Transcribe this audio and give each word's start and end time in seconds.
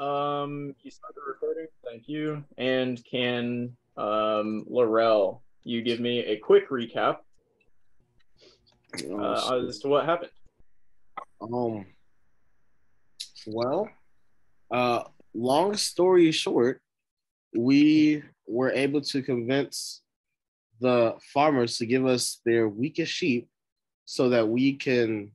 Um, 0.00 0.74
you 0.82 0.90
start 0.90 1.14
the 1.14 1.20
recording. 1.26 1.66
Thank 1.84 2.08
you. 2.08 2.44
And 2.56 3.04
can 3.04 3.76
um, 3.96 4.64
Laurel, 4.68 5.42
you 5.64 5.82
give 5.82 5.98
me 5.98 6.20
a 6.20 6.36
quick 6.36 6.70
recap 6.70 7.18
uh, 9.10 9.60
as 9.66 9.80
to 9.80 9.88
what 9.88 10.04
happened? 10.04 10.30
Um. 11.40 11.86
Well, 13.46 13.88
uh, 14.70 15.04
long 15.34 15.76
story 15.76 16.30
short, 16.32 16.80
we 17.56 18.22
were 18.46 18.70
able 18.70 19.00
to 19.00 19.22
convince 19.22 20.02
the 20.80 21.14
farmers 21.32 21.78
to 21.78 21.86
give 21.86 22.06
us 22.06 22.40
their 22.44 22.68
weakest 22.68 23.12
sheep 23.12 23.48
so 24.04 24.28
that 24.28 24.48
we 24.48 24.74
can 24.74 25.32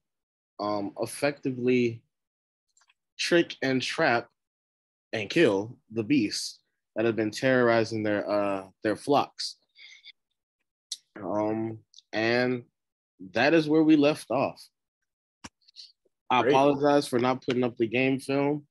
um, 0.59 0.93
effectively 1.01 2.01
trick 3.17 3.55
and 3.61 3.81
trap 3.81 4.29
and 5.13 5.29
kill 5.29 5.77
the 5.91 6.03
beasts 6.03 6.59
that 6.95 7.05
have 7.05 7.15
been 7.15 7.31
terrorizing 7.31 8.03
their 8.03 8.29
uh, 8.29 8.67
their 8.83 8.95
flocks. 8.95 9.55
Um, 11.15 11.79
and 12.11 12.63
that 13.33 13.53
is 13.53 13.69
where 13.69 13.83
we 13.83 13.95
left 13.95 14.29
off. 14.31 14.61
I 16.29 16.41
Great. 16.41 16.51
apologize 16.51 17.07
for 17.07 17.19
not 17.19 17.45
putting 17.45 17.63
up 17.63 17.77
the 17.77 17.87
game 17.87 18.19
film. 18.19 18.65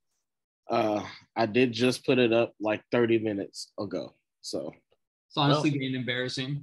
Uh, 0.68 1.04
I 1.36 1.46
did 1.46 1.72
just 1.72 2.04
put 2.04 2.18
it 2.18 2.32
up 2.32 2.54
like 2.60 2.82
30 2.92 3.18
minutes 3.20 3.72
ago. 3.78 4.14
So, 4.40 4.72
It's 5.28 5.36
honestly 5.36 5.70
getting 5.70 5.94
embarrassing. 5.94 6.60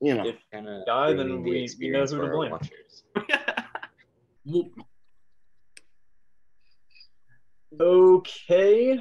you 0.00 0.14
know, 0.14 0.26
If 0.26 0.36
Kinda 0.52 0.82
die, 0.86 1.12
then 1.14 1.42
we- 1.42 1.66
the 1.66 1.76
we 1.80 1.90
know 1.90 2.04
who 2.04 2.20
to 2.20 2.28
blame. 2.28 2.50
watchers. 2.50 3.04
Okay. 7.80 9.00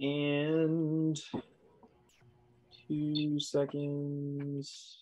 And 0.00 1.20
two 2.86 3.40
seconds. 3.40 4.98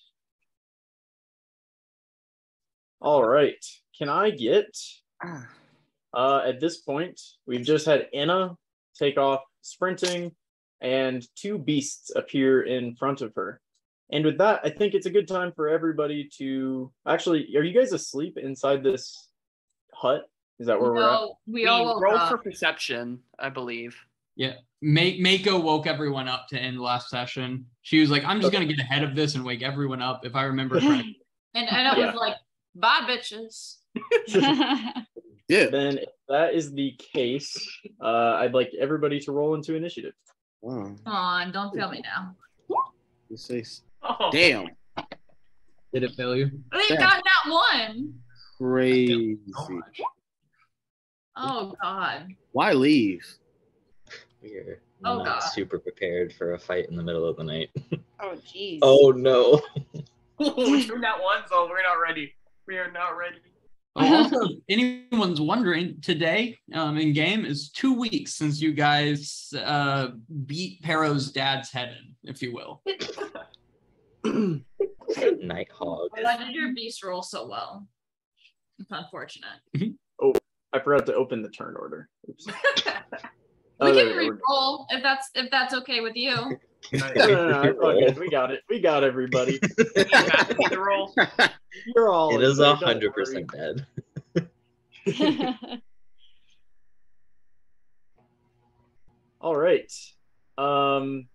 All 3.01 3.25
right. 3.25 3.65
Can 3.99 4.09
I 4.09 4.31
get 4.31 4.77
uh 6.15 6.43
at 6.47 6.61
this 6.61 6.79
point 6.79 7.21
we've 7.47 7.65
just 7.65 7.87
had 7.87 8.07
Anna 8.15 8.57
take 8.99 9.17
off 9.19 9.41
sprinting 9.63 10.33
and 10.81 11.27
two 11.35 11.59
beasts 11.59 12.11
appear 12.15 12.63
in 12.63 12.95
front 12.95 13.21
of 13.23 13.35
her. 13.35 13.61
And 14.11 14.25
with 14.25 14.39
that, 14.39 14.61
I 14.63 14.71
think 14.71 14.95
it's 14.95 15.07
a 15.07 15.11
good 15.11 15.27
time 15.27 15.53
for 15.57 15.69
everybody 15.69 16.29
to 16.39 16.93
actually 17.07 17.55
are 17.57 17.63
you 17.63 17.79
guys 17.79 17.93
asleep 17.93 18.39
inside 18.39 18.83
this 18.83 19.29
hut? 19.93 20.29
Is 20.59 20.69
that 20.69 20.81
where 20.81 20.93
we're 20.93 21.03
at? 21.03 21.21
We, 21.47 21.63
We 21.63 21.67
all 21.67 22.01
roll 22.01 22.17
up. 22.17 22.31
for 22.31 22.39
perception, 22.39 23.21
I 23.39 23.51
believe. 23.51 23.97
Yeah. 24.37 24.55
Ma- 24.83 25.17
Mako 25.19 25.59
woke 25.59 25.87
everyone 25.87 26.29
up 26.29 26.47
to 26.49 26.59
end 26.59 26.81
last 26.81 27.09
session. 27.11 27.67
She 27.83 28.01
was 28.01 28.11
like, 28.11 28.25
I'm 28.25 28.41
just 28.41 28.49
Okay. 28.55 28.65
gonna 28.65 28.73
get 28.73 28.79
ahead 28.83 29.03
of 29.03 29.15
this 29.17 29.35
and 29.35 29.45
wake 29.45 29.63
everyone 29.63 30.03
up 30.03 30.25
if 30.25 30.35
I 30.37 30.45
remember 30.45 30.79
correctly. 30.81 31.19
And 31.55 31.69
and 31.69 31.87
it 31.89 31.99
Yeah. 31.99 32.07
was 32.07 32.15
like, 32.15 32.35
bye 32.75 33.01
bitches. 33.09 33.77
yeah. 35.49 35.67
Then 35.71 35.99
if 35.99 36.09
that 36.29 36.55
is 36.55 36.73
the 36.73 36.93
case, 36.99 37.57
uh, 38.03 38.35
I'd 38.41 38.53
like 38.55 38.71
everybody 38.79 39.19
to 39.21 39.33
roll 39.33 39.55
into 39.55 39.75
initiative. 39.75 40.13
Wow, 40.61 40.95
Come 41.05 41.15
on, 41.15 41.53
don't 41.53 41.75
fail 41.75 41.91
me 41.91 42.03
now. 42.03 42.35
you 43.31 43.37
say, 43.37 43.61
s- 43.61 43.83
Oh, 44.03 44.31
damn, 44.31 44.67
Did 45.93 46.03
it 46.05 46.13
fail 46.17 46.37
you? 46.37 46.51
They 46.73 46.81
Yeah. 46.95 47.01
got 47.01 47.23
that 47.25 47.51
one. 47.51 48.15
crazy. 48.59 49.39
Oh 51.37 51.75
god. 51.83 52.29
Why 52.53 52.73
leave? 52.73 53.25
We're 54.43 54.81
Oh, 55.05 55.19
not 55.19 55.41
God. 55.41 55.49
super 55.49 55.79
prepared 55.79 56.33
for 56.33 56.55
a 56.55 56.59
fight 56.59 56.89
in 56.89 56.97
the 56.97 57.03
middle 57.03 57.27
of 57.27 57.37
the 57.37 57.45
night. 57.45 57.71
Oh, 58.19 58.35
jeez. 58.47 58.79
oh 58.81 59.11
no. 59.11 59.61
we 60.39 60.87
turned 60.87 61.05
that 61.05 61.21
one, 61.23 61.43
so 61.49 61.69
we're 61.69 61.83
not 61.83 62.01
ready. 62.03 62.33
We 62.67 62.79
are 62.79 62.91
not 62.91 63.17
ready. 63.17 63.37
Also, 63.99 64.41
if 64.47 64.59
anyone's 64.69 65.41
wondering, 65.41 65.99
today 66.03 66.59
um, 66.75 66.99
in 66.99 67.15
game 67.15 67.47
is 67.47 67.71
two 67.71 67.95
weeks 67.95 68.35
since 68.35 68.61
you 68.61 68.75
guys 68.75 69.53
uh, 69.59 70.09
beat 70.45 70.83
Pero's 70.83 71.31
dad's 71.33 71.71
head 71.71 71.97
in, 71.99 72.31
if 72.31 72.43
you 72.43 72.53
will. 72.55 72.83
Nighthawk. 75.43 76.11
Why 76.21 76.37
did 76.37 76.55
your 76.55 76.75
beast 76.75 77.03
roll 77.03 77.23
so 77.23 77.47
well? 77.49 77.87
It's 78.79 78.91
unfortunate. 78.91 79.61
Oh, 80.21 80.35
I 80.75 80.81
forgot 80.81 81.07
to 81.07 81.15
open 81.15 81.41
the 81.43 81.49
turn 81.49 81.75
order. 81.79 82.09
Oops. 83.83 83.95
we 83.95 84.03
can 84.03 84.17
re-roll 84.17 84.87
if 84.91 85.03
that's 85.03 85.31
if 85.35 85.51
that's 85.51 85.75
okay 85.75 86.01
with 86.01 86.17
you. 86.17 86.59
No, 86.93 87.11
no, 87.17 87.63
no, 87.73 87.89
it's. 87.99 88.17
We 88.17 88.31
got 88.31 88.53
it. 88.53 88.63
We 88.71 88.79
got 88.79 89.03
everybody. 89.03 89.59
the 89.59 90.79
roll. 90.87 91.13
You're 91.97 92.11
all. 92.11 92.31
It 92.31 92.37
in 92.37 92.43
is 92.43 92.59
there, 92.59 92.69
a 92.69 92.77
hundred 92.77 93.13
percent 93.13 93.51
dead. 93.51 93.85
All 99.41 99.57
right. 99.57 99.93
Um, 100.59 101.27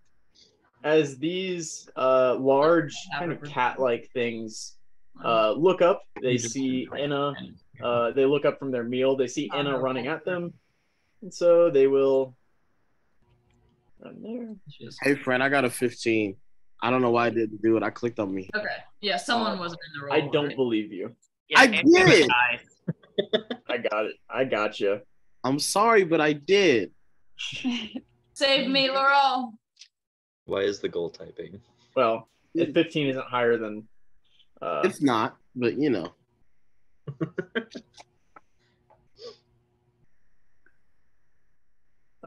as 0.84 1.18
these 1.18 1.90
uh 1.96 2.36
large 2.38 2.94
kind 3.18 3.30
of 3.32 3.42
cat-like 3.42 4.08
things 4.14 4.76
uh 5.22 5.52
look 5.52 5.82
up, 5.82 6.02
they 6.22 6.38
see 6.38 6.88
Enna. 6.98 7.34
Uh, 7.82 8.10
they 8.12 8.24
look 8.24 8.44
up 8.46 8.58
from 8.58 8.70
their 8.70 8.84
meal. 8.84 9.16
They 9.16 9.26
see 9.26 9.50
Enna 9.52 9.78
running 9.78 10.06
at 10.06 10.24
them, 10.24 10.54
and 11.22 11.32
so 11.32 11.70
they 11.70 11.86
will. 11.86 12.36
Run 14.04 14.20
there. 14.22 14.88
Hey, 15.02 15.14
friend, 15.14 15.42
I 15.42 15.48
got 15.48 15.64
a 15.64 15.70
15. 15.70 16.36
I 16.82 16.90
don't 16.90 17.00
know 17.00 17.10
why 17.12 17.26
I 17.26 17.30
didn't 17.30 17.62
do 17.62 17.76
it. 17.76 17.84
I 17.84 17.90
clicked 17.90 18.18
on 18.18 18.34
me. 18.34 18.50
Okay. 18.54 18.66
Yeah, 19.00 19.16
someone 19.16 19.58
wasn't 19.58 19.80
in 19.86 20.00
the 20.00 20.06
roll. 20.06 20.14
I 20.14 20.28
don't 20.32 20.48
right? 20.48 20.56
believe 20.56 20.92
you. 20.92 21.14
Yeah, 21.48 21.60
I 21.60 21.66
did. 21.68 22.28
I 23.68 23.78
got 23.78 24.06
it. 24.06 24.16
I 24.28 24.44
got 24.44 24.80
you. 24.80 25.00
I'm 25.44 25.60
sorry, 25.60 26.02
but 26.04 26.20
I 26.20 26.32
did. 26.32 26.90
Save 28.34 28.68
me, 28.68 28.90
Laurel. 28.90 29.54
Why 30.46 30.60
is 30.62 30.80
the 30.80 30.88
goal 30.88 31.10
typing? 31.10 31.60
Well, 31.94 32.28
if 32.54 32.74
15 32.74 33.08
isn't 33.08 33.26
higher 33.26 33.56
than. 33.56 33.86
Uh, 34.60 34.82
It's 34.84 35.00
not, 35.00 35.36
but 35.54 35.78
you 35.78 35.90
know. 35.90 36.12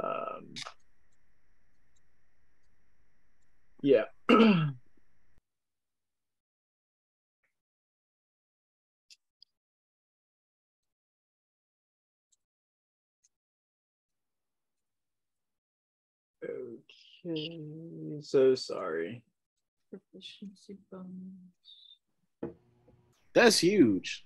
um, 0.05 0.53
yeah. 3.81 4.03
okay. 4.31 4.71
So 18.21 18.55
sorry. 18.55 19.23
Proficiency 19.89 20.77
bonus. 20.91 22.53
That's 23.33 23.59
huge. 23.59 24.24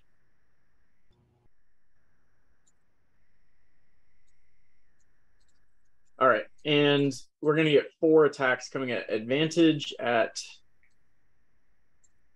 All 6.19 6.27
right, 6.27 6.43
and 6.65 7.13
we're 7.41 7.55
gonna 7.55 7.71
get 7.71 7.91
four 8.01 8.25
attacks 8.25 8.67
coming 8.69 8.91
at 8.91 9.11
advantage 9.11 9.93
at 9.99 10.37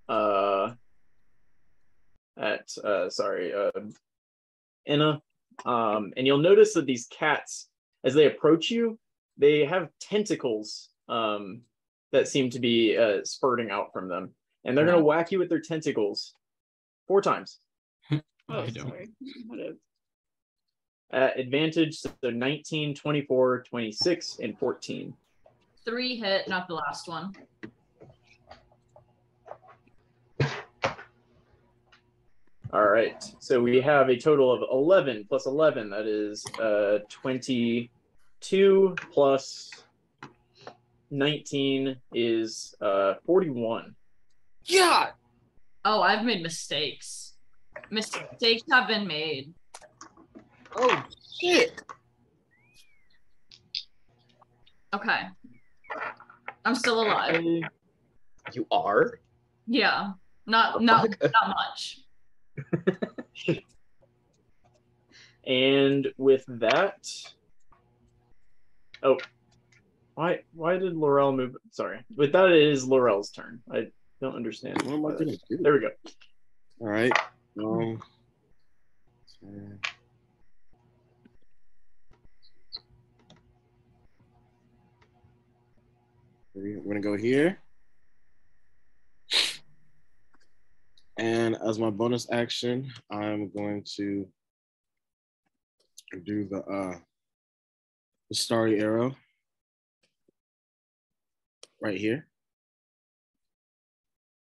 uh 0.07 0.71
at 2.37 2.69
uh 2.83 3.09
sorry 3.09 3.53
uh 3.53 3.71
Enna. 4.85 5.21
Um 5.65 6.13
and 6.17 6.25
you'll 6.25 6.37
notice 6.39 6.73
that 6.75 6.85
these 6.85 7.07
cats, 7.07 7.67
as 8.03 8.13
they 8.13 8.25
approach 8.27 8.69
you, 8.71 8.97
they 9.37 9.65
have 9.65 9.89
tentacles 9.99 10.89
um 11.09 11.61
that 12.13 12.27
seem 12.27 12.49
to 12.51 12.59
be 12.59 12.97
uh 12.97 13.19
spurting 13.25 13.69
out 13.69 13.91
from 13.91 14.07
them. 14.07 14.33
And 14.63 14.77
they're 14.77 14.85
gonna 14.85 15.03
whack 15.03 15.31
you 15.33 15.39
with 15.39 15.49
their 15.49 15.59
tentacles 15.61 16.33
four 17.07 17.21
times. 17.21 17.59
I 18.11 18.21
Oh, 18.49 18.65
don't. 18.67 18.87
sorry. 18.89 19.09
Whatever. 19.47 19.75
At 21.13 21.39
advantage, 21.39 21.99
so 21.99 22.09
19, 22.23 22.95
24, 22.95 23.63
26, 23.69 24.39
and 24.41 24.57
14. 24.57 25.13
Three 25.85 26.17
hit, 26.17 26.47
not 26.47 26.67
the 26.67 26.73
last 26.73 27.07
one. 27.07 27.31
All 32.73 32.87
right. 32.87 33.23
So 33.37 33.61
we 33.61 33.79
have 33.81 34.09
a 34.09 34.17
total 34.17 34.51
of 34.51 34.63
11 34.71 35.27
plus 35.29 35.45
11. 35.45 35.91
That 35.91 36.07
is 36.07 36.43
uh, 36.59 36.97
22 37.09 38.95
plus 39.11 39.69
19 41.11 41.95
is 42.15 42.73
uh, 42.81 43.13
41. 43.27 43.95
Yeah. 44.65 45.11
Oh, 45.85 46.01
I've 46.01 46.25
made 46.25 46.41
mistakes. 46.41 47.33
Mistakes 47.91 48.63
have 48.71 48.87
been 48.87 49.05
made. 49.05 49.53
Oh 50.75 51.03
shit. 51.39 51.81
Okay. 54.93 55.21
I'm 56.65 56.75
still 56.75 57.01
alive. 57.01 57.43
You 58.53 58.67
are? 58.71 59.19
Yeah. 59.67 60.13
Not 60.45 60.81
not 60.81 61.09
not 61.21 61.55
much. 61.55 61.99
And 65.45 66.07
with 66.17 66.45
that, 66.47 67.05
oh, 69.01 69.17
why 70.15 70.39
why 70.53 70.77
did 70.77 70.95
Laurel 70.95 71.33
move? 71.33 71.57
Sorry, 71.71 71.99
with 72.15 72.31
that 72.31 72.49
it 72.49 72.63
is 72.63 72.87
Laurel's 72.87 73.29
turn. 73.29 73.61
I 73.69 73.87
don't 74.21 74.35
understand. 74.35 74.81
What 74.83 74.93
am 74.93 75.05
I 75.05 75.11
gonna 75.11 75.37
do? 75.49 75.57
There 75.59 75.73
we 75.73 75.79
go. 75.81 75.89
All 76.79 76.87
right. 76.87 77.11
Um. 77.59 78.01
We're 86.55 86.81
gonna 86.81 86.99
go 87.01 87.17
here. 87.17 87.57
And 91.17 91.55
as 91.55 91.77
my 91.79 91.89
bonus 91.89 92.27
action, 92.31 92.91
I'm 93.11 93.49
going 93.51 93.83
to 93.97 94.27
do 96.25 96.45
the 96.45 96.57
uh 96.63 96.95
the 98.29 98.35
starry 98.35 98.79
arrow 98.79 99.15
right 101.81 101.97
here. 101.97 102.27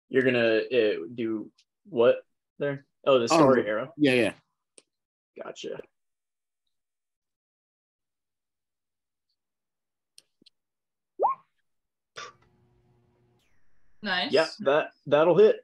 You're 0.10 0.24
gonna 0.24 0.58
uh, 0.72 1.06
do 1.16 1.52
what 1.90 2.18
there? 2.60 2.86
Oh, 3.06 3.20
the 3.20 3.28
story 3.28 3.64
Oh. 3.64 3.68
arrow. 3.70 3.94
Yeah, 3.98 4.14
yeah. 4.14 4.34
Gotcha. 5.42 5.80
Nice. 14.04 14.32
Yeah, 14.32 14.48
that 14.62 14.90
that'll 15.06 15.38
hit. 15.38 15.58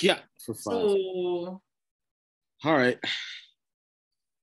Yeah, 0.00 0.18
for 0.44 0.54
five. 0.54 0.74
Ooh. 0.74 1.60
All 2.64 2.76
right. 2.76 2.98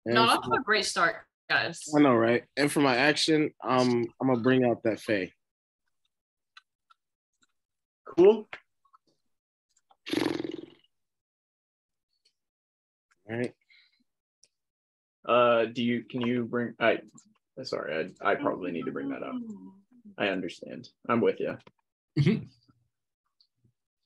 And 0.06 0.15
Not 0.15 0.30
for 0.30 0.38
off 0.38 0.45
to 0.45 0.60
a 0.60 0.63
great 0.63 0.86
start, 0.86 1.15
guys. 1.50 1.81
I 1.95 2.00
know, 2.01 2.13
right? 2.13 2.44
And 2.57 2.71
for 2.71 2.81
my 2.81 2.95
action, 2.95 3.51
um, 3.63 4.06
I'm 4.21 4.27
gonna 4.27 4.42
bring 4.42 4.65
out 4.65 4.83
that 4.83 5.00
Fae. 5.00 5.31
Cool. 8.06 8.48
All 13.30 13.38
right. 13.38 13.54
Uh, 15.25 15.65
do 15.65 15.81
you 15.81 16.04
can 16.04 16.21
you 16.21 16.44
bring? 16.44 16.74
I 16.80 17.00
sorry, 17.63 18.12
I 18.21 18.31
I 18.31 18.36
probably 18.36 18.71
need 18.71 18.86
to 18.86 18.92
bring 18.92 19.10
that 19.10 19.24
up. 19.24 19.36
I 20.18 20.27
understand. 20.27 20.89
I'm 21.10 21.21
with 21.21 21.39
you. 21.39 21.57
Mhm. 22.19 22.48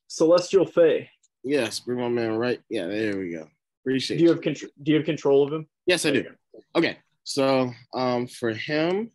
Celestial 0.08 0.66
Fae. 0.66 1.10
Yes, 1.44 1.80
bring 1.80 2.00
my 2.00 2.08
man 2.08 2.36
right. 2.36 2.60
Yeah, 2.68 2.86
there 2.86 3.18
we 3.18 3.30
go. 3.32 3.48
Appreciate 3.82 4.18
Do 4.18 4.24
you 4.24 4.30
it. 4.30 4.34
have 4.34 4.42
control? 4.42 4.70
Do 4.82 4.92
you 4.92 4.96
have 4.98 5.06
control 5.06 5.46
of 5.46 5.52
him? 5.52 5.68
Yes, 5.86 6.04
I 6.04 6.10
There 6.10 6.22
do. 6.22 6.34
Okay, 6.74 6.98
so 7.24 7.72
um, 7.94 8.26
for 8.26 8.52
him, 8.52 9.10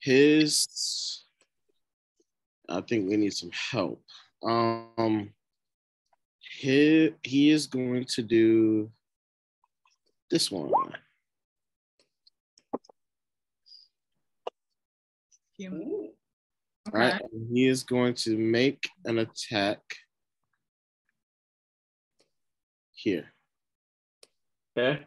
his, 0.00 1.24
I 2.68 2.80
think 2.82 3.08
we 3.08 3.16
need 3.16 3.32
some 3.34 3.50
help. 3.52 4.02
Um, 4.42 5.32
he 6.40 7.12
he 7.22 7.50
is 7.50 7.66
going 7.66 8.04
to 8.04 8.22
do 8.22 8.90
this 10.30 10.50
one. 10.50 10.70
All 16.94 17.00
right, 17.00 17.20
and 17.32 17.48
he 17.54 17.66
is 17.66 17.82
going 17.82 18.14
to 18.14 18.36
make 18.38 18.88
an 19.04 19.18
attack 19.18 19.80
here. 22.92 23.26
Okay. 24.76 25.02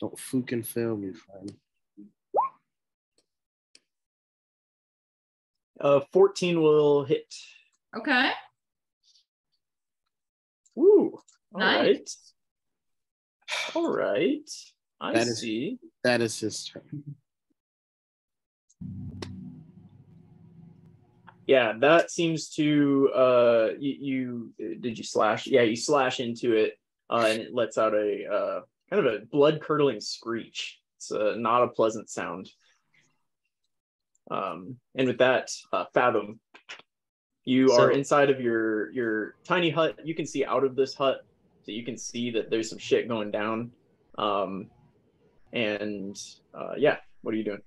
Don't 0.00 0.18
fucking 0.18 0.64
fail 0.64 0.96
me, 0.96 1.12
friend. 1.12 1.54
Uh, 5.80 6.00
14 6.12 6.60
will 6.60 7.04
hit. 7.04 7.32
Okay. 7.96 8.30
Woo. 10.74 11.18
All 11.54 11.60
Nice. 11.60 11.86
right. 11.86 13.76
All 13.76 13.92
right. 13.92 14.50
I 15.00 15.12
That 15.12 15.26
is- 15.28 15.40
see. 15.40 15.78
That 16.02 16.20
is 16.20 16.38
his 16.40 16.64
turn. 16.64 17.16
Yeah, 21.46 21.74
that 21.80 22.10
seems 22.10 22.48
to 22.54 23.10
uh 23.14 23.68
you, 23.78 24.52
you 24.58 24.78
did 24.80 24.96
you 24.96 25.04
slash? 25.04 25.46
Yeah, 25.46 25.62
you 25.62 25.76
slash 25.76 26.20
into 26.20 26.52
it 26.52 26.78
uh 27.10 27.26
and 27.28 27.40
it 27.40 27.54
lets 27.54 27.76
out 27.76 27.94
a 27.94 28.26
uh 28.26 28.60
kind 28.90 29.06
of 29.06 29.12
a 29.12 29.26
blood 29.26 29.60
curdling 29.60 30.00
screech. 30.00 30.80
It's 30.96 31.12
uh, 31.12 31.34
not 31.36 31.62
a 31.62 31.68
pleasant 31.68 32.08
sound. 32.08 32.50
Um 34.30 34.76
and 34.94 35.06
with 35.06 35.18
that, 35.18 35.50
uh 35.70 35.84
Fathom, 35.92 36.40
you 37.44 37.72
are 37.72 37.90
inside 37.90 38.30
of 38.30 38.40
your 38.40 38.90
your 38.92 39.34
tiny 39.46 39.68
hut. 39.68 39.98
You 40.02 40.14
can 40.14 40.26
see 40.26 40.46
out 40.46 40.64
of 40.64 40.76
this 40.76 40.94
hut, 40.94 41.18
so 41.64 41.72
you 41.72 41.84
can 41.84 41.98
see 41.98 42.30
that 42.30 42.48
there's 42.50 42.70
some 42.70 42.78
shit 42.78 43.06
going 43.06 43.30
down. 43.30 43.72
Um 44.16 44.70
and 45.52 46.16
uh 46.54 46.72
yeah, 46.78 46.96
what 47.20 47.34
are 47.34 47.36
you 47.36 47.44
doing? 47.44 47.62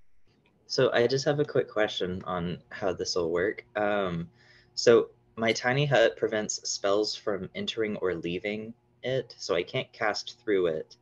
So 0.68 0.92
I 0.94 1.08
just 1.08 1.26
have 1.26 1.40
a 1.40 1.46
quick 1.46 1.70
question 1.70 2.22
on 2.26 2.60
how 2.70 2.94
this 2.94 3.16
will 3.16 3.32
work. 3.32 3.66
Um, 3.76 4.30
so 4.76 5.10
my 5.36 5.54
tiny 5.54 5.86
hut 5.86 6.18
prevents 6.18 6.70
spells 6.70 7.16
from 7.16 7.50
entering 7.56 7.96
or 7.98 8.16
leaving 8.16 8.74
it, 9.04 9.34
so 9.38 9.56
I 9.56 9.64
can't 9.64 9.92
cast 9.94 10.38
through 10.44 10.68
it. 10.68 10.96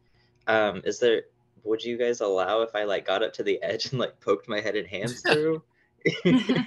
Um, 0.48 0.82
is 0.86 1.00
there? 1.00 1.24
Would 1.64 1.84
you 1.84 1.98
guys 1.98 2.22
allow 2.22 2.62
if 2.62 2.76
I 2.76 2.84
like 2.84 3.08
got 3.08 3.24
up 3.24 3.34
to 3.34 3.44
the 3.44 3.62
edge 3.64 3.92
and 3.92 4.00
like 4.00 4.20
poked 4.20 4.48
my 4.48 4.62
head 4.62 4.76
and 4.76 4.88
hands 4.88 5.22
through? 5.22 5.64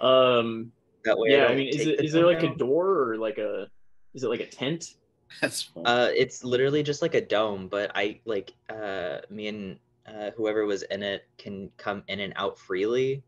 Um 0.00 0.72
that 1.04 1.18
way. 1.18 1.30
yeah, 1.30 1.44
I 1.44 1.48
don't 1.48 1.56
mean, 1.56 1.68
is 1.68 1.76
take 1.76 2.00
it 2.00 2.12
there 2.12 2.22
dome 2.22 2.32
like 2.32 2.42
a 2.42 2.54
door 2.54 3.10
or 3.10 3.16
like 3.18 3.38
a 3.38 3.68
is 4.14 4.24
it 4.24 4.28
like 4.28 4.40
a 4.40 4.46
tent? 4.46 4.94
That's 5.40 5.62
fine. 5.62 5.86
Uh, 5.86 6.08
it's 6.16 6.42
literally 6.42 6.82
just 6.82 7.02
like 7.02 7.14
a 7.14 7.20
dome, 7.20 7.68
but 7.68 7.92
I 7.94 8.20
like 8.24 8.52
uh 8.68 9.18
me 9.28 9.48
and 9.48 9.78
uh 10.10 10.30
whoever 10.36 10.64
was 10.66 10.82
in 10.82 11.02
it 11.02 11.26
can 11.38 11.70
come 11.76 12.02
in 12.08 12.20
and 12.20 12.32
out 12.36 12.58
freely. 12.58 13.22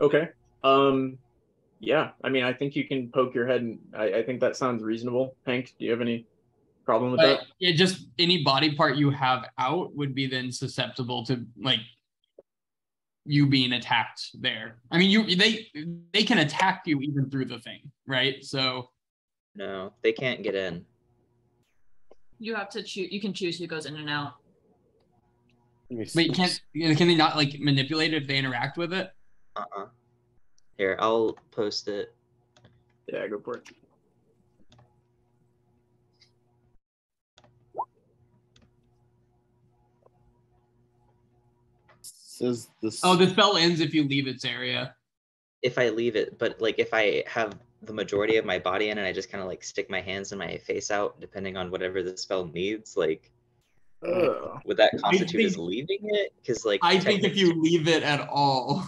Okay. 0.00 0.28
Um, 0.62 1.18
yeah. 1.78 2.10
I 2.22 2.28
mean, 2.28 2.44
I 2.44 2.52
think 2.52 2.74
you 2.74 2.86
can 2.86 3.10
poke 3.10 3.34
your 3.34 3.46
head, 3.46 3.62
and 3.62 3.78
I, 3.94 4.14
I 4.14 4.22
think 4.22 4.40
that 4.40 4.56
sounds 4.56 4.82
reasonable. 4.82 5.36
Hank, 5.46 5.74
do 5.78 5.84
you 5.84 5.90
have 5.90 6.00
any 6.00 6.26
problem 6.84 7.12
with 7.12 7.20
But 7.20 7.40
that? 7.40 7.46
Yeah, 7.58 7.72
just 7.76 8.06
any 8.18 8.42
body 8.42 8.74
part 8.74 8.96
you 8.96 9.10
have 9.10 9.46
out 9.58 9.94
would 9.94 10.14
be 10.14 10.26
then 10.26 10.50
susceptible 10.50 11.24
to 11.26 11.44
like 11.60 11.80
you 13.24 13.46
being 13.46 13.72
attacked 13.72 14.30
there. 14.40 14.78
I 14.90 14.98
mean, 14.98 15.10
you 15.10 15.36
they 15.36 15.68
they 16.12 16.24
can 16.24 16.38
attack 16.38 16.82
you 16.86 17.00
even 17.00 17.30
through 17.30 17.46
the 17.46 17.58
thing, 17.58 17.90
right? 18.06 18.44
So 18.44 18.90
No, 19.54 19.92
they 20.02 20.12
can't 20.12 20.42
get 20.42 20.54
in. 20.54 20.84
You 22.44 22.54
have 22.54 22.68
to 22.70 22.82
choose. 22.82 23.10
You 23.10 23.22
can 23.22 23.32
choose 23.32 23.58
who 23.58 23.66
goes 23.66 23.86
in 23.86 23.96
and 23.96 24.10
out. 24.10 24.34
Let 25.88 25.98
me 25.98 26.06
but 26.14 26.26
you 26.26 26.32
can't 26.32 26.60
can 26.74 27.08
they 27.08 27.14
not 27.14 27.36
like 27.36 27.58
manipulate 27.58 28.12
it 28.12 28.22
if 28.22 28.28
they 28.28 28.36
interact 28.36 28.76
with 28.76 28.92
it? 28.92 29.12
Uh-uh. 29.56 29.86
Here, 30.76 30.98
I'll 31.00 31.38
post 31.52 31.88
it. 31.88 32.14
Yeah, 33.10 33.26
go 33.28 33.38
for 33.38 33.56
it. 33.56 33.68
Says 42.02 42.68
this. 42.82 43.00
Oh, 43.02 43.16
the 43.16 43.30
spell 43.30 43.56
ends 43.56 43.80
if 43.80 43.94
you 43.94 44.06
leave 44.06 44.26
its 44.26 44.44
area. 44.44 44.94
If 45.62 45.78
I 45.78 45.88
leave 45.88 46.14
it, 46.14 46.38
but 46.38 46.60
like 46.60 46.78
if 46.78 46.92
I 46.92 47.24
have 47.26 47.54
the 47.86 47.92
majority 47.92 48.36
of 48.36 48.44
my 48.44 48.58
body 48.58 48.90
in 48.90 48.98
and 48.98 49.06
I 49.06 49.12
just 49.12 49.30
kind 49.30 49.42
of 49.42 49.48
like 49.48 49.62
stick 49.62 49.90
my 49.90 50.00
hands 50.00 50.32
and 50.32 50.38
my 50.38 50.56
face 50.58 50.90
out, 50.90 51.20
depending 51.20 51.56
on 51.56 51.70
whatever 51.70 52.02
the 52.02 52.16
spell 52.16 52.46
needs, 52.46 52.96
like 52.96 53.30
Ugh. 54.06 54.60
would 54.64 54.76
that 54.76 54.92
constitute 55.02 55.44
as 55.44 55.58
leaving 55.58 56.00
it? 56.02 56.32
Because 56.40 56.64
like 56.64 56.80
I 56.82 56.98
think 56.98 57.24
if 57.24 57.36
you 57.36 57.60
leave 57.60 57.88
it 57.88 58.02
at 58.02 58.28
all, 58.28 58.84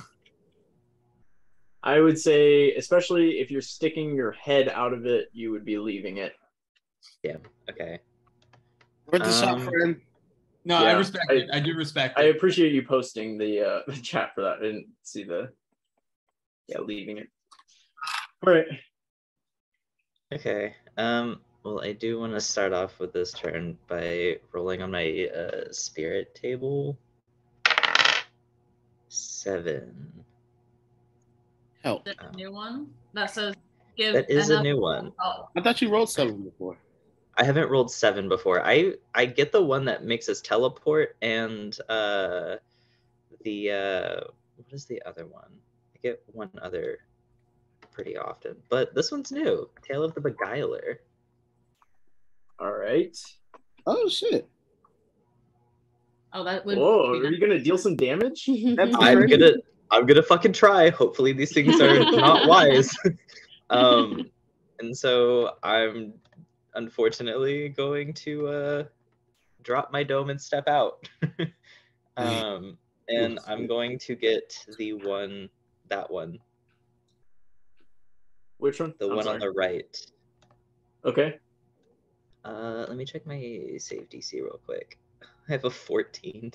I 1.82 2.00
would 2.00 2.18
say, 2.18 2.74
especially 2.74 3.38
if 3.38 3.50
you're 3.50 3.62
sticking 3.62 4.14
your 4.14 4.32
head 4.32 4.68
out 4.68 4.92
of 4.92 5.06
it, 5.06 5.28
you 5.32 5.52
would 5.52 5.64
be 5.64 5.78
leaving 5.78 6.16
it. 6.18 6.34
Yeah. 7.22 7.36
Okay. 7.70 8.00
Where's 9.06 9.22
the 9.22 9.46
shot, 9.46 9.58
Um, 9.60 9.64
friend? 9.64 10.00
no, 10.64 10.78
I 10.78 10.92
respect 10.92 11.26
I- 11.30 11.34
it. 11.34 11.50
I 11.52 11.60
do 11.60 11.74
respect 11.74 12.18
I 12.18 12.24
it. 12.24 12.36
appreciate 12.36 12.72
you 12.72 12.82
posting 12.82 13.38
the 13.38 13.60
uh 13.60 13.80
the 13.86 14.00
chat 14.00 14.34
for 14.34 14.42
that. 14.42 14.58
I 14.58 14.62
didn't 14.62 14.88
see 15.02 15.22
the 15.24 15.50
yeah 16.68 16.80
leaving 16.80 17.18
it. 17.18 17.28
All 18.46 18.52
right. 18.52 18.66
Okay. 20.32 20.74
Um. 20.96 21.40
Well, 21.62 21.80
I 21.82 21.92
do 21.92 22.20
want 22.20 22.32
to 22.32 22.40
start 22.40 22.72
off 22.72 22.98
with 23.00 23.12
this 23.12 23.32
turn 23.32 23.76
by 23.88 24.38
rolling 24.52 24.82
on 24.82 24.90
my 24.90 25.28
uh, 25.34 25.72
spirit 25.72 26.34
table. 26.34 26.96
Seven. 29.08 30.24
Help. 31.82 32.04
The 32.04 32.14
new 32.34 32.52
one 32.52 32.88
that 33.14 33.30
says 33.30 33.54
give. 33.96 34.14
That 34.14 34.30
is 34.30 34.50
a 34.50 34.62
new 34.62 34.80
one. 34.80 35.12
Oh, 35.20 35.48
I 35.56 35.60
thought 35.60 35.80
you 35.80 35.90
rolled 35.90 36.10
seven 36.10 36.42
before. 36.42 36.76
I 37.38 37.44
haven't 37.44 37.70
rolled 37.70 37.90
seven 37.90 38.28
before. 38.28 38.64
I 38.64 38.94
I 39.14 39.26
get 39.26 39.52
the 39.52 39.62
one 39.62 39.84
that 39.84 40.04
makes 40.04 40.28
us 40.28 40.40
teleport 40.40 41.16
and 41.22 41.76
uh 41.88 42.56
the 43.42 43.70
uh 43.70 44.20
what 44.56 44.66
is 44.70 44.86
the 44.86 45.02
other 45.06 45.26
one? 45.26 45.52
I 45.94 45.98
get 46.02 46.22
one 46.32 46.50
other 46.62 46.98
pretty 47.96 48.16
often. 48.16 48.54
But 48.68 48.94
this 48.94 49.10
one's 49.10 49.32
new. 49.32 49.68
Tale 49.82 50.04
of 50.04 50.14
the 50.14 50.20
Beguiler. 50.20 50.98
All 52.60 52.72
right. 52.72 53.16
Oh 53.86 54.06
shit. 54.08 54.46
oh, 56.34 56.44
that 56.44 56.66
would. 56.66 56.76
Whoa, 56.76 57.18
be 57.18 57.26
are 57.26 57.30
you 57.30 57.40
gonna 57.40 57.58
deal 57.58 57.78
some 57.78 57.96
damage? 57.96 58.44
That's 58.76 58.94
I'm 59.00 59.26
gonna 59.26 59.52
I'm 59.90 60.04
gonna 60.04 60.22
fucking 60.22 60.52
try. 60.52 60.90
Hopefully 60.90 61.32
these 61.32 61.54
things 61.54 61.80
are 61.80 61.98
not 62.10 62.46
wise. 62.46 62.94
um 63.70 64.30
and 64.78 64.96
so 64.96 65.54
I'm 65.62 66.12
unfortunately 66.74 67.70
going 67.70 68.12
to 68.12 68.48
uh 68.48 68.84
drop 69.62 69.90
my 69.90 70.02
dome 70.02 70.28
and 70.28 70.40
step 70.40 70.68
out. 70.68 71.08
um 72.18 72.76
and 73.08 73.38
I'm 73.46 73.66
going 73.66 73.98
to 74.00 74.14
get 74.14 74.66
the 74.78 74.92
one 74.94 75.48
that 75.88 76.10
one, 76.10 76.38
Which 78.58 78.80
one? 78.80 78.94
the 78.98 79.08
I'm 79.08 79.16
one 79.16 79.28
on 79.28 79.38
the 79.38 79.50
right. 79.50 79.96
Okay. 81.04 81.38
Uh 82.44 82.86
let 82.88 82.96
me 82.96 83.04
check 83.04 83.26
my 83.26 83.38
save 83.78 84.08
DC 84.08 84.34
real 84.34 84.60
quick. 84.64 84.98
I 85.48 85.52
have 85.52 85.64
a 85.64 85.70
14. 85.70 86.52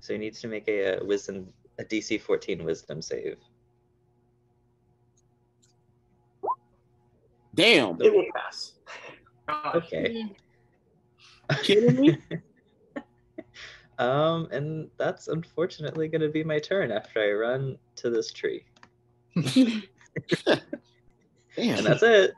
So 0.00 0.14
he 0.14 0.18
needs 0.18 0.40
to 0.40 0.48
make 0.48 0.66
a, 0.68 0.96
uh 0.96 1.04
wisdom 1.04 1.52
a 1.78 1.84
DC 1.84 2.20
14 2.20 2.64
wisdom 2.64 3.00
save. 3.00 3.36
Damn. 7.54 8.00
It 8.00 8.12
will 8.12 8.24
pass. 8.34 8.72
Gosh. 9.46 9.74
Okay. 9.74 10.26
Kidding 11.62 12.00
me? 12.00 12.18
Um, 14.00 14.48
and 14.50 14.88
that's 14.96 15.28
unfortunately 15.28 16.08
going 16.08 16.22
to 16.22 16.30
be 16.30 16.42
my 16.42 16.58
turn 16.58 16.90
after 16.90 17.20
I 17.20 17.32
run 17.32 17.76
to 17.96 18.08
this 18.08 18.32
tree. 18.32 18.64
Damn. 19.36 19.82
And 21.56 21.84
that's 21.84 22.02
it. 22.02 22.32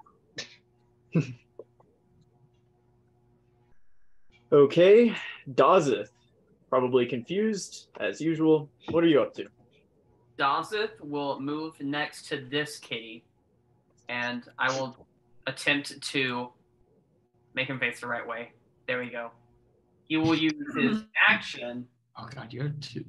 Okay. 4.51 5.15
Dazeth, 5.55 6.09
probably 6.69 7.07
confused 7.07 7.89
as 8.01 8.21
usual. 8.21 8.69
What 8.91 9.05
are 9.05 9.07
you 9.07 9.23
up 9.23 9.33
to? 9.35 9.47
Dazeth 10.39 11.01
will 11.01 11.39
move 11.39 11.81
next 11.81 12.27
to 12.29 12.39
this 12.39 12.79
kitty, 12.79 13.23
and 14.09 14.43
I 14.59 14.73
will 14.79 15.07
attempt 15.47 16.01
to 16.01 16.49
make 17.55 17.69
him 17.69 17.79
face 17.79 18.01
the 18.01 18.09
right 18.09 18.27
way. 18.27 18.53
There 18.89 18.99
we 18.99 19.11
go. 19.11 19.31
He 20.13 20.19
will 20.19 20.35
use 20.35 20.53
his 20.77 21.05
action 21.27 21.87
Oh 22.19 22.29
god, 22.35 22.53
you 22.53 22.65
have 22.65 22.79
two. 22.81 23.03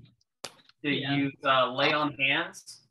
to 0.84 0.90
Yeah. 0.90 1.16
use 1.16 1.36
uh, 1.44 1.74
lay 1.74 1.92
on 1.92 2.14
hands 2.14 2.88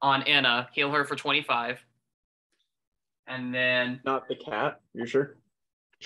on 0.00 0.22
Anna, 0.22 0.68
heal 0.72 0.92
her 0.92 1.04
for 1.04 1.16
25. 1.16 1.80
And 3.26 3.52
then 3.52 4.00
Not 4.04 4.28
the 4.28 4.36
cat. 4.36 4.80
You're 4.94 5.08
sure? 5.08 5.36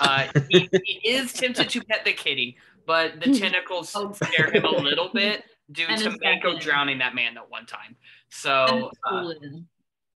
uh, 0.01 0.29
he, 0.49 0.71
he 0.85 1.07
is 1.11 1.35
tempted 1.35 1.69
to 1.69 1.85
pet 1.85 2.07
the 2.07 2.15
kitty, 2.15 2.57
but 2.87 3.21
the 3.21 3.31
tentacles 3.39 3.93
Oh. 3.95 4.13
scare 4.13 4.51
him 4.51 4.65
a 4.65 4.71
little 4.71 5.11
bit 5.13 5.45
due 5.71 5.85
And 5.91 6.01
to 6.01 6.17
Mako 6.23 6.59
drowning 6.61 6.97
that 7.01 7.15
man 7.15 7.37
at 7.37 7.51
one 7.51 7.67
time. 7.67 7.95
So 8.31 8.87
it's 8.91 8.99
uh, 9.07 9.11
cool 9.11 9.31
in. 9.33 9.67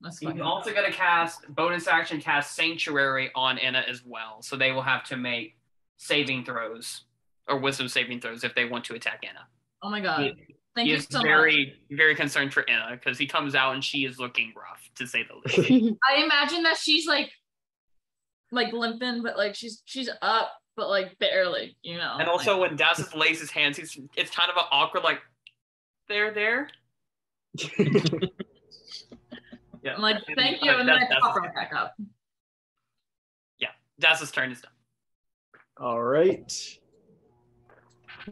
That's 0.01 0.21
He's 0.21 0.41
also 0.41 0.73
going 0.73 0.87
to 0.89 0.97
cast 0.97 1.45
bonus 1.57 1.89
action 1.89 2.21
cast 2.21 2.55
Sanctuary 2.55 3.33
on 3.35 3.59
Anna 3.59 3.83
as 3.89 4.05
well. 4.07 4.43
So 4.43 4.55
they 4.57 4.71
will 4.71 4.83
have 4.83 5.03
to 5.07 5.17
make 5.17 5.57
saving 6.05 6.45
throws 6.45 7.03
or 7.49 7.59
wisdom 7.59 7.89
saving 7.89 8.21
throws 8.21 8.45
if 8.45 8.55
they 8.55 8.65
want 8.67 8.85
to 8.85 8.95
attack 8.95 9.25
Anna. 9.29 9.47
Oh 9.83 9.91
my 9.91 10.01
god. 10.01 10.21
He- 10.21 10.55
Thank 10.77 10.87
he 10.87 10.91
you 10.91 10.97
is 10.99 11.07
so 11.09 11.19
much. 11.19 11.27
very, 11.27 11.75
very 11.93 12.17
concerned 12.17 12.53
for 12.53 12.69
Anna 12.69 12.97
because 12.97 13.17
he 13.17 13.29
comes 13.29 13.55
out 13.55 13.75
and 13.75 13.85
she 13.85 14.05
is 14.05 14.19
looking 14.19 14.53
rough, 14.57 14.83
to 14.97 15.07
say 15.07 15.23
the 15.23 15.37
least. 15.63 15.97
I 16.11 16.21
imagine 16.25 16.65
that 16.65 16.77
she's 16.77 17.07
like 17.07 17.31
like 18.51 18.73
limping, 18.73 19.23
but 19.23 19.37
like 19.37 19.55
she's 19.55 19.83
she's 19.85 20.11
up, 20.21 20.51
but 20.77 20.89
like 20.89 21.17
barely, 21.21 21.77
you 21.83 21.97
know. 21.97 22.17
and 22.19 22.29
also 22.29 22.61
when 22.61 22.77
Dazeth 22.77 23.15
lays 23.15 23.39
his 23.39 23.53
hands, 23.53 23.77
he's 23.77 23.97
it's 24.17 24.33
kind 24.35 24.51
of 24.51 24.57
an 24.57 24.65
awkward 24.73 25.05
like, 25.05 25.21
there, 26.09 26.35
there. 26.35 26.69
Yeah. 29.85 29.97
I'm 29.97 30.01
like, 30.03 30.17
And, 30.27 30.37
thank 30.37 30.65
you, 30.65 30.71
uh, 30.73 30.79
and 30.79 30.89
then 30.89 30.97
I 30.97 31.01
Daz- 31.01 31.19
pop 31.21 31.37
right 31.37 31.55
back 31.55 31.73
up. 31.77 31.95
Dazeth's 34.03 34.33
turn 34.33 34.51
is 34.51 34.61
done. 34.61 34.73
All 35.77 36.03
right. 36.03 36.79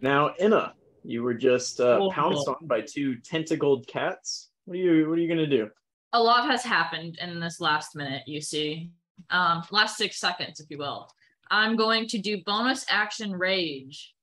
Now, 0.01 0.35
Inna, 0.39 0.75
you 1.05 1.23
were 1.23 1.35
just 1.35 1.81
uh, 1.81 2.09
pounced 2.11 2.47
on 2.49 2.57
by 2.63 2.83
two 2.83 3.17
tentacled 3.17 3.87
cats. 3.87 4.51
What 4.65 4.75
are 4.75 4.81
you? 4.81 5.09
What 5.09 5.19
are 5.19 5.21
you 5.21 5.29
gonna 5.29 5.47
do? 5.47 5.69
A 6.13 6.23
lot 6.23 6.49
has 6.49 6.63
happened 6.63 7.19
in 7.21 7.41
this 7.41 7.61
last 7.61 7.97
minute, 7.97 8.23
you 8.27 8.41
see. 8.41 8.91
Um, 9.31 9.63
last 9.71 9.97
six 9.97 10.21
seconds, 10.21 10.61
if 10.61 10.71
you 10.71 10.79
will. 10.79 11.09
I'm 11.51 11.75
going 11.75 12.07
to 12.09 12.19
do 12.19 12.43
bonus 12.45 12.85
action 12.89 13.33
rage. 13.33 14.15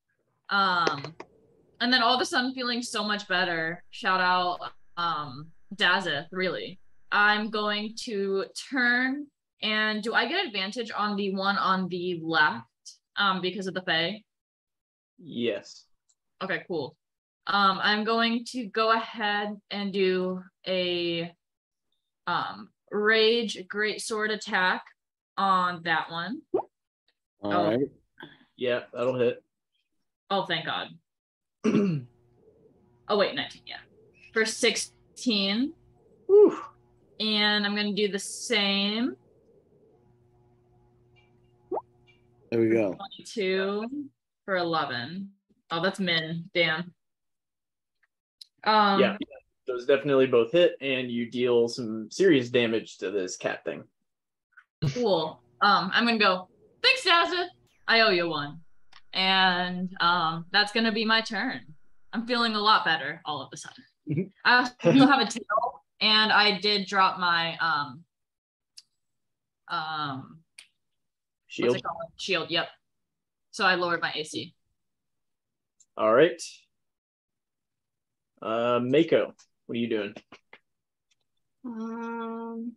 Um, 0.50 1.14
and 1.82 1.92
then 1.92 2.02
all 2.02 2.16
of 2.16 2.22
a 2.22 2.26
sudden 2.26 2.54
feeling 2.54 2.82
so 2.82 3.04
much 3.04 3.28
better. 3.28 3.84
Shout 3.92 4.22
out 4.22 4.60
um 4.98 5.48
Dazeth, 5.76 6.28
really. 6.32 6.80
I'm 7.12 7.50
going 7.50 7.96
to 8.04 8.46
turn 8.72 9.28
and 9.62 10.02
do 10.02 10.14
I 10.14 10.28
get 10.28 10.46
advantage 10.46 10.92
on 10.96 11.16
the 11.16 11.36
one 11.36 11.58
on 11.58 11.88
the 11.90 12.20
left 12.24 12.69
um 13.20 13.42
because 13.42 13.68
of 13.68 13.74
the 13.76 13.82
Fae? 13.84 14.24
Yes. 15.20 15.86
Okay, 16.42 16.64
cool. 16.68 16.96
Um, 17.48 17.80
I'm 17.82 18.04
going 18.04 18.46
to 18.52 18.66
go 18.68 18.92
ahead 18.94 19.50
and 19.70 19.92
do 19.94 20.42
a 20.68 21.32
um 22.28 22.70
rage 22.92 23.58
great 23.68 24.02
sword 24.02 24.32
attack 24.32 24.84
on 25.38 25.82
that 25.84 26.10
one. 26.10 26.42
All 26.54 27.54
Oh. 27.54 27.70
right. 27.70 27.90
Yeah, 28.56 28.82
that'll 28.94 29.18
hit. 29.20 29.44
Oh, 30.30 30.46
thank 30.46 30.66
God. 30.66 30.88
Oh 33.12 33.18
wait, 33.18 33.34
19, 33.34 33.64
yeah. 33.66 33.78
For 34.34 34.46
16. 34.46 35.74
Whew. 36.28 36.60
And 37.20 37.66
I'm 37.66 37.76
gonna 37.76 37.94
do 37.94 38.08
the 38.08 38.20
same. 38.20 39.16
There 42.52 42.60
we 42.60 42.70
go. 42.70 42.94
22 42.94 44.10
for 44.46 44.58
11. 44.58 45.30
Oh, 45.72 45.82
that's 45.82 46.00
min. 46.00 46.50
Damn. 46.54 46.94
Um 48.66 49.00
yeah, 49.00 49.16
those 49.70 49.86
definitely 49.86 50.26
both 50.26 50.52
hit, 50.52 50.76
and 50.82 51.10
you 51.10 51.30
deal 51.30 51.68
some 51.68 52.10
serious 52.12 52.50
damage 52.50 52.98
to 52.98 53.12
this 53.12 53.38
cat 53.38 53.64
thing. 53.64 53.84
cool. 54.94 55.42
Um, 55.62 55.92
I'm 55.94 56.06
gonna 56.06 56.18
go, 56.18 56.50
thanks, 56.82 57.06
Dazza. 57.06 57.48
I 57.88 58.02
owe 58.02 58.10
you 58.10 58.28
one. 58.30 58.60
And 59.14 59.90
um, 60.02 60.46
that's 60.52 60.72
gonna 60.72 60.92
be 60.92 61.06
my 61.06 61.22
turn. 61.22 61.62
I'm 62.12 62.26
feeling 62.26 62.56
a 62.56 62.60
lot 62.60 62.84
better 62.84 63.22
all 63.26 63.42
of 63.42 63.50
a 63.54 63.58
sudden. 63.58 64.32
I 64.46 64.70
still 64.80 65.08
have 65.08 65.22
a 65.22 65.30
tail, 65.30 65.84
and 66.02 66.32
I 66.32 66.60
did 66.60 66.88
drop 66.88 67.20
my 67.20 67.58
um 67.58 68.04
um 69.68 70.39
what's 70.39 70.39
Shield. 71.50 71.76
it 71.76 71.84
called? 71.84 72.12
Shield, 72.18 72.50
yep. 72.50 72.68
So 73.52 73.66
I 73.66 73.76
lowered 73.76 74.02
my 74.02 74.12
AC. 74.16 74.54
All 75.98 76.14
right. 76.14 76.42
Uh, 78.42 78.80
Mako, 78.82 79.34
what 79.66 79.76
are 79.76 79.80
you 79.80 79.90
doing? 79.90 80.14
um, 81.66 82.74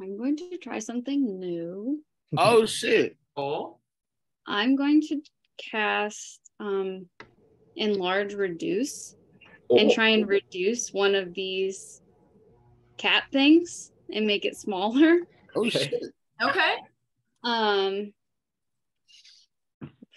I'm 0.00 0.18
going 0.18 0.36
to 0.36 0.58
try 0.58 0.78
something 0.78 1.38
new. 1.38 2.02
Oh 2.36 2.66
shit. 2.66 3.16
Oh, 3.36 3.78
I'm 4.46 4.76
going 4.76 5.00
to 5.08 5.22
cast 5.56 6.40
um 6.60 7.06
enlarge 7.74 8.34
reduce 8.34 9.16
Oh, 9.70 9.78
and 9.78 9.90
try 9.90 10.08
and 10.08 10.28
reduce 10.28 10.92
one 10.92 11.14
of 11.14 11.32
these 11.34 12.00
cat 12.96 13.24
things 13.32 13.92
and 14.12 14.26
make 14.26 14.44
it 14.44 14.56
smaller. 14.56 15.20
Oh 15.56 15.68
shit. 15.68 16.02
Okay. 16.42 16.74
Um 17.42 18.12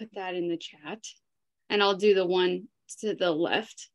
put 0.01 0.09
that 0.15 0.35
in 0.35 0.49
the 0.49 0.57
chat. 0.57 0.99
And 1.69 1.81
I'll 1.83 1.95
do 1.95 2.13
the 2.13 2.25
one 2.25 2.67
to 2.99 3.15
the 3.15 3.31
left 3.31 3.89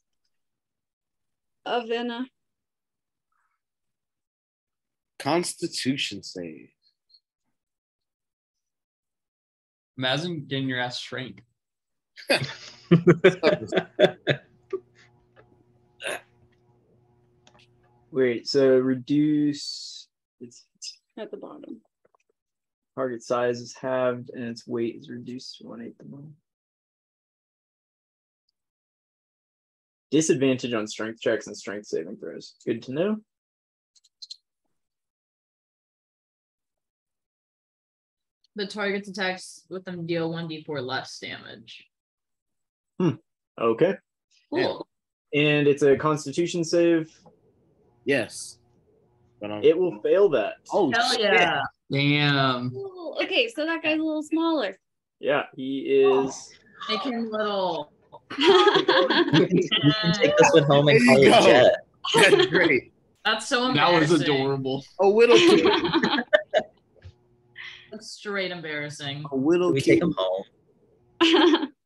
of 1.65 1.91
Anna. 1.91 2.27
Constitution 5.19 6.23
save. 6.23 6.71
Imagine 9.99 10.47
getting 10.47 10.69
your 10.69 10.79
ass 10.79 11.01
shrank. 11.01 11.43
Wait, 18.11 18.47
so 18.47 18.79
reduce 18.79 20.09
its 20.41 20.67
At 21.19 21.31
the 21.31 21.37
bottom. 21.37 21.81
Target 22.97 23.23
size 23.23 23.61
is 23.61 23.75
halved 23.75 24.31
and 24.31 24.43
its 24.45 24.67
weight 24.67 24.97
is 24.97 25.11
reduced 25.11 25.59
to 25.59 25.67
one 25.67 25.83
eighth 25.83 25.99
the 25.99 26.05
amount. 26.05 26.31
Disadvantage 30.11 30.73
on 30.73 30.87
strength 30.87 31.21
checks 31.21 31.47
and 31.47 31.57
strength 31.57 31.87
saving 31.87 32.17
throws. 32.17 32.55
Good 32.65 32.83
to 32.85 32.93
know. 32.93 33.17
The 38.55 38.67
target's 38.67 39.09
attacks 39.09 39.65
with 39.69 39.85
them 39.85 40.07
deal 40.07 40.31
1d4 40.33 40.83
less 40.83 41.19
damage. 41.19 41.85
Hmm. 42.99 43.17
Okay. 43.61 43.97
Cool. 44.51 44.87
And 45.35 45.67
it's 45.67 45.83
a 45.83 45.97
constitution 45.97 46.65
save. 46.65 47.13
Yes. 48.07 48.59
It 49.43 49.77
will 49.77 50.01
fail 50.01 50.31
that. 50.31 50.55
oh, 50.73 50.91
Hell 50.91 51.11
shit. 51.11 51.21
yeah. 51.21 51.61
Damn. 51.91 52.71
Cool. 52.71 53.19
Okay, 53.23 53.49
so 53.49 53.65
that 53.67 53.83
guy's 53.83 53.99
a 53.99 54.03
little 54.03 54.23
smaller. 54.23 54.77
Yeah, 55.21 55.45
he 55.55 55.81
is. 56.03 56.51
Make 56.91 57.03
him 57.03 57.31
little. 57.31 57.93
You 58.39 59.47
can, 59.47 60.13
take 60.13 60.37
this 60.37 60.51
one 60.53 60.65
home 60.65 60.89
and 60.89 61.07
call 61.07 61.19
you 61.23 61.33
it 61.33 61.43
jet. 61.43 61.77
That's 62.15 62.47
great. 62.47 62.93
That's 63.25 63.49
so 63.49 63.73
That 63.73 63.93
was 63.93 64.13
adorable. 64.13 64.85
A 65.01 65.07
little 65.07 65.37
kid. 65.37 65.67
That's 67.91 68.11
straight 68.11 68.51
embarrassing. 68.51 69.25
A 69.33 69.37
little 69.37 69.73
We 69.73 69.81
kid. 69.81 69.93
take 69.95 70.03
him 70.03 70.15
home. 70.17 71.73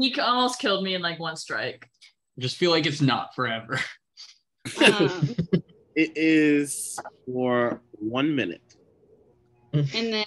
He 0.00 0.18
almost 0.18 0.58
killed 0.58 0.82
me 0.82 0.94
in 0.94 1.02
like 1.02 1.18
one 1.20 1.36
strike. 1.36 1.86
I 2.38 2.40
Just 2.40 2.56
feel 2.56 2.70
like 2.70 2.86
it's 2.86 3.02
not 3.02 3.34
forever. 3.34 3.78
um, 4.86 5.36
It 5.94 6.12
is 6.16 6.98
for 7.26 7.82
one 7.98 8.34
minute. 8.34 8.71
And 9.72 10.12
then 10.12 10.24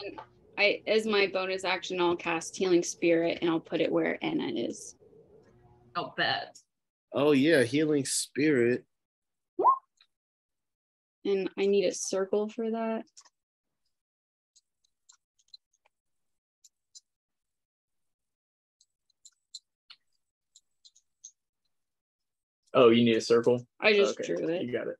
I, 0.58 0.82
as 0.88 1.06
my 1.06 1.28
bonus 1.28 1.64
action, 1.64 2.00
I'll 2.00 2.16
cast 2.16 2.56
Healing 2.56 2.84
Spirit 2.84 3.40
and 3.42 3.50
I'll 3.50 3.60
put 3.60 3.82
it 3.82 3.92
where 3.92 4.18
Anna 4.24 4.48
is. 4.48 4.96
I'll 5.96 6.14
bet. 6.18 6.58
Oh 7.14 7.32
yeah, 7.32 7.64
healing 7.64 8.06
spirit. 8.06 8.84
And 11.24 11.50
I 11.58 11.66
need 11.66 11.86
a 11.86 11.94
circle 11.94 12.50
for 12.50 12.70
that. 12.72 13.04
Oh, 22.74 22.90
you 22.90 23.06
need 23.06 23.16
a 23.16 23.22
circle. 23.22 23.66
I 23.80 23.94
just 23.94 24.20
Okay, 24.20 24.36
drew 24.36 24.50
it. 24.50 24.64
You 24.64 24.72
got 24.74 24.88
it. 24.88 24.98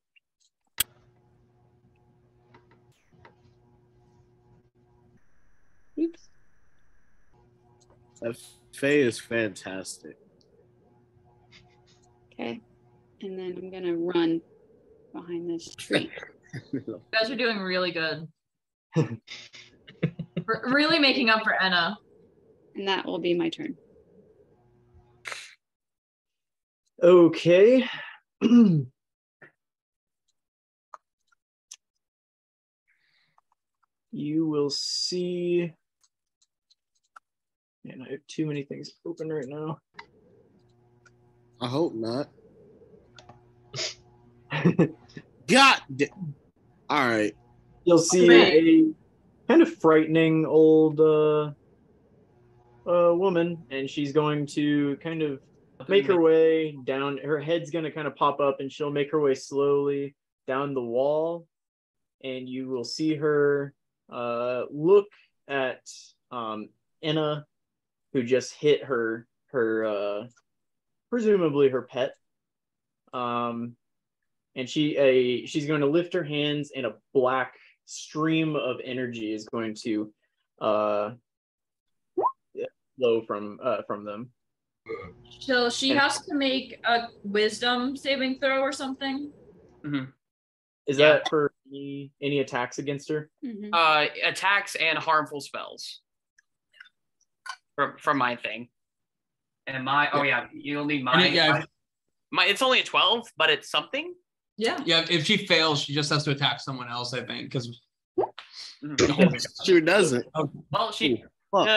Oops. 6.00 6.30
That 8.22 8.38
Fae 8.74 8.88
is 8.88 9.20
fantastic. 9.20 10.18
Okay. 12.34 12.62
And 13.22 13.40
then 13.40 13.56
I'm 13.58 13.70
gonna 13.72 13.96
run 13.96 14.42
behind 15.14 15.50
this 15.50 15.74
tree. 15.76 16.12
You 16.72 17.02
guys 17.12 17.30
are 17.30 17.36
doing 17.36 17.60
really 17.60 17.92
good. 17.92 18.30
R- 18.96 19.12
really 20.48 21.00
making 21.00 21.30
up 21.30 21.44
for 21.44 21.62
Enna. 21.62 21.98
and 22.76 22.88
that 22.88 23.06
will 23.06 23.20
be 23.20 23.34
my 23.34 23.50
turn. 23.50 23.76
Okay. 27.04 27.86
you 34.12 34.48
will 34.48 34.70
see. 34.70 35.74
Man, 37.86 38.02
I 38.02 38.12
have 38.14 38.26
too 38.28 38.48
many 38.48 38.64
things 38.64 38.90
open 39.06 39.32
right 39.32 39.48
now. 39.48 39.80
I 41.62 41.68
hope 41.68 41.94
not. 41.94 42.32
God. 45.48 45.78
da- 45.96 46.10
All 46.90 47.08
right. 47.08 47.36
You'll 47.84 48.00
see 48.00 48.28
a 48.32 48.86
kind 49.48 49.62
of 49.62 49.72
frightening 49.78 50.48
old 50.48 51.00
uh, 51.00 51.52
uh, 52.90 53.14
woman, 53.14 53.64
and 53.70 53.88
she's 53.88 54.14
going 54.14 54.48
to 54.48 54.98
kind 55.04 55.22
of 55.22 55.40
make 55.88 56.08
her 56.08 56.20
way 56.20 56.76
down. 56.86 57.20
Her 57.24 57.40
head's 57.40 57.70
going 57.70 57.86
to 57.86 57.92
kind 57.92 58.08
of 58.08 58.16
pop 58.16 58.40
up, 58.40 58.62
and 58.62 58.72
she'll 58.72 58.90
make 58.90 59.12
her 59.12 59.20
way 59.22 59.36
slowly 59.36 60.16
down 60.48 60.74
the 60.74 60.82
wall, 60.82 61.46
and 62.24 62.50
you 62.50 62.68
will 62.68 62.84
see 62.84 63.14
her 63.14 63.76
uh, 64.12 64.64
look 64.72 65.06
at 65.48 65.82
um, 66.32 66.70
Enna, 67.04 67.46
who 68.16 68.24
just 68.24 68.54
hit 68.54 68.82
her 68.82 69.28
her 69.48 69.84
uh, 69.84 70.28
presumably 71.10 71.68
her 71.68 71.82
pet. 71.82 72.16
Um, 73.14 73.76
and 74.56 74.70
she 74.70 74.96
a 74.96 75.46
she's 75.46 75.68
going 75.68 75.82
to 75.82 75.88
lift 75.88 76.14
her 76.14 76.24
hands, 76.24 76.72
and 76.74 76.86
a 76.86 76.94
black 77.14 77.56
stream 77.86 78.56
of 78.56 78.78
energy 78.86 79.34
is 79.34 79.50
going 79.50 79.76
to 79.84 80.14
uh, 80.62 81.12
flow 82.98 83.22
from 83.28 83.60
uh, 83.62 83.82
from 83.86 84.06
them. 84.06 84.30
So 85.42 85.70
she 85.70 85.90
has 85.90 86.22
to 86.22 86.36
make 86.36 86.80
a 86.86 87.08
wisdom 87.26 87.98
saving 87.98 88.40
throw 88.40 88.62
or 88.62 88.72
something. 88.72 89.30
Is 90.88 90.98
Yeah. 91.00 91.14
that 91.14 91.30
for 91.30 91.52
any, 91.68 92.12
any 92.22 92.40
attacks 92.40 92.78
against 92.78 93.10
her? 93.10 93.30
Mhm. 93.44 93.72
Uh, 93.74 94.06
attacks 94.24 94.76
and 94.76 94.98
harmful 94.98 95.42
spells. 95.42 96.02
From 97.76 97.94
from 98.00 98.18
my 98.18 98.36
thing. 98.36 98.70
And 99.68 99.84
my 99.84 100.10
oh 100.14 100.24
yeah, 100.24 100.46
you'll 100.54 100.86
need 100.86 100.98
And 100.98 101.06
mine. 101.06 101.26
it- 101.28 101.34
yeah, 101.34 101.60
if- 101.60 101.66
My 102.32 102.46
it's 102.46 102.62
only 102.62 102.80
a 102.80 102.84
twelve, 102.84 103.28
but 103.38 103.50
it's 103.50 103.70
something. 103.70 104.14
Yeah. 104.58 104.80
yeah, 104.86 105.06
if 105.10 105.26
she 105.26 105.46
fails, 105.48 105.82
she 105.82 105.94
just 105.94 106.10
has 106.12 106.24
to 106.24 106.32
attack 106.32 106.62
someone 106.62 106.88
else, 106.90 107.14
I 107.14 107.24
think. 107.26 107.52
Because 107.52 107.82
she 109.66 109.82
doesn't. 109.82 110.26
Well, 110.72 110.92
she. 110.94 111.24
Fuck. 111.52 111.68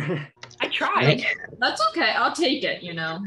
Uh, 0.00 0.16
I 0.60 0.68
tried. 0.72 1.24
That's 1.60 1.82
okay. 1.90 2.10
I'll 2.12 2.32
take 2.34 2.64
it, 2.64 2.82
you 2.82 2.94
know. 2.94 3.22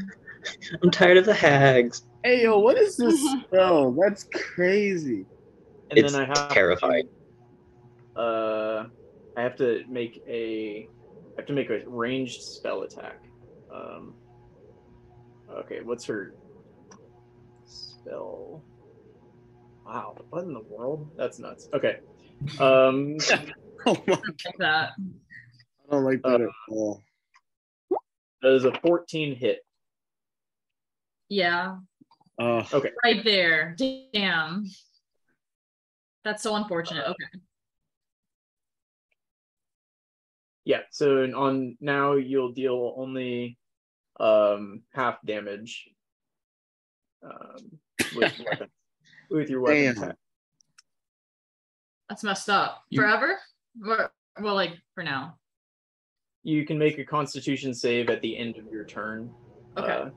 I'm 0.82 0.90
tired 0.90 1.16
of 1.18 1.24
the 1.24 1.34
hags. 1.34 2.02
Hey 2.24 2.42
yo, 2.42 2.58
what 2.58 2.76
is 2.76 2.96
this 2.96 3.20
spell? 3.42 3.92
That's 3.92 4.24
crazy. 4.34 5.24
And 5.90 5.98
It's 5.98 6.12
then 6.12 6.22
I 6.22 6.26
have 6.26 6.48
terrifying. 6.52 7.08
To, 8.16 8.20
uh, 8.20 8.86
I 9.36 9.42
have 9.42 9.56
to 9.56 9.84
make 9.88 10.22
a 10.28 10.88
I 11.38 11.42
have 11.42 11.46
to 11.46 11.52
make 11.52 11.70
a 11.70 11.78
ranged 11.86 12.42
spell 12.42 12.82
attack. 12.82 13.16
Um, 13.72 14.12
okay, 15.48 15.82
what's 15.84 16.04
her 16.06 16.34
spell? 17.64 18.64
Wow, 19.86 20.16
what 20.30 20.42
in 20.42 20.52
the 20.52 20.64
world? 20.68 21.08
That's 21.16 21.38
nuts. 21.38 21.68
Okay. 21.72 21.98
Um, 22.58 23.18
Oh 23.86 23.96
my, 24.08 24.14
Like 24.14 24.56
that. 24.58 24.90
I 24.98 25.92
don't 25.92 26.02
like 26.02 26.20
that 26.22 26.40
at 26.40 26.48
all. 26.68 27.04
that 28.42 28.52
is 28.52 28.64
a 28.64 28.72
14 28.80 29.36
hit. 29.36 29.60
Yeah. 31.28 31.76
Uh, 32.40 32.64
okay. 32.72 32.90
Right 33.04 33.24
there. 33.24 33.76
Damn. 33.78 34.66
That's 36.24 36.42
so 36.42 36.56
unfortunate. 36.56 37.06
Okay. 37.06 37.40
Yeah, 40.68 40.80
so 40.90 41.22
on 41.34 41.78
now 41.80 42.12
you'll 42.12 42.52
deal 42.52 42.92
only 42.98 43.56
um 44.20 44.82
half 44.92 45.16
damage 45.24 45.88
um 47.22 47.56
with, 48.14 48.34
weapon, 48.46 48.68
with 49.30 49.48
your 49.48 49.62
weapon 49.62 49.94
Damn. 49.94 50.12
That's 52.10 52.22
messed 52.22 52.50
up. 52.50 52.82
You- 52.90 53.00
Forever? 53.00 53.38
Or- 53.86 54.12
Well, 54.42 54.54
like 54.54 54.72
for 54.94 55.02
now. 55.02 55.36
You 56.42 56.66
can 56.66 56.78
make 56.78 56.98
a 56.98 57.04
constitution 57.04 57.72
save 57.72 58.10
at 58.10 58.20
the 58.20 58.36
end 58.36 58.58
of 58.58 58.66
your 58.70 58.84
turn. 58.84 59.30
Okay. 59.78 59.90
Uh, 59.90 60.10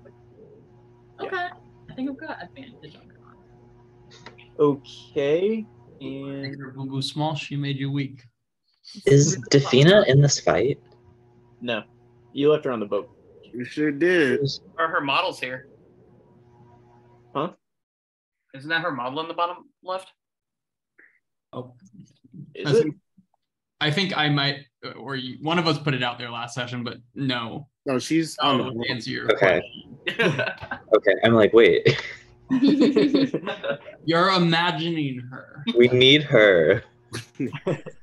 Yeah. 1.22 1.28
Okay. 1.28 1.48
I 1.90 1.94
think 1.96 2.10
I've 2.10 2.20
got 2.20 2.44
advantage 2.44 2.96
on 2.98 3.08
that. 3.08 4.52
okay. 4.60 5.66
And 6.02 6.60
her 6.60 6.72
boo 6.72 6.88
boo 6.88 7.02
small, 7.02 7.36
she 7.36 7.56
made 7.56 7.78
you 7.78 7.90
weak. 7.90 8.24
Is 9.06 9.38
Defina 9.52 10.08
in 10.08 10.22
this 10.22 10.40
fight? 10.40 10.80
no. 11.62 11.84
You 12.34 12.50
left 12.52 12.64
her 12.66 12.72
on 12.72 12.80
the 12.80 12.86
boat. 12.86 13.10
you 13.44 13.66
sure 13.66 13.92
did. 13.92 14.40
Are 14.80 14.88
her 14.88 15.02
model's 15.02 15.40
here. 15.40 15.68
Huh? 17.36 17.52
Isn't 18.56 18.70
that 18.70 18.82
her 18.84 18.92
model 18.92 19.20
in 19.20 19.28
the 19.28 19.34
bottom 19.34 19.66
left? 19.84 20.08
Oh, 21.52 21.74
Is 22.56 22.68
I 22.68 22.72
it? 22.78 22.84
think, 22.84 22.96
I 23.82 23.92
think 23.92 24.18
I 24.18 24.30
might, 24.30 24.60
or 24.98 25.18
you, 25.18 25.38
one 25.42 25.60
of 25.60 25.68
us 25.68 25.78
put 25.78 25.94
it 25.94 26.04
out 26.04 26.18
there 26.20 26.30
last 26.32 26.56
session, 26.56 26.84
but 26.86 26.98
no. 27.16 27.68
No, 27.86 28.00
she's 28.00 28.38
on 28.38 28.58
the 28.60 28.64
Oh, 28.66 28.72
board. 28.72 28.88
answer 28.90 29.10
your 29.10 29.32
Okay. 29.34 29.62
Okay, 30.96 31.14
I'm 31.24 31.34
like, 31.34 31.52
wait, 31.54 32.02
You're 34.06 34.30
imagining 34.32 35.20
her. 35.32 35.66
we 35.78 35.88
need 35.90 36.24
her. 36.24 36.84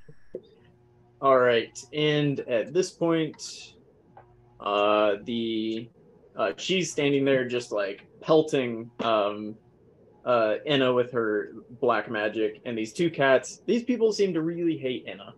All 1.20 1.38
right, 1.38 1.76
and 1.92 2.40
at 2.40 2.72
this 2.72 2.90
point, 2.90 3.74
uh, 4.60 5.16
the 5.24 5.88
uh, 6.36 6.52
she's 6.56 6.92
standing 6.92 7.24
there 7.24 7.46
just 7.48 7.72
like 7.72 8.06
pelting 8.20 8.88
um, 9.00 9.56
uh, 10.24 10.54
Enna 10.64 10.92
with 10.92 11.10
her 11.12 11.54
black 11.80 12.08
magic, 12.08 12.60
and 12.64 12.78
these 12.78 12.92
two 12.92 13.10
cats. 13.10 13.62
These 13.66 13.82
people 13.82 14.12
seem 14.12 14.32
to 14.34 14.42
really 14.42 14.76
hate 14.78 15.04
Enna. 15.08 15.34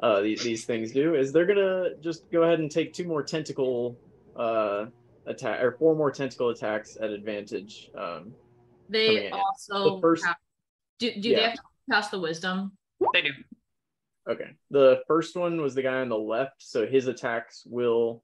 Uh, 0.00 0.20
these 0.20 0.42
these 0.44 0.64
things 0.64 0.92
do 0.92 1.14
is 1.16 1.32
they're 1.32 1.46
gonna 1.46 1.96
just 2.00 2.30
go 2.30 2.42
ahead 2.44 2.60
and 2.60 2.70
take 2.70 2.92
two 2.92 3.04
more 3.04 3.22
tentacle 3.22 3.98
uh, 4.36 4.86
attack 5.26 5.60
or 5.62 5.72
four 5.72 5.96
more 5.96 6.12
tentacle 6.12 6.50
attacks 6.50 6.96
at 7.00 7.10
advantage. 7.10 7.90
Um, 7.96 8.32
They 8.88 9.30
also 9.30 9.96
The 9.96 10.00
first- 10.00 10.26
have, 10.26 10.36
do, 10.98 11.10
do 11.20 11.28
Yeah. 11.30 11.36
they 11.36 11.42
have 11.44 11.54
to 11.54 11.62
pass 11.90 12.10
the 12.10 12.20
wisdom? 12.20 12.72
they 13.12 13.22
do. 13.22 13.30
Okay. 14.28 14.50
The 14.70 15.02
first 15.06 15.36
one 15.36 15.60
was 15.60 15.74
the 15.74 15.82
guy 15.82 16.00
on 16.00 16.08
the 16.08 16.18
left, 16.18 16.56
so 16.58 16.86
his 16.86 17.06
attacks 17.06 17.62
will 17.66 18.22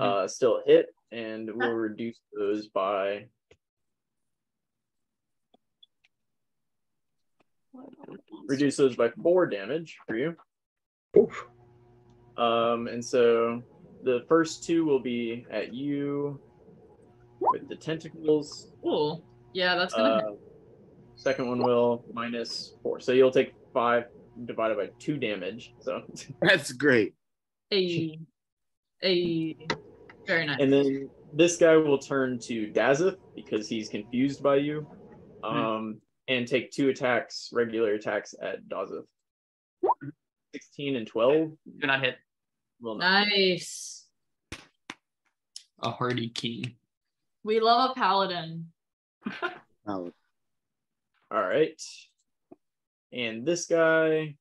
uh 0.00 0.26
still 0.26 0.60
hit 0.66 0.86
and 1.12 1.48
we'll 1.54 1.70
reduce 1.70 2.18
those 2.36 2.66
by 2.66 3.26
reduce 8.46 8.76
those 8.76 8.96
by 8.96 9.10
four 9.22 9.46
damage 9.46 9.98
for 10.06 10.16
you. 10.16 10.36
Oof. 11.16 11.46
Um 12.36 12.88
and 12.88 13.04
so 13.04 13.62
the 14.02 14.24
first 14.28 14.64
two 14.64 14.84
will 14.84 15.00
be 15.00 15.46
at 15.50 15.72
you 15.72 16.40
with 17.40 17.68
the 17.68 17.76
tentacles. 17.76 18.72
Cool. 18.82 19.24
Yeah, 19.52 19.76
that's 19.76 19.94
gonna 19.94 20.32
Uh, 20.32 20.34
second 21.14 21.48
one 21.48 21.60
will 21.60 22.04
minus 22.12 22.74
four. 22.82 22.98
So 22.98 23.12
you'll 23.12 23.30
take 23.30 23.54
five 23.72 24.06
divided 24.46 24.76
by 24.76 24.88
two 24.98 25.16
damage. 25.16 25.74
So 25.80 26.02
That's 26.42 26.72
great. 26.72 27.14
a 27.72 28.18
a 29.02 29.56
very 30.26 30.46
nice. 30.46 30.58
And 30.60 30.72
then 30.72 31.10
this 31.32 31.56
guy 31.56 31.76
will 31.76 31.98
turn 31.98 32.38
to 32.40 32.68
Dazeth 32.72 33.16
because 33.34 33.68
he's 33.68 33.88
confused 33.88 34.42
by 34.42 34.56
you. 34.56 34.86
Um, 35.42 36.00
and 36.28 36.48
take 36.48 36.70
two 36.70 36.88
attacks, 36.88 37.50
regular 37.52 37.94
attacks 37.94 38.34
at 38.40 38.66
Dazeth. 38.66 39.04
16 40.54 40.96
and 40.96 41.06
12 41.06 41.50
Do 41.80 41.86
not 41.86 42.02
hit. 42.02 42.16
will 42.80 42.94
not. 42.96 43.28
nice. 43.28 44.06
A 45.82 45.90
hardy 45.90 46.30
king. 46.30 46.76
We 47.42 47.60
love 47.60 47.90
a 47.90 47.94
paladin. 47.94 48.68
Valid. 49.86 50.12
All 51.30 51.42
right. 51.42 51.82
And 53.14 53.46
this 53.46 53.66
guy, 53.66 54.34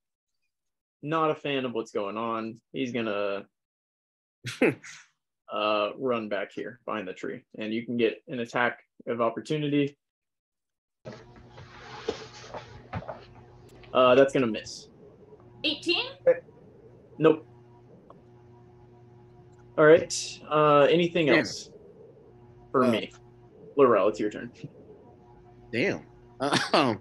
not 1.04 1.30
a 1.32 1.36
fan 1.36 1.66
of 1.66 1.74
what's 1.74 1.92
going 1.92 2.18
on. 2.18 2.60
He's 2.72 2.92
gonna 2.92 3.46
uh 5.54 5.90
run 5.98 6.28
back 6.30 6.52
here 6.52 6.80
behind 6.86 7.08
the 7.08 7.14
tree. 7.14 7.44
And 7.58 7.74
you 7.74 7.86
can 7.86 7.98
get 7.98 8.24
an 8.28 8.40
attack 8.40 8.80
of 9.08 9.22
opportunity. 9.22 9.98
Uh 13.94 14.16
that's 14.16 14.34
gonna 14.34 14.48
miss. 14.48 14.88
18? 15.64 15.96
Nope. 17.20 17.48
All 19.78 19.86
right. 19.86 20.40
Uh, 20.52 20.82
anything 20.82 21.28
Damn. 21.28 21.40
else 21.40 21.70
for 22.72 22.84
Uh, 22.84 22.92
me? 22.92 23.12
Laurel, 23.78 24.10
it's 24.10 24.20
your 24.20 24.30
turn. 24.30 24.52
Damn. 25.72 26.06
Um, 26.74 27.00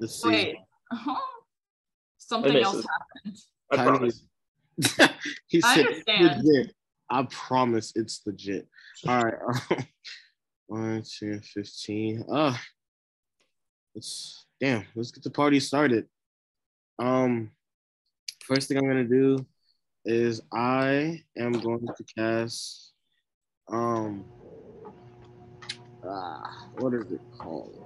let's 0.00 0.20
see. 0.20 0.28
Wait. 0.28 0.56
Something 2.18 2.56
else 2.56 2.76
misses. 2.76 2.90
happened. 2.90 3.38
I 3.72 3.76
Tiny- 3.76 3.88
promise. 3.90 4.24
he 5.48 5.62
I 5.62 5.74
said 5.74 5.86
understand. 5.86 6.44
legit. 6.44 6.74
I 7.10 7.22
promise 7.30 7.92
it's 7.96 8.20
legit. 8.24 8.68
All 9.06 9.22
right. 9.24 9.34
Um, 9.70 9.86
1, 10.68 11.02
2, 11.18 11.40
15. 11.40 12.24
Uh, 12.32 12.56
let's, 13.94 14.46
damn, 14.60 14.84
let's 14.94 15.10
get 15.10 15.24
the 15.24 15.30
party 15.30 15.58
started. 15.60 16.06
Um, 16.98 17.50
first 18.44 18.68
thing 18.68 18.76
I'm 18.78 18.84
going 18.84 19.08
to 19.08 19.14
do 19.14 19.46
is 20.04 20.40
I 20.52 21.22
am 21.36 21.52
going 21.52 21.86
to 21.86 22.04
cast, 22.16 22.92
um, 23.68 24.24
ah, 26.08 26.68
what 26.78 26.94
is 26.94 27.10
it 27.10 27.20
called? 27.38 27.76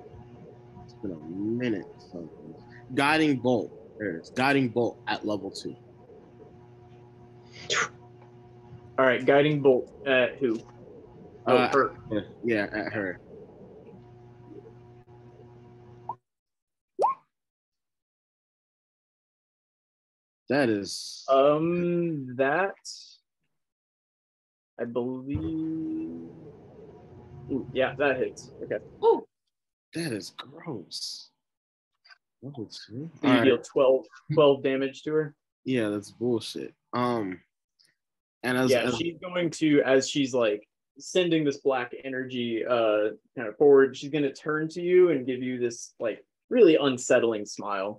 It's 0.85 0.95
been 0.95 1.13
a 1.13 1.19
minute. 1.35 1.87
Something. 2.13 2.55
Guiding 2.95 3.39
Bolt. 3.39 3.73
There 3.99 4.17
it 4.17 4.23
is. 4.23 4.31
Guiding 4.31 4.69
Bolt 4.69 4.99
at 5.07 5.27
level 5.27 5.51
two. 5.51 5.77
All 8.99 9.05
right. 9.05 9.25
Guiding 9.25 9.61
bolt 9.61 9.91
at 10.07 10.37
who? 10.37 10.61
Oh, 11.47 11.57
Uh, 11.57 11.73
her. 11.73 11.97
Yeah, 12.45 12.69
at 12.73 12.93
her. 12.93 13.19
That 20.49 20.69
is 20.69 21.25
Um, 21.29 22.37
that 22.37 22.75
I 24.79 24.85
believe. 24.85 25.41
Ooh, 27.51 27.67
yeah, 27.73 27.95
that 27.97 28.19
hits. 28.19 28.51
Okay. 28.63 28.79
Ooh, 29.03 29.27
that 29.95 30.13
is 30.13 30.31
gross. 30.31 31.31
Level 32.45 32.67
two? 32.67 33.11
So 33.21 33.27
you 33.27 33.29
Alright, 33.29 33.45
deal 33.45 33.59
12, 33.59 34.05
12 34.35 34.63
damage 34.63 35.03
to 35.05 35.13
her. 35.15 35.35
Yeah, 35.65 35.89
that's 35.89 36.11
bullshit. 36.11 36.75
Um, 36.93 37.41
and 38.43 38.59
as, 38.59 38.71
yeah, 38.71 38.83
as 38.83 38.97
she's 38.97 39.17
going 39.19 39.49
to 39.49 39.81
as 39.83 40.11
she's 40.11 40.35
like 40.35 40.69
sending 40.99 41.43
this 41.43 41.57
black 41.57 41.93
energy 42.05 42.63
uh 42.65 43.11
kind 43.37 43.49
of 43.49 43.57
forward. 43.57 43.97
She's 43.97 44.11
gonna 44.11 44.33
turn 44.33 44.69
to 44.69 44.83
you 44.83 45.11
and 45.11 45.27
give 45.27 45.43
you 45.43 45.59
this 45.59 45.95
like 45.99 46.23
really 46.51 46.77
unsettling 46.77 47.47
smile 47.47 47.99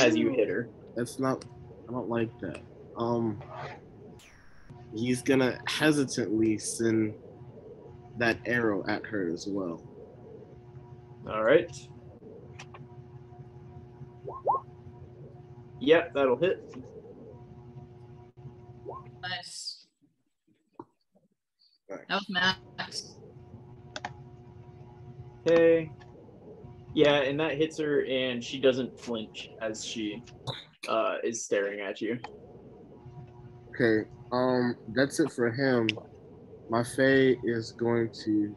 as 0.00 0.16
you 0.16 0.30
hit 0.30 0.48
her. 0.48 0.70
that's 0.96 1.18
not, 1.18 1.44
I 1.86 1.92
don't 1.92 2.08
like 2.08 2.30
that. 2.40 2.62
Um, 2.96 3.42
he's 4.94 5.20
gonna 5.20 5.58
hesitantly 5.66 6.56
send 6.56 7.14
that 8.16 8.38
arrow 8.46 8.82
at 8.88 9.04
her 9.04 9.30
as 9.30 9.46
well. 9.46 9.82
All 11.30 11.44
right. 11.44 11.70
Yep, 15.84 16.14
that'll 16.14 16.38
hit. 16.38 16.74
nice. 19.20 19.86
Alright. 21.90 22.08
That 22.08 22.14
was 22.14 22.26
Max. 22.30 23.16
Okay. 25.46 25.90
Yeah, 26.94 27.16
and 27.16 27.38
that 27.38 27.58
hits 27.58 27.78
her, 27.78 28.06
and 28.06 28.42
she 28.42 28.58
doesn't 28.58 28.98
flinch 28.98 29.50
as 29.60 29.84
she 29.84 30.22
uh, 30.88 31.16
is 31.22 31.44
staring 31.44 31.80
at 31.80 32.00
you. 32.00 32.18
Okay, 33.68 34.08
um, 34.32 34.76
that's 34.94 35.20
it 35.20 35.32
for 35.32 35.50
him. 35.50 35.88
My 36.70 36.82
Fae 36.82 37.36
is 37.44 37.72
going 37.72 38.10
to 38.24 38.56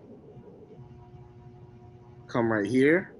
come 2.30 2.50
right 2.52 2.66
here 2.66 3.17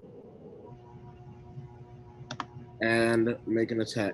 and 2.82 3.36
make 3.46 3.72
an 3.72 3.82
attack. 3.82 4.14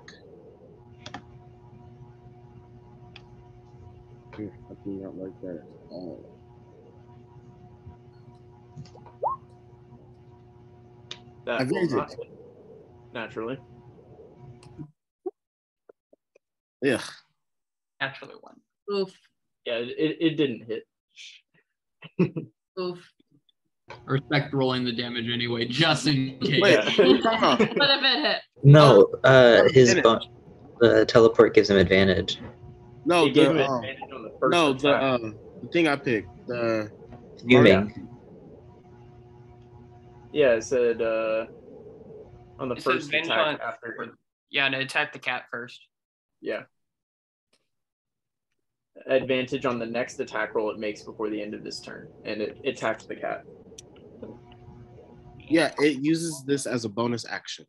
Hmm, 4.34 4.48
I 4.70 4.74
do 4.84 4.90
not 4.90 5.16
like 5.16 5.40
that 5.42 5.56
at 5.56 5.90
all. 5.90 6.40
That 11.46 11.60
I 11.60 11.64
will 11.64 11.88
not 11.88 12.12
it. 12.12 12.18
hit, 12.18 12.28
naturally. 13.12 13.58
Yeah, 16.82 17.00
Naturally 18.00 18.34
one. 18.40 18.60
Oof. 18.92 19.12
Yeah, 19.64 19.76
it, 19.76 19.88
it, 19.96 20.16
it 20.20 20.36
didn't 20.36 20.66
hit. 20.66 20.86
Oof. 22.78 22.98
Respect 24.06 24.52
rolling 24.54 24.84
the 24.84 24.92
damage 24.92 25.28
anyway, 25.30 25.66
just 25.66 26.06
in 26.06 26.38
case. 26.40 26.60
Wait. 26.60 26.76
But 26.76 26.96
if 26.96 28.02
it 28.02 28.24
hit, 28.24 28.36
No, 28.62 29.08
uh, 29.24 29.64
his 29.72 29.94
bon- 30.02 30.20
the 30.80 31.04
teleport 31.06 31.54
gives 31.54 31.70
him 31.70 31.76
advantage. 31.76 32.38
no, 33.04 33.26
it 33.26 33.36
him 33.36 33.56
the, 33.56 33.66
um, 33.66 33.84
advantage 33.84 34.02
on 34.14 34.22
the 34.22 34.30
first 34.40 34.52
no, 34.52 34.72
the 34.72 34.88
attack. 34.96 35.02
uh, 35.02 35.18
the 35.62 35.68
thing 35.72 35.88
I 35.88 35.96
picked, 35.96 36.46
the 36.46 36.90
Fuming. 37.46 38.08
yeah, 40.32 40.52
it 40.54 40.64
said 40.64 41.00
uh, 41.02 41.46
on 42.58 42.68
the 42.68 42.74
It 42.76 42.82
first 42.82 43.06
advantage 43.06 43.26
attack 43.30 43.46
on- 43.46 43.60
after. 43.60 44.16
Yeah, 44.50 44.66
and 44.66 44.74
attack 44.76 45.12
the 45.12 45.18
cat 45.18 45.44
first. 45.50 45.80
Yeah. 46.40 46.62
Advantage 49.06 49.66
on 49.66 49.78
the 49.78 49.86
next 49.86 50.20
attack 50.20 50.54
roll 50.54 50.70
it 50.70 50.78
makes 50.78 51.02
before 51.02 51.28
the 51.28 51.40
end 51.40 51.52
of 51.52 51.64
this 51.64 51.80
turn, 51.80 52.08
and 52.24 52.40
it, 52.40 52.56
it 52.62 52.70
attacks 52.70 53.04
the 53.06 53.16
cat. 53.16 53.42
Yeah, 55.48 55.72
it 55.78 56.02
uses 56.02 56.44
this 56.46 56.64
as 56.66 56.84
a 56.84 56.88
bonus 56.88 57.26
action. 57.28 57.66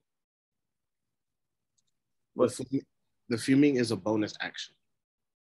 The, 2.36 2.42
What's 2.42 2.58
fu- 2.58 2.82
the 3.30 3.38
fuming 3.38 3.78
is 3.78 3.92
a 3.92 3.96
bonus 3.96 4.34
action 4.40 4.76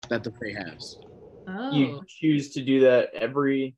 that 0.08 0.24
the 0.24 0.30
Fae 0.32 0.54
has. 0.56 0.96
Oh. 1.46 1.72
you 1.72 2.00
choose 2.08 2.50
to 2.54 2.62
do 2.62 2.80
that 2.80 3.10
every 3.14 3.76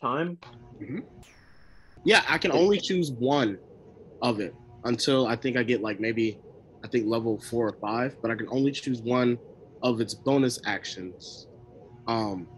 time? 0.00 0.38
Mm-hmm. 0.80 1.00
Yeah, 2.04 2.22
I 2.28 2.38
can 2.38 2.52
only 2.52 2.80
choose 2.80 3.12
one 3.12 3.58
of 4.20 4.40
it 4.40 4.54
until 4.84 5.26
I 5.26 5.36
think 5.36 5.56
I 5.56 5.62
get 5.62 5.80
like 5.80 6.00
maybe 6.00 6.38
I 6.84 6.88
think 6.88 7.06
level 7.06 7.40
four 7.40 7.68
or 7.68 7.76
five, 7.80 8.16
but 8.20 8.30
I 8.30 8.34
can 8.34 8.48
only 8.50 8.72
choose 8.72 9.00
one 9.00 9.38
of 9.82 10.00
its 10.00 10.14
bonus 10.14 10.58
actions. 10.66 11.48
Um 12.06 12.48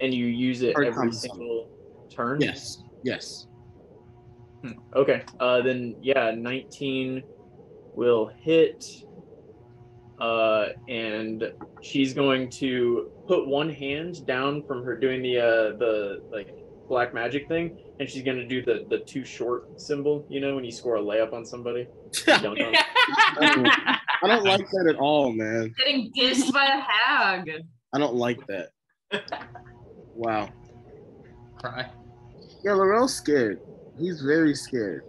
And 0.00 0.12
you 0.14 0.26
use 0.26 0.62
it 0.62 0.74
every 0.76 0.92
time. 0.92 1.12
single 1.12 1.68
turn? 2.10 2.40
yes, 2.40 2.82
yes. 3.02 3.46
Hmm, 4.62 4.72
Okay. 4.96 5.22
Uh 5.40 5.62
then 5.62 5.94
yeah, 6.02 6.32
19 6.36 7.22
will 7.94 8.26
hit. 8.40 8.84
Uh 10.20 10.68
and 10.88 11.52
she's 11.80 12.12
going 12.12 12.50
to 12.50 13.10
put 13.28 13.46
one 13.46 13.70
hand 13.70 14.26
down 14.26 14.62
from 14.66 14.82
her 14.84 14.96
doing 14.96 15.22
the 15.22 15.38
uh 15.38 15.76
the 15.78 16.22
like 16.32 16.54
black 16.88 17.12
magic 17.14 17.46
thing 17.46 17.76
and 18.00 18.08
she's 18.08 18.22
going 18.22 18.36
to 18.38 18.46
do 18.46 18.62
the 18.64 18.84
the 18.88 18.98
too 19.00 19.24
short 19.24 19.80
symbol, 19.80 20.24
you 20.28 20.40
know, 20.40 20.54
when 20.56 20.64
you 20.64 20.72
score 20.72 20.96
a 20.96 21.00
layup 21.00 21.32
on 21.32 21.44
somebody. 21.44 21.86
You 24.22 24.28
don't 24.28 24.44
know. 24.44 24.50
I 24.50 24.56
don't 24.56 24.60
like 24.60 24.70
that 24.70 24.86
at 24.94 24.96
all, 24.96 25.32
man. 25.32 25.74
Getting 25.78 26.12
dissed 26.12 26.52
by 26.52 26.64
a 26.64 26.80
hag. 26.80 27.50
I 27.92 27.98
don't 27.98 28.14
like 28.14 28.40
that. 28.46 28.70
Wow. 30.14 30.48
Cry. 31.56 31.88
Yeah, 32.64 32.72
Laurel's 32.72 33.14
scared. 33.14 33.60
He's 33.98 34.20
very 34.20 34.54
scared. 34.54 35.04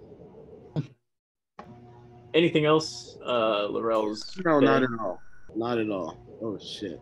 Anything 2.34 2.66
else? 2.66 3.18
Uh 3.26 3.68
Laurel's 3.68 4.40
No, 4.46 4.60
not 4.60 4.84
at 4.84 4.90
all. 5.00 5.20
Not 5.56 5.80
at 5.80 5.90
all. 5.90 6.18
Oh 6.42 6.58
shit. 6.60 7.02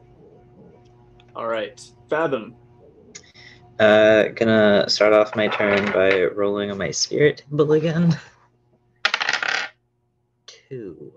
All 1.36 1.48
right. 1.48 1.80
Fathom. 2.10 2.56
Uh, 3.80 4.30
gonna 4.30 4.89
start 4.89 5.13
off 5.13 5.36
my 5.36 5.48
turn 5.48 5.91
by 5.91 6.24
rolling 6.36 6.72
on 6.72 6.78
my 6.80 6.89
spirit 6.89 7.43
table 7.50 7.74
again. 7.74 8.17
Two. 10.48 11.13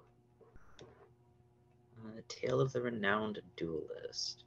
Tale 2.40 2.60
of 2.60 2.72
the 2.72 2.80
Renowned 2.80 3.40
Duelist. 3.56 4.44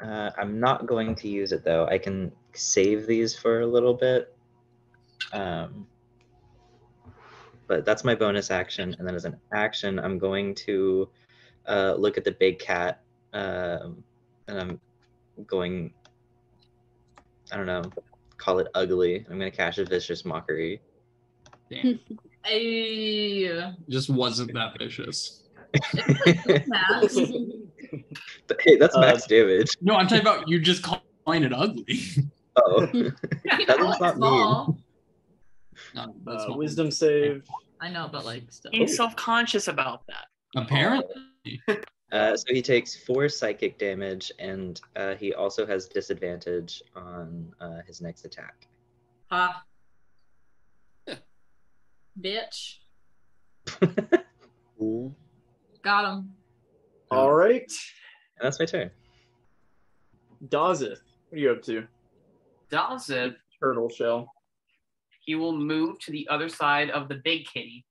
Uh, 0.00 0.30
I'm 0.38 0.60
not 0.60 0.86
going 0.86 1.14
to 1.16 1.28
use 1.28 1.52
it 1.52 1.64
though. 1.64 1.86
I 1.86 1.98
can 1.98 2.32
save 2.54 3.06
these 3.06 3.36
for 3.36 3.60
a 3.60 3.66
little 3.66 3.92
bit. 3.92 4.34
Um, 5.32 5.86
but 7.66 7.84
that's 7.84 8.04
my 8.04 8.14
bonus 8.14 8.50
action. 8.50 8.96
And 8.98 9.06
then 9.06 9.14
as 9.14 9.24
an 9.24 9.36
action, 9.52 9.98
I'm 9.98 10.18
going 10.18 10.54
to 10.66 11.08
uh, 11.68 11.94
look 11.98 12.18
at 12.18 12.24
the 12.24 12.32
big 12.32 12.58
cat, 12.58 13.02
um, 13.32 14.02
and 14.48 14.58
I'm 14.58 14.80
going. 15.46 15.92
I 17.52 17.56
don't 17.56 17.66
know, 17.66 17.82
call 18.38 18.60
it 18.60 18.68
ugly. 18.74 19.26
I'm 19.28 19.38
gonna 19.38 19.50
cash 19.50 19.78
a 19.78 19.84
vicious 19.84 20.24
mockery. 20.24 20.80
Damn. 21.70 22.00
Ay. 22.44 23.74
Just 23.88 24.10
wasn't 24.10 24.52
that 24.54 24.76
vicious. 24.78 25.42
Max. 26.66 27.16
hey, 28.64 28.76
that's 28.76 28.96
Uh, 28.96 29.00
max 29.00 29.26
damage. 29.26 29.68
No, 29.80 29.94
I'm 29.94 30.06
talking 30.08 30.22
about 30.22 30.48
you 30.48 30.58
just 30.60 30.82
calling 30.82 31.44
it 31.44 31.52
ugly. 31.52 32.00
Oh, 32.56 32.88
You 32.92 33.12
That 33.66 33.78
know, 33.78 33.84
one's 33.84 33.94
it's 33.96 34.00
not 34.00 34.16
small. 34.16 34.78
No, 35.94 36.14
that's 36.24 36.44
Uh, 36.48 36.54
wisdom 36.54 36.90
save. 36.90 37.44
I 37.80 37.88
know, 37.90 38.08
but 38.10 38.24
like 38.24 38.50
still. 38.50 38.70
He's 38.74 38.96
self-conscious 38.96 39.68
about 39.68 40.02
that. 40.08 40.26
Apparently. 40.56 41.14
uh, 42.12 42.36
so 42.36 42.44
he 42.52 42.60
takes 42.60 42.96
four 43.04 43.28
psychic 43.28 43.78
damage, 43.78 44.32
and 44.38 44.80
uh, 44.96 45.14
he 45.14 45.32
also 45.32 45.64
has 45.66 45.86
disadvantage 45.86 46.82
on 46.96 47.52
uh, 47.60 47.78
his 47.86 48.00
next 48.00 48.24
attack. 48.24 48.66
Ha. 49.30 49.62
Bitch. 52.20 52.76
Cool. 54.78 55.14
Got 55.84 56.10
him. 56.10 56.30
All 57.10 57.32
right. 57.34 57.70
And 58.38 58.46
that's 58.46 58.58
my 58.58 58.64
turn. 58.64 58.90
Dazeth, 60.48 61.00
what 61.28 61.36
are 61.36 61.36
you 61.36 61.50
up 61.50 61.62
to? 61.64 61.86
Dazeth, 62.72 63.34
Turtle 63.62 63.90
shell. 63.90 64.32
he 65.22 65.34
will 65.34 65.54
move 65.54 65.98
to 65.98 66.12
the 66.12 66.26
other 66.30 66.48
side 66.48 66.88
of 66.88 67.08
the 67.08 67.16
big 67.16 67.44
kitty. 67.44 67.84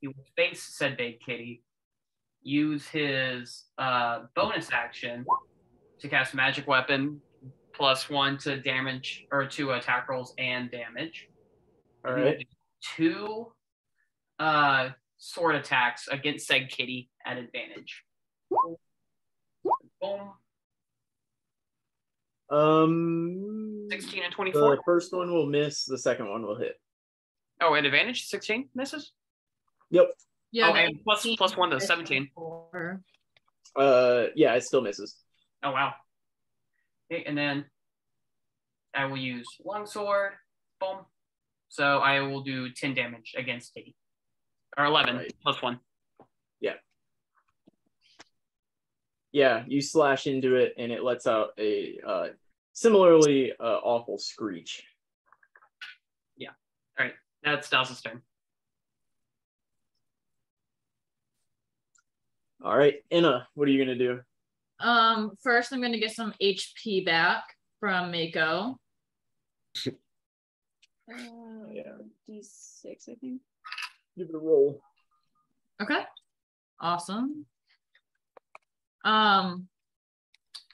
He 0.00 0.06
will 0.06 0.24
face 0.36 0.62
said 0.62 0.96
big 0.96 1.18
kitty, 1.18 1.64
use 2.42 2.86
his 2.86 3.64
uh, 3.76 4.26
bonus 4.36 4.68
action 4.72 5.26
to 5.98 6.08
cast 6.08 6.32
magic 6.32 6.68
weapon 6.68 7.20
plus 7.74 8.08
one 8.08 8.38
to 8.38 8.56
damage 8.60 9.26
or 9.32 9.46
to 9.48 9.72
attack 9.72 10.08
rolls 10.08 10.32
and 10.38 10.70
damage. 10.70 11.28
All 12.06 12.14
He 12.14 12.20
will 12.20 12.28
right. 12.28 12.46
Do 12.96 12.96
Two 12.96 13.52
uh, 14.38 14.90
sword 15.18 15.56
attacks 15.56 16.08
against 16.08 16.46
said 16.46 16.70
kitty 16.70 17.10
at 17.26 17.36
advantage. 17.36 18.04
Boom. 18.50 20.30
Um, 22.50 23.86
16 23.90 24.22
and 24.22 24.32
24. 24.32 24.60
the 24.60 24.66
24. 24.66 24.84
first 24.84 25.12
one 25.12 25.32
will 25.32 25.46
miss. 25.46 25.84
The 25.84 25.98
second 25.98 26.30
one 26.30 26.42
will 26.42 26.56
hit. 26.56 26.80
Oh, 27.60 27.74
at 27.74 27.84
advantage, 27.84 28.26
16 28.26 28.68
misses. 28.74 29.12
Yep. 29.90 30.06
Yeah. 30.52 30.70
oh, 30.70 30.74
and 30.74 31.02
plus 31.04 31.26
plus 31.36 31.56
one 31.56 31.70
to 31.70 31.80
17. 31.80 32.30
Uh, 33.76 34.26
yeah, 34.34 34.54
it 34.54 34.64
still 34.64 34.80
misses. 34.80 35.16
Oh 35.62 35.72
wow. 35.72 35.92
Okay, 37.12 37.24
and 37.24 37.36
then 37.36 37.64
I 38.94 39.06
will 39.06 39.18
use 39.18 39.46
longsword. 39.64 40.32
Boom. 40.80 40.98
So 41.68 41.98
I 41.98 42.20
will 42.20 42.40
do 42.42 42.70
10 42.70 42.94
damage 42.94 43.34
against 43.36 43.74
Kitty. 43.74 43.94
Or 44.76 44.84
11 44.86 45.16
Right. 45.16 45.32
plus 45.42 45.60
one. 45.62 45.80
Yeah, 46.60 46.74
Yeah, 49.32 49.64
you 49.66 49.80
slash 49.80 50.26
into 50.26 50.56
it, 50.56 50.74
and 50.78 50.90
it 50.92 51.02
lets 51.02 51.26
out 51.26 51.50
a 51.58 51.98
uh, 52.06 52.26
similarly 52.72 53.52
uh, 53.58 53.78
awful 53.82 54.18
screech. 54.18 54.82
Yeah. 56.36 56.50
All 56.98 57.06
right. 57.06 57.14
That's 57.42 57.68
Dawson's 57.68 58.00
turn. 58.00 58.22
All 62.64 62.76
right, 62.76 62.96
Inna, 63.10 63.46
what 63.54 63.68
are 63.68 63.70
you 63.70 63.84
gonna 63.84 63.96
do? 63.98 64.20
Um, 64.80 65.32
first 65.42 65.72
I'm 65.72 65.80
gonna 65.80 65.98
get 65.98 66.12
some 66.12 66.34
HP 66.42 67.04
back 67.04 67.44
from 67.80 68.10
Mako. 68.10 68.76
Uh, 71.10 71.66
Yeah. 71.70 71.92
D6, 72.28 73.08
I 73.08 73.14
think. 73.14 73.40
Give 74.16 74.28
it 74.28 74.34
a 74.34 74.38
roll. 74.38 74.80
Okay. 75.80 76.02
Awesome. 76.80 77.46
Um, 79.04 79.68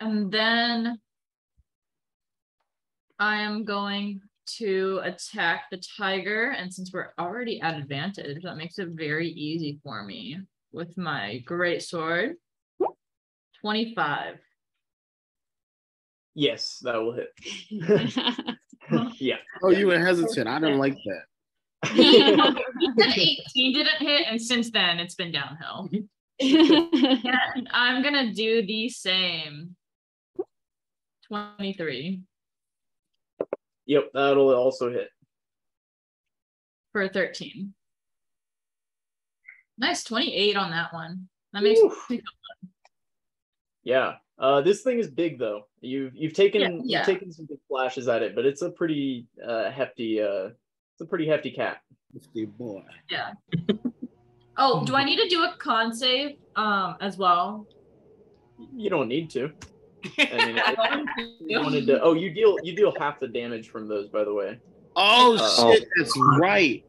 and 0.01 0.33
then 0.33 0.99
I 3.19 3.37
am 3.37 3.65
going 3.65 4.21
to 4.59 5.01
attack 5.05 5.65
the 5.71 5.81
tiger. 5.97 6.51
And 6.51 6.73
since 6.73 6.93
we're 6.93 7.13
already 7.19 7.61
at 7.61 7.77
advantage, 7.79 8.43
that 8.43 8.57
makes 8.57 8.79
it 8.79 8.89
very 8.89 9.29
easy 9.29 9.79
for 9.83 10.03
me 10.03 10.39
with 10.73 10.97
my 10.99 11.39
great 11.45 11.83
sword. 11.83 12.37
25. 13.61 14.37
Yes, 16.35 16.81
that 16.83 16.97
will 16.97 17.13
hit. 17.13 17.31
Yeah. 19.19 19.37
Oh, 19.63 19.71
you 19.71 19.87
were 19.87 19.99
hesitant. 19.99 20.49
I 20.49 20.59
didn't 20.61 20.79
like 20.79 20.97
that. 21.05 21.25
Then 22.97 23.13
18 23.13 23.73
didn't 23.75 23.99
hit, 23.99 24.27
and 24.29 24.41
since 24.41 24.71
then 24.71 24.99
it's 24.99 25.15
been 25.15 25.33
downhill. 25.33 25.91
And 26.41 27.69
I'm 27.71 28.03
gonna 28.03 28.33
do 28.33 28.65
the 28.67 28.89
same. 28.89 29.77
23 31.29 32.23
Yep, 33.87 34.11
that'll 34.15 34.55
also 34.55 34.91
hit. 34.91 35.09
for 36.93 37.09
13. 37.09 37.75
Nice 39.79 40.05
28 40.05 40.57
on 40.57 40.71
that 40.71 40.93
one. 40.93 41.29
That 41.53 41.63
makes 41.63 41.81
Oof. 41.81 42.09
Yeah. 43.83 44.15
Uh, 44.39 44.61
this 44.61 44.83
thing 44.83 44.99
is 44.99 45.09
big 45.09 45.39
though. 45.39 45.67
You've 45.81 46.15
you've 46.17 46.33
taken 46.35 46.61
Yeah, 46.61 46.69
yeah. 46.85 46.99
you've 46.99 47.07
taken 47.07 47.33
some 47.33 47.47
good 47.47 47.61
flashes 47.69 48.09
at 48.09 48.23
it, 48.23 48.35
but 48.35 48.45
it's 48.45 48.63
a 48.63 48.71
pretty 48.71 49.27
uh, 49.47 49.71
hefty. 49.71 50.21
Uh, 50.21 50.51
it's 50.93 51.01
a 51.01 51.07
pretty 51.07 51.27
hefty 51.27 51.51
cat. 51.51 51.79
Fifty 52.13 52.45
boy. 52.47 52.83
Yeah. 53.11 53.33
Oh, 54.57 54.85
do 54.85 54.95
I 54.95 55.03
need 55.05 55.17
to 55.17 55.29
do 55.29 55.43
a 55.43 55.53
con 55.59 55.93
save 55.93 56.37
um 56.55 56.95
as 57.01 57.19
well? 57.19 57.67
You 58.73 58.89
don't 58.89 59.09
need 59.09 59.29
to. 59.31 59.51
I 60.17 60.47
mean, 60.47 60.59
I 60.65 60.75
wanted 60.79 61.09
you 61.41 61.59
to. 61.59 61.65
wanted 61.65 61.87
to. 61.89 62.01
Oh, 62.01 62.13
you 62.15 62.33
deal 62.33 62.57
you 62.63 62.77
deal 62.77 62.95
half 62.97 63.19
the 63.19 63.27
damage 63.27 63.69
from 63.71 63.89
those, 63.89 64.09
by 64.09 64.23
the 64.23 64.33
way. 64.33 64.61
Oh 64.95 65.37
Uh, 65.41 65.73
shit, 65.73 65.89
that's 65.99 66.13
right. 66.39 66.85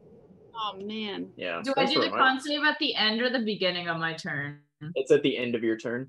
Oh 0.54 0.78
man. 0.80 1.28
Yeah. 1.36 1.60
Do 1.64 1.74
I 1.76 1.86
do 1.86 1.94
the 1.94 2.06
all 2.06 2.12
right. 2.12 2.18
con 2.20 2.40
save 2.40 2.62
at 2.62 2.78
the 2.78 2.94
end 2.94 3.20
or 3.20 3.30
the 3.30 3.40
beginning 3.40 3.88
of 3.88 3.98
my 3.98 4.12
turn? 4.14 4.60
It's 4.94 5.10
at 5.10 5.24
the 5.24 5.36
end 5.36 5.56
of 5.56 5.64
your 5.64 5.76
turn. 5.76 6.08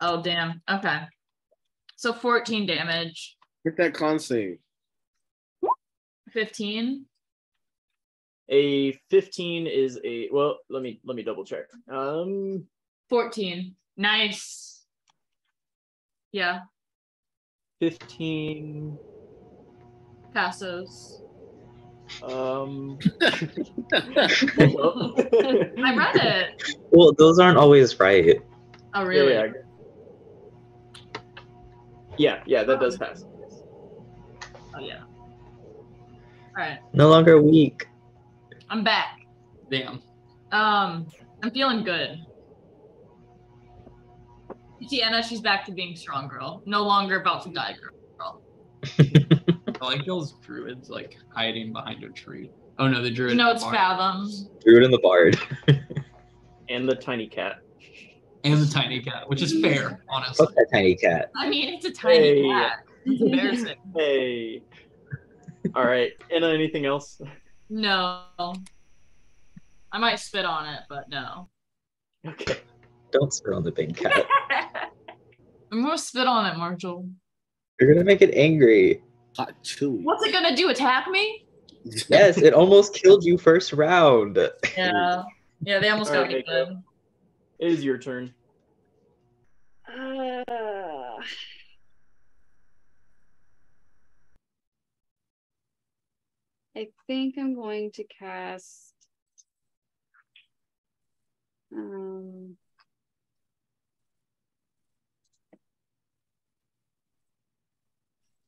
Oh 0.00 0.22
damn. 0.22 0.60
Okay. 0.70 1.02
So 1.96 2.12
14 2.12 2.66
damage. 2.66 3.36
Hit 3.64 3.76
that 3.76 3.94
con 3.94 4.18
save. 4.18 4.58
15. 6.32 7.06
A 8.50 8.92
15 9.10 9.66
is 9.66 9.98
a 10.04 10.28
well. 10.30 10.58
Let 10.68 10.82
me 10.82 11.00
let 11.04 11.16
me 11.16 11.22
double 11.22 11.44
check. 11.44 11.64
Um, 11.90 12.66
14. 13.08 13.74
Nice. 13.96 14.84
Yeah. 16.32 16.60
15. 17.80 18.98
Passos. 20.34 21.22
Um, 22.22 22.98
I 23.22 23.30
read 25.96 26.16
it. 26.16 26.76
Well, 26.90 27.12
those 27.12 27.38
aren't 27.38 27.56
always 27.56 27.98
right. 27.98 28.40
Oh 28.94 29.04
really? 29.04 29.32
Yeah, 29.32 29.44
yeah, 29.44 29.52
yeah, 32.18 32.42
yeah, 32.46 32.64
that 32.64 32.80
does 32.80 32.96
pass. 32.96 33.24
Oh 34.74 34.80
yeah. 34.80 35.02
All 36.56 36.62
right. 36.62 36.78
No 36.92 37.08
longer 37.08 37.40
weak. 37.40 37.88
I'm 38.70 38.84
back. 38.84 39.26
Damn. 39.70 40.02
Um, 40.52 41.06
I'm 41.42 41.50
feeling 41.50 41.84
good. 41.84 42.18
Tiana, 44.82 45.24
she's 45.24 45.40
back 45.40 45.64
to 45.66 45.72
being 45.72 45.96
strong 45.96 46.28
girl. 46.28 46.62
No 46.66 46.82
longer 46.82 47.20
about 47.20 47.42
to 47.44 47.50
die 47.50 47.74
girl. 47.80 48.42
I 49.80 49.84
like 49.84 50.04
those 50.04 50.32
druids 50.44 50.90
like 50.90 51.16
hiding 51.34 51.72
behind 51.72 52.04
a 52.04 52.10
tree. 52.10 52.50
Oh 52.78 52.88
no, 52.88 53.02
the 53.02 53.10
druid. 53.10 53.32
You 53.32 53.38
know 53.38 53.50
it's 53.50 53.62
bard. 53.62 53.74
fathom. 53.74 54.30
Druid 54.64 54.84
and 54.84 54.92
the 54.92 54.98
bard. 54.98 55.38
And 56.68 56.88
the 56.88 56.94
tiny 56.94 57.26
cat. 57.26 57.63
And 58.44 58.60
the 58.60 58.66
tiny 58.66 59.00
cat, 59.00 59.28
which 59.28 59.40
is 59.40 59.58
fair, 59.62 60.02
honestly. 60.10 60.44
Fuck 60.44 60.54
that 60.54 60.66
tiny 60.72 60.94
cat. 60.94 61.30
I 61.36 61.48
mean, 61.48 61.72
it's 61.74 61.86
a 61.86 61.90
tiny 61.92 62.42
Hey. 62.42 62.48
cat. 62.48 62.84
It's 63.06 63.22
embarrassing. 63.22 63.76
Hey. 63.96 64.62
All 65.74 65.84
right. 65.86 66.12
Anna, 66.30 66.48
anything 66.48 66.84
else? 66.84 67.20
No. 67.70 68.24
I 68.38 69.98
might 69.98 70.16
spit 70.20 70.44
on 70.44 70.66
it, 70.66 70.80
but 70.90 71.08
no. 71.08 71.48
Okay. 72.26 72.58
Don't 73.12 73.32
spit 73.32 73.54
on 73.54 73.62
the 73.62 73.72
big 73.72 73.96
cat. 73.96 74.26
I'm 75.72 75.82
gonna 75.82 75.96
spit 75.96 76.26
on 76.26 76.44
it, 76.46 76.58
Marshall. 76.58 77.08
You're 77.80 77.92
gonna 77.94 78.04
make 78.04 78.20
it 78.20 78.34
angry. 78.34 79.02
Hot 79.38 79.54
chewy. 79.64 80.02
What's 80.02 80.24
it 80.24 80.32
gonna 80.32 80.54
do? 80.54 80.68
Attack 80.68 81.08
me? 81.08 81.46
Yes, 82.08 82.36
it 82.38 82.52
almost 82.52 82.94
killed 82.94 83.24
you 83.24 83.38
first 83.38 83.72
round. 83.72 84.36
Yeah. 84.76 85.22
Yeah, 85.62 85.78
they 85.78 85.88
almost 85.88 86.10
All 86.10 86.16
got 86.16 86.22
right, 86.26 86.36
me 86.36 86.44
good. 86.46 86.82
It 87.64 87.72
is 87.72 87.82
your 87.82 87.96
turn. 87.96 88.34
Uh, 89.88 90.44
I 96.76 96.88
think 97.06 97.36
I'm 97.38 97.54
going 97.54 97.90
to 97.92 98.04
cast. 98.04 98.92
Um, 101.74 102.58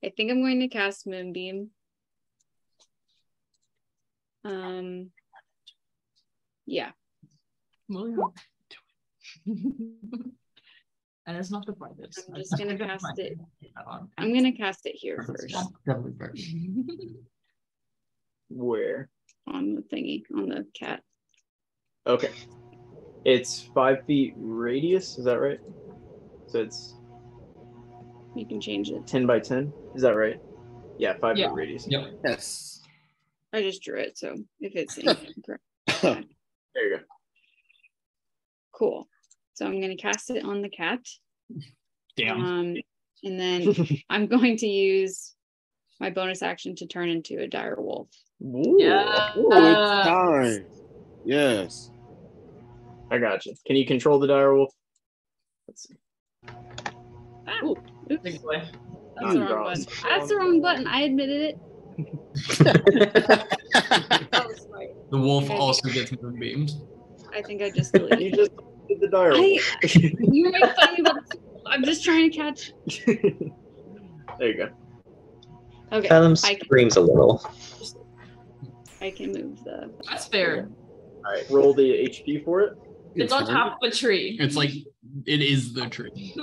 I 0.04 0.12
think 0.14 0.30
I'm 0.30 0.42
going 0.42 0.60
to 0.60 0.68
cast 0.68 1.06
Moonbeam. 1.06 1.70
Um, 4.44 5.08
yeah, 6.66 6.90
Well, 7.88 8.10
yeah. 8.10 8.42
and 9.46 11.36
it's 11.36 11.50
not 11.50 11.66
the 11.66 11.72
brightest. 11.72 12.24
I'm 12.28 12.36
just 12.36 12.56
gonna 12.58 12.78
cast 12.88 13.18
it. 13.18 13.38
on. 13.86 14.08
I'm 14.18 14.32
gonna 14.34 14.52
cast 14.52 14.86
it 14.86 14.94
here 14.96 15.22
first 15.26 15.54
Definitely 15.86 16.12
first. 16.18 16.42
Where? 18.50 19.10
on 19.48 19.74
the 19.76 19.82
thingy 19.82 20.22
on 20.36 20.48
the 20.48 20.66
cat. 20.74 21.02
Okay. 22.06 22.30
It's 23.24 23.62
five 23.74 24.04
feet 24.06 24.34
radius. 24.36 25.18
Is 25.18 25.24
that 25.24 25.38
right? 25.40 25.60
So 26.48 26.60
it's 26.60 26.94
You 28.34 28.44
can 28.46 28.60
change 28.60 28.90
it. 28.90 29.06
10 29.06 29.24
by 29.26 29.38
10. 29.40 29.72
Is 29.94 30.02
that 30.02 30.14
right? 30.16 30.40
Yeah, 30.98 31.14
five 31.20 31.36
Yeah. 31.38 31.48
foot 31.48 31.54
radius. 31.56 31.86
Yep. 31.88 32.10
Yes. 32.24 32.82
I 33.52 33.62
just 33.62 33.82
drew 33.82 33.98
it, 33.98 34.18
so 34.18 34.34
if 34.60 34.74
it's 34.76 34.96
incorrect. 34.98 35.62
There 36.02 36.88
you 36.90 36.96
go. 36.98 37.02
Cool. 38.72 39.08
So 39.56 39.66
I'm 39.66 39.80
going 39.80 39.94
to 39.96 40.00
cast 40.00 40.30
it 40.30 40.44
on 40.44 40.60
the 40.62 40.68
cat. 40.68 41.00
Damn. 42.16 42.40
Um, 42.44 42.74
and 43.24 43.40
then 43.40 43.74
I'm 44.10 44.26
going 44.26 44.56
to 44.58 44.66
use 44.66 45.34
my 45.98 46.10
bonus 46.10 46.42
action 46.42 46.76
to 46.76 46.86
turn 46.86 47.08
into 47.08 47.38
a 47.40 47.48
dire 47.48 47.76
wolf. 47.78 48.08
Ooh, 48.42 48.76
Yeah. 48.78 49.32
Oh, 49.34 49.50
Uh, 49.50 49.98
it's 49.98 50.06
time. 50.06 50.66
Yes. 51.24 51.90
I 53.10 53.16
got 53.18 53.46
you. 53.46 53.54
Can 53.66 53.76
you 53.76 53.86
control 53.86 54.18
the 54.18 54.26
dire 54.26 54.54
wolf? 54.54 54.72
Let's 55.66 55.88
see. 55.88 55.94
Ah, 57.48 57.64
Ooh, 57.64 57.76
oops, 58.10 58.22
Big 58.22 58.42
boy. 58.42 58.62
that's 59.20 59.32
the 59.34 59.40
wrong 59.40 59.64
button. 59.64 59.86
That's 60.06 60.28
the 60.28 60.36
wrong 60.36 60.60
button. 60.60 60.86
I 60.86 61.00
admitted 61.02 61.40
it. 61.40 61.58
That 63.72 64.44
was. 64.46 64.62
The 65.10 65.18
wolf 65.18 65.48
also 65.50 65.88
gets 65.88 66.10
moonbeamed. 66.20 66.72
I 67.32 67.40
think 67.40 67.62
I 67.62 67.70
just 67.70 67.94
You 67.94 68.00
deleted. 68.08 68.34
just 68.34 68.50
did 68.88 69.00
the 69.00 69.08
dire 69.08 69.32
I, 69.32 69.38
wolf. 69.38 69.76
you 69.94 70.50
make 70.50 70.64
fun 70.76 70.88
of 70.88 70.98
me, 70.98 71.02
but 71.02 71.38
I'm 71.66 71.84
just 71.84 72.04
trying 72.04 72.30
to 72.30 72.36
catch. 72.36 72.72
there 73.06 74.48
you 74.48 74.56
go. 74.56 74.68
Okay, 75.92 76.08
Fathom 76.08 76.34
I 76.44 76.54
can, 76.54 76.64
screams 76.64 76.96
a 76.96 77.00
little. 77.00 77.48
I 79.00 79.10
can 79.10 79.32
move 79.32 79.62
the. 79.64 79.92
That's 80.08 80.26
fair. 80.26 80.68
All 81.24 81.32
right, 81.32 81.44
roll 81.50 81.74
the 81.74 81.82
HP 81.82 82.44
for 82.44 82.60
it. 82.60 82.78
It's 83.14 83.32
on 83.32 83.46
top 83.46 83.78
of 83.82 83.88
a 83.88 83.94
tree. 83.94 84.36
It's 84.40 84.56
like 84.56 84.70
it 85.26 85.40
is 85.40 85.72
the 85.72 85.88
tree. 85.88 86.34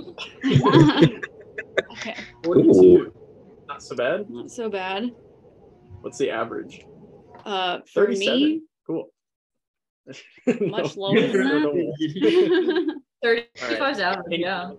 okay, 1.92 2.16
42. 2.44 3.14
Not 3.68 3.84
so 3.84 3.96
bad. 3.96 4.30
not 4.30 4.50
so 4.50 4.70
bad. 4.70 5.12
What's 6.02 6.18
the 6.18 6.32
average? 6.32 6.86
Uh, 7.46 7.80
for 7.94 8.06
37. 8.06 8.40
me, 8.40 8.60
Cool. 8.60 8.68
Much 10.62 10.96
No. 10.98 11.02
lower 11.02 11.22
than 11.22 11.32
that. 12.22 13.02
35 13.24 13.92
is 13.96 14.00
average, 14.00 14.26
Hey. 14.30 14.38
yeah. 14.40 14.72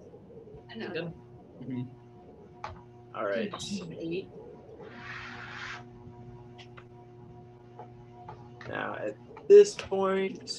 I 0.71 0.75
know. 0.77 0.89
Good. 0.89 1.13
Mhm. 1.63 1.89
All 3.15 3.25
right. 3.25 3.53
Eight. 4.01 4.29
Now 8.69 8.97
at 8.99 9.17
this 9.49 9.75
point, 9.75 10.53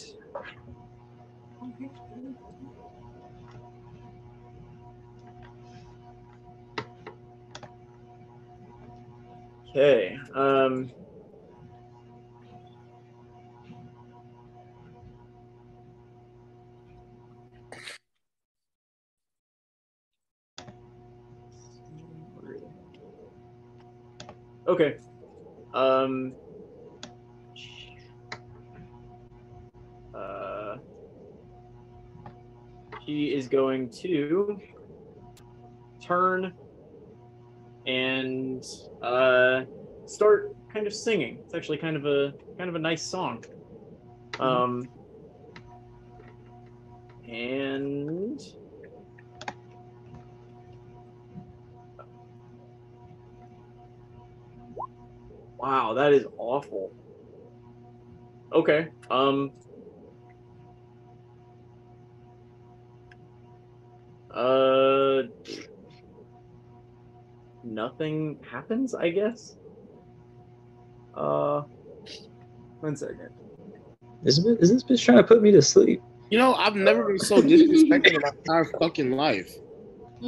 okay. 9.69 10.17
Um, 10.33 10.91
okay. 24.67 24.97
Um, 25.73 26.33
uh, 30.13 30.77
she 33.05 33.33
is 33.33 33.47
going 33.47 33.89
to 33.89 34.59
turn 36.01 36.53
and 37.85 38.63
uh, 39.01 39.63
start 40.05 40.55
kind 40.73 40.87
of 40.87 40.93
singing. 40.93 41.39
It's 41.43 41.53
actually 41.53 41.77
kind 41.77 41.95
of 41.95 42.05
a 42.05 42.33
kind 42.57 42.69
of 42.69 42.75
a 42.75 42.79
nice 42.79 43.03
song. 43.03 43.43
Um, 44.39 44.87
and 47.27 48.41
Wow, 55.57 55.93
that 55.93 56.13
is 56.13 56.25
awful. 56.37 56.91
Okay. 58.53 58.87
Um. 59.09 59.51
Uh. 64.33 65.23
Nothing 67.63 68.37
happens, 68.49 68.93
I 68.93 69.09
guess. 69.09 69.57
Uh. 71.15 71.61
One 72.81 72.95
second. 72.95 73.29
Is, 74.23 74.43
this- 74.43 74.59
is 74.59 74.71
this 74.71 74.83
bitch 74.83 75.03
trying 75.03 75.17
to 75.17 75.23
put 75.23 75.41
me 75.41 75.51
to 75.51 75.61
sleep? 75.61 76.01
You 76.29 76.37
know, 76.39 76.53
I've 76.55 76.75
never 76.75 77.05
been 77.05 77.19
so 77.19 77.41
disrespected 77.41 78.13
in 78.13 78.21
my 78.21 78.29
entire 78.29 78.65
fucking 78.79 79.11
life. 79.11 79.51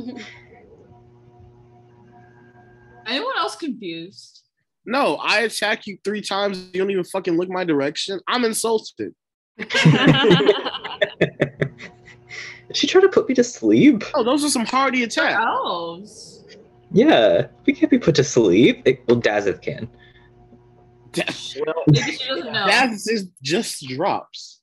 Anyone 3.08 3.34
else 3.38 3.56
confused? 3.56 4.44
No, 4.88 5.18
I 5.18 5.42
attack 5.42 5.86
you 5.86 5.98
three 6.04 6.22
times. 6.22 6.58
You 6.74 6.80
don't 6.80 6.90
even 6.90 7.04
fucking 7.04 7.38
look 7.38 7.50
my 7.50 7.64
direction. 7.66 8.20
I'm 8.28 8.44
insulted. 8.46 9.14
Is 9.60 9.68
she 12.74 12.88
trying 12.88 13.02
to 13.04 13.10
put 13.10 13.28
me 13.28 13.36
to 13.36 13.44
sleep? 13.44 14.04
Oh, 14.16 14.24
those 14.24 14.44
are 14.46 14.50
some 14.50 14.66
hardy 14.66 15.04
attacks. 15.04 15.36
elves. 15.40 16.46
Yeah, 16.92 17.48
we 17.66 17.74
can't 17.74 17.92
be 17.92 18.00
put 18.00 18.16
to 18.16 18.24
sleep. 18.24 18.82
It, 18.86 19.04
well, 19.08 19.20
Dazeth 19.20 19.62
can. 19.62 19.90
Well, 21.66 21.76
Maybe 21.88 22.12
she 22.14 22.28
doesn't 22.28 22.46
know. 22.54 22.68
That 22.68 22.92
is 22.92 23.30
just 23.42 23.86
drops. 23.88 24.62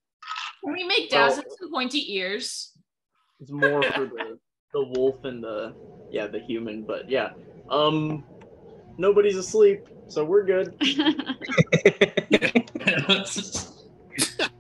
Can 0.65 0.73
we 0.73 0.85
make 0.85 1.11
Well- 1.13 1.31
Dazeth 1.31 1.43
some 1.59 1.71
pointy 1.71 2.15
ears? 2.17 2.71
it's 3.41 3.51
more 3.51 3.83
for 3.83 4.07
the 4.07 4.39
the 4.73 4.85
wolf 4.97 5.25
and 5.25 5.43
the 5.43 5.75
yeah 6.11 6.27
the 6.29 6.39
human, 6.41 6.83
but 6.85 7.11
yeah. 7.11 7.31
Um. 7.69 8.25
Nobody's 8.97 9.37
asleep, 9.37 9.89
so 10.09 10.25
we're 10.25 10.45
good. 10.45 10.75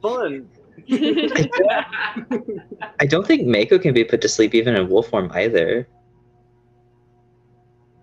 Fun. 0.03 0.49
I 3.01 3.07
don't 3.07 3.26
think 3.26 3.47
Mako 3.47 3.78
can 3.78 3.95
be 3.95 4.05
put 4.05 4.20
to 4.22 4.28
sleep 4.28 4.55
even 4.55 4.76
in 4.76 4.88
wolf 4.88 5.09
form 5.09 5.30
either. 5.34 5.88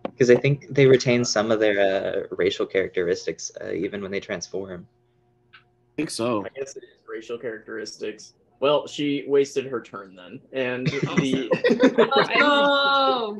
Because 0.03 0.29
I 0.29 0.35
think 0.35 0.67
they 0.69 0.85
retain 0.85 1.25
some 1.25 1.51
of 1.51 1.59
their 1.59 1.79
uh, 1.79 2.27
racial 2.35 2.65
characteristics 2.65 3.51
uh, 3.61 3.71
even 3.71 4.01
when 4.01 4.11
they 4.11 4.19
transform. 4.19 4.87
I 5.53 5.57
think 5.97 6.09
so. 6.09 6.45
I 6.45 6.49
guess 6.57 6.75
it 6.75 6.83
is 6.83 6.99
racial 7.07 7.37
characteristics. 7.37 8.33
Well, 8.59 8.85
she 8.87 9.25
wasted 9.27 9.65
her 9.65 9.81
turn 9.81 10.15
then, 10.15 10.39
and 10.53 10.87
the 11.17 11.49
Let's 12.15 12.29
go. 12.39 13.39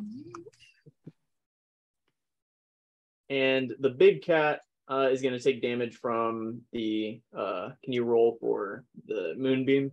And 3.31 3.73
the 3.79 3.89
big 3.89 4.21
cat 4.21 4.59
uh, 4.91 5.07
is 5.09 5.21
going 5.21 5.33
to 5.33 5.39
take 5.39 5.61
damage 5.61 5.95
from 5.95 6.61
the. 6.73 7.21
Uh, 7.35 7.69
can 7.81 7.93
you 7.93 8.03
roll 8.03 8.37
for 8.41 8.83
the 9.07 9.33
moonbeam? 9.37 9.91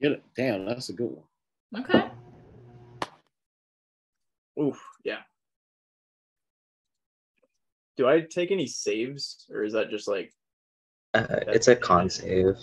Get 0.00 0.12
it. 0.12 0.22
Damn, 0.36 0.66
that's 0.66 0.90
a 0.90 0.92
good 0.92 1.10
one. 1.10 1.82
Okay. 1.82 2.10
Oof, 4.60 4.80
yeah. 5.04 5.20
Do 7.96 8.06
I 8.06 8.20
take 8.20 8.52
any 8.52 8.66
saves, 8.66 9.46
or 9.50 9.64
is 9.64 9.72
that 9.72 9.90
just 9.90 10.06
like 10.06 10.32
Uh, 11.14 11.26
it's 11.48 11.68
a 11.68 11.74
con 11.74 12.10
save. 12.10 12.56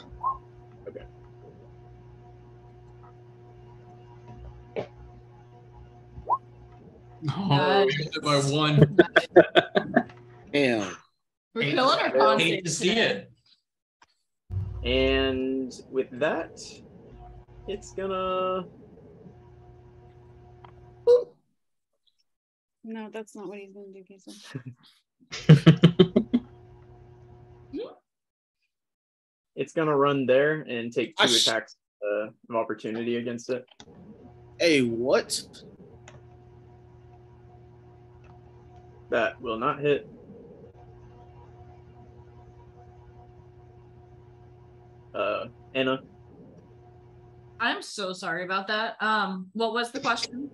Oh, 7.32 7.86
we 7.86 7.98
missed 7.98 8.16
it 8.18 8.24
by 8.24 8.38
one. 8.38 8.98
Damn. 10.54 10.96
We're 11.54 11.62
Hate- 11.64 11.74
killing 11.76 12.00
our 12.00 12.12
con 12.12 12.40
Hate 12.40 12.66
to 12.66 12.72
see 12.72 12.90
today. 12.90 13.28
it. 14.84 14.88
And 14.88 15.74
with 15.90 16.08
that, 16.20 16.60
it's 17.68 17.94
gonna. 17.94 18.66
no, 22.84 23.10
that's 23.12 23.36
not 23.36 23.48
what 23.48 23.58
he's 23.58 23.74
gonna 23.74 23.88
do, 23.92 24.04
Jason. 24.08 24.34
It's 29.56 29.72
gonna 29.72 29.96
run 29.96 30.26
there 30.26 30.62
and 30.62 30.92
take 30.92 31.16
two 31.16 31.24
I 31.24 31.28
sh- 31.28 31.48
attacks 31.48 31.78
uh, 32.04 32.28
of 32.50 32.56
opportunity 32.56 33.16
against 33.16 33.50
it. 33.50 33.66
Hey, 34.60 34.82
what? 34.82 35.42
That 39.12 39.40
will 39.42 39.60
not 39.60 39.80
hit. 39.80 40.08
Uh, 45.14 45.46
Anna. 45.74 46.00
I'm 47.60 47.82
so 47.82 48.12
sorry 48.14 48.44
about 48.44 48.68
that. 48.68 48.98
Um, 49.02 49.50
what 49.54 49.74
was 49.74 49.92
the 49.92 50.00
question? 50.00 50.50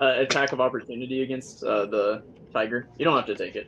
Uh, 0.00 0.14
attack 0.18 0.52
of 0.52 0.60
opportunity 0.60 1.22
against 1.22 1.62
uh, 1.64 1.86
the 1.86 2.22
tiger. 2.52 2.88
You 2.98 3.04
don't 3.04 3.16
have 3.16 3.26
to 3.26 3.34
take 3.34 3.56
it. 3.56 3.66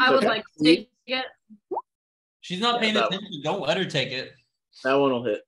I 0.00 0.10
would 0.10 0.18
Okay. 0.18 0.28
like 0.28 0.44
to 0.58 0.64
take 0.64 0.90
it. 1.06 1.24
She's 2.40 2.60
not 2.60 2.76
Yeah, 2.76 2.80
paying 2.80 2.94
that 2.94 3.06
attention. 3.06 3.40
Don't 3.42 3.62
let 3.62 3.76
her 3.76 3.84
take 3.84 4.12
it. 4.12 4.32
That 4.84 4.94
one 4.94 5.10
will 5.12 5.24
hit. 5.24 5.40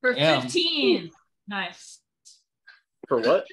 For 0.00 0.14
Damn. 0.14 0.42
15. 0.42 1.10
Nice. 1.48 2.00
For 3.10 3.18
what? 3.18 3.44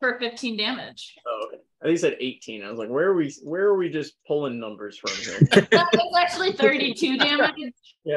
For 0.00 0.18
15 0.18 0.56
damage. 0.56 1.14
Oh, 1.28 1.44
okay. 1.48 1.58
I 1.82 1.84
think 1.84 1.90
you 1.92 1.96
said 1.98 2.16
18. 2.18 2.64
I 2.64 2.70
was 2.70 2.78
like, 2.78 2.88
where 2.88 3.08
are 3.10 3.14
we? 3.14 3.30
Where 3.42 3.64
are 3.66 3.76
we 3.76 3.90
just 3.90 4.14
pulling 4.26 4.58
numbers 4.58 4.96
from 4.96 5.10
here? 5.12 5.66
That 5.70 5.90
was 5.92 6.16
actually 6.18 6.52
32 6.52 7.18
damage. 7.18 7.52
yeah. 8.06 8.16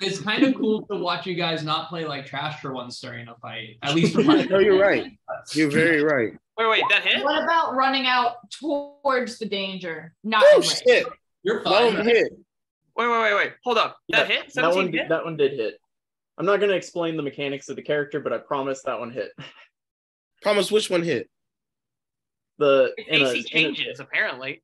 It's 0.00 0.18
kind 0.20 0.42
of 0.42 0.56
cool 0.56 0.82
to 0.86 0.96
watch 0.96 1.24
you 1.24 1.36
guys 1.36 1.62
not 1.62 1.88
play 1.88 2.04
like 2.04 2.26
trash 2.26 2.60
for 2.60 2.72
once 2.74 2.98
during 3.00 3.28
a 3.28 3.36
fight. 3.36 3.76
At 3.84 3.94
least 3.94 4.12
for 4.14 4.22
my 4.24 4.42
No, 4.42 4.58
you're 4.58 4.80
right. 4.80 5.12
You're 5.52 5.70
very 5.70 6.02
right. 6.02 6.32
Wait, 6.58 6.68
wait, 6.68 6.82
that 6.90 7.04
hit? 7.06 7.22
What 7.22 7.44
about 7.44 7.76
running 7.76 8.06
out 8.06 8.50
towards 8.50 9.38
the 9.38 9.46
danger? 9.46 10.12
Not 10.24 10.42
Oh 10.52 10.60
shit! 10.60 11.06
You're 11.44 11.62
That 11.62 11.70
fine. 11.70 11.94
one 11.94 12.06
hit. 12.06 12.32
Wait, 12.96 13.08
wait, 13.08 13.20
wait, 13.22 13.34
wait. 13.34 13.52
Hold 13.62 13.78
up. 13.78 13.98
That 14.08 14.28
Yeah, 14.28 14.36
hit? 14.42 14.52
That 14.54 14.64
one. 14.64 14.72
17 14.74 14.90
did- 14.92 14.98
hit? 15.02 15.08
That 15.10 15.24
one 15.24 15.36
did 15.36 15.52
hit. 15.52 15.80
I'm 16.40 16.46
not 16.46 16.58
gonna 16.58 16.72
explain 16.72 17.18
the 17.18 17.22
mechanics 17.22 17.68
of 17.68 17.76
the 17.76 17.82
character, 17.82 18.18
but 18.18 18.32
I 18.32 18.38
promise 18.38 18.80
that 18.86 18.98
one 18.98 19.10
hit. 19.10 19.30
Promise 20.40 20.72
which 20.72 20.88
one 20.88 21.02
hit? 21.02 21.28
The 22.56 22.94
Its 22.96 23.08
Inna's, 23.10 23.28
AC 23.28 23.36
Inna's, 23.52 23.76
changes, 23.76 24.00
apparently. 24.00 24.62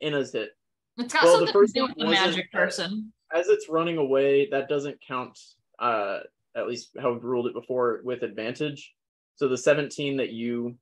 Inna's 0.00 0.32
hit. 0.32 0.52
It's 0.96 1.12
got 1.12 1.24
Well, 1.24 1.32
the 1.34 1.38
something 1.48 1.52
first 1.52 1.74
to 1.74 1.80
do 1.80 1.86
with 1.86 1.96
the 1.98 2.06
magic 2.06 2.50
person. 2.50 3.12
As 3.30 3.48
it's 3.48 3.68
running 3.68 3.98
away, 3.98 4.48
that 4.52 4.70
doesn't 4.70 4.96
count. 5.06 5.38
Uh, 5.78 6.20
at 6.56 6.66
least 6.66 6.92
how 6.98 7.12
we've 7.12 7.24
ruled 7.24 7.46
it 7.46 7.52
before 7.52 8.00
with 8.02 8.22
advantage. 8.22 8.94
So 9.34 9.48
the 9.48 9.58
17 9.58 10.16
that 10.16 10.30
you 10.30 10.76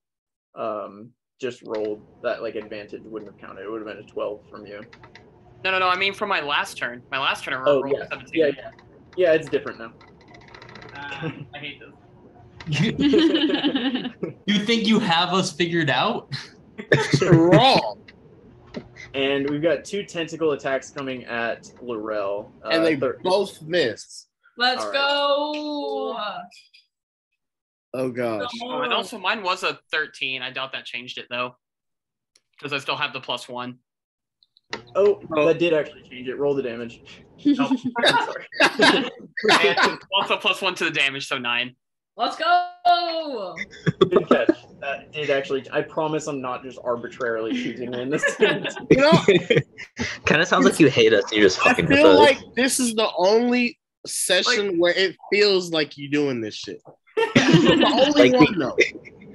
um 0.55 1.11
just 1.41 1.61
rolled, 1.67 2.07
that 2.23 2.41
like 2.41 2.55
advantage 2.55 3.03
wouldn't 3.03 3.33
have 3.33 3.41
counted. 3.41 3.63
It 3.63 3.69
would 3.71 3.85
have 3.85 3.97
been 3.97 4.05
a 4.05 4.09
12 4.09 4.49
from 4.49 4.65
you. 4.65 4.81
No, 5.65 5.73
no, 5.73 5.81
no. 5.81 5.89
I 5.89 5.97
mean, 5.97 6.15
from 6.15 6.29
my 6.29 6.41
last 6.41 6.77
turn. 6.79 7.03
My 7.11 7.19
last 7.19 7.43
turn, 7.43 7.55
I 7.55 7.65
Oh, 7.67 7.83
rolled 7.83 7.97
yeah. 7.99 8.09
17. 8.11 8.31
Yeah, 8.41 8.47
yeah. 8.57 8.71
Yeah, 9.19 9.33
it's 9.33 9.49
different 9.49 9.81
now. 9.81 9.93
Ah, 10.95 11.33
I 11.53 11.59
hate 11.59 11.81
this. 11.81 11.93
You 14.47 14.59
think 14.65 14.87
you 14.87 15.01
have 15.01 15.31
us 15.35 15.51
figured 15.53 15.91
out? 15.91 16.33
Wrong. 17.23 18.01
and 19.15 19.51
we've 19.51 19.61
got 19.63 19.85
two 19.85 20.05
tentacle 20.05 20.53
attacks 20.53 20.91
coming 20.91 21.25
at 21.25 21.69
Laurel. 21.83 22.53
Uh, 22.65 22.69
and 22.69 22.87
they 22.87 22.95
thir- 22.95 23.19
both 23.25 23.61
missed. 23.63 24.29
Let's 24.57 24.85
All 24.85 24.91
right. 24.93 24.95
go. 24.95 26.17
Oh 27.95 28.11
gosh. 28.11 28.49
Oh, 28.63 28.83
and 28.83 28.93
also 28.93 29.19
mine 29.19 29.43
was 29.43 29.65
a 29.65 29.81
13. 29.91 30.43
I 30.43 30.51
doubt 30.53 30.71
that 30.73 30.85
changed 30.85 31.19
it 31.19 31.27
though. 31.29 31.57
Because 32.57 32.73
I 32.73 32.79
still 32.79 32.97
have 32.97 33.13
the 33.13 33.21
plus 33.21 33.49
one. 33.49 33.79
Oh, 34.95 35.21
Oh. 35.37 35.47
that 35.47 35.59
did 35.59 35.73
actually 35.75 36.03
change 36.09 36.29
it. 36.29 36.37
Roll 36.39 36.55
the 36.55 36.63
damage. 36.63 37.03
Oh, 37.61 37.71
no. 38.01 38.09
Sorry. 38.09 38.47
and 39.63 40.01
also 40.17 40.37
plus 40.37 40.61
one 40.61 40.75
to 40.75 40.85
the 40.85 40.91
damage, 40.91 41.29
so 41.29 41.39
nine. 41.39 41.77
Let's 42.17 42.35
go. 42.35 43.55
Good 44.01 44.29
catch. 44.29 44.49
That 44.81 45.13
did 45.13 45.31
actually. 45.31 45.65
I 45.71 45.83
promise 45.83 46.27
I'm 46.27 46.41
not 46.41 46.65
just 46.65 46.81
arbitrarily 46.83 47.53
choosing 47.53 47.93
when 47.93 48.11
this. 48.11 48.25
You 48.41 48.97
know, 48.97 49.13
kind 50.25 50.43
of 50.43 50.49
sounds 50.49 50.65
like 50.65 50.81
you 50.81 50.89
hate 50.91 51.13
us 51.13 51.31
you're 51.31 51.43
just 51.45 51.61
I 51.65 51.71
fucking 51.71 51.87
with 51.87 51.99
feel 51.99 52.09
us. 52.09 52.19
like 52.19 52.39
this 52.57 52.81
is 52.81 52.95
the 52.97 53.09
only 53.17 53.79
session 54.05 54.79
where 54.81 54.93
it 54.95 55.15
feels 55.33 55.71
like 55.71 55.97
you're 55.97 56.11
doing 56.11 56.41
this 56.41 56.57
shit. 56.57 56.81
the 57.17 57.89
only 57.93 58.31
Like 58.31 58.41
we- 58.41 58.47
one 58.47 58.59
though. 58.59 58.77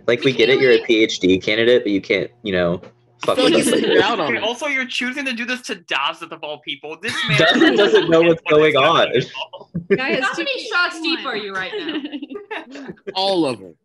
like 0.08 0.24
we 0.26 0.34
get 0.34 0.50
it, 0.50 0.60
you're 0.60 0.74
a 0.74 0.80
PhD 0.86 1.42
candidate, 1.42 1.84
but 1.84 1.92
you 1.94 2.02
can't, 2.02 2.30
you 2.44 2.52
know, 2.52 2.82
Fuck 3.26 3.36
feel 3.38 3.46
like 3.46 3.54
he's 3.64 4.02
out 4.02 4.20
on 4.20 4.36
it. 4.36 4.44
also, 4.44 4.68
you're 4.68 4.86
choosing 4.86 5.26
to 5.26 5.34
do 5.34 5.46
this 5.46 5.62
to 5.64 5.76
Dazeth 5.76 6.32
of 6.32 6.44
all 6.44 6.60
people. 6.60 6.98
This 7.02 7.16
man 7.28 7.38
Dazeth 7.38 7.78
doesn't 7.78 8.10
know 8.10 8.22
what's 8.22 8.42
going 8.50 8.76
on. 8.76 9.08
Guy 9.96 10.10
has 10.14 10.24
How 10.24 10.34
many 10.38 10.64
shots 10.68 11.02
deep 11.02 11.20
on. 11.20 11.26
are 11.28 11.38
you 11.38 11.54
right 11.54 11.72
now? 11.78 12.88
All 13.16 13.46
of 13.46 13.60
them. 13.60 13.76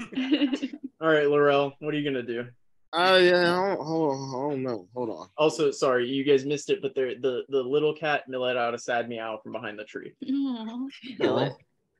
All 1.00 1.08
right, 1.08 1.26
Laurel, 1.28 1.74
what 1.80 1.92
are 1.94 1.98
you 1.98 2.04
gonna 2.04 2.22
do? 2.22 2.46
Uh, 2.92 3.18
yeah, 3.20 3.52
I 3.52 3.74
don't, 3.74 3.84
hold 3.86 4.12
on, 4.14 4.28
I 4.28 4.50
don't 4.50 4.62
know. 4.62 4.88
Hold 4.94 5.10
on. 5.10 5.28
Also, 5.36 5.70
sorry, 5.70 6.08
you 6.08 6.24
guys 6.24 6.46
missed 6.46 6.70
it, 6.70 6.80
but 6.80 6.94
there 6.94 7.14
the 7.20 7.42
the 7.48 7.60
little 7.62 7.92
cat 7.94 8.22
let 8.28 8.56
out 8.56 8.74
a 8.74 8.78
sad 8.78 9.08
meow 9.08 9.38
from 9.42 9.52
behind 9.52 9.78
the 9.78 9.84
tree. 9.84 10.12
Aw. 10.26 10.86
Kill 11.18 11.38
it. 11.40 11.52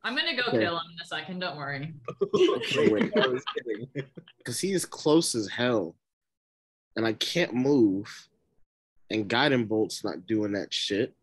I'm 0.04 0.16
gonna 0.16 0.36
go 0.36 0.44
Okay. 0.48 0.60
kill 0.60 0.76
him 0.76 0.82
in 0.94 1.00
a 1.02 1.06
second. 1.06 1.40
Don't 1.40 1.56
worry. 1.56 1.92
wait. 2.32 3.12
I 3.16 3.26
was 3.26 3.42
kidding. 3.56 3.88
Because 4.38 4.60
he 4.60 4.72
is 4.72 4.86
close 4.86 5.34
as 5.34 5.48
hell. 5.48 5.94
And 6.98 7.06
I 7.06 7.12
can't 7.12 7.54
move. 7.54 8.28
And 9.08 9.28
Guiding 9.28 9.66
Bolt's 9.66 10.02
not 10.02 10.26
doing 10.26 10.50
that 10.54 10.74
shit. 10.74 11.14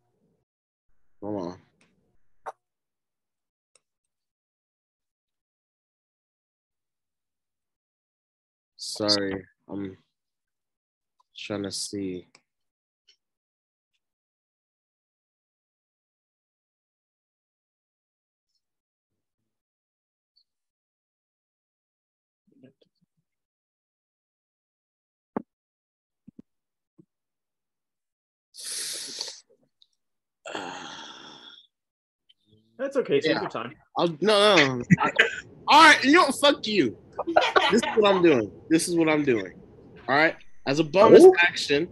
Hold 1.21 1.47
on. 1.47 1.57
Sorry, 8.77 9.45
I'm 9.69 9.97
trying 11.35 11.63
to 11.63 11.71
see. 11.71 12.29
That's 32.77 32.97
okay. 32.97 33.19
Take 33.21 33.31
Yeah. 33.31 33.41
your 33.41 33.49
time. 33.49 33.73
I'll, 33.97 34.09
no, 34.21 34.55
no. 34.55 34.75
no. 34.77 34.83
I- 34.99 35.11
all 35.67 35.81
right, 35.81 36.03
you 36.03 36.11
know 36.11 36.25
what? 36.25 36.35
Fuck 36.39 36.67
you. 36.67 36.95
This 37.71 37.81
is 37.81 37.89
what 37.95 38.13
I'm 38.13 38.21
doing. 38.21 38.51
This 38.69 38.87
is 38.87 38.95
what 38.95 39.09
I'm 39.09 39.23
doing. 39.23 39.53
All 40.07 40.15
right. 40.15 40.35
As 40.67 40.79
a 40.79 40.83
bonus 40.83 41.23
Oh. 41.23 41.33
action, 41.39 41.87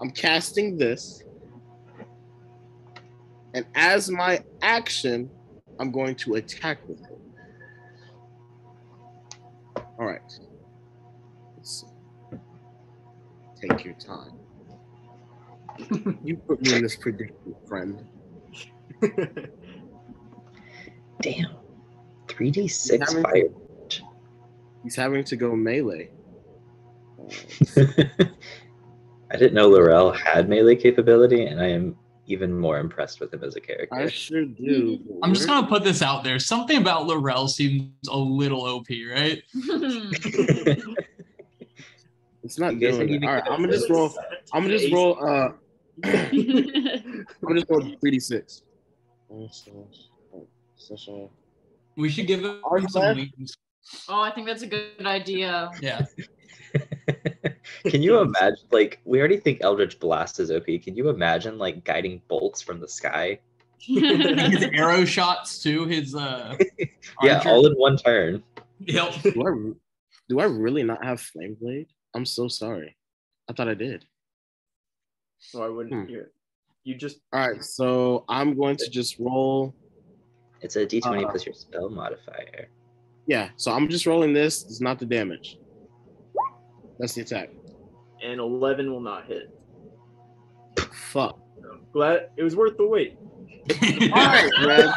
I'm 0.00 0.10
casting 0.10 0.76
this. 0.76 1.22
And 3.54 3.66
as 3.74 4.10
my 4.10 4.40
action, 4.62 5.30
I'm 5.78 5.92
going 5.92 6.16
to 6.16 6.34
attack 6.34 6.78
with 6.88 7.00
it. 7.02 7.18
All 9.98 10.06
right. 10.06 10.20
Let's 11.56 11.82
see. 11.82 12.38
Take 13.68 13.84
your 13.84 13.94
time. 13.94 14.32
You 16.22 16.36
put 16.36 16.60
me 16.62 16.74
in 16.74 16.82
this 16.82 16.96
predicament, 16.96 17.56
friend. 17.68 18.04
Damn. 21.22 21.50
3d6 22.28 23.00
Having- 23.08 23.22
fire. 23.22 23.48
He's 24.82 24.96
having 24.96 25.22
to 25.24 25.36
go 25.36 25.54
melee. 25.54 26.10
I 27.76 29.36
didn't 29.36 29.54
know 29.54 29.68
Laurel 29.68 30.10
had 30.12 30.48
melee 30.48 30.74
capability, 30.76 31.46
and 31.46 31.60
I 31.60 31.68
am 31.68 31.96
even 32.26 32.52
more 32.58 32.78
impressed 32.78 33.20
with 33.20 33.32
him 33.32 33.44
as 33.44 33.54
a 33.56 33.60
character. 33.60 33.94
I 33.94 34.08
sure 34.08 34.44
do. 34.44 34.98
but 35.06 35.18
I'm 35.26 35.32
just 35.34 35.46
gonna 35.46 35.66
put 35.66 35.84
this 35.84 36.02
out 36.02 36.24
there. 36.24 36.38
Something 36.40 36.78
about 36.78 37.06
Laurel 37.06 37.46
seems 37.48 37.92
a 38.08 38.18
little 38.18 38.62
OP, 38.62 38.88
right? 39.14 39.42
It's 42.44 42.58
not 42.58 42.74
You 42.74 42.80
guys 42.88 42.96
doing 42.96 43.22
it. 43.22 43.24
All 43.24 43.34
right, 43.34 43.42
I'm 43.48 43.60
gonna 43.60 43.72
just 43.72 43.88
roll. 43.88 44.12
I'm 44.52 44.62
gonna 44.64 44.76
just 44.76 44.92
roll. 44.92 45.16
Uh, 45.24 45.52
I'm 46.04 47.26
gonna 47.42 47.60
just 47.60 47.70
roll 47.70 47.82
three 48.00 48.10
d 48.12 48.20
six. 48.20 48.62
We 51.96 52.08
should 52.08 52.26
give 52.26 52.44
him 52.44 52.60
Are 52.64 52.78
you 52.78 52.88
some 52.88 53.02
glad? 53.02 53.16
wings. 53.16 53.56
oh, 54.08 54.20
I 54.20 54.30
think 54.30 54.46
that's 54.46 54.62
a 54.62 54.66
good 54.66 55.04
idea. 55.04 55.70
Yeah. 55.80 56.02
Can 57.86 58.02
you 58.02 58.18
imagine? 58.20 58.64
Like, 58.70 59.00
we 59.04 59.18
already 59.18 59.36
think 59.38 59.58
Eldritch 59.62 59.98
Blast 59.98 60.40
is 60.40 60.50
OP. 60.50 60.66
Can 60.66 60.96
you 60.96 61.08
imagine 61.08 61.58
like 61.58 61.84
guiding 61.84 62.22
bolts 62.28 62.62
from 62.62 62.80
the 62.80 62.88
sky? 62.88 63.38
his 63.78 64.62
arrow 64.72 65.04
shots 65.04 65.62
too. 65.62 65.86
His 65.86 66.14
uh. 66.14 66.56
Yeah, 67.22 67.36
archer- 67.38 67.48
all 67.48 67.66
in 67.66 67.74
one 67.74 67.96
turn. 67.96 68.42
Yep. 68.80 69.22
Do 69.22 69.46
I 69.46 69.72
do 70.28 70.40
I 70.40 70.44
really 70.44 70.82
not 70.82 71.04
have 71.04 71.20
flame 71.20 71.56
blade? 71.60 71.88
I'm 72.14 72.24
so 72.24 72.48
sorry. 72.48 72.96
I 73.48 73.52
thought 73.52 73.68
I 73.68 73.74
did. 73.74 74.04
So 75.42 75.62
I 75.62 75.68
wouldn't 75.68 75.92
Hmm. 76.04 76.08
hear. 76.08 76.20
it. 76.22 76.32
You 76.84 76.94
just 76.96 77.20
All 77.32 77.40
right, 77.48 77.62
so 77.62 78.24
I'm 78.28 78.54
going 78.56 78.76
to 78.76 78.88
just 78.90 79.18
roll. 79.18 79.74
It's 80.62 80.76
a 80.76 80.86
D20 80.86 81.24
Uh, 81.26 81.30
plus 81.30 81.44
your 81.46 81.54
spell 81.54 81.88
modifier. 81.90 82.68
Yeah, 83.26 83.50
so 83.56 83.70
I'm 83.72 83.88
just 83.88 84.06
rolling 84.06 84.32
this. 84.32 84.64
It's 84.64 84.80
not 84.80 84.98
the 84.98 85.06
damage. 85.06 85.58
That's 86.98 87.14
the 87.14 87.22
attack. 87.22 87.50
and 88.22 88.40
eleven 88.40 88.90
will 88.92 89.00
not 89.00 89.26
hit. 89.26 89.48
Fuck. 90.92 91.38
So 91.60 91.78
glad 91.92 92.28
it 92.36 92.42
was 92.42 92.54
worth 92.56 92.76
the 92.76 92.86
wait. 92.86 93.16
All 94.12 94.26
right, 94.26 94.52
Red. 94.64 94.90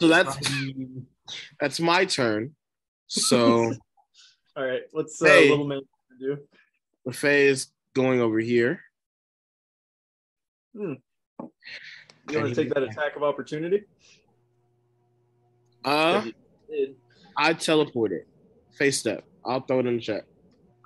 So 0.00 0.08
that's 0.08 0.36
that's 1.60 1.80
my 1.80 2.04
turn. 2.04 2.54
So 3.06 3.72
All 4.56 4.64
right, 4.66 4.82
what's 4.92 5.20
uh, 5.22 5.26
Hey. 5.26 5.50
little 5.50 5.66
man 5.66 5.80
do? 6.18 6.38
the 7.06 7.12
Fae 7.12 7.54
is 7.98 8.04
going 8.04 8.20
over 8.20 8.38
here. 8.38 8.80
You 10.74 10.98
want 12.30 12.48
to 12.48 12.54
take 12.54 12.72
that 12.74 12.82
attack 12.82 13.16
of 13.16 13.22
opportunity? 13.22 13.84
Uh, 15.84 16.24
I 17.36 17.54
teleport 17.54 18.12
it. 18.12 18.28
Fey 18.76 18.90
Step. 18.90 19.24
I'll 19.44 19.60
throw 19.60 19.80
it 19.80 19.86
in 19.86 19.96
the 19.96 20.02
chat. 20.02 20.24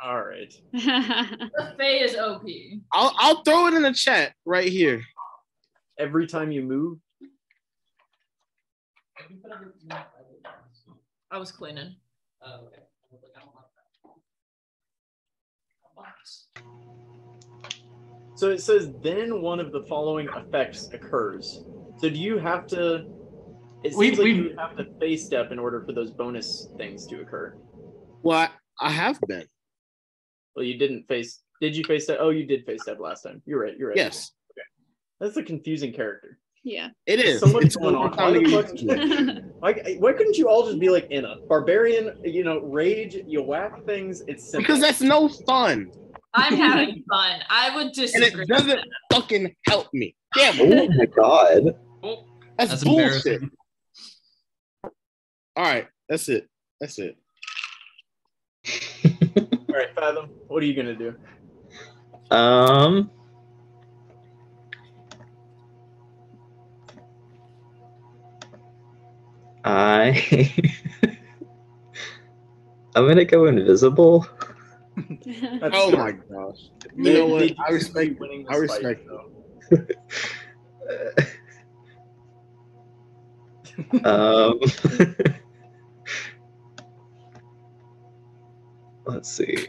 All 0.03 0.23
right. 0.23 0.53
The 0.73 1.75
Fae 1.79 2.05
is 2.05 2.17
OP. 2.17 2.45
I'll 2.93 3.15
I'll 3.19 3.43
throw 3.43 3.67
it 3.69 3.75
in 3.75 3.83
the 3.83 3.93
chat 3.93 4.33
right 4.45 4.69
here. 4.69 5.03
Every 5.99 6.27
time 6.27 6.51
you 6.51 6.63
move, 6.63 6.99
I 11.31 11.39
was 11.39 11.53
cleaning. 11.53 11.95
So 18.35 18.51
it 18.51 18.61
says 18.61 18.91
then 19.03 19.41
one 19.41 19.61
of 19.61 19.71
the 19.73 19.83
following 19.89 20.29
effects 20.35 20.89
occurs. 20.93 21.65
So 21.99 22.09
do 22.09 22.19
you 22.19 22.39
have 22.39 22.67
to? 22.69 23.07
It 23.85 23.95
We- 23.97 24.11
like 24.11 24.19
we- 24.19 24.33
you 24.33 24.57
have 24.59 24.77
to 24.77 24.85
fey 24.99 25.17
step 25.17 25.53
in 25.53 25.59
order 25.59 25.85
for 25.85 25.93
those 25.93 26.11
bonus 26.11 26.69
things 26.77 27.07
to 27.07 27.21
occur. 27.21 27.57
Well, 28.23 28.39
I, 28.81 28.87
I 28.89 28.91
have 28.91 29.21
been. 29.21 29.47
Well, 30.57 30.65
you 30.65 30.77
didn't 30.79 31.07
face. 31.09 31.43
Did 31.61 31.77
you 31.77 31.85
fey 31.85 31.99
step? 31.99 32.19
Oh, 32.21 32.31
you 32.31 32.45
did 32.45 32.65
fey 32.67 32.79
step 32.79 32.99
last 32.99 33.23
time. 33.23 33.43
You're 33.47 33.61
right. 33.61 33.77
You're 33.77 33.89
right. 33.91 33.97
Yes, 33.97 34.33
Okay. 34.53 34.63
That's 35.21 35.37
a 35.37 35.43
confusing 35.43 35.93
character. 35.93 36.39
Yeah. 36.63 36.89
it 37.07 37.21
is. 37.21 37.41
So 37.41 37.47
much 37.47 37.65
It's 37.65 37.77
going 37.77 37.95
on. 37.95 38.13
Why, 38.17 39.73
why, 39.73 39.97
why 39.99 40.13
couldn't 40.13 40.37
you 40.37 40.49
all 40.49 40.67
just 40.67 40.79
be 40.79 40.89
like 40.89 41.11
in 41.11 41.25
a 41.25 41.37
barbarian? 41.49 42.19
You 42.25 42.45
know, 42.45 42.61
rage. 42.61 43.17
You 43.27 43.43
whack 43.43 43.85
things. 43.85 44.23
It's 44.29 44.45
simple. 44.45 44.63
because 44.63 44.81
that's 44.81 45.01
no 45.01 45.29
fun, 45.29 45.91
I'm 46.35 46.57
having 46.57 47.05
fun. 47.11 47.41
I 47.51 47.75
would 47.75 47.87
and 47.97 48.23
it 48.23 48.49
doesn't 48.49 48.81
fucking 49.13 49.55
help 49.69 49.89
me. 49.93 50.15
Damn, 50.35 50.59
it. 50.59 50.91
Oh 50.91 50.97
my 50.97 51.07
god. 51.07 51.77
That's, 52.59 52.71
That's 52.71 52.85
bullshit. 52.85 53.43
All 55.55 55.65
right, 55.65 55.87
that's 56.09 56.29
it. 56.29 56.49
That's 56.81 56.99
it. 56.99 57.17
all 59.05 59.75
right, 59.75 59.95
Fathom. 59.95 60.31
What 60.49 60.63
are 60.63 60.67
you 60.67 60.75
gonna 60.75 60.95
do? 60.95 61.15
Um. 62.31 63.11
I. 69.65 70.53
I'm 72.95 73.07
gonna 73.09 73.25
go 73.25 73.47
invisible. 73.47 74.27
That's 74.97 75.73
Oh 75.75 75.91
my 75.97 76.13
gosh. 76.13 76.59
You 76.95 77.05
They- 77.05 77.15
know 77.15 77.27
what? 77.27 77.51
I 77.67 77.71
respect. 77.73 78.11
be 78.11 78.17
winning 78.17 78.47
I 78.49 78.59
this 78.61 78.71
fight, 78.71 78.85
respect. 78.85 79.09
though. 79.09 79.29
um. 84.05 84.61
Let's 89.05 89.31
see. 89.33 89.67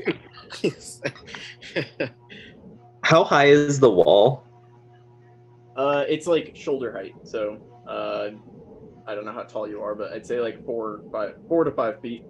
How 3.03 3.23
high 3.23 3.47
is 3.47 3.79
the 3.79 3.89
wall? 3.89 4.43
Uh, 5.75 6.05
it's 6.07 6.27
like 6.27 6.55
shoulder 6.55 6.91
height. 6.91 7.15
So, 7.23 7.57
uh, 7.87 8.29
I 9.05 9.15
don't 9.15 9.25
know 9.25 9.33
how 9.33 9.43
tall 9.43 9.67
you 9.67 9.81
are, 9.81 9.95
but 9.95 10.13
I'd 10.13 10.25
say 10.25 10.39
like 10.39 10.65
four, 10.65 11.01
five, 11.11 11.35
four 11.47 11.63
to 11.63 11.71
five 11.71 11.99
feet. 12.01 12.23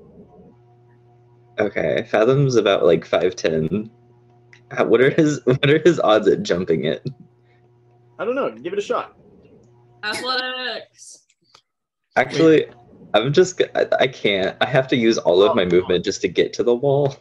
Okay, 1.59 2.07
Fathom's 2.09 2.55
about 2.55 2.86
like 2.86 3.05
five 3.05 3.36
ten. 3.36 3.89
What 4.78 5.01
are 5.01 5.11
his 5.11 5.41
What 5.45 5.69
are 5.69 5.80
his 5.80 5.99
odds 5.99 6.28
at 6.28 6.43
jumping 6.43 6.86
it? 6.86 7.07
I 8.17 8.26
don't 8.26 8.36
know. 8.36 8.51
Give 8.51 8.74
it 8.74 8.80
a 8.80 8.82
shot. 8.82 9.17
Athletics. 10.03 11.26
Actually, 12.15 12.67
I'm 13.13 13.34
just 13.34 13.61
I 13.76 14.07
can't. 14.07 14.57
I 14.61 14.65
have 14.65 14.88
to 14.89 14.95
use 14.95 15.17
all 15.17 15.43
of 15.43 15.55
my 15.55 15.63
oh. 15.63 15.67
movement 15.67 16.05
just 16.05 16.21
to 16.21 16.28
get 16.28 16.53
to 16.53 16.63
the 16.63 16.76
wall. 16.76 17.15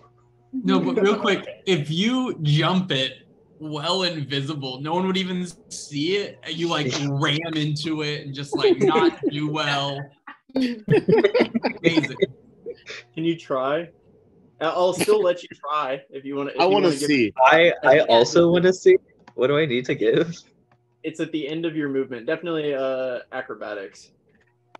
No, 0.52 0.80
but 0.80 1.00
real 1.00 1.18
quick, 1.20 1.46
if 1.66 1.90
you 1.90 2.38
jump 2.42 2.90
it 2.90 3.21
well 3.62 4.02
invisible, 4.02 4.80
no 4.80 4.94
one 4.94 5.06
would 5.06 5.16
even 5.16 5.46
see 5.70 6.16
it. 6.16 6.38
and 6.42 6.54
You 6.54 6.68
like 6.68 6.92
ram 7.08 7.54
into 7.54 8.02
it 8.02 8.26
and 8.26 8.34
just 8.34 8.56
like 8.56 8.76
not 8.78 9.18
do 9.30 9.48
well. 9.48 10.00
Amazing. 10.56 12.16
Can 13.14 13.24
you 13.24 13.38
try? 13.38 13.88
I- 14.60 14.66
I'll 14.66 14.92
still 14.92 15.22
let 15.22 15.42
you 15.42 15.48
try 15.54 16.02
if 16.10 16.24
you 16.24 16.36
want 16.36 16.50
to. 16.50 16.60
I 16.60 16.66
want 16.66 16.84
to 16.84 16.92
see. 16.92 17.32
I 17.46 17.72
I 17.84 18.00
also 18.00 18.50
want 18.50 18.64
to 18.64 18.72
see. 18.72 18.96
What 19.34 19.46
do 19.46 19.56
I 19.56 19.64
need 19.66 19.84
to 19.86 19.94
give? 19.94 20.36
It's 21.04 21.20
at 21.20 21.32
the 21.32 21.48
end 21.48 21.64
of 21.64 21.74
your 21.76 21.88
movement. 21.88 22.26
Definitely 22.26 22.74
uh 22.74 23.20
acrobatics. 23.32 24.10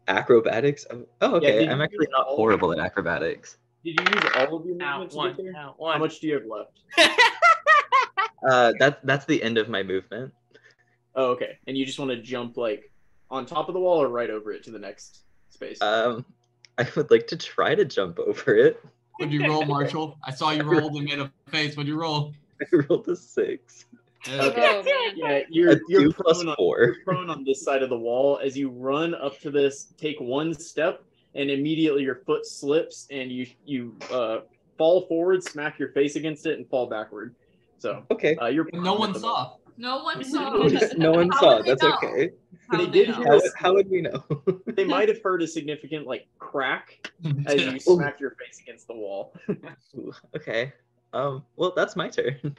Acrobatics. 0.09 0.87
Oh, 0.91 1.05
Oh, 1.21 1.41
Yeah, 1.41 1.49
okay. 1.51 1.69
I'm 1.69 1.81
actually 1.81 2.09
not 2.11 2.27
horrible 2.27 2.73
at 2.73 2.79
acrobatics. 2.79 3.59
Did 3.85 3.99
you 3.99 4.07
use 4.15 4.25
all 4.37 4.57
of 4.57 4.67
your 4.67 4.77
Now 4.77 4.99
movement 4.99 5.11
to 5.13 5.17
one. 5.17 5.29
get 5.31 5.37
there? 5.45 5.53
Now 5.53 5.77
How 5.81 5.99
much 5.99 6.21
do 6.21 6.27
you 6.29 6.35
have 6.35 6.45
left? 6.47 6.81
Uh, 8.49 8.73
that 8.79 9.05
that's 9.05 9.25
the 9.27 9.43
end 9.43 9.59
of 9.59 9.69
my 9.69 9.83
movement. 9.83 10.33
Oh, 11.15 11.27
okay. 11.33 11.59
And 11.67 11.77
you 11.77 11.85
just 11.85 11.99
want 11.99 12.11
to 12.11 12.21
jump 12.21 12.57
like 12.57 12.91
on 13.31 13.47
top 13.47 13.69
of 13.69 13.75
the 13.75 13.81
wall 13.81 14.03
or 14.03 14.09
right 14.09 14.31
over 14.31 14.53
it 14.53 14.63
to 14.65 14.71
the 14.71 14.79
next 14.79 15.21
space? 15.51 15.81
Um, 15.83 16.25
I 16.79 16.87
would 16.97 17.11
like 17.11 17.27
to 17.29 17.37
try 17.37 17.75
to 17.75 17.85
jump 17.85 18.19
over 18.19 18.55
it. 18.57 18.83
What'd 19.19 19.33
you 19.33 19.47
roll, 19.47 19.65
Marshall? 19.65 20.19
I 20.25 20.31
saw 20.31 20.51
you 20.51 20.63
rolled 20.63 20.95
and 20.95 21.05
made 21.05 21.19
a 21.19 21.31
face. 21.49 21.77
What'd 21.77 21.89
you 21.89 22.01
roll? 22.01 22.33
I 22.61 22.77
rolled 22.89 23.09
a 23.09 23.17
six. 23.17 23.87
Okay. 24.29 24.83
Oh, 24.85 25.13
yeah, 25.17 25.41
you're 25.51 25.81
you're 25.89 26.13
prone 26.13 26.49
on, 26.49 26.57
you're 26.59 26.97
prone 27.05 27.29
on 27.29 27.45
this 27.45 27.63
side 27.63 27.83
of 27.83 27.89
the 27.91 27.99
wall 27.99 28.39
as 28.43 28.57
you 28.57 28.71
run 28.71 29.15
up 29.17 29.41
to 29.41 29.51
this. 29.51 29.93
Take 29.99 30.21
one 30.21 30.55
step, 30.55 31.03
and 31.35 31.51
immediately 31.51 32.05
your 32.05 32.17
foot 32.27 32.47
slips, 32.47 33.09
and 33.11 33.33
you 33.33 33.47
you 33.65 33.97
uh, 34.13 34.39
fall 34.79 35.03
forward, 35.03 35.43
smack 35.43 35.79
your 35.79 35.89
face 35.89 36.15
against 36.15 36.47
it, 36.47 36.59
and 36.59 36.69
fall 36.69 36.87
backward. 36.87 37.35
So 37.83 38.05
Okay. 38.13 38.37
uh, 38.37 38.47
you're 38.47 38.69
No 38.73 38.95
one 38.95 39.09
at 39.11 39.15
the 39.15 39.21
saw. 39.21 39.57
No 39.77 40.05
one 40.05 40.23
saw. 40.33 40.51
no 40.97 41.11
one 41.11 41.33
saw. 41.33 41.61
That's 41.63 41.83
know? 41.83 41.95
okay. 41.97 42.31
How 42.71 42.79
They 42.79 42.87
did 42.87 43.09
know? 43.09 43.15
hear 43.17 43.25
How, 43.27 43.41
how 43.57 43.75
would 43.75 43.91
we 43.91 44.01
know? 44.03 44.23
They 44.77 44.85
might 44.85 45.09
have 45.09 45.21
heard 45.21 45.43
a 45.43 45.49
significant 45.49 46.07
like 46.07 46.29
crack 46.39 47.11
as 47.47 47.57
you 47.57 47.73
Yes. 47.73 47.85
smack 47.85 48.21
your 48.21 48.37
face 48.37 48.61
against 48.63 48.87
the 48.87 48.95
wall. 48.95 49.35
Okay. 50.37 50.73
Um. 51.13 51.45
Well, 51.57 51.73
that's 51.75 51.97
my 51.97 52.09
turn. 52.09 52.57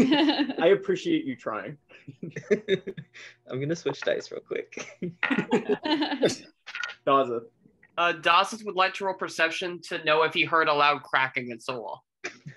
I 0.00 0.74
appreciate 0.78 1.24
you 1.24 1.36
trying. 1.36 1.78
I'm 3.48 3.60
gonna 3.60 3.76
switch 3.76 4.00
dice 4.00 4.30
real 4.32 4.40
quick. 4.40 4.98
Daza. 7.06 7.42
Uh, 7.96 8.12
Dawson 8.12 8.58
would 8.66 8.74
like 8.74 8.92
to 8.94 9.04
roll 9.04 9.14
perception 9.14 9.80
to 9.88 10.02
know 10.04 10.24
if 10.24 10.34
he 10.34 10.44
heard 10.44 10.66
a 10.68 10.74
loud 10.74 11.02
crack 11.04 11.36
against 11.36 11.66
the 11.68 11.74
wall. 11.80 12.04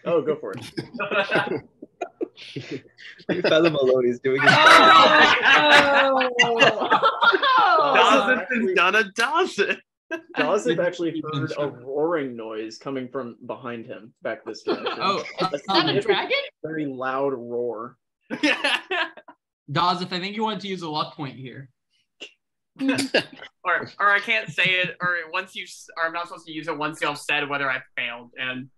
Oh, 0.03 0.21
go 0.21 0.35
for 0.35 0.53
it. 0.53 1.61
Fathom 3.27 3.73
Maloney 3.73 4.09
is 4.09 4.19
doing 4.19 4.41
his 4.41 4.49
Oh. 4.53 6.29
Dawson 7.95 8.45
has 8.67 8.75
done 8.75 8.95
a 8.95 9.03
Dawson. 9.11 9.77
Dawson 10.37 10.79
actually 10.79 11.21
heard 11.33 11.53
a 11.57 11.67
roaring 11.67 12.35
noise 12.35 12.77
coming 12.77 13.07
from 13.07 13.37
behind 13.45 13.85
him 13.85 14.13
back 14.21 14.43
this 14.45 14.63
direction. 14.63 14.93
Oh, 14.99 15.23
A 15.39 15.45
Is 15.55 15.61
that 15.67 15.89
a 15.89 16.01
dragon? 16.01 16.37
Very 16.63 16.85
loud 16.85 17.33
roar. 17.33 17.95
Dawes, 19.71 20.01
if 20.01 20.11
I 20.11 20.19
think 20.19 20.35
you 20.35 20.43
wanted 20.43 20.59
to 20.61 20.67
use 20.67 20.81
a 20.81 20.89
luck 20.89 21.15
point 21.15 21.37
here. 21.37 21.69
or, 22.81 23.89
or 23.99 24.09
I 24.09 24.19
can't 24.19 24.49
say 24.49 24.63
it, 24.65 24.97
or 25.01 25.17
once 25.31 25.55
you, 25.55 25.63
s- 25.63 25.87
or 25.97 26.05
I'm 26.07 26.13
not 26.13 26.27
supposed 26.27 26.45
to 26.47 26.51
use 26.53 26.67
it 26.67 26.77
once 26.77 26.99
y'all 27.01 27.15
said 27.15 27.47
whether 27.47 27.69
I 27.69 27.79
failed, 27.95 28.31
and 28.37 28.69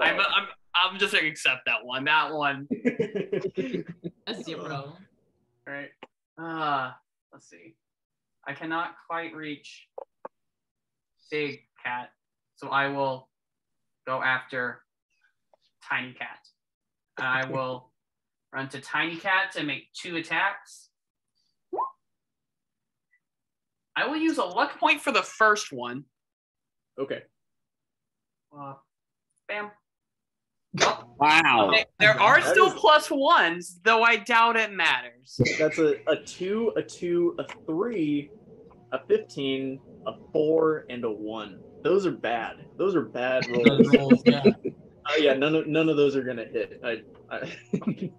I'm, 0.00 0.18
Uh, 0.18 0.22
I'm, 0.22 0.46
I'm 0.82 0.98
just 0.98 1.12
gonna 1.14 1.26
accept 1.26 1.62
that 1.66 1.84
one. 1.84 2.04
That 2.04 2.32
one, 2.32 2.68
A 4.26 4.34
zero. 4.42 4.96
right? 5.66 5.88
Uh, 6.40 6.92
let's 7.32 7.48
see. 7.48 7.74
I 8.46 8.54
cannot 8.54 8.94
quite 9.08 9.34
reach 9.34 9.88
Big 11.30 11.60
Cat, 11.84 12.10
so 12.56 12.68
I 12.68 12.88
will 12.88 13.28
go 14.06 14.22
after 14.22 14.82
Tiny 15.88 16.12
Cat. 16.14 16.38
And 17.18 17.26
I 17.26 17.46
will 17.50 17.90
run 18.52 18.68
to 18.70 18.80
Tiny 18.80 19.16
Cat 19.16 19.52
to 19.52 19.62
make 19.62 19.92
two 19.92 20.16
attacks. 20.16 20.88
I 23.96 24.06
will 24.06 24.16
use 24.16 24.38
a 24.38 24.44
luck 24.44 24.78
point 24.78 25.00
for 25.02 25.12
the 25.12 25.22
first 25.22 25.72
one. 25.72 26.04
okay. 26.98 27.22
Uh, 28.56 28.74
bam. 29.46 29.70
Wow. 30.74 31.72
There 31.98 32.18
are 32.20 32.40
That 32.40 32.50
still 32.50 32.68
is- 32.68 32.74
plus 32.74 33.10
ones, 33.10 33.80
though 33.84 34.02
I 34.02 34.16
doubt 34.16 34.56
it 34.56 34.72
matters. 34.72 35.40
That's 35.58 35.78
a, 35.78 35.96
a 36.08 36.16
two, 36.24 36.72
a 36.76 36.82
two, 36.82 37.34
a 37.38 37.44
three, 37.66 38.30
a 38.92 39.00
15, 39.06 39.80
a 40.06 40.12
four, 40.32 40.86
and 40.88 41.04
a 41.04 41.10
one. 41.10 41.60
Those 41.82 42.06
are 42.06 42.12
bad. 42.12 42.66
Those 42.76 42.94
are 42.94 43.04
bad 43.04 43.46
rolls. 43.48 43.88
rolls, 43.96 44.22
yeah. 44.24 44.42
Oh 45.12 45.16
yeah, 45.16 45.32
none 45.32 45.56
of 45.56 45.66
none 45.66 45.88
of 45.88 45.96
those 45.96 46.14
are 46.14 46.22
gonna 46.22 46.44
hit. 46.44 46.78
I, 46.84 46.98
I 47.30 47.50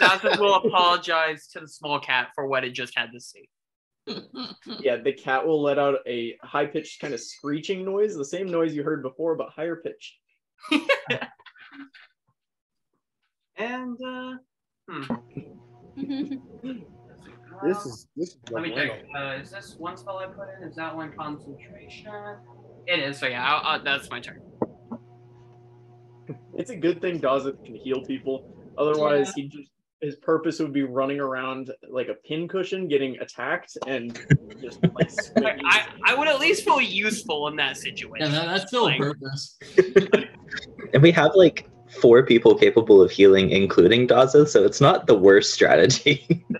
Dawson 0.00 0.38
will 0.38 0.54
apologize 0.56 1.48
to 1.48 1.60
the 1.60 1.66
small 1.66 1.98
cat 1.98 2.28
for 2.34 2.46
what 2.46 2.62
it 2.64 2.74
just 2.74 2.96
had 2.96 3.10
to 3.12 3.18
see. 3.18 3.48
yeah, 4.78 4.98
the 4.98 5.12
cat 5.12 5.44
will 5.44 5.60
let 5.60 5.78
out 5.80 5.96
a 6.06 6.36
high 6.42 6.66
pitched 6.66 7.00
kind 7.00 7.12
of 7.12 7.18
screeching 7.20 7.84
noise, 7.84 8.14
the 8.14 8.24
same 8.24 8.48
noise 8.48 8.72
you 8.74 8.84
heard 8.84 9.02
before, 9.02 9.34
but 9.36 9.48
higher 9.48 9.76
pitched. 9.76 10.14
And 13.56 13.96
uh, 14.06 14.32
hmm. 14.88 15.02
This 17.64 17.86
is 17.86 18.06
this 18.16 18.28
is 18.30 18.36
Let 18.50 18.62
me 18.62 18.74
check. 18.74 18.90
Uh, 19.16 19.38
is 19.40 19.50
this 19.50 19.76
one 19.78 19.96
spell 19.96 20.18
I 20.18 20.26
put 20.26 20.48
in? 20.60 20.68
Is 20.68 20.76
that 20.76 20.94
one 20.94 21.12
concentration? 21.18 22.12
It 22.86 22.98
is. 23.00 23.18
So 23.18 23.26
yeah, 23.26 23.44
I'll, 23.44 23.62
I'll, 23.64 23.82
that's 23.82 24.10
my 24.10 24.20
turn. 24.20 24.40
It's 26.54 26.70
a 26.70 26.76
good 26.76 27.00
thing 27.00 27.18
Dawson 27.18 27.56
can 27.64 27.76
heal 27.76 28.02
people. 28.04 28.44
Otherwise, 28.76 29.32
he 29.34 29.48
just 29.48 29.70
his 30.02 30.16
purpose 30.16 30.58
would 30.58 30.72
be 30.72 30.82
running 30.82 31.18
around 31.18 31.72
like 31.90 32.08
a 32.08 32.14
pincushion, 32.28 32.88
getting 32.88 33.18
attacked, 33.20 33.76
and 33.86 34.18
just 34.62 34.78
like 34.82 34.92
Like, 35.00 35.10
swinging. 35.10 35.60
I, 35.64 35.82
I 36.04 36.14
would 36.14 36.28
at 36.28 36.38
least 36.38 36.64
feel 36.64 36.80
useful 36.80 37.48
in 37.48 37.56
that 37.56 37.68
Yeah, 37.68 37.92
situation. 37.92 38.32
that, 38.32 38.46
that's 38.46 38.66
still 38.68 38.84
a 38.84 38.90
Like, 38.90 38.98
purpose. 38.98 39.56
And 40.96 41.02
we 41.02 41.12
have 41.12 41.32
like 41.34 41.68
four 42.00 42.24
people 42.24 42.54
capable 42.54 43.02
of 43.02 43.10
healing, 43.10 43.50
including 43.50 44.08
Daza, 44.08 44.48
so 44.48 44.64
it's 44.64 44.80
not 44.80 45.06
the 45.06 45.14
worst 45.14 45.52
strategy. 45.52 46.26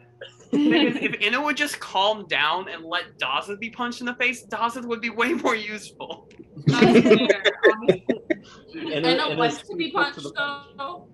Because 0.52 0.96
if 1.02 1.14
Inna 1.20 1.42
would 1.42 1.56
just 1.56 1.80
calm 1.80 2.24
down 2.28 2.68
and 2.68 2.84
let 2.84 3.18
Dawson 3.18 3.58
be 3.58 3.68
punched 3.68 4.00
in 4.00 4.06
the 4.06 4.14
face, 4.14 4.42
Dawson 4.44 4.88
would 4.88 5.00
be 5.00 5.10
way 5.10 5.34
more 5.34 5.56
useful. 5.56 6.30
That's 6.66 7.00
fair, 7.00 7.42
honestly. 7.72 8.06
And 8.94 9.06
I 9.06 9.10
it- 9.10 9.16
know 9.16 9.30
and 9.30 9.38
what's 9.38 9.58
it's 9.58 9.68
to 9.68 9.76
be 9.76 9.90
punched 9.90 10.22
the 10.22 10.30
punch. 10.30 10.66
Oh. 10.78 11.08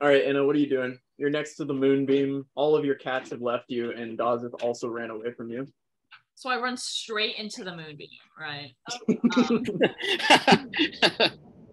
All 0.00 0.08
right, 0.08 0.24
Anna, 0.24 0.46
what 0.46 0.54
are 0.54 0.60
you 0.60 0.68
doing? 0.68 0.98
You're 1.18 1.30
next 1.30 1.56
to 1.56 1.64
the 1.64 1.74
moonbeam. 1.74 2.46
All 2.54 2.76
of 2.76 2.84
your 2.84 2.94
cats 2.94 3.30
have 3.30 3.42
left 3.42 3.64
you, 3.68 3.92
and 3.92 4.16
Dawson 4.16 4.50
also 4.62 4.88
ran 4.88 5.10
away 5.10 5.32
from 5.32 5.50
you. 5.50 5.66
So 6.42 6.50
I 6.50 6.58
run 6.58 6.76
straight 6.76 7.36
into 7.36 7.62
the 7.62 7.70
moonbeam, 7.70 8.08
right? 8.36 8.74
Um, 8.90 8.98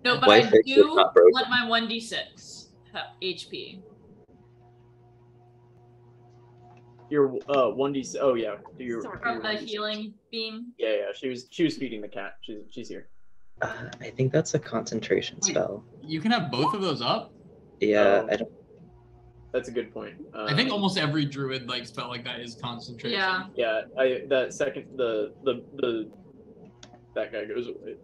no, 0.05 0.19
but 0.19 0.27
Why 0.27 0.35
I 0.35 0.41
fix 0.43 0.53
what's 0.53 0.67
do 0.67 0.95
not 0.95 1.15
broken? 1.15 1.33
let 1.33 1.49
my 1.49 1.65
1d6 1.67 2.67
HP. 3.23 3.81
You're 7.09 7.35
uh 7.49 7.73
1d6, 7.73 8.17
Oh 8.21 8.35
yeah, 8.35 8.57
do 8.77 8.83
your 8.83 9.01
From 9.01 9.41
the 9.41 9.53
healing 9.53 10.13
beam. 10.29 10.67
Yeah, 10.77 10.89
yeah. 10.89 11.05
She 11.15 11.29
was 11.29 11.47
she 11.49 11.63
was 11.63 11.75
feeding 11.75 12.01
the 12.01 12.07
cat. 12.07 12.35
She's 12.41 12.59
she's 12.69 12.89
here. 12.89 13.09
Uh, 13.63 13.89
I 13.99 14.11
think 14.11 14.31
that's 14.31 14.53
a 14.53 14.59
concentration 14.59 15.39
Wait. 15.41 15.49
spell. 15.49 15.83
You 16.03 16.21
can 16.21 16.29
have 16.29 16.51
both 16.51 16.75
of 16.75 16.83
those 16.83 17.01
up. 17.01 17.33
Yeah, 17.79 18.21
Oh. 18.23 18.27
I 18.31 18.35
don't. 18.35 18.51
That's 19.51 19.67
a 19.67 19.71
good 19.71 19.91
point. 19.93 20.15
I 20.35 20.53
think 20.55 20.69
Um, 20.69 20.73
almost 20.75 20.97
every 20.97 21.25
druid 21.25 21.67
like 21.67 21.85
spell 21.87 22.07
like 22.07 22.23
that 22.25 22.39
is 22.39 22.55
concentration. 22.55 23.19
Yeah. 23.19 23.47
Yeah, 23.55 23.81
I 23.97 24.23
that 24.29 24.53
second 24.53 24.85
the 24.95 25.33
the 25.43 25.63
the 25.77 26.11
that 27.15 27.31
guy 27.31 27.45
goes 27.45 27.67
away 27.67 27.95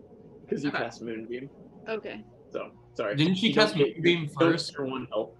because 0.41 0.63
you 0.63 0.69
Okay. 0.69 0.79
cast 0.79 1.01
moonbeam. 1.01 1.49
okay. 1.87 2.23
So 2.49 2.71
sorry. 2.95 3.15
Didn't 3.15 3.35
she 3.35 3.49
You 3.49 3.53
cast 3.53 3.75
get- 3.75 3.93
Moonbeam 3.95 4.23
you 4.23 4.29
first? 4.39 4.71
get 4.71 4.79
Your 4.79 4.87
one 4.87 5.05
health. 5.11 5.31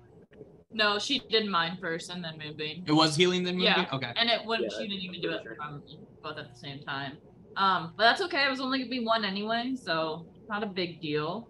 No, 0.72 1.00
she 1.00 1.20
did 1.20 1.48
mine 1.48 1.78
first 1.82 2.10
and 2.12 2.24
then 2.24 2.38
moonbeam. 2.38 2.84
It 2.86 2.92
was 2.92 3.16
healing 3.16 3.44
then 3.44 3.56
moving? 3.56 3.72
Yeah. 3.72 3.88
Okay. 3.94 4.12
And 4.16 4.30
it 4.30 4.46
wouldn't 4.46 4.72
Yeah, 4.72 4.78
she 4.78 4.88
didn't 4.88 5.04
even 5.04 5.22
do 5.22 5.32
it 5.32 5.42
sure. 5.44 5.58
both 6.22 6.38
at 6.38 6.52
the 6.54 6.60
same 6.60 6.80
time. 6.84 7.18
Um, 7.56 7.94
but 7.98 8.04
that's 8.04 8.22
okay. 8.24 8.46
It 8.46 8.50
was 8.52 8.60
only 8.60 8.80
gonna 8.80 8.90
be 8.92 9.00
one 9.06 9.24
anyway, 9.26 9.74
so 9.76 10.28
not 10.50 10.62
a 10.62 10.68
big 10.68 11.00
deal. 11.02 11.50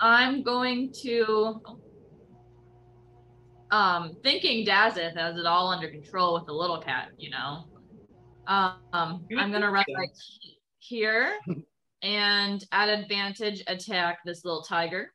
I'm 0.00 0.42
going 0.42 0.92
to 1.04 1.60
um 3.70 4.16
thinking 4.22 4.66
Dazeth 4.66 5.16
has 5.16 5.36
it 5.36 5.46
all 5.46 5.68
under 5.68 5.88
control 5.88 6.34
with 6.34 6.46
the 6.46 6.52
little 6.52 6.80
cat, 6.80 7.08
you 7.18 7.30
know. 7.30 7.64
Um, 8.46 8.78
I'm 8.92 9.52
gonna 9.52 9.70
run 9.70 9.84
right 9.96 10.08
here 10.78 11.38
and 12.02 12.64
at 12.72 12.88
advantage 12.88 13.62
attack 13.66 14.18
this 14.24 14.44
little 14.44 14.62
tiger. 14.62 15.12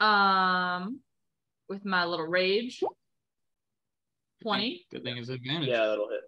Um, 0.00 1.00
with 1.68 1.84
my 1.84 2.04
little 2.04 2.26
rage. 2.26 2.82
20 4.42 4.86
Good 4.90 5.04
thing 5.04 5.16
it's 5.18 5.28
advantage. 5.28 5.68
Yeah, 5.68 5.86
that'll 5.86 6.08
hit. 6.08 6.22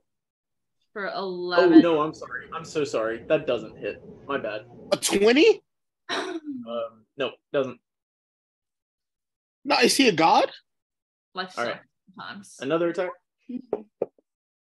for 0.93 1.09
11. 1.09 1.17
Oh 1.17 1.67
11. 1.67 1.83
no, 1.83 2.01
I'm 2.01 2.15
sorry. 2.15 2.47
I'm 2.55 2.65
so 2.65 2.85
sorry. 2.85 3.25
That 3.29 3.47
doesn't 3.47 3.77
hit. 3.77 4.01
My 4.29 4.39
bad. 4.39 4.63
A 4.93 4.97
20? 4.97 5.61
Um, 6.11 6.41
no, 7.17 7.33
doesn't. 7.53 7.81
No, 9.65 9.79
is 9.79 9.97
he 9.97 10.09
a 10.09 10.13
god? 10.13 10.51
Life 11.35 11.55
All 11.59 11.65
right. 11.65 11.81
sometimes. 12.17 12.57
Another 12.61 12.89
attack. 12.89 13.11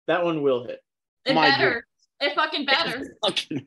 That 0.07 0.23
one 0.23 0.41
will 0.41 0.65
hit. 0.65 0.83
It 1.25 1.33
My 1.33 1.49
better. 1.49 1.85
It 2.19 2.35
fucking 2.35 2.65
better. 2.65 3.15
Fucking 3.25 3.65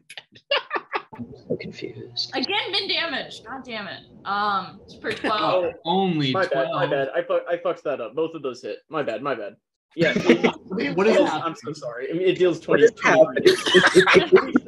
so 1.48 1.56
confused. 1.56 2.30
Again, 2.34 2.72
min 2.72 2.88
damage. 2.88 3.42
God 3.44 3.62
damn 3.64 3.86
it. 3.86 4.00
Um, 4.24 4.80
it's 4.84 4.96
for 4.96 5.12
12. 5.12 5.64
Oh, 5.64 5.72
Only 5.84 6.32
my 6.32 6.46
bad. 6.46 6.68
My 6.72 6.86
bad. 6.86 7.08
I 7.14 7.22
fu- 7.22 7.40
I 7.48 7.56
fucked 7.56 7.84
that 7.84 8.00
up. 8.00 8.14
Both 8.14 8.34
of 8.34 8.42
those 8.42 8.62
hit. 8.62 8.78
My 8.88 9.02
bad. 9.02 9.22
My 9.22 9.34
bad. 9.34 9.56
Yeah. 9.96 10.12
What 10.94 11.06
is 11.06 11.16
it. 11.16 11.22
I'm 11.32 11.54
so 11.54 11.72
sorry. 11.72 12.10
I 12.10 12.14
mean, 12.14 12.26
it 12.26 12.36
deals 12.36 12.66
What 12.66 12.80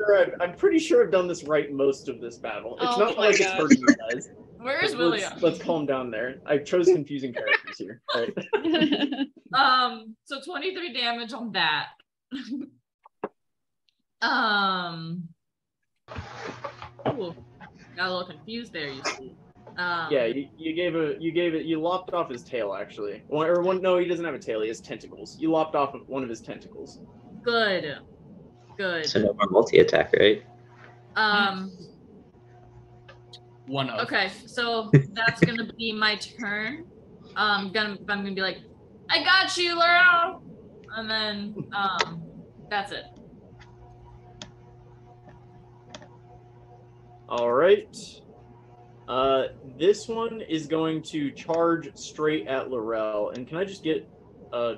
20. 0.07 0.22
is 0.22 0.28
20 0.28 0.32
I'm 0.38 0.38
pretty 0.38 0.38
sure 0.38 0.42
I've, 0.42 0.50
I'm 0.50 0.57
pretty 0.57 0.78
sure 0.78 1.04
I've 1.04 1.11
done 1.12 1.28
this 1.28 1.44
right 1.44 1.72
most 1.72 2.09
of 2.09 2.20
this 2.20 2.38
battle. 2.38 2.76
It's 2.80 2.96
Oh 2.96 3.00
not 3.00 3.16
my 3.16 3.26
like 3.26 3.40
it's 3.40 3.50
hurting 3.50 3.78
you 3.80 3.86
guys. 4.11 4.28
Where 4.59 4.78
is 4.84 4.94
Let's- 4.94 4.96
William? 4.96 5.32
Let's, 5.40 5.59
calm 5.62 5.86
down 5.86 6.11
there. 6.11 6.36
I 6.46 6.59
chose 6.59 6.86
confusing 6.86 7.32
characters 7.32 7.78
here. 7.78 8.00
All 8.14 8.20
right. 8.54 9.26
Um, 9.54 10.16
so 10.24 10.40
23 10.44 10.92
damage 10.92 11.32
on 11.32 11.52
that. 11.52 11.86
um, 14.20 15.28
ooh, 17.09 17.34
got 17.96 18.09
a 18.09 18.11
little 18.11 18.26
confused 18.26 18.72
there, 18.72 18.88
you 18.88 19.02
see. 19.04 19.34
Um, 19.78 20.09
Yeah, 20.11 20.24
you, 20.26 20.48
you 20.59 20.74
gave 20.74 20.96
a 20.96 21.14
you 21.20 21.30
gave 21.32 21.54
it 21.54 21.64
you 21.64 21.80
lopped 21.80 22.12
off 22.12 22.28
his 22.28 22.42
tail 22.42 22.74
actually. 22.74 23.22
One, 23.28 23.46
or 23.48 23.61
one 23.62 23.80
no, 23.80 23.98
he 23.98 24.07
doesn't 24.07 24.24
have 24.24 24.34
a 24.34 24.38
tail. 24.38 24.61
He 24.62 24.68
has 24.68 24.80
tentacles. 24.80 25.36
You 25.38 25.50
lopped 25.52 25.76
off 25.76 25.94
one 26.07 26.22
of 26.24 26.28
his 26.28 26.40
tentacles. 26.40 26.98
good, 27.42 27.98
good. 28.76 29.06
So 29.06 29.20
no 29.20 29.34
more 29.34 29.48
multi 29.50 29.78
attack, 29.78 30.12
right? 30.18 30.42
Um, 31.16 31.72
One 33.66 33.90
of. 33.90 34.06
okay, 34.06 34.30
so 34.46 34.90
that's 35.12 35.40
gonna 35.40 35.72
be 35.72 35.92
my 35.92 36.16
turn. 36.16 36.84
Um, 37.36 37.72
gonna 37.72 37.96
I'm 38.08 38.22
gonna 38.22 38.34
be 38.34 38.40
like, 38.40 38.58
I 39.10 39.22
got 39.22 39.56
you, 39.56 39.78
Laurel, 39.78 40.42
and 40.96 41.10
then 41.10 41.54
um, 41.74 42.22
that's 42.70 42.92
it. 42.92 43.04
All 47.28 47.52
right. 47.52 47.96
Uh, 49.08 49.44
this 49.78 50.08
one 50.08 50.40
is 50.42 50.66
going 50.66 51.02
to 51.02 51.30
charge 51.30 51.96
straight 51.96 52.46
at 52.46 52.70
Laurel. 52.70 53.30
And 53.30 53.46
can 53.46 53.56
I 53.56 53.64
just 53.64 53.82
get 53.82 54.08
a 54.52 54.76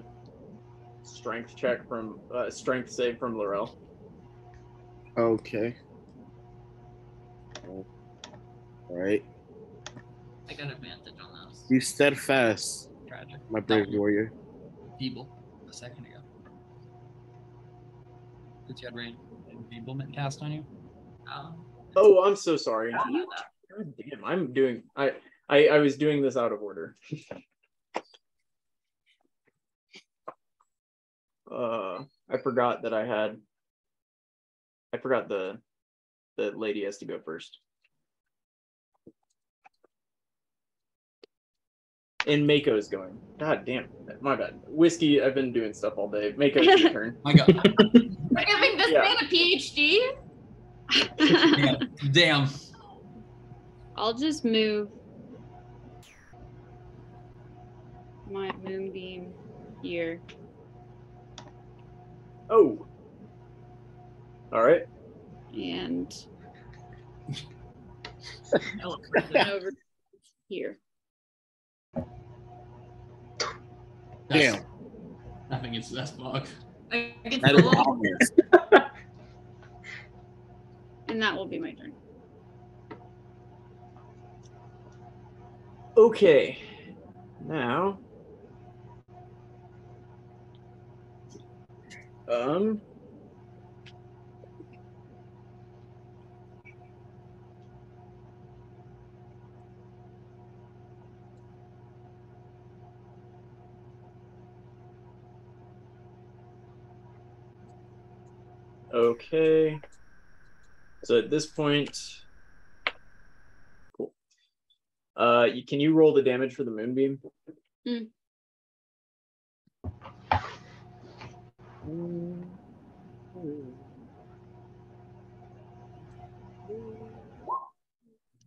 strength 1.02 1.56
check 1.56 1.86
from 1.88 2.20
uh, 2.34 2.50
strength 2.50 2.90
save 2.90 3.18
from 3.18 3.36
Laurel? 3.36 3.78
Okay. 5.18 5.74
All 7.66 7.84
right. 8.88 9.22
I 10.48 10.54
got 10.54 10.70
advantage 10.70 11.14
on 11.20 11.32
those. 11.32 11.64
Be 11.68 11.80
steadfast, 11.80 12.88
Tragic. 13.08 13.40
my 13.50 13.58
brave 13.60 13.86
warrior. 13.90 14.32
Feeble. 14.98 15.28
A 15.68 15.72
second 15.72 16.06
ago. 16.06 16.20
Since 18.68 18.80
you 18.80 18.88
had 18.88 18.94
rain 18.94 19.16
enfeeblement 19.52 20.14
cast 20.14 20.40
on 20.42 20.52
you. 20.52 20.64
Um, 21.34 21.64
Oh, 21.96 22.22
I'm 22.24 22.36
so 22.36 22.56
sorry. 22.56 22.92
God 22.92 23.02
damn, 23.98 24.24
I'm 24.24 24.52
doing. 24.52 24.84
I, 24.94 25.14
I 25.48 25.66
I 25.66 25.78
was 25.78 25.96
doing 25.96 26.22
this 26.22 26.36
out 26.36 26.52
of 26.52 26.62
order. 26.62 26.96
uh, 31.52 32.04
I 32.30 32.36
forgot 32.40 32.82
that 32.82 32.94
I 32.94 33.04
had. 33.04 33.38
I 34.92 34.98
forgot 34.98 35.28
the, 35.28 35.58
the 36.36 36.50
lady 36.52 36.84
has 36.84 36.98
to 36.98 37.04
go 37.04 37.18
first. 37.18 37.58
And 42.26 42.46
Mako's 42.46 42.88
going. 42.88 43.18
God 43.38 43.64
damn, 43.64 43.88
my 44.20 44.36
bad. 44.36 44.60
Whiskey, 44.66 45.22
I've 45.22 45.34
been 45.34 45.52
doing 45.52 45.72
stuff 45.72 45.94
all 45.96 46.10
day. 46.10 46.34
Mako's 46.36 46.66
your 46.80 46.90
turn. 46.90 47.16
My 47.24 47.32
God. 47.32 47.48
We're 47.56 48.44
giving 48.44 48.76
this 48.76 48.90
Yeah. 48.90 49.00
man 49.02 49.16
a 49.20 49.24
PhD. 49.24 49.98
Yeah. 51.18 51.74
Damn. 52.12 52.48
I'll 53.96 54.14
just 54.14 54.44
move 54.44 54.88
my 58.30 58.50
moonbeam 58.62 59.32
here. 59.82 60.20
Oh. 62.50 62.87
All 64.52 64.62
right. 64.62 64.86
and 65.52 66.14
over 68.84 69.72
here. 70.48 70.78
Damn. 74.30 74.64
Nothing 75.50 75.70
against 75.70 75.94
that 75.94 76.16
bug. 76.16 76.46
Against 76.90 77.40
That 77.42 77.56
the 77.56 77.58
is 77.58 77.74
obvious. 77.74 78.30
And 81.08 81.22
that 81.22 81.34
will 81.34 81.46
be 81.46 81.58
my 81.58 81.72
turn. 81.72 81.94
Okay. 85.96 86.58
Now. 87.46 87.98
Um. 92.30 92.82
Okay. 108.98 109.80
So 111.04 111.18
at 111.18 111.30
this 111.30 111.46
point, 111.46 111.96
cool. 113.96 114.12
Uh, 115.16 115.46
you, 115.52 115.64
can 115.64 115.78
you 115.78 115.94
roll 115.94 116.12
the 116.12 116.22
damage 116.22 116.56
for 116.56 116.64
the 116.64 116.72
moonbeam? 116.72 117.20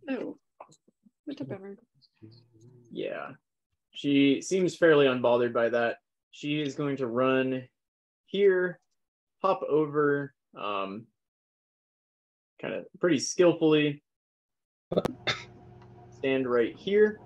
Oh, 0.09 0.37
what 1.23 1.39
a 1.39 1.45
bummer. 1.45 1.77
Yeah. 2.91 3.29
She 3.93 4.41
seems 4.41 4.75
fairly 4.75 5.05
unbothered 5.05 5.53
by 5.53 5.69
that. 5.69 5.99
She 6.31 6.59
is 6.59 6.75
going 6.75 6.97
to 6.97 7.07
run 7.07 7.69
here, 8.25 8.81
hop 9.41 9.61
over, 9.63 10.33
um, 10.57 11.05
kind 12.61 12.73
of 12.73 12.85
pretty 12.99 13.19
skillfully, 13.19 14.03
stand 16.17 16.49
right 16.49 16.75
here. 16.77 17.19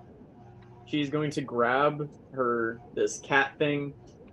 She's 0.86 1.10
going 1.10 1.30
to 1.32 1.40
grab 1.42 2.08
her 2.32 2.80
this 2.94 3.18
cat 3.20 3.58
thing 3.58 3.92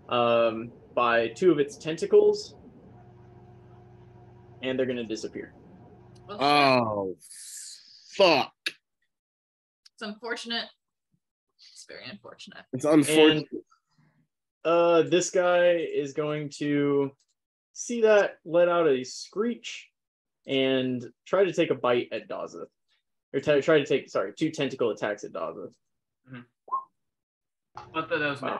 um, 0.09 0.71
by 0.93 1.29
two 1.29 1.51
of 1.51 1.59
its 1.59 1.75
tentacles, 1.77 2.55
and 4.61 4.77
they're 4.77 4.85
going 4.85 4.97
to 4.97 5.03
disappear. 5.05 5.53
Oh, 6.29 6.37
Oh, 6.39 7.15
fuck. 8.15 8.53
it's 8.67 10.01
unfortunate. 10.01 10.65
It's 11.57 11.85
very 11.89 12.05
unfortunate. 12.09 12.63
It's 12.71 12.85
unfortunate. 12.85 13.47
Uh, 14.63 15.01
this 15.03 15.29
guy 15.31 15.71
is 15.71 16.13
going 16.13 16.49
to 16.57 17.11
see 17.73 18.01
that, 18.01 18.37
let 18.45 18.69
out 18.69 18.87
a 18.87 19.03
screech, 19.03 19.89
and 20.47 21.11
try 21.25 21.43
to 21.43 21.53
take 21.53 21.69
a 21.69 21.75
bite 21.75 22.09
at 22.11 22.27
Dazeth. 22.29 22.67
Or 23.33 23.39
t- 23.39 23.61
try 23.61 23.79
to 23.79 23.85
take, 23.85 24.09
sorry, 24.09 24.33
two 24.33 24.51
tentacle 24.51 24.91
attacks 24.91 25.23
at 25.23 25.33
Dazeth. 25.33 25.73
Both 27.93 28.11
of 28.11 28.19
those 28.19 28.41
Wow. 28.41 28.55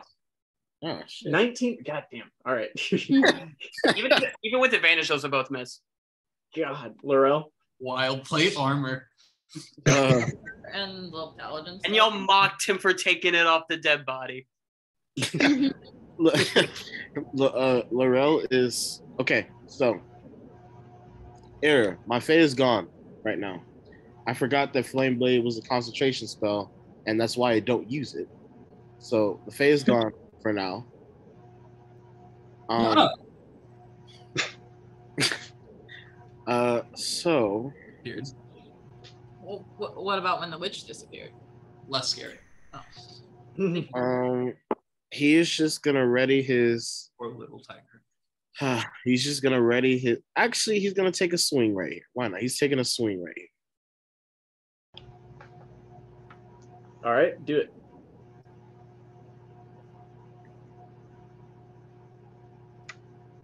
miss. 0.82 0.92
Oh 0.92 1.02
shit. 1.06 1.32
19. 1.32 1.82
God 1.84 2.04
damn. 2.12 2.30
All 2.44 2.54
right. 2.54 2.68
Even 2.92 4.10
even 4.42 4.60
with 4.60 4.74
advantage, 4.74 5.08
those 5.08 5.22
will 5.22 5.30
both 5.30 5.50
miss. 5.50 5.80
God, 6.56 6.94
Laurel. 7.02 7.52
Wild 7.80 8.24
plate 8.24 8.54
armor. 8.56 9.08
Uh, 9.86 10.22
And 10.72 11.12
the 11.12 11.28
paladins. 11.38 11.82
And 11.84 11.94
y'all 11.94 12.10
mocked 12.10 12.66
him 12.66 12.78
for 12.78 12.92
taking 12.92 13.34
it 13.36 13.46
off 13.46 13.68
the 13.68 13.76
dead 13.76 14.04
body. 14.04 14.48
L- 17.38 17.52
uh, 17.54 17.82
Laurel 17.90 18.42
is 18.50 19.02
okay. 19.20 19.48
So, 19.66 20.00
error. 21.62 21.98
My 22.06 22.20
fate 22.20 22.40
is 22.40 22.54
gone 22.54 22.88
right 23.24 23.38
now. 23.38 23.62
I 24.26 24.34
forgot 24.34 24.72
that 24.72 24.86
Flame 24.86 25.18
Blade 25.18 25.44
was 25.44 25.58
a 25.58 25.62
concentration 25.62 26.26
spell, 26.28 26.72
and 27.06 27.20
that's 27.20 27.36
why 27.36 27.52
I 27.52 27.60
don't 27.60 27.90
use 27.90 28.14
it. 28.14 28.28
So 28.98 29.40
the 29.46 29.52
fate 29.52 29.72
is 29.72 29.84
gone 29.84 30.12
for 30.42 30.52
now. 30.52 30.86
Um, 32.68 33.08
uh, 36.46 36.80
so 36.94 37.72
Weird. 38.04 38.26
Well, 39.42 39.64
what 39.76 40.18
about 40.18 40.40
when 40.40 40.50
the 40.50 40.58
witch 40.58 40.86
disappeared? 40.86 41.30
Less 41.88 42.08
scary. 42.08 42.38
Oh. 42.72 43.84
um, 43.94 44.54
he 45.14 45.36
is 45.36 45.48
just 45.48 45.82
gonna 45.82 46.06
ready 46.06 46.42
his. 46.42 47.10
Or 47.18 47.28
little 47.28 47.60
tiger. 47.60 48.02
he's 49.04 49.22
just 49.22 49.42
gonna 49.42 49.62
ready 49.62 49.98
his. 49.98 50.18
Actually, 50.36 50.80
he's 50.80 50.92
gonna 50.92 51.12
take 51.12 51.32
a 51.32 51.38
swing 51.38 51.74
right 51.74 51.92
here. 51.92 52.02
Why 52.12 52.28
not? 52.28 52.40
He's 52.40 52.58
taking 52.58 52.80
a 52.80 52.84
swing 52.84 53.22
right 53.22 53.34
here. 53.36 53.46
All 57.04 57.12
right, 57.12 57.42
do 57.44 57.58
it. 57.58 57.72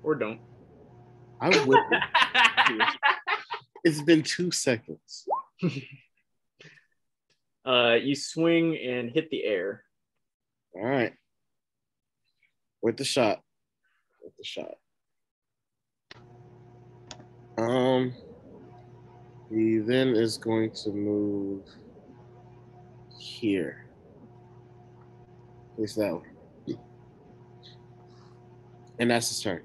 Or 0.02 0.14
don't. 0.14 0.40
I 1.40 1.64
would. 1.64 1.78
it's 3.84 4.02
been 4.02 4.22
two 4.22 4.50
seconds. 4.50 5.26
Uh, 7.66 7.96
you 8.02 8.14
swing 8.14 8.78
and 8.78 9.10
hit 9.10 9.30
the 9.30 9.44
air. 9.44 9.84
All 10.74 10.82
right. 10.82 11.12
With 12.82 12.96
the 12.96 13.04
shot. 13.04 13.42
With 14.22 14.36
the 14.36 14.44
shot. 14.44 14.74
Um. 17.58 18.14
He 19.50 19.78
then 19.78 20.10
is 20.10 20.38
going 20.38 20.70
to 20.84 20.90
move 20.90 21.64
here. 23.18 23.86
That 25.76 26.12
one. 26.12 26.78
And 29.00 29.10
that's 29.10 29.28
his 29.28 29.40
turn. 29.40 29.62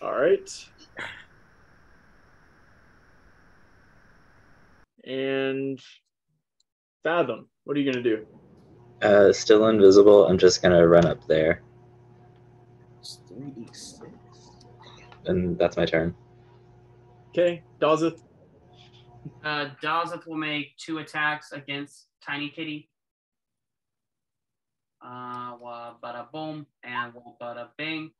All 0.00 0.12
right. 0.12 0.48
And 5.04 5.78
Fathom, 7.02 7.48
what 7.64 7.76
are 7.76 7.80
you 7.80 7.92
going 7.92 8.02
to 8.02 8.16
do? 8.16 8.26
Uh, 9.02 9.32
still 9.32 9.66
invisible. 9.68 10.26
I'm 10.28 10.38
just 10.38 10.62
gonna 10.62 10.86
run 10.86 11.06
up 11.06 11.26
there, 11.26 11.62
It's 13.00 13.18
3d6. 13.28 14.02
and 15.26 15.58
that's 15.58 15.76
my 15.76 15.84
turn. 15.84 16.14
Okay, 17.30 17.62
Dazeth. 17.80 18.22
Uh, 19.44 19.70
Dazeth 19.82 20.26
will 20.26 20.36
make 20.36 20.76
two 20.76 20.98
attacks 20.98 21.52
against 21.52 22.06
Tiny 22.24 22.48
Kitty. 22.48 22.88
Uh, 25.04 25.56
wa 25.60 25.94
bada 26.02 26.30
boom 26.30 26.64
and 26.84 27.12
wa 27.14 27.22
bada 27.40 27.68
bing. 27.76 28.12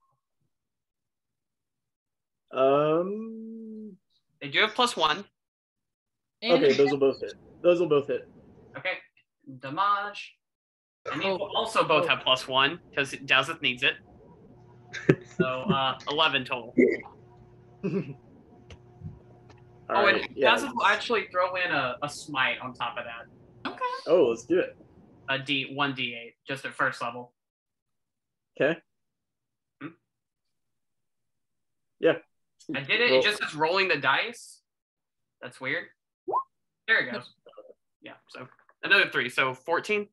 Um. 2.50 3.96
They 4.40 4.48
do 4.48 4.58
have 4.60 4.74
plus 4.74 4.96
one. 4.96 5.24
Okay, 6.42 6.72
those 6.72 6.90
will 6.90 6.98
both 6.98 7.20
hit. 7.20 7.34
Those 7.62 7.78
will 7.78 7.88
both 7.88 8.08
hit. 8.08 8.28
Okay, 8.76 8.94
damage. 9.60 10.34
And 11.10 11.20
these 11.20 11.26
will 11.26 11.50
also 11.56 11.82
both 11.82 12.06
have 12.08 12.20
plus 12.20 12.46
one 12.46 12.78
because 12.90 13.12
Dazeth 13.12 13.60
needs 13.62 13.82
it. 13.82 13.94
So 15.38 15.46
uh, 15.46 15.98
eleven 16.10 16.44
total. 16.44 16.74
All 17.82 17.92
oh, 19.88 20.04
right, 20.04 20.16
and 20.16 20.28
yeah. 20.36 20.54
Dazeth 20.54 20.74
will 20.74 20.84
actually 20.84 21.28
throw 21.32 21.54
in 21.54 21.72
a, 21.72 21.96
a 22.02 22.08
smite 22.08 22.58
on 22.62 22.74
top 22.74 22.98
of 22.98 23.04
that. 23.04 23.70
okay. 23.70 23.80
Oh, 24.06 24.26
let's 24.26 24.44
do 24.44 24.58
it. 24.58 24.76
A 25.30 25.38
D 25.38 25.72
one 25.74 25.94
D 25.94 26.14
eight, 26.14 26.34
just 26.46 26.66
at 26.66 26.74
first 26.74 27.00
level. 27.00 27.32
Okay. 28.60 28.78
Yeah. 32.02 32.16
I 32.74 32.80
did 32.80 33.00
it. 33.00 33.10
Roll. 33.10 33.20
It 33.20 33.24
just 33.24 33.42
says 33.42 33.54
rolling 33.54 33.88
the 33.88 33.96
dice. 33.96 34.60
That's 35.40 35.60
weird. 35.60 35.86
There 36.86 36.98
it 36.98 37.12
goes. 37.12 37.30
Yeah. 38.02 38.14
So 38.28 38.46
another 38.82 39.08
three. 39.10 39.30
So 39.30 39.54
fourteen. 39.54 40.08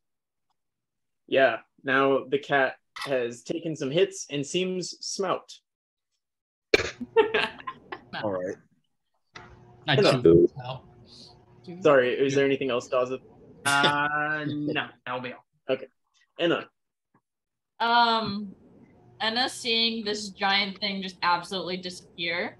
Yeah. 1.30 1.58
Now 1.84 2.26
the 2.28 2.40
cat 2.40 2.76
has 3.06 3.44
taken 3.44 3.76
some 3.76 3.92
hits 3.92 4.26
and 4.30 4.46
seems 4.46 4.96
smout. 5.02 5.60
All 8.24 8.32
right. 8.32 8.56
I 9.88 9.96
Hello. 9.96 10.22
do 10.22 10.50
out. 10.66 10.84
Sorry, 11.82 12.14
is 12.14 12.34
there 12.34 12.46
anything 12.46 12.72
else, 12.72 12.90
Dazeth? 12.90 13.20
uh, 13.66 14.44
no, 14.48 14.88
that'll 15.06 15.22
be 15.22 15.34
all. 15.34 15.46
Okay. 15.70 15.88
Enna. 16.40 16.68
Um, 17.80 18.56
Enna 19.22 19.48
seeing 19.50 20.04
this 20.04 20.30
giant 20.30 20.80
thing 20.80 21.02
just 21.02 21.18
absolutely 21.22 21.78
disappear 21.78 22.58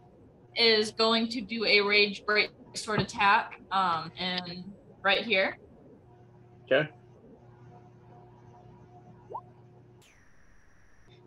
is 0.56 0.92
going 0.92 1.28
to 1.30 1.42
do 1.42 1.66
a 1.66 1.82
rage 1.82 2.24
break 2.26 2.52
sort 2.76 3.00
of 3.00 3.06
attack. 3.08 3.60
Um, 3.72 4.12
and 4.18 4.64
right 5.02 5.24
here. 5.24 5.58
Okay. 6.66 6.90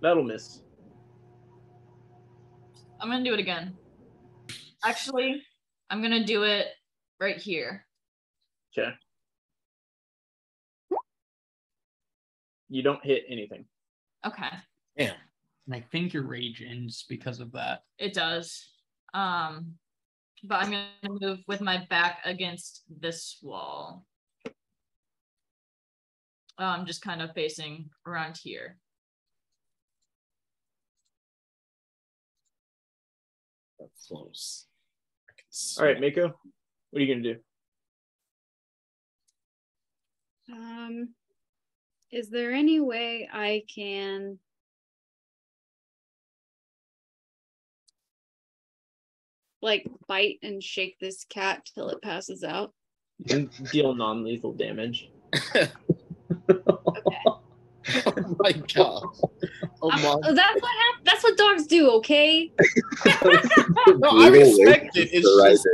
That'll 0.03 0.25
miss. 0.25 0.63
I'm 3.01 3.09
gonna 3.09 3.25
do 3.25 3.35
it 3.35 3.41
again. 3.41 3.77
Actually, 4.85 5.41
I'm 5.91 6.03
gonna 6.03 6.25
do 6.25 6.43
it 6.43 6.67
right 7.21 7.37
here. 7.37 7.87
Okay. 8.77 8.91
You 12.69 12.83
don't 12.83 13.05
hit 13.05 13.25
anything. 13.29 13.65
Okay, 14.27 14.49
And 14.97 15.15
I 15.73 15.81
think 15.93 16.13
your 16.13 16.23
rage 16.23 16.65
ends 16.67 17.05
because 17.09 17.39
of 17.39 17.53
that. 17.53 17.83
it 17.99 18.13
does. 18.13 18.67
Um, 19.15 19.75
but 20.45 20.57
I'm 20.63 20.71
gonna 20.71 21.19
move 21.21 21.41
with 21.47 21.61
my 21.61 21.87
back 21.91 22.21
against 22.25 22.83
this 23.01 23.39
wall. 23.43 24.05
I'm 26.59 26.81
um, 26.81 26.87
just 26.87 27.03
kind 27.03 27.23
of 27.23 27.33
facing 27.35 27.91
around 28.07 28.37
here. 28.37 28.79
Close. 34.09 34.67
All 35.79 35.85
right, 35.87 35.97
smell- 35.99 36.11
Mako. 36.11 36.35
What 36.91 37.01
are 37.01 37.05
you 37.05 37.15
gonna 37.15 37.35
do? 37.35 37.41
Um, 40.53 41.15
is 42.11 42.29
there 42.29 42.53
any 42.53 42.81
way 42.81 43.29
I 43.33 43.63
can? 43.75 44.39
Like 49.61 49.87
bite 50.09 50.39
and 50.43 50.63
shake 50.63 50.99
this 50.99 51.25
cat 51.25 51.65
till 51.75 51.89
it 51.91 52.03
passes 52.03 52.43
out. 52.43 52.73
You 53.19 53.25
can 53.27 53.51
deal 53.71 53.95
non-lethal 53.95 54.55
damage. 54.55 55.11
Okay. 56.51 58.07
oh 58.07 58.37
my 58.39 58.53
god. 58.75 59.03
Oh 59.83 59.91
I'm- 59.91 60.03
my. 60.03 60.33
that's 60.33 60.61
what 60.63 60.71
hap- 60.79 61.05
That's 61.05 61.25
what 61.25 61.37
dogs 61.37 61.67
do. 61.67 61.91
Okay. 61.93 62.53
No, 63.87 64.09
I 64.11 64.29
respect 64.29 64.97
it. 64.97 65.11
It's 65.13 65.27
just 65.63 65.67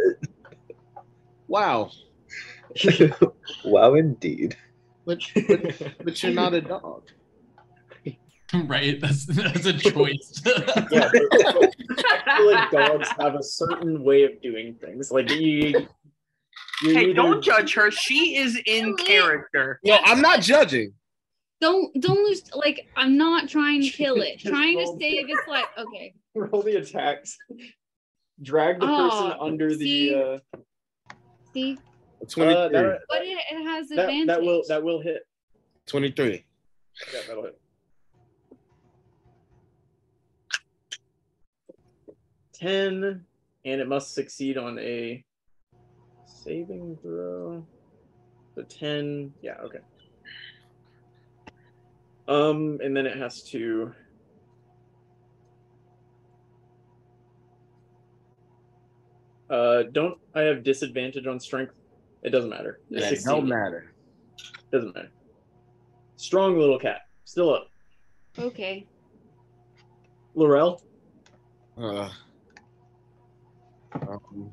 wow. 1.47 1.91
wow, 3.65 3.95
indeed. 3.95 4.57
But, 5.05 5.21
but 5.47 5.93
but 6.05 6.23
you're 6.23 6.33
not 6.33 6.55
a 6.55 6.61
dog. 6.61 7.03
right? 8.67 9.01
That's 9.01 9.27
that's 9.27 9.67
a 9.67 9.73
choice. 9.75 10.43
Yeah, 10.45 11.11
but, 11.13 11.23
but 11.31 12.05
I 12.27 12.37
feel 12.37 12.53
like 12.53 12.71
dogs 12.71 13.09
have 13.21 13.35
a 13.35 13.43
certain 13.43 14.03
way 14.03 14.25
of 14.25 14.41
doing 14.43 14.75
things. 14.75 15.11
Like 15.11 15.31
you. 15.31 15.39
you 15.43 15.89
Hey, 16.83 17.05
either- 17.05 17.15
don't 17.15 17.43
judge 17.43 17.75
her. 17.75 17.91
She 17.91 18.37
is 18.37 18.59
in 18.67 18.97
character. 18.97 19.81
No, 19.85 19.99
I'm 20.05 20.21
not 20.21 20.41
judging. 20.41 20.93
Don't 21.61 22.01
don't 22.01 22.25
lose. 22.25 22.43
Like 22.55 22.89
I'm 22.97 23.17
not 23.17 23.49
trying 23.49 23.83
to 23.83 23.89
kill 23.91 24.21
it. 24.23 24.39
Just 24.39 24.55
trying 24.55 24.79
to 24.79 24.85
roll. 24.85 24.99
save 24.99 25.29
its 25.29 25.49
life. 25.49 25.65
Okay. 25.77 26.15
Roll 26.35 26.63
the 26.63 26.77
attacks. 26.77 27.37
Drag 28.43 28.79
the 28.79 28.87
person 28.87 29.33
Oh, 29.41 29.45
under 29.47 29.71
see? 29.75 30.11
the. 30.11 30.23
Uh, 30.55 30.59
See, 31.55 31.79
A 32.23 32.27
23. 32.27 32.55
uh, 32.55 32.69
that, 32.69 33.01
but 33.09 33.23
it, 33.23 33.39
it 33.51 33.65
has 33.65 33.89
that, 33.89 33.99
advantage. 34.01 34.27
that 34.29 34.43
will 34.43 34.63
that 34.69 34.83
will 34.85 35.01
hit. 35.01 35.23
23. 35.87 36.45
Yeah, 37.13 37.21
that'll 37.27 37.45
hit. 37.45 37.59
Ten, 42.53 43.25
and 43.65 43.81
it 43.81 43.89
must 43.89 44.15
succeed 44.15 44.59
on 44.59 44.79
a 44.79 45.25
saving 46.27 46.99
throw. 47.03 47.65
The 48.57 48.65
ten, 48.65 49.33
yeah, 49.43 49.55
okay. 49.65 49.79
Um, 52.29 52.79
and 52.85 52.95
then 52.95 53.07
it 53.07 53.17
has 53.17 53.43
to. 53.45 53.93
Uh, 59.49 59.85
don't 59.93 60.19
I 60.35 60.43
have 60.43 60.63
disadvantage 60.63 61.27
on 61.27 61.41
strength? 61.41 61.75
It 62.23 62.31
doesn't 62.31 62.51
matter. 62.51 62.81
It 62.91 63.03
it 63.03 63.25
don't 63.25 63.49
matter. 63.49 63.95
Doesn't 64.71 64.95
matter. 64.95 65.11
Strong 66.17 66.59
little 66.59 66.79
cat. 66.79 67.03
Still 67.25 67.55
up. 67.55 67.69
Okay. 68.39 68.87
Laurel. 70.35 70.83
Uh, 71.79 72.11
um, 73.93 74.51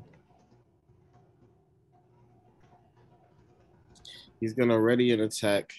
he's 4.40 4.54
gonna 4.54 4.80
ready 4.80 5.12
an 5.12 5.20
attack 5.20 5.72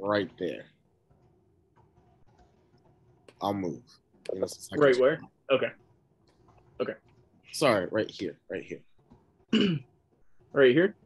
right 0.00 0.30
there. 0.38 0.64
I'll 3.42 3.54
move. 3.54 3.82
Unless 4.32 4.56
it's 4.56 4.70
like- 4.70 4.80
Right 4.80 4.98
where? 4.98 5.20
Okay. 5.50 5.70
Okay. 6.80 6.94
Sorry, 7.52 7.86
right 7.90 8.10
here, 8.10 8.38
right 8.50 8.62
here. 8.64 8.80
Right 10.52 10.72
here. 10.74 10.96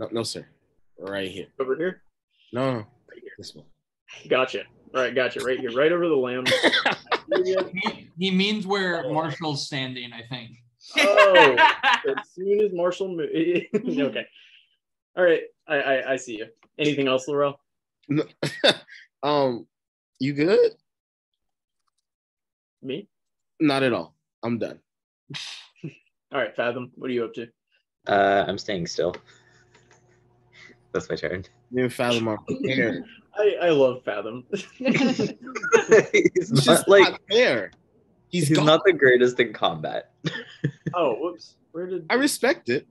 No, 0.00 0.08
no, 0.10 0.24
sir, 0.24 0.44
right 0.98 1.30
here. 1.30 1.46
Over 1.60 1.76
here. 1.76 2.02
No, 2.52 2.72
no, 2.78 2.86
this 3.38 3.54
one. 3.54 3.66
Gotcha. 4.28 4.64
Right, 4.92 5.14
gotcha. 5.14 5.38
Right 5.44 5.60
here. 5.60 5.70
Right 5.70 5.92
over 5.92 6.08
the 6.08 6.16
lamb. 6.16 6.44
He, 7.44 8.10
he 8.18 8.30
means 8.32 8.66
where 8.66 9.08
Marshall's 9.10 9.64
standing, 9.66 10.12
I 10.12 10.22
think. 10.28 10.58
oh, 10.98 11.56
as 12.18 12.28
soon 12.34 12.60
as 12.60 12.72
Marshall 12.72 13.16
mo- 13.16 13.22
okay. 14.06 14.26
All 15.16 15.24
right. 15.24 15.42
I, 15.68 15.76
I 15.76 16.12
I 16.12 16.16
see 16.16 16.36
you. 16.38 16.46
Anything 16.78 17.06
else, 17.08 17.26
Laurel? 17.28 17.58
No. 18.08 18.24
um, 19.22 19.66
you 20.18 20.32
good? 20.34 20.72
Me? 22.82 23.08
Not 23.60 23.82
at 23.82 23.92
all. 23.92 24.14
I'm 24.42 24.58
done. 24.58 24.78
All 26.32 26.40
right, 26.40 26.54
Fathom. 26.54 26.90
What 26.96 27.10
are 27.10 27.12
you 27.14 27.24
up 27.24 27.34
to? 27.34 27.48
Uh, 28.06 28.44
I'm 28.46 28.58
staying 28.58 28.86
still. 28.86 29.14
That's 30.92 31.08
my 31.08 31.16
turn. 31.16 31.44
Me 31.70 31.82
and 31.82 31.92
Fathom 31.92 32.28
are 32.28 32.38
prepared. 32.38 33.04
I 33.36 33.56
I 33.62 33.68
love 33.70 34.02
Fathom. 34.04 34.44
he's 34.52 35.30
He's 36.12 36.52
not 36.52 36.64
just 36.64 36.88
like 36.88 37.10
not 37.10 37.20
there. 37.30 37.70
He's, 38.28 38.48
he's 38.48 38.60
not 38.60 38.82
the 38.84 38.92
greatest 38.92 39.38
in 39.40 39.52
combat. 39.52 40.12
oh, 40.94 41.14
whoops. 41.14 41.54
Where 41.72 41.86
did 41.86 42.06
I 42.10 42.14
respect 42.14 42.68
it. 42.68 42.86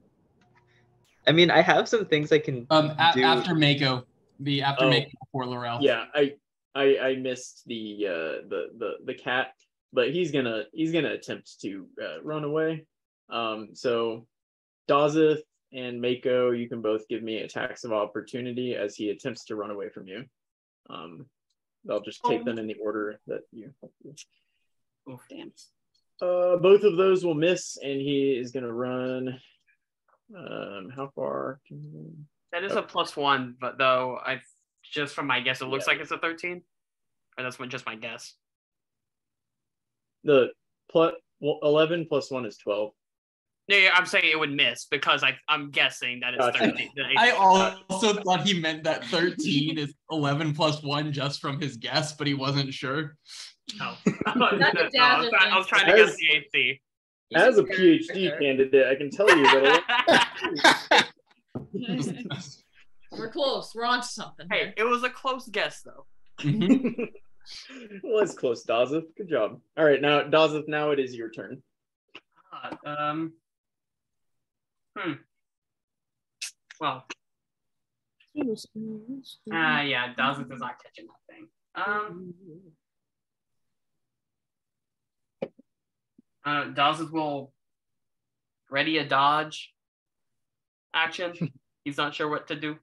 I 1.27 1.31
mean, 1.31 1.49
I 1.51 1.61
have 1.61 1.87
some 1.87 2.05
things 2.05 2.31
I 2.31 2.39
can 2.39 2.65
Um, 2.69 2.91
a- 2.97 3.11
do. 3.15 3.23
after 3.23 3.55
Mako, 3.55 4.05
the 4.43 4.61
after 4.61 4.85
Oh. 4.85 4.89
Mako 4.89 5.09
before 5.21 5.45
Laurel. 5.45 5.79
Yeah, 5.81 6.05
I 6.13 6.33
I 6.75 6.97
I 6.99 7.15
missed 7.15 7.63
the 7.65 8.05
uh 8.07 8.47
the 8.49 8.69
the 8.77 8.91
the 9.05 9.13
cat, 9.13 9.53
but 9.91 10.11
he's 10.11 10.31
gonna 10.31 10.63
he's 10.73 10.91
gonna 10.91 11.11
attempt 11.13 11.59
to 11.61 11.87
uh, 12.01 12.21
run 12.23 12.43
away. 12.43 12.85
Um, 13.29 13.69
so 13.73 14.27
Dazeth 14.89 15.41
and 15.71 16.01
Mako, 16.01 16.51
you 16.51 16.67
can 16.69 16.81
both 16.81 17.07
give 17.07 17.23
me 17.23 17.37
attacks 17.37 17.83
of 17.83 17.93
opportunity 17.93 18.75
as 18.75 18.95
he 18.95 19.09
attempts 19.09 19.45
to 19.45 19.55
run 19.55 19.71
away 19.71 19.89
from 19.89 20.07
you. 20.07 20.25
Um, 20.89 21.25
I'll 21.89 22.01
just 22.01 22.23
take 22.23 22.45
them 22.45 22.59
in 22.59 22.67
the 22.67 22.75
order 22.75 23.19
that 23.27 23.41
you. 23.51 23.73
Oh, 25.07 25.19
Damn. 25.29 25.51
Uh, 26.21 26.57
both 26.57 26.83
of 26.83 26.95
those 26.95 27.25
will 27.25 27.33
miss, 27.33 27.77
and 27.81 27.99
he 27.99 28.31
is 28.37 28.51
gonna 28.51 28.71
run. 28.71 29.39
Um, 30.35 30.89
how 30.95 31.11
far? 31.15 31.59
can- 31.67 32.27
That 32.53 32.63
is 32.63 32.73
oh. 32.73 32.77
a 32.77 32.83
plus 32.83 33.17
one, 33.17 33.55
but 33.59 33.77
though 33.77 34.19
I 34.23 34.39
just 34.83 35.15
from 35.15 35.27
my 35.27 35.41
guess, 35.41 35.61
it 35.61 35.65
looks 35.65 35.85
Yeah. 35.87 35.93
like 35.93 36.01
it's 36.01 36.11
a 36.11 36.19
thirteen. 36.19 36.61
Or 37.37 37.43
that's 37.43 37.57
just 37.57 37.85
my 37.87 37.95
guess. 37.95 38.35
The 40.23 40.51
plus 40.89 41.15
eleven 41.41 42.05
plus 42.05 42.29
one 42.29 42.45
is 42.45 42.57
twelve. 42.57 42.93
No, 43.69 43.77
yeah, 43.77 43.91
I'm 43.95 44.05
saying 44.05 44.25
it 44.29 44.37
would 44.37 44.51
miss 44.51 44.85
because 44.85 45.23
I 45.23 45.35
I'm 45.49 45.71
guessing 45.71 46.19
that 46.19 46.35
it's 46.35 46.45
Gotcha. 46.45 46.59
thirteen. 46.59 46.91
I 47.17 47.31
also 47.89 48.13
thought 48.21 48.45
he 48.45 48.59
meant 48.59 48.83
that 48.83 49.05
13 49.05 49.77
is 49.77 49.93
11 50.11 50.53
plus 50.53 50.83
1 50.83 51.13
just 51.13 51.39
from 51.39 51.59
his 51.61 51.77
guess, 51.77 52.11
but 52.13 52.27
he 52.27 52.33
wasn't 52.33 52.73
sure. 52.73 53.17
Oh. 53.81 53.97
No. 54.35 54.35
No, 54.35 54.45
I, 54.47 54.57
That's 54.57 54.73
was 54.75 54.93
a 54.93 54.97
trying, 54.97 55.51
I 55.51 55.57
was 55.57 55.67
trying 55.67 55.85
to 55.85 55.93
As- 55.93 56.09
guess 56.09 56.17
the 56.17 56.59
AC. 56.59 56.81
As 57.35 57.57
a 57.57 57.63
PhD 57.63 58.39
candidate, 58.39 58.87
I 58.87 58.95
can 58.95 59.09
tell 59.09 59.29
you 59.29 59.43
that. 59.43 61.07
We're 63.11 63.31
close. 63.31 63.73
We're 63.75 63.85
on 63.85 64.01
to 64.01 64.07
something. 64.07 64.47
hey, 64.51 64.59
here. 64.59 64.73
it 64.77 64.83
was 64.83 65.03
a 65.03 65.09
close 65.09 65.47
guess 65.47 65.81
though. 65.83 66.05
Well, 68.03 68.19
that's 68.19 68.35
close, 68.35 68.65
Dazeth. 68.65 69.03
Good 69.17 69.29
job. 69.29 69.59
All 69.77 69.85
right, 69.85 70.01
now 70.01 70.21
Dazeth, 70.21 70.67
now 70.67 70.91
it 70.91 70.99
is 70.99 71.13
your 71.13 71.29
turn. 71.29 71.61
Uh, 72.53 72.89
um. 72.89 73.33
Hmm. 74.97 75.13
Well, 76.79 77.05
ah, 79.51 79.81
yeah, 79.81 80.13
Dazeth 80.13 80.51
is 80.51 80.59
not 80.59 80.75
catching 80.83 81.07
that 81.07 81.21
thing. 81.29 81.47
Um, 81.75 82.33
uh, 86.45 86.65
Dazeth 86.73 87.11
will 87.11 87.51
ready 88.69 88.97
a 88.97 89.05
dodge 89.05 89.73
action. 90.93 91.51
He's 91.85 91.97
not 91.97 92.13
sure 92.13 92.29
what 92.29 92.47
to 92.47 92.55
do. 92.55 92.77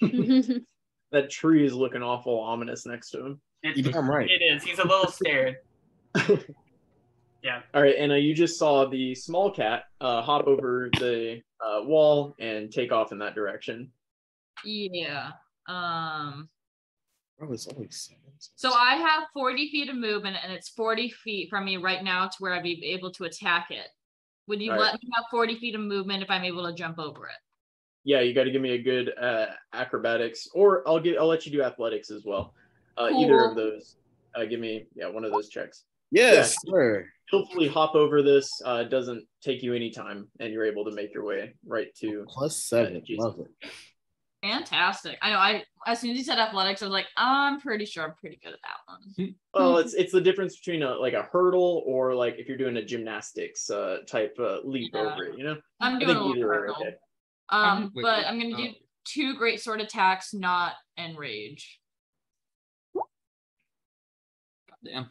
That 1.10 1.30
tree 1.30 1.64
is 1.64 1.72
looking 1.72 2.02
awful 2.02 2.38
ominous 2.38 2.84
next 2.84 3.12
to 3.12 3.24
him. 3.24 3.40
It, 3.62 3.78
You 3.78 3.82
damn 3.84 4.10
right. 4.10 4.28
it 4.28 4.42
is. 4.44 4.62
He's 4.62 4.78
a 4.78 4.86
little 4.86 5.10
scared. 5.10 5.56
Yeah. 7.42 7.60
All 7.72 7.82
right, 7.82 7.94
and 7.96 8.10
uh, 8.12 8.16
you 8.16 8.34
just 8.34 8.58
saw 8.58 8.86
the 8.86 9.14
small 9.14 9.50
cat 9.50 9.84
uh, 10.00 10.22
hop 10.22 10.46
over 10.46 10.90
the 10.98 11.40
uh, 11.64 11.82
wall 11.84 12.34
and 12.40 12.70
take 12.70 12.90
off 12.92 13.12
in 13.12 13.18
that 13.18 13.34
direction. 13.34 13.90
Yeah. 14.64 15.30
Um. 15.68 16.48
Bro, 17.38 17.52
it's 17.52 17.68
only 17.68 17.88
seven. 17.90 18.22
So 18.56 18.72
I 18.72 18.96
have 18.96 19.28
40 19.32 19.70
feet 19.70 19.88
of 19.88 19.96
movement, 19.96 20.36
and 20.42 20.52
it's 20.52 20.68
40 20.68 21.10
feet 21.10 21.48
from 21.48 21.64
me 21.64 21.76
right 21.76 22.02
now 22.02 22.26
to 22.26 22.36
where 22.40 22.54
I'd 22.54 22.64
be 22.64 22.84
able 22.86 23.12
to 23.12 23.24
attack 23.24 23.68
it. 23.70 23.86
Would 24.48 24.62
you 24.62 24.72
Right. 24.72 24.80
let 24.80 24.94
me 24.94 25.08
have 25.14 25.26
40 25.30 25.58
feet 25.60 25.74
of 25.74 25.82
movement 25.82 26.22
if 26.22 26.30
I'm 26.30 26.42
able 26.42 26.66
to 26.66 26.72
jump 26.72 26.98
over 26.98 27.26
it? 27.26 27.36
Yeah, 28.04 28.20
you 28.20 28.34
got 28.34 28.44
to 28.44 28.50
give 28.50 28.62
me 28.62 28.72
a 28.72 28.82
good 28.82 29.12
uh, 29.18 29.48
acrobatics, 29.74 30.48
or 30.54 30.86
I'll 30.88 31.00
get 31.00 31.18
I'll 31.18 31.26
let 31.26 31.44
you 31.44 31.52
do 31.52 31.62
athletics 31.62 32.10
as 32.10 32.24
well. 32.24 32.54
Uh, 32.96 33.10
Either 33.14 33.44
of 33.44 33.54
those. 33.54 33.96
Uh, 34.34 34.44
give 34.44 34.60
me 34.60 34.86
yeah 34.94 35.08
one 35.08 35.24
of 35.24 35.32
those 35.32 35.48
checks. 35.48 35.84
Yes, 36.10 36.56
sir. 36.66 37.06
Hopefully, 37.30 37.68
hop 37.68 37.94
over 37.94 38.22
this. 38.22 38.48
Uh, 38.64 38.84
doesn't 38.84 39.26
take 39.42 39.62
you 39.62 39.74
any 39.74 39.90
time, 39.90 40.28
and 40.40 40.52
you're 40.52 40.64
able 40.64 40.84
to 40.86 40.92
make 40.92 41.12
your 41.12 41.24
way 41.24 41.54
right 41.66 41.94
to. 41.96 42.24
Plus 42.28 42.66
seven. 42.66 43.02
Jason. 43.06 43.24
Love 43.24 43.40
it. 43.40 43.70
Fantastic. 44.42 45.18
I 45.20 45.30
know. 45.30 45.36
I 45.38 45.64
as 45.86 46.00
soon 46.00 46.12
as 46.12 46.18
you 46.18 46.24
said 46.24 46.38
athletics, 46.38 46.80
I 46.80 46.84
was 46.84 46.92
like, 46.92 47.06
I'm 47.16 47.60
pretty 47.60 47.84
sure 47.84 48.04
I'm 48.04 48.14
pretty 48.14 48.38
good 48.42 48.52
at 48.52 48.60
that 48.62 48.76
one. 48.86 49.34
Well, 49.52 49.78
it's 49.78 49.94
it's 49.94 50.12
the 50.12 50.20
difference 50.20 50.56
between 50.58 50.82
a 50.84 50.94
like 50.94 51.14
a 51.14 51.22
hurdle 51.32 51.82
or 51.86 52.14
like 52.14 52.36
if 52.38 52.46
you're 52.46 52.56
doing 52.56 52.76
a 52.76 52.84
gymnastics 52.84 53.68
uh, 53.68 53.98
type 54.06 54.36
uh, 54.38 54.58
leap 54.64 54.92
Yeah. 54.94 55.00
over 55.12 55.24
it. 55.24 55.38
You 55.38 55.44
know, 55.44 55.56
I'm 55.80 55.96
I 55.96 55.98
doing 55.98 56.16
a 56.16 56.22
little 56.24 56.42
hurdle. 56.42 56.76
okay. 56.80 56.94
Um, 57.48 57.90
Wait, 57.94 58.02
but 58.02 58.18
wait, 58.18 58.26
I'm 58.26 58.38
gonna 58.40 58.56
do 58.56 58.68
oh. 58.70 58.74
two 59.04 59.34
great 59.36 59.60
sword 59.60 59.80
attacks, 59.80 60.32
not 60.34 60.74
enrage. 60.96 61.80
Damn. 64.84 65.10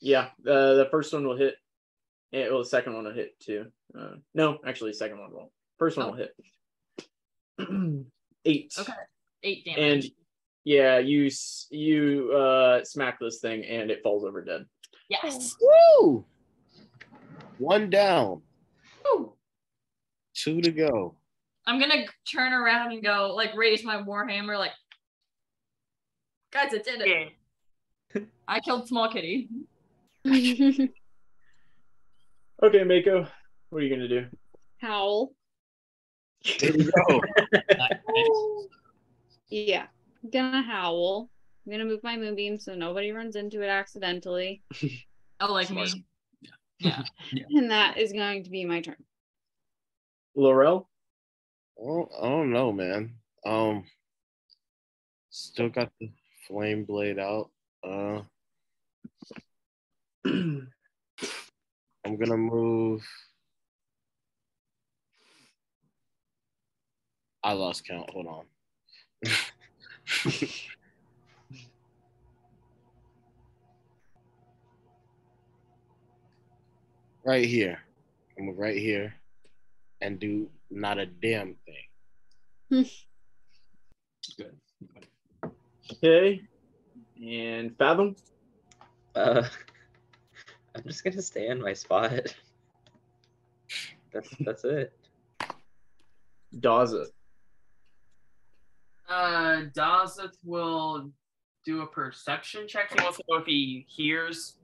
Yeah, 0.00 0.28
uh, 0.46 0.74
the 0.74 0.88
first 0.90 1.12
one 1.12 1.26
will 1.26 1.36
hit. 1.36 1.56
Yeah, 2.30 2.48
well, 2.50 2.58
the 2.60 2.64
second 2.64 2.94
one 2.94 3.04
will 3.04 3.12
hit 3.12 3.38
too. 3.40 3.66
Uh, 3.98 4.12
no, 4.34 4.58
actually, 4.64 4.90
the 4.92 4.96
second 4.98 5.18
one 5.18 5.32
won't. 5.32 5.50
First 5.78 5.96
one 5.96 6.06
Oh. 6.06 6.10
will 6.10 6.16
hit. 6.18 6.34
Eight. 8.44 8.72
Okay. 8.78 8.92
Eight 9.42 9.64
damage. 9.64 10.04
And 10.04 10.04
yeah, 10.64 10.98
you 10.98 11.30
you 11.70 12.32
uh, 12.32 12.84
smack 12.84 13.18
this 13.20 13.40
thing 13.40 13.64
and 13.64 13.90
it 13.90 14.02
falls 14.02 14.24
over 14.24 14.42
dead. 14.44 14.66
yes. 15.08 15.56
Woo! 15.60 16.24
One 17.58 17.90
down. 17.90 18.42
Woo. 19.04 19.34
Two 20.34 20.60
to 20.62 20.70
go. 20.70 21.16
I'm 21.66 21.78
gonna 21.78 22.04
turn 22.30 22.52
around 22.52 22.92
and 22.92 23.02
go 23.02 23.32
like 23.34 23.54
raise 23.54 23.84
my 23.84 23.96
warhammer, 24.02 24.58
like 24.58 24.72
guys, 26.52 26.72
I 26.72 26.78
did 26.78 27.00
it. 27.02 27.32
Yeah. 28.14 28.20
I 28.48 28.60
killed 28.60 28.88
small 28.88 29.10
kitty. 29.10 29.48
Okay, 32.62 32.84
Mako, 32.84 33.26
what 33.70 33.78
are 33.82 33.86
you 33.86 33.88
gonna 33.94 34.06
do? 34.06 34.26
Howl. 34.82 35.32
There 36.58 36.72
we 36.72 36.84
go. 36.84 37.20
Yeah. 39.52 39.86
I'm 40.22 40.30
gonna 40.30 40.62
howl. 40.62 41.28
I'm 41.66 41.72
gonna 41.72 41.84
move 41.84 42.04
my 42.04 42.16
moonbeam 42.16 42.58
so 42.60 42.74
nobody 42.74 43.10
runs 43.10 43.34
into 43.36 43.62
it 43.62 43.68
accidentally. 43.68 44.62
Oh, 45.42 45.54
like 45.54 45.68
Smart. 45.68 45.88
me. 45.94 46.04
Yeah. 47.32 47.44
And 47.50 47.70
that 47.70 47.96
is 47.96 48.12
going 48.12 48.44
to 48.44 48.50
be 48.50 48.66
my 48.66 48.82
turn. 48.82 48.96
Laurel. 50.34 50.88
I 51.80 51.86
don't, 51.86 52.10
I 52.20 52.28
don't 52.28 52.52
know, 52.52 52.72
man. 52.72 53.14
Um, 53.46 53.84
still 55.30 55.70
got 55.70 55.90
the 55.98 56.10
flame 56.46 56.84
blade 56.84 57.18
out. 57.18 57.50
Uh, 57.82 58.20
I'm 60.26 60.68
gonna 62.04 62.36
move. 62.36 63.02
I 67.42 67.52
lost 67.52 67.86
count. 67.86 68.10
Hold 68.10 68.26
on. 68.26 68.44
right 77.24 77.44
here. 77.44 77.78
I'm 78.38 78.56
right 78.56 78.76
here 78.76 79.14
and 80.00 80.18
do 80.18 80.48
not 80.70 80.98
a 80.98 81.06
damn 81.06 81.54
thing. 81.66 82.88
Good. 84.36 84.56
Okay. 85.92 86.40
And 87.20 87.76
Fathom. 87.76 88.14
Uh, 89.16 89.42
I'm 90.74 90.84
just 90.84 91.02
gonna 91.02 91.20
stay 91.20 91.48
in 91.48 91.60
my 91.60 91.72
spot. 91.72 92.32
That's 94.12 94.28
that's 94.40 94.64
it. 94.64 94.92
Daza. 96.54 97.06
Uh, 99.10 99.64
Dazeth 99.74 100.36
will 100.44 101.10
do 101.64 101.82
a 101.82 101.86
perception 101.86 102.68
check. 102.68 102.96
He 102.96 103.02
wants 103.02 103.18
to 103.18 103.24
know 103.28 103.38
if 103.38 103.46
he 103.46 103.84
hears 103.88 104.56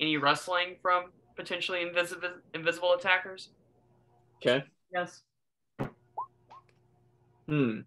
any 0.00 0.16
rustling 0.16 0.76
from 0.82 1.12
potentially 1.36 1.82
invisible 1.82 2.30
invisible 2.54 2.94
attackers. 2.94 3.50
Okay. 4.36 4.64
Yes. 4.92 5.22
Hmm. 7.46 7.80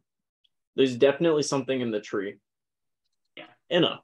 There's 0.75 0.95
definitely 0.95 1.43
something 1.43 1.81
in 1.81 1.91
the 1.91 1.99
tree. 1.99 2.35
Yeah. 3.35 3.45
Inna. 3.69 4.01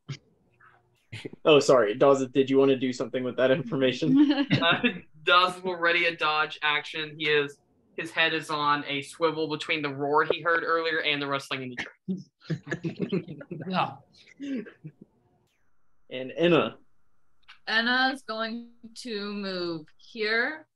oh, 1.46 1.60
sorry. 1.60 1.96
Daza, 1.96 2.32
did 2.32 2.50
you 2.50 2.58
want 2.58 2.70
to 2.70 2.78
do 2.78 2.92
something 2.92 3.24
with 3.24 3.38
that 3.38 3.52
information? 3.52 4.48
Uh, 4.62 4.82
Dazeth 5.26 5.64
will 5.64 5.78
ready 5.78 6.06
a 6.06 6.16
dodge 6.16 6.60
action. 6.64 7.16
He 7.18 7.30
is 7.30 7.58
his 7.98 8.12
head 8.12 8.34
is 8.34 8.50
on 8.50 8.84
a 8.88 9.02
swivel 9.02 9.48
between 9.48 9.82
the 9.82 9.94
roar 9.94 10.26
he 10.26 10.42
heard 10.42 10.64
earlier 10.64 11.02
and 11.02 11.22
the 11.22 11.28
rustling 11.28 11.64
in 11.64 11.70
the 11.70 11.76
tree. 11.76 13.40
Yeah. 13.68 13.92
and 16.10 16.32
Inna. 16.38 16.76
Enna 17.68 18.12
is 18.14 18.24
going 18.24 18.70
to 18.96 19.34
move 19.34 19.86
here. 19.98 20.68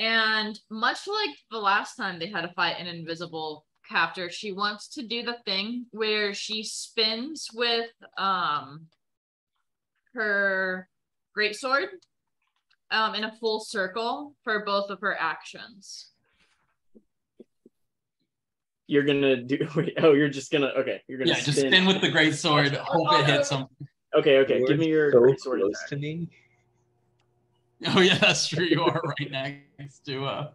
And 0.00 0.58
much 0.70 1.06
like 1.06 1.36
the 1.50 1.58
last 1.58 1.94
time 1.94 2.18
they 2.18 2.26
had 2.26 2.42
to 2.42 2.52
fight 2.54 2.76
an 2.78 2.88
invisible 2.88 3.64
captor, 3.88 4.28
she 4.30 4.50
wants 4.50 4.88
to 4.88 5.06
do 5.06 5.22
the 5.22 5.36
thing 5.44 5.86
where 5.92 6.34
she 6.34 6.62
spins 6.64 7.48
with 7.54 7.90
um 8.18 8.86
her 10.14 10.88
greatsword 11.36 11.88
um 12.90 13.14
in 13.14 13.24
a 13.24 13.36
full 13.40 13.60
circle 13.60 14.34
for 14.42 14.64
both 14.64 14.90
of 14.90 15.00
her 15.00 15.16
actions. 15.18 16.10
You're 18.86 19.04
gonna 19.04 19.36
do 19.42 19.66
wait, 19.76 19.94
oh, 19.98 20.12
you're 20.12 20.28
just 20.28 20.50
gonna 20.52 20.68
okay, 20.78 21.02
you're 21.08 21.18
gonna 21.18 21.30
Yeah, 21.30 21.40
just 21.40 21.58
spin 21.58 21.86
with 21.86 22.00
the 22.00 22.10
great 22.10 22.34
sword, 22.34 22.74
hope 22.74 23.20
it 23.20 23.26
hits 23.26 23.50
him. 23.50 23.66
Okay, 24.14 24.38
okay, 24.38 24.64
give 24.64 24.78
me 24.78 24.88
your 24.88 25.10
so 25.12 25.18
great 25.20 25.40
sword 25.40 25.60
close 25.60 25.72
attack. 25.76 25.88
to 25.90 25.96
me. 25.96 26.28
Oh 27.88 28.00
yeah, 28.00 28.18
that's 28.18 28.46
true. 28.46 28.64
You 28.64 28.82
are 28.82 29.02
right 29.18 29.30
next 29.30 30.04
to 30.06 30.24
uh 30.24 30.50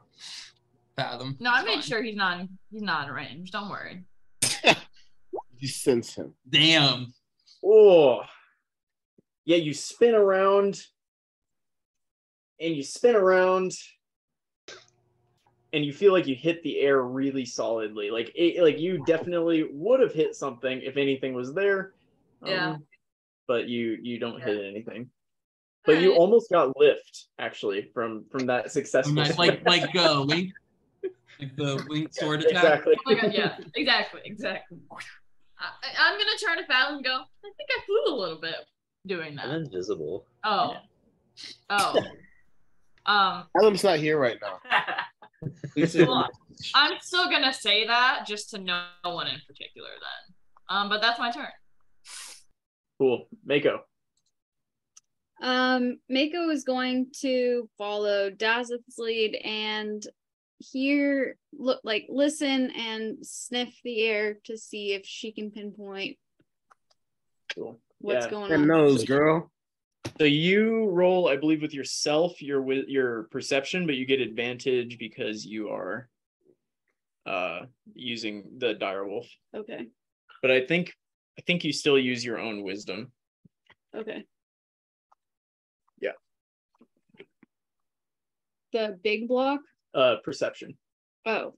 Fathom. 0.95 1.37
No, 1.39 1.51
I 1.51 1.63
made 1.63 1.73
fine. 1.75 1.81
sure 1.81 2.01
he's 2.03 2.15
not 2.15 2.47
he's 2.71 2.81
not 2.81 3.07
in 3.07 3.13
range. 3.13 3.51
Don't 3.51 3.69
worry. 3.69 4.03
You 5.61 5.67
sense 5.67 6.15
him. 6.15 6.33
Damn. 6.49 7.13
Oh, 7.61 8.21
yeah, 9.43 9.57
you 9.57 9.73
spin 9.73 10.15
around 10.15 10.81
and 12.61 12.73
you 12.73 12.81
spin 12.81 13.13
around 13.17 13.73
and 15.73 15.85
you 15.85 15.93
feel 15.93 16.11
like 16.13 16.27
you 16.27 16.35
hit 16.35 16.61
the 16.63 16.79
air 16.79 17.01
really 17.03 17.45
solidly. 17.45 18.09
Like 18.11 18.31
it, 18.35 18.61
like 18.63 18.79
you 18.79 19.03
definitely 19.05 19.67
would 19.71 19.99
have 19.99 20.13
hit 20.13 20.35
something 20.35 20.81
if 20.81 20.97
anything 20.97 21.33
was 21.33 21.53
there. 21.53 21.93
Yeah. 22.45 22.71
um, 22.71 22.83
But 23.47 23.67
you 23.67 23.97
you 24.01 24.19
don't 24.19 24.39
Yeah. 24.39 24.45
hit 24.45 24.65
anything. 24.65 25.09
But 25.85 26.01
you 26.01 26.13
almost 26.13 26.49
got 26.51 26.77
lift 26.77 27.27
actually 27.39 27.89
from 27.93 28.25
from 28.31 28.45
that 28.47 28.71
successful. 28.71 29.13
Nice, 29.15 29.37
like 29.37 29.65
like 29.65 29.95
uh 29.95 30.21
Link. 30.21 30.51
Like 31.39 31.55
the 31.55 31.75
Link 31.87 32.13
sword 32.13 32.41
attack. 32.41 32.51
exactly. 32.51 32.95
Oh 33.07 33.13
my 33.15 33.21
god, 33.21 33.33
yeah, 33.33 33.57
exactly, 33.75 34.19
exactly. 34.25 34.77
I, 35.57 35.67
I'm 35.97 36.17
gonna 36.17 36.37
turn 36.37 36.57
to 36.57 36.65
Fathom 36.65 36.95
and 36.97 37.03
go, 37.05 37.11
I 37.13 37.49
think 37.57 37.69
I 37.77 37.81
flew 37.85 38.13
a 38.13 38.17
little 38.19 38.41
bit 38.41 38.55
doing 39.07 39.39
I'm 39.39 39.49
that. 39.49 39.55
invisible. 39.59 40.25
Oh. 40.43 40.75
Oh. 41.69 41.95
Um, 43.05 43.45
Adam's 43.57 43.83
not 43.83 43.97
here 43.97 44.19
right 44.19 44.37
now. 44.39 44.59
Please 45.73 45.93
say- 45.93 46.03
Hold 46.05 46.17
on. 46.25 46.29
I'm 46.75 46.99
still 47.01 47.29
gonna 47.29 47.53
say 47.53 47.87
that 47.87 48.25
just 48.27 48.49
to 48.51 48.57
no 48.57 48.83
one 49.03 49.27
in 49.27 49.39
particular 49.47 49.89
then. 49.89 50.35
Um, 50.69 50.89
but 50.89 51.01
that's 51.01 51.19
my 51.19 51.31
turn. 51.31 51.47
Cool. 52.99 53.27
Mako. 53.45 53.81
Um, 55.41 55.99
Mako 56.09 56.49
is 56.49 56.63
going 56.65 57.11
to 57.21 57.69
follow 57.77 58.29
Dazeth's 58.29 58.97
lead 58.97 59.35
and 59.35 60.03
hear, 60.57 61.37
look, 61.57 61.79
like 61.85 62.05
listen 62.09 62.71
and 62.71 63.25
sniff 63.25 63.73
the 63.85 64.03
air 64.05 64.37
to 64.45 64.57
see 64.57 64.91
if 64.93 65.05
she 65.05 65.31
can 65.31 65.49
pinpoint 65.51 66.17
Cool. 67.55 67.79
what's 67.99 68.25
Yeah. 68.25 68.31
going 68.31 68.49
That 68.49 68.59
on. 68.59 68.67
nose, 68.67 69.05
girl. 69.05 69.49
So 70.17 70.25
you 70.25 70.89
roll, 70.89 71.29
I 71.29 71.37
believe, 71.37 71.61
with 71.61 71.73
yourself, 71.73 72.41
your 72.41 72.61
with 72.61 72.87
your 72.87 73.23
perception, 73.31 73.85
but 73.85 73.95
you 73.95 74.05
get 74.05 74.19
advantage 74.19 74.97
because 74.97 75.45
you 75.45 75.69
are 75.69 76.09
uh 77.25 77.61
using 77.93 78.43
the 78.57 78.73
dire 78.73 79.05
wolf. 79.05 79.27
Okay. 79.55 79.87
But 80.41 80.51
I 80.51 80.65
think 80.65 80.93
I 81.37 81.41
think 81.41 81.63
you 81.63 81.71
still 81.71 81.97
use 81.97 82.23
your 82.23 82.37
own 82.37 82.63
wisdom. 82.63 83.11
Okay. 83.95 84.25
Yeah. 86.01 86.11
The 88.73 88.97
big 89.01 89.27
block. 89.27 89.61
Uh 89.93 90.17
perception. 90.23 90.77
Oh. 91.25 91.55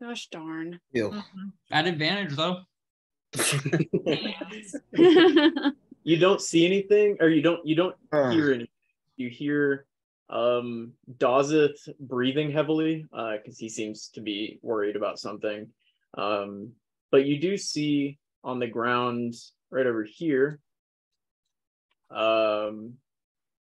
Gosh 0.00 0.28
darn. 0.30 0.80
Ew. 0.92 1.10
Mhm. 1.10 1.52
At 1.72 1.86
advantage 1.86 2.36
though. 2.36 2.62
you 6.04 6.16
don't 6.18 6.40
see 6.40 6.66
anything, 6.66 7.16
or 7.20 7.28
you 7.28 7.42
don't 7.42 7.66
you 7.66 7.74
don't 7.74 7.96
Uh, 8.12 8.30
hear 8.30 8.48
anything. 8.52 8.68
You 9.16 9.28
hear 9.28 9.86
um 10.30 10.92
Dazeth 11.18 11.88
breathing 12.00 12.50
heavily, 12.52 13.06
uh, 13.12 13.36
because 13.36 13.58
he 13.58 13.68
seems 13.68 14.08
to 14.10 14.20
be 14.20 14.58
worried 14.62 14.96
about 14.96 15.18
something. 15.18 15.68
Um, 16.14 16.72
but 17.10 17.24
you 17.26 17.38
do 17.40 17.56
see 17.56 18.18
on 18.44 18.58
the 18.58 18.66
ground 18.66 19.34
right 19.70 19.86
over 19.86 20.04
here 20.04 20.60
um 22.10 22.94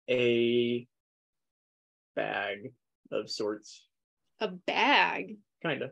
a 0.08 0.86
bag 2.16 2.72
of 3.12 3.30
sorts, 3.30 3.84
A 4.40 4.48
bag. 4.48 5.36
kind 5.62 5.82
of. 5.82 5.90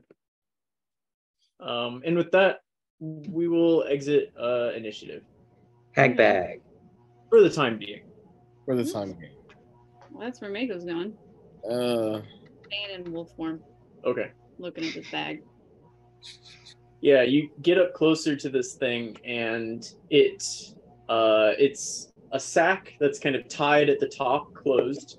Um, 1.60 2.02
and 2.04 2.16
with 2.16 2.30
that, 2.32 2.60
we 3.00 3.48
will 3.48 3.84
exit 3.88 4.32
uh 4.40 4.70
initiative 4.74 5.22
Hag 5.92 6.16
bag. 6.16 6.60
for 7.30 7.40
the 7.42 7.50
time 7.50 7.78
being. 7.78 8.02
for 8.64 8.74
the 8.76 8.84
time 8.84 9.12
being. 9.12 9.32
Well, 10.12 10.24
that's 10.24 10.40
where 10.40 10.50
Mako's 10.50 10.84
going. 10.84 11.12
Uh, 11.68 12.20
Staying 12.66 13.04
in 13.06 13.12
wolf 13.12 13.30
form, 13.36 13.60
Okay. 14.04 14.30
looking 14.58 14.84
at 14.84 14.94
this 14.94 15.10
bag. 15.10 15.42
Yeah, 17.00 17.22
you 17.22 17.50
get 17.62 17.78
up 17.78 17.94
closer 17.94 18.34
to 18.36 18.48
this 18.48 18.74
thing 18.74 19.16
and 19.24 19.88
it 20.10 20.42
uh 21.08 21.52
it's 21.58 22.12
a 22.32 22.40
sack 22.40 22.92
that's 23.00 23.18
kind 23.18 23.34
of 23.36 23.48
tied 23.48 23.88
at 23.88 24.00
the 24.00 24.08
top 24.08 24.52
closed, 24.54 25.18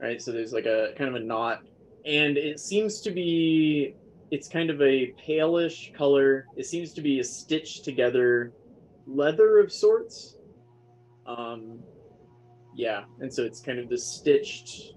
right? 0.00 0.20
So 0.20 0.32
there's 0.32 0.52
like 0.52 0.66
a 0.66 0.92
kind 0.96 1.08
of 1.14 1.16
a 1.20 1.24
knot 1.24 1.62
and 2.06 2.36
it 2.38 2.58
seems 2.58 3.00
to 3.02 3.10
be 3.10 3.94
it's 4.30 4.48
kind 4.48 4.70
of 4.70 4.80
a 4.82 5.12
palish 5.26 5.94
color. 5.94 6.46
It 6.56 6.66
seems 6.66 6.92
to 6.94 7.00
be 7.00 7.20
a 7.20 7.24
stitched 7.24 7.84
together 7.84 8.52
leather 9.06 9.58
of 9.58 9.72
sorts. 9.72 10.36
Um 11.26 11.80
yeah, 12.74 13.04
and 13.20 13.32
so 13.32 13.42
it's 13.42 13.60
kind 13.60 13.78
of 13.78 13.88
this 13.88 14.06
stitched 14.06 14.94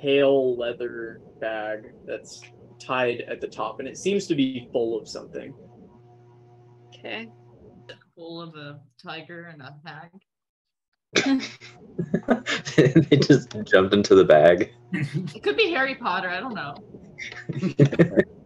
pale 0.00 0.56
leather 0.56 1.20
bag 1.40 1.92
that's 2.06 2.42
tied 2.80 3.20
at 3.22 3.40
the 3.40 3.46
top, 3.46 3.78
and 3.80 3.88
it 3.88 3.96
seems 3.96 4.26
to 4.26 4.34
be 4.34 4.68
full 4.72 4.98
of 4.98 5.06
something. 5.06 5.54
Okay. 6.88 7.28
Full 8.16 8.40
of 8.40 8.54
a 8.54 8.80
tiger 9.02 9.52
and 9.52 9.62
a 9.62 9.76
hag. 9.84 10.10
they 12.76 13.16
just 13.18 13.54
jumped 13.64 13.92
into 13.92 14.14
the 14.14 14.24
bag. 14.24 14.72
It 14.92 15.42
could 15.42 15.56
be 15.56 15.70
Harry 15.70 15.94
Potter. 15.94 16.30
I 16.30 16.40
don't 16.40 16.54
know. 16.54 16.74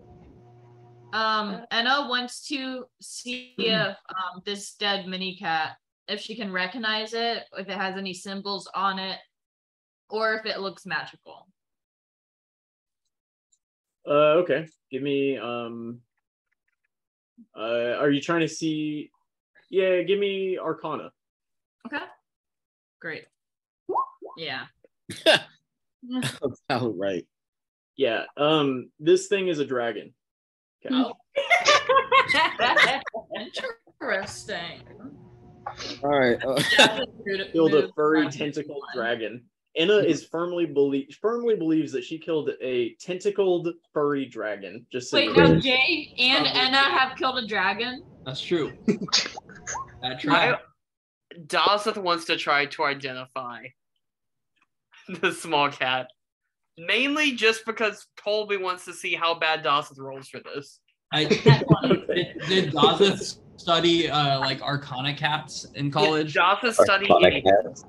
Um, 1.16 1.62
Enna 1.70 2.06
wants 2.10 2.46
to 2.48 2.84
see 3.00 3.54
if 3.58 3.96
um, 4.10 4.42
this 4.44 4.74
dead 4.74 5.06
mini 5.06 5.36
cat, 5.36 5.76
if 6.08 6.20
she 6.20 6.36
can 6.36 6.52
recognize 6.52 7.14
it, 7.14 7.44
if 7.56 7.68
it 7.68 7.76
has 7.76 7.96
any 7.96 8.12
symbols 8.12 8.68
on 8.74 8.98
it, 8.98 9.18
or 10.10 10.34
if 10.34 10.44
it 10.44 10.60
looks 10.60 10.84
magical. 10.84 11.48
Uh, 14.06 14.42
okay. 14.42 14.68
Give 14.90 15.02
me. 15.02 15.38
Um. 15.38 16.00
Uh, 17.56 17.96
are 17.98 18.10
you 18.10 18.20
trying 18.20 18.40
to 18.40 18.48
see? 18.48 19.10
Yeah, 19.70 20.02
give 20.02 20.18
me 20.18 20.58
Arcana. 20.58 21.10
Okay. 21.86 22.04
Great. 23.00 23.24
Yeah. 24.36 24.66
That's 25.24 26.60
about 26.68 26.96
right. 26.96 27.26
Yeah. 27.96 28.24
Um. 28.36 28.90
This 29.00 29.28
thing 29.28 29.48
is 29.48 29.58
a 29.60 29.66
dragon. 29.66 30.12
Okay. 30.92 30.94
Oh. 30.94 31.12
Interesting. 34.00 34.82
All 36.02 36.10
right. 36.10 36.42
uh, 36.44 36.62
Killed 37.52 37.74
a 37.74 37.92
furry 37.94 38.28
tentacled 38.30 38.82
dragon. 38.94 39.44
Anna 39.78 39.96
is 39.96 40.24
firmly 40.24 40.64
believe 40.64 41.14
firmly 41.20 41.54
believes 41.54 41.92
that 41.92 42.02
she 42.02 42.18
killed 42.18 42.50
a 42.62 42.94
tentacled 42.94 43.68
furry 43.92 44.24
dragon. 44.24 44.86
Just 44.90 45.10
so 45.10 45.18
Wait, 45.18 45.26
you 45.26 45.36
now. 45.36 45.58
Jay 45.58 46.14
and 46.18 46.46
Enna 46.46 46.78
have 46.78 47.16
killed 47.18 47.38
a 47.38 47.46
dragon. 47.46 48.02
That's 48.24 48.40
true. 48.40 48.72
That's 50.02 50.26
I, 50.26 50.50
right. 50.50 50.58
Dazeth 51.46 51.98
wants 51.98 52.24
to 52.26 52.36
try 52.36 52.66
to 52.66 52.84
identify 52.84 53.66
the 55.20 55.32
small 55.32 55.70
cat. 55.70 56.08
Mainly 56.78 57.32
just 57.32 57.64
because 57.64 58.06
Colby 58.22 58.56
wants 58.58 58.84
to 58.84 58.92
see 58.92 59.14
how 59.14 59.34
bad 59.38 59.64
Dazeth 59.64 59.98
rolls 59.98 60.28
for 60.28 60.40
this. 60.40 60.80
I, 61.12 61.24
did, 61.24 61.42
did 62.48 62.72
Dazeth 62.74 63.38
study 63.56 64.10
uh, 64.10 64.40
like 64.40 64.60
Arcana 64.60 65.14
cats 65.14 65.64
in 65.74 65.90
college? 65.90 66.34
Dazeth 66.34 66.74
studied 66.74 67.10
Arcana 67.10 67.36
eating. 67.36 67.44
cats. 67.64 67.84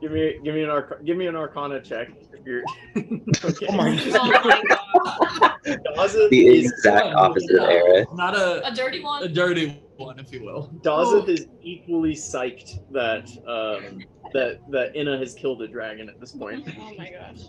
Give 0.00 0.10
me 0.12 0.38
give 0.44 0.54
me 0.54 0.62
an 0.64 0.68
arc 0.70 1.04
give 1.06 1.16
me 1.16 1.26
an 1.28 1.36
Arcana 1.36 1.80
check. 1.80 2.08
If 2.32 2.44
you're 2.44 2.62
okay. 2.96 3.66
Oh 3.68 3.76
my 3.76 3.98
Oh 4.14 4.60
god. 4.68 5.56
Dazeth 5.96 6.28
The 6.30 6.46
is 6.48 6.72
exact 6.72 7.06
opposite 7.14 7.60
era. 7.62 8.04
Not 8.14 8.34
a, 8.34 8.66
A 8.66 8.74
dirty 8.74 9.00
one. 9.02 9.22
a 9.22 9.26
one. 9.26 9.32
dirty 9.34 9.80
one, 9.96 10.18
if 10.18 10.32
you 10.32 10.44
will. 10.44 10.70
Dazeth 10.82 11.28
is 11.28 11.46
equally 11.62 12.14
psyched 12.14 12.80
that 12.92 13.28
um 13.46 14.00
that 14.32 14.60
that 14.70 14.94
Inna 14.94 15.18
has 15.18 15.34
killed 15.34 15.62
a 15.62 15.68
dragon 15.68 16.08
at 16.08 16.20
this 16.20 16.32
point. 16.32 16.68
Oh 16.78 16.94
my 16.96 17.10
gosh. 17.10 17.46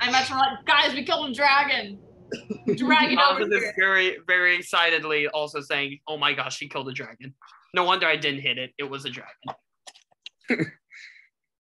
I 0.00 0.08
imagine 0.08 0.36
like, 0.36 0.64
guys, 0.66 0.94
we 0.94 1.04
killed 1.04 1.30
a 1.30 1.34
dragon. 1.34 1.98
Dragon 2.76 3.18
over 3.18 3.44
Dazeth 3.44 3.52
is 3.52 3.62
here. 3.62 3.74
very, 3.78 4.18
very 4.26 4.56
excitedly 4.56 5.28
also 5.28 5.60
saying, 5.60 5.98
"Oh 6.08 6.16
my 6.16 6.32
gosh, 6.32 6.56
she 6.56 6.66
killed 6.66 6.88
a 6.88 6.92
dragon." 6.92 7.34
No 7.74 7.84
wonder 7.84 8.06
I 8.06 8.16
didn't 8.16 8.40
hit 8.40 8.56
it. 8.56 8.70
It 8.78 8.84
was 8.84 9.04
a 9.04 9.10
dragon. 9.10 9.52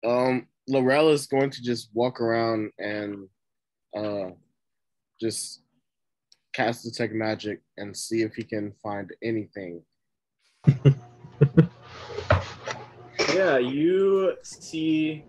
um, 0.06 0.46
Laurel 0.68 1.10
is 1.10 1.26
going 1.26 1.50
to 1.50 1.62
just 1.62 1.90
walk 1.94 2.20
around 2.20 2.70
and 2.78 3.28
uh, 3.96 4.30
just 5.20 5.62
cast 6.52 6.84
the 6.84 6.90
detect 6.90 7.14
magic 7.14 7.60
and 7.76 7.96
see 7.96 8.22
if 8.22 8.34
he 8.34 8.44
can 8.44 8.72
find 8.82 9.10
anything. 9.22 9.82
Yeah, 13.34 13.56
you 13.56 14.34
see 14.42 15.24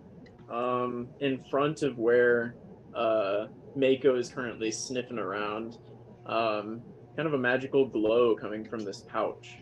um, 0.50 1.08
in 1.20 1.42
front 1.50 1.82
of 1.82 1.96
where 1.96 2.54
uh, 2.94 3.46
Mako 3.74 4.16
is 4.16 4.28
currently 4.28 4.70
sniffing 4.70 5.18
around, 5.18 5.78
um, 6.26 6.82
kind 7.16 7.26
of 7.26 7.32
a 7.32 7.38
magical 7.38 7.86
glow 7.86 8.36
coming 8.36 8.68
from 8.68 8.84
this 8.84 9.04
pouch. 9.08 9.58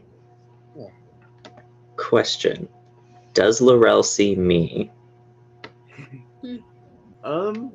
Question: 1.97 2.69
Does 3.33 3.61
Laurel 3.61 4.03
see 4.03 4.35
me? 4.35 4.91
Um, 7.25 7.73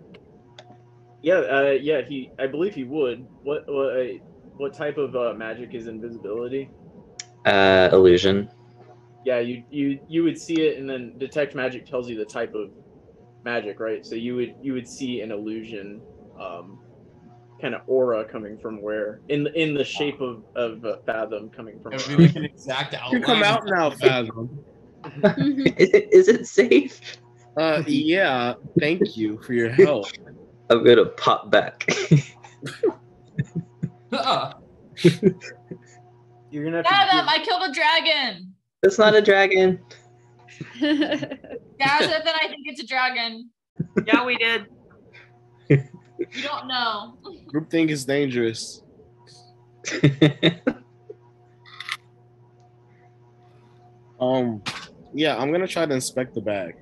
yeah, 1.21 1.35
uh, 1.35 1.77
yeah, 1.79 2.01
he, 2.01 2.31
I 2.37 2.47
believe 2.47 2.75
he 2.75 2.83
would. 2.83 3.25
What, 3.43 3.63
what, 3.67 3.97
uh, 3.97 4.03
what 4.57 4.73
type 4.73 4.97
of 4.97 5.15
uh, 5.15 5.33
magic 5.37 5.73
is 5.73 5.87
invisibility? 5.87 6.69
Uh, 7.47 7.89
illusion. 7.93 8.49
Yeah, 9.25 9.39
you, 9.39 9.63
you, 9.69 9.99
you 10.07 10.23
would 10.23 10.37
see 10.37 10.61
it, 10.61 10.77
and 10.79 10.89
then 10.89 11.17
detect 11.17 11.55
magic 11.55 11.85
tells 11.85 12.09
you 12.09 12.17
the 12.17 12.25
type 12.25 12.53
of 12.53 12.71
magic, 13.43 13.79
right? 13.79 14.05
So 14.05 14.15
you 14.15 14.35
would, 14.35 14.55
you 14.61 14.73
would 14.73 14.87
see 14.87 15.21
an 15.21 15.31
illusion, 15.31 16.01
um, 16.39 16.79
kind 17.61 17.73
of 17.73 17.81
aura 17.87 18.23
coming 18.25 18.57
from 18.57 18.81
where 18.81 19.21
in 19.29 19.47
in 19.55 19.73
the 19.73 19.83
shape 19.83 20.21
of 20.21 20.43
of 20.55 20.85
uh, 20.85 20.97
fathom 21.05 21.49
coming 21.49 21.79
from. 21.81 21.93
It 21.93 22.07
would 22.07 22.17
be 22.17 22.23
like 22.27 22.35
an 22.35 22.45
exact 22.45 22.93
outline. 22.93 23.13
You 23.19 23.25
come 23.25 23.43
out 23.43 23.63
now, 23.65 23.89
Fathom. 23.89 24.63
Is 25.77 25.89
it, 25.93 26.09
is 26.11 26.27
it 26.27 26.45
safe? 26.47 27.17
Uh, 27.55 27.81
yeah. 27.87 28.53
Thank 28.79 29.15
you 29.15 29.39
for 29.41 29.53
your 29.53 29.69
help. 29.69 30.05
I'm 30.69 30.83
gonna 30.83 31.05
pop 31.05 31.49
back. 31.49 31.87
Uh, 34.11 34.53
You're 36.57 36.65
gonna 36.65 36.77
have 36.77 36.85
Fathom, 36.87 37.25
to. 37.25 37.31
I 37.31 37.39
killed 37.39 37.61
a 37.69 37.71
dragon. 37.71 38.53
That's 38.81 38.97
not 38.97 39.13
a 39.15 39.21
dragon. 39.21 39.79
Dazeth, 40.81 41.69
then 41.77 42.35
I 42.35 42.47
think 42.47 42.65
it's 42.65 42.81
a 42.81 42.87
dragon. 42.87 43.51
Yeah, 44.07 44.25
we 44.25 44.37
did. 44.37 44.65
You 45.69 45.83
don't 46.41 46.67
know. 46.67 47.19
Groupthink 47.53 47.89
is 47.91 48.05
dangerous. 48.05 48.81
Um, 54.19 54.63
yeah, 55.13 55.37
I'm 55.37 55.51
gonna 55.51 55.67
try 55.67 55.85
to 55.85 55.93
inspect 55.93 56.33
the 56.33 56.41
bag. 56.41 56.75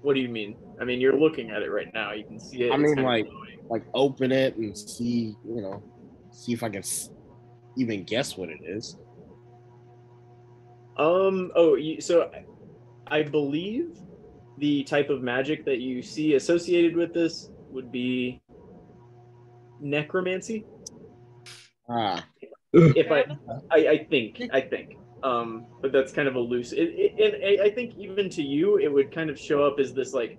What 0.00 0.14
do 0.14 0.20
you 0.20 0.30
mean? 0.30 0.56
I 0.80 0.84
mean, 0.84 0.98
you're 0.98 1.18
looking 1.18 1.50
at 1.50 1.60
it 1.62 1.70
right 1.70 1.92
now. 1.92 2.12
You 2.12 2.24
can 2.24 2.40
see 2.40 2.62
it. 2.62 2.72
I 2.72 2.76
mean, 2.78 2.96
like- 3.02 3.28
Like, 3.68 3.84
open 3.92 4.30
it 4.32 4.56
and 4.56 4.78
see, 4.78 5.34
you 5.44 5.60
know, 5.60 5.82
see 6.30 6.52
if 6.54 6.62
I 6.62 6.68
can 6.68 6.78
s- 6.78 7.10
even 7.76 8.04
guess 8.04 8.36
what 8.36 8.48
it 8.48 8.60
is. 8.64 8.96
Um. 10.96 11.52
Oh, 11.54 11.74
you, 11.74 12.00
so 12.00 12.30
I- 12.34 12.44
I 13.08 13.22
believe 13.22 13.98
the 14.58 14.82
type 14.82 15.10
of 15.10 15.22
magic 15.22 15.64
that 15.66 15.78
you 15.78 16.02
see 16.02 16.34
associated 16.34 16.96
with 16.96 17.14
this 17.14 17.50
would 17.70 17.92
be 17.92 18.40
necromancy. 19.80 20.64
Ah, 21.88 22.26
If 22.72 23.12
I, 23.12 23.24
I, 23.70 23.88
I 23.88 24.04
think, 24.10 24.42
I 24.52 24.60
think. 24.60 24.96
Um, 25.22 25.66
but 25.80 25.92
that's 25.92 26.12
kind 26.12 26.26
of 26.26 26.34
a 26.34 26.40
loose. 26.40 26.72
It, 26.72 26.88
it, 26.96 27.12
and 27.34 27.44
I- 27.60 27.66
I 27.66 27.70
think 27.70 27.94
even 27.96 28.28
to 28.30 28.42
you, 28.42 28.78
it 28.78 28.88
would 28.92 29.12
kind 29.14 29.30
of 29.30 29.38
show 29.38 29.64
up 29.64 29.78
as 29.78 29.92
this 29.94 30.12
like 30.12 30.38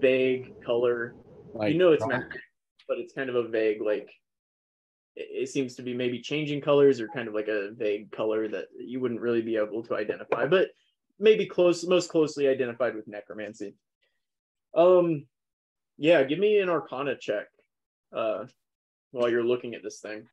vague 0.00 0.60
color. 0.64 1.14
like 1.54 1.72
you 1.72 1.78
know, 1.78 1.92
it's 1.92 2.04
dark. 2.04 2.24
magic, 2.30 2.40
but 2.88 2.98
it's 2.98 3.12
kind 3.12 3.30
of 3.30 3.36
a 3.36 3.46
vague 3.48 3.80
like. 3.80 4.08
It, 5.20 5.48
seems 5.48 5.74
to 5.74 5.82
be 5.82 5.94
maybe 5.94 6.20
changing 6.20 6.60
colors 6.60 7.00
or 7.00 7.08
kind 7.08 7.26
of 7.26 7.34
like 7.34 7.48
a 7.48 7.70
vague 7.72 8.12
color 8.12 8.48
that 8.48 8.66
you 8.78 9.00
wouldn't 9.00 9.20
really 9.20 9.42
be 9.42 9.56
able 9.56 9.82
to 9.84 9.96
identify, 9.96 10.46
but 10.46 10.68
maybe 11.18 11.46
close, 11.46 11.84
most 11.84 12.08
closely 12.08 12.46
identified 12.46 12.94
with 12.94 13.08
necromancy. 13.08 13.74
Um, 14.76 15.26
yeah, 15.96 16.22
give 16.22 16.38
me 16.38 16.60
an 16.60 16.68
Arcana 16.68 17.16
check, 17.18 17.46
uh, 18.16 18.44
while 19.10 19.28
you're 19.28 19.44
looking 19.44 19.74
at 19.74 19.82
this 19.82 20.00
thing. 20.00 20.28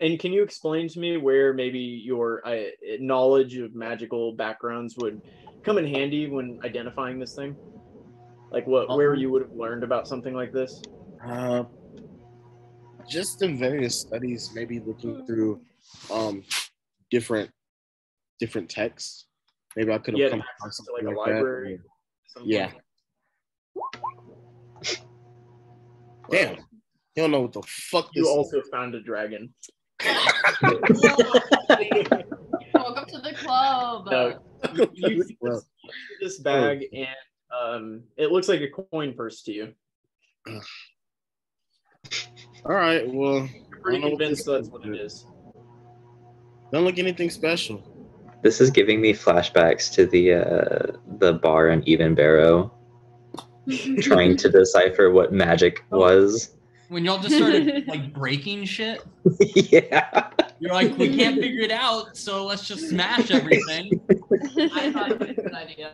And 0.00 0.18
can 0.18 0.32
you 0.32 0.42
explain 0.42 0.88
to 0.88 1.00
me 1.00 1.16
where 1.16 1.52
maybe 1.52 1.78
your 1.78 2.46
uh, 2.46 2.66
knowledge 3.00 3.56
of 3.56 3.74
magical 3.74 4.32
backgrounds 4.32 4.96
would 4.96 5.20
come 5.64 5.78
in 5.78 5.86
handy 5.86 6.28
when 6.28 6.58
identifying 6.64 7.18
this 7.18 7.34
thing? 7.34 7.56
Like 8.50 8.66
what, 8.66 8.88
where 8.96 9.12
Um, 9.12 9.18
you 9.18 9.30
would 9.30 9.42
have 9.42 9.52
learned 9.52 9.84
about 9.84 10.08
something 10.08 10.34
like 10.34 10.52
this? 10.52 10.80
Uh, 11.24 11.64
just 13.08 13.42
in 13.42 13.58
various 13.58 14.00
studies, 14.00 14.50
maybe 14.54 14.80
looking 14.80 15.24
through 15.26 15.60
um 16.12 16.44
different 17.10 17.50
different 18.40 18.68
texts. 18.70 19.26
Maybe 19.76 19.92
I 19.92 19.98
could 19.98 20.14
have 20.14 20.20
Yeah, 20.20 20.28
come 20.30 20.40
access 20.40 20.56
across 20.60 20.76
to, 20.86 20.92
like, 20.92 21.02
something 21.02 21.14
a 21.14 21.18
like 21.18 21.28
that. 21.28 21.34
library. 21.34 21.80
Something. 22.28 22.50
Yeah. 22.52 22.70
Damn, 26.30 26.56
you 26.56 26.62
don't 27.16 27.30
know 27.30 27.40
what 27.42 27.52
the 27.52 27.62
fuck 27.62 28.06
this 28.12 28.16
You 28.16 28.22
is. 28.24 28.28
also 28.28 28.62
found 28.70 28.94
a 28.94 29.00
dragon. 29.02 29.52
Welcome 32.74 33.06
to 33.08 33.18
the 33.22 33.34
club. 33.36 34.08
No. 34.10 34.38
You, 34.74 34.90
you 34.92 35.24
this, 35.40 35.64
this 36.20 36.38
bag, 36.40 36.84
and 36.92 37.06
um, 37.50 38.02
it 38.16 38.30
looks 38.30 38.48
like 38.48 38.60
a 38.60 38.68
coin 38.68 39.14
purse 39.14 39.42
to 39.42 39.52
you. 39.52 39.74
all 42.64 42.74
right. 42.74 43.06
Well, 43.06 43.48
You're 43.70 43.80
pretty 43.80 43.98
I 43.98 44.00
don't 44.00 44.12
what 44.12 44.18
convinced 44.18 44.46
that's 44.46 44.68
what 44.68 44.84
it 44.86 44.94
is. 44.94 45.26
don't 46.72 46.84
look 46.84 46.98
anything 46.98 47.30
special. 47.30 47.82
This 48.42 48.60
is 48.60 48.70
giving 48.70 49.00
me 49.00 49.12
flashbacks 49.12 49.92
to 49.94 50.06
the 50.06 50.34
uh, 50.34 50.96
the 51.18 51.34
bar 51.34 51.68
in 51.68 51.86
Even 51.88 52.14
Barrow, 52.14 52.72
trying 54.00 54.36
to 54.36 54.48
decipher 54.48 55.10
what 55.10 55.32
magic 55.32 55.84
was. 55.90 56.54
When 56.88 57.04
y'all 57.04 57.18
just 57.18 57.36
started 57.36 57.86
like 57.88 58.14
breaking 58.14 58.64
shit, 58.64 59.02
yeah. 59.54 60.30
you're 60.60 60.72
like, 60.72 60.96
we 60.96 61.14
can't 61.16 61.38
figure 61.38 61.62
it 61.62 61.72
out, 61.72 62.16
so 62.16 62.46
let's 62.46 62.66
just 62.66 62.88
smash 62.88 63.30
everything. 63.30 64.00
I 64.72 64.92
thought 64.92 65.10
it 65.10 65.18
was 65.20 65.28
a 65.30 65.34
good 65.34 65.54
idea. 65.54 65.92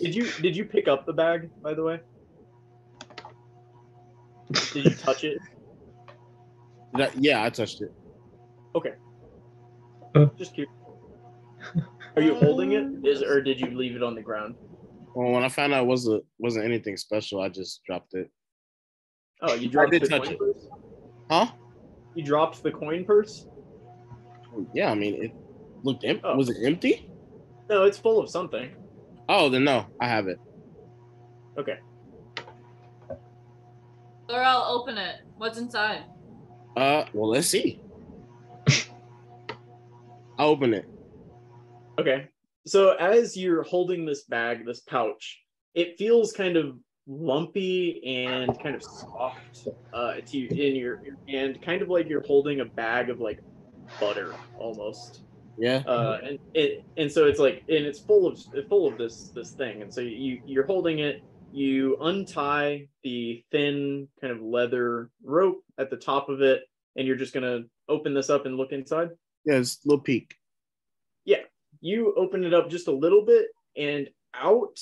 Did 0.00 0.14
you 0.14 0.30
did 0.40 0.56
you 0.56 0.64
pick 0.64 0.88
up 0.88 1.06
the 1.06 1.12
bag, 1.12 1.50
by 1.62 1.74
the 1.74 1.82
way? 1.82 2.00
Did 4.72 4.84
you 4.84 4.90
touch 4.94 5.24
it? 5.24 5.38
Did 6.94 7.08
I- 7.08 7.12
yeah, 7.18 7.44
I 7.44 7.50
touched 7.50 7.80
it. 7.82 7.92
Okay. 8.74 8.94
Just 10.36 10.54
curious. 10.54 10.72
Are 12.16 12.22
you 12.22 12.34
holding 12.34 12.72
it? 12.72 13.06
Is 13.06 13.22
or 13.22 13.40
did 13.42 13.60
you 13.60 13.76
leave 13.76 13.94
it 13.96 14.02
on 14.02 14.14
the 14.14 14.22
ground? 14.22 14.54
Well, 15.14 15.32
when 15.32 15.42
I 15.44 15.48
found 15.48 15.72
out 15.74 15.82
it 15.84 15.86
wasn't 15.86 16.24
wasn't 16.38 16.64
anything 16.64 16.96
special, 16.96 17.40
I 17.42 17.48
just 17.48 17.82
dropped 17.84 18.14
it. 18.14 18.30
Oh, 19.42 19.54
you 19.54 19.68
dropped 19.68 19.92
did 19.92 20.02
the 20.02 20.08
touch 20.08 20.24
coin 20.24 20.32
it. 20.32 20.38
purse? 20.38 20.68
Huh? 21.30 21.46
You 22.14 22.24
dropped 22.24 22.62
the 22.62 22.70
coin 22.72 23.04
purse? 23.04 23.46
Yeah, 24.74 24.90
I 24.90 24.94
mean 24.94 25.22
it 25.22 25.32
looked 25.82 26.04
empty. 26.04 26.22
Oh. 26.24 26.36
Was 26.36 26.48
it 26.50 26.56
empty? 26.64 27.10
No, 27.68 27.84
it's 27.84 27.98
full 27.98 28.18
of 28.18 28.30
something. 28.30 28.70
Oh, 29.28 29.48
then 29.48 29.64
no, 29.64 29.86
I 30.00 30.08
have 30.08 30.26
it. 30.28 30.38
Okay. 31.58 31.78
Or 34.28 34.42
I'll 34.42 34.78
open 34.78 34.96
it. 34.96 35.16
What's 35.36 35.58
inside? 35.58 36.04
Uh, 36.76 37.04
well, 37.12 37.30
let's 37.30 37.48
see. 37.48 37.80
I 40.38 40.44
open 40.44 40.74
it. 40.74 40.86
Okay. 41.98 42.28
So 42.66 42.92
as 42.92 43.36
you're 43.36 43.62
holding 43.62 44.04
this 44.04 44.24
bag, 44.24 44.64
this 44.64 44.80
pouch, 44.80 45.40
it 45.74 45.98
feels 45.98 46.32
kind 46.32 46.56
of 46.56 46.78
lumpy 47.06 48.04
and 48.04 48.58
kind 48.62 48.74
of 48.74 48.82
soft 48.82 49.68
uh, 49.92 50.14
to 50.26 50.38
you 50.38 50.48
in 50.48 50.76
your 50.76 51.02
and 51.26 51.60
kind 51.62 51.80
of 51.80 51.88
like 51.88 52.08
you're 52.08 52.26
holding 52.26 52.60
a 52.60 52.64
bag 52.64 53.08
of 53.08 53.20
like 53.20 53.40
butter 53.98 54.34
almost. 54.58 55.22
Yeah. 55.58 55.82
Uh, 55.86 56.20
and 56.22 56.38
it 56.54 56.84
and 56.96 57.10
so 57.10 57.26
it's 57.26 57.40
like 57.40 57.64
and 57.68 57.84
it's 57.84 57.98
full 57.98 58.26
of 58.26 58.38
full 58.68 58.86
of 58.86 58.98
this 58.98 59.30
this 59.34 59.52
thing. 59.52 59.82
And 59.82 59.92
so 59.92 60.00
you 60.00 60.40
you're 60.46 60.66
holding 60.66 61.00
it. 61.00 61.22
You 61.52 61.96
untie 62.00 62.88
the 63.02 63.42
thin 63.50 64.08
kind 64.20 64.32
of 64.32 64.42
leather 64.42 65.10
rope 65.24 65.64
at 65.78 65.88
the 65.90 65.96
top 65.96 66.28
of 66.28 66.42
it 66.42 66.62
and 66.96 67.06
you're 67.06 67.16
just 67.16 67.32
gonna 67.32 67.62
open 67.88 68.14
this 68.14 68.30
up 68.30 68.46
and 68.46 68.56
look 68.56 68.72
inside? 68.72 69.10
Yeah, 69.44 69.54
it's 69.54 69.78
a 69.84 69.88
little 69.88 70.02
peek. 70.02 70.34
Yeah, 71.24 71.42
you 71.80 72.14
open 72.16 72.44
it 72.44 72.52
up 72.54 72.70
just 72.70 72.88
a 72.88 72.92
little 72.92 73.24
bit 73.24 73.46
and 73.76 74.08
out 74.34 74.78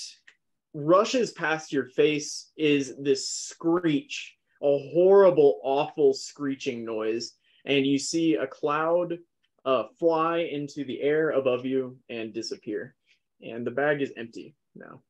rushes 0.75 1.33
past 1.33 1.73
your 1.73 1.87
face 1.87 2.51
is 2.57 2.95
this 2.99 3.31
screech 3.31 4.37
a 4.63 4.91
horrible 4.93 5.61
awful 5.63 6.15
screeching 6.15 6.85
noise. 6.85 7.33
And 7.65 7.87
you 7.87 7.99
see 7.99 8.35
a 8.35 8.47
cloud 8.47 9.19
uh, 9.67 9.85
fly 9.99 10.39
into 10.39 10.85
the 10.85 11.03
air 11.03 11.31
above 11.31 11.67
you 11.67 11.99
and 12.09 12.33
disappear 12.33 12.95
and 13.43 13.67
the 13.67 13.71
bag 13.71 14.01
is 14.01 14.13
empty 14.17 14.55
now 14.75 15.03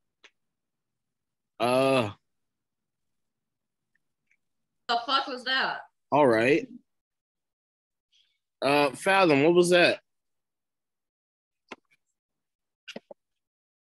Uh, 1.61 2.11
The 4.89 4.99
fuck 5.07 5.27
was 5.29 5.45
that? 5.45 5.81
all 6.13 6.27
right. 6.27 6.67
Uh, 8.63 8.91
Fathom, 8.93 9.43
what 9.45 9.53
was 9.55 9.71
that? 9.71 10.01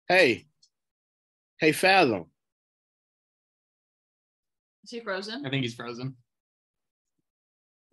Hey, 0.10 0.46
hey, 1.60 1.72
Fathom. 1.72 2.26
Is 4.84 4.92
he 4.92 5.00
frozen? 5.02 5.46
I 5.46 5.50
think 5.50 5.64
he's 5.64 5.76
frozen. 5.76 6.16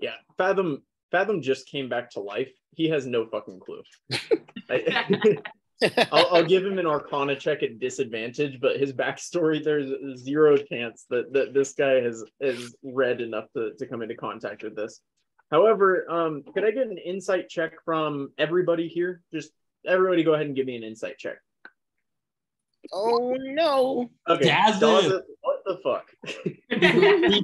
yeah 0.01 0.15
fathom 0.37 0.83
fathom 1.11 1.41
just 1.43 1.67
came 1.69 1.89
back 1.89 2.11
to 2.11 2.21
life 2.21 2.53
he 2.77 2.89
has 2.89 3.07
no 3.07 3.27
fucking 3.27 3.61
clue 3.61 3.83
I, 4.71 5.39
I'll, 6.13 6.37
I'll 6.37 6.45
give 6.45 6.65
him 6.65 6.79
an 6.79 6.87
arcana 6.87 7.37
check 7.37 7.63
at 7.63 7.79
disadvantage 7.79 8.61
but 8.61 8.79
his 8.79 8.93
backstory 8.93 9.63
there's 9.63 10.19
zero 10.19 10.57
chance 10.57 11.05
that, 11.11 11.33
that 11.33 11.55
this 11.55 11.75
guy 11.75 12.01
has 12.01 12.25
has 12.41 12.75
read 12.83 13.21
enough 13.21 13.47
to, 13.57 13.73
to 13.79 13.87
come 13.87 14.03
into 14.03 14.15
contact 14.15 14.63
with 14.63 14.77
this 14.77 15.01
however 15.51 16.11
um 16.11 16.43
could 16.55 16.65
i 16.65 16.71
get 16.71 16.87
an 16.87 16.99
insight 16.99 17.49
check 17.49 17.73
from 17.85 18.33
everybody 18.39 18.89
here 18.89 19.23
just 19.33 19.51
everybody 19.87 20.23
go 20.23 20.35
ahead 20.35 20.47
and 20.47 20.57
give 20.57 20.67
me 20.67 20.77
an 20.77 20.85
insight 20.85 21.19
check 21.19 21.37
oh 22.93 23.35
no. 23.39 24.11
okay 24.29 24.49
Dazza. 24.49 24.81
Dazza, 24.81 25.21
what 25.41 25.63
the 25.65 25.79
fuck 25.83 26.11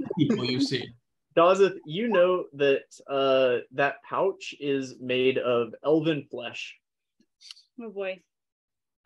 people 0.19 0.45
you 0.45 0.61
see. 0.61 0.89
Dazeth, 1.37 1.77
you 1.87 2.09
know 2.09 2.45
that 2.55 2.83
uh, 3.09 3.59
that 3.73 3.97
pouch 4.09 4.55
is 4.61 4.97
made 5.01 5.39
of 5.39 5.75
elven 5.85 6.27
flesh. 6.31 6.77
oh 7.81 7.91
boy. 7.91 8.21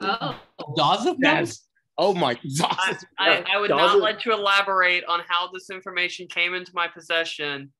Oh. 0.01 0.39
Daza 0.77 1.15
That's 1.19 1.67
oh 1.99 2.15
my 2.15 2.33
I, 2.33 2.39
god. 2.59 2.97
I, 3.19 3.45
I 3.55 3.61
would 3.61 3.69
Dawes 3.69 3.79
not 3.79 3.97
is- 3.97 4.03
like 4.03 4.19
to 4.21 4.33
elaborate 4.33 5.05
on 5.05 5.21
how 5.29 5.51
this 5.53 5.71
information 5.71 6.27
came 6.27 6.55
into 6.55 6.73
my 6.75 6.89
possession. 6.89 7.73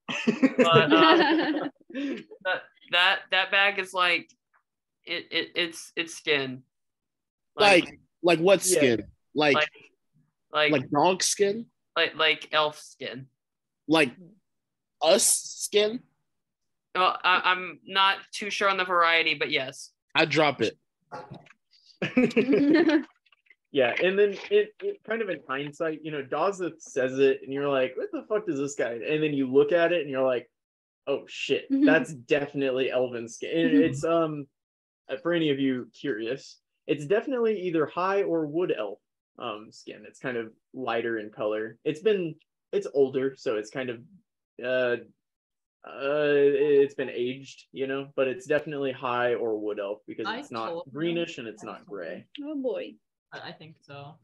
But 0.57 0.93
uh, 0.93 1.69
that 1.93 2.63
that 2.93 3.19
that 3.31 3.51
bag 3.51 3.79
is 3.79 3.93
like 3.93 4.31
it, 5.05 5.27
it 5.31 5.49
it's 5.57 5.93
it's 5.97 6.15
skin. 6.15 6.63
Like, 7.57 7.99
like 8.23 8.39
what 8.41 8.65
Yeah. 8.67 8.77
skin? 8.77 9.05
Like, 9.35 9.55
Like- 9.57 9.71
like 10.53 10.73
like 10.73 10.91
dog 10.91 11.23
skin? 11.23 11.67
like 11.97 12.15
like 12.17 12.49
elf 12.53 12.79
skin. 12.79 13.27
Like 13.89 14.13
us 15.03 15.27
skin? 15.27 16.01
Well, 16.95 17.19
I, 17.25 17.43
I'm 17.45 17.81
not 17.87 18.19
too 18.33 18.51
sure 18.51 18.69
on 18.69 18.77
the 18.77 18.85
variety, 18.85 19.35
but 19.35 19.51
yes. 19.51 19.91
I 20.15 20.25
drop 20.25 20.63
it. 20.63 20.79
yeah, 23.73 23.95
and 24.03 24.19
then 24.19 24.37
it, 24.51 24.75
it 24.81 25.03
kind 25.05 25.23
of 25.23 25.29
in 25.29 25.41
hindsight, 25.49 26.01
you 26.03 26.11
know, 26.13 26.23
Dazeth 26.23 26.81
says 26.81 27.19
it, 27.19 27.41
and 27.43 27.53
you're 27.53 27.69
like, 27.69 27.95
"What 27.97 28.11
the 28.13 28.25
fuck 28.29 28.47
does 28.47 28.59
this 28.59 28.75
guy?" 28.75 28.93
And 28.93 29.23
then 29.23 29.33
you 29.33 29.51
look 29.51 29.73
at 29.73 29.93
it, 29.93 30.03
and 30.03 30.11
you're 30.11 30.23
like, 30.23 30.49
"Oh 31.07 31.25
shit, 31.27 31.67
that's 31.71 32.13
definitely 32.13 32.91
elven 32.91 33.29
skin." 33.29 33.51
And 33.57 33.83
it's 33.83 34.05
um, 34.05 34.47
uh, 35.11 35.17
for 35.23 35.33
any 35.33 35.51
of 35.51 35.59
you 35.59 35.89
curious, 35.99 36.59
it's 36.87 37.07
definitely 37.07 37.63
either 37.63 37.87
high 37.87 38.23
or 38.23 38.47
wood 38.47 38.73
elf 38.77 38.99
um 39.39 39.69
skin. 39.71 40.05
It's 40.07 40.21
kind 40.21 40.37
of 40.37 40.53
lighter 40.73 41.19
in 41.19 41.31
color. 41.31 41.77
It's 41.85 42.01
been 42.01 42.37
it's 42.75 42.87
older, 42.93 43.35
so 43.37 43.57
it's 43.57 43.71
kind 43.71 43.91
of 43.91 44.01
uh 44.65 44.97
uh 45.87 46.33
it's 46.87 46.95
been 46.95 47.11
aged 47.11 47.65
you 47.73 47.87
know 47.87 48.09
but 48.17 48.27
it's 48.27 48.47
definitely 48.47 48.91
high 48.93 49.35
or 49.35 49.59
wood 49.59 49.79
elf 49.79 49.99
because 50.07 50.27
I 50.27 50.39
it's 50.39 50.51
not 50.51 50.69
told 50.71 50.87
him. 50.87 50.93
greenish 50.95 51.37
and 51.39 51.47
it's 51.47 51.63
not 51.63 51.85
gray 51.87 52.25
oh 52.43 52.57
boy. 52.57 52.95
I 53.33 53.51
think 53.53 53.75
so. 53.83 54.15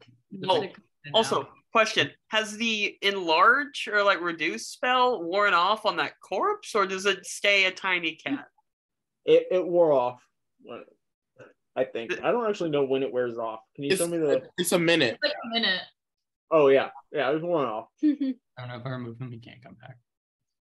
Oh, 0.47 0.61
Just 0.63 0.73
to- 0.75 0.81
Also, 1.13 1.49
question: 1.73 2.11
Has 2.29 2.55
the 2.55 2.97
enlarge 3.01 3.89
or 3.91 4.03
like 4.03 4.21
reduce 4.21 4.67
spell 4.69 5.21
worn 5.21 5.53
off 5.53 5.85
on 5.85 5.97
that 5.97 6.13
corpse, 6.21 6.73
or 6.75 6.85
does 6.87 7.05
it 7.05 7.25
stay 7.25 7.65
a 7.65 7.71
tiny 7.71 8.15
cat? 8.15 8.45
it, 9.25 9.47
it 9.51 9.67
wore 9.67 9.91
off 9.91 10.21
when- 10.63 10.85
i 11.75 11.83
think 11.83 12.11
i 12.23 12.31
don't 12.31 12.49
actually 12.49 12.69
know 12.69 12.83
when 12.83 13.01
it 13.03 13.11
wears 13.13 13.37
off 13.37 13.59
can 13.75 13.83
you 13.85 13.91
It's, 13.91 13.99
tell 13.99 14.07
me 14.09 14.17
the 14.17 14.41
it's 14.57 14.71
a 14.71 14.79
minute. 14.79 15.17
like 15.23 15.31
a 15.45 15.49
minute. 15.49 15.81
Oh 16.51 16.67
yeah 16.67 16.89
yeah 17.11 17.29
it 17.29 17.33
was 17.33 17.43
worn 17.43 17.67
off 17.67 17.87
I 18.03 18.07
don't 18.57 18.67
know 18.69 18.75
if 18.79 18.85
I 18.85 18.89
remove 18.89 19.19
him, 19.19 19.31
he 19.31 19.39
can't 19.39 19.63
come 19.63 19.75
back. 19.81 19.97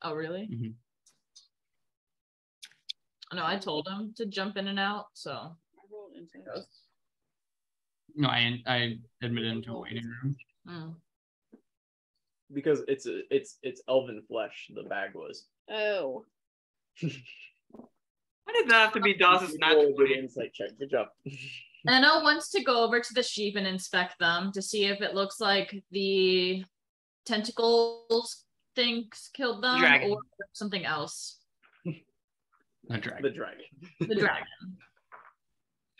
Oh 0.01 0.13
really? 0.13 0.49
Mhm. 0.51 0.73
No, 3.33 3.45
I 3.45 3.57
told 3.57 3.87
him 3.87 4.13
to 4.17 4.25
jump 4.25 4.57
in 4.57 4.67
and 4.67 4.79
out. 4.79 5.05
So 5.13 5.55
No, 8.15 8.27
I 8.29 8.61
I 8.67 8.97
admitted 9.21 9.51
him 9.51 9.61
to 9.63 9.73
a 9.73 9.79
waiting 9.79 10.05
room. 10.23 10.35
mm. 10.67 10.95
because 12.53 12.81
it's 12.87 13.05
a, 13.07 13.21
it's 13.33 13.57
it's 13.63 13.81
elven 13.89 14.21
flesh 14.27 14.69
the 14.75 14.83
bag 14.83 15.11
was 15.15 15.45
oh. 15.71 16.25
Why 17.01 18.53
did 18.53 18.69
that 18.69 18.75
have 18.85 18.93
to 18.93 19.01
be 19.01 19.13
Dawson's 19.15 19.57
natural? 19.57 19.93
good 19.97 20.11
insight 20.11 20.53
check 20.53 20.69
good 20.79 20.89
job 20.91 21.07
Anna 21.87 22.21
wants 22.23 22.49
to 22.51 22.63
go 22.63 22.83
over 22.83 22.99
to 22.99 23.13
the 23.13 23.23
sheep 23.23 23.55
and 23.55 23.67
inspect 23.67 24.17
them 24.19 24.51
to 24.53 24.61
see 24.61 24.85
if 24.85 25.01
it 25.01 25.13
looks 25.13 25.39
like 25.39 25.83
the 25.91 26.63
tentacles 27.25 28.43
things 28.75 29.29
killed 29.33 29.63
them 29.63 29.79
Dragon. 29.79 30.11
or 30.11 30.19
something 30.53 30.85
else. 30.85 31.39
A 31.85 32.97
dragon. 32.97 33.23
the 33.23 33.29
dragon 33.29 33.65
The 33.99 34.15
dragon. 34.19 34.45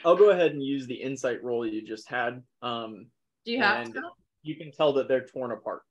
I'll 0.03 0.15
go 0.15 0.29
ahead 0.31 0.51
and 0.51 0.63
use 0.63 0.85
the 0.85 0.95
insight 0.95 1.43
roll 1.43 1.65
you 1.65 1.81
just 1.85 2.07
had. 2.09 2.43
Um, 2.61 3.07
Do 3.45 3.51
you 3.53 3.61
have 3.61 3.91
to? 3.93 4.01
you 4.43 4.55
can 4.55 4.71
tell 4.71 4.93
that 4.93 5.07
they're 5.07 5.25
torn 5.25 5.51
apart. 5.51 5.81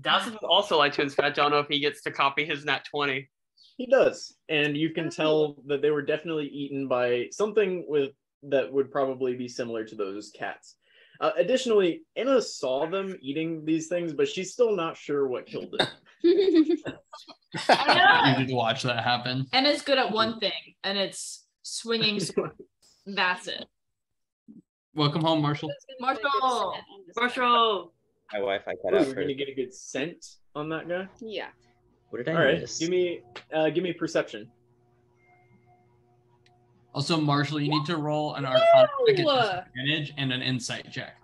Dawson 0.00 0.32
would 0.34 0.46
also 0.46 0.76
like 0.76 0.92
to 0.94 1.02
inspect. 1.02 1.38
I 1.38 1.42
don't 1.42 1.50
know 1.50 1.58
if 1.58 1.68
he 1.68 1.80
gets 1.80 2.02
to 2.02 2.10
copy 2.10 2.44
his 2.44 2.64
nat 2.64 2.84
20. 2.90 3.28
He 3.78 3.86
does, 3.86 4.36
and 4.48 4.76
you 4.76 4.90
can 4.90 5.08
tell 5.08 5.56
that 5.66 5.80
they 5.82 5.90
were 5.90 6.02
definitely 6.02 6.46
eaten 6.48 6.86
by 6.86 7.28
something 7.32 7.84
with 7.88 8.10
that 8.44 8.72
would 8.72 8.90
probably 8.90 9.34
be 9.36 9.48
similar 9.48 9.84
to 9.84 9.94
those 9.94 10.30
cats. 10.30 10.76
Uh, 11.20 11.32
additionally, 11.36 12.02
Anna 12.16 12.40
saw 12.40 12.86
them 12.88 13.16
eating 13.20 13.64
these 13.64 13.88
things, 13.88 14.12
but 14.12 14.28
she's 14.28 14.52
still 14.52 14.76
not 14.76 14.96
sure 14.96 15.26
what 15.26 15.46
killed 15.46 15.74
it. 15.78 15.88
Yeah. 16.22 16.92
You 18.38 18.46
did 18.46 18.54
watch 18.54 18.82
that 18.82 19.02
happen. 19.02 19.46
Anna's 19.54 19.80
good 19.82 19.96
at 19.98 20.12
one 20.12 20.38
thing, 20.38 20.52
and 20.84 20.98
it's 20.98 21.46
swinging. 21.62 22.20
That's 23.06 23.48
it. 23.48 23.64
Welcome 24.94 25.22
home, 25.22 25.40
Marshall. 25.40 25.70
Marshall! 25.98 26.74
Marshall! 27.16 27.92
My 28.32 28.38
Wi-Fi 28.40 28.72
cut 28.84 28.92
Ooh, 28.92 28.96
out 28.98 29.06
We're 29.06 29.14
for. 29.14 29.20
gonna 29.22 29.32
get 29.34 29.48
a 29.48 29.54
good 29.54 29.72
scent 29.72 30.24
on 30.54 30.68
that 30.68 30.88
guy. 30.88 31.08
yeah. 31.20 31.48
What 32.10 32.18
did 32.24 32.28
I 32.28 32.38
All 32.38 32.44
right, 32.44 32.60
miss? 32.60 32.78
give 32.78 32.90
me, 32.90 33.20
uh, 33.52 33.70
give 33.70 33.82
me 33.82 33.92
perception. 33.94 34.50
Also, 36.98 37.16
Marshall, 37.16 37.60
you 37.60 37.70
need 37.70 37.86
to 37.86 37.96
roll 37.96 38.34
an 38.34 38.44
Arcana 38.44 38.88
check 39.06 39.18
at 39.20 39.24
No! 39.24 39.40
disadvantage 39.40 40.14
and 40.16 40.32
an 40.32 40.42
Insight 40.42 40.90
check. 40.90 41.14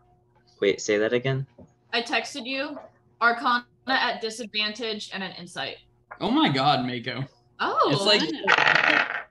Wait, 0.61 0.81
say 0.81 0.99
that 0.99 1.13
again. 1.13 1.49
I 1.93 2.01
texted 2.01 2.47
you 2.47 2.79
Arcana 3.21 3.65
at 3.89 4.21
disadvantage 4.21 5.11
and 5.13 5.21
an 5.25 5.33
insight. 5.33 5.79
Oh 6.21 6.31
my 6.31 6.49
God, 6.49 6.87
Mako! 6.87 7.25
Oh, 7.59 7.91
It's 7.91 8.03
like 8.03 8.23
I 8.57 9.25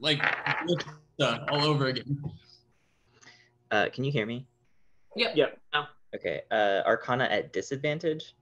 like 0.00 1.48
all 1.50 1.64
over 1.64 1.86
again. 1.86 2.22
Uh, 3.70 3.88
can 3.90 4.04
you 4.04 4.12
hear 4.12 4.26
me? 4.26 4.46
Yep. 5.16 5.34
Yep. 5.34 5.58
Okay. 6.14 6.42
Uh, 6.50 6.82
Arcana 6.84 7.24
at 7.24 7.54
disadvantage. 7.54 8.34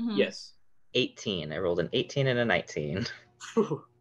Mhm. 0.00 0.16
Yes. 0.16 0.52
18. 0.94 1.52
I 1.52 1.58
rolled 1.58 1.80
an 1.80 1.88
18 1.92 2.28
and 2.28 2.38
a 2.38 2.44
19. 2.44 3.04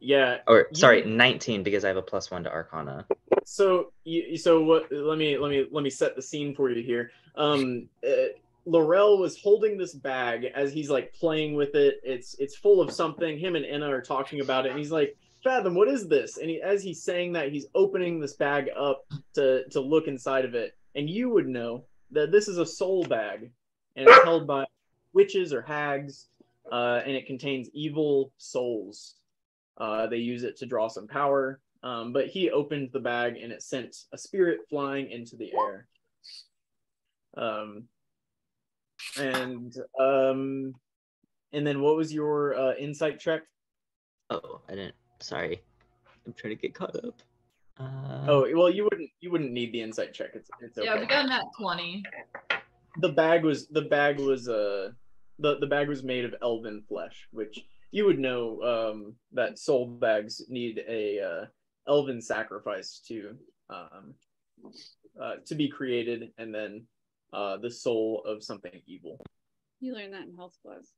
Yeah. 0.00 0.38
Or 0.46 0.68
You- 0.70 0.76
sorry, 0.76 1.04
19 1.04 1.62
because 1.62 1.84
I 1.84 1.88
have 1.88 1.96
a 1.96 2.02
plus 2.02 2.30
one 2.30 2.44
to 2.44 2.50
Arcana. 2.50 3.06
So 3.44 3.92
you, 4.04 4.36
so 4.36 4.62
what? 4.62 4.92
Let 4.92 5.18
me 5.18 5.38
let 5.38 5.50
me 5.50 5.66
let 5.70 5.82
me 5.82 5.90
set 5.90 6.14
the 6.14 6.22
scene 6.22 6.54
for 6.54 6.70
you 6.70 6.82
here. 6.82 7.10
Um, 7.34 7.88
uh, 8.06 8.34
Laurel 8.66 9.18
was 9.18 9.40
holding 9.40 9.78
this 9.78 9.94
bag 9.94 10.44
as 10.54 10.72
he's 10.72 10.90
like 10.90 11.14
playing 11.14 11.54
with 11.54 11.74
it. 11.74 12.00
It's 12.04 12.34
it's 12.38 12.56
full 12.56 12.80
of 12.80 12.90
something. 12.90 13.38
Him 13.38 13.56
and 13.56 13.64
Enna 13.64 13.88
are 13.88 14.02
talking 14.02 14.40
about 14.40 14.66
it, 14.66 14.70
and 14.70 14.78
he's 14.78 14.92
like, 14.92 15.16
"Fathom, 15.42 15.74
what 15.74 15.88
is 15.88 16.06
this?" 16.08 16.36
And 16.36 16.50
he, 16.50 16.60
as 16.60 16.82
he's 16.82 17.02
saying 17.02 17.32
that, 17.32 17.50
he's 17.50 17.66
opening 17.74 18.20
this 18.20 18.34
bag 18.34 18.68
up 18.76 19.06
to 19.34 19.66
to 19.70 19.80
look 19.80 20.06
inside 20.06 20.44
of 20.44 20.54
it, 20.54 20.76
and 20.94 21.08
you 21.08 21.30
would 21.30 21.48
know 21.48 21.84
that 22.10 22.30
this 22.30 22.48
is 22.48 22.58
a 22.58 22.66
soul 22.66 23.04
bag, 23.04 23.50
and 23.96 24.06
it's 24.08 24.24
held 24.24 24.46
by 24.46 24.66
witches 25.14 25.54
or 25.54 25.62
hags, 25.62 26.26
uh, 26.70 27.00
and 27.06 27.16
it 27.16 27.26
contains 27.26 27.70
evil 27.72 28.30
souls. 28.36 29.14
Uh, 29.78 30.06
they 30.06 30.16
use 30.18 30.42
it 30.42 30.56
to 30.58 30.66
draw 30.66 30.88
some 30.88 31.06
power. 31.06 31.60
Um, 31.82 32.12
but 32.12 32.26
he 32.26 32.50
opened 32.50 32.90
the 32.92 32.98
bag 33.00 33.36
and 33.36 33.52
it 33.52 33.62
sent 33.62 33.96
a 34.12 34.18
spirit 34.18 34.60
flying 34.68 35.10
into 35.10 35.36
the 35.36 35.52
air. 35.54 35.86
Um, 37.36 37.84
and 39.18 39.74
um, 40.00 40.74
and 41.52 41.66
then 41.66 41.80
what 41.80 41.96
was 41.96 42.12
your 42.12 42.54
uh, 42.58 42.74
insight 42.74 43.20
check? 43.20 43.42
Oh, 44.30 44.60
I 44.68 44.72
didn't. 44.74 44.94
Sorry. 45.20 45.62
I'm 46.26 46.32
trying 46.34 46.56
to 46.56 46.60
get 46.60 46.74
caught 46.74 46.96
up. 46.96 47.22
Uh, 47.78 48.26
Oh, 48.26 48.46
well, 48.56 48.68
you 48.70 48.84
wouldn't 48.84 49.10
you 49.20 49.30
wouldn't 49.30 49.52
need 49.52 49.72
the 49.72 49.80
insight 49.80 50.12
check. 50.12 50.30
It's 50.34 50.50
it's 50.60 50.76
okay. 50.78 50.86
Yeah, 50.86 50.98
we 50.98 51.06
got 51.06 51.28
that 51.28 51.44
20. 51.58 52.02
the 52.98 53.10
bag 53.10 53.44
was 53.44 53.68
the 53.68 53.82
bag 53.82 54.18
was 54.18 54.48
uh 54.48 54.90
the 55.38 55.58
the 55.60 55.66
bag 55.66 55.88
was 55.88 56.02
made 56.02 56.24
of 56.24 56.34
elven 56.42 56.82
flesh, 56.88 57.28
which 57.30 57.64
you 57.90 58.04
would 58.04 58.18
know 58.18 58.60
um 58.62 59.14
that 59.32 59.58
soul 59.58 59.86
bags 59.86 60.42
need 60.48 60.82
a 60.88 61.20
uh, 61.20 61.46
elven 61.86 62.20
sacrifice 62.20 63.00
to 63.06 63.36
um 63.70 64.14
uh, 65.20 65.36
to 65.46 65.54
be 65.54 65.68
created, 65.68 66.30
and 66.38 66.54
then 66.54 66.84
uh 67.32 67.56
the 67.56 67.70
soul 67.70 68.22
of 68.26 68.42
something 68.42 68.80
evil. 68.86 69.20
You 69.80 69.94
learned 69.94 70.14
that 70.14 70.26
in 70.26 70.34
health 70.36 70.56
class. 70.62 70.92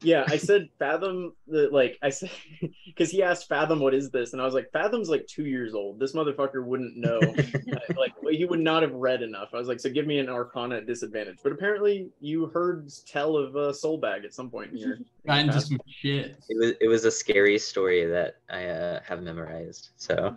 Yeah, 0.00 0.24
I 0.28 0.36
said 0.36 0.68
fathom 0.78 1.32
the 1.48 1.68
like 1.72 1.98
I 2.02 2.10
said 2.10 2.30
because 2.86 3.10
he 3.10 3.22
asked 3.22 3.48
fathom 3.48 3.80
what 3.80 3.94
is 3.94 4.10
this, 4.10 4.32
and 4.32 4.40
I 4.40 4.44
was 4.44 4.54
like 4.54 4.70
fathom's 4.72 5.08
like 5.08 5.26
two 5.26 5.46
years 5.46 5.74
old. 5.74 5.98
This 5.98 6.12
motherfucker 6.14 6.64
wouldn't 6.64 6.96
know. 6.96 7.20
Uh, 7.68 7.94
like 7.98 8.12
he 8.30 8.44
would 8.46 8.60
not 8.60 8.82
have 8.82 8.92
read 8.92 9.20
enough. 9.20 9.50
I 9.52 9.58
was 9.58 9.68
like, 9.68 9.78
so 9.78 9.90
give 9.90 10.06
me 10.06 10.18
an 10.18 10.28
arcana 10.28 10.76
at 10.76 10.86
disadvantage. 10.86 11.38
But 11.42 11.52
apparently 11.52 12.08
you 12.18 12.46
heard 12.46 12.88
tell 13.06 13.36
of 13.36 13.56
a 13.56 13.74
soul 13.74 13.98
bag 13.98 14.24
at 14.24 14.32
some 14.32 14.48
point 14.50 14.72
in 14.72 14.78
your. 14.78 14.94
in 14.96 15.04
Got 15.26 15.40
into 15.40 15.60
some 15.60 15.78
shit. 15.86 16.38
It 16.48 16.56
was 16.58 16.72
it 16.80 16.88
was 16.88 17.04
a 17.04 17.10
scary 17.10 17.58
story 17.58 18.06
that 18.06 18.36
I 18.48 18.66
uh, 18.66 19.00
have 19.06 19.22
memorized. 19.22 19.90
So 19.96 20.34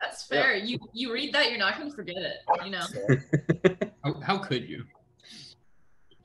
That's 0.00 0.26
fair. 0.26 0.56
You 0.56 0.78
you 0.92 1.12
read 1.12 1.32
that, 1.34 1.48
you're 1.50 1.58
not 1.58 1.78
gonna 1.78 1.90
forget 1.90 2.16
it. 2.18 2.36
You 2.64 2.70
know. 2.70 3.90
How, 4.04 4.20
how 4.20 4.38
could 4.38 4.68
you? 4.68 4.84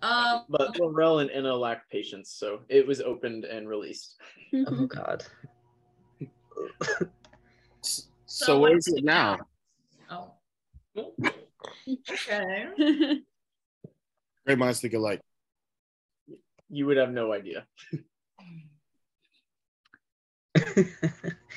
Um. 0.04 0.44
But 0.50 0.78
Laurel 0.80 1.20
and 1.20 1.32
Enna 1.32 1.56
lacked 1.56 1.90
patience, 1.90 2.30
so 2.30 2.60
it 2.68 2.86
was 2.86 3.00
opened 3.00 3.46
and 3.46 3.70
released. 3.70 4.18
oh 4.54 4.86
god. 4.88 5.24
So, 7.82 8.04
So 8.26 8.60
where 8.60 8.74
what's 8.74 8.88
is 8.88 8.96
it 8.96 9.06
now? 9.06 9.40
Oh. 10.10 10.34
Okay. 11.88 13.22
Great 14.46 14.58
minds 14.58 14.82
think 14.82 14.94
alike. 14.94 15.22
You 16.70 16.86
would 16.86 16.98
have 16.98 17.12
no 17.12 17.32
idea. 17.32 17.66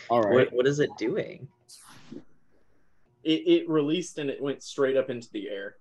All 0.09 0.23
right. 0.23 0.35
what 0.35 0.52
what 0.52 0.66
is 0.66 0.78
it 0.78 0.90
doing? 0.98 1.48
It, 3.24 3.43
it 3.48 3.68
released 3.68 4.18
and 4.18 4.31
it 4.31 4.40
went 4.40 4.62
straight 4.62 4.97
up 4.97 5.10
into 5.10 5.28
the 5.32 5.48
air. 5.48 5.77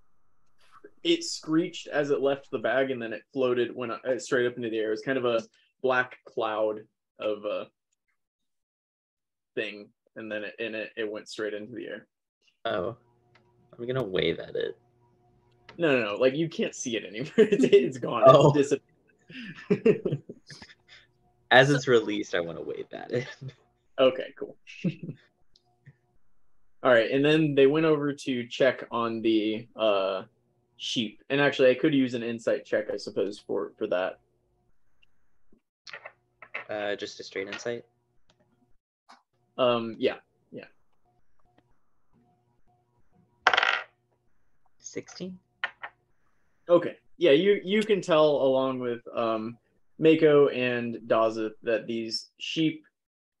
It 1.06 1.22
screeched 1.22 1.86
as 1.86 2.10
it 2.10 2.20
left 2.20 2.50
the 2.50 2.58
bag, 2.58 2.90
and 2.90 3.00
then 3.00 3.12
it 3.12 3.22
floated 3.32 3.74
when 3.74 3.92
uh, 3.92 4.18
straight 4.18 4.46
up 4.46 4.56
into 4.56 4.68
the 4.68 4.78
air. 4.78 4.88
It 4.88 4.90
was 4.90 5.02
kind 5.02 5.18
of 5.18 5.24
a 5.24 5.40
black 5.80 6.18
cloud 6.24 6.80
of 7.20 7.44
a 7.44 7.68
thing, 9.54 9.88
and 10.16 10.30
then 10.30 10.42
it 10.42 10.54
and 10.58 10.74
it, 10.74 10.90
it 10.96 11.10
went 11.10 11.28
straight 11.28 11.54
into 11.54 11.72
the 11.72 11.86
air. 11.86 12.08
Oh. 12.64 12.96
I'm 13.78 13.86
gonna 13.86 14.02
wave 14.02 14.40
at 14.40 14.56
it. 14.56 14.76
No, 15.78 15.96
no, 15.96 16.04
no. 16.04 16.14
Like 16.16 16.34
you 16.34 16.48
can't 16.48 16.74
see 16.74 16.96
it 16.96 17.04
anymore. 17.04 17.32
it's, 17.36 17.64
it's 17.64 17.98
gone. 17.98 18.24
Oh. 18.26 18.52
It's 18.56 18.70
disappeared. 19.68 20.22
As 21.52 21.70
it's 21.70 21.86
released, 21.86 22.34
I 22.34 22.40
want 22.40 22.58
to 22.58 22.64
wave 22.64 22.86
at 22.92 23.12
it. 23.12 23.28
okay, 24.00 24.34
cool. 24.36 24.56
All 26.82 26.92
right, 26.92 27.10
and 27.10 27.24
then 27.24 27.54
they 27.54 27.68
went 27.68 27.86
over 27.86 28.12
to 28.12 28.46
check 28.48 28.84
on 28.90 29.22
the 29.22 29.68
uh, 29.76 30.22
sheep, 30.76 31.22
and 31.30 31.40
actually, 31.40 31.70
I 31.70 31.74
could 31.74 31.94
use 31.94 32.14
an 32.14 32.22
insight 32.22 32.64
check, 32.64 32.86
I 32.92 32.96
suppose, 32.96 33.38
for 33.38 33.72
for 33.76 33.86
that. 33.88 34.18
Uh, 36.68 36.96
just 36.96 37.20
a 37.20 37.22
straight 37.22 37.46
insight. 37.46 37.84
Um, 39.58 39.96
yeah. 39.98 40.16
Yeah. 40.50 40.64
16? 44.78 45.38
Okay. 46.68 46.96
Yeah, 47.18 47.30
you 47.30 47.60
you 47.64 47.82
can 47.82 48.00
tell 48.00 48.26
along 48.26 48.80
with 48.80 49.00
um 49.14 49.56
Mako 49.98 50.48
and 50.48 50.96
Daza 51.06 51.50
that 51.62 51.86
these 51.86 52.30
sheep 52.38 52.84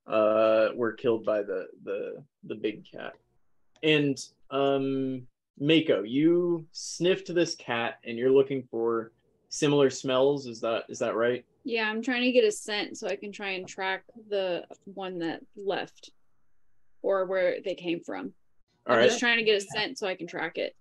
uh 0.06 0.68
were 0.74 0.92
killed 0.92 1.24
by 1.26 1.42
the 1.42 1.66
the 1.84 2.24
the 2.44 2.54
big 2.54 2.90
cat. 2.90 3.14
And 3.82 4.16
um 4.50 5.26
Mako, 5.58 6.02
you 6.02 6.66
sniffed 6.72 7.34
this 7.34 7.54
cat 7.54 7.98
and 8.04 8.18
you're 8.18 8.30
looking 8.30 8.62
for 8.70 9.12
similar 9.48 9.90
smells, 9.90 10.46
is 10.46 10.60
that 10.60 10.84
is 10.88 10.98
that 10.98 11.14
right? 11.14 11.44
yeah, 11.64 11.90
I'm 11.90 12.00
trying 12.00 12.22
to 12.22 12.30
get 12.30 12.44
a 12.44 12.52
scent 12.52 12.96
so 12.96 13.08
I 13.08 13.16
can 13.16 13.32
try 13.32 13.50
and 13.50 13.66
track 13.66 14.04
the 14.30 14.64
one 14.84 15.18
that 15.18 15.40
left 15.56 16.10
or 17.02 17.26
where 17.26 17.56
they 17.64 17.74
came 17.74 18.00
from. 18.00 18.32
All 18.86 18.94
I'm 18.94 19.00
right. 19.00 19.08
just 19.08 19.18
trying 19.18 19.38
to 19.38 19.44
get 19.44 19.60
a 19.60 19.66
scent 19.66 19.98
so 19.98 20.06
I 20.06 20.14
can 20.14 20.28
track 20.28 20.58
it. 20.58 20.76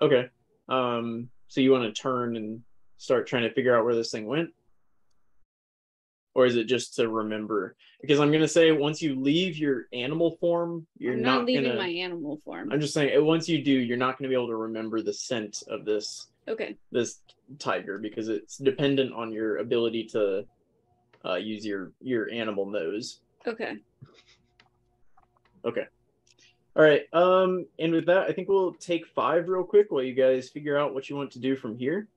Okay. 0.00 0.30
Um 0.70 1.28
so 1.48 1.60
you 1.60 1.70
want 1.70 1.84
to 1.84 2.02
turn 2.02 2.36
and 2.36 2.62
start 2.96 3.26
trying 3.26 3.42
to 3.42 3.52
figure 3.52 3.76
out 3.76 3.84
where 3.84 3.94
this 3.94 4.10
thing 4.10 4.26
went? 4.26 4.48
Or 6.34 6.46
is 6.46 6.56
it 6.56 6.64
just 6.64 6.94
to 6.96 7.08
remember? 7.08 7.76
Because 8.00 8.18
I'm 8.18 8.32
gonna 8.32 8.48
say 8.48 8.72
once 8.72 9.02
you 9.02 9.20
leave 9.20 9.56
your 9.58 9.86
animal 9.92 10.36
form, 10.40 10.86
you're 10.98 11.14
I'm 11.14 11.22
not, 11.22 11.38
not, 11.38 11.46
leaving 11.46 11.64
gonna 11.64 11.76
my 11.76 11.88
animal 11.88 12.40
form. 12.44 12.72
I'm 12.72 12.80
just 12.80 12.94
saying 12.94 13.16
uh, 13.16 13.22
once 13.22 13.48
you 13.48 13.62
do, 13.62 13.72
you're 13.72 13.98
not 13.98 14.18
gonna 14.18 14.28
be 14.28 14.34
able 14.34 14.48
to 14.48 14.56
remember 14.56 15.02
the 15.02 15.12
scent 15.12 15.62
of 15.68 15.84
this 15.84 16.28
Okay. 16.48 16.76
this 16.90 17.20
tiger 17.58 17.98
because 17.98 18.28
it's 18.28 18.56
dependent 18.56 19.12
on 19.12 19.32
your 19.32 19.58
ability 19.58 20.04
to 20.12 20.44
uh, 21.24 21.36
use 21.36 21.64
your 21.64 21.92
your 22.00 22.30
animal 22.30 22.66
nose. 22.66 23.20
Okay. 23.46 23.76
Okay. 25.64 25.86
All 26.74 26.82
right. 26.82 27.02
Um, 27.12 27.66
and 27.78 27.92
with 27.92 28.06
that, 28.06 28.28
I 28.28 28.32
think 28.32 28.48
we'll 28.48 28.72
take 28.74 29.06
five 29.06 29.48
real 29.48 29.64
quick 29.64 29.90
while 29.90 30.02
you 30.02 30.14
guys 30.14 30.48
figure 30.48 30.78
out 30.78 30.94
what 30.94 31.10
you 31.10 31.16
want 31.16 31.30
to 31.32 31.38
do 31.38 31.54
from 31.54 31.76
here. 31.76 32.08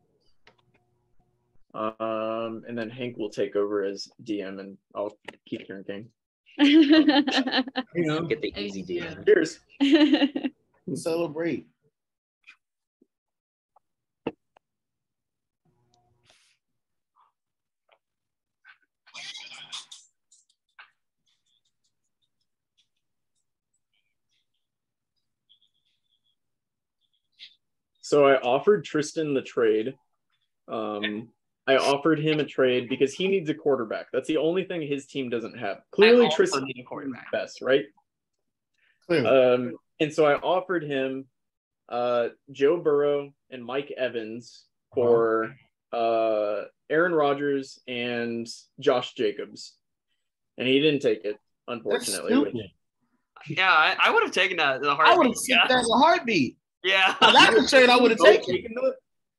Um, 1.75 2.63
and 2.69 2.77
then 2.77 2.89
Hank 2.89 3.17
will 3.17 3.29
take 3.29 3.57
over 3.57 3.83
as 3.83 4.07
DM, 4.23 4.59
and 4.59 4.77
I'll 4.95 5.17
keep 5.47 5.67
drinking. 5.67 6.09
You 6.57 8.05
know, 8.05 8.21
Get 8.21 8.41
the 8.41 8.51
Thank 8.51 8.65
easy 8.65 8.81
you. 8.93 9.01
DM. 9.01 9.25
Cheers. 9.25 9.59
Celebrate. 10.95 11.67
So 28.01 28.25
I 28.25 28.39
offered 28.39 28.85
Tristan 28.85 29.33
the 29.33 29.41
trade. 29.41 29.95
Um, 30.67 31.29
I 31.67 31.77
offered 31.77 32.19
him 32.19 32.39
a 32.39 32.45
trade 32.45 32.89
because 32.89 33.13
he 33.13 33.27
needs 33.27 33.49
a 33.49 33.53
quarterback. 33.55 34.07
That's 34.13 34.27
the 34.27 34.37
only 34.37 34.65
thing 34.65 34.81
his 34.81 35.07
team 35.07 35.29
doesn't 35.29 35.57
have. 35.57 35.77
Clearly, 35.91 36.25
also 36.25 36.35
Tristan 36.37 36.65
need 36.65 36.83
quarterback. 36.83 37.31
best, 37.31 37.61
right? 37.61 37.85
Clearly. 39.07 39.27
Um, 39.27 39.73
and 39.99 40.13
so 40.13 40.25
I 40.25 40.35
offered 40.35 40.83
him 40.83 41.25
uh, 41.89 42.29
Joe 42.51 42.77
Burrow 42.77 43.33
and 43.49 43.63
Mike 43.65 43.91
Evans 43.97 44.65
for 44.93 45.55
uh, 45.91 46.63
Aaron 46.89 47.13
Rodgers 47.13 47.79
and 47.87 48.47
Josh 48.79 49.13
Jacobs, 49.13 49.73
and 50.57 50.67
he 50.67 50.79
didn't 50.81 51.01
take 51.01 51.25
it, 51.25 51.37
unfortunately. 51.67 52.37
which- 52.37 52.55
Yeah, 53.47 53.71
I, 53.71 53.95
I 53.99 54.11
would 54.11 54.23
have 54.23 54.31
taken 54.31 54.57
that. 54.57 54.81
The 54.81 54.89
I 54.89 55.15
would 55.17 55.27
have 55.27 55.35
said 55.35 55.55
Yeah. 55.55 55.67
that 55.67 55.79
as 55.79 55.89
a 55.89 55.97
heartbeat. 55.97 56.57
yeah. 56.83 57.15
Now, 57.21 57.31
That's 57.31 57.73
a 57.73 57.77
trade 57.77 57.89
I 57.89 57.97
would 57.97 58.11
have 58.11 58.19
taken. 58.23 58.53
taken 58.55 58.73
the- 58.75 58.95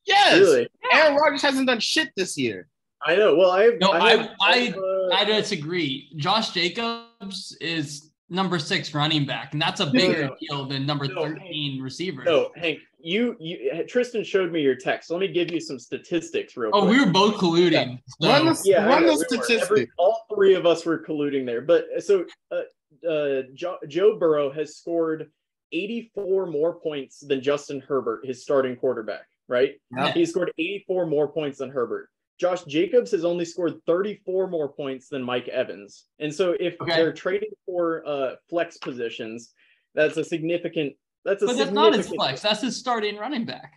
Yes. 0.06 0.38
Really? 0.38 0.68
Aaron 0.92 1.14
Rodgers 1.16 1.42
hasn't 1.42 1.66
done 1.66 1.80
shit 1.80 2.10
this 2.16 2.36
year. 2.36 2.68
I 3.04 3.14
know. 3.16 3.36
Well, 3.36 3.50
I 3.50 3.64
have. 3.64 3.74
No, 3.80 3.90
I, 3.92 4.16
have, 4.16 4.30
I- 4.40 4.56
have, 4.58 4.76
uh, 4.76 5.14
I 5.14 5.24
disagree. 5.24 6.10
Josh 6.16 6.50
Jacobs 6.52 7.56
is 7.60 8.10
number 8.28 8.58
six 8.58 8.92
running 8.94 9.24
back, 9.26 9.52
and 9.52 9.62
that's 9.62 9.80
a 9.80 9.86
bigger 9.86 10.26
no. 10.26 10.36
deal 10.40 10.64
than 10.66 10.84
number 10.86 11.06
No, 11.06 11.22
13 11.22 11.80
receiver. 11.80 12.24
No, 12.24 12.50
Hank, 12.56 12.80
you 12.98 13.36
you 13.38 13.84
Tristan 13.88 14.24
showed 14.24 14.50
me 14.50 14.62
your 14.62 14.74
text. 14.74 15.10
Let 15.10 15.20
me 15.20 15.28
give 15.28 15.52
you 15.52 15.60
some 15.60 15.78
statistics 15.78 16.56
real 16.56 16.70
Oh, 16.74 16.82
quick. 16.82 16.90
we 16.98 17.04
were 17.04 17.12
both 17.12 17.34
colluding. 17.36 18.00
so- 18.20 18.28
Run 18.28 18.46
the, 18.46 18.60
yeah, 18.64 18.84
I 18.84 18.88
run 18.88 19.06
the 19.06 19.12
we 19.12 19.18
were. 19.18 19.24
statistic. 19.24 19.62
Every- 19.70 19.88
all 19.98 20.24
three 20.34 20.54
of 20.54 20.66
us 20.66 20.84
were 20.84 20.98
colluding 21.04 21.46
there. 21.46 21.60
But 21.60 21.84
so 22.00 22.24
uh, 22.50 23.08
uh, 23.08 23.42
jo- 23.54 23.78
Joe 23.86 24.18
Burrow 24.18 24.50
has 24.50 24.76
scored 24.76 25.30
84 25.72 26.46
more 26.46 26.74
points 26.80 27.20
than 27.20 27.40
Justin 27.42 27.80
Herbert, 27.80 28.26
his 28.26 28.42
starting 28.42 28.74
quarterback, 28.76 29.26
right? 29.48 29.74
Yeah. 29.96 30.12
He 30.12 30.26
scored 30.26 30.52
84 30.58 31.06
more 31.06 31.28
points 31.28 31.58
than 31.58 31.70
Herbert. 31.70 32.08
Josh 32.38 32.64
Jacobs 32.64 33.10
has 33.12 33.24
only 33.24 33.44
scored 33.44 33.74
34 33.86 34.48
more 34.48 34.68
points 34.68 35.08
than 35.08 35.22
Mike 35.22 35.48
Evans. 35.48 36.04
And 36.18 36.34
so 36.34 36.52
if 36.60 36.74
Okay. 36.80 36.94
they're 36.94 37.12
trading 37.12 37.50
for 37.64 38.06
uh, 38.06 38.36
flex 38.50 38.76
positions, 38.76 39.54
that's 39.94 40.16
a 40.18 40.24
significant 40.24 40.94
that's 41.24 41.42
a 41.42 41.46
but 41.46 41.56
that's 41.56 41.70
not 41.72 41.94
his 41.94 42.08
flex. 42.08 42.40
That's 42.42 42.60
his 42.60 42.76
starting 42.76 43.16
running 43.16 43.44
back. 43.46 43.72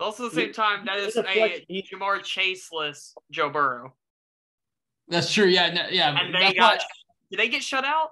Also, 0.00 0.26
at 0.26 0.32
the 0.32 0.36
same 0.42 0.52
time, 0.52 0.84
that 0.84 0.98
is 0.98 1.16
a 1.16 1.22
a 1.26 1.64
Jamar 1.70 2.18
Chaseless 2.20 3.12
Joe 3.30 3.48
Burrow. 3.48 3.94
That's 5.08 5.32
true. 5.32 5.46
Yeah, 5.46 5.72
no, 5.72 5.82
yeah. 5.90 6.18
And 6.20 6.34
they 6.34 6.40
that's 6.40 6.54
got. 6.54 6.78
why- 6.78 6.84
Did 7.30 7.40
they 7.40 7.48
get 7.48 7.62
shut 7.62 7.84
out? 7.84 8.10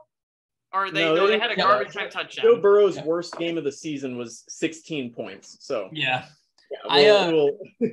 Or 0.73 0.91
they 0.91 1.01
No, 1.05 1.15
no, 1.17 1.27
they 1.27 1.35
they 1.35 1.39
had 1.41 1.51
a 1.51 1.57
garbage 1.57 1.93
time 1.93 2.09
touchdown. 2.11 2.45
Joe 2.45 2.61
Burrow's 2.61 2.97
Yeah. 2.97 3.05
worst 3.05 3.37
game 3.37 3.59
of 3.59 3.65
the 3.65 3.73
season 3.73 4.17
was 4.17 4.45
16 4.49 5.13
points. 5.13 5.57
So 5.61 5.91
yeah. 5.93 6.27
Yeah, 6.71 6.79
I, 6.89 7.03
we'll- 7.03 7.49
uh, 7.49 7.87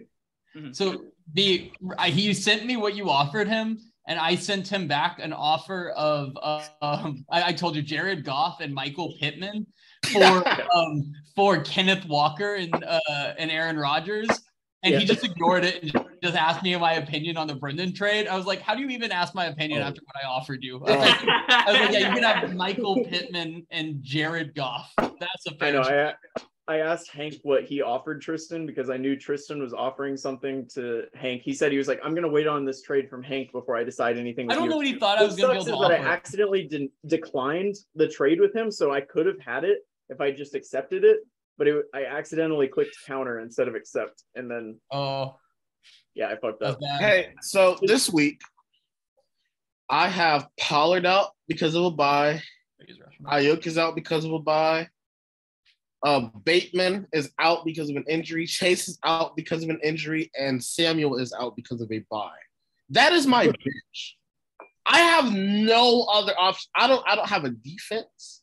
we'll- 0.56 0.74
So 0.74 1.04
the 1.34 1.72
I, 1.98 2.10
he 2.10 2.34
sent 2.34 2.66
me 2.66 2.78
what 2.78 2.96
you 2.96 3.10
offered 3.10 3.48
him, 3.48 3.80
and 4.08 4.20
I 4.20 4.36
sent 4.36 4.68
him 4.68 4.88
back 4.88 5.20
an 5.20 5.34
offer 5.34 5.90
of 5.92 6.38
uh, 6.42 6.64
um, 6.82 7.26
I, 7.30 7.50
I 7.50 7.54
told 7.54 7.76
you 7.76 7.82
Jared 7.82 8.24
Goff 8.24 8.60
and 8.62 8.74
Michael 8.74 9.14
Pittman 9.20 9.68
for 10.14 10.44
um 10.76 11.12
for 11.36 11.62
Kenneth 11.62 12.06
Walker 12.06 12.56
and 12.56 12.74
uh 12.84 13.34
and 13.38 13.52
Aaron 13.52 13.78
Rodgers. 13.78 14.30
And 14.84 14.94
he 14.96 15.06
just 15.06 15.26
ignored 15.26 15.66
it 15.66 15.82
and 15.84 15.92
just 16.24 16.36
asked 16.36 16.64
me 16.64 16.76
my 16.78 16.94
opinion 16.94 17.36
on 17.36 17.48
the 17.48 17.56
Brendan 17.56 17.94
trade. 17.94 18.28
I 18.28 18.38
was 18.38 18.46
like, 18.46 18.62
"How 18.62 18.74
do 18.76 18.82
you 18.82 18.90
even 18.90 19.12
ask 19.12 19.34
my 19.36 19.46
opinion 19.48 19.82
Oh. 19.82 19.86
after 19.88 20.02
what 20.06 20.24
I 20.24 20.28
offered 20.28 20.64
you?" 20.64 20.78
I 20.78 20.80
was 20.80 21.00
like, 21.00 21.20
I 21.50 21.72
was 21.72 21.82
like, 21.82 21.92
"Yeah, 21.92 22.00
you 22.10 22.14
can 22.14 22.24
have 22.24 22.56
Michael 22.66 23.04
Pittman 23.04 23.66
and 23.72 24.02
Jared 24.04 24.54
Goff. 24.56 24.94
That's 24.98 25.46
a 25.50 25.56
fair." 25.56 25.74
know. 25.74 25.82
I 25.82 26.14
I 26.70 26.80
asked 26.80 27.10
Hank 27.12 27.36
what 27.44 27.64
he 27.64 27.82
offered 27.82 28.22
Tristan 28.22 28.66
because 28.66 28.90
I 28.90 28.98
knew 28.98 29.16
Tristan 29.16 29.62
was 29.62 29.74
offering 29.74 30.18
something 30.18 30.68
to 30.74 31.06
Hank. 31.16 31.42
He 31.42 31.54
said 31.54 31.72
he 31.72 31.78
was 31.78 31.88
like, 31.88 32.02
"I'm 32.04 32.14
gonna 32.14 32.28
wait 32.28 32.46
on 32.46 32.66
this 32.66 32.82
trade 32.82 33.10
from 33.10 33.24
Hank 33.24 33.54
before 33.54 33.78
I 33.78 33.86
decide 33.86 34.18
anything." 34.18 34.52
I 34.52 34.56
don't 34.56 34.66
you." 34.66 34.70
know 34.72 34.78
what 34.78 34.86
he 34.86 35.00
thought 35.00 35.18
I 35.18 35.24
was 35.24 35.38
going 35.38 35.50
to 35.50 35.54
be 35.56 35.60
sucks 35.62 35.70
able 35.70 35.84
is 35.84 35.88
to 35.88 35.94
that 35.94 36.02
offer. 36.02 36.10
I 36.10 36.14
accidentally 36.14 36.68
de- 36.68 36.92
declined 37.06 37.76
the 37.96 38.08
trade 38.08 38.42
with 38.42 38.54
him, 38.54 38.70
so 38.70 38.92
I 38.92 39.00
could 39.00 39.26
have 39.28 39.40
had 39.40 39.64
it 39.64 39.80
if 40.10 40.20
I 40.20 40.32
just 40.32 40.56
accepted 40.56 41.06
it. 41.06 41.20
But 41.58 41.68
it, 41.68 41.86
I 41.94 42.06
accidentally 42.06 42.68
clicked 42.68 42.98
counter 43.06 43.40
instead 43.40 43.70
of 43.70 43.76
accept, 43.76 44.24
and 44.36 44.52
then 44.52 44.78
oh, 44.92 45.38
yeah, 46.16 46.28
I 46.28 46.36
fucked 46.36 46.64
up. 46.64 46.82
bad. 46.82 47.00
Hey, 47.00 47.34
so 47.42 47.78
this 47.82 48.10
week 48.10 48.42
I 49.90 50.10
have 50.10 50.48
Pollard 50.60 51.06
out 51.06 51.30
because 51.48 51.76
of 51.76 51.86
a 51.86 51.92
bye. 51.92 52.42
Aiyuk 53.26 53.66
is 53.66 53.78
out 53.78 53.96
because 53.96 54.26
of 54.26 54.34
a 54.34 54.40
bye. 54.40 54.90
Uh, 56.06 56.30
Bateman 56.44 57.08
is 57.12 57.32
out 57.40 57.66
because 57.66 57.90
of 57.90 57.96
an 57.96 58.06
injury. 58.08 58.46
Chase 58.46 58.88
is 58.88 59.00
out 59.04 59.36
because 59.36 59.64
of 59.64 59.70
an 59.70 59.80
injury, 59.84 60.32
and 60.38 60.64
Samuel 60.64 61.18
is 61.18 61.34
out 61.34 61.56
because 61.56 61.82
of 61.82 61.92
a 61.92 62.00
bye. 62.10 62.30
That 62.92 63.14
is 63.14 63.26
my 63.26 63.46
bench. 63.46 64.18
I 64.86 65.00
have 65.00 65.34
no 65.34 66.04
other 66.04 66.34
option. 66.38 66.70
I 66.76 66.88
don't. 66.88 67.04
I 67.08 67.16
don't 67.16 67.28
have 67.28 67.46
a 67.46 67.50
defense. 67.50 68.42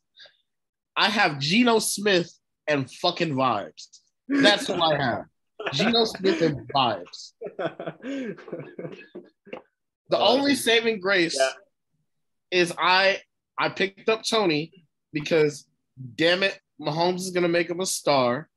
I 0.97 1.09
have 1.09 1.39
Geno 1.39 1.79
Smith 1.79 2.33
and 2.67 2.91
fucking 2.91 3.35
vibes. 3.35 3.89
That's 4.29 4.67
who 4.67 4.75
I 4.75 4.97
have. 5.01 5.25
Geno 5.73 6.05
Smith 6.05 6.43
and 6.43 6.69
vibes. 6.69 7.33
The 10.11 10.19
only 10.19 10.55
saving 10.55 11.01
grace 11.01 11.37
yeah. 11.39 11.51
is 12.51 12.73
I 12.79 13.21
I 13.59 13.69
picked 13.69 14.09
up 14.09 14.23
Tony 14.29 14.87
because 15.13 15.67
damn 16.17 16.43
it, 16.43 16.59
Mahomes 16.81 17.21
is 17.21 17.31
gonna 17.31 17.49
make 17.49 17.71
him 17.71 17.81
a 17.81 17.87
star 17.87 18.49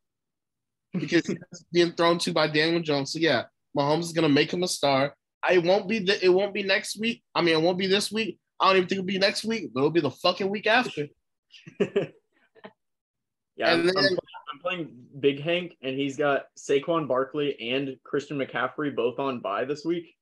because 0.94 1.26
he's 1.28 1.38
being 1.72 1.92
thrown 1.94 2.18
to 2.20 2.32
by 2.34 2.48
Daniel 2.48 2.82
Jones. 2.82 3.12
So 3.14 3.20
yeah, 3.20 3.44
Mahomes 3.78 4.02
is 4.04 4.12
gonna 4.14 4.30
make 4.30 4.52
him 4.52 4.64
a 4.64 4.68
star. 4.68 5.16
I 5.44 5.60
won't 5.60 5.88
be 5.88 6.00
the, 6.00 6.24
it 6.26 6.30
won't 6.30 6.54
be 6.54 6.64
next 6.64 7.00
week. 7.00 7.24
I 7.36 7.42
mean, 7.42 7.56
it 7.56 7.62
won't 7.62 7.78
be 7.78 7.88
this 7.88 8.12
week. 8.12 8.40
I 8.60 8.68
don't 8.68 8.78
even 8.78 8.90
think 8.90 9.00
it'll 9.00 9.06
be 9.08 9.20
next 9.20 9.46
week, 9.46 9.72
but 9.74 9.82
it'll 9.82 9.92
be 9.92 10.02
the 10.02 10.10
fucking 10.12 10.50
week 10.50 10.68
after. 10.68 11.08
Yeah, 13.56 13.74
I'm, 13.74 13.80
And 13.80 13.90
I'm 13.90 13.96
then- 13.96 14.04
playing, 14.04 14.18
I'm 14.54 14.60
playing 14.60 14.90
Big 15.20 15.42
Hank, 15.42 15.74
and 15.82 15.98
he's 15.98 16.16
got 16.16 16.44
Saquon 16.58 17.08
Barkley 17.08 17.58
and 17.72 17.98
Christian 18.04 18.38
McCaffrey 18.38 18.96
both 18.96 19.18
on 19.20 19.40
bye 19.40 19.66
this 19.66 19.84
week. 19.84 20.16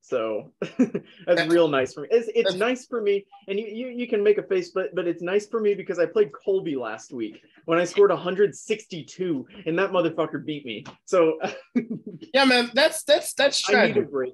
So 0.00 0.52
that's 0.60 0.78
That's- 1.26 1.48
real 1.50 1.68
nice 1.68 1.92
for 1.92 2.02
me. 2.02 2.08
It's, 2.10 2.28
it's 2.34 2.54
nice 2.54 2.86
for 2.86 3.02
me, 3.02 3.26
and 3.46 3.58
you, 3.58 3.66
you 3.66 3.88
you 3.88 4.06
can 4.08 4.22
make 4.22 4.38
a 4.38 4.42
face, 4.42 4.70
but 4.70 4.94
but 4.94 5.06
it's 5.06 5.20
nice 5.22 5.46
for 5.46 5.60
me 5.60 5.74
because 5.74 5.98
I 5.98 6.06
played 6.06 6.30
Colby 6.32 6.76
last 6.76 7.12
week 7.12 7.42
when 7.66 7.78
I 7.78 7.84
scored 7.84 8.10
162, 8.10 9.46
and 9.66 9.78
that 9.78 9.90
motherfucker 9.90 10.42
beat 10.44 10.64
me. 10.64 10.84
So 11.04 11.38
Yeah, 12.32 12.44
man, 12.46 12.70
that's 12.74 13.02
that's 13.02 13.34
that's 13.34 13.68
I 13.72 13.88
need 13.88 13.96
a 13.98 14.02
break. 14.02 14.32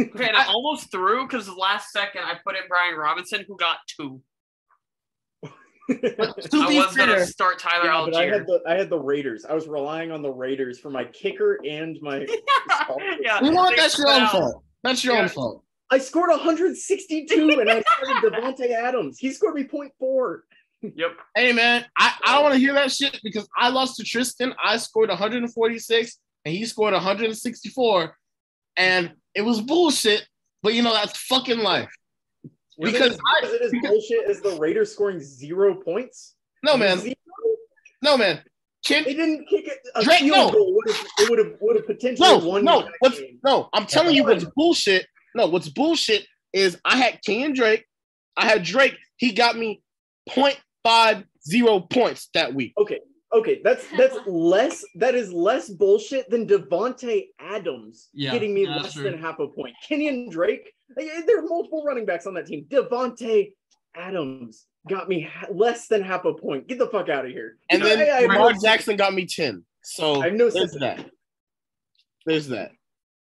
Okay, 0.00 0.26
and 0.26 0.36
I 0.36 0.46
almost 0.48 0.90
threw 0.90 1.26
because 1.28 1.46
the 1.46 1.52
last 1.54 1.92
second 1.92 2.22
I 2.24 2.34
put 2.44 2.56
in 2.56 2.62
Brian 2.68 2.96
Robinson, 2.96 3.44
who 3.46 3.56
got 3.56 3.76
two. 3.86 4.20
To 5.90 6.00
I 6.54 6.68
be 6.70 6.78
was 6.78 6.96
gonna 6.96 7.26
start 7.26 7.58
Tyler 7.58 7.84
Yeah, 7.84 8.06
but 8.06 8.16
I 8.16 8.24
Allgeier. 8.26 8.32
had 8.32 8.46
the 8.46 8.60
I 8.66 8.74
had 8.74 8.88
the 8.90 8.98
Raiders. 8.98 9.44
I 9.44 9.52
was 9.54 9.68
relying 9.68 10.10
on 10.10 10.22
the 10.22 10.30
Raiders 10.30 10.80
for 10.80 10.88
my 10.90 11.04
kicker 11.04 11.60
and 11.68 11.98
my. 12.00 12.26
yeah, 13.20 13.44
you 13.44 13.50
know 13.50 13.56
what? 13.62 13.76
That's 13.76 13.98
your 13.98 14.08
own 14.08 14.26
fault. 14.28 14.64
That's 14.84 15.02
your 15.02 15.14
Yeah. 15.14 15.22
own 15.22 15.28
fault. 15.28 15.64
I 15.90 15.98
scored 15.98 16.30
162, 16.30 17.56
and 17.60 17.70
I 17.70 17.82
started 17.82 18.32
Davante 18.32 18.70
Adams. 18.70 19.18
He 19.18 19.32
scored 19.32 19.54
me 19.54 19.64
0.4. 19.64 20.38
Yep. 20.82 21.12
Hey 21.34 21.52
man, 21.52 21.84
I, 21.96 22.12
I 22.26 22.34
don't 22.34 22.42
want 22.42 22.54
to 22.54 22.60
hear 22.60 22.74
that 22.74 22.92
shit 22.92 23.18
because 23.24 23.48
I 23.56 23.70
lost 23.70 23.96
to 23.96 24.04
Tristan. 24.04 24.54
I 24.62 24.76
scored 24.76 25.08
146 25.08 26.18
and 26.44 26.54
he 26.54 26.66
scored 26.66 26.92
164, 26.92 28.16
and 28.76 29.12
it 29.34 29.40
was 29.42 29.62
bullshit. 29.62 30.26
But 30.62 30.74
you 30.74 30.82
know 30.82 30.92
that's 30.92 31.16
fucking 31.18 31.58
life. 31.60 31.90
Was 32.76 32.92
Because 32.92 33.14
it, 33.14 33.20
was 33.42 33.52
it 33.52 33.62
as 33.62 33.72
bullshit 33.82 34.28
as 34.28 34.40
the 34.42 34.58
Raiders 34.58 34.92
scoring 34.92 35.20
zero 35.20 35.74
points? 35.74 36.34
No 36.62 36.76
man, 36.76 36.98
Zero? 36.98 37.14
no 38.02 38.18
man. 38.18 38.42
Kid, 38.84 39.04
They 39.06 39.14
didn't 39.14 39.46
kick 39.48 39.66
it. 39.66 39.78
A 39.94 40.02
Drake, 40.04 40.20
field 40.20 40.36
no. 40.36 40.50
goal 40.50 40.78
it 40.86 41.30
would 41.30 41.38
have 41.38 41.52
would 41.60 41.76
have 41.76 41.86
potentially 41.86 42.28
no, 42.28 42.38
won. 42.38 42.64
no. 42.64 42.80
you 42.84 42.92
What's 43.00 43.18
game. 43.18 43.38
no? 43.44 43.68
I'm 43.72 43.86
telling 43.86 44.14
you 44.14 44.24
what's 44.24 44.44
bullshit. 44.56 45.06
No, 45.34 45.46
what's 45.46 45.68
bullshit 45.68 46.26
is 46.52 46.78
I 46.84 46.96
had 46.96 47.20
King 47.22 47.44
and 47.44 47.54
Drake. 47.54 47.84
I 48.36 48.44
had 48.46 48.62
Drake. 48.62 48.96
He 49.16 49.32
got 49.32 49.56
me 49.56 49.82
0.5 50.30 51.24
zero 51.46 51.80
points 51.80 52.28
that 52.34 52.54
week. 52.54 52.72
Okay, 52.78 53.00
okay, 53.32 53.60
that's 53.64 53.84
that's 53.96 54.16
less. 54.26 54.84
That 54.96 55.14
is 55.14 55.32
less 55.32 55.68
bullshit 55.70 56.28
than 56.30 56.46
Davante 56.46 57.26
Adams 57.40 58.08
Yeah, 58.12 58.32
getting 58.32 58.54
me 58.54 58.66
that's 58.66 58.82
less 58.84 58.92
true. 58.94 59.04
than 59.04 59.18
half 59.18 59.38
a 59.38 59.48
point. 59.48 59.74
Kenyon 59.86 60.30
Drake. 60.30 60.72
eh, 60.98 61.22
There 61.26 61.38
are 61.38 61.42
multiple 61.42 61.84
running 61.84 62.06
backs 62.06 62.26
on 62.26 62.34
that 62.34 62.46
team. 62.46 62.66
Davante 62.70 63.52
Adams 63.96 64.66
got 64.88 65.08
me 65.08 65.22
ha- 65.22 65.46
less 65.52 65.88
than 65.88 66.02
half 66.02 66.24
a 66.24 66.34
point. 66.34 66.66
Get 66.66 66.78
the 66.78 66.88
fuck 66.88 67.08
out 67.08 67.24
of 67.24 67.30
here. 67.30 67.56
And 67.70 67.82
You 67.82 67.88
know, 67.88 67.96
then 67.96 68.08
I- 68.08 68.16
I 68.18 68.20
have 68.22 68.30
no 68.30 68.52
Jackson 68.62 68.96
got 68.96 69.14
me 69.14 69.26
10. 69.26 69.64
So 69.82 70.20
I 70.20 70.26
have 70.26 70.34
no 70.34 70.50
there's 70.50 70.72
sympathy. 70.72 71.02
that. 71.02 71.10
There's 72.26 72.48
that. 72.48 72.70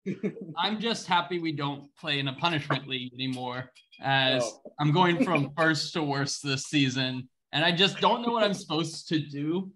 I'm 0.57 0.79
just 0.79 1.07
happy 1.07 1.39
we 1.39 1.51
don't 1.51 1.93
play 1.97 2.19
in 2.19 2.27
a 2.27 2.33
punishment 2.33 2.87
league 2.87 3.13
anymore, 3.13 3.71
as 4.01 4.43
Oh. 4.43 4.61
I'm 4.79 4.91
going 4.91 5.23
from 5.23 5.51
first 5.57 5.93
to 5.93 6.03
worst 6.03 6.43
this 6.43 6.65
season, 6.65 7.29
and 7.51 7.63
I 7.65 7.71
just 7.71 7.99
don't 7.99 8.21
know 8.25 8.31
what 8.31 8.43
I'm 8.43 8.53
supposed 8.53 9.07
to 9.09 9.19
do 9.19 9.71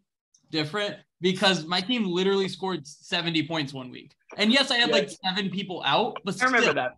different 0.49 0.95
because 1.21 1.65
my 1.65 1.81
team 1.81 2.05
literally 2.05 2.47
scored 2.47 2.85
70 2.87 3.47
points 3.47 3.73
one 3.73 3.89
week. 3.91 4.13
And 4.37 4.51
yes, 4.51 4.71
I 4.71 4.77
had 4.77 4.91
like 4.91 5.09
seven 5.23 5.49
people 5.49 5.81
out, 5.85 6.17
but 6.23 6.33
I 6.33 6.37
still, 6.37 6.47
remember 6.51 6.73
that. 6.73 6.91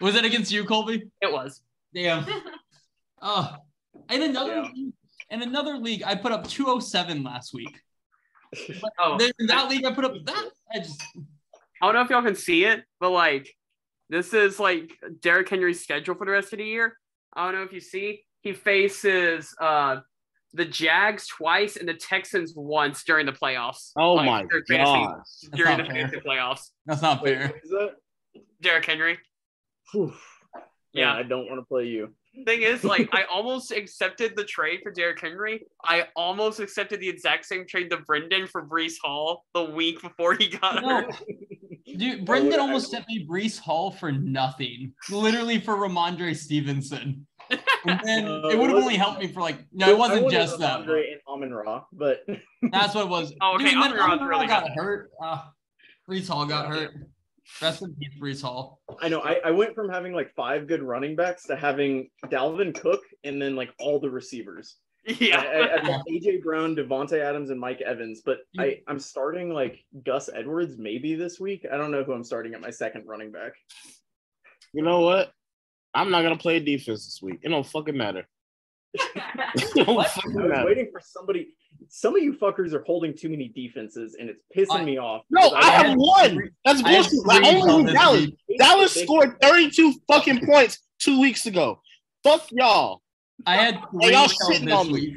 was 0.00 0.14
it 0.16 0.24
against 0.24 0.50
you, 0.52 0.64
Colby? 0.64 1.10
It 1.20 1.32
was. 1.32 1.62
Damn. 1.94 2.26
Oh, 3.20 3.52
and 4.08 4.22
another 4.22 4.54
Yeah. 4.56 4.70
league, 4.74 4.92
in 5.30 5.42
another 5.42 5.76
league, 5.76 6.02
I 6.04 6.14
put 6.14 6.32
up 6.32 6.46
207 6.48 7.22
last 7.22 7.52
week. 7.54 7.80
Oh, 8.98 9.18
Then 9.18 9.30
in 9.38 9.46
that 9.48 9.68
league, 9.68 9.84
I 9.84 9.92
put 9.92 10.04
up 10.06 10.14
that. 10.24 10.48
I 10.74 10.78
just 10.78 11.02
I 11.82 11.86
don't 11.86 11.94
know 11.94 12.00
if 12.02 12.08
y'all 12.10 12.22
can 12.22 12.34
see 12.34 12.64
it, 12.64 12.82
but 12.98 13.10
like 13.10 13.54
this 14.08 14.32
is 14.32 14.58
like 14.58 14.90
Derrick 15.20 15.48
Henry's 15.50 15.82
schedule 15.82 16.14
for 16.14 16.24
the 16.24 16.30
rest 16.32 16.52
of 16.54 16.58
the 16.58 16.64
year. 16.64 16.96
I 17.34 17.44
don't 17.44 17.54
know 17.60 17.62
if 17.64 17.72
you 17.74 17.80
see. 17.80 18.24
He 18.40 18.54
faces 18.54 19.54
uh 19.60 20.00
the 20.54 20.64
Jags 20.64 21.26
twice 21.28 21.76
and 21.76 21.86
the 21.86 21.92
Texans 21.92 22.54
once 22.56 23.04
during 23.04 23.26
the 23.26 23.32
playoffs. 23.32 23.90
Oh 23.98 24.14
Like, 24.14 24.26
my 24.26 24.44
during 24.46 24.64
fantasy- 24.66 25.04
god. 25.04 25.22
During 25.54 25.76
the 25.76 25.84
fair. 25.84 25.92
fantasy 25.94 26.20
playoffs. 26.26 26.70
that's 26.86 27.02
not 27.02 27.22
Wait, 27.22 27.36
fair. 27.36 27.48
what 27.48 27.56
is 27.62 27.70
that? 27.70 27.90
Derrick 28.62 28.86
Henry. 28.86 29.18
Whew. 29.92 30.14
Yeah. 30.94 31.12
Man, 31.12 31.16
I 31.16 31.22
don't 31.28 31.46
want 31.50 31.60
to 31.60 31.66
play 31.66 31.84
you. 31.84 32.14
Thing 32.46 32.62
is, 32.62 32.84
like, 32.84 33.08
I 33.12 33.24
almost 33.24 33.70
accepted 33.72 34.34
the 34.36 34.44
trade 34.44 34.80
for 34.82 34.90
Derrick 34.92 35.20
Henry. 35.20 35.62
I 35.84 36.06
almost 36.16 36.60
accepted 36.60 37.00
the 37.00 37.08
exact 37.08 37.46
same 37.46 37.66
trade 37.66 37.90
to 37.90 37.98
Brendan 37.98 38.46
for 38.46 38.66
Breece 38.66 38.96
Hall 39.02 39.44
the 39.54 39.64
week 39.64 40.00
before 40.02 40.34
he 40.34 40.48
got 40.48 40.82
No. 40.82 40.88
hurt. 41.02 41.14
Dude, 41.96 42.24
Brendan 42.24 42.54
I- 42.60 42.62
almost 42.62 42.90
sent 42.90 43.06
me 43.08 43.26
Breece 43.28 43.58
Hall 43.58 43.90
for 43.90 44.12
nothing, 44.12 44.92
literally 45.10 45.58
for 45.60 45.74
Rhamondre 45.76 46.36
Stevenson. 46.36 47.26
And 47.50 48.00
then 48.04 48.24
No, 48.26 48.40
it 48.48 48.54
it 48.54 48.58
would 48.58 48.68
have 48.70 48.78
only 48.78 48.96
helped 48.96 49.20
me 49.20 49.28
for 49.28 49.40
like 49.40 49.64
no, 49.72 49.88
it 49.88 49.96
wasn't 49.98 50.24
wanted 50.24 50.36
just 50.36 50.58
that. 50.58 50.80
Rhamondre 50.80 51.12
and 51.12 51.20
Amon 51.26 51.52
Ra, 51.54 51.84
but 51.92 52.24
That's 52.70 52.94
what 52.94 53.04
it 53.06 53.08
was. 53.08 53.32
Oh, 53.40 53.54
okay, 53.54 53.64
Dude, 53.64 53.72
and 53.74 53.82
then 53.82 53.92
Amon-Ra's 53.92 54.12
Amon-Ra 54.12 54.26
really 54.28 54.46
got 54.46 54.64
good. 54.64 54.72
hurt. 54.76 55.10
Uh, 55.22 55.42
Breece 56.08 56.28
Hall 56.28 56.44
got 56.46 56.66
hurt. 56.68 56.92
Rest 57.60 57.82
in 57.82 57.94
peace, 57.94 58.12
Breece 58.20 58.42
Hall. 58.42 58.80
I 59.00 59.08
know 59.08 59.20
I, 59.20 59.40
I 59.44 59.50
went 59.50 59.74
from 59.74 59.88
having 59.88 60.12
like 60.12 60.34
five 60.34 60.66
good 60.66 60.82
running 60.82 61.16
backs 61.16 61.44
to 61.46 61.56
having 61.56 62.10
Dalvin 62.26 62.74
Cook 62.74 63.00
and 63.24 63.40
then 63.40 63.56
like 63.56 63.72
all 63.78 64.00
the 64.00 64.10
receivers. 64.10 64.76
Yeah. 65.20 65.40
I, 65.40 65.74
I've 65.76 65.86
got 65.86 66.06
AJ 66.06 66.42
Brown, 66.42 66.76
Davante 66.76 67.18
Adams, 67.18 67.48
and 67.48 67.58
Mike 67.58 67.80
Evans, 67.80 68.20
but 68.26 68.40
I, 68.58 68.64
mm. 68.64 68.82
I'm 68.88 68.98
starting 68.98 69.54
like 69.54 69.82
Gus 70.04 70.28
Edwards 70.28 70.76
maybe 70.76 71.14
this 71.14 71.40
week. 71.40 71.64
I 71.72 71.78
don't 71.78 71.90
know 71.90 72.04
who 72.04 72.12
I'm 72.12 72.24
starting 72.24 72.52
at 72.52 72.60
my 72.60 72.68
second 72.68 73.06
running 73.06 73.32
back. 73.32 73.52
You 74.74 74.82
know 74.82 75.00
what? 75.00 75.32
I'm 75.94 76.10
not 76.10 76.22
gonna 76.22 76.36
play 76.36 76.60
defense 76.60 77.06
this 77.06 77.20
week. 77.22 77.38
It 77.42 77.48
don't 77.48 77.66
fucking 77.66 77.96
matter. 77.96 78.26
It 78.94 79.88
I 79.88 80.04
fucking 80.04 80.34
was 80.34 80.64
waiting 80.64 80.88
for 80.92 81.00
somebody. 81.02 81.48
Some 81.88 82.16
of 82.16 82.22
you 82.22 82.32
fuckers 82.34 82.72
are 82.72 82.82
holding 82.84 83.16
too 83.16 83.28
many 83.28 83.48
defenses, 83.48 84.16
and 84.18 84.28
it's 84.28 84.42
pissing 84.56 84.80
I- 84.80 84.84
me 84.84 84.98
off. 84.98 85.22
No, 85.30 85.50
because 85.50 85.64
I 85.64 85.70
have 85.70 85.94
one. 85.96 86.30
three- 86.30 86.50
That's 86.64 86.82
bullshit. 86.82 87.12
Like, 87.26 87.42
Brees 87.42 87.68
only 87.68 87.84
this 87.84 87.94
Dallas. 87.94 88.20
week. 88.26 88.58
Dallas 88.58 88.94
scored 88.94 89.40
32 89.40 89.94
fucking 90.08 90.44
points 90.46 90.78
two 90.98 91.20
weeks 91.20 91.46
ago. 91.46 91.80
Fuck 92.24 92.48
y'all. 92.50 93.02
I 93.46 93.56
had 93.56 93.74
Hey, 93.76 93.80
three 94.02 94.10
y'all 94.12 94.28
Hall 94.28 94.50
shitting 94.50 94.74
on 94.76 94.92
me. 94.92 95.16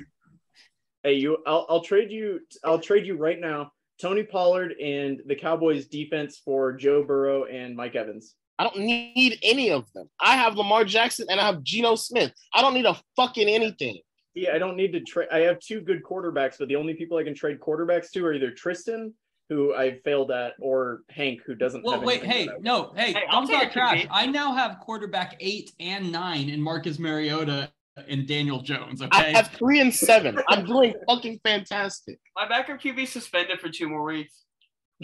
Hey, 1.04 1.14
you. 1.16 1.38
I'll, 1.48 1.66
I'll 1.70 1.82
trade 1.84 2.12
you. 2.12 2.42
I'll 2.64 2.80
trade 2.80 3.06
you 3.08 3.16
right 3.18 3.40
now. 3.40 3.72
Tony 4.00 4.24
Pollard 4.24 4.74
and 4.82 5.22
the 5.26 5.36
Cowboys 5.36 5.88
defense 5.88 6.40
for 6.44 6.74
Joe 6.74 7.04
Burrow 7.04 7.46
and 7.46 7.76
Mike 7.76 7.96
Evans. 7.96 8.36
I 8.62 8.66
don't 8.66 8.78
need 8.78 9.40
any 9.42 9.72
of 9.72 9.92
them. 9.94 10.08
I 10.20 10.36
have 10.36 10.56
Lamar 10.56 10.86
Jackson 10.86 11.26
and 11.32 11.40
I 11.40 11.48
have 11.48 11.64
Geno 11.64 11.96
Smith. 11.96 12.32
I 12.54 12.62
don't 12.62 12.76
need 12.76 12.86
a 12.86 12.96
fucking 13.16 13.48
anything. 13.48 13.98
Yeah, 14.36 14.54
I 14.54 14.60
don't 14.60 14.78
need 14.78 14.92
to 14.92 15.00
trade. 15.00 15.30
I 15.32 15.40
have 15.40 15.58
two 15.60 15.82
good 15.82 16.04
quarterbacks, 16.04 16.60
but 16.60 16.68
the 16.68 16.76
only 16.76 16.94
people 16.94 17.18
I 17.18 17.24
can 17.24 17.34
trade 17.34 17.60
quarterbacks 17.60 18.12
to 18.12 18.24
are 18.24 18.34
either 18.34 18.52
Tristan, 18.52 19.16
who 19.50 19.74
I 19.74 20.00
failed 20.06 20.30
at, 20.30 20.54
or 20.60 21.02
Hank, 21.10 21.42
who 21.44 21.56
doesn't. 21.56 21.84
Well, 21.84 21.96
have 21.96 22.04
wait, 22.04 22.24
hey, 22.24 22.50
no, 22.60 22.94
hey, 22.96 23.14
Hey, 23.14 23.24
I'll 23.32 23.40
I'm 23.40 23.48
take 23.48 23.64
not 23.64 23.72
trash. 23.72 24.06
I 24.12 24.28
now 24.28 24.54
have 24.54 24.78
quarterback 24.80 25.38
eight 25.40 25.72
and 25.80 26.12
nine 26.12 26.48
in 26.48 26.62
Marcus 26.62 27.00
Mariota 27.00 27.72
and 28.08 28.28
Daniel 28.28 28.62
Jones. 28.62 29.02
Okay, 29.02 29.10
I 29.12 29.36
have 29.36 29.48
three 29.48 29.82
and 29.82 29.92
seven. 29.92 30.38
I'm 30.50 30.68
doing 30.68 30.94
fucking 31.10 31.40
fantastic. 31.44 32.20
My 32.36 32.48
backup 32.48 32.80
QB 32.80 33.08
suspended 33.08 33.60
for 33.60 33.70
two 33.70 33.90
more 33.90 34.04
weeks. 34.04 34.44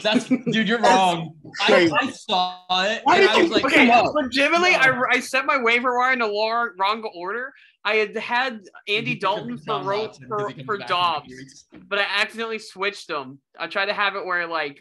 That's 0.03 0.27
dude, 0.27 0.67
you're 0.67 0.79
wrong. 0.81 1.35
I. 1.61 1.89
I 2.01 2.09
saw 2.11 2.59
it 2.83 3.01
Why 3.03 3.15
and 3.17 3.21
did 3.23 3.29
I 3.29 3.37
you 3.37 3.43
was 3.43 3.51
like, 3.51 3.63
pick 3.73 3.89
Okay, 3.89 4.07
legitimately, 4.13 4.75
I, 4.75 5.01
I 5.11 5.19
set 5.19 5.45
my 5.45 5.61
waiver 5.61 5.97
wire 5.97 6.13
in 6.13 6.19
the 6.19 6.25
wrong, 6.27 6.71
wrong 6.79 7.03
order. 7.15 7.53
I 7.83 7.95
had 7.95 8.15
had 8.17 8.61
Andy 8.87 9.15
Dalton 9.15 9.57
for 9.57 9.63
Deshaun 9.63 9.85
Ro- 9.85 10.11
for, 10.27 10.51
for 10.65 10.77
back 10.77 10.87
Dobbs, 10.87 11.65
but 11.87 11.99
I 11.99 12.05
accidentally 12.17 12.59
switched 12.59 13.07
them. 13.07 13.39
I 13.57 13.67
tried 13.67 13.85
to 13.85 13.93
have 13.93 14.15
it 14.15 14.25
where 14.25 14.45
like 14.47 14.79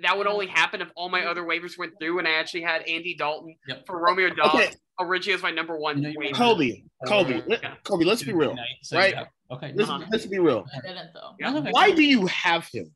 that 0.00 0.16
would 0.16 0.26
only 0.26 0.46
happen 0.46 0.80
if 0.80 0.88
all 0.96 1.08
my 1.08 1.24
other 1.24 1.42
waivers 1.42 1.78
went 1.78 1.92
through, 2.00 2.18
and 2.18 2.26
I 2.28 2.32
actually 2.32 2.62
had 2.62 2.82
Andy 2.82 3.14
Dalton 3.16 3.54
Yep. 3.68 3.86
for 3.86 3.98
Romeo 4.00 4.28
Doubs 4.30 4.54
Okay. 4.54 4.70
originally 5.00 5.34
as 5.34 5.42
my 5.42 5.50
number 5.50 5.78
one 5.78 6.02
You 6.02 6.14
waiver. 6.16 6.34
Kobe, 6.34 6.82
Kobe, 7.06 7.38
Uh, 7.38 7.42
let- 7.46 7.84
Kobe, 7.84 8.04
let's 8.04 8.22
be 8.22 8.32
real. 8.32 8.56
So 8.82 8.96
right? 8.98 9.14
yeah. 9.14 9.24
Okay. 9.50 9.72
Let's, 9.74 9.88
Uh-huh. 9.90 10.04
let's 10.10 10.26
be 10.26 10.38
real. 10.38 10.66
I 10.76 10.86
didn't 10.86 11.08
though. 11.14 11.30
Yeah. 11.40 11.70
Why 11.70 11.90
do 11.92 12.02
you 12.02 12.26
have 12.26 12.66
him? 12.72 12.92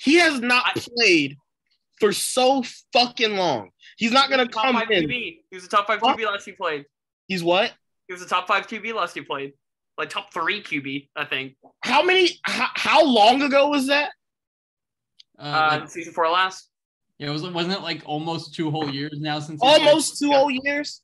He 0.00 0.14
has 0.16 0.40
not 0.40 0.64
played 0.96 1.36
for 2.00 2.12
so 2.12 2.62
fucking 2.92 3.36
long. 3.36 3.70
He's 3.96 4.12
not 4.12 4.30
gonna 4.30 4.46
top 4.46 4.64
come 4.64 4.74
five 4.76 4.90
in. 4.90 5.04
QB. 5.04 5.10
He 5.50 5.54
was 5.56 5.64
a 5.64 5.68
top 5.68 5.86
five 5.86 6.00
What? 6.00 6.16
QB 6.18 6.26
last 6.26 6.44
he 6.44 6.52
played. 6.52 6.84
He's 7.26 7.42
what? 7.42 7.72
He 8.06 8.12
was 8.14 8.22
a 8.22 8.26
top 8.28 8.46
five 8.46 8.66
QB 8.66 8.94
last 8.94 9.14
he 9.14 9.20
played. 9.22 9.52
Like 9.96 10.10
top 10.10 10.32
three 10.32 10.62
QB, 10.62 11.08
I 11.16 11.24
think. 11.24 11.56
How 11.82 12.02
many? 12.04 12.38
How, 12.44 12.68
how 12.74 13.04
long 13.04 13.42
ago 13.42 13.68
was 13.68 13.88
that? 13.88 14.10
Uh, 15.38 15.42
Uh, 15.42 15.78
like, 15.80 15.90
season 15.90 16.12
four 16.12 16.28
last. 16.28 16.68
yeah, 17.18 17.28
it 17.28 17.30
was 17.30 17.42
wasn't 17.42 17.74
it 17.74 17.82
like 17.82 18.02
almost 18.06 18.54
two 18.54 18.70
whole 18.70 18.88
years 18.88 19.18
now 19.18 19.40
since? 19.40 19.60
Almost 19.60 20.18
two 20.20 20.30
whole 20.30 20.50
years. 20.50 21.02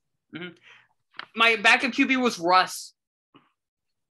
My 1.35 1.57
backup 1.57 1.93
QB 1.93 2.21
was 2.23 2.39
Russ. 2.39 2.93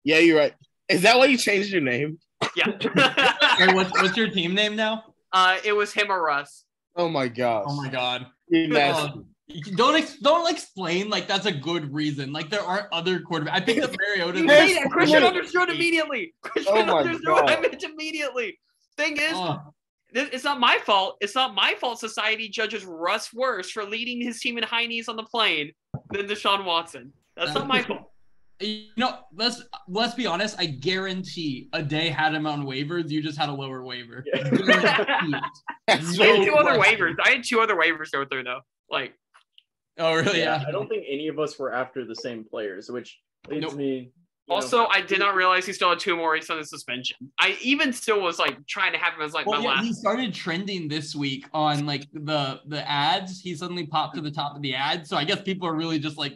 Yeah, 0.04 0.18
you're 0.18 0.38
right. 0.38 0.52
Is 0.88 1.02
that 1.02 1.16
why 1.16 1.26
you 1.26 1.38
changed 1.38 1.70
your 1.72 1.80
name? 1.80 2.18
Yeah. 2.56 2.66
Hey, 3.58 3.72
what's 3.72 3.90
what's 4.02 4.16
your 4.16 4.28
team 4.30 4.54
name 4.54 4.74
now? 4.76 5.04
uh, 5.32 5.58
it 5.64 5.72
was 5.72 5.92
him 5.92 6.10
or 6.10 6.22
Russ. 6.22 6.64
Oh 6.96 7.08
my 7.08 7.28
gosh. 7.28 7.64
Oh 7.68 7.76
my 7.76 7.88
god. 7.88 8.26
You're 8.48 8.68
nasty. 8.68 9.08
Uh, 9.08 9.22
you 9.46 9.62
can- 9.62 9.76
don't 9.76 9.94
ex- 9.96 10.18
don't 10.18 10.50
explain 10.50 11.08
like 11.10 11.28
that's 11.28 11.46
a 11.46 11.52
good 11.52 11.92
reason. 11.94 12.32
Like 12.32 12.50
there 12.50 12.62
aren't 12.62 12.86
other 12.92 13.20
quarterbacks. 13.20 13.50
I 13.52 13.60
picked 13.60 13.84
up 13.84 13.94
Mariota. 14.08 14.38
You 14.40 14.46
Yes, 14.46 14.68
made 14.74 14.80
it. 14.82 14.90
Christian 14.90 15.20
yes. 15.22 15.28
understood 15.28 15.70
immediately. 15.70 16.34
Christian 16.42 16.74
Oh 16.76 16.84
my 16.86 16.98
understood 17.00 17.28
what 17.32 17.50
I 17.50 17.60
meant 17.60 17.82
immediately. 17.82 18.58
Thing 18.96 19.16
is, 19.18 19.32
Oh, 19.34 19.58
this- 20.12 20.30
it's 20.32 20.44
not 20.44 20.58
my 20.60 20.78
fault. 20.84 21.16
It's 21.20 21.34
not 21.34 21.54
my 21.54 21.74
fault. 21.80 21.98
Society 22.00 22.48
judges 22.48 22.84
Russ 22.84 23.32
worse 23.32 23.70
for 23.70 23.84
leading 23.84 24.20
his 24.20 24.40
team 24.40 24.56
in 24.58 24.64
high 24.64 24.86
knees 24.86 25.08
on 25.08 25.16
the 25.16 25.24
plane 25.24 25.72
than 26.12 26.26
Deshaun 26.26 26.64
Watson. 26.64 27.12
That's 27.36 27.54
not 27.54 27.66
my 27.68 27.82
fault. 27.82 28.00
you 28.60 28.86
know, 28.96 29.18
let's 29.34 29.62
let's 29.88 30.14
be 30.14 30.26
honest. 30.26 30.56
I 30.58 30.66
guarantee 30.66 31.68
a 31.72 31.82
day 31.82 32.08
had 32.08 32.34
him 32.34 32.46
on 32.46 32.64
waivers. 32.64 33.10
You 33.10 33.22
just 33.22 33.36
had 33.38 33.48
a 33.48 33.52
lower 33.52 33.82
waiver. 33.82 34.24
Yeah. 34.32 34.42
I 35.88 35.92
had 35.92 36.02
No 36.18 36.44
two 36.44 36.54
other 36.54 36.78
waivers. 36.78 37.14
I 37.24 37.30
had 37.30 37.44
two 37.44 37.60
other 37.60 37.74
waivers 37.76 38.10
go 38.12 38.24
through 38.24 38.44
though. 38.44 38.60
Like 38.90 39.14
oh 39.98 40.14
really? 40.14 40.38
yeah, 40.38 40.60
Yeah. 40.60 40.64
I 40.68 40.70
don't 40.70 40.88
think 40.88 41.04
any 41.08 41.28
of 41.28 41.38
us 41.38 41.58
were 41.58 41.72
after 41.74 42.04
the 42.04 42.14
same 42.14 42.44
players, 42.44 42.90
which 42.90 43.18
leads 43.48 43.62
Nope. 43.62 43.74
me. 43.74 43.96
you 43.96 44.02
know, 44.48 44.54
also, 44.56 44.86
I 44.86 45.00
did 45.00 45.18
not 45.18 45.34
realize 45.34 45.66
he 45.66 45.72
still 45.72 45.90
had 45.90 45.98
two 45.98 46.16
more 46.16 46.32
weeks 46.32 46.48
on 46.50 46.58
his 46.58 46.68
suspension. 46.70 47.16
I 47.40 47.56
even 47.62 47.92
still 47.92 48.20
was 48.20 48.38
like 48.38 48.64
trying 48.66 48.92
to 48.92 48.98
have 48.98 49.14
him 49.14 49.22
as 49.22 49.32
like 49.32 49.46
Well, 49.46 49.60
my 49.60 49.64
yeah, 49.68 49.74
last. 49.76 49.84
he 49.84 49.92
started 49.92 50.32
trending 50.34 50.86
this 50.86 51.14
week 51.14 51.46
on 51.52 51.86
like 51.86 52.06
the 52.12 52.60
the 52.66 52.88
ads. 52.88 53.40
He 53.40 53.54
suddenly 53.56 53.86
popped 53.86 54.14
to 54.16 54.20
the 54.20 54.30
top 54.30 54.54
of 54.54 54.62
the 54.62 54.74
ads. 54.74 55.08
So 55.08 55.16
I 55.16 55.24
guess 55.24 55.42
people 55.42 55.66
are 55.66 55.74
really 55.74 55.98
just 55.98 56.18
like 56.18 56.34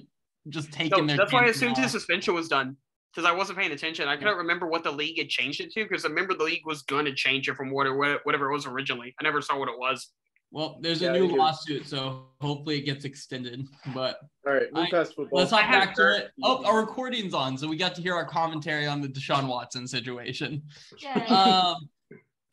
just 0.51 0.73
taking 0.73 0.99
No, 1.01 1.07
their. 1.07 1.17
that's 1.17 1.33
why 1.33 1.41
I 1.41 1.45
chances 1.47 1.63
assumed 1.63 1.77
his 1.79 1.91
suspension 1.93 2.35
was 2.35 2.49
done 2.49 2.77
because 3.15 3.29
I 3.29 3.33
wasn't 3.33 3.59
paying 3.59 3.73
attention. 3.73 4.09
I 4.09 4.17
couldn't 4.17 4.37
remember 4.37 4.67
what 4.67 4.85
the 4.85 4.91
league 4.93 5.19
had 5.19 5.29
changed 5.29 5.61
it 5.61 5.71
to 5.73 5.83
because 5.85 6.05
I 6.05 6.09
remember 6.09 6.35
the 6.35 6.45
league 6.45 6.67
was 6.67 6.83
going 6.83 7.05
to 7.07 7.15
change 7.15 7.49
it 7.49 7.57
from 7.57 7.71
what 7.71 7.87
whatever 8.25 8.51
it 8.51 8.53
was 8.53 8.67
originally. 8.67 9.15
I 9.21 9.25
never 9.25 9.41
saw 9.43 9.59
what 9.59 9.69
it 9.69 9.79
was. 9.79 10.09
Well, 10.51 10.79
there's 10.81 11.03
Yeah, 11.03 11.13
a 11.13 11.19
new 11.21 11.37
lawsuit, 11.37 11.87
so 11.87 12.29
hopefully 12.41 12.79
it 12.79 12.83
gets 12.87 13.05
extended. 13.05 13.67
But 13.95 14.19
All 14.47 14.55
right, 14.55 14.73
move 14.73 14.87
I- 14.87 14.91
past 14.91 15.15
football. 15.15 15.41
let's 15.41 15.51
hop 15.51 15.61
I 15.61 15.65
have 15.65 15.89
back 15.89 15.95
to 15.97 16.17
it. 16.17 16.31
Oh, 16.43 16.65
our 16.65 16.81
recording's 16.81 17.35
on, 17.35 17.59
so 17.59 17.69
we 17.69 17.77
got 17.77 17.95
to 17.97 18.01
hear 18.03 18.15
our 18.15 18.25
commentary 18.25 18.87
on 18.87 19.03
the 19.03 19.09
Deshaun 19.09 19.47
Watson 19.47 19.87
situation. 19.87 20.63
Yay. 21.01 21.27
Um, 21.29 21.77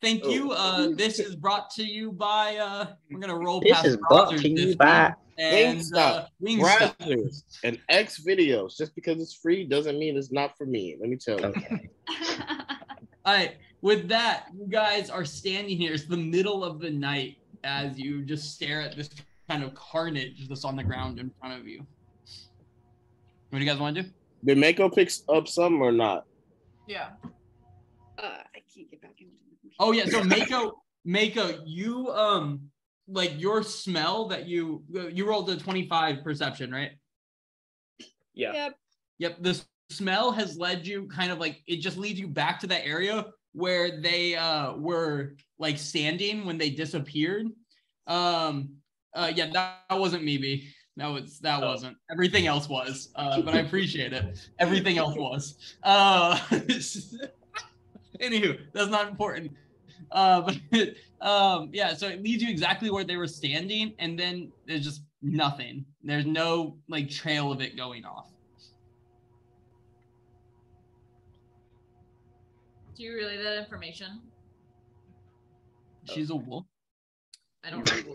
thank 0.02 0.22
Oh. 0.24 0.28
you. 0.28 0.52
Uh, 0.52 0.88
this 0.92 1.18
is 1.18 1.36
brought 1.36 1.70
to 1.70 1.84
you 1.84 2.12
by. 2.12 2.56
Uh, 2.56 2.88
we're 3.10 3.18
gonna 3.18 3.34
roll 3.38 3.60
This 3.60 3.72
past 3.72 3.86
is 3.86 3.96
brought 3.96 4.28
to 4.30 4.36
this 4.36 4.44
you 4.44 4.54
week. 4.54 4.78
by 4.78 5.14
and 5.38 5.82
uh, 5.94 6.26
Wingstop. 6.42 6.96
Brazzers 6.98 7.42
and 7.64 7.78
X 7.88 8.22
videos. 8.26 8.76
Just 8.76 8.94
because 8.94 9.20
it's 9.20 9.34
free 9.34 9.64
doesn't 9.64 9.98
mean 9.98 10.16
it's 10.16 10.32
not 10.32 10.56
for 10.56 10.66
me. 10.66 10.96
Let 11.00 11.08
me 11.08 11.16
tell 11.16 11.40
you. 11.40 11.46
Okay. 11.46 11.88
All 13.24 13.34
right. 13.34 13.56
With 13.82 14.08
that, 14.08 14.46
you 14.56 14.66
guys 14.66 15.10
are 15.10 15.24
standing 15.24 15.76
here. 15.76 15.92
It's 15.92 16.06
the 16.06 16.16
middle 16.16 16.64
of 16.64 16.80
the 16.80 16.90
night 16.90 17.36
as 17.64 17.98
you 17.98 18.22
just 18.22 18.54
stare 18.54 18.80
at 18.80 18.96
this 18.96 19.10
kind 19.48 19.62
of 19.62 19.74
carnage 19.74 20.48
that's 20.48 20.64
on 20.64 20.76
the 20.76 20.84
ground 20.84 21.18
in 21.18 21.30
front 21.40 21.60
of 21.60 21.68
you. 21.68 21.86
What 23.50 23.58
do 23.58 23.64
you 23.64 23.70
guys 23.70 23.78
want 23.78 23.96
to 23.96 24.02
do? 24.02 24.08
Did 24.44 24.58
Mako 24.58 24.90
pick 24.90 25.10
up 25.28 25.48
some 25.48 25.80
or 25.80 25.92
not? 25.92 26.24
yeah. 26.86 27.10
Uh, 28.18 28.38
I 28.54 28.62
can't 28.74 28.90
get 28.90 29.02
back 29.02 29.14
into 29.18 29.32
the 29.62 29.70
Oh 29.78 29.92
yeah. 29.92 30.06
So 30.06 30.24
Mako, 30.24 30.82
Mako, 31.04 31.62
you 31.66 32.08
um 32.10 32.70
like 33.08 33.32
your 33.40 33.62
smell 33.62 34.26
that 34.28 34.46
you 34.46 34.82
you 35.12 35.26
rolled 35.28 35.48
a 35.50 35.56
twenty 35.56 35.86
five 35.88 36.22
perception, 36.24 36.70
right? 36.72 36.92
yeah. 38.34 38.52
Yep. 38.52 38.74
Yep. 39.18 39.36
The 39.42 39.64
smell 39.90 40.32
has 40.32 40.58
led 40.58 40.86
you 40.86 41.06
kind 41.08 41.30
of 41.30 41.38
like 41.38 41.62
it 41.66 41.76
just 41.76 41.96
leads 41.96 42.18
you 42.18 42.28
back 42.28 42.58
to 42.60 42.66
that 42.66 42.84
area 42.86 43.26
where 43.52 44.00
they 44.00 44.34
uh 44.36 44.74
were 44.74 45.36
like 45.58 45.78
standing 45.78 46.44
when 46.44 46.58
they 46.58 46.70
disappeared. 46.70 47.46
Um 48.06 48.74
uh 49.14 49.32
yeah, 49.34 49.46
that, 49.52 49.78
that 49.88 49.98
wasn't 49.98 50.24
me, 50.24 50.36
B. 50.38 50.68
That 50.98 51.06
was 51.08 51.38
that 51.40 51.62
Oh. 51.62 51.66
wasn't. 51.68 51.96
Everything 52.10 52.46
else 52.46 52.68
was. 52.68 53.10
Uh 53.14 53.40
but 53.40 53.54
I 53.54 53.58
appreciate 53.60 54.12
it. 54.12 54.38
Everything 54.58 54.98
else 54.98 55.16
was. 55.16 55.56
Uh 55.82 56.36
anywho, 58.20 58.58
that's 58.72 58.90
not 58.90 59.08
important. 59.08 59.52
Uh 60.10 60.40
but 60.70 61.26
um 61.26 61.70
yeah, 61.72 61.94
so 61.94 62.08
it 62.08 62.22
leads 62.22 62.42
you 62.42 62.50
exactly 62.50 62.90
where 62.90 63.04
they 63.04 63.16
were 63.16 63.26
standing, 63.26 63.94
and 63.98 64.18
then 64.18 64.52
there's 64.66 64.84
just 64.84 65.02
nothing. 65.22 65.84
There's 66.02 66.26
no 66.26 66.76
like 66.88 67.10
trail 67.10 67.52
of 67.52 67.60
it 67.60 67.76
going 67.76 68.04
off. 68.04 68.28
Do 72.96 73.02
you 73.02 73.14
relay 73.14 73.36
that 73.42 73.58
information? 73.58 74.22
She's 76.04 76.30
a 76.30 76.36
wolf. 76.36 76.64
I 77.62 77.70
don't 77.70 78.06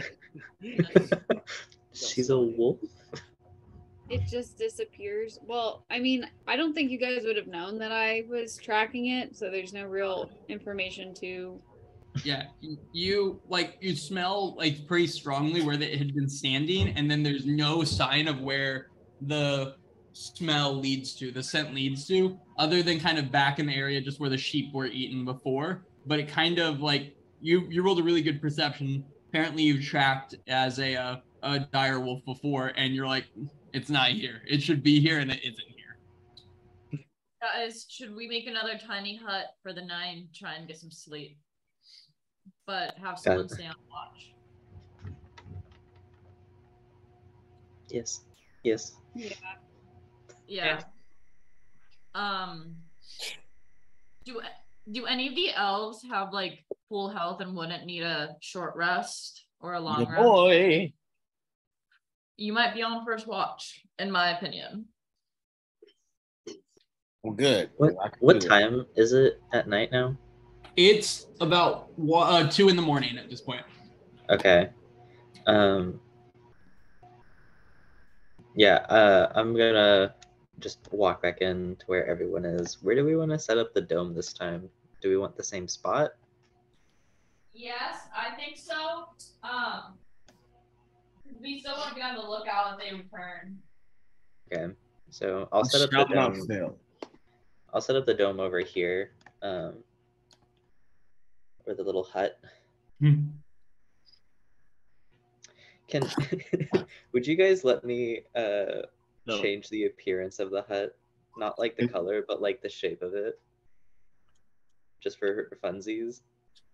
know. 0.62 1.40
She's 1.94 2.30
a 2.30 2.40
wolf. 2.40 2.80
It 4.10 4.22
just 4.30 4.58
disappears. 4.58 5.40
Well, 5.46 5.86
I 5.90 6.00
mean, 6.00 6.26
I 6.48 6.56
don't 6.56 6.74
think 6.74 6.90
you 6.90 6.98
guys 6.98 7.24
would 7.24 7.38
have 7.38 7.48
known 7.48 7.78
that 7.80 7.92
I 7.92 8.24
was 8.30 8.58
tracking 8.58 9.08
it, 9.08 9.36
so 9.38 9.50
there's 9.50 9.72
no 9.72 9.86
real 9.86 10.30
information 10.50 11.14
to. 11.16 11.62
Yeah, 12.24 12.48
you 12.92 13.42
like 13.48 13.78
you 13.80 13.96
smell 13.96 14.56
like 14.58 14.86
pretty 14.86 15.08
strongly 15.08 15.62
where 15.62 15.76
it 15.82 15.98
had 15.98 16.14
been 16.14 16.30
standing, 16.30 16.90
and 16.90 17.10
then 17.10 17.24
there's 17.24 17.46
no 17.46 17.84
sign 17.84 18.28
of 18.28 18.42
where 18.42 18.88
the 19.22 19.76
smell 20.14 20.76
leads 20.76 21.14
to, 21.16 21.32
the 21.32 21.42
scent 21.42 21.74
leads 21.74 22.06
to, 22.08 22.38
other 22.58 22.84
than 22.84 23.00
kind 23.00 23.18
of 23.18 23.32
back 23.32 23.60
in 23.60 23.66
the 23.66 23.74
area 23.74 24.02
just 24.02 24.20
where 24.20 24.30
the 24.30 24.38
sheep 24.38 24.74
were 24.74 24.88
eaten 24.88 25.24
before. 25.24 25.86
But 26.06 26.20
it 26.20 26.28
kind 26.28 26.60
of 26.60 26.82
like 26.82 27.16
you 27.40 27.66
you 27.70 27.82
rolled 27.82 28.00
a 28.00 28.04
really 28.04 28.22
good 28.22 28.42
perception. 28.42 29.06
Apparently, 29.30 29.64
you've 29.64 29.84
tracked 29.84 30.36
as 30.48 30.80
a 30.80 30.96
uh, 30.96 31.16
a 31.44 31.60
dire 31.60 32.00
wolf 32.00 32.24
before, 32.26 32.74
and 32.76 32.94
you're 32.94 33.08
like, 33.08 33.26
it's 33.74 33.90
not 33.90 34.10
here. 34.10 34.42
It 34.48 34.62
should 34.62 34.84
be 34.84 35.00
here, 35.00 35.20
and 35.20 35.32
it 35.32 35.40
isn't 35.44 35.58
here. 35.58 37.06
Guys, 37.42 37.86
should 37.90 38.16
we 38.16 38.28
make 38.28 38.48
another 38.48 38.78
tiny 38.78 39.16
hut 39.16 39.46
for 39.64 39.74
the 39.74 39.82
nine? 39.82 40.28
Try 40.36 40.56
and 40.56 40.68
get 40.68 40.78
some 40.78 40.92
sleep, 40.92 41.38
but 42.66 42.96
have 43.02 43.20
someone 43.20 43.50
stay 43.50 43.66
on 43.66 43.76
watch. 43.90 44.34
Yes. 47.90 48.22
Yes. 48.64 48.96
Yeah. 49.16 49.34
Yeah. 50.48 50.82
Um. 52.16 52.76
Do 54.26 54.42
do 54.92 55.06
any 55.06 55.28
of 55.28 55.36
the 55.36 55.54
elves 55.54 56.04
have 56.10 56.34
like 56.34 56.64
full 56.90 57.10
health 57.10 57.42
and 57.42 57.56
wouldn't 57.56 57.86
need 57.86 58.04
a 58.04 58.36
short 58.42 58.76
rest 58.76 59.46
or 59.60 59.74
a 59.74 59.80
long 59.80 60.02
Yeah, 60.02 60.12
rest? 60.12 60.24
boy. 60.24 60.94
You 62.38 62.54
might 62.54 62.74
be 62.74 62.82
on 62.82 63.06
first 63.06 63.28
watch, 63.28 63.82
in 64.00 64.10
my 64.12 64.36
opinion. 64.38 64.86
Well, 67.24 67.34
good. 67.34 67.70
What 67.78 67.94
what 68.20 68.42
time 68.42 68.86
is 68.96 69.14
it 69.14 69.42
at 69.54 69.68
night 69.68 69.92
now? 69.92 70.18
It's 70.78 71.28
about 71.40 71.98
one, 71.98 72.46
uh, 72.46 72.50
two 72.50 72.70
in 72.70 72.76
the 72.76 72.82
morning 72.82 73.18
at 73.18 73.30
this 73.30 73.42
point. 73.42 73.64
Okay. 74.30 74.70
Um 75.48 76.00
Yeah, 78.56 78.78
uh 78.90 79.32
I'm 79.36 79.56
gonna 79.56 80.16
just 80.60 80.80
walk 80.92 81.22
back 81.22 81.42
in 81.42 81.76
to 81.78 81.86
where 81.88 82.06
everyone 82.06 82.46
is. 82.46 82.78
Where 82.82 82.96
do 82.96 83.04
we 83.04 83.16
want 83.16 83.32
to 83.32 83.40
set 83.40 83.58
up 83.58 83.74
the 83.74 83.82
dome 83.82 84.14
this 84.14 84.32
time? 84.34 84.70
Do 85.02 85.10
we 85.10 85.18
want 85.18 85.36
the 85.36 85.44
same 85.44 85.68
spot? 85.68 86.12
Yes, 87.54 88.08
I 88.16 88.36
think 88.36 88.58
so. 88.58 89.08
Um, 89.44 89.98
we 91.42 91.60
still 91.60 91.74
want 91.74 91.90
to 91.90 91.96
be 91.96 92.02
on 92.02 92.16
the 92.16 92.22
lookout 92.22 92.80
if 92.80 92.80
they 92.80 92.96
return. 92.96 93.58
Okay. 94.54 94.74
So 95.10 95.50
I'll 95.52 95.66
set 95.66 95.82
up 95.82 95.90
the 95.90 96.06
dome. 96.14 96.76
I'll 97.74 97.82
set 97.82 97.96
up 97.96 98.06
the 98.06 98.14
dome 98.14 98.40
over 98.40 98.60
here. 98.60 99.12
Um 99.42 99.84
or 101.68 101.74
the 101.74 101.84
little 101.84 102.04
hut. 102.04 102.40
Can 105.88 106.04
would 107.14 107.28
you 107.28 107.36
guys 107.36 107.64
let 107.64 107.84
me 107.84 108.22
uh 108.36 108.84
No. 109.26 109.42
change 109.42 109.70
the 109.70 109.86
appearance 109.86 110.40
of 110.40 110.52
the 110.52 110.64
hut? 110.64 110.98
Not 111.38 111.58
like 111.60 111.78
the 111.78 111.88
color, 111.88 112.24
but 112.28 112.42
like 112.42 112.62
the 112.62 112.70
shape 112.70 113.02
of 113.02 113.14
it. 113.14 113.40
Just 115.02 115.18
for 115.20 115.58
funsies. 115.64 116.22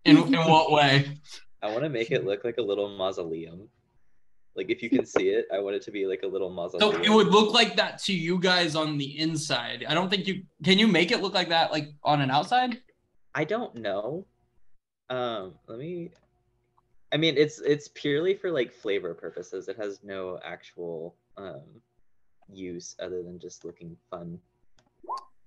In, 0.05 0.18
in 0.18 0.34
what 0.34 0.72
way? 0.72 1.18
I 1.61 1.72
want 1.72 1.84
to 1.84 1.89
make 1.89 2.11
it 2.11 2.26
look 2.26 2.43
like 2.43 2.57
a 2.57 2.61
little 2.61 2.89
mausoleum. 2.89 3.69
Like 4.55 4.69
if 4.72 4.81
you 4.81 4.89
can 4.89 5.05
see 5.05 5.30
it, 5.30 5.45
I 5.53 5.59
want 5.59 5.76
it 5.76 5.84
to 5.84 5.91
be 5.91 6.07
like 6.07 6.23
a 6.23 6.27
little 6.27 6.49
mausoleum. 6.49 6.93
So 6.95 7.01
it 7.01 7.09
would 7.09 7.27
look 7.27 7.53
like 7.53 7.76
that 7.76 7.99
to 8.03 8.14
you 8.14 8.39
guys 8.39 8.76
on 8.76 8.97
the 8.97 9.19
inside. 9.19 9.85
I 9.88 9.93
don't 9.93 10.09
think 10.09 10.26
you 10.27 10.43
can. 10.64 10.80
You 10.80 10.88
make 10.88 11.11
it 11.11 11.22
look 11.22 11.34
like 11.35 11.49
that, 11.49 11.72
like 11.72 11.89
on 12.03 12.22
an 12.22 12.31
outside. 12.31 12.80
I 13.35 13.43
don't 13.43 13.76
know. 13.76 14.26
Um, 15.09 15.53
let 15.67 15.79
me. 15.79 16.11
I 17.13 17.17
mean, 17.17 17.35
it's 17.38 17.59
it's 17.59 17.88
purely 17.93 18.34
for 18.35 18.51
like 18.51 18.73
flavor 18.73 19.13
purposes. 19.13 19.67
It 19.69 19.77
has 19.77 19.99
no 20.03 20.39
actual 20.43 21.15
um 21.38 21.61
use 22.51 22.95
other 23.01 23.23
than 23.23 23.39
just 23.39 23.63
looking 23.65 23.95
fun. 24.09 24.39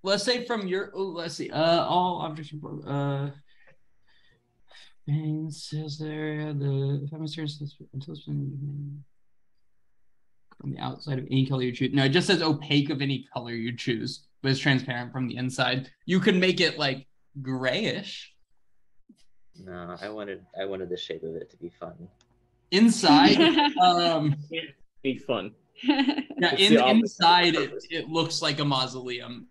Let's 0.03 0.24
say 0.24 0.47
from 0.47 0.66
your. 0.66 0.91
Oh, 0.95 1.03
let's 1.05 1.35
see. 1.35 1.51
Uh, 1.51 1.85
all 1.85 2.20
objects. 2.23 2.53
report- 2.53 2.87
Uh, 2.87 3.31
and 5.07 5.53
says 5.53 5.99
there 5.99 6.53
the 6.53 7.09
until 7.12 8.15
it's 8.15 8.24
been 8.24 9.03
from 10.61 10.73
the 10.73 10.78
outside 10.78 11.19
of 11.19 11.27
any 11.31 11.47
color 11.47 11.62
you 11.62 11.73
choose. 11.73 11.93
No, 11.93 12.05
it 12.05 12.11
just 12.11 12.27
says 12.28 12.43
opaque 12.43 12.91
of 12.91 13.03
any 13.03 13.27
color 13.32 13.53
you 13.53 13.74
choose, 13.77 14.27
but 14.43 14.51
it's 14.53 14.61
transparent 14.61 15.11
from 15.12 15.27
the 15.27 15.37
inside. 15.37 15.91
You 16.07 16.20
can 16.20 16.39
make 16.39 16.61
it 16.61 16.78
like 16.78 17.07
grayish 17.43 18.32
No, 19.65 19.97
I 20.01 20.09
wanted 20.09 20.45
I 20.61 20.65
wanted 20.65 20.89
the 20.89 20.97
shape 20.97 21.23
of 21.23 21.35
it 21.37 21.51
to 21.51 21.57
be 21.57 21.69
fun. 21.69 22.09
inside. 22.70 23.39
um, 23.82 24.35
Be 25.03 25.16
fun. 25.19 25.53
yeah, 25.82 26.55
in, 26.57 26.74
the 26.74 26.82
opposite 26.82 26.91
of 26.91 26.97
inside 26.99 27.55
it, 27.57 27.85
it 27.91 28.09
looks 28.09 28.43
like 28.43 28.59
a 28.61 28.65
mausoleum. 28.65 29.47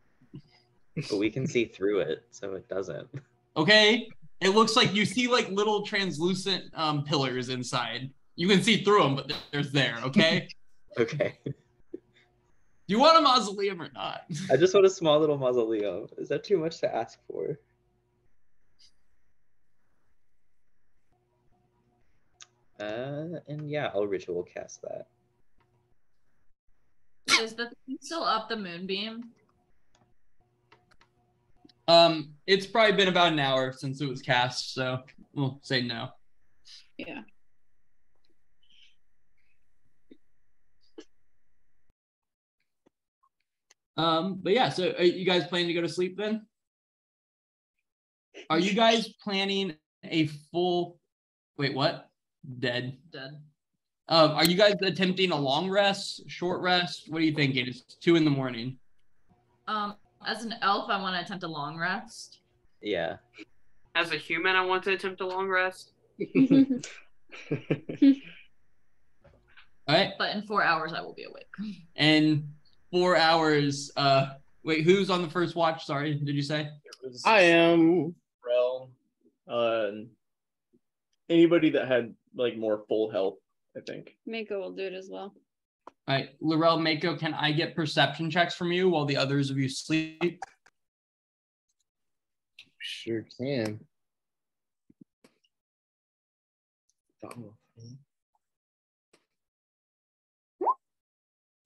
But 1.10 1.18
we 1.18 1.30
can 1.30 1.48
see 1.48 1.66
through 1.66 2.00
it, 2.02 2.24
so 2.32 2.54
it 2.54 2.68
doesn't. 2.70 3.08
Okay, 3.58 4.08
it 4.42 4.50
looks 4.50 4.76
like 4.76 4.94
you 4.94 5.06
see 5.06 5.28
like 5.28 5.50
little 5.50 5.84
translucent 5.86 6.66
um 6.74 7.04
pillars 7.04 7.50
inside. 7.50 8.10
You 8.36 8.48
can 8.48 8.62
see 8.64 8.84
through 8.84 9.04
them, 9.04 9.16
but 9.16 9.28
they're- 9.28 9.38
they're 9.52 9.64
there. 9.64 10.00
Okay. 10.06 10.48
Okay. 10.98 11.38
Do 11.46 12.00
you 12.88 13.00
want 13.00 13.16
a 13.18 13.22
mausoleum 13.22 13.80
or 13.80 13.90
not? 13.94 14.24
I 14.52 14.58
just 14.58 14.74
want 14.74 14.86
a 14.88 14.90
small 14.90 15.20
little 15.20 15.38
mausoleum. 15.38 16.08
Is 16.18 16.28
that 16.30 16.44
too 16.44 16.58
much 16.58 16.80
to 16.80 16.94
ask 16.94 17.20
for? 17.28 17.60
Uh, 22.80 23.40
and 23.48 23.70
yeah, 23.70 23.92
I'll 23.94 24.08
ritual 24.08 24.44
cast 24.44 24.82
that. 24.84 25.08
Is 27.42 27.54
the 27.54 27.70
thing 27.86 27.98
still 28.02 28.24
up 28.24 28.50
the 28.50 28.56
moonbeam? 28.56 29.24
Um, 31.88 32.34
it's 32.46 32.68
probably 32.68 32.96
been 32.96 33.08
about 33.08 33.34
an 33.34 33.40
hour 33.40 33.74
since 33.74 34.02
it 34.02 34.08
was 34.08 34.22
cast, 34.22 34.74
so 34.74 35.00
we'll 35.34 35.60
say 35.64 35.82
no. 35.82 36.10
Yeah. 36.98 37.22
Um, 43.98 44.40
but 44.42 44.54
yeah, 44.54 44.70
so 44.70 44.94
are 44.98 45.04
you 45.04 45.26
guys 45.26 45.46
planning 45.48 45.68
to 45.68 45.74
go 45.74 45.82
to 45.82 45.90
sleep 45.90 46.16
then? 46.18 46.46
Are 48.50 48.60
you 48.60 48.74
guys 48.74 49.10
planning 49.24 49.76
a 50.04 50.28
full? 50.52 51.00
Wait, 51.58 51.74
what? 51.74 52.09
Dead. 52.60 52.98
Dead. 53.12 53.42
Um, 54.08 54.32
are 54.32 54.46
you 54.46 54.56
guys 54.56 54.74
attempting 54.82 55.32
a 55.32 55.36
long 55.36 55.70
rest, 55.70 56.24
short 56.28 56.62
rest? 56.62 57.06
What 57.10 57.22
are 57.22 57.26
you 57.26 57.34
thinking? 57.34 57.68
It's 57.68 57.82
two 57.82 58.16
in 58.16 58.26
the 58.26 58.32
morning. 58.32 58.78
Um, 59.68 59.96
as 60.26 60.44
an 60.44 60.56
elf, 60.62 60.90
I 60.90 61.00
want 61.00 61.16
to 61.16 61.22
attempt 61.22 61.44
a 61.44 61.48
long 61.48 61.78
rest. 61.78 62.40
Yeah. 62.82 63.18
As 63.94 64.12
a 64.12 64.18
human, 64.18 64.56
I 64.56 64.66
want 64.66 64.84
to 64.86 64.94
attempt 64.94 65.22
a 65.22 65.28
long 65.28 65.48
rest. 65.48 65.92
All 69.88 69.96
right. 69.96 70.14
But 70.18 70.36
in 70.36 70.42
four 70.44 70.64
hours, 70.64 70.94
I 70.94 71.02
will 71.02 71.14
be 71.14 71.26
awake. 71.26 71.48
And 71.96 72.48
four 72.92 73.16
hours. 73.16 73.92
Uh 73.96 74.34
wait, 74.64 74.84
who's 74.84 75.10
on 75.10 75.22
the 75.22 75.30
first 75.30 75.56
watch? 75.56 75.86
Sorry, 75.86 76.16
did 76.16 76.36
you 76.36 76.42
say? 76.42 76.70
I 77.26 77.42
am. 77.42 78.14
Rel, 78.46 78.90
uh, 79.48 79.92
anybody 81.30 81.70
that 81.72 81.88
had 81.88 82.14
like 82.36 82.58
more 82.58 82.84
full 82.88 83.10
health, 83.12 83.38
I 83.78 83.82
think. 83.82 84.16
Mako 84.26 84.60
will 84.60 84.72
do 84.74 84.84
it 84.84 84.94
as 84.94 85.10
well. 85.12 85.34
All 86.08 86.16
right, 86.16 86.30
Laurel 86.42 86.80
Mako, 86.80 87.16
can 87.18 87.34
I 87.34 87.52
get 87.52 87.76
perception 87.76 88.32
checks 88.32 88.56
from 88.56 88.72
you 88.72 88.90
while 88.90 89.06
the 89.06 89.18
others 89.18 89.50
of 89.50 89.58
you 89.58 89.70
sleep? 89.70 90.42
Sure 92.80 93.26
can. 93.40 93.80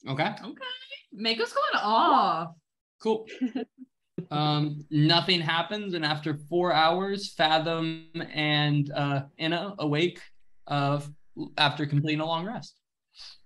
Okay, 0.06 0.36
Okay. 0.44 0.64
Mako's 1.14 1.54
going 1.54 1.82
off. 1.84 2.56
cool. 3.02 3.26
um, 4.32 4.86
nothing 4.90 5.42
happens, 5.42 5.94
and 5.94 6.06
after 6.06 6.38
four 6.50 6.74
hours, 6.74 7.34
Fathom 7.34 8.08
and 8.34 8.92
uh, 8.92 9.24
Inna 9.38 9.76
awake 9.80 10.20
of 10.68 11.10
after 11.58 11.86
completing 11.86 12.22
a 12.22 12.26
long 12.26 12.46
rest. 12.46 12.80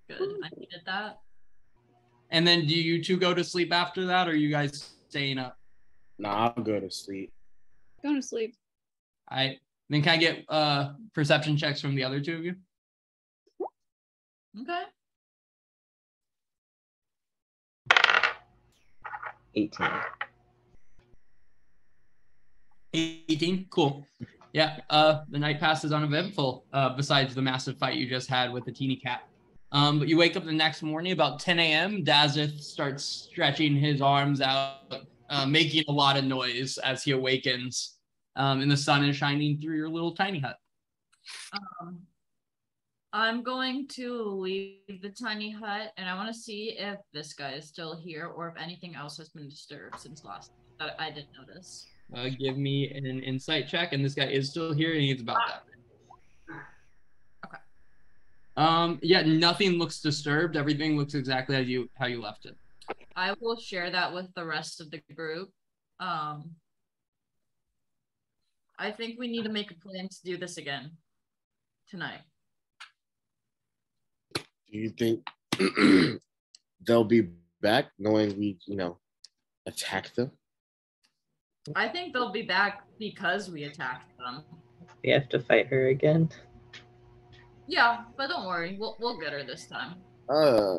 Good. 0.07 0.21
I 0.21 0.49
needed 0.57 0.81
that. 0.85 1.19
And 2.29 2.47
then, 2.47 2.65
do 2.67 2.75
you 2.75 3.03
two 3.03 3.17
go 3.17 3.33
to 3.33 3.43
sleep 3.43 3.73
after 3.73 4.05
that, 4.05 4.27
or 4.27 4.31
are 4.31 4.35
you 4.35 4.49
guys 4.49 4.93
staying 5.09 5.37
up? 5.37 5.57
Nah, 6.19 6.53
I'll 6.55 6.63
go 6.63 6.79
to 6.79 6.89
sleep. 6.89 7.31
Going 8.03 8.21
to 8.21 8.27
sleep. 8.27 8.55
I 9.29 9.57
then 9.89 10.01
can 10.01 10.13
I 10.13 10.17
get 10.17 10.45
uh 10.49 10.93
perception 11.13 11.57
checks 11.57 11.81
from 11.81 11.95
the 11.95 12.03
other 12.03 12.19
two 12.19 12.35
of 12.35 12.45
you? 12.45 12.55
Okay. 14.61 14.83
18. 19.55 19.87
18 22.93 23.67
cool. 23.69 24.05
Yeah 24.53 24.79
uh 24.89 25.21
the 25.29 25.39
night 25.39 25.59
passes 25.59 25.91
uneventful 25.91 26.65
uh 26.73 26.89
besides 26.89 27.35
the 27.35 27.41
massive 27.41 27.77
fight 27.77 27.95
you 27.95 28.07
just 28.07 28.29
had 28.29 28.51
with 28.51 28.65
the 28.65 28.71
teeny 28.71 28.95
cat. 28.95 29.27
Um 29.71 29.99
but 29.99 30.07
you 30.07 30.17
wake 30.17 30.35
up 30.35 30.45
the 30.45 30.51
next 30.51 30.81
morning 30.83 31.11
about 31.11 31.39
10 31.39 31.59
a.m 31.59 32.05
Dazeth 32.05 32.61
starts 32.61 33.03
stretching 33.03 33.75
his 33.75 34.01
arms 34.01 34.41
out 34.41 35.05
uh, 35.29 35.45
making 35.45 35.83
a 35.89 35.91
lot 35.91 36.17
of 36.17 36.23
noise 36.23 36.77
as 36.77 37.03
he 37.03 37.11
awakens 37.11 37.97
um 38.35 38.61
and 38.61 38.71
the 38.71 38.77
sun 38.77 39.03
is 39.03 39.15
shining 39.15 39.59
through 39.59 39.75
your 39.75 39.89
little 39.89 40.13
tiny 40.13 40.39
hut. 40.39 40.57
Um, 41.81 41.99
I'm 43.13 43.41
going 43.41 43.87
to 43.89 44.21
leave 44.21 45.01
the 45.01 45.09
tiny 45.09 45.49
hut, 45.49 45.91
and 45.97 46.09
I 46.09 46.15
want 46.15 46.27
to 46.27 46.39
see 46.39 46.75
if 46.77 46.99
this 47.13 47.33
guy 47.33 47.53
is 47.53 47.65
still 47.65 47.95
here 47.95 48.27
or 48.27 48.49
if 48.49 48.61
anything 48.61 48.95
else 48.95 49.17
has 49.17 49.29
been 49.29 49.49
disturbed 49.49 49.99
since 49.99 50.23
last 50.23 50.51
that 50.79 50.95
I 50.99 51.09
didn't 51.09 51.29
notice. 51.37 51.87
Uh, 52.15 52.29
give 52.39 52.57
me 52.57 52.89
an 52.91 53.05
insight 53.21 53.67
check 53.67 53.93
and 53.93 54.03
this 54.03 54.13
guy 54.13 54.25
is 54.25 54.49
still 54.49 54.73
here 54.73 54.93
and 54.93 55.01
he's 55.01 55.21
about 55.21 55.37
that 55.47 55.63
Okay. 57.45 57.57
um 58.55 58.99
yeah 59.01 59.21
nothing 59.23 59.73
looks 59.73 60.01
disturbed 60.01 60.55
everything 60.55 60.97
looks 60.97 61.13
exactly 61.13 61.55
how 61.55 61.61
you 61.61 61.89
how 61.95 62.05
you 62.07 62.21
left 62.21 62.45
it 62.45 62.55
I 63.17 63.33
will 63.41 63.59
share 63.59 63.89
that 63.89 64.13
with 64.13 64.31
the 64.35 64.45
rest 64.45 64.79
of 64.79 64.91
the 64.91 65.01
group. 65.13 65.49
Um, 65.99 66.51
I 68.77 68.91
think 68.91 69.19
we 69.19 69.27
need 69.27 69.43
to 69.43 69.49
make 69.49 69.71
a 69.71 69.75
plan 69.75 70.07
to 70.07 70.17
do 70.23 70.37
this 70.37 70.57
again 70.57 70.91
tonight. 71.89 72.21
Do 74.35 74.43
you 74.69 74.89
think 74.91 75.27
they'll 76.87 77.03
be 77.03 77.27
back 77.61 77.87
knowing 77.97 78.37
we, 78.37 78.59
you 78.67 78.75
know, 78.75 78.99
attacked 79.65 80.15
them? 80.15 80.29
I 81.75 81.87
think 81.87 82.13
they'll 82.13 82.31
be 82.31 82.41
back 82.43 82.83
because 82.99 83.49
we 83.49 83.63
attacked 83.63 84.17
them. 84.17 84.43
We 85.03 85.11
have 85.11 85.29
to 85.29 85.39
fight 85.39 85.67
her 85.67 85.87
again. 85.89 86.29
Yeah, 87.67 88.03
but 88.15 88.27
don't 88.27 88.45
worry, 88.47 88.77
we'll 88.79 88.95
we'll 88.99 89.19
get 89.19 89.33
her 89.33 89.43
this 89.43 89.67
time. 89.67 89.95
Uh, 90.29 90.77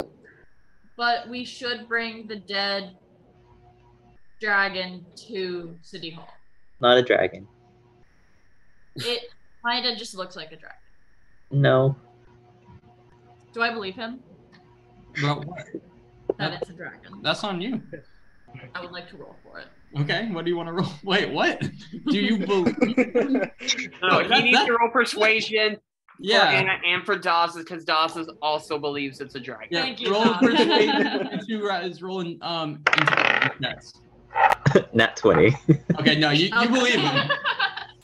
But 0.97 1.28
we 1.28 1.44
should 1.44 1.86
bring 1.89 2.27
the 2.27 2.36
dead 2.36 2.97
dragon 4.40 5.05
to 5.28 5.77
City 5.82 6.10
Hall. 6.10 6.28
Not 6.81 6.97
a 6.98 7.02
dragon. 7.02 7.47
It 8.97 9.28
kinda 9.65 9.97
just 9.97 10.15
looks 10.15 10.35
like 10.36 10.52
a 10.52 10.56
dragon. 10.56 10.78
No. 11.51 11.97
Do 13.52 13.62
I 13.62 13.73
believe 13.73 13.94
him 13.94 14.20
but 15.23 15.44
what? 15.47 15.66
that 16.39 16.52
it's 16.60 16.70
a 16.70 16.73
dragon? 16.74 17.20
that's 17.23 17.43
on 17.43 17.60
you 17.60 17.82
I 18.75 18.81
would 18.81 18.91
like 18.93 19.09
to 19.11 19.16
roll 19.16 19.37
for 19.43 19.59
it. 19.59 19.66
Okay, 20.01 20.29
what 20.33 20.45
do 20.45 20.51
you 20.51 20.57
want 20.57 20.66
to 20.69 20.73
roll? 20.73 20.91
Wait, 21.05 21.33
what? 21.33 21.61
Do 22.09 22.19
you 22.19 22.39
believe? 22.47 22.77
No, 24.03 24.27
that- 24.29 24.39
he 24.39 24.43
needs 24.45 24.59
that- 24.59 24.66
to 24.66 24.77
roll 24.79 24.91
persuasion 24.93 25.75
for 25.77 25.81
Yeah. 26.20 26.43
Anna 26.45 26.79
and 26.87 27.05
for 27.05 27.16
Dawes 27.16 27.57
because 27.57 27.85
Dawes 27.85 28.19
also 28.43 28.79
believes 28.79 29.20
it's 29.20 29.35
a 29.35 29.41
dragon. 29.41 29.69
yeah. 29.70 29.83
Thank 29.83 30.01
you, 30.01 30.12
roll 30.12 30.25
Tom. 30.25 30.39
persuasion. 30.41 31.41
Two 31.47 31.66
guys 31.66 32.03
rolling 32.03 32.39
um 32.43 32.83
intelligence 32.97 33.55
checks. 33.62 33.93
20. 35.16 35.57
Okay, 36.01 36.19
no, 36.19 36.31
you, 36.31 36.47
you 36.61 36.69
believe 36.69 37.01
him. 37.01 37.31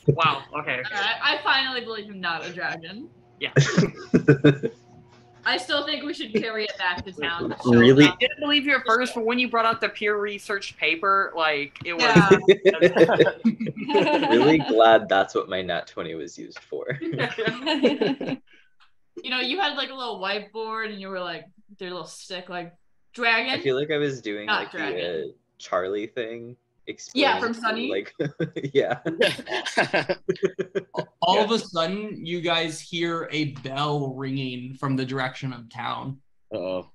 Wow. 0.09 0.43
Okay. 0.61 0.83
Alright, 0.93 1.16
I 1.23 1.39
finally 1.45 1.83
believe 1.83 2.07
him 2.07 2.21
not 2.21 2.45
a 2.47 2.53
dragon. 2.53 3.09
Yeah. 3.41 3.53
I 5.47 5.57
still 5.57 5.85
think 5.85 6.05
we 6.05 6.15
should 6.15 6.33
carry 6.33 6.65
it 6.65 6.77
back 6.79 7.05
to 7.05 7.12
town. 7.12 7.51
to 7.51 7.79
Really? 7.79 8.07
I 8.07 8.15
didn't 8.19 8.41
believe 8.41 8.65
you 8.65 8.77
at 8.77 8.83
first, 8.87 9.15
but 9.15 9.25
when 9.25 9.39
you 9.39 9.49
brought 9.49 9.66
out 9.66 9.81
the 9.81 9.89
peer 9.89 10.16
research 10.16 10.77
paper, 10.77 11.33
like 11.37 11.79
it 11.85 11.95
was. 11.95 12.03
Yeah. 12.65 14.29
really 14.31 14.59
glad 14.59 15.09
that's 15.09 15.35
what 15.35 15.49
my 15.49 15.62
nat 15.62 15.87
20 15.87 16.15
was 16.15 16.39
used 16.39 16.59
for. 16.61 16.87
you 17.01 18.41
know, 19.31 19.41
you 19.41 19.61
had 19.61 19.77
like 19.77 19.91
a 19.91 19.95
little 19.95 20.21
whiteboard 20.21 20.91
and 20.91 21.01
you 21.01 21.09
were 21.09 21.21
like, 21.21 21.45
their 21.79 21.91
little 21.91 22.07
stick, 22.07 22.49
like 22.49 22.73
dragon. 23.12 23.59
I 23.59 23.62
feel 23.62 23.77
like 23.79 23.91
I 23.91 23.99
was 23.99 24.21
doing 24.21 24.47
Not 24.47 24.62
like 24.62 24.73
the 24.73 25.25
uh, 25.25 25.33
Charlie 25.59 26.07
thing. 26.07 26.57
Yeah, 27.15 27.39
from 27.40 27.55
Sunny. 27.55 27.89
Like, 27.90 28.15
yeah. 28.74 28.98
All 31.23 31.36
Yeah. 31.36 31.44
of 31.44 31.51
a 31.51 31.59
sudden, 31.59 32.24
you 32.24 32.40
guys 32.40 32.81
hear 32.81 33.28
a 33.32 33.47
bell 33.62 34.15
ringing 34.15 34.74
from 34.74 34.97
the 34.97 35.05
direction 35.05 35.52
of 35.52 35.69
town, 35.70 36.19
uh-oh. 36.55 36.90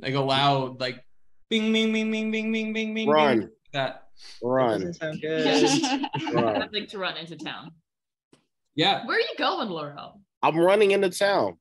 like 0.00 0.14
a 0.14 0.20
loud, 0.20 0.80
like, 0.80 1.04
bing, 1.48 1.72
bing, 1.72 1.92
bing, 1.92 2.10
bing, 2.10 2.30
bing, 2.30 2.52
bing, 2.52 2.72
bing, 2.72 2.94
bing. 2.94 3.08
Run. 3.08 3.38
bing, 3.40 3.48
That. 3.72 4.06
That 4.42 4.46
Run. 4.46 4.80
doesn't 4.80 4.94
sound 4.94 5.20
good. 5.22 5.46
Run. 6.34 6.62
I'd 6.62 6.72
like 6.74 6.88
to 6.90 6.98
run 6.98 7.16
into 7.16 7.36
town. 7.36 7.72
Yeah. 8.74 9.06
Where 9.06 9.16
are 9.16 9.20
you 9.20 9.34
going, 9.38 9.68
Laurel? 9.70 10.20
I'm 10.42 10.58
running 10.58 10.90
into 10.90 11.08
town. 11.10 11.56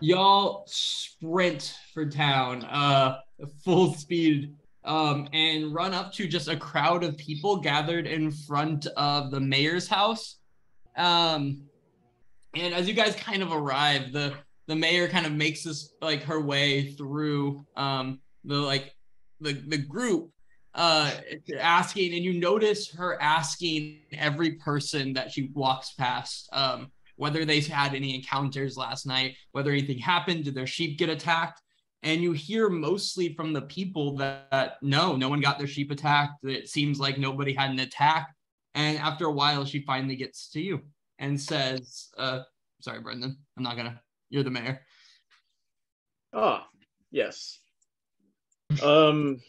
y'all 0.00 0.64
sprint 0.66 1.76
for 1.94 2.06
town 2.06 2.64
uh 2.64 3.18
full 3.64 3.94
speed 3.94 4.54
um 4.84 5.28
and 5.32 5.74
run 5.74 5.92
up 5.92 6.12
to 6.12 6.26
just 6.26 6.48
a 6.48 6.56
crowd 6.56 7.04
of 7.04 7.16
people 7.16 7.56
gathered 7.56 8.06
in 8.06 8.30
front 8.30 8.86
of 8.96 9.30
the 9.30 9.40
mayor's 9.40 9.86
house 9.86 10.38
um 10.96 11.62
and 12.54 12.74
as 12.74 12.88
you 12.88 12.94
guys 12.94 13.14
kind 13.16 13.42
of 13.42 13.52
arrive 13.52 14.12
the 14.12 14.32
the 14.66 14.74
mayor 14.76 15.08
kind 15.08 15.26
of 15.26 15.32
makes 15.32 15.64
this 15.64 15.94
like 16.00 16.22
her 16.22 16.40
way 16.40 16.92
through 16.92 17.64
um 17.76 18.20
the 18.44 18.56
like 18.56 18.94
the 19.40 19.52
the 19.68 19.78
group 19.78 20.30
uh 20.74 21.10
asking 21.58 22.14
and 22.14 22.24
you 22.24 22.32
notice 22.32 22.90
her 22.90 23.20
asking 23.20 23.98
every 24.12 24.52
person 24.52 25.12
that 25.12 25.30
she 25.30 25.50
walks 25.54 25.92
past 25.94 26.48
um 26.52 26.90
whether 27.20 27.44
they 27.44 27.60
had 27.60 27.94
any 27.94 28.14
encounters 28.14 28.78
last 28.78 29.04
night, 29.06 29.36
whether 29.52 29.70
anything 29.70 29.98
happened, 29.98 30.44
did 30.44 30.54
their 30.54 30.66
sheep 30.66 30.96
get 30.96 31.10
attacked? 31.10 31.60
And 32.02 32.22
you 32.22 32.32
hear 32.32 32.70
mostly 32.70 33.34
from 33.34 33.52
the 33.52 33.62
people 33.62 34.16
that, 34.16 34.50
that 34.50 34.76
no, 34.82 35.16
no 35.16 35.28
one 35.28 35.40
got 35.40 35.58
their 35.58 35.66
sheep 35.66 35.90
attacked. 35.90 36.44
It 36.44 36.68
seems 36.68 36.98
like 36.98 37.18
nobody 37.18 37.52
had 37.52 37.70
an 37.70 37.78
attack. 37.80 38.34
And 38.74 38.98
after 38.98 39.26
a 39.26 39.32
while, 39.32 39.64
she 39.64 39.82
finally 39.82 40.16
gets 40.16 40.48
to 40.50 40.60
you 40.60 40.80
and 41.18 41.38
says, 41.38 42.08
uh, 42.16 42.40
sorry, 42.80 43.00
Brendan, 43.00 43.36
I'm 43.56 43.62
not 43.62 43.76
gonna, 43.76 44.00
you're 44.30 44.44
the 44.44 44.50
mayor. 44.50 44.80
Ah, 46.32 46.66
yes. 47.10 47.58
Um. 48.82 49.40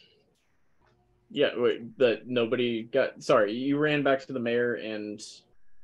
Yeah. 1.30 1.52
Wait. 1.56 1.98
That 2.00 2.28
nobody 2.28 2.84
got. 2.84 3.22
Sorry, 3.24 3.54
you 3.54 3.78
ran 3.78 4.04
back 4.04 4.26
to 4.26 4.34
the 4.34 4.40
mayor 4.40 4.76
and. 4.76 5.22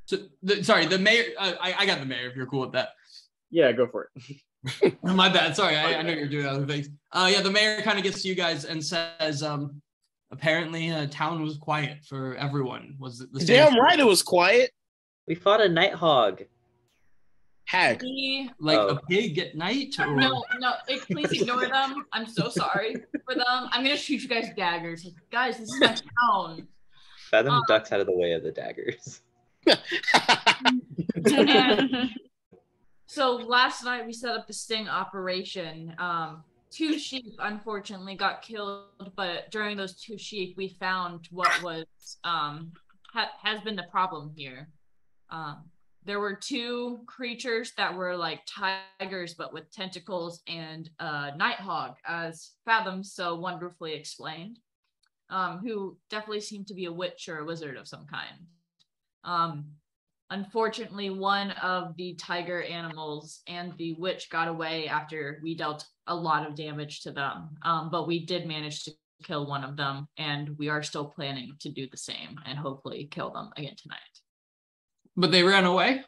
So, 0.06 0.18
the, 0.42 0.64
sorry, 0.64 0.86
the 0.86 0.98
mayor. 0.98 1.24
Uh, 1.38 1.52
I 1.60 1.74
I 1.78 1.86
got 1.86 2.00
the 2.00 2.06
mayor. 2.06 2.28
If 2.28 2.36
you're 2.36 2.46
cool 2.46 2.60
with 2.60 2.72
that. 2.72 2.90
Yeah, 3.50 3.70
go 3.72 3.86
for 3.86 4.10
it. 4.14 4.36
My 5.02 5.28
bad. 5.28 5.54
Sorry, 5.56 5.76
I, 5.76 5.94
I 5.98 6.02
know 6.02 6.12
you're 6.12 6.28
doing 6.28 6.46
other 6.46 6.66
things. 6.66 6.88
Uh, 7.12 7.30
yeah, 7.32 7.40
the 7.40 7.50
mayor 7.50 7.80
kind 7.82 7.96
of 7.98 8.04
gets 8.04 8.22
to 8.22 8.28
you 8.28 8.34
guys 8.34 8.64
and 8.64 8.84
says, 8.84 9.42
um, 9.42 9.80
apparently, 10.30 10.90
uh, 10.90 11.06
town 11.10 11.42
was 11.42 11.56
quiet 11.58 11.98
for 12.04 12.34
everyone. 12.36 12.96
Was 12.98 13.20
it 13.20 13.32
the 13.32 13.40
same? 13.40 13.46
Damn 13.72 13.80
right, 13.80 13.98
it 13.98 14.06
was 14.06 14.22
quiet. 14.22 14.70
We 15.26 15.34
fought 15.34 15.60
a 15.60 15.68
night 15.68 15.94
hog. 15.94 16.42
Hag. 17.66 18.02
Like 18.58 18.78
Oh. 18.78 18.88
a 18.88 19.00
pig 19.08 19.38
at 19.38 19.54
night? 19.54 19.94
Or... 19.98 20.06
No, 20.16 20.42
no, 20.58 20.72
eh, 20.88 20.98
please 21.10 21.30
ignore 21.32 21.66
them. 21.68 22.06
I'm 22.12 22.26
so 22.26 22.48
sorry 22.48 22.94
for 23.26 23.34
them. 23.34 23.44
I'm 23.70 23.84
gonna 23.84 23.96
shoot 23.96 24.22
you 24.22 24.28
guys 24.28 24.46
daggers. 24.56 25.04
Like, 25.04 25.14
guys, 25.30 25.58
this 25.58 25.68
is 25.68 25.80
my 25.80 25.88
town. 26.32 26.66
Fathom 27.30 27.52
Um, 27.52 27.62
ducks 27.68 27.92
out 27.92 28.00
of 28.00 28.06
the 28.06 28.16
way 28.16 28.32
of 28.32 28.42
the 28.42 28.50
daggers. 28.52 29.20
So 33.18 33.32
last 33.32 33.82
night 33.82 34.06
we 34.06 34.12
set 34.12 34.36
up 34.36 34.46
the 34.46 34.52
sting 34.52 34.88
operation. 34.88 35.92
Um, 35.98 36.44
two 36.70 37.00
sheep 37.00 37.34
unfortunately 37.40 38.14
got 38.14 38.42
killed, 38.42 39.10
but 39.16 39.50
during 39.50 39.76
those 39.76 40.00
two 40.00 40.16
sheep 40.16 40.56
we 40.56 40.68
found 40.78 41.26
what 41.32 41.50
was 41.60 41.84
um 42.22 42.70
ha- 43.12 43.32
has 43.42 43.60
been 43.62 43.74
the 43.74 43.88
problem 43.90 44.30
here. 44.36 44.68
Um, 45.30 45.64
there 46.04 46.20
were 46.20 46.36
two 46.36 47.00
creatures 47.06 47.72
that 47.76 47.92
were 47.92 48.16
like 48.16 48.42
tigers 48.46 49.34
but 49.34 49.52
with 49.52 49.68
tentacles 49.72 50.40
and 50.46 50.88
a 51.00 51.36
nighthawk, 51.36 51.96
as 52.06 52.52
Fathom 52.64 53.02
so 53.02 53.34
wonderfully 53.34 53.94
explained. 53.94 54.60
Um, 55.28 55.58
who 55.58 55.98
definitely 56.08 56.42
seemed 56.42 56.68
to 56.68 56.74
be 56.74 56.84
a 56.84 56.92
witch 56.92 57.28
or 57.28 57.38
a 57.38 57.44
wizard 57.44 57.76
of 57.76 57.88
some 57.88 58.06
kind. 58.06 58.46
Um, 59.24 59.64
Unfortunately, 60.30 61.08
one 61.10 61.52
of 61.52 61.96
the 61.96 62.14
tiger 62.14 62.62
animals 62.62 63.40
and 63.46 63.72
the 63.78 63.94
witch 63.94 64.28
got 64.30 64.46
away 64.48 64.86
after 64.86 65.40
we 65.42 65.54
dealt 65.56 65.86
a 66.06 66.14
lot 66.14 66.46
of 66.46 66.54
damage 66.54 67.00
to 67.02 67.10
them. 67.12 67.50
Um, 67.62 67.90
but 67.90 68.06
we 68.06 68.26
did 68.26 68.46
manage 68.46 68.84
to 68.84 68.92
kill 69.24 69.46
one 69.46 69.64
of 69.64 69.76
them, 69.76 70.06
and 70.18 70.56
we 70.58 70.68
are 70.68 70.82
still 70.82 71.06
planning 71.06 71.56
to 71.60 71.70
do 71.70 71.88
the 71.90 71.96
same 71.96 72.38
and 72.44 72.58
hopefully 72.58 73.08
kill 73.10 73.30
them 73.30 73.50
again 73.56 73.74
tonight. 73.80 73.98
But 75.16 75.32
they 75.32 75.42
ran 75.42 75.64
away. 75.64 76.04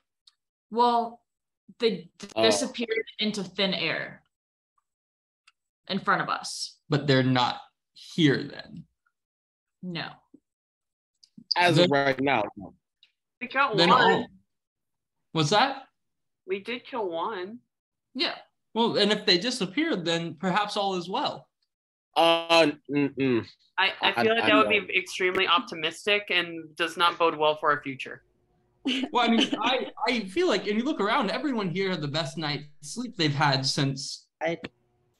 Well, 0.70 1.20
they 1.78 2.10
d- 2.18 2.28
Oh. 2.36 2.42
disappeared 2.42 3.04
into 3.18 3.42
thin 3.42 3.72
air 3.74 4.22
in 5.88 5.98
front 5.98 6.20
of 6.22 6.28
us. 6.28 6.76
But 6.90 7.06
they're 7.06 7.22
not 7.22 7.58
here 7.94 8.42
then. 8.44 8.84
No. 9.82 10.10
As 11.56 11.78
of 11.78 11.90
right 11.90 12.20
now. 12.20 12.44
We 13.40 13.48
got 13.48 13.76
Then 13.76 13.88
one. 13.90 14.00
all- 14.12 14.26
What's 15.32 15.50
that? 15.50 15.84
We 16.46 16.58
did 16.60 16.84
kill 16.84 17.08
one. 17.08 17.58
Yeah. 18.14 18.34
Well, 18.74 18.96
and 18.98 19.12
if 19.12 19.24
they 19.26 19.38
disappeared, 19.38 20.04
then 20.04 20.34
perhaps 20.34 20.76
all 20.76 20.94
is 20.96 21.08
well. 21.08 21.46
Uh, 22.16 22.72
mm-mm. 22.90 23.46
I, 23.78 23.92
I 24.02 24.12
I- 24.16 24.22
feel 24.24 24.34
like 24.34 24.44
I 24.44 24.48
that 24.48 24.56
would 24.56 24.68
know. 24.70 24.80
be 24.86 24.98
extremely 24.98 25.46
optimistic 25.46 26.26
and 26.30 26.74
does 26.76 26.96
not 26.96 27.18
bode 27.18 27.36
well 27.36 27.56
for 27.56 27.70
our 27.70 27.82
future. 27.82 28.22
Well, 29.12 29.28
I 29.28 29.28
mean, 29.28 29.46
I, 29.60 29.86
I 30.08 30.20
feel 30.20 30.48
like, 30.48 30.66
and 30.66 30.76
you 30.78 30.84
look 30.84 31.00
around, 31.00 31.30
everyone 31.30 31.68
here 31.68 31.90
had 31.90 32.00
the 32.00 32.08
best 32.08 32.38
night's 32.38 32.64
sleep 32.80 33.14
they've 33.16 33.30
had 33.34 33.64
since. 33.66 34.26
I 34.40 34.56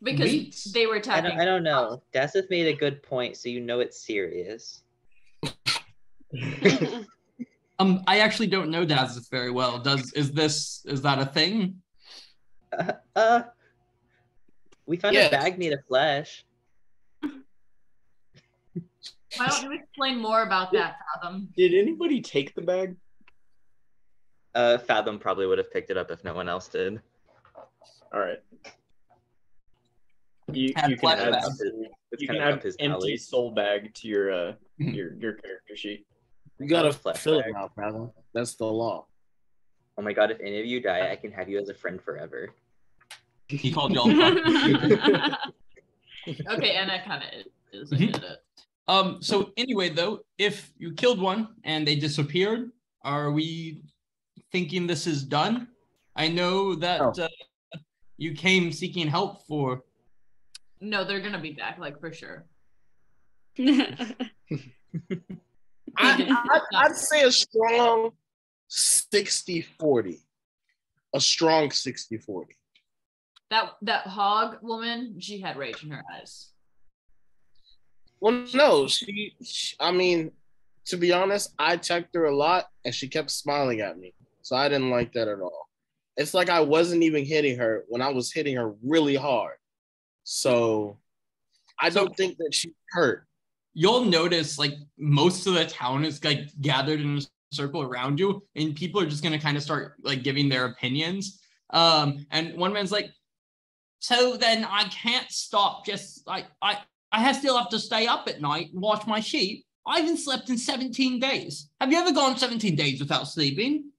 Because 0.03 0.31
Weeks. 0.31 0.65
they 0.65 0.87
were 0.87 0.97
I 0.97 1.21
don't, 1.21 1.39
I 1.39 1.45
don't 1.45 1.63
know. 1.63 2.03
Dazeth 2.15 2.49
made 2.49 2.67
a 2.69 2.73
good 2.73 3.03
point, 3.03 3.37
so 3.37 3.51
you 3.51 3.61
know 3.61 3.81
it's 3.81 4.01
serious. 4.05 4.83
Um, 7.81 8.03
I 8.07 8.19
actually 8.21 8.49
don't 8.49 8.71
know 8.71 8.85
Dazeth 8.85 9.31
very 9.31 9.51
well. 9.51 9.79
Does 9.79 10.13
is 10.13 10.31
this 10.33 10.83
is 10.85 11.01
that 11.03 11.19
a 11.19 11.25
thing? 11.25 11.81
Uh, 12.79 12.93
uh 13.17 13.43
we 14.87 14.99
found 14.99 15.15
Yes. 15.15 15.29
a 15.29 15.31
bag 15.37 15.59
made 15.59 15.73
of 15.73 15.81
flesh. 15.89 16.45
Why 19.37 19.47
don't 19.47 19.63
you 19.63 19.73
explain 19.73 20.19
more 20.21 20.43
about 20.43 20.73
that, 20.73 20.97
Fathom? 21.15 21.49
Did 21.57 21.73
anybody 21.73 22.21
take 22.21 22.55
the 22.55 22.61
bag? 22.63 22.97
Uh, 24.55 24.77
Fathom 24.79 25.19
probably 25.19 25.47
would 25.47 25.59
have 25.59 25.73
picked 25.73 25.91
it 25.91 25.97
up 25.97 26.11
if 26.11 26.23
no 26.25 26.35
one 26.35 26.49
else 26.49 26.69
did. 26.69 27.01
All 28.13 28.19
right. 28.21 28.39
You, 30.53 30.65
you 30.67 30.75
can 30.75 30.93
add, 30.93 30.99
flashbacks. 30.99 31.61
you 32.19 32.27
can 32.27 32.37
add 32.37 32.53
empty 32.55 32.75
alley. 32.91 33.17
soul 33.17 33.53
bag 33.53 33.95
to 33.95 34.09
your 34.09 34.33
uh 34.33 34.53
Mhm. 34.81 34.95
your 34.97 35.15
your 35.15 35.33
character 35.35 35.77
sheet. 35.77 36.05
You 36.61 36.69
gotta 36.69 36.89
Oh, 37.05 37.13
fill 37.15 37.39
it 37.41 37.47
now, 37.53 37.71
brother. 37.75 38.11
That's 38.35 38.55
the 38.55 38.67
law. 38.67 39.07
Oh 39.97 40.03
my 40.03 40.13
god, 40.13 40.31
if 40.31 40.39
any 40.41 40.61
of 40.61 40.67
you 40.67 40.81
die, 40.81 41.11
I 41.11 41.17
can 41.17 41.33
have 41.33 41.49
you 41.49 41.59
as 41.59 41.69
a 41.71 41.75
friend 41.75 42.01
forever. 42.01 42.51
He 43.49 43.73
called 43.73 43.93
y'all. 43.93 44.11
okay, 44.11 45.37
and 46.77 46.91
that 46.91 47.05
kind 47.07 47.23
of 47.25 47.31
is. 47.73 47.93
I 47.93 47.97
get 47.97 48.17
it. 48.23 48.43
Um. 48.89 49.23
So 49.23 49.53
anyway, 49.57 49.89
though, 49.89 50.21
if 50.39 50.71
you 50.79 50.93
killed 50.93 51.19
one 51.21 51.49
and 51.65 51.87
they 51.89 51.97
disappeared, 51.97 52.71
are 53.05 53.31
we 53.31 53.83
thinking 54.53 54.87
this 54.87 55.07
is 55.07 55.25
done? 55.25 55.69
I 56.15 56.29
know 56.29 56.75
that 56.75 57.01
No. 57.17 57.25
uh, 57.25 57.29
you 58.19 58.35
came 58.35 58.71
seeking 58.71 59.07
help 59.09 59.47
for. 59.47 59.83
No, 60.83 61.05
they're 61.05 61.21
gonna 61.21 61.41
be 61.41 61.53
back, 61.53 61.79
like 61.79 61.99
for 62.01 62.13
sure. 62.13 62.45
I. 65.97 66.61
I, 66.75 66.85
I'd 66.87 66.97
say 66.97 67.23
a 67.23 67.33
strong 67.33 68.11
60 68.69 69.63
40. 69.63 70.19
A 71.15 71.21
strong 71.21 71.71
60 71.71 72.19
40. 72.19 72.57
That 73.51 73.73
that 73.83 74.07
hog 74.07 74.59
woman, 74.63 75.17
she 75.19 75.41
had 75.41 75.57
rage 75.57 75.83
in 75.83 75.91
her 75.91 76.05
eyes. 76.15 76.51
Well, 78.21 78.47
no, 78.55 78.87
she, 78.87 79.35
she, 79.43 79.75
I 79.81 79.91
mean, 79.91 80.31
to 80.87 80.97
be 80.97 81.13
honest, 81.13 81.55
I 81.59 81.77
checked 81.79 82.15
her 82.15 82.27
a 82.27 82.37
lot 82.37 82.67
and 82.85 82.95
she 82.95 83.09
kept 83.09 83.31
smiling 83.31 83.81
at 83.81 83.99
me. 83.99 84.15
So 84.43 84.57
I 84.57 84.69
didn't 84.69 84.91
like 84.91 85.13
that 85.15 85.29
at 85.29 85.41
all. 85.41 85.69
It's 86.17 86.35
like 86.35 86.51
I 86.51 86.61
wasn't 86.61 87.03
even 87.03 87.25
hitting 87.25 87.59
her 87.59 87.85
when 87.89 88.03
I 88.03 88.11
was 88.11 88.33
hitting 88.33 88.57
her 88.57 88.75
really 88.85 89.17
hard. 89.17 89.57
So 90.25 90.99
I 91.81 91.91
don't 91.91 92.15
think 92.17 92.37
that 92.39 92.55
she 92.55 92.75
hurt. 92.91 93.27
You'll 93.75 94.05
notice 94.05 94.59
like 94.59 94.75
most 94.99 95.47
of 95.47 95.55
the 95.55 95.65
town 95.67 96.05
is 96.05 96.23
like 96.25 96.49
gathered 96.61 97.01
in 97.01 97.19
a 97.19 97.21
circle 97.55 97.83
around 97.83 98.19
you, 98.19 98.43
and 98.57 98.75
people 98.75 99.01
are 99.01 99.07
just 99.07 99.23
gonna 99.23 99.39
kind 99.39 99.57
of 99.57 99.63
start 99.63 99.95
like 100.03 100.23
giving 100.23 100.49
their 100.49 100.67
opinions. 100.67 101.41
Um, 101.73 102.27
and 102.31 102.57
one 102.57 102.73
man's 102.73 102.91
like, 102.93 103.11
"So 104.01 104.37
then 104.37 104.65
I 104.65 104.85
can't 104.85 105.31
stop. 105.31 105.87
Just 105.87 106.27
like 106.27 106.47
I, 106.61 106.79
I 107.13 107.21
have 107.21 107.37
still 107.37 107.57
have 107.57 107.69
to 107.71 107.79
stay 107.79 108.07
up 108.07 108.29
at 108.29 108.41
night 108.41 108.73
and 108.73 108.81
watch 108.83 109.07
my 109.07 109.21
sheep. 109.21 109.65
I 109.87 110.01
haven't 110.01 110.19
slept 110.19 110.51
in 110.51 110.59
17 110.59 111.19
days. 111.21 111.71
Have 111.81 111.91
you 111.91 111.99
ever 111.99 112.13
gone 112.13 112.37
17 112.37 112.77
days 112.77 113.01
without 113.01 113.29
sleeping? 113.29 113.91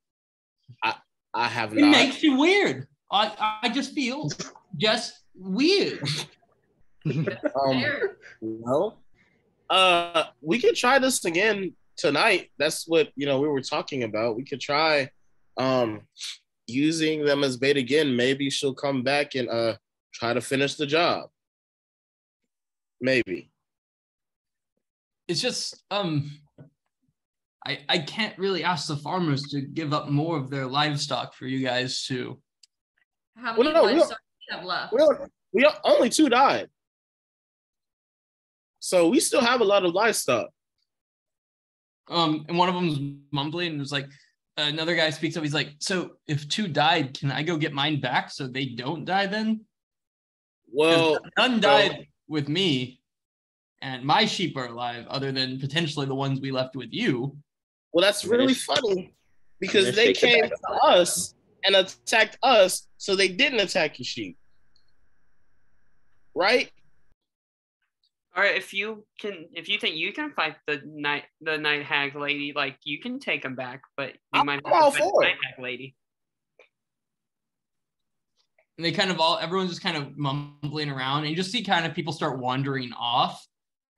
I 0.83 0.95
I 1.33 1.47
have 1.47 1.73
It 1.77 1.81
not. 1.81 1.91
makes 1.91 2.21
you 2.21 2.37
weird. 2.37 2.87
I, 3.11 3.59
I 3.63 3.69
just 3.69 3.93
feel 3.93 4.29
just 4.77 5.13
weird. 5.35 6.01
um, 7.05 7.83
well, 8.41 9.00
uh, 9.71 10.25
we 10.41 10.59
could 10.59 10.75
try 10.75 10.99
this 10.99 11.23
again 11.25 11.73
tonight. 11.95 12.51
That's 12.59 12.87
what 12.87 13.09
you 13.15 13.25
know 13.25 13.39
we 13.39 13.47
were 13.47 13.61
talking 13.61 14.03
about. 14.03 14.35
We 14.35 14.43
could 14.43 14.59
try 14.59 15.09
um 15.57 16.01
using 16.67 17.25
them 17.25 17.43
as 17.43 17.57
bait 17.57 17.77
again. 17.77 18.15
Maybe 18.15 18.49
she'll 18.49 18.73
come 18.73 19.01
back 19.01 19.35
and 19.35 19.49
uh 19.49 19.77
try 20.13 20.33
to 20.33 20.41
finish 20.41 20.75
the 20.75 20.85
job. 20.85 21.29
Maybe. 22.99 23.49
it's 25.27 25.41
just 25.41 25.81
um 25.89 26.29
I 27.65 27.79
I 27.87 27.99
can't 27.99 28.37
really 28.37 28.63
ask 28.63 28.87
the 28.87 28.97
farmers 28.97 29.43
to 29.51 29.61
give 29.61 29.93
up 29.93 30.09
more 30.09 30.37
of 30.37 30.49
their 30.49 30.67
livestock 30.67 31.33
for 31.33 31.45
you 31.47 31.65
guys 31.65 32.05
to 32.07 32.39
How 33.37 33.55
Well, 33.57 33.73
no, 33.73 33.83
livestock 33.83 34.19
do 34.19 34.43
you 34.49 34.57
have 34.57 34.65
left? 34.65 34.93
We 34.93 35.01
only, 35.01 35.17
we 35.53 35.67
only 35.83 36.09
two 36.09 36.29
died, 36.29 36.69
so 38.81 39.07
we 39.07 39.19
still 39.21 39.39
have 39.41 39.61
a 39.61 39.63
lot 39.73 39.85
of 39.85 39.93
livestock. 39.93 40.49
um 42.09 42.45
and 42.49 42.57
one 42.57 42.67
of 42.67 42.75
them 42.75 42.87
was 42.89 42.99
mumbling 43.31 43.69
and 43.71 43.79
was 43.79 43.91
like 43.91 44.07
another 44.57 44.95
guy 44.95 45.09
speaks 45.09 45.37
up 45.37 45.43
he's 45.43 45.53
like 45.53 45.71
so 45.79 45.95
if 46.27 46.39
two 46.49 46.67
died 46.67 47.17
can 47.17 47.31
I 47.31 47.41
go 47.43 47.55
get 47.55 47.73
mine 47.73 48.01
back 48.01 48.29
so 48.31 48.47
they 48.47 48.65
don't 48.65 49.05
die 49.05 49.27
then?" 49.27 49.47
Well, 50.73 51.19
none 51.37 51.55
so- 51.55 51.67
died 51.69 52.07
with 52.27 52.47
me 52.49 52.99
and 53.81 54.03
my 54.03 54.25
sheep 54.25 54.57
are 54.57 54.67
alive 54.67 55.05
other 55.07 55.31
than 55.31 55.59
potentially 55.59 56.05
the 56.05 56.15
ones 56.25 56.39
we 56.41 56.51
left 56.51 56.75
with 56.75 56.91
you 56.91 57.37
well, 57.93 58.03
that's 58.05 58.23
really 58.23 58.53
funny 58.53 59.13
because 59.59 59.93
finish 59.93 60.21
they 60.21 60.27
came 60.27 60.49
to 60.49 60.69
us 60.81 61.33
and 61.65 61.75
attacked 61.75 62.37
us, 62.41 62.87
so 62.97 63.15
they 63.15 63.27
didn't 63.27 63.59
attack 63.59 63.99
your 63.99 64.05
sheep, 64.05 64.37
right? 66.33 66.71
All 68.35 68.41
right, 68.41 68.55
if 68.55 68.73
you 68.73 69.05
can, 69.19 69.47
if 69.51 69.67
you 69.67 69.77
think 69.77 69.95
you 69.95 70.13
can 70.13 70.31
fight 70.31 70.55
the 70.65 70.81
night, 70.85 71.23
the 71.41 71.57
night 71.57 71.83
hag 71.83 72.15
lady, 72.15 72.53
like 72.55 72.77
you 72.83 72.99
can 73.01 73.19
take 73.19 73.43
him 73.43 73.55
back, 73.55 73.81
but 73.97 74.13
you 74.33 74.39
I'm 74.39 74.45
might 74.45 74.61
have 74.65 74.73
all 74.73 74.91
to 74.91 74.97
fight 74.97 75.03
for 75.03 75.21
the 75.21 75.27
it. 75.27 75.29
night 75.31 75.37
hag 75.43 75.63
lady. 75.63 75.95
And 78.77 78.85
they 78.85 78.93
kind 78.93 79.11
of 79.11 79.19
all 79.19 79.37
everyone's 79.37 79.69
just 79.69 79.83
kind 79.83 79.97
of 79.97 80.17
mumbling 80.17 80.89
around, 80.89 81.21
and 81.21 81.29
you 81.29 81.35
just 81.35 81.51
see 81.51 81.61
kind 81.61 81.85
of 81.85 81.93
people 81.93 82.13
start 82.13 82.39
wandering 82.39 82.93
off. 82.97 83.45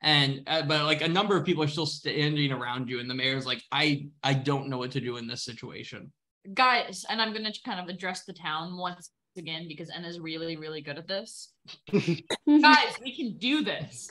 And 0.01 0.41
uh, 0.47 0.64
but 0.64 0.84
like 0.85 1.01
a 1.01 1.07
number 1.07 1.38
of 1.38 1.45
people 1.45 1.64
are 1.64 1.68
still 1.68 1.85
standing 1.85 2.51
around 2.51 2.89
you, 2.89 2.99
and 2.99 3.07
the 3.07 3.14
mayor's 3.14 3.45
like, 3.45 3.61
I 3.72 4.07
I 4.23 4.34
don't 4.34 4.68
know 4.68 4.80
what 4.80 4.91
to 4.91 4.99
do 4.99 5.18
in 5.18 5.27
this 5.27 5.45
situation. 5.45 6.11
Guys, 6.55 7.05
and 7.07 7.22
I'm 7.22 7.34
gonna 7.34 7.53
kind 7.64 7.80
of 7.80 7.88
address 7.88 8.26
the 8.26 8.34
town 8.34 8.77
once 8.77 9.11
again 9.38 9.68
because 9.68 9.89
Enna's 9.89 10.19
really, 10.19 10.57
really 10.57 10.81
good 10.81 10.97
at 10.97 11.07
this. 11.07 11.53
Guys, 11.91 12.95
we 13.01 13.15
can 13.15 13.38
do 13.38 13.64
this. 13.64 14.10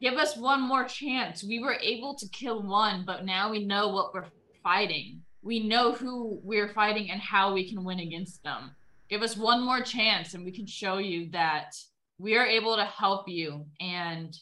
Give 0.00 0.14
us 0.14 0.36
one 0.36 0.60
more 0.60 0.84
chance. 0.84 1.42
We 1.42 1.58
were 1.60 1.74
able 1.74 2.14
to 2.16 2.28
kill 2.28 2.62
one, 2.62 3.04
but 3.04 3.24
now 3.24 3.50
we 3.50 3.64
know 3.64 3.88
what 3.88 4.14
we're 4.14 4.26
fighting. 4.62 5.22
We 5.42 5.60
know 5.60 5.92
who 5.92 6.40
we're 6.42 6.68
fighting 6.68 7.10
and 7.10 7.20
how 7.20 7.52
we 7.52 7.68
can 7.68 7.84
win 7.84 8.00
against 8.00 8.42
them. 8.42 8.72
Give 9.08 9.22
us 9.22 9.36
one 9.36 9.64
more 9.64 9.80
chance 9.80 10.34
and 10.34 10.44
we 10.44 10.52
can 10.52 10.66
show 10.66 10.98
you 10.98 11.30
that 11.30 11.74
we 12.18 12.36
are 12.36 12.46
able 12.46 12.76
to 12.76 12.84
help 12.84 13.28
you 13.28 13.66
and 13.80 14.36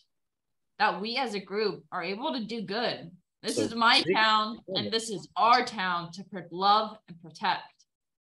that 0.79 1.01
we 1.01 1.17
as 1.17 1.35
a 1.35 1.41
group 1.41 1.85
are 1.93 2.03
able 2.03 2.33
to 2.33 2.45
do 2.45 2.63
good. 2.63 3.11
This 3.43 3.57
So 3.57 3.63
is 3.63 3.75
my 3.75 4.03
town 4.15 4.59
and 4.75 4.91
this 4.91 5.09
is 5.09 5.29
our 5.37 5.65
town 5.65 6.11
to 6.13 6.25
love 6.51 6.99
and 7.09 7.23
protect. 7.23 7.63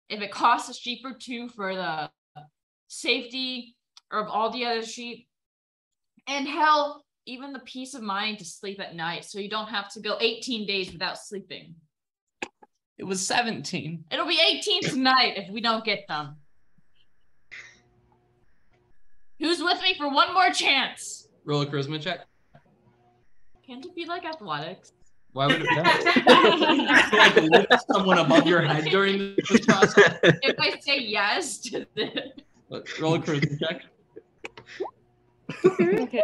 If 0.09 0.21
it 0.21 0.33
costs 0.33 0.69
a 0.69 0.75
sheep 0.75 1.01
or 1.05 1.15
two 1.15 1.49
for 1.49 1.75
the 1.75 2.11
safety 2.89 3.77
of 4.11 4.27
all 4.29 4.51
the 4.51 4.67
other 4.67 4.83
sheep, 4.83 5.27
and 6.29 6.47
hell, 6.47 7.05
even 7.27 7.53
the 7.53 7.61
peace 7.61 7.95
of 7.95 8.03
mind 8.03 8.39
to 8.39 8.45
sleep 8.45 8.81
at 8.81 8.95
night 8.95 9.25
so 9.25 9.39
you 9.39 9.49
don't 9.49 9.69
have 9.69 9.89
to 9.93 10.01
go 10.01 10.17
18 10.21 10.67
days 10.67 10.93
without 10.93 11.19
sleeping. 11.19 11.75
It 12.99 13.05
was 13.05 13.25
17. 13.27 14.05
It'll 14.11 14.27
be 14.27 14.41
18 14.41 14.83
tonight 14.85 15.35
if 15.37 15.51
we 15.51 15.61
don't 15.61 15.85
get 15.85 16.07
them. 16.09 16.37
Who's 19.39 19.63
with 19.63 19.81
me 19.83 19.95
for 19.97 20.09
one 20.09 20.33
more 20.35 20.51
chance? 20.51 21.27
Roll 21.45 21.63
a 21.63 21.67
charisma 21.67 22.01
check. 22.01 22.21
Can't 23.67 23.85
it 23.85 23.95
be 23.95 24.05
like 24.05 24.25
athletics? 24.25 24.93
Why 25.33 25.47
would 25.47 25.63
it 25.63 25.67
like 27.13 27.37
lift 27.37 27.87
someone 27.91 28.19
above 28.19 28.47
your 28.47 28.61
head 28.63 28.85
during 28.85 29.35
this 29.37 29.61
process? 29.67 30.19
if 30.23 30.61
I 30.61 30.79
say 30.79 31.01
yes 31.01 31.59
to 31.59 31.87
this. 31.95 32.11
Roll 33.01 33.15
a 33.15 33.19
charisma 33.19 33.59
check. 33.59 33.83
okay. 35.81 36.23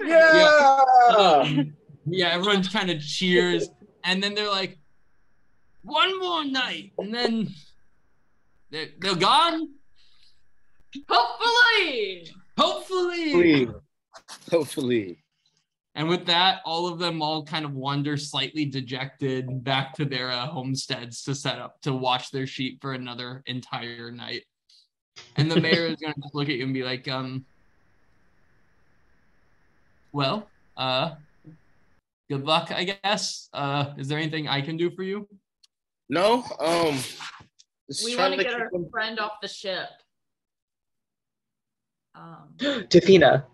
Yeah. 0.00 0.80
Um, 1.16 1.74
yeah, 2.06 2.28
everyone 2.28 2.62
kind 2.64 2.90
of 2.90 3.00
cheers, 3.00 3.68
and 4.04 4.22
then 4.22 4.34
they're 4.34 4.48
like, 4.48 4.78
"One 5.82 6.18
more 6.18 6.44
night," 6.44 6.92
and 6.98 7.12
then 7.12 7.48
they're 8.70 8.88
they're 9.00 9.14
gone. 9.14 9.70
Hopefully. 11.08 12.30
Hopefully. 12.56 13.32
Hopefully. 13.32 13.68
Hopefully. 14.50 15.18
And 15.94 16.08
with 16.08 16.26
that, 16.26 16.60
all 16.64 16.86
of 16.86 17.00
them 17.00 17.22
all 17.22 17.44
kind 17.44 17.64
of 17.64 17.74
wander 17.74 18.16
slightly 18.16 18.64
dejected 18.64 19.64
back 19.64 19.94
to 19.94 20.04
their 20.04 20.30
uh, 20.30 20.46
homesteads 20.46 21.24
to 21.24 21.34
set 21.34 21.58
up 21.58 21.80
to 21.82 21.92
watch 21.92 22.30
their 22.30 22.46
sheep 22.46 22.80
for 22.80 22.92
another 22.92 23.42
entire 23.46 24.12
night. 24.12 24.44
And 25.36 25.50
the 25.50 25.60
mayor 25.60 25.86
is 25.86 25.96
gonna 25.96 26.14
just 26.22 26.34
look 26.34 26.48
at 26.48 26.54
you 26.54 26.64
and 26.64 26.72
be 26.72 26.84
like, 26.84 27.08
um, 27.08 27.44
well, 30.18 30.48
uh, 30.76 31.14
good 32.28 32.44
luck, 32.44 32.72
I 32.72 32.82
guess. 32.90 33.48
Uh, 33.54 33.94
is 33.96 34.08
there 34.08 34.18
anything 34.18 34.48
I 34.48 34.60
can 34.60 34.76
do 34.76 34.90
for 34.90 35.04
you? 35.04 35.28
No. 36.10 36.42
Um. 36.58 36.98
We 38.04 38.14
trying 38.16 38.32
want 38.32 38.40
to 38.42 38.44
get 38.44 38.54
our 38.60 38.68
them- 38.72 38.90
friend 38.90 39.20
off 39.20 39.34
the 39.40 39.46
ship. 39.48 39.88
Um, 42.14 42.50
Tafina 42.92 43.44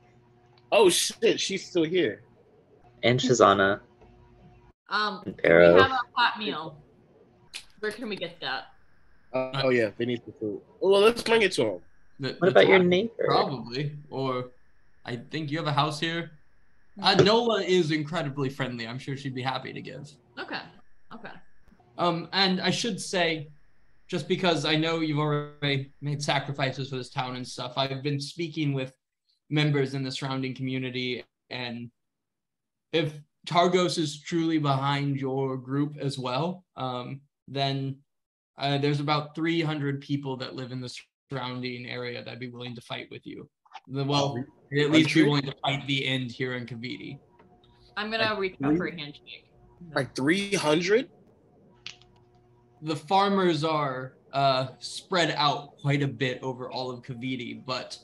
Oh 0.72 0.90
shit! 0.90 1.38
She's 1.40 1.64
still 1.70 1.84
here. 1.84 2.22
and 3.04 3.20
Shazana 3.20 3.78
um, 4.90 5.22
and 5.24 5.36
we 5.44 5.80
have 5.80 5.92
a 5.92 6.00
hot 6.18 6.34
meal. 6.38 6.76
Where 7.80 7.92
can 7.92 8.08
we 8.08 8.16
get 8.16 8.40
that? 8.40 8.62
Uh, 9.32 9.62
oh 9.64 9.68
yeah, 9.70 9.90
they 9.96 10.04
need 10.04 10.22
the 10.26 10.32
food. 10.40 10.60
Well, 10.80 11.00
let's 11.00 11.22
bring 11.22 11.42
it 11.42 11.52
to 11.52 11.62
them. 11.64 11.78
The- 12.20 12.34
What 12.40 12.40
the 12.40 12.48
about 12.48 12.66
your 12.68 12.78
top- 12.78 12.86
neighbor? 12.94 13.24
Probably. 13.26 13.92
Or 14.10 14.50
I 15.08 15.16
think 15.30 15.50
you 15.50 15.56
have 15.56 15.66
a 15.66 15.72
house 15.72 15.98
here. 15.98 16.32
Uh, 17.02 17.14
Nola 17.14 17.62
is 17.62 17.92
incredibly 17.92 18.50
friendly. 18.50 18.86
I'm 18.86 18.98
sure 18.98 19.16
she'd 19.16 19.34
be 19.34 19.40
happy 19.40 19.72
to 19.72 19.80
give. 19.80 20.10
Okay. 20.38 20.60
Okay. 21.14 21.32
Um, 21.96 22.28
and 22.34 22.60
I 22.60 22.70
should 22.70 23.00
say, 23.00 23.48
just 24.06 24.28
because 24.28 24.66
I 24.66 24.76
know 24.76 25.00
you've 25.00 25.18
already 25.18 25.92
made 26.02 26.22
sacrifices 26.22 26.90
for 26.90 26.96
this 26.96 27.08
town 27.08 27.36
and 27.36 27.46
stuff, 27.46 27.72
I've 27.78 28.02
been 28.02 28.20
speaking 28.20 28.74
with 28.74 28.92
members 29.48 29.94
in 29.94 30.02
the 30.02 30.12
surrounding 30.12 30.54
community, 30.54 31.24
and 31.48 31.90
if 32.92 33.14
Targos 33.46 33.96
is 33.96 34.20
truly 34.20 34.58
behind 34.58 35.16
your 35.16 35.56
group 35.56 35.96
as 35.98 36.18
well, 36.18 36.66
um, 36.76 37.22
then 37.46 37.96
uh, 38.58 38.76
there's 38.76 39.00
about 39.00 39.34
300 39.34 40.02
people 40.02 40.36
that 40.36 40.54
live 40.54 40.70
in 40.70 40.82
the 40.82 40.94
surrounding 41.30 41.88
area 41.88 42.22
that'd 42.22 42.40
be 42.40 42.50
willing 42.50 42.74
to 42.74 42.82
fight 42.82 43.08
with 43.10 43.26
you. 43.26 43.48
The, 43.86 44.04
well, 44.04 44.36
at 44.72 44.90
least 44.90 45.14
be 45.14 45.22
Country? 45.22 45.22
willing 45.24 45.42
to 45.42 45.54
fight 45.62 45.86
the 45.86 46.06
end 46.06 46.30
here 46.30 46.54
in 46.54 46.66
Kaviti. 46.66 47.18
I'm 47.96 48.10
gonna 48.10 48.24
Like 48.24 48.38
reach 48.38 48.56
out 48.62 48.76
for 48.76 48.86
a 48.86 48.90
handshake. 48.98 49.46
Like 49.94 50.14
three 50.14 50.54
hundred. 50.54 51.08
the 52.82 52.96
farmers 52.96 53.64
are 53.64 54.14
uh, 54.32 54.68
spread 54.78 55.34
out 55.36 55.78
quite 55.78 56.02
a 56.02 56.08
bit 56.08 56.40
over 56.42 56.70
all 56.70 56.90
of 56.90 57.02
Kaviti, 57.02 57.64
but 57.64 57.98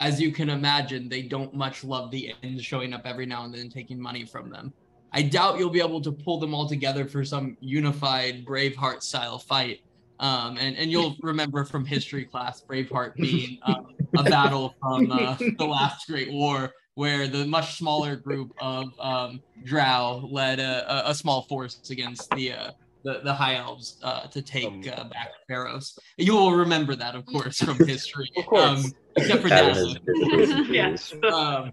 as 0.00 0.20
you 0.20 0.32
can 0.32 0.48
imagine, 0.48 1.08
they 1.08 1.22
don't 1.22 1.54
much 1.54 1.84
love 1.84 2.10
the 2.10 2.34
ends 2.42 2.64
showing 2.64 2.94
up 2.94 3.02
every 3.04 3.26
now 3.26 3.44
and 3.44 3.54
then 3.54 3.68
taking 3.68 4.00
money 4.00 4.24
from 4.24 4.48
them. 4.50 4.72
I 5.12 5.22
doubt 5.22 5.58
you'll 5.58 5.70
be 5.70 5.80
able 5.80 6.00
to 6.02 6.12
pull 6.12 6.38
them 6.40 6.54
all 6.54 6.66
together 6.68 7.04
for 7.04 7.24
some 7.24 7.56
unified 7.60 8.44
Braveheart 8.46 9.02
style 9.02 9.38
fight. 9.38 9.80
Um, 10.20 10.56
and, 10.58 10.76
and 10.76 10.90
you'll 10.90 11.16
remember 11.22 11.64
from 11.64 11.84
history 11.84 12.24
class 12.24 12.62
Braveheart 12.68 13.14
being 13.16 13.58
um, 13.64 13.88
a 14.16 14.22
battle 14.22 14.74
from 14.80 15.10
uh, 15.10 15.36
the 15.58 15.66
last 15.66 16.06
Great 16.06 16.32
War, 16.32 16.72
where 16.94 17.28
the 17.28 17.46
much 17.46 17.76
smaller 17.76 18.16
group 18.16 18.52
of 18.60 18.88
um, 18.98 19.42
Drow 19.64 20.28
led 20.30 20.60
a, 20.60 21.08
a, 21.08 21.10
a 21.10 21.14
small 21.14 21.42
force 21.42 21.90
against 21.90 22.30
the 22.30 22.52
uh, 22.52 22.70
the, 23.04 23.20
the 23.24 23.32
high 23.32 23.56
elves 23.56 23.98
uh, 24.02 24.26
to 24.28 24.42
take 24.42 24.66
Um, 24.66 24.82
uh, 24.86 25.04
back 25.04 25.30
Pharaohs. 25.48 25.98
You 26.16 26.34
will 26.34 26.52
remember 26.52 26.94
that, 26.96 27.14
of 27.14 27.24
course, 27.26 27.58
from 27.58 27.78
history. 27.86 28.30
Of 28.36 28.46
course. 28.46 28.84
Um, 28.84 28.92
except 29.16 29.42
for 29.42 29.48
Gavin 29.48 29.74
Dazzle. 29.74 30.66
Yes. 30.66 31.14
Um, 31.30 31.72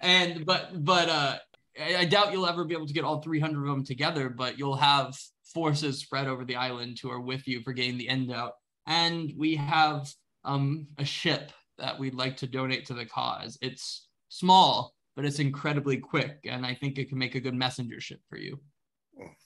and 0.00 0.44
but 0.44 0.84
but 0.84 1.08
uh, 1.08 1.36
I, 1.80 1.96
I 1.96 2.04
doubt 2.04 2.32
you'll 2.32 2.46
ever 2.46 2.64
be 2.64 2.74
able 2.74 2.86
to 2.86 2.92
get 2.92 3.04
all 3.04 3.20
300 3.20 3.60
of 3.60 3.66
them 3.68 3.84
together. 3.84 4.28
But 4.28 4.58
you'll 4.58 4.76
have 4.76 5.16
forces 5.54 5.98
spread 5.98 6.26
over 6.26 6.44
the 6.44 6.56
island 6.56 6.98
who 7.00 7.10
are 7.10 7.20
with 7.20 7.46
you 7.46 7.62
for 7.62 7.72
getting 7.72 7.98
the 7.98 8.08
end 8.08 8.32
out. 8.32 8.52
And 8.86 9.32
we 9.36 9.56
have 9.56 10.12
um, 10.44 10.86
a 10.98 11.04
ship 11.04 11.52
that 11.78 11.98
we'd 11.98 12.14
like 12.14 12.36
to 12.38 12.46
donate 12.46 12.86
to 12.86 12.94
the 12.94 13.04
cause. 13.06 13.58
It's 13.60 14.08
small, 14.28 14.94
but 15.16 15.24
it's 15.24 15.38
incredibly 15.38 15.96
quick, 15.96 16.38
and 16.48 16.64
I 16.64 16.74
think 16.74 16.98
it 16.98 17.08
can 17.08 17.18
make 17.18 17.34
a 17.34 17.40
good 17.40 17.54
messenger 17.54 18.00
ship 18.00 18.20
for 18.28 18.36
you 18.36 18.58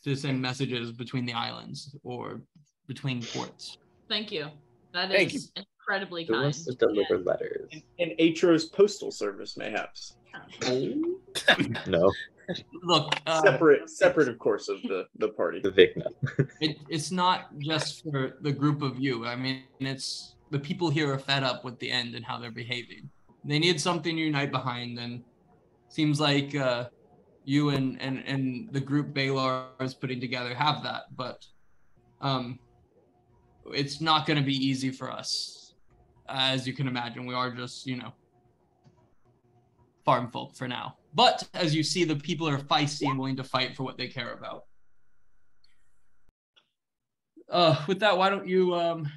to 0.05 0.17
send 0.17 0.41
messages 0.41 0.93
between 0.93 1.27
the 1.27 1.35
islands 1.35 1.95
or 2.03 2.41
between 2.87 3.23
ports. 3.23 3.79
Thank 4.09 4.33
you. 4.33 4.47
That 4.95 5.11
Thank 5.11 5.35
is 5.35 5.53
incredibly 5.57 6.25
Who 6.25 6.33
kind. 6.33 6.45
wants 6.45 6.65
to 6.65 6.75
deliver 6.75 7.19
letters? 7.19 7.69
And, 7.73 7.83
and 7.99 8.13
Aetros 8.19 8.73
postal 8.73 9.11
service, 9.11 9.57
mayhaps. 9.57 10.15
No, 11.87 12.13
Look, 12.83 13.15
uh, 13.27 13.43
separate, 13.43 13.91
separate, 13.91 14.29
of 14.29 14.39
course, 14.39 14.69
of 14.69 14.81
the 14.83 15.07
the 15.19 15.29
party. 15.29 15.61
the 15.61 15.71
Vicna. 15.71 16.07
it, 16.61 16.79
it's 16.89 17.11
not 17.11 17.51
just 17.59 18.03
for 18.11 18.39
the 18.41 18.53
group 18.53 18.81
of 18.81 18.99
you. 18.99 19.27
I 19.27 19.37
mean, 19.37 19.65
it's 19.81 20.35
the 20.51 20.59
people 20.59 20.91
here 20.91 21.13
are 21.13 21.19
fed 21.19 21.43
up 21.43 21.65
with 21.65 21.79
the 21.79 21.91
end 21.91 22.15
and 22.15 22.25
how 22.25 22.39
they're 22.39 22.51
behaving. 22.51 23.11
They 23.45 23.59
need 23.59 23.81
something 23.81 24.17
to 24.17 24.23
unite 24.23 24.51
behind, 24.51 24.99
and 24.99 25.23
seems 25.89 26.21
like 26.21 26.55
uh, 26.55 26.89
you 27.45 27.71
and, 27.71 28.01
and 28.01 28.23
and 28.27 28.69
the 28.73 28.81
group 28.81 29.15
Baylor 29.15 29.67
is 29.81 29.95
putting 29.95 30.21
together 30.21 30.55
have 30.55 30.83
that. 30.83 31.05
But 31.17 31.47
um, 32.21 32.59
it's 33.73 34.01
not 34.01 34.27
going 34.27 34.39
to 34.39 34.45
be 34.45 34.55
easy 34.55 34.91
for 34.91 35.11
us, 35.11 35.75
as 36.29 36.67
you 36.67 36.73
can 36.73 36.89
imagine. 36.89 37.27
We 37.27 37.35
are 37.35 37.51
just 37.51 37.87
you 37.87 37.97
know 37.97 38.13
farm 40.05 40.31
folk 40.31 40.57
for 40.57 40.69
now. 40.69 40.97
But 41.15 41.49
as 41.55 41.75
you 41.75 41.83
see, 41.83 42.05
the 42.05 42.17
people 42.17 42.49
are 42.49 42.59
feisty 42.59 43.09
and 43.09 43.19
willing 43.19 43.37
to 43.37 43.45
fight 43.45 43.77
for 43.77 43.83
what 43.83 43.97
they 43.97 44.09
care 44.09 44.33
about 44.33 44.65
uh 47.51 47.83
with 47.87 48.01
that 48.01 48.17
why 48.17 48.29
don't 48.31 48.47
you 48.47 48.75
um. 48.75 49.11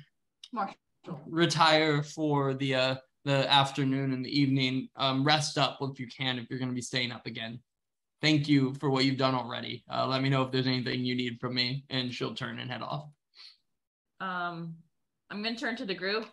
Retire 1.27 2.03
for 2.03 2.53
the 2.53 2.75
uh 2.75 2.95
the 3.23 3.51
afternoon 3.51 4.13
and 4.13 4.25
the 4.25 4.39
evening. 4.39 4.89
Um, 4.95 5.23
rest 5.23 5.57
up 5.57 5.77
if 5.81 5.99
you 5.99 6.07
can, 6.07 6.39
if 6.39 6.49
you're 6.49 6.57
going 6.59 6.71
to 6.71 6.75
be 6.75 6.81
staying 6.81 7.11
up 7.11 7.27
again. 7.27 7.59
Thank 8.21 8.47
you 8.47 8.73
for 8.75 8.89
what 8.89 9.05
you've 9.05 9.17
done 9.17 9.35
already. 9.35 9.83
Uh, 9.91 10.07
let 10.07 10.21
me 10.21 10.29
know 10.29 10.43
if 10.43 10.51
there's 10.51 10.67
anything 10.67 11.03
you 11.03 11.15
need 11.15 11.39
from 11.39 11.55
me, 11.55 11.85
and 11.89 12.13
she'll 12.13 12.35
turn 12.35 12.59
and 12.59 12.69
head 12.69 12.81
off. 12.81 13.09
Um, 14.19 14.75
I'm 15.29 15.41
gonna 15.43 15.55
turn 15.55 15.75
to 15.77 15.85
the 15.85 15.95
group 15.95 16.27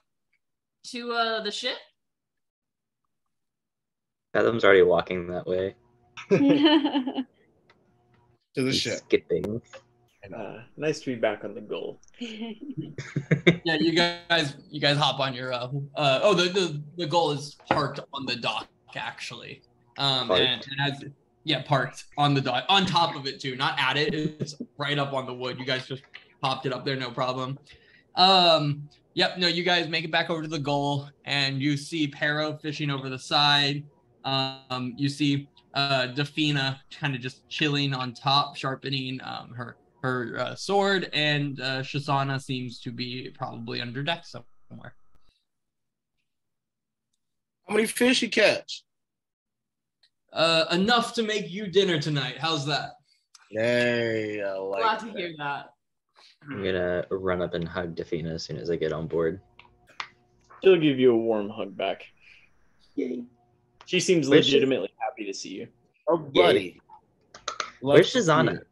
to 0.88 1.12
uh 1.12 1.42
the 1.42 1.50
ship. 1.50 1.76
Adam's 4.34 4.64
already 4.64 4.82
walking 4.82 5.28
that 5.28 5.46
way. 5.46 5.74
To 8.54 8.64
the 8.64 8.70
He's 8.72 8.80
ship. 8.80 8.98
Skipping. 8.98 9.62
Uh, 10.34 10.58
nice 10.76 11.00
to 11.00 11.06
be 11.06 11.14
back 11.14 11.44
on 11.44 11.54
the 11.54 11.60
goal. 11.60 12.00
Yeah, 13.64 13.74
you 13.74 13.92
guys, 13.92 14.56
you 14.70 14.80
guys 14.80 14.96
hop 14.96 15.20
on 15.20 15.34
your. 15.34 15.52
Uh, 15.52 15.68
uh, 15.94 16.20
oh, 16.22 16.34
the, 16.34 16.48
the 16.48 16.82
the 16.96 17.06
goal 17.06 17.32
is 17.32 17.56
parked 17.68 18.00
on 18.12 18.24
the 18.24 18.36
dock 18.36 18.68
actually. 18.96 19.62
Um, 19.98 20.28
Parked? 20.28 20.42
and 20.42 20.66
has 20.78 21.04
yeah 21.44 21.62
parked 21.62 22.04
on 22.16 22.34
the 22.34 22.40
dock 22.40 22.64
on 22.68 22.86
top 22.86 23.14
of 23.14 23.26
it 23.26 23.40
too, 23.40 23.56
not 23.56 23.78
at 23.78 23.96
it. 23.96 24.14
It's 24.14 24.56
right 24.78 24.98
up 24.98 25.12
on 25.12 25.26
the 25.26 25.34
wood. 25.34 25.58
You 25.58 25.66
guys 25.66 25.86
just 25.86 26.02
popped 26.40 26.66
it 26.66 26.72
up 26.72 26.84
there, 26.84 26.96
no 26.96 27.10
problem. 27.10 27.58
Um, 28.16 28.88
yep, 29.14 29.38
no, 29.38 29.48
you 29.48 29.64
guys 29.64 29.88
make 29.88 30.04
it 30.04 30.10
back 30.10 30.30
over 30.30 30.42
to 30.42 30.48
the 30.48 30.58
goal, 30.58 31.08
and 31.24 31.60
you 31.60 31.76
see 31.76 32.08
Pero 32.08 32.56
fishing 32.56 32.90
over 32.90 33.08
the 33.08 33.18
side. 33.18 33.84
Um, 34.24 34.94
you 34.96 35.08
see 35.08 35.48
uh 35.74 36.08
Defina 36.14 36.78
kind 36.98 37.14
of 37.14 37.20
just 37.20 37.46
chilling 37.48 37.92
on 37.92 38.14
top, 38.14 38.56
sharpening 38.56 39.20
um 39.22 39.52
her 39.52 39.76
her 40.02 40.36
uh, 40.38 40.54
sword, 40.54 41.10
and 41.12 41.60
uh, 41.60 41.82
Shazana 41.82 42.40
seems 42.40 42.80
to 42.80 42.92
be 42.92 43.30
probably 43.36 43.80
under 43.80 44.02
deck 44.02 44.24
somewhere. 44.24 44.94
How 47.68 47.74
many 47.74 47.86
fish 47.86 48.22
you 48.22 48.30
catch? 48.30 48.84
Uh, 50.32 50.64
enough 50.72 51.14
to 51.14 51.22
make 51.22 51.50
you 51.50 51.66
dinner 51.66 52.00
tonight. 52.00 52.36
How's 52.38 52.66
that? 52.66 52.92
Yay, 53.50 54.42
I 54.42 54.52
like 54.54 54.82
Glad 54.82 54.98
to 55.00 55.06
that. 55.06 55.16
hear 55.16 55.34
that. 55.38 55.70
I'm 56.50 56.62
gonna 56.62 57.04
run 57.10 57.42
up 57.42 57.54
and 57.54 57.66
hug 57.66 57.94
Defina 57.94 58.34
as 58.34 58.42
soon 58.42 58.58
as 58.58 58.70
I 58.70 58.76
get 58.76 58.92
on 58.92 59.06
board. 59.06 59.40
She'll 60.62 60.78
give 60.78 60.98
you 60.98 61.12
a 61.12 61.16
warm 61.16 61.48
hug 61.48 61.76
back. 61.76 62.04
Yay. 62.94 63.24
She 63.86 64.00
seems 64.00 64.28
legitimately 64.28 64.90
happy 64.98 65.24
to 65.24 65.32
see 65.32 65.50
you. 65.50 65.68
Oh, 66.08 66.18
buddy. 66.18 66.80
Where's 67.80 68.12
to 68.12 68.22
see 68.22 68.28
Shazana? 68.30 68.62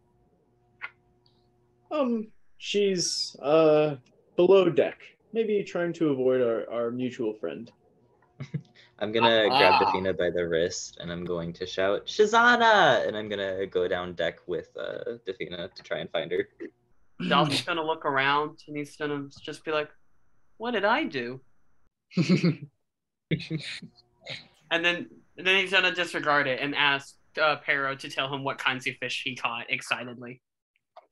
It. 1.90 1.94
Um, 1.96 2.28
she's 2.58 3.36
uh 3.42 3.96
below 4.36 4.68
deck, 4.70 4.98
maybe 5.32 5.62
trying 5.64 5.92
to 5.94 6.10
avoid 6.10 6.40
our, 6.40 6.68
our 6.70 6.90
mutual 6.90 7.34
friend. 7.34 7.70
I'm 8.98 9.12
gonna 9.12 9.48
Ah. 9.50 9.58
grab 9.58 9.82
Defina 9.82 10.16
by 10.16 10.30
the 10.30 10.46
wrist 10.46 10.98
and 11.00 11.10
I'm 11.12 11.24
going 11.24 11.52
to 11.54 11.66
shout 11.66 12.06
Shazana, 12.06 13.06
and 13.06 13.16
I'm 13.16 13.28
gonna 13.28 13.66
go 13.66 13.86
down 13.88 14.14
deck 14.14 14.38
with 14.46 14.68
uh, 14.78 15.18
Defina 15.26 15.72
to 15.74 15.82
try 15.82 15.98
and 15.98 16.10
find 16.10 16.30
her. 16.32 16.48
Dalton's 17.28 17.62
gonna 17.66 17.84
look 17.84 18.04
around 18.06 18.62
and 18.68 18.76
he's 18.76 18.96
gonna 18.96 19.28
just 19.42 19.64
be 19.64 19.70
like, 19.72 19.90
"What 20.58 20.70
did 20.72 20.84
I 20.84 21.04
do?" 21.04 21.40
And 24.70 24.84
then 24.84 25.08
and 25.38 25.46
then 25.46 25.60
he's 25.60 25.70
gonna 25.70 25.94
disregard 25.94 26.46
it 26.48 26.60
and 26.60 26.74
ask 26.74 27.14
uh, 27.40 27.56
Pero 27.64 27.94
to 27.94 28.08
tell 28.08 28.32
him 28.32 28.42
what 28.42 28.58
kinds 28.58 28.86
of 28.86 28.94
fish 28.96 29.22
he 29.24 29.36
caught 29.36 29.66
excitedly. 29.68 30.40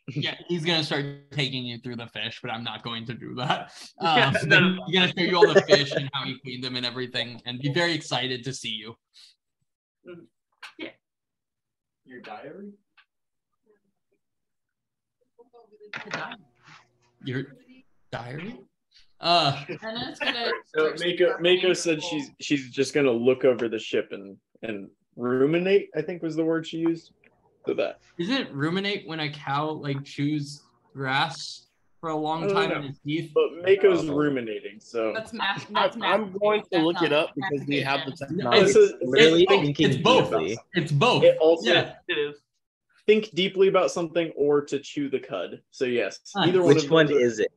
Yeah, 0.08 0.34
he's 0.48 0.64
gonna 0.64 0.84
start 0.84 1.04
taking 1.32 1.64
you 1.64 1.78
through 1.78 1.96
the 1.96 2.06
fish, 2.08 2.40
but 2.42 2.50
I'm 2.50 2.62
not 2.64 2.82
going 2.82 3.06
to 3.06 3.14
do 3.14 3.34
that. 3.36 3.72
Yeah, 4.02 4.32
Um, 4.42 4.48
no. 4.48 4.84
he's 4.86 4.94
gonna 4.94 5.08
show 5.16 5.24
you 5.24 5.36
all 5.36 5.52
the 5.52 5.62
fish 5.62 5.92
and 5.92 6.10
how 6.12 6.24
he 6.24 6.38
cleaned 6.40 6.62
them 6.64 6.76
and 6.76 6.84
everything, 6.84 7.40
and 7.46 7.58
be 7.58 7.72
very 7.72 7.92
excited 7.94 8.44
to 8.44 8.52
see 8.52 8.68
you. 8.70 8.94
Yeah. 10.78 10.90
Your 12.04 12.20
diary? 12.20 12.72
Your 17.24 17.44
diary. 18.12 18.60
Uh, 19.20 19.64
And 19.82 20.14
then. 20.20 20.52
So 20.76 20.94
Mako 21.02 21.38
Mako 21.40 21.72
said 21.72 22.02
she's 22.02 22.30
she's 22.40 22.70
just 22.70 22.92
gonna 22.94 23.10
look 23.10 23.44
over 23.44 23.68
the 23.68 23.78
ship 23.78 24.08
and 24.12 24.36
and 24.62 24.88
ruminate. 25.16 25.88
I 25.96 26.02
think 26.02 26.22
was 26.22 26.36
the 26.36 26.44
word 26.44 26.66
she 26.66 26.78
used. 26.78 27.12
So 27.66 27.74
that 27.74 28.00
Isn't 28.18 28.34
it 28.34 28.52
ruminate 28.54 29.06
when 29.08 29.20
a 29.20 29.30
cow 29.30 29.70
like 29.70 30.04
chews 30.04 30.62
grass 30.94 31.66
for 32.00 32.10
a 32.10 32.16
long 32.16 32.48
time 32.52 32.70
know. 32.70 32.76
in 32.76 32.84
its 32.84 32.98
teeth? 33.00 33.32
but 33.34 33.44
Mako's 33.64 34.08
Oh. 34.08 34.14
ruminating. 34.14 34.78
So 34.80 35.12
That's 35.14 35.32
math. 35.32 35.66
I, 35.74 35.82
That's 35.84 35.96
math. 35.96 36.14
I'm 36.20 36.32
going 36.38 36.62
to 36.72 36.78
look 36.80 37.00
it 37.02 37.12
up 37.12 37.30
because 37.34 37.66
we 37.66 37.80
have 37.80 38.00
the 38.04 38.10
mastication. 38.10 38.36
No, 38.36 38.50
technology. 38.50 38.66
This 38.66 38.76
is- 38.76 38.92
it's, 39.00 39.50
thinking 39.50 39.86
it's 39.90 39.96
both. 39.96 40.30
deeply. 40.30 40.58
It's 40.74 40.92
both. 40.92 41.22
it 41.24 41.38
also 41.38 41.72
Yeah. 41.72 41.94
It 42.08 42.18
is. 42.18 42.36
think 43.06 43.30
deeply 43.34 43.68
about 43.68 43.90
something 43.90 44.30
or 44.36 44.60
to 44.62 44.78
chew 44.78 45.08
the 45.08 45.18
cud. 45.20 45.60
So 45.70 45.84
yes, 45.86 46.20
Huh. 46.34 46.44
either 46.46 46.62
one. 46.62 46.74
Which 46.74 46.88
one 46.90 47.10
are- 47.10 47.18
is 47.18 47.38
it? 47.38 47.50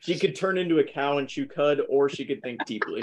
She 0.00 0.16
could 0.18 0.36
turn 0.36 0.56
into 0.56 0.78
a 0.78 0.84
cow 0.84 1.18
and 1.18 1.28
chew 1.28 1.46
cud, 1.46 1.80
or 1.88 2.08
she 2.08 2.24
could 2.24 2.40
think 2.42 2.64
deeply. 2.64 3.02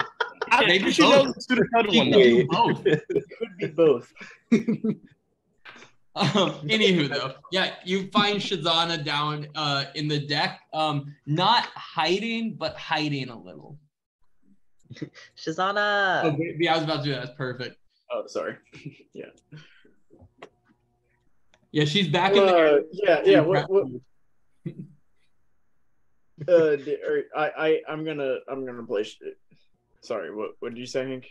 Maybe 0.66 0.90
she 0.90 1.02
knows 1.02 1.26
both. 1.26 1.34
the 1.34 1.40
Suda 1.42 1.62
Cud 1.74 1.94
one. 1.94 2.10
though. 2.10 2.22
do 2.22 2.46
both. 2.48 2.86
It 2.86 3.02
could 3.38 3.56
be 3.58 3.66
both. 3.66 4.10
Um, 6.14 6.26
anywho, 6.68 7.08
though, 7.08 7.34
yeah, 7.50 7.74
you 7.84 8.08
find 8.08 8.38
Shazana 8.38 9.02
down 9.04 9.46
uh, 9.54 9.86
in 9.94 10.08
the 10.08 10.18
deck, 10.18 10.60
um, 10.72 11.14
not 11.26 11.64
hiding, 11.74 12.54
but 12.54 12.76
hiding 12.76 13.30
a 13.30 13.38
little. 13.40 13.78
Shazana. 15.36 16.24
Oh, 16.24 16.36
yeah, 16.58 16.74
I 16.74 16.76
was 16.76 16.84
about 16.84 16.98
to 16.98 17.04
do 17.04 17.10
that. 17.12 17.24
That's 17.24 17.36
perfect. 17.36 17.76
Oh, 18.10 18.24
sorry. 18.26 18.56
yeah. 19.14 19.26
Yeah, 21.70 21.86
she's 21.86 22.08
back 22.08 22.32
in 22.32 22.40
Uh, 22.42 22.46
there. 22.52 22.82
yeah, 22.92 23.22
yeah. 23.24 23.40
What, 23.40 23.70
what, 23.70 23.86
uh, 26.46 26.76
I, 27.34 27.50
I, 27.56 27.80
I'm 27.88 28.04
gonna, 28.04 28.36
I'm 28.50 28.66
gonna 28.66 28.82
play. 28.82 29.06
Sorry, 30.02 30.34
what, 30.34 30.50
what 30.58 30.74
did 30.74 30.78
you 30.78 30.86
say, 30.86 31.08
Hank? 31.08 31.26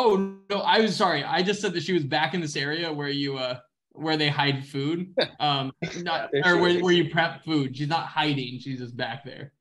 Oh 0.00 0.36
no, 0.48 0.60
I 0.60 0.78
was 0.78 0.94
sorry. 0.94 1.24
I 1.24 1.42
just 1.42 1.60
said 1.60 1.72
that 1.72 1.82
she 1.82 1.92
was 1.92 2.04
back 2.04 2.32
in 2.32 2.40
this 2.40 2.54
area 2.54 2.92
where 2.92 3.08
you 3.08 3.36
uh 3.36 3.58
where 3.90 4.16
they 4.16 4.28
hide 4.28 4.64
food. 4.64 5.12
Um 5.40 5.72
not 6.02 6.30
or 6.32 6.42
she 6.44 6.60
where, 6.60 6.70
is. 6.70 6.82
where 6.82 6.92
you 6.92 7.10
prep 7.10 7.44
food. 7.44 7.76
She's 7.76 7.88
not 7.88 8.06
hiding, 8.06 8.60
she's 8.60 8.78
just 8.78 8.96
back 8.96 9.24
there. 9.24 9.52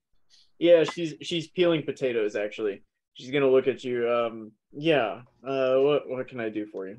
Yeah, 0.59 0.83
she's 0.83 1.15
she's 1.23 1.47
peeling 1.47 1.81
potatoes. 1.81 2.35
Actually, 2.35 2.83
she's 3.15 3.31
gonna 3.31 3.49
look 3.49 3.67
at 3.67 3.83
you. 3.83 4.07
Um, 4.07 4.51
yeah. 4.71 5.21
Uh, 5.43 5.77
what, 5.77 6.07
what 6.07 6.27
can 6.27 6.39
I 6.39 6.49
do 6.49 6.67
for 6.67 6.87
you? 6.87 6.97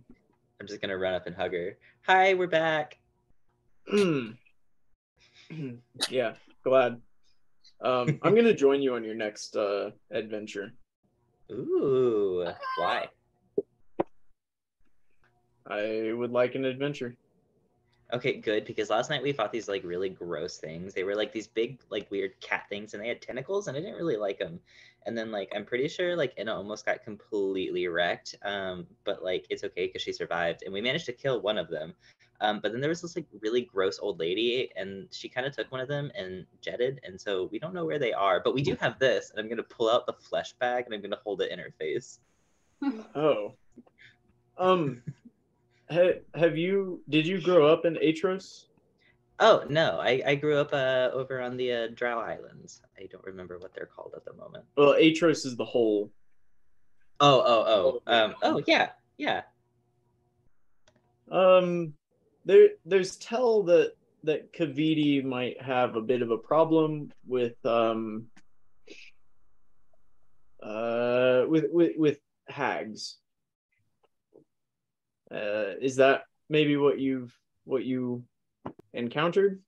I'm 0.60 0.66
just 0.66 0.80
gonna 0.80 0.98
run 0.98 1.14
up 1.14 1.28
and 1.28 1.36
hug 1.36 1.52
her. 1.52 1.76
Hi, 2.06 2.34
we're 2.34 2.48
back. 2.48 2.98
yeah, 6.10 6.34
glad. 6.64 7.00
Um, 7.80 8.18
I'm 8.22 8.34
gonna 8.34 8.54
join 8.64 8.82
you 8.82 8.94
on 8.94 9.04
your 9.04 9.14
next 9.14 9.54
uh 9.54 9.90
adventure. 10.10 10.72
Ooh, 11.52 12.46
why? 12.78 13.08
I 15.68 16.12
would 16.12 16.30
like 16.30 16.54
an 16.54 16.64
adventure. 16.64 17.14
Okay, 18.12 18.38
good 18.38 18.64
because 18.64 18.88
last 18.88 19.10
night 19.10 19.22
we 19.22 19.34
fought 19.34 19.52
these 19.52 19.68
like 19.68 19.84
really 19.84 20.08
gross 20.08 20.56
things. 20.56 20.94
They 20.94 21.04
were 21.04 21.14
like 21.14 21.30
these 21.30 21.46
big, 21.46 21.80
like 21.90 22.10
weird 22.10 22.40
cat 22.40 22.64
things, 22.70 22.94
and 22.94 23.02
they 23.02 23.08
had 23.08 23.20
tentacles, 23.20 23.68
and 23.68 23.76
I 23.76 23.80
didn't 23.80 23.96
really 23.96 24.16
like 24.16 24.38
them. 24.38 24.60
And 25.04 25.16
then 25.16 25.30
like 25.30 25.52
I'm 25.54 25.66
pretty 25.66 25.88
sure 25.88 26.16
like 26.16 26.32
Inna 26.38 26.54
almost 26.54 26.86
got 26.86 27.04
completely 27.04 27.86
wrecked, 27.86 28.34
um, 28.42 28.86
but 29.04 29.22
like 29.22 29.46
it's 29.50 29.62
okay 29.64 29.86
because 29.86 30.00
she 30.00 30.12
survived, 30.14 30.62
and 30.62 30.72
we 30.72 30.80
managed 30.80 31.04
to 31.06 31.12
kill 31.12 31.42
one 31.42 31.58
of 31.58 31.68
them. 31.68 31.94
Um, 32.40 32.60
but 32.62 32.72
then 32.72 32.80
there 32.80 32.88
was 32.88 33.02
this 33.02 33.16
like 33.16 33.26
really 33.40 33.62
gross 33.62 33.98
old 33.98 34.18
lady, 34.18 34.70
and 34.74 35.08
she 35.10 35.28
kind 35.28 35.46
of 35.46 35.54
took 35.54 35.70
one 35.70 35.80
of 35.80 35.88
them 35.88 36.10
and 36.14 36.46
jetted, 36.62 37.00
and 37.04 37.20
so 37.20 37.48
we 37.52 37.58
don't 37.58 37.74
know 37.74 37.84
where 37.84 37.98
they 37.98 38.14
are. 38.14 38.40
But 38.40 38.54
we 38.54 38.62
do 38.62 38.74
have 38.80 38.98
this, 38.98 39.30
and 39.30 39.40
I'm 39.40 39.50
gonna 39.50 39.62
pull 39.62 39.90
out 39.90 40.06
the 40.06 40.14
flesh 40.14 40.54
bag 40.54 40.86
and 40.86 40.94
I'm 40.94 41.02
gonna 41.02 41.18
hold 41.22 41.42
it 41.42 41.50
in 41.50 41.58
her 41.58 41.72
face. 41.78 42.20
Oh. 43.14 43.54
Um. 44.56 45.02
Ha- 45.90 46.20
have 46.34 46.56
you? 46.56 47.02
Did 47.08 47.26
you 47.26 47.40
grow 47.40 47.66
up 47.66 47.84
in 47.84 47.94
Aetros? 47.96 48.66
Oh 49.40 49.64
no, 49.68 49.98
I, 50.00 50.22
I 50.26 50.34
grew 50.34 50.56
up 50.56 50.72
uh, 50.72 51.10
over 51.12 51.40
on 51.40 51.56
the 51.56 51.72
uh, 51.72 51.88
Drow 51.94 52.18
Islands. 52.18 52.82
I 52.98 53.06
don't 53.06 53.24
remember 53.24 53.58
what 53.58 53.72
they're 53.74 53.86
called 53.86 54.14
at 54.16 54.24
the 54.24 54.32
moment. 54.34 54.64
Well, 54.76 54.94
Aetros 54.94 55.46
is 55.46 55.56
the 55.56 55.64
whole. 55.64 56.10
Oh, 57.20 57.42
oh, 57.44 58.00
oh. 58.06 58.12
Um, 58.12 58.34
oh, 58.42 58.62
yeah, 58.66 58.90
yeah. 59.16 59.42
Um, 61.30 61.94
there, 62.44 62.70
there's 62.84 63.16
tell 63.16 63.62
that 63.64 63.94
that 64.24 64.52
Kaviti 64.52 65.24
might 65.24 65.60
have 65.62 65.96
a 65.96 66.00
bit 66.00 66.22
of 66.22 66.30
a 66.30 66.38
problem 66.38 67.12
with 67.26 67.64
um. 67.64 68.26
Uh, 70.60 71.44
with 71.48 71.66
with 71.70 71.92
with 71.96 72.18
hags. 72.48 73.18
Uh, 75.32 75.76
is 75.80 75.96
that 75.96 76.22
maybe 76.48 76.76
what 76.76 76.98
you've 76.98 77.34
what 77.64 77.84
you 77.84 78.24
encountered? 78.92 79.60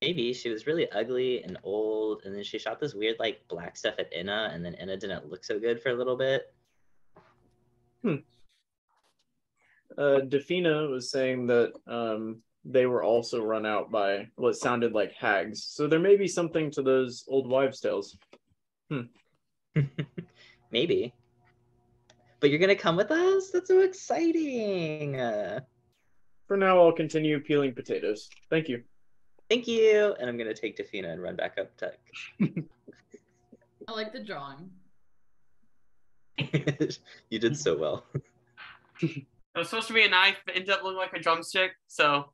Maybe 0.00 0.32
she 0.32 0.50
was 0.50 0.66
really 0.66 0.90
ugly 0.90 1.42
and 1.42 1.58
old, 1.62 2.22
and 2.24 2.34
then 2.34 2.42
she 2.42 2.58
shot 2.58 2.80
this 2.80 2.94
weird 2.94 3.16
like 3.18 3.46
black 3.48 3.76
stuff 3.76 3.94
at 3.98 4.12
Inna, 4.12 4.50
and 4.52 4.64
then 4.64 4.74
Inna 4.74 4.96
didn't 4.96 5.30
look 5.30 5.44
so 5.44 5.58
good 5.58 5.80
for 5.80 5.90
a 5.90 5.94
little 5.94 6.16
bit. 6.16 6.52
Uh, 9.96 10.20
Defina 10.26 10.90
was 10.90 11.10
saying 11.10 11.46
that 11.46 11.72
um, 11.86 12.42
they 12.64 12.86
were 12.86 13.02
also 13.02 13.42
run 13.42 13.64
out 13.64 13.90
by 13.90 14.28
what 14.36 14.56
sounded 14.56 14.92
like 14.92 15.12
hags. 15.12 15.64
So 15.64 15.86
there 15.86 16.00
may 16.00 16.16
be 16.16 16.28
something 16.28 16.70
to 16.72 16.82
those 16.82 17.24
old 17.28 17.48
wives' 17.48 17.80
tales. 17.80 18.16
Hmm. 18.90 19.02
Maybe. 20.70 21.14
But 22.44 22.50
you're 22.50 22.60
gonna 22.60 22.76
come 22.76 22.96
with 22.96 23.10
us? 23.10 23.50
That's 23.52 23.68
so 23.68 23.80
exciting. 23.80 25.18
Uh, 25.18 25.60
For 26.46 26.58
now, 26.58 26.78
I'll 26.78 26.92
continue 26.92 27.40
peeling 27.40 27.72
potatoes. 27.72 28.28
Thank 28.50 28.68
you. 28.68 28.82
thank 29.48 29.66
you. 29.66 30.14
And 30.20 30.28
I'm 30.28 30.36
gonna 30.36 30.52
take 30.52 30.76
Defina 30.76 31.10
and 31.10 31.22
run 31.22 31.36
back 31.36 31.56
up 31.58 31.74
tech. 31.78 31.98
I 33.88 33.92
like 33.92 34.12
the 34.12 34.22
drawing. 34.22 34.68
you 37.30 37.38
did 37.38 37.56
so 37.56 37.78
well. 37.78 38.04
It 39.00 39.24
was 39.56 39.70
supposed 39.70 39.88
to 39.88 39.94
be 39.94 40.04
a 40.04 40.10
knife, 40.10 40.36
but 40.44 40.54
ended 40.54 40.68
up 40.68 40.82
looking 40.82 40.98
like 40.98 41.14
a 41.14 41.20
drumstick. 41.20 41.70
So 41.86 42.26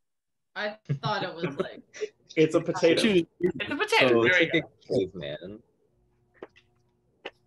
I 0.56 0.74
thought 1.04 1.22
it 1.22 1.32
was 1.32 1.56
like 1.56 1.82
It's 2.34 2.56
a 2.56 2.60
potato. 2.60 3.00
It's 3.38 3.70
a 3.70 3.76
potato. 3.76 4.08
So 4.08 4.22
there 4.24 4.42
it's 4.42 4.52
like 4.54 4.62
go. 4.64 4.68
a 4.96 4.98
caveman. 4.98 5.58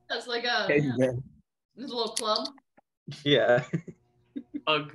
that's 0.08 0.28
like 0.28 0.46
a 0.46 0.64
Okay, 0.64 0.90
yeah, 1.76 1.82
this 1.82 1.92
little 1.92 2.14
club. 2.14 2.48
Yeah. 3.24 3.64
Ugh. 4.68 4.92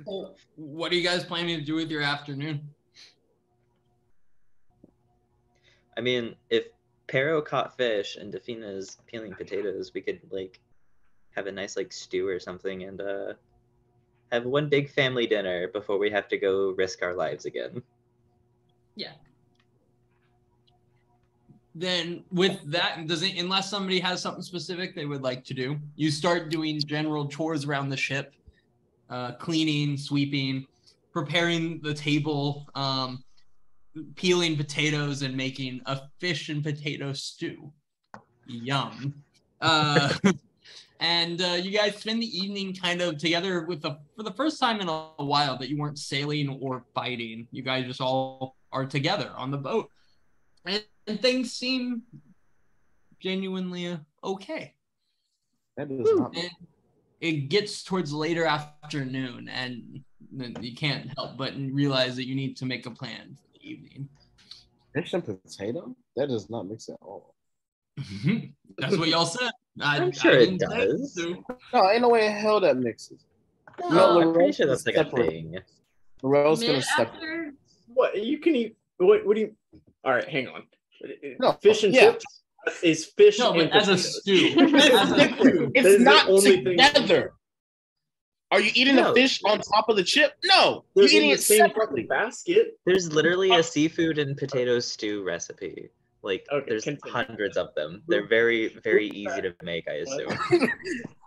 What 0.55 0.91
are 0.91 0.95
you 0.95 1.03
guys 1.03 1.23
planning 1.23 1.57
to 1.59 1.63
do 1.63 1.75
with 1.75 1.91
your 1.91 2.01
afternoon? 2.01 2.69
I 5.97 6.01
mean, 6.01 6.35
if 6.49 6.65
Pero 7.07 7.41
caught 7.41 7.75
fish 7.75 8.15
and 8.15 8.31
Defina's 8.31 8.97
peeling 9.07 9.33
potatoes, 9.33 9.91
we 9.93 10.01
could 10.01 10.21
like 10.31 10.59
have 11.31 11.47
a 11.47 11.51
nice 11.51 11.75
like 11.75 11.93
stew 11.93 12.27
or 12.27 12.39
something 12.39 12.83
and 12.83 13.01
uh 13.01 13.33
have 14.31 14.45
one 14.45 14.69
big 14.69 14.89
family 14.89 15.25
dinner 15.25 15.67
before 15.67 15.97
we 15.97 16.09
have 16.09 16.27
to 16.27 16.37
go 16.37 16.71
risk 16.71 17.01
our 17.01 17.15
lives 17.15 17.45
again. 17.45 17.81
Yeah. 18.95 19.13
Then 21.79 22.25
with 22.29 22.59
that, 22.71 23.07
does 23.07 23.23
it 23.23 23.37
unless 23.37 23.69
somebody 23.69 24.01
has 24.01 24.21
something 24.21 24.43
specific 24.43 24.95
they 24.95 25.05
would 25.05 25.21
like 25.21 25.45
to 25.45 25.53
do, 25.53 25.79
you 25.95 26.11
start 26.11 26.49
doing 26.49 26.77
general 26.81 27.25
chores 27.25 27.63
around 27.63 27.87
the 27.87 27.95
ship, 27.95 28.33
uh, 29.09 29.31
cleaning, 29.35 29.95
sweeping, 29.95 30.67
preparing 31.13 31.79
the 31.79 31.93
table, 31.93 32.67
um, 32.75 33.23
peeling 34.15 34.57
potatoes, 34.57 35.21
and 35.21 35.37
making 35.37 35.79
a 35.85 36.01
fish 36.19 36.49
and 36.49 36.61
potato 36.61 37.13
stew. 37.13 37.71
Yum. 38.45 39.13
Uh, 39.61 40.13
and 40.99 41.41
uh, 41.41 41.57
you 41.61 41.71
guys 41.71 41.95
spend 41.95 42.21
the 42.21 42.37
evening 42.37 42.75
kind 42.75 43.01
of 43.01 43.17
together 43.17 43.61
with 43.61 43.81
the 43.81 43.97
for 44.17 44.23
the 44.23 44.33
first 44.33 44.59
time 44.59 44.81
in 44.81 44.89
a 44.89 45.23
while 45.23 45.57
that 45.57 45.69
you 45.69 45.77
weren't 45.77 45.97
sailing 45.97 46.49
or 46.61 46.83
fighting. 46.93 47.47
You 47.53 47.63
guys 47.63 47.85
just 47.85 48.01
all 48.01 48.57
are 48.73 48.85
together 48.85 49.31
on 49.37 49.49
the 49.49 49.57
boat, 49.57 49.89
and, 50.65 50.83
and 51.09 51.21
things 51.21 51.51
seem 51.53 52.03
genuinely 53.19 53.87
uh, 53.87 53.97
okay. 54.23 54.75
That 55.77 55.89
does 55.89 56.09
not 56.15 56.35
And 56.35 56.49
it 57.21 57.49
gets 57.49 57.83
towards 57.83 58.13
later 58.13 58.45
afternoon, 58.45 59.49
and 59.49 60.01
you 60.61 60.75
can't 60.75 61.09
help 61.17 61.37
but 61.37 61.53
realize 61.55 62.15
that 62.15 62.25
you 62.27 62.35
need 62.35 62.55
to 62.57 62.65
make 62.65 62.85
a 62.85 62.91
plan 62.91 63.35
for 63.41 63.47
the 63.53 63.69
evening. 63.69 64.07
fish 64.93 65.13
and 65.13 65.23
potato. 65.25 65.95
That 66.15 66.27
does 66.29 66.49
not 66.49 66.67
mix 66.67 66.89
at 66.89 66.97
all. 67.01 67.35
That's 68.77 68.97
what 68.97 69.09
y'all 69.09 69.25
said. 69.25 69.51
I, 69.81 69.97
I'm 69.97 70.09
I 70.09 70.11
sure 70.11 70.31
it 70.39 70.57
does. 70.59 71.15
so. 71.15 71.43
No, 71.73 71.89
ain't 71.89 72.01
no 72.01 72.09
way 72.09 72.27
in 72.27 72.31
hell 72.33 72.59
that 72.61 72.77
mixes. 72.77 73.25
No, 73.81 73.89
No, 73.89 74.21
I'm 74.21 74.33
pretty 74.33 74.37
Lorel's 74.39 74.55
sure 74.55 74.67
that's 74.67 74.85
like 74.85 74.95
a 74.95 75.03
separate. 75.05 75.29
thing. 75.29 75.57
Morel's 76.23 76.61
gonna 76.63 76.81
step. 76.81 77.13
after 77.13 77.51
What 77.93 78.21
you 78.21 78.39
can 78.39 78.55
eat? 78.55 78.77
What? 78.97 79.25
What 79.25 79.35
do 79.35 79.41
you? 79.41 79.55
All 80.05 80.13
right, 80.13 80.27
hang 80.27 80.47
on. 80.47 80.63
No, 81.39 81.53
fish 81.61 81.83
and 81.83 81.93
yeah. 81.93 82.11
chips 82.11 82.25
is 82.83 83.05
fish 83.17 83.39
No, 83.39 83.53
and 83.53 83.69
but 83.71 83.81
as 83.81 83.87
a 83.89 83.97
stew. 83.97 84.55
As 84.57 85.11
a 85.11 85.35
stew. 85.35 85.71
That 85.73 85.75
is 85.75 85.85
It's 85.95 86.03
not 86.03 86.29
only 86.29 86.63
thing- 86.63 86.65
together. 86.65 87.33
Are 88.51 88.59
you 88.59 88.71
eating 88.73 88.95
No. 88.95 89.13
the 89.13 89.21
fish 89.21 89.39
on 89.45 89.59
top 89.59 89.89
of 89.89 89.95
the 89.95 90.03
chip? 90.03 90.33
No, 90.43 90.83
They're 90.95 91.05
you're 91.05 91.13
eating 91.17 91.29
the 91.29 91.35
it 91.35 91.41
same 91.41 91.59
separately. 91.59 92.03
basket. 92.03 92.79
There's 92.85 93.11
literally 93.13 93.51
a 93.51 93.61
seafood 93.61 94.17
and 94.17 94.35
potato 94.35 94.79
stew 94.79 95.23
recipe. 95.23 95.89
Like 96.23 96.45
Okay, 96.51 96.65
there's 96.67 96.83
continue. 96.83 97.13
hundreds 97.13 97.57
of 97.57 97.73
them. 97.75 98.01
They're 98.07 98.27
very, 98.27 98.69
very 98.83 99.07
easy 99.09 99.41
to 99.43 99.53
make, 99.61 99.87
I 99.87 100.01
assume. 100.03 100.35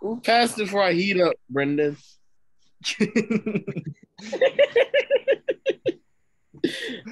Move 0.03 0.21
past 0.21 0.59
it 0.59 0.65
before 0.65 0.83
I 0.83 0.91
heat 0.93 1.19
up, 1.21 1.33
Brendan. 1.49 1.95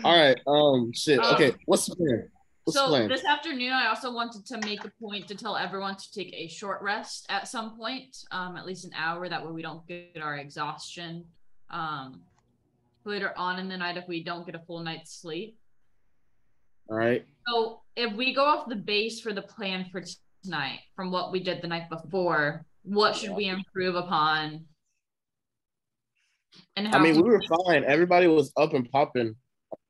All 0.04 0.18
right. 0.18 0.40
Um. 0.48 0.92
Shit. 0.94 1.20
Um, 1.20 1.36
Okay. 1.36 1.54
What's 1.66 1.86
the 1.88 1.96
plan? 1.96 2.30
So 2.70 2.88
plan? 2.88 3.10
this 3.10 3.26
afternoon, 3.26 3.74
I 3.74 3.88
also 3.88 4.14
wanted 4.14 4.46
to 4.46 4.60
make 4.60 4.86
a 4.86 4.92
point 5.02 5.28
to 5.30 5.36
tell 5.36 5.58
everyone 5.58 5.96
to 5.96 6.12
take 6.14 6.34
a 6.34 6.48
short 6.48 6.82
rest 6.82 7.26
at 7.30 7.48
some 7.48 7.76
point, 7.76 8.16
um, 8.32 8.56
at 8.56 8.66
least 8.66 8.86
an 8.86 8.92
hour. 8.96 9.28
That 9.28 9.44
way, 9.44 9.52
we 9.52 9.62
don't 9.62 9.86
get 9.88 10.20
our 10.22 10.38
exhaustion 10.38 11.26
um, 11.72 12.22
later 13.04 13.34
on 13.36 13.58
in 13.58 13.68
the 13.68 13.78
night 13.78 13.98
if 13.98 14.08
we 14.08 14.24
don't 14.24 14.46
get 14.46 14.54
a 14.54 14.60
full 14.60 14.80
night's 14.82 15.12
sleep. 15.20 15.58
All 16.90 16.98
right. 16.98 17.26
So 17.48 17.82
if 17.96 18.14
we 18.14 18.34
go 18.34 18.46
off 18.46 18.70
the 18.70 18.76
base 18.76 19.22
for 19.22 19.34
the 19.34 19.42
plan 19.42 19.88
for 19.92 20.04
tonight 20.44 20.80
from 20.96 21.12
what 21.12 21.32
we 21.32 21.42
did 21.42 21.62
the 21.62 21.68
night 21.68 21.90
before, 21.90 22.66
what 22.84 23.16
should 23.16 23.32
we 23.32 23.46
improve 23.46 23.96
upon? 23.96 24.66
And 26.76 26.94
I 26.94 27.00
mean, 27.00 27.16
we 27.16 27.24
were 27.24 27.42
fine. 27.66 27.84
Everybody 27.86 28.28
was 28.28 28.52
up 28.58 28.74
and 28.74 28.90
popping. 28.92 29.36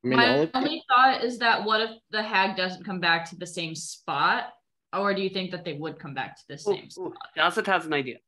I 0.04 0.08
mean, 0.08 0.18
My 0.18 0.34
only 0.34 0.50
only 0.54 0.84
thought 0.88 1.22
is 1.22 1.38
that 1.38 1.64
what 1.64 1.80
if 1.80 1.90
the 2.10 2.22
hag 2.22 2.56
doesn't 2.56 2.84
come 2.84 2.98
back 2.98 3.28
to 3.30 3.36
the 3.36 3.46
same 3.46 3.74
spot? 3.74 4.52
Or 4.92 5.14
do 5.14 5.22
you 5.22 5.30
think 5.30 5.52
that 5.52 5.64
they 5.64 5.72
would 5.74 5.98
come 5.98 6.12
back 6.12 6.36
to 6.36 6.42
the 6.48 6.58
same 6.58 6.84
ooh, 6.86 6.90
spot? 6.90 7.12
Dazeth 7.36 7.66
has 7.66 7.86
an 7.86 7.92
idea. 7.92 8.18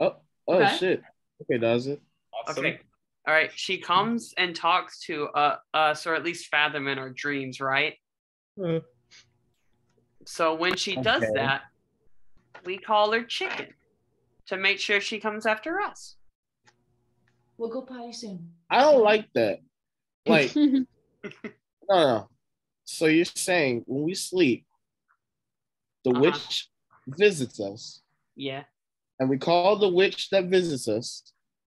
oh 0.00 0.16
okay. 0.48 0.76
shit. 0.76 1.02
Okay, 1.42 1.58
does 1.58 1.86
it? 1.88 2.00
Awesome. 2.32 2.64
Okay. 2.64 2.80
All 3.26 3.34
right. 3.34 3.50
She 3.54 3.78
comes 3.78 4.32
and 4.38 4.54
talks 4.54 5.00
to 5.06 5.26
uh, 5.28 5.56
us, 5.74 6.06
or 6.06 6.14
at 6.14 6.24
least 6.24 6.46
Fathom 6.46 6.88
in 6.88 6.98
our 6.98 7.10
dreams, 7.10 7.60
right? 7.60 7.94
Hmm. 8.58 8.78
So 10.26 10.54
when 10.54 10.76
she 10.76 10.96
does 10.96 11.24
that, 11.34 11.62
we 12.64 12.78
call 12.78 13.12
her 13.12 13.22
Chicken 13.22 13.68
to 14.46 14.56
make 14.56 14.78
sure 14.78 15.00
she 15.00 15.18
comes 15.18 15.46
after 15.46 15.80
us. 15.80 16.16
We'll 17.58 17.70
go 17.70 17.82
potty 17.82 18.12
soon. 18.12 18.52
I 18.70 18.80
don't 18.80 19.02
like 19.02 19.28
that. 19.34 19.60
Like, 20.30 20.54
no, 20.56 20.84
no. 21.88 22.28
So 22.84 23.06
you're 23.06 23.24
saying 23.24 23.84
when 23.86 24.02
we 24.04 24.14
sleep, 24.14 24.64
the 26.04 26.10
Uh-huh. 26.10 26.20
witch 26.20 26.68
visits 27.06 27.60
us, 27.60 28.02
Yeah. 28.36 28.64
and 29.18 29.28
we 29.28 29.38
call 29.38 29.76
the 29.76 29.88
witch 29.88 30.30
that 30.30 30.44
visits 30.46 30.88
us, 30.88 31.32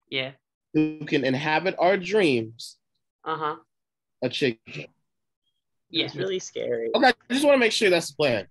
Yeah. 0.09 0.33
who 0.73 1.05
can 1.05 1.25
inhabit 1.25 1.75
our 1.79 1.97
dreams, 1.97 2.77
Uh 3.23 3.37
huh. 3.37 3.55
a 4.21 4.29
chicken. 4.29 4.85
Yeah. 5.89 6.05
It's 6.05 6.15
really 6.15 6.39
scary. 6.39 6.89
Okay, 6.95 7.07
I 7.29 7.33
just 7.33 7.45
want 7.45 7.55
to 7.55 7.59
make 7.59 7.71
sure 7.73 7.89
that's 7.89 8.09
the 8.09 8.15
plan. 8.15 8.47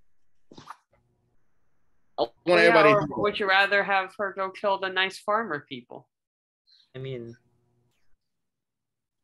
I 2.19 2.23
want 2.23 2.33
yeah, 2.47 2.55
everybody. 2.57 2.91
or 2.93 3.07
would 3.23 3.39
you 3.39 3.49
rather 3.49 3.83
have 3.83 4.15
her 4.19 4.35
go 4.35 4.51
kill 4.51 4.79
the 4.79 4.91
nice 4.91 5.19
farmer 5.19 5.65
people? 5.67 6.07
I 6.95 6.99
mean, 6.99 7.35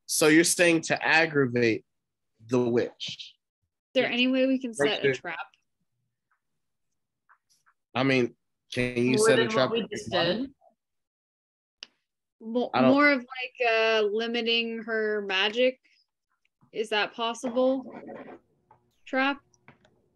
So 0.06 0.28
you're 0.28 0.44
saying 0.44 0.82
to 0.82 1.04
aggravate 1.04 1.84
the 2.48 2.60
witch? 2.60 2.92
Is 3.08 4.02
there 4.02 4.06
any 4.06 4.28
way 4.28 4.46
we 4.46 4.58
can 4.58 4.72
set 4.72 5.04
a 5.04 5.12
trap? 5.12 5.38
I 7.94 8.02
mean, 8.02 8.34
can 8.72 8.96
you 8.96 9.16
More 9.16 9.26
set 9.26 9.38
a 9.38 9.48
trap? 9.48 9.70
what 9.70 9.80
we 9.80 9.88
just 9.90 10.10
did. 10.10 10.50
Mo- 12.40 12.70
more 12.74 13.10
of 13.10 13.18
like 13.18 13.70
uh 13.72 14.02
limiting 14.02 14.82
her 14.82 15.24
magic. 15.26 15.80
Is 16.72 16.90
that 16.90 17.14
possible? 17.14 17.84
Trap? 19.06 19.40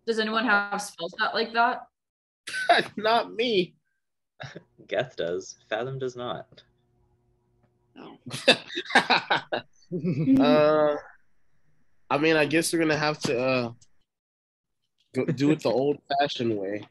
Does 0.06 0.18
anyone 0.18 0.44
have 0.44 0.80
spells 0.82 1.14
that 1.18 1.34
like 1.34 1.52
that? 1.54 1.86
Not 2.96 3.32
me. 3.32 3.74
Geth 4.86 5.16
does. 5.16 5.56
Fathom 5.68 5.98
does 5.98 6.16
not. 6.16 6.62
No. 7.94 8.18
uh, 10.40 10.96
I 12.10 12.18
mean, 12.18 12.36
I 12.36 12.44
guess 12.46 12.72
we're 12.72 12.78
gonna 12.78 12.96
have 12.96 13.18
to 13.20 13.38
uh, 13.40 13.72
go, 15.14 15.24
do 15.26 15.50
it 15.50 15.60
the 15.62 15.70
old-fashioned 15.70 16.56
way. 16.56 16.82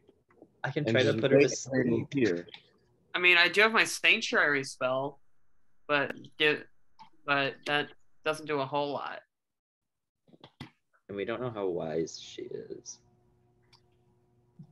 I 0.63 0.71
can 0.71 0.85
try 0.85 1.03
to 1.03 1.13
put 1.13 1.31
her 1.31 1.39
to 1.39 1.45
wait 1.45 1.57
for 1.57 1.75
her 1.75 1.83
to 1.83 1.89
sleep. 1.89 2.03
appear. 2.05 2.47
I 3.15 3.19
mean, 3.19 3.37
I 3.37 3.47
do 3.47 3.61
have 3.61 3.71
my 3.71 3.85
sanctuary 3.85 4.63
spell, 4.63 5.19
but 5.87 6.13
get, 6.37 6.67
but 7.25 7.55
that 7.65 7.87
doesn't 8.25 8.45
do 8.45 8.59
a 8.59 8.65
whole 8.65 8.91
lot. 8.91 9.21
and 11.07 11.15
we 11.17 11.25
don't 11.25 11.41
know 11.41 11.49
how 11.49 11.65
wise 11.67 12.19
she 12.21 12.43
is. 12.43 12.99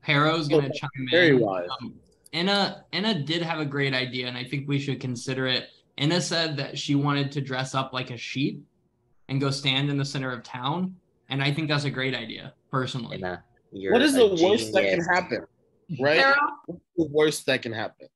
Pero's 0.01 0.47
gonna 0.47 0.67
Oh, 0.67 0.71
chime 0.77 1.07
Very 1.09 1.35
in. 1.35 1.39
wise. 1.39 1.67
Um, 1.81 1.95
Anna 2.33 2.85
Anna 2.93 3.23
did 3.23 3.41
have 3.41 3.59
a 3.59 3.65
great 3.65 3.93
idea, 3.93 4.27
and 4.27 4.37
I 4.37 4.43
think 4.43 4.67
we 4.67 4.79
should 4.79 4.99
consider 4.99 5.47
it. 5.47 5.69
Anna 5.97 6.21
said 6.21 6.57
that 6.57 6.77
she 6.77 6.95
wanted 6.95 7.31
to 7.33 7.41
dress 7.41 7.73
up 7.75 7.91
like 7.93 8.11
a 8.11 8.17
sheep 8.17 8.63
and 9.29 9.41
go 9.41 9.49
stand 9.49 9.89
in 9.89 9.97
the 9.97 10.05
center 10.05 10.31
of 10.31 10.43
town, 10.43 10.95
and 11.29 11.41
I 11.43 11.51
think 11.51 11.67
that's 11.67 11.83
a 11.85 11.89
great 11.89 12.13
idea, 12.15 12.53
personally. 12.71 13.21
And 13.21 13.39
you're 13.71 13.93
What 13.93 14.01
is 14.01 14.15
a 14.15 14.19
the 14.19 14.39
worst 14.43 14.73
that 14.73 14.83
can 14.89 15.01
happen? 15.03 15.45
Right? 16.01 16.19
Pero, 16.19 16.35
What's 16.65 16.81
the 16.97 17.07
worst 17.11 17.45
that 17.45 17.61
can 17.61 17.71
happen? 17.71 18.07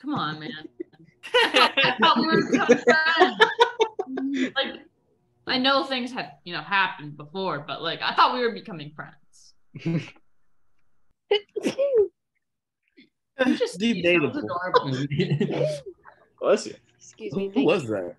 come 0.00 0.14
on, 0.14 0.38
man. 0.38 0.50
I 1.34 1.96
thought 2.00 2.18
we 2.18 2.26
were 2.26 2.40
becoming 2.50 2.78
friends. 2.84 4.52
like, 4.56 4.66
I 5.48 5.58
know 5.58 5.82
things 5.84 6.12
have 6.12 6.26
you 6.44 6.52
know 6.54 6.60
happened 6.62 7.16
before, 7.16 7.64
but 7.66 7.82
like 7.82 8.00
I 8.00 8.14
thought 8.14 8.32
we 8.34 8.40
were 8.40 8.52
becoming 8.52 8.92
friends. 8.94 9.54
You 13.46 13.56
just 13.56 13.80
you 13.80 13.94
sounds 13.94 14.02
Debatable. 14.02 14.38
adorable. 14.38 15.06
Bless 16.40 16.66
you. 16.66 16.74
Excuse 17.20 17.36
me. 17.36 17.50
Who 17.54 17.66
was 17.66 17.82
you. 17.82 17.90
that? 17.90 18.16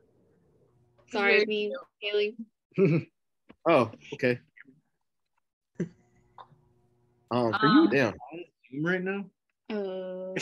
Sorry, 1.11 1.43
me, 1.47 1.73
Haley. 1.99 2.35
Oh, 3.67 3.91
okay. 4.13 4.39
Um, 5.79 7.53
for 7.53 7.65
Um, 7.67 7.75
you, 7.75 7.89
damn. 7.91 8.13
Right 8.81 9.01
now? 9.03 9.25
Uh, 9.69 10.33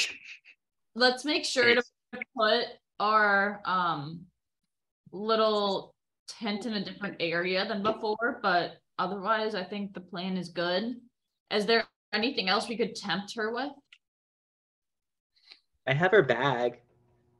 Let's 0.95 1.25
make 1.25 1.43
sure 1.43 1.75
to 1.75 1.83
put 2.37 2.65
our 2.99 3.61
um 3.65 4.25
little 5.11 5.93
tent 6.29 6.65
in 6.65 6.73
a 6.73 6.83
different 6.83 7.17
area 7.19 7.65
than 7.67 7.83
before, 7.83 8.39
but 8.41 8.77
otherwise 8.97 9.53
I 9.53 9.65
think 9.65 9.93
the 9.93 9.99
plan 9.99 10.37
is 10.37 10.47
good. 10.47 10.95
Is 11.51 11.65
there 11.65 11.83
anything 12.13 12.47
else 12.47 12.69
we 12.69 12.77
could 12.77 12.95
tempt 12.95 13.35
her 13.35 13.53
with? 13.53 13.71
I 15.87 15.93
have 15.93 16.11
her 16.11 16.23
bag. 16.23 16.79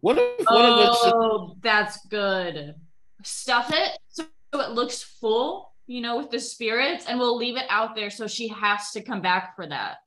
What 0.02 0.18
if 0.18 0.46
one 0.46 0.66
of 0.66 0.78
us? 0.78 0.88
Just, 1.04 1.16
Oh, 1.16 1.56
that's 1.62 2.06
good. 2.08 2.76
Stuff 3.24 3.72
it 3.74 3.98
so 4.10 4.26
it 4.54 4.72
looks 4.72 5.04
full, 5.04 5.74
you 5.88 6.02
know, 6.02 6.18
with 6.18 6.30
the 6.32 6.40
spirits, 6.40 7.06
and 7.08 7.20
we'll 7.20 7.36
leave 7.38 7.58
it 7.58 7.66
out 7.70 7.96
there 7.96 8.10
so 8.10 8.26
she 8.28 8.48
has 8.48 8.92
to 8.92 9.02
come 9.02 9.22
back 9.22 9.56
for 9.56 9.68
that. 9.68 9.98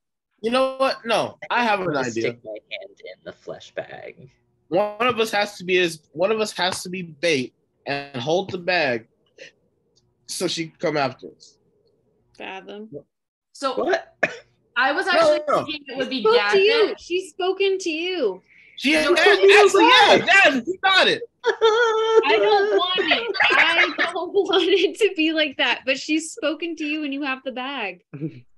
you 0.41 0.51
know 0.51 0.77
what? 0.79 1.05
No, 1.05 1.39
I 1.51 1.63
have 1.63 1.81
I'm 1.81 1.89
an 1.89 1.97
idea. 1.97 2.11
Stick 2.23 2.39
my 2.45 2.51
hand 2.53 2.91
in 3.01 3.21
the 3.25 3.33
flesh 3.33 3.73
bag. 3.75 4.31
One 4.69 5.07
of 5.07 5.21
us 5.21 5.31
has 5.31 5.59
to 5.59 5.65
be 5.65 5.79
as 5.79 6.01
one 6.13 6.33
of 6.33 6.41
us 6.41 6.53
has 6.53 6.83
to 6.85 6.89
be 6.89 7.03
bait 7.03 7.53
and 7.87 8.17
hold 8.21 8.51
the 8.51 8.59
bag, 8.59 9.07
so 10.27 10.49
she 10.49 10.69
can 10.69 10.77
come 10.79 10.97
after 10.97 11.29
us. 11.37 11.59
fathom. 12.39 12.89
So 13.53 13.75
What? 13.77 14.17
I 14.75 14.93
was 14.93 15.07
actually 15.07 15.41
No, 15.47 15.59
no. 15.59 15.65
thinking 15.67 15.83
it 15.89 15.99
would 15.99 16.09
be 16.09 16.23
Spoke 16.23 16.51
to 16.53 16.59
you. 16.59 16.87
Dazeth. 16.95 16.99
She's 16.99 17.29
spoken 17.31 17.77
to 17.79 17.91
you. 17.91 18.41
She 18.77 18.93
No, 18.93 18.99
yeah, 18.99 19.05
no, 19.05 19.65
actually, 19.65 19.85
yeah, 19.85 20.27
Dad, 20.27 20.65
you 20.67 20.79
got 20.83 21.09
it. 21.09 21.23
I 21.45 22.39
don't 22.39 22.77
want 22.77 22.99
it. 22.99 23.37
I 23.57 23.95
don't 24.13 24.33
want 24.33 24.65
it 24.69 24.99
to 24.99 25.11
be 25.17 25.33
like 25.33 25.57
that. 25.59 25.83
But 25.85 25.99
she's 25.99 26.33
spoken 26.33 26.77
to 26.77 26.85
you 26.85 27.05
and 27.05 27.13
you 27.13 27.23
have 27.23 27.41
the 27.45 27.53
bag. 27.53 28.05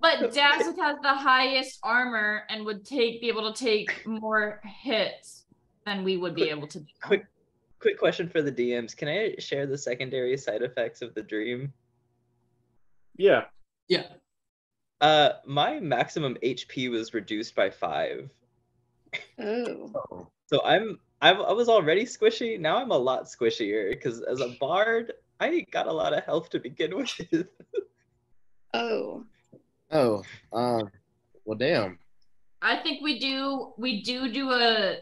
But 0.01 0.32
Dazeth 0.32 0.78
has 0.78 0.99
the 1.03 1.15
highest 1.15 1.78
armor 1.82 2.45
and 2.49 2.65
would 2.66 2.85
take 2.85 3.20
be 3.20 3.28
able 3.28 3.53
to 3.53 3.59
take 3.59 4.07
more 4.07 4.61
hits 4.65 5.45
than 5.86 6.05
we 6.05 6.16
would 6.16 6.35
be 6.35 6.51
able 6.51 6.66
to 6.69 6.81
do. 6.81 6.86
Quick, 7.03 7.27
quick 7.81 7.99
question 7.99 8.28
for 8.28 8.43
the 8.43 8.53
DMs. 8.53 8.97
Can 8.97 9.09
I 9.09 9.35
share 9.39 9.66
the 9.66 9.78
secondary 9.78 10.36
side 10.36 10.62
effects 10.62 11.03
of 11.03 11.15
the 11.15 11.23
dream? 11.23 11.73
Yeah. 13.16 13.45
yeah. 13.89 14.05
Uh, 15.01 15.31
my 15.47 15.81
maximum 15.81 16.36
HP 16.43 16.91
was 16.91 17.15
reduced 17.15 17.55
by 17.55 17.70
five, 17.70 18.31
Oh. 19.39 20.28
so 20.47 20.62
I'm 20.65 20.99
I've, 21.20 21.41
I 21.41 21.53
was 21.53 21.69
already 21.69 22.05
squishy. 22.05 22.61
Now 22.61 22.77
I'm 22.77 22.91
a 22.91 22.99
lot 22.99 23.24
squishier 23.24 23.91
because 23.91 24.20
as 24.23 24.41
a 24.41 24.57
bard, 24.61 25.12
I 25.41 25.65
got 25.70 25.86
a 25.86 25.93
lot 25.93 26.12
of 26.12 26.24
health 26.24 26.51
to 26.51 26.59
begin 26.61 26.97
with. 26.97 27.47
Oh. 28.74 29.24
Oh, 29.91 30.23
um, 30.53 30.91
well, 31.45 31.57
damn. 31.57 31.99
I 32.61 32.77
think 32.77 33.03
we 33.03 33.19
do 33.19 33.73
we 33.77 34.03
do 34.03 34.32
do 34.32 34.51
a 34.53 34.97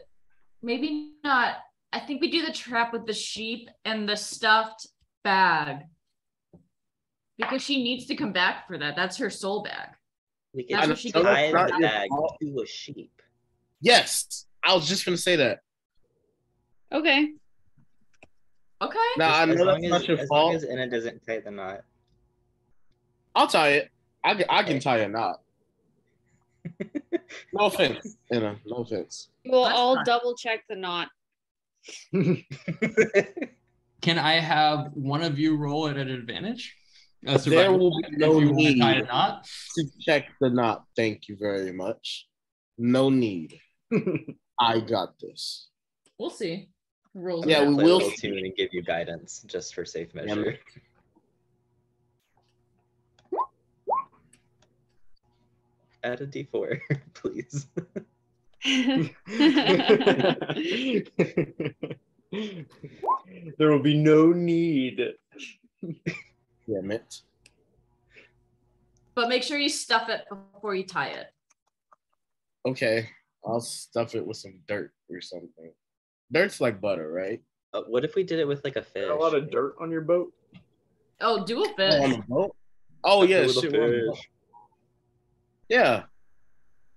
maybe 0.62 1.12
not 1.24 1.56
I 1.92 2.00
think 2.00 2.20
we 2.20 2.30
do 2.30 2.44
the 2.44 2.52
trap 2.52 2.92
with 2.92 3.06
the 3.06 3.12
sheep 3.12 3.68
and 3.84 4.08
the 4.08 4.16
stuffed 4.16 4.86
bag. 5.22 5.84
Because 7.38 7.62
she 7.62 7.82
needs 7.82 8.06
to 8.06 8.16
come 8.16 8.32
back 8.32 8.66
for 8.66 8.78
that. 8.78 8.94
That's 8.96 9.16
her 9.18 9.30
soul 9.30 9.62
bag. 9.62 9.88
we 10.54 10.66
That's 10.68 10.82
can 10.82 10.90
what 10.90 10.98
she 10.98 11.12
tie 11.12 11.50
the 11.50 11.78
bag 11.80 12.08
to 12.40 12.62
a 12.62 12.66
sheep. 12.66 13.21
Yes, 13.82 14.46
I 14.64 14.74
was 14.74 14.88
just 14.88 15.04
gonna 15.04 15.16
say 15.18 15.36
that. 15.36 15.58
Okay. 16.92 17.28
Okay. 18.80 18.98
Now 19.18 19.34
I 19.34 19.42
as 19.42 19.56
know 19.58 19.64
long 19.64 19.80
that's 19.82 19.84
as, 19.84 19.90
not 19.90 20.08
your 20.08 20.18
as 20.20 20.30
long 20.30 20.52
fault. 20.52 20.54
as 20.56 20.64
Anna 20.64 20.88
doesn't 20.88 21.20
tie 21.26 21.40
the 21.40 21.50
knot. 21.50 21.80
I'll 23.34 23.46
tie 23.48 23.70
it. 23.70 23.90
I 24.24 24.34
can, 24.34 24.44
I 24.48 24.62
can 24.62 24.72
Okay. 24.76 24.80
tie 24.80 24.98
a 24.98 25.08
knot. 25.08 25.40
No 27.54 27.66
offense, 27.66 28.16
Anna. 28.30 28.56
No 28.66 28.76
offense. 28.78 29.28
Well, 29.46 29.64
That's 29.64 29.74
I'll 29.78 29.94
fine. 29.96 30.04
double 30.04 30.34
check 30.36 30.60
the 30.68 30.76
knot. 30.76 31.08
Can 34.02 34.18
I 34.18 34.34
have 34.34 34.90
one 34.92 35.22
of 35.22 35.38
you 35.38 35.56
roll 35.56 35.88
at 35.88 35.96
an 35.96 36.10
advantage? 36.10 36.76
A 37.26 37.38
There 37.38 37.72
will 37.72 37.90
be 38.02 38.16
no 38.16 38.38
if 38.38 38.44
you 38.44 38.50
want 38.52 38.66
to 38.66 38.78
tie 38.78 38.92
a 38.92 38.98
need. 38.98 39.06
knot. 39.08 39.48
To 39.76 39.84
check 40.00 40.26
the 40.40 40.50
knot. 40.50 40.84
Thank 40.96 41.28
you 41.28 41.36
very 41.40 41.72
much. 41.72 42.26
No 42.76 43.08
need. 43.08 43.58
I 44.60 44.80
got 44.80 45.18
this. 45.18 45.68
We'll 46.18 46.30
see. 46.30 46.68
Rules. 47.14 47.46
Yeah, 47.46 47.68
we 47.68 47.74
will 47.74 47.98
little 47.98 48.10
tune 48.10 48.38
and 48.38 48.54
give 48.56 48.70
you 48.72 48.82
guidance 48.82 49.42
just 49.46 49.74
for 49.74 49.84
safe 49.84 50.08
Yeah. 50.14 50.24
measure. 50.24 50.58
Add 56.04 56.20
a 56.20 56.26
D4, 56.26 56.80
please. 57.14 57.66
there 63.58 63.70
will 63.70 63.82
be 63.82 63.96
no 63.96 64.32
need. 64.32 65.00
Damn 66.68 66.90
it. 66.90 67.20
But 69.14 69.28
make 69.28 69.42
sure 69.42 69.58
you 69.58 69.68
stuff 69.68 70.08
it 70.08 70.22
before 70.54 70.74
you 70.74 70.84
tie 70.84 71.08
it. 71.08 71.26
Okay, 72.66 73.08
I'll 73.44 73.60
stuff 73.60 74.14
it 74.14 74.24
with 74.26 74.36
some 74.36 74.54
dirt 74.68 74.92
or 75.10 75.20
something. 75.20 75.72
Dirt's 76.32 76.60
like 76.60 76.80
butter, 76.80 77.10
right? 77.12 77.42
Uh, 77.74 77.82
what 77.88 78.04
if 78.04 78.14
we 78.14 78.22
did 78.22 78.38
it 78.38 78.46
with 78.46 78.62
like 78.64 78.76
a 78.76 78.82
fish? 78.82 79.06
Got 79.08 79.16
a 79.16 79.20
lot 79.20 79.34
of 79.34 79.50
dirt 79.50 79.74
on 79.80 79.90
your 79.90 80.00
boat. 80.02 80.32
Oh, 81.20 81.44
do 81.44 81.62
a 81.64 81.66
Oh, 81.66 81.70
on 81.70 81.76
fish. 81.76 82.16
the 82.16 82.22
boat? 82.28 82.56
Oh 83.04 83.18
Like 83.20 83.28
a 83.28 83.32
yeah, 83.32 83.46
shit. 83.48 83.72
we're 83.72 83.84
on 83.84 83.90
the 83.90 84.00
boat. 84.06 84.16
fish. 84.16 84.28
Yeah. 85.68 86.02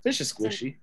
Fish 0.04 0.22
is 0.22 0.32
squishy. 0.34 0.76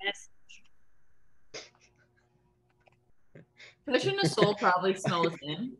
Fish 3.87 4.07
in 4.07 4.19
a 4.21 4.29
soul 4.29 4.55
probably 4.55 4.95
smell 4.95 5.27
us 5.27 5.35
in. 5.43 5.73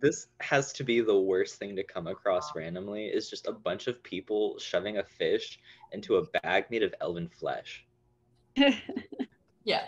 This 0.00 0.26
has 0.40 0.72
to 0.74 0.84
be 0.84 1.00
the 1.00 1.18
worst 1.18 1.54
thing 1.56 1.76
to 1.76 1.84
come 1.84 2.08
across 2.08 2.54
randomly 2.56 3.06
is 3.06 3.30
just 3.30 3.46
a 3.46 3.52
bunch 3.52 3.86
of 3.86 4.02
people 4.02 4.58
shoving 4.58 4.98
a 4.98 5.04
fish 5.04 5.60
into 5.92 6.16
a 6.16 6.24
bag 6.40 6.64
made 6.70 6.82
of 6.82 6.92
elven 7.00 7.28
flesh. 7.28 7.86
Yeah. 9.64 9.82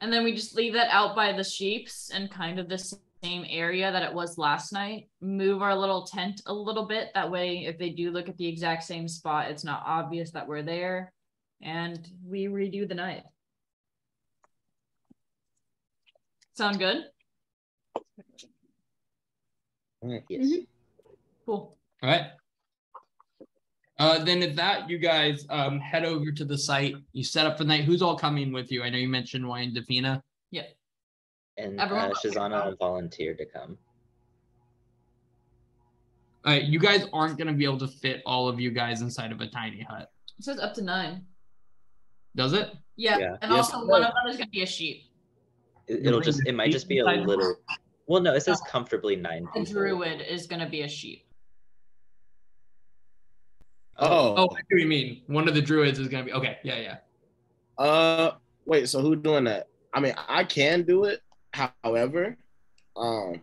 And 0.00 0.12
then 0.12 0.24
we 0.24 0.34
just 0.34 0.56
leave 0.56 0.72
that 0.72 0.88
out 0.90 1.14
by 1.14 1.32
the 1.32 1.44
sheeps 1.44 2.10
and 2.12 2.30
kind 2.30 2.58
of 2.58 2.68
the 2.68 2.78
same 3.22 3.44
area 3.48 3.92
that 3.92 4.02
it 4.02 4.12
was 4.12 4.38
last 4.38 4.72
night. 4.72 5.08
Move 5.20 5.62
our 5.62 5.76
little 5.76 6.04
tent 6.06 6.40
a 6.46 6.52
little 6.52 6.86
bit. 6.86 7.10
That 7.14 7.30
way, 7.30 7.66
if 7.66 7.78
they 7.78 7.90
do 7.90 8.10
look 8.10 8.28
at 8.28 8.36
the 8.38 8.46
exact 8.46 8.82
same 8.84 9.06
spot, 9.06 9.50
it's 9.50 9.62
not 9.64 9.82
obvious 9.86 10.30
that 10.32 10.48
we're 10.48 10.62
there. 10.62 11.12
And 11.62 12.08
we 12.26 12.46
redo 12.46 12.88
the 12.88 12.94
night. 12.94 13.22
Sound 16.54 16.78
good? 16.78 17.04
Yes. 20.02 20.46
Mhm. 20.46 20.66
Cool. 21.44 21.76
All 22.02 22.08
right. 22.10 22.32
Uh, 24.00 24.18
then 24.24 24.42
if 24.42 24.56
that, 24.56 24.88
you 24.88 24.96
guys 24.96 25.44
um, 25.50 25.78
head 25.78 26.06
over 26.06 26.32
to 26.32 26.42
the 26.42 26.56
site. 26.56 26.94
You 27.12 27.22
set 27.22 27.44
up 27.44 27.58
for 27.58 27.64
the 27.64 27.68
night. 27.68 27.84
Who's 27.84 28.00
all 28.00 28.16
coming 28.16 28.50
with 28.50 28.72
you? 28.72 28.82
I 28.82 28.88
know 28.88 28.96
you 28.96 29.10
mentioned 29.10 29.46
Wayne 29.46 29.74
Defina. 29.74 30.22
Yep. 30.52 30.74
And 31.58 31.78
Everyone 31.78 32.06
uh, 32.06 32.08
but 32.08 32.16
Shazana 32.32 32.78
volunteered 32.78 33.36
to 33.36 33.44
come. 33.44 33.76
All 36.46 36.52
right, 36.54 36.64
you 36.64 36.78
guys 36.78 37.04
aren't 37.12 37.36
gonna 37.36 37.52
be 37.52 37.64
able 37.64 37.76
to 37.80 37.88
fit 37.88 38.22
all 38.24 38.48
of 38.48 38.58
you 38.58 38.70
guys 38.70 39.02
inside 39.02 39.32
of 39.32 39.42
a 39.42 39.46
tiny 39.46 39.82
hut, 39.82 40.10
It 40.38 40.44
says 40.46 40.58
up 40.58 40.72
to 40.76 40.82
nine. 40.82 41.26
does 42.34 42.54
it? 42.54 42.70
Yeah. 42.96 43.18
Yeah. 43.18 43.36
And 43.42 43.52
Yes. 43.52 43.70
also, 43.74 43.86
one 43.86 44.02
of 44.02 44.14
them 44.14 44.26
is 44.30 44.36
going 44.36 44.46
to 44.46 44.50
be 44.50 44.62
a 44.62 44.66
sheep. 44.66 45.02
It, 45.86 46.00
You 46.00 46.08
it'll 46.08 46.20
just, 46.22 46.46
it 46.46 46.54
might 46.54 46.72
just 46.72 46.88
be 46.88 47.00
a 47.00 47.04
little 47.04 47.56
Well, 48.06 48.22
no, 48.22 48.32
it 48.34 48.40
says 48.40 48.62
comfortably 48.66 49.16
nine 49.16 49.44
The 49.54 49.60
people. 49.64 49.72
druid 49.82 50.22
is 50.22 50.46
gonna 50.46 50.68
be 50.70 50.80
a 50.82 50.88
sheep. 50.88 51.26
Oh, 54.00 54.34
Oh, 54.36 54.48
I 54.56 54.60
see 54.60 54.80
you 54.82 54.86
mean. 54.86 55.22
One 55.26 55.46
of 55.48 55.54
the 55.54 55.62
druids 55.62 55.98
is 55.98 56.08
gonna 56.08 56.24
be 56.24 56.32
okay. 56.32 56.58
Yeah, 56.62 56.78
yeah. 56.78 56.96
uh, 57.84 58.32
wait. 58.64 58.88
So 58.88 59.00
who 59.00 59.14
doing 59.16 59.44
that? 59.44 59.68
I 59.92 60.00
mean, 60.00 60.14
I 60.28 60.44
can 60.44 60.82
do 60.82 61.04
it. 61.04 61.20
However, 61.52 62.36
um, 62.96 63.40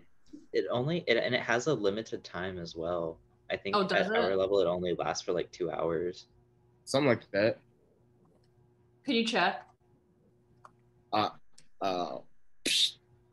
It 0.53 0.65
only 0.71 1.03
it, 1.07 1.17
and 1.17 1.35
it 1.35 1.41
has 1.41 1.67
a 1.67 1.73
limited 1.73 2.23
time 2.23 2.57
as 2.57 2.75
well. 2.75 3.19
I 3.51 3.57
think 3.57 3.75
Oh, 3.75 3.83
does 3.83 4.07
at 4.09 4.15
our 4.15 4.31
it? 4.31 4.35
level 4.37 4.59
it 4.59 4.67
only 4.67 4.93
lasts 4.95 5.23
for 5.23 5.33
like 5.33 5.51
two 5.51 5.69
hours. 5.71 6.25
something 6.85 7.09
like 7.09 7.29
that. 7.31 7.59
Can 9.05 9.15
you 9.15 9.25
check? 9.25 9.65
Uh, 11.13 11.29
uh, 11.81 12.17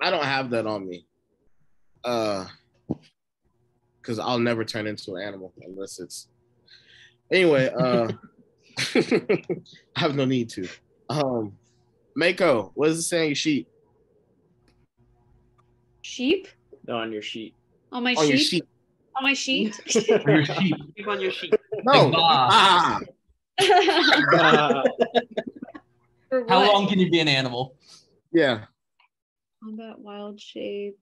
I 0.01 0.11
don't 0.11 0.25
have 0.25 0.51
that 0.51 0.67
on 0.67 0.89
me. 0.89 1.07
Uh, 2.05 2.47
because 4.01 4.19
I'll 4.19 4.39
never 4.39 4.65
turn 4.65 4.87
into 4.87 5.15
an 5.15 5.23
animal 5.23 5.53
unless 5.63 5.99
it's. 6.01 6.29
Anyway, 7.33 7.71
uh, 7.79 8.09
I 8.95 10.01
have 10.01 10.15
no 10.15 10.25
need 10.25 10.51
to. 10.51 10.69
Um, 11.09 11.57
Mako, 12.17 12.73
what 12.75 12.89
is 12.91 12.99
it 12.99 13.03
saying? 13.03 13.35
Sheep 13.35 13.69
sheep 16.03 16.49
No, 16.87 16.97
on 16.99 17.13
your 17.13 17.23
sheet. 17.23 17.55
on 17.93 18.03
my 18.05 18.13
sheep. 18.15 18.19
on 18.21 18.29
your 18.29 18.39
sheet. 18.39 18.65
On 19.17 19.23
my 19.23 19.33
sheet. 19.35 19.81
Your 20.27 20.45
sheep. 20.45 20.77
Keep 20.97 21.09
on 21.09 21.21
your 21.21 21.31
sheet. 21.31 21.55
No. 21.85 22.11
Bah. 22.11 22.49
Ah, 22.51 23.01
Uh, 23.61 24.83
How 26.49 26.73
long 26.73 26.89
can 26.89 26.99
you 26.99 27.09
be 27.11 27.21
an 27.21 27.29
animal? 27.29 27.77
yeah. 28.33 28.65
Combat 29.63 29.99
wild 29.99 30.41
shape. 30.41 30.99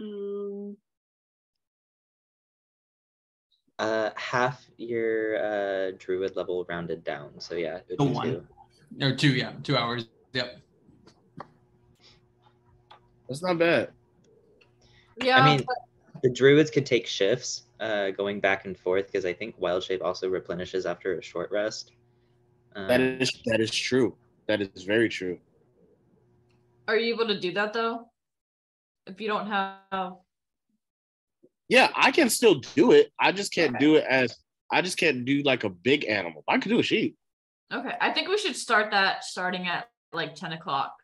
Um, 0.00 0.76
Uh, 3.78 4.10
half 4.14 4.68
your 4.76 5.38
uh 5.42 5.92
druid 5.98 6.36
level 6.36 6.66
rounded 6.68 7.02
down. 7.02 7.30
So 7.40 7.54
yeah, 7.54 7.76
it 7.76 7.86
would 7.88 7.98
The 7.98 8.04
be 8.04 8.12
one. 8.12 8.26
two. 8.98 9.06
Or 9.06 9.14
two, 9.16 9.30
yeah, 9.30 9.52
two 9.62 9.74
hours. 9.74 10.06
Yep. 10.34 10.60
That's 13.26 13.42
not 13.42 13.56
bad. 13.58 13.88
Yeah. 15.22 15.38
I 15.38 15.46
mean, 15.56 15.64
the 16.22 16.28
druids 16.28 16.70
could 16.70 16.84
take 16.84 17.06
shifts, 17.06 17.62
uh, 17.80 18.10
going 18.10 18.38
back 18.40 18.66
and 18.66 18.76
forth 18.76 19.06
because 19.06 19.24
I 19.24 19.32
think 19.32 19.54
wild 19.58 19.82
shape 19.82 20.02
also 20.04 20.28
replenishes 20.28 20.84
after 20.84 21.18
a 21.18 21.22
short 21.22 21.50
rest. 21.50 21.92
Um, 22.76 22.86
That 22.86 23.00
is 23.00 23.30
that 23.46 23.60
is 23.60 23.70
true. 23.70 24.14
That 24.46 24.60
is 24.60 24.82
very 24.84 25.08
true. 25.08 25.38
are 26.86 26.96
you 26.98 27.14
able 27.14 27.28
to 27.28 27.40
do 27.40 27.52
that 27.52 27.72
though? 27.72 28.09
If 29.10 29.20
you 29.20 29.26
don't 29.26 29.48
have 29.48 30.12
Yeah, 31.68 31.90
I 31.96 32.12
can 32.12 32.30
still 32.30 32.60
do 32.76 32.92
it. 32.92 33.10
I 33.18 33.32
just 33.32 33.52
can't 33.52 33.78
do 33.78 33.96
it 33.96 34.04
as 34.08 34.36
I 34.70 34.82
just 34.82 34.98
can't 34.98 35.24
do 35.24 35.42
like 35.42 35.64
a 35.64 35.68
big 35.68 36.06
animal. 36.08 36.44
I 36.48 36.58
could 36.58 36.68
do 36.68 36.78
a 36.78 36.82
sheep. 36.82 37.16
Okay, 37.72 37.94
I 38.00 38.10
think 38.12 38.28
we 38.28 38.38
should 38.38 38.56
start 38.56 38.92
that 38.92 39.24
starting 39.24 39.66
at 39.66 39.88
like 40.12 40.34
10 40.36 40.52
o'clock. 40.52 40.94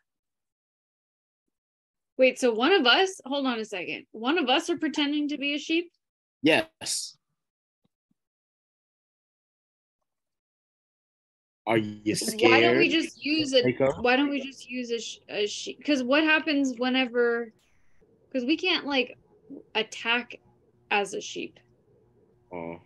wait, 2.17 2.39
so 2.39 2.51
one 2.51 2.71
of 2.71 2.85
us, 2.85 3.21
hold 3.25 3.45
on 3.45 3.59
a 3.59 3.65
second. 3.65 4.05
One 4.11 4.37
of 4.37 4.49
us 4.49 4.69
are 4.69 4.77
pretending 4.77 5.27
to 5.29 5.37
be 5.37 5.53
a 5.53 5.59
sheep? 5.59 5.91
Yes. 6.41 7.17
Are 11.67 11.77
you 11.77 12.15
scared? 12.15 12.51
Why 12.51 12.61
don't 12.61 12.77
we 12.77 12.87
just 12.87 13.23
use 13.23 13.53
a 13.53 13.61
Mako? 13.63 14.01
why 14.01 14.15
don't 14.15 14.29
we 14.29 14.39
just 14.41 14.69
use 14.69 14.89
a, 14.91 14.99
sh- 14.99 15.19
a 15.27 15.45
sheep? 15.45 15.77
Because 15.77 16.01
what 16.01 16.23
happens 16.23 16.73
whenever 16.77 17.51
because 18.27 18.45
we 18.45 18.57
can't 18.57 18.85
like 18.85 19.17
attack 19.75 20.39
as 20.91 21.13
a 21.13 21.21
sheep. 21.21 21.59
Oh. 22.51 22.79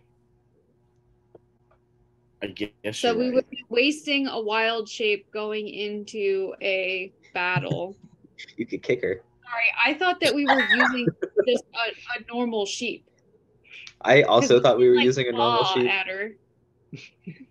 I 2.42 2.48
guess 2.48 2.98
So 2.98 3.16
we 3.16 3.26
right. 3.26 3.34
would 3.34 3.50
be 3.50 3.64
wasting 3.68 4.26
a 4.26 4.40
wild 4.40 4.88
shape 4.88 5.30
going 5.30 5.68
into 5.68 6.54
a 6.60 7.12
battle. 7.34 7.96
you 8.56 8.66
could 8.66 8.82
kick 8.82 9.02
her. 9.02 9.22
Sorry, 9.44 9.64
I 9.84 9.94
thought 9.98 10.18
that 10.20 10.34
we 10.34 10.44
were 10.46 10.60
using 10.60 11.06
just 11.46 11.64
a, 11.74 12.20
a 12.20 12.34
normal 12.34 12.66
sheep. 12.66 13.06
I 14.00 14.22
also 14.22 14.60
thought 14.60 14.78
we 14.78 14.84
can, 14.84 14.90
were 14.90 14.96
like, 14.96 15.04
using 15.04 15.28
a 15.28 15.32
normal 15.32 15.58
claw 15.58 15.74
sheep. 15.74 15.90
At 15.90 16.06
her. 16.08 16.32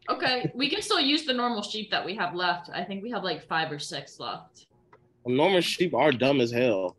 Okay, 0.09 0.51
we 0.53 0.69
can 0.69 0.81
still 0.81 0.99
use 0.99 1.25
the 1.25 1.33
normal 1.33 1.63
sheep 1.63 1.89
that 1.89 2.05
we 2.05 2.13
have 2.15 2.35
left. 2.35 2.69
I 2.73 2.83
think 2.83 3.01
we 3.01 3.09
have 3.11 3.23
like 3.23 3.41
five 3.47 3.71
or 3.71 3.79
six 3.79 4.19
left. 4.19 4.67
Well, 5.23 5.35
normal 5.35 5.61
sheep 5.61 5.93
are 5.95 6.11
dumb 6.11 6.41
as 6.41 6.51
hell. 6.51 6.95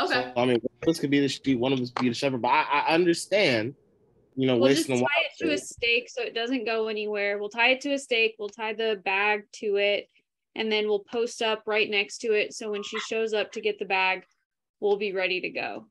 Okay. 0.00 0.32
So, 0.34 0.40
I 0.40 0.46
mean, 0.46 0.60
this 0.82 0.98
could 0.98 1.10
be 1.10 1.20
the 1.20 1.28
sheep, 1.28 1.58
one 1.58 1.72
of 1.72 1.80
us 1.80 1.90
could 1.90 2.02
be 2.04 2.08
the 2.08 2.14
shepherd. 2.14 2.42
But 2.42 2.48
I, 2.48 2.84
I 2.86 2.94
understand, 2.94 3.74
you 4.36 4.46
know, 4.46 4.56
We'll 4.56 4.74
just 4.74 4.88
tie 4.88 4.94
a 4.94 4.98
it 4.98 5.06
to 5.38 5.52
a 5.52 5.58
stake 5.58 6.08
so 6.08 6.22
it 6.22 6.34
doesn't 6.34 6.64
go 6.64 6.88
anywhere. 6.88 7.38
We'll 7.38 7.48
tie 7.48 7.70
it 7.70 7.80
to 7.82 7.92
a 7.92 7.98
stake. 7.98 8.36
We'll 8.38 8.48
tie 8.48 8.72
the 8.72 9.00
bag 9.04 9.44
to 9.54 9.76
it, 9.76 10.08
and 10.54 10.70
then 10.70 10.88
we'll 10.88 11.04
post 11.04 11.42
up 11.42 11.64
right 11.66 11.90
next 11.90 12.18
to 12.18 12.32
it. 12.32 12.54
So 12.54 12.70
when 12.70 12.82
she 12.82 12.98
shows 13.00 13.32
up 13.34 13.52
to 13.52 13.60
get 13.60 13.78
the 13.78 13.84
bag, 13.84 14.24
we'll 14.80 14.96
be 14.96 15.12
ready 15.12 15.40
to 15.40 15.50
go. 15.50 15.86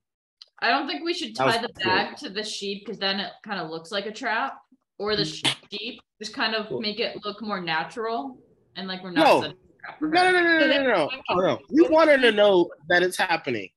I 0.61 0.69
don't 0.69 0.87
think 0.87 1.03
we 1.03 1.13
should 1.13 1.35
tie 1.35 1.61
the 1.61 1.69
cool. 1.69 1.85
bag 1.85 2.17
to 2.17 2.29
the 2.29 2.43
sheep 2.43 2.85
because 2.85 2.99
then 2.99 3.19
it 3.19 3.31
kind 3.43 3.61
of 3.61 3.69
looks 3.69 3.91
like 3.91 4.05
a 4.05 4.11
trap. 4.11 4.59
Or 4.97 5.15
the 5.15 5.23
mm-hmm. 5.23 5.53
sheep, 5.71 6.01
just 6.21 6.33
kind 6.33 6.53
of 6.53 6.67
Cool. 6.67 6.81
make 6.81 6.99
it 6.99 7.23
look 7.23 7.41
more 7.41 7.61
natural 7.61 8.37
and 8.75 8.85
like 8.85 9.01
we're 9.01 9.11
not 9.11 9.25
No. 9.25 9.41
setting 9.41 9.55
a 9.57 9.81
trap 9.81 9.99
for 9.99 10.09
No, 10.09 10.23
no, 10.23 10.31
no, 10.31 10.41
no, 10.41 10.59
no, 10.59 10.67
no, 10.67 10.83
no, 10.83 11.09
no, 11.29 11.41
no. 11.41 11.59
We 11.69 11.87
want 11.87 12.09
her 12.09 12.17
to 12.17 12.31
know 12.33 12.69
that 12.89 13.01
it's 13.01 13.17
happening. 13.17 13.69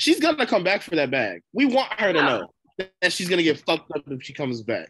She's 0.00 0.18
gonna 0.18 0.46
come 0.46 0.64
back 0.64 0.80
for 0.80 0.96
that 0.96 1.10
bag. 1.10 1.42
We 1.52 1.66
want 1.66 1.92
her 2.00 2.10
to 2.14 2.18
Yeah. 2.18 2.24
know 2.24 2.48
that 3.02 3.12
she's 3.12 3.28
gonna 3.28 3.42
get 3.42 3.58
fucked 3.58 3.90
up 3.94 4.02
if 4.10 4.22
she 4.22 4.32
comes 4.32 4.62
back. 4.62 4.88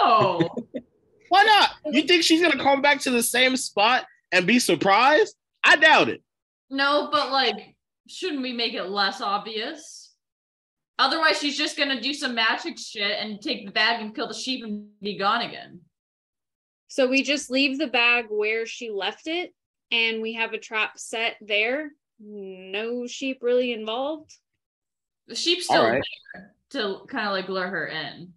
No. 0.00 0.48
Why 1.30 1.42
not? 1.42 1.70
You 1.92 2.02
think 2.02 2.22
she's 2.22 2.40
gonna 2.40 2.62
come 2.62 2.80
back 2.80 3.00
to 3.00 3.10
the 3.10 3.24
same 3.24 3.56
spot 3.56 4.06
and 4.30 4.46
be 4.46 4.60
surprised? 4.60 5.34
I 5.64 5.74
doubt 5.76 6.08
it. 6.10 6.22
No, 6.70 7.08
but 7.10 7.32
like, 7.32 7.74
shouldn't 8.08 8.42
we 8.42 8.52
make 8.52 8.74
it 8.74 8.84
less 8.84 9.20
obvious? 9.20 10.14
Otherwise, 11.00 11.40
she's 11.40 11.58
just 11.58 11.76
gonna 11.76 12.00
do 12.00 12.14
some 12.14 12.36
magic 12.36 12.78
shit 12.78 13.18
and 13.18 13.40
take 13.42 13.66
the 13.66 13.72
bag 13.72 14.00
and 14.00 14.14
kill 14.14 14.28
the 14.28 14.34
sheep 14.34 14.62
and 14.62 14.88
be 15.00 15.18
gone 15.18 15.40
again. 15.42 15.80
So 16.86 17.08
we 17.08 17.24
just 17.24 17.50
leave 17.50 17.78
the 17.78 17.88
bag 17.88 18.26
where 18.28 18.64
she 18.64 18.90
left 18.90 19.26
it, 19.26 19.52
and 19.90 20.22
we 20.22 20.34
have 20.34 20.52
a 20.52 20.58
trap 20.58 20.98
set 21.00 21.36
there. 21.40 21.90
No 22.20 23.06
sheep 23.06 23.38
really 23.40 23.72
involved. 23.72 24.36
The 25.26 25.34
sheep's 25.34 25.68
All 25.70 25.76
still 25.76 25.88
right. 25.88 26.02
there 26.34 26.54
to 26.70 27.00
kind 27.08 27.26
of 27.26 27.32
like 27.32 27.48
lure 27.48 27.68
her 27.68 27.86
in 27.86 28.32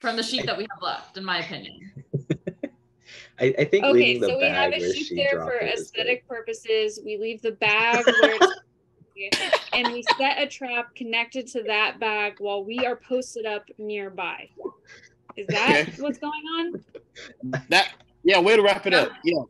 from 0.00 0.16
the 0.16 0.22
sheep 0.22 0.46
that 0.46 0.56
we 0.56 0.64
have 0.64 0.82
left, 0.82 1.16
in 1.16 1.24
my 1.24 1.40
opinion. 1.40 1.92
I, 3.40 3.54
I 3.58 3.64
think 3.64 3.84
Okay, 3.84 3.92
leaving 3.92 4.20
the 4.20 4.26
so 4.28 4.38
we 4.38 4.44
have 4.48 4.72
a 4.72 4.92
sheep 4.92 5.16
there 5.16 5.40
for 5.40 5.54
it 5.54 5.74
is 5.74 5.90
good. 5.90 6.02
aesthetic 6.02 6.28
purposes. 6.28 7.00
We 7.04 7.16
leave 7.18 7.42
the 7.42 7.52
bag 7.52 8.06
where 8.18 8.34
it's 8.34 8.52
and 9.74 9.92
we 9.92 10.02
set 10.02 10.38
a 10.38 10.46
trap 10.46 10.94
connected 10.94 11.46
to 11.48 11.62
that 11.64 11.98
bag 11.98 12.34
while 12.38 12.64
we 12.64 12.86
are 12.86 12.96
posted 12.96 13.46
up 13.46 13.64
nearby. 13.78 14.48
Is 15.36 15.46
that 15.48 15.70
Okay. 15.70 15.92
what's 15.98 16.18
going 16.18 16.42
on? 16.58 16.84
That 17.68 17.88
yeah, 18.22 18.38
way 18.40 18.56
to 18.56 18.62
wrap 18.62 18.86
it 18.86 18.94
up. 18.94 19.10
Yeah. 19.24 19.42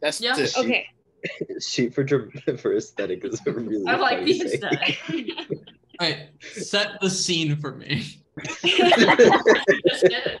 That's 0.00 0.20
Yeah. 0.20 0.38
it. 0.38 0.56
Okay. 0.56 0.86
Sheep 1.60 1.94
for 1.94 2.06
for 2.58 2.74
aesthetic 2.76 3.24
is 3.24 3.40
a 3.46 3.52
really 3.52 3.86
I 3.86 3.96
like 3.96 4.18
funny 4.18 4.38
the 4.38 4.48
saying. 4.48 4.62
aesthetic. 4.62 4.98
All 6.00 6.08
right, 6.08 6.28
set 6.40 7.00
the 7.00 7.10
scene 7.10 7.56
for 7.56 7.74
me. 7.74 8.16
Just 8.46 8.62
did 8.62 10.12
it. 10.12 10.40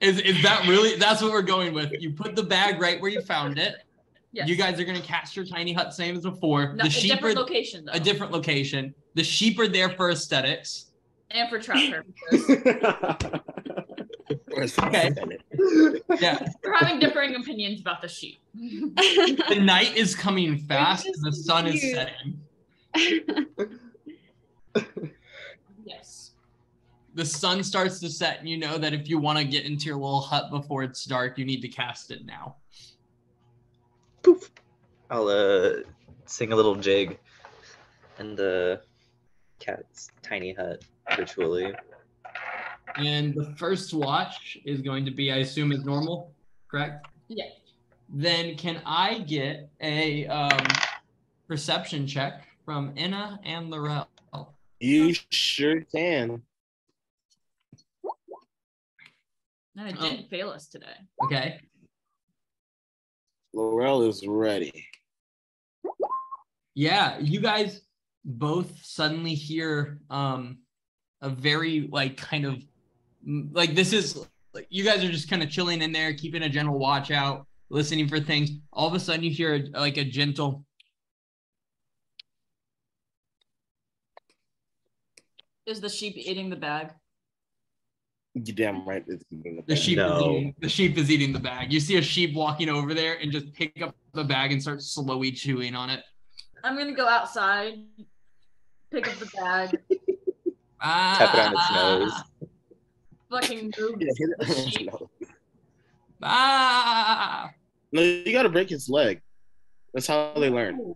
Is 0.00 0.18
is 0.20 0.42
that 0.42 0.66
really? 0.66 0.96
That's 0.96 1.22
what 1.22 1.30
we're 1.32 1.42
going 1.42 1.74
with. 1.74 1.92
You 2.00 2.12
put 2.12 2.34
the 2.34 2.42
bag 2.42 2.80
right 2.80 3.00
where 3.00 3.10
you 3.10 3.20
found 3.22 3.58
it. 3.58 3.74
Yes. 4.32 4.48
You 4.48 4.56
guys 4.56 4.80
are 4.80 4.84
gonna 4.84 5.00
cast 5.00 5.36
your 5.36 5.44
tiny 5.44 5.72
hut 5.72 5.92
same 5.92 6.16
as 6.16 6.22
before. 6.22 6.72
No, 6.74 6.84
the 6.84 6.88
a 6.88 6.90
sheep 6.90 7.12
different 7.12 7.36
are 7.36 7.40
location 7.40 7.84
though, 7.84 7.92
a 7.92 8.00
different 8.00 8.32
location. 8.32 8.94
The 9.14 9.24
sheep 9.24 9.58
are 9.58 9.68
there 9.68 9.90
for 9.90 10.10
aesthetics. 10.10 10.86
and 11.30 11.48
for 11.50 11.58
trap 11.58 11.78
purposes. 12.30 12.46
Okay. 14.30 15.12
Yeah. 16.20 16.46
We're 16.62 16.74
having 16.74 17.00
differing 17.00 17.34
opinions 17.34 17.80
about 17.80 18.00
the 18.00 18.08
sheep. 18.08 18.40
The 18.54 19.58
night 19.60 19.96
is 19.96 20.14
coming 20.14 20.58
fast 20.58 21.06
and 21.06 21.14
the 21.22 21.30
just 21.30 21.46
sun 21.46 21.66
is 21.66 21.80
setting. 21.92 22.40
Yes. 25.84 26.32
The 27.14 27.24
sun 27.24 27.64
starts 27.64 27.98
to 28.00 28.08
set, 28.08 28.38
and 28.38 28.48
you 28.48 28.56
know 28.56 28.78
that 28.78 28.92
if 28.92 29.08
you 29.08 29.18
want 29.18 29.38
to 29.38 29.44
get 29.44 29.64
into 29.64 29.86
your 29.86 29.96
little 29.96 30.20
hut 30.20 30.50
before 30.50 30.84
it's 30.84 31.04
dark, 31.04 31.38
you 31.38 31.44
need 31.44 31.60
to 31.62 31.68
cast 31.68 32.12
it 32.12 32.24
now. 32.24 32.56
Poof. 34.22 34.50
I'll 35.10 35.26
uh 35.26 35.82
sing 36.26 36.52
a 36.52 36.56
little 36.56 36.76
jig 36.76 37.18
in 38.20 38.36
the 38.36 38.80
cat's 39.58 40.10
tiny 40.22 40.52
hut 40.52 40.84
virtually. 41.16 41.74
And 42.96 43.34
the 43.34 43.54
first 43.56 43.92
watch 43.94 44.58
is 44.64 44.80
going 44.82 45.04
to 45.04 45.10
be, 45.10 45.32
I 45.32 45.36
assume, 45.38 45.72
is 45.72 45.84
normal, 45.84 46.32
correct? 46.68 47.06
Yeah. 47.28 47.44
then 48.12 48.56
can 48.56 48.82
I 48.84 49.20
get 49.20 49.70
a 49.80 50.26
um, 50.26 50.66
perception 51.46 52.08
check 52.08 52.42
from 52.64 52.92
Inna 52.96 53.38
and 53.44 53.70
Laurel? 53.70 54.08
You 54.80 55.14
sure 55.30 55.82
can. 55.94 56.42
And 59.76 59.88
it 59.88 59.96
Oh. 59.98 60.02
didn't 60.10 60.28
fail 60.28 60.50
us 60.50 60.66
today. 60.66 60.96
Okay. 61.24 61.60
Laurel 63.52 64.02
is 64.08 64.26
ready. 64.26 64.86
Yeah, 66.74 67.18
you 67.18 67.40
guys 67.40 67.82
both 68.24 68.72
suddenly 68.84 69.34
hear 69.34 70.00
um 70.10 70.58
a 71.22 71.30
very 71.30 71.88
like 71.92 72.16
kind 72.16 72.44
of 72.44 72.54
m- 72.54 72.68
like 73.26 73.74
this 73.74 73.92
is 73.92 74.24
like 74.54 74.66
you 74.70 74.84
guys 74.84 75.04
are 75.04 75.10
just 75.10 75.28
kind 75.30 75.42
of 75.42 75.50
chilling 75.50 75.82
in 75.82 75.92
there, 75.92 76.14
keeping 76.14 76.42
a 76.42 76.48
general 76.48 76.78
watch 76.78 77.10
out, 77.10 77.46
listening 77.68 78.08
for 78.08 78.20
things. 78.20 78.50
All 78.72 78.88
of 78.88 78.94
a 78.94 79.00
sudden 79.00 79.22
you 79.22 79.30
hear 79.30 79.66
like 79.72 79.96
a 79.96 80.04
gentle 80.04 80.64
Is 85.66 85.80
the 85.80 85.88
sheep 85.88 86.16
eating 86.16 86.50
the 86.50 86.56
bag? 86.56 86.90
You 88.34 88.52
damn 88.52 88.84
right. 88.88 89.04
It's 89.06 89.24
eating 89.30 89.54
the 89.54 89.62
the 89.62 89.74
bag. 89.74 89.78
sheep 89.78 89.98
is 89.98 90.22
eating, 90.22 90.54
the 90.58 90.68
sheep 90.68 90.98
is 90.98 91.10
eating 91.12 91.32
the 91.32 91.38
bag. 91.38 91.72
You 91.72 91.78
see 91.78 91.96
a 91.96 92.02
sheep 92.02 92.34
walking 92.34 92.68
over 92.68 92.92
there 92.92 93.18
and 93.20 93.30
just 93.30 93.52
pick 93.52 93.80
up 93.80 93.94
the 94.12 94.24
bag 94.24 94.50
and 94.50 94.60
start 94.60 94.82
slowly 94.82 95.30
chewing 95.30 95.76
on 95.76 95.90
it. 95.90 96.00
I'm 96.64 96.76
gonna 96.76 96.92
go 96.92 97.06
outside, 97.06 97.74
pick 98.90 99.08
up 99.08 99.14
the 99.18 99.26
bag, 99.26 99.78
Ah, 100.80 101.14
Tap 101.18 101.34
it 101.34 101.40
on 101.40 101.52
its 101.52 101.72
nose. 101.72 102.49
Fucking 103.30 103.72
move 103.78 103.96
Yeah, 104.00 104.12
hit 104.16 104.30
the 104.38 104.46
it. 104.46 104.68
sheep. 104.72 104.90
no. 104.92 105.10
Ah, 106.22 107.50
no, 107.92 108.02
you 108.02 108.32
gotta 108.32 108.48
break 108.48 108.70
its 108.70 108.88
leg. 108.88 109.20
That's 109.94 110.06
how 110.06 110.32
they 110.36 110.50
learn. 110.50 110.94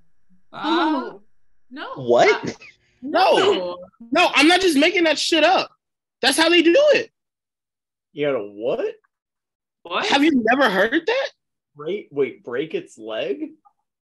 ah. 0.53 1.11
Oh, 1.15 1.23
no. 1.71 1.95
What? 1.95 2.49
Uh, 2.49 2.53
no. 3.03 3.79
No, 4.13 4.31
I'm 4.35 4.49
not 4.49 4.61
just 4.61 4.77
making 4.79 5.05
that 5.05 5.19
shit 5.19 5.43
up. 5.45 5.71
That's 6.23 6.37
how 6.37 6.49
they 6.49 6.63
do 6.63 6.75
it. 6.77 7.11
You 8.13 8.27
gotta 8.27 8.39
what? 8.45 8.95
What? 9.83 10.07
Have 10.07 10.23
you 10.23 10.43
never 10.51 10.71
heard 10.71 11.03
that? 11.07 11.29
Break 11.77 12.09
wait, 12.11 12.45
break 12.45 12.75
its 12.75 12.97
leg? 12.99 13.51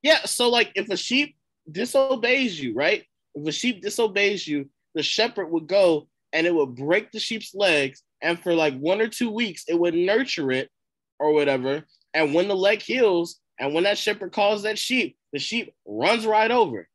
Yeah. 0.03 0.21
So, 0.25 0.49
like, 0.49 0.73
if 0.77 0.89
a 0.91 0.97
sheep 0.97 1.35
disobeys 1.71 2.61
you, 2.61 2.75
right? 2.75 3.05
If 3.35 3.47
a 3.49 3.53
sheep 3.53 3.83
disobeys 3.83 4.47
you, 4.47 4.69
the 4.95 5.03
shepherd 5.03 5.47
would 5.51 5.67
go 5.67 6.09
and 6.33 6.47
it 6.47 6.55
would 6.55 6.77
break 6.77 7.11
the 7.11 7.19
sheep's 7.19 7.55
legs, 7.55 8.03
and 8.23 8.39
for 8.43 8.55
like 8.55 8.77
one 8.79 9.01
or 9.01 9.09
two 9.09 9.31
weeks, 9.31 9.65
it 9.69 9.79
would 9.79 9.95
nurture 9.95 10.51
it 10.53 10.71
or 11.19 11.33
whatever. 11.33 11.85
And 12.15 12.33
when 12.35 12.49
the 12.49 12.57
leg 12.57 12.81
heals, 12.83 13.41
and 13.59 13.75
when 13.75 13.85
that 13.85 13.99
shepherd 13.99 14.33
calls 14.33 14.63
that 14.63 14.79
sheep, 14.79 15.17
the 15.33 15.39
sheep 15.39 15.75
runs 15.87 16.27
right 16.27 16.51
over. 16.51 16.89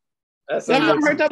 That's 0.49 0.67
Have 0.67 0.81
like, 0.83 0.89
ever 0.97 1.07
heard 1.07 1.17
that? 1.19 1.31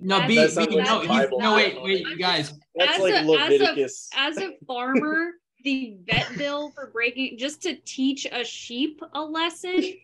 No, 0.00 0.18
That 0.18 0.28
B, 0.28 0.36
sounds 0.48 0.68
B, 0.68 0.76
like 0.76 0.86
no, 0.86 1.00
a 1.02 1.28
no, 1.38 1.54
wait, 1.56 1.82
wait, 1.82 2.00
you 2.06 2.16
guys. 2.16 2.52
that's 2.74 2.94
As 2.96 3.00
like 3.00 3.14
a- 3.14 3.40
as 3.40 3.60
a- 3.60 4.18
As 4.18 4.36
a 4.38 4.50
farmer, 4.66 5.30
the 5.64 5.96
vet 6.06 6.36
bill 6.36 6.70
for 6.72 6.90
breaking 6.92 7.38
just 7.38 7.62
to 7.62 7.76
teach 7.86 8.26
a 8.30 8.44
sheep 8.44 9.00
a 9.14 9.20
lesson, 9.22 9.94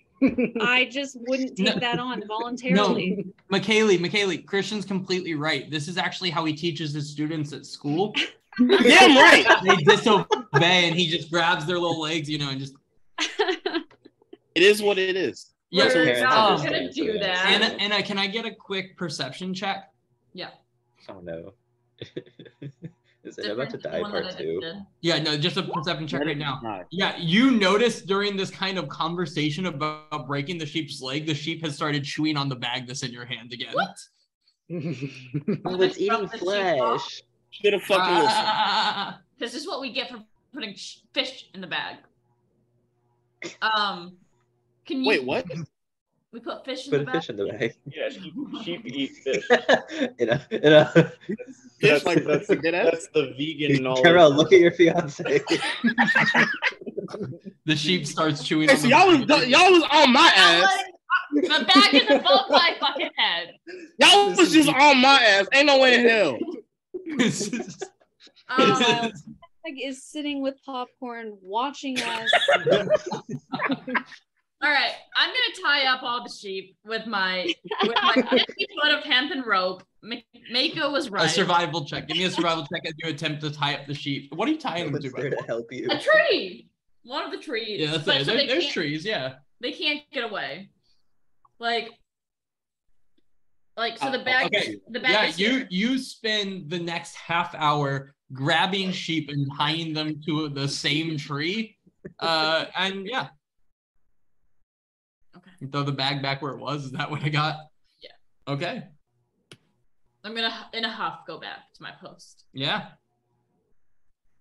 I 0.61 0.87
just 0.91 1.17
wouldn't 1.21 1.57
take 1.57 1.75
No. 1.75 1.81
that 1.81 1.99
on 1.99 2.23
voluntarily. 2.29 3.27
McKaylee, 3.53 3.99
McKaylee, 3.99 4.47
Christian's 4.47 4.85
completely 4.85 5.35
right. 5.35 5.71
This 5.71 5.89
is 5.89 5.97
actually 5.99 6.31
how 6.31 6.45
he 6.45 6.53
teaches 6.55 6.93
his 6.95 7.11
students 7.11 7.53
at 7.53 7.67
school. 7.67 8.15
Damn 8.69 9.17
right. 9.17 9.47
They 9.65 9.77
disobey 9.77 10.89
and 10.89 10.95
he 10.97 11.07
just 11.09 11.31
grabs 11.31 11.67
their 11.67 11.79
little 11.79 12.01
legs, 12.01 12.29
you 12.29 12.39
know, 12.39 12.51
and 12.51 12.59
just 12.61 12.75
It 14.55 14.63
is 14.63 14.83
what 14.83 14.99
it 14.99 15.17
is. 15.17 15.53
yeah. 15.71 15.85
We're 15.87 15.93
parents 16.05 16.21
not 16.23 16.61
um, 16.61 16.65
gonna 16.65 16.93
do 16.93 17.13
that. 17.15 17.21
that. 17.23 17.47
Anna, 17.47 17.67
Anna, 17.79 18.03
can 18.03 18.19
I 18.19 18.27
get 18.27 18.45
a 18.47 18.55
quick 18.55 18.97
perception 18.97 19.55
check? 19.55 19.91
yeah. 20.35 20.51
Oh 21.09 21.21
no. 21.21 21.53
Is 23.23 23.37
it 23.37 23.51
about 23.51 23.69
to 23.71 23.77
die 23.79 23.97
the 23.99 24.03
one 24.03 24.13
that 24.13 24.23
part 24.25 24.39
two? 24.39 24.61
Yeah, 25.03 25.19
no, 25.19 25.37
just 25.37 25.57
a 25.59 25.63
perception 25.63 26.07
check 26.09 26.25
right 26.25 26.39
now. 26.39 26.59
Right. 26.65 26.85
Yeah, 26.91 27.17
you 27.19 27.51
notice 27.51 28.01
during 28.01 28.35
this 28.37 28.51
kind 28.51 28.79
of 28.79 28.89
conversation 28.89 29.67
about 29.67 30.27
breaking 30.27 30.57
the 30.59 30.65
sheep's 30.67 31.03
leg, 31.03 31.27
the 31.27 31.35
sheep 31.35 31.63
has 31.65 31.75
started 31.77 32.03
chewing 32.03 32.37
on 32.39 32.49
the 32.49 32.57
bag 32.57 32.87
that's 32.87 33.03
in 33.03 33.13
your 33.13 33.27
hand 33.27 33.53
again. 33.53 33.73
What? 33.75 33.97
Oh, 35.67 35.81
it's 35.83 35.99
eating 35.99 36.09
Drop 36.09 36.31
the 36.31 36.39
sheep 36.39 36.49
off. 36.49 37.01
flesh. 37.03 37.23
Should 37.51 37.73
have 37.73 37.83
fucking 37.83 38.15
listened. 38.15 38.33
Ah, 38.33 39.21
This 39.39 39.55
is 39.55 39.67
what 39.67 39.81
we 39.81 39.91
get 39.93 40.11
for 40.11 40.19
putting 40.53 40.75
fish 41.15 41.49
in 41.55 41.61
the 41.63 41.67
bag. 41.67 41.97
Um, 43.63 44.17
can 44.85 45.03
you? 45.03 45.09
Wait, 45.09 45.25
what? 45.25 45.47
We 46.33 46.39
put 46.41 46.65
fish 46.65 46.87
in 46.87 46.91
Put 46.93 46.97
the 46.99 47.03
a 47.03 47.07
bag. 47.07 47.15
fish 47.15 47.31
in 47.31 47.37
the 47.37 47.47
bag. 47.47 47.75
yeah, 47.87 48.09
sheep, 48.11 48.35
sheep 48.63 48.83
eat 48.87 49.11
fish. 49.25 49.45
in 50.19 50.29
a, 50.29 50.47
in 50.51 50.73
a, 50.73 50.85
Fish 51.81 52.03
That's, 52.03 52.05
like 52.05 52.25
that's, 52.25 52.47
dead 52.49 52.75
ass? 52.75 52.85
that's 52.91 53.09
the 53.15 53.33
vegan 53.39 53.83
knowledge. 53.83 54.03
Carol, 54.03 54.31
look 54.31 54.53
at 54.53 54.61
your 54.61 54.71
fiance. 54.73 55.25
the 57.65 57.75
sheep 57.75 58.07
starts 58.07 58.45
chewing 58.45 58.69
Hey, 58.69 58.75
on 58.75 58.81
so 58.81 58.87
the 58.87 58.89
y'all 58.91 59.07
was 59.09 59.25
bag. 59.25 59.49
y'all 59.49 59.71
was 59.73 59.83
on 59.91 60.13
my 60.13 60.31
ass. 60.37 60.79
The 61.33 61.65
bag 61.75 61.95
is 61.95 62.11
above 62.11 62.47
my 62.51 62.75
fucking 62.79 63.11
head. 63.17 63.55
Y'all 63.99 64.35
was 64.37 64.53
just 64.53 64.69
on 64.69 64.99
my 65.01 65.21
ass. 65.23 65.47
Ain't 65.55 65.67
no 65.67 65.79
way 65.81 65.95
in 65.95 66.09
hell. 66.09 66.39
Um, 68.49 69.13
like 69.65 69.75
is 69.83 70.05
sitting 70.05 70.43
with 70.43 70.57
popcorn, 70.65 71.37
watching 71.41 71.99
us. 72.01 72.31
all 74.63 74.71
right, 74.71 74.93
I'm 75.17 75.29
gonna 75.29 75.63
tie 75.65 75.87
up 75.87 76.03
all 76.03 76.23
the 76.25 76.31
sheep 76.31 76.77
with 76.85 77.07
my 77.07 77.53
with 77.83 77.95
my 78.03 78.15
50 78.15 78.67
foot 78.83 78.93
of 78.93 79.05
hemp 79.05 79.33
and 79.33 79.47
rope. 79.47 79.83
Ma- 80.03 80.17
Mako 80.51 80.91
was 80.91 81.11
right. 81.11 81.27
a 81.27 81.29
survival 81.29 81.85
check. 81.85 82.09
Give 82.09 82.17
me 82.17 82.25
a 82.25 82.31
survival 82.31 82.67
check 82.73 82.83
as 82.87 82.95
you 82.99 83.11
attempt 83.11 83.43
to 83.43 83.51
tie 83.51 83.75
up 83.75 83.87
the 83.87 83.95
sheep. 83.95 84.33
What 84.35 84.49
are 84.49 84.53
you 84.53 84.59
tying 84.59 84.91
them 84.91 85.01
to? 85.01 85.11
there 85.11 85.31
the 85.31 85.37
to 85.37 85.43
help 85.45 85.67
you? 85.71 85.89
A 85.91 85.99
tree. 85.99 86.69
One 87.05 87.25
of 87.25 87.31
the 87.31 87.39
trees. 87.39 87.81
Yeah, 87.81 87.93
that's 87.93 88.05
But 88.05 88.17
it. 88.17 88.25
so 88.25 88.33
There- 88.33 88.41
they 88.41 88.47
there's 88.47 88.69
trees. 88.69 89.05
Yeah. 89.05 89.35
They 89.61 89.73
can't 89.73 90.03
get 90.13 90.25
away. 90.25 90.71
Like, 91.59 91.91
like 93.81 93.99
so 93.99 94.11
the 94.11 94.21
Uh, 94.21 94.25
bag. 94.25 94.47
okay. 94.47 94.77
The 94.89 95.01
bag. 95.01 95.11
Yeah, 95.13 95.25
is 95.27 95.39
you 95.41 95.51
here. 95.51 95.67
you 95.71 95.99
spend 95.99 96.71
the 96.71 96.79
next 96.79 97.17
half 97.17 97.55
hour 97.55 98.15
grabbing 98.33 98.93
sheep 98.93 99.29
and 99.31 99.51
tying 99.57 99.93
them 99.95 100.21
to 100.27 100.49
the 100.51 100.69
same 100.69 101.17
tree. 101.17 101.77
Uh, 102.21 102.67
and 102.77 103.07
yeah. 103.07 103.29
Okay. 105.37 105.51
You 105.61 105.69
throw 105.69 105.83
the 105.83 105.93
bag 105.93 106.23
back 106.23 106.43
where 106.43 106.53
it 106.53 106.59
was. 106.59 106.85
Is 106.87 106.93
that 106.93 107.11
what 107.11 107.23
I 107.25 107.29
got? 107.29 107.57
Yeah. 108.01 108.11
Okay. 108.47 108.85
I'm 110.25 110.35
gonna 110.35 110.69
in 110.75 110.85
a 110.85 110.91
huff 110.91 111.21
go 111.27 111.41
back 111.41 111.73
to 111.75 111.83
my 111.83 111.93
post. 111.93 112.45
Yeah. 112.53 112.89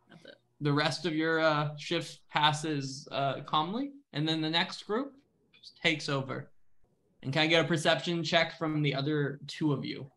That's 0.10 0.26
it. 0.26 0.36
The 0.62 0.74
rest 0.74 1.06
of 1.06 1.16
your 1.16 1.40
uh, 1.40 1.78
shift 1.78 2.20
passes 2.30 3.08
uh, 3.12 3.42
calmly, 3.46 3.92
and 4.14 4.28
then 4.28 4.42
the 4.42 4.50
next 4.50 4.86
group 4.86 5.14
takes 5.82 6.10
over. 6.10 6.52
And 7.24 7.34
can 7.34 7.44
I 7.44 7.48
get 7.48 7.66
a 7.66 7.68
perception 7.68 8.24
check 8.24 8.58
from 8.58 8.82
the 8.82 8.96
other 8.96 9.40
two 9.48 9.74
of 9.74 9.84
you? 9.84 10.10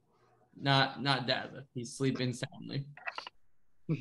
Not 0.61 1.03
not 1.03 1.27
Daza. 1.27 1.65
He's 1.75 1.93
sleeping 1.93 2.33
soundly. 2.33 2.87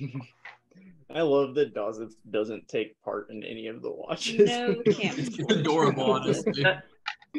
I 1.13 1.21
love 1.21 1.55
that 1.55 1.73
Dawson 1.73 2.09
doesn't 2.29 2.67
take 2.67 3.01
part 3.01 3.29
in 3.29 3.43
any 3.43 3.67
of 3.67 3.81
the 3.81 3.91
watches. 3.91 4.49
No 4.49 4.75
camp. 4.91 5.17
It's 5.17 5.37
adorable, 5.39 6.11
honestly. 6.11 6.65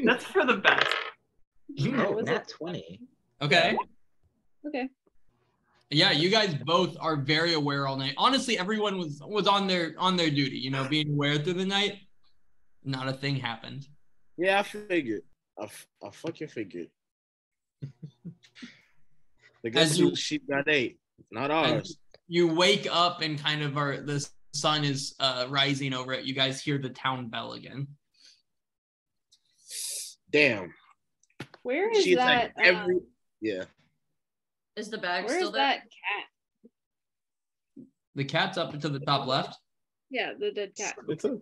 That's 0.04 0.24
for 0.24 0.44
the 0.44 0.56
best. 0.56 0.86
Oh, 1.80 2.12
was 2.12 2.26
nat 2.26 2.48
20. 2.48 3.00
Okay. 3.40 3.76
Okay. 4.66 4.88
Yeah, 5.90 6.10
you 6.10 6.30
guys 6.30 6.54
both 6.54 6.96
are 7.00 7.16
very 7.16 7.54
aware 7.54 7.86
all 7.86 7.96
night. 7.96 8.14
Honestly, 8.16 8.58
everyone 8.58 8.98
was 8.98 9.20
was 9.26 9.46
on 9.46 9.66
their 9.66 9.94
on 9.98 10.16
their 10.16 10.30
duty, 10.30 10.58
you 10.58 10.70
know, 10.70 10.88
being 10.88 11.10
aware 11.10 11.36
through 11.36 11.54
the 11.54 11.66
night. 11.66 11.98
Not 12.84 13.08
a 13.08 13.12
thing 13.12 13.36
happened. 13.36 13.86
Yeah, 14.36 14.60
I 14.60 14.62
figured. 14.62 15.22
I, 15.62 15.66
f- 15.66 15.86
I 16.04 16.10
fucking 16.10 16.48
figured. 16.48 16.88
The 19.64 19.68
As 19.68 19.74
guess 19.90 19.98
you- 19.98 20.08
you 20.10 20.16
sheep 20.16 20.48
got 20.48 20.68
eight, 20.68 20.98
not 21.30 21.52
ours. 21.52 21.96
You 22.26 22.48
wake 22.48 22.88
up 22.90 23.20
and 23.22 23.38
kind 23.38 23.62
of 23.62 23.76
are 23.76 24.00
the 24.00 24.28
sun 24.52 24.82
is 24.82 25.14
uh 25.20 25.46
rising 25.48 25.94
over 25.94 26.12
it. 26.12 26.24
You 26.24 26.34
guys 26.34 26.60
hear 26.60 26.78
the 26.78 26.88
town 26.90 27.28
bell 27.28 27.52
again. 27.52 27.86
Damn. 30.32 30.74
Where 31.62 31.92
is 31.92 32.02
She's 32.02 32.16
that? 32.16 32.50
like 32.56 32.66
every 32.66 32.96
uh, 32.96 33.00
yeah. 33.40 33.64
Is 34.74 34.90
the 34.90 34.98
bag 34.98 35.26
where 35.26 35.36
still 35.36 35.50
is 35.50 35.54
there? 35.54 35.62
that 35.62 35.76
cat? 35.82 37.86
The 38.16 38.24
cat's 38.24 38.58
up 38.58 38.76
to 38.80 38.88
the 38.88 38.98
top 38.98 39.28
left. 39.28 39.56
Yeah, 40.10 40.32
the 40.36 40.50
dead 40.50 40.72
cat. 40.76 40.96
It's 41.08 41.24
a, 41.24 41.38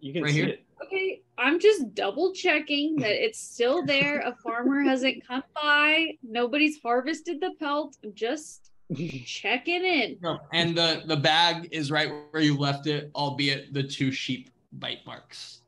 you 0.00 0.12
can 0.12 0.22
Right 0.22 0.32
see 0.32 0.38
here? 0.40 0.48
it. 0.48 0.64
Okay, 0.84 1.20
I'm 1.36 1.58
just 1.58 1.94
double 1.94 2.32
checking 2.32 2.96
that 2.96 3.10
it's 3.24 3.38
still 3.40 3.84
there. 3.84 4.20
A 4.20 4.34
farmer 4.42 4.80
hasn't 4.82 5.26
come 5.26 5.42
by. 5.54 6.12
Nobody's 6.22 6.80
harvested 6.80 7.40
the 7.40 7.52
pelt. 7.58 7.96
I'm 8.04 8.14
just 8.14 8.70
checking 9.26 9.84
in. 9.84 10.18
And 10.52 10.76
the 10.76 11.02
the 11.06 11.16
bag 11.16 11.68
is 11.72 11.90
right 11.90 12.10
where 12.30 12.42
you 12.42 12.56
left 12.56 12.86
it, 12.86 13.10
albeit 13.14 13.74
the 13.74 13.82
two 13.82 14.10
sheep 14.12 14.50
bite 14.72 15.00
marks. 15.04 15.62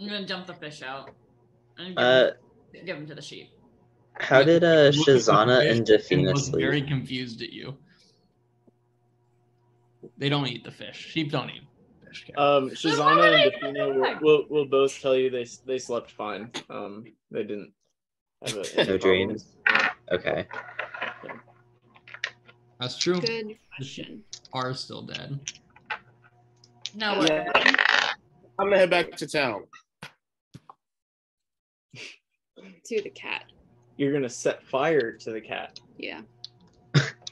I'm 0.00 0.06
gonna 0.06 0.26
dump 0.26 0.46
the 0.46 0.54
fish 0.54 0.82
out. 0.82 1.10
And 1.78 1.88
give, 1.96 1.98
Uh, 1.98 2.30
him, 2.74 2.84
give 2.86 2.96
him 2.98 3.06
to 3.06 3.14
the 3.14 3.22
sheep. 3.22 3.50
how 4.20 4.42
did 4.42 4.62
uh 4.64 4.90
Look 4.94 5.08
at 5.08 5.12
the 5.12 5.12
Shazana 5.12 5.60
fish 5.60 5.76
and 5.78 5.86
Defina 5.86 6.32
was 6.32 6.46
sleep? 6.46 6.60
very 6.62 6.82
confused 6.82 7.42
at 7.42 7.52
you. 7.52 7.76
They 10.18 10.28
don't 10.28 10.46
eat 10.48 10.64
the 10.64 10.70
fish. 10.70 10.96
Sheep 10.96 11.30
don't 11.30 11.48
eat 11.50 11.62
fish. 12.04 12.26
Karen. 12.26 12.64
Um, 12.64 12.68
why 12.68 12.74
Shazana 12.74 13.26
and 13.26 13.36
I- 13.36 13.50
Defina 13.50 13.94
will, 13.94 14.18
will, 14.20 14.46
will 14.50 14.66
both 14.66 15.00
tell 15.00 15.16
you 15.16 15.30
they 15.30 15.46
they 15.64 15.78
slept 15.78 16.10
fine. 16.10 16.50
Um, 16.68 17.04
they 17.30 17.42
didn't 17.44 17.72
have 18.44 18.54
a, 18.56 18.56
no 18.58 18.62
problems. 18.98 19.02
dreams. 19.02 19.46
Okay. 20.12 20.46
That's 22.80 22.96
true. 22.98 23.20
Good 23.20 23.56
question. 23.76 24.22
Are 24.52 24.72
still 24.74 25.02
dead. 25.02 25.38
No, 26.94 27.18
what? 27.18 27.28
Yeah. 27.30 27.50
I'm 28.58 28.66
gonna 28.66 28.78
head 28.78 28.90
back 28.90 29.12
to 29.16 29.26
town. 29.26 29.64
To 31.94 33.02
the 33.02 33.10
cat. 33.10 33.44
You're 33.96 34.12
gonna 34.12 34.28
set 34.28 34.62
fire 34.64 35.12
to 35.12 35.30
the 35.32 35.40
cat. 35.40 35.78
Yeah. 35.96 36.22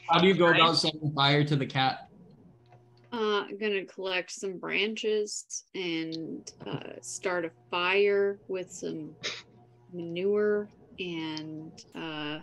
How 0.09 0.19
do 0.19 0.27
you 0.27 0.35
go 0.35 0.47
about 0.47 0.75
setting 0.77 1.11
fire 1.13 1.43
to 1.43 1.55
the 1.55 1.65
cat? 1.65 2.06
Uh, 3.13 3.45
I'm 3.47 3.57
gonna 3.57 3.85
collect 3.85 4.31
some 4.31 4.57
branches 4.57 5.63
and 5.73 6.51
uh, 6.65 6.99
start 7.01 7.45
a 7.45 7.51
fire 7.71 8.37
with 8.47 8.69
some 8.71 9.15
manure 9.93 10.67
and 10.99 11.71
uh, 11.95 12.39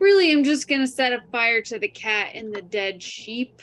really, 0.00 0.32
I'm 0.32 0.42
just 0.42 0.68
gonna 0.68 0.86
set 0.86 1.12
a 1.12 1.22
fire 1.30 1.62
to 1.62 1.78
the 1.78 1.88
cat 1.88 2.30
and 2.34 2.52
the 2.52 2.62
dead 2.62 3.02
sheep. 3.02 3.60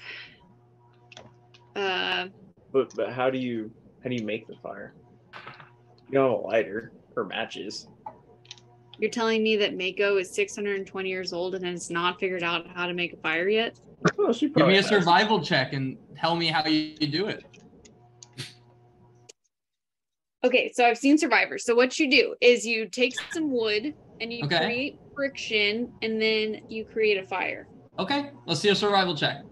Uh, 1.76 2.28
But 2.72 2.94
but 2.96 3.12
how 3.12 3.30
do 3.30 3.38
you 3.38 3.72
how 4.04 4.10
do 4.10 4.16
you 4.16 4.26
make 4.26 4.48
the 4.48 4.56
fire? 4.64 4.94
You 6.08 6.14
don't 6.14 6.32
have 6.32 6.40
a 6.40 6.48
lighter 6.48 6.92
or 7.16 7.26
matches. 7.26 7.88
you're 8.98 9.12
telling 9.12 9.44
me 9.44 9.58
that 9.58 9.78
Mako 9.78 10.18
is 10.18 10.34
620 10.34 11.10
years 11.10 11.34
old 11.34 11.56
and 11.56 11.66
has 11.66 11.90
not 11.90 12.20
figured 12.20 12.44
out 12.44 12.68
how 12.68 12.88
to 12.88 12.94
make 12.94 13.14
a 13.14 13.18
fire 13.18 13.48
yet? 13.50 13.78
Oh, 14.18 14.32
she 14.32 14.50
Give 14.50 14.68
me 14.68 14.74
a 14.74 14.78
has. 14.78 14.88
survival 14.88 15.44
check 15.44 15.74
and 15.74 15.98
tell 16.18 16.36
me 16.36 16.48
how 16.48 16.66
you, 16.66 16.96
you 17.00 17.08
do 17.08 17.28
it. 17.28 17.44
Okay, 20.44 20.72
so 20.74 20.86
I've 20.86 20.98
seen 20.98 21.18
Survivor. 21.18 21.58
So 21.58 21.76
what 21.76 22.00
you 22.00 22.10
do 22.10 22.36
is 22.40 22.66
you 22.66 22.88
take 22.88 23.14
some 23.34 23.52
wood 23.52 23.94
and 24.22 24.32
you 24.32 24.46
Okay. 24.46 24.58
create 24.66 25.00
friction 25.14 25.92
and 26.02 26.22
then 26.22 26.62
you 26.70 26.86
create 26.86 27.18
a 27.22 27.28
fire. 27.28 27.68
Okay, 27.98 28.32
let's 28.46 28.62
see 28.62 28.70
a 28.70 28.76
survival 28.76 29.16
check. 29.16 29.44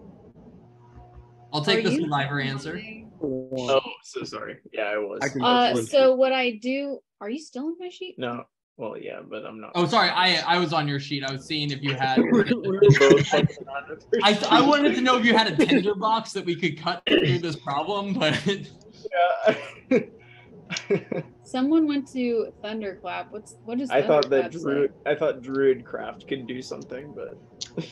I'll 1.51 1.63
take 1.63 1.79
Are 1.79 1.89
the 1.89 1.91
you- 1.95 2.01
survivor 2.03 2.39
answer. 2.39 2.81
Oh, 3.21 3.81
so 4.03 4.23
sorry. 4.23 4.59
Yeah, 4.71 4.83
I 4.83 4.97
was. 4.97 5.19
I 5.21 5.39
Uh, 5.71 5.75
so 5.81 6.15
what 6.15 6.31
I 6.31 6.51
do? 6.51 6.99
Are 7.19 7.29
you 7.29 7.39
still 7.39 7.67
in 7.69 7.75
my 7.79 7.89
sheet? 7.89 8.15
No. 8.17 8.45
Well, 8.77 8.95
yeah, 8.95 9.21
but 9.27 9.43
I'm 9.43 9.59
not. 9.59 9.71
Oh, 9.73 9.87
sorry, 9.87 10.09
I 10.09 10.35
I 10.55 10.59
was 10.59 10.71
on 10.71 10.87
your 10.87 10.99
sheet. 10.99 11.23
I 11.23 11.31
was 11.31 11.43
seeing 11.45 11.71
if 11.71 11.81
you 11.81 11.95
had. 11.99 12.19
we 12.21 12.29
were 12.31 12.43
both 12.45 13.27
fucking 13.27 13.67
on 13.67 13.91
it. 13.91 14.05
I, 14.23 14.37
I 14.49 14.61
wanted 14.61 14.93
to 14.95 15.01
know 15.01 15.17
if 15.17 15.25
you 15.25 15.35
had 15.35 15.47
a 15.47 15.65
tinder 15.65 15.95
box 15.95 16.31
that 16.33 16.45
we 16.45 16.55
could 16.55 16.79
cut 16.79 17.01
through 17.07 17.39
this 17.39 17.55
problem, 17.55 18.13
but 18.13 18.39
Yeah. 19.89 19.99
Someone 21.43 21.87
went 21.87 22.11
to 22.11 22.51
Thunderclap. 22.61 23.31
What's 23.31 23.55
what 23.63 23.79
is? 23.79 23.89
I 23.89 24.01
thought 24.01 24.29
that 24.29 24.51
Thunderclap 24.51 24.53
say? 24.53 24.59
Druid, 24.59 24.93
I 25.05 25.15
thought 25.15 25.41
Druidcraft 25.41 26.27
could 26.27 26.45
do 26.45 26.61
something, 26.61 27.15
but 27.15 27.37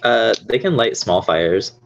Uh, 0.03 0.35
they 0.47 0.59
can 0.59 0.75
light 0.75 0.97
small 0.97 1.21
fires. 1.21 1.79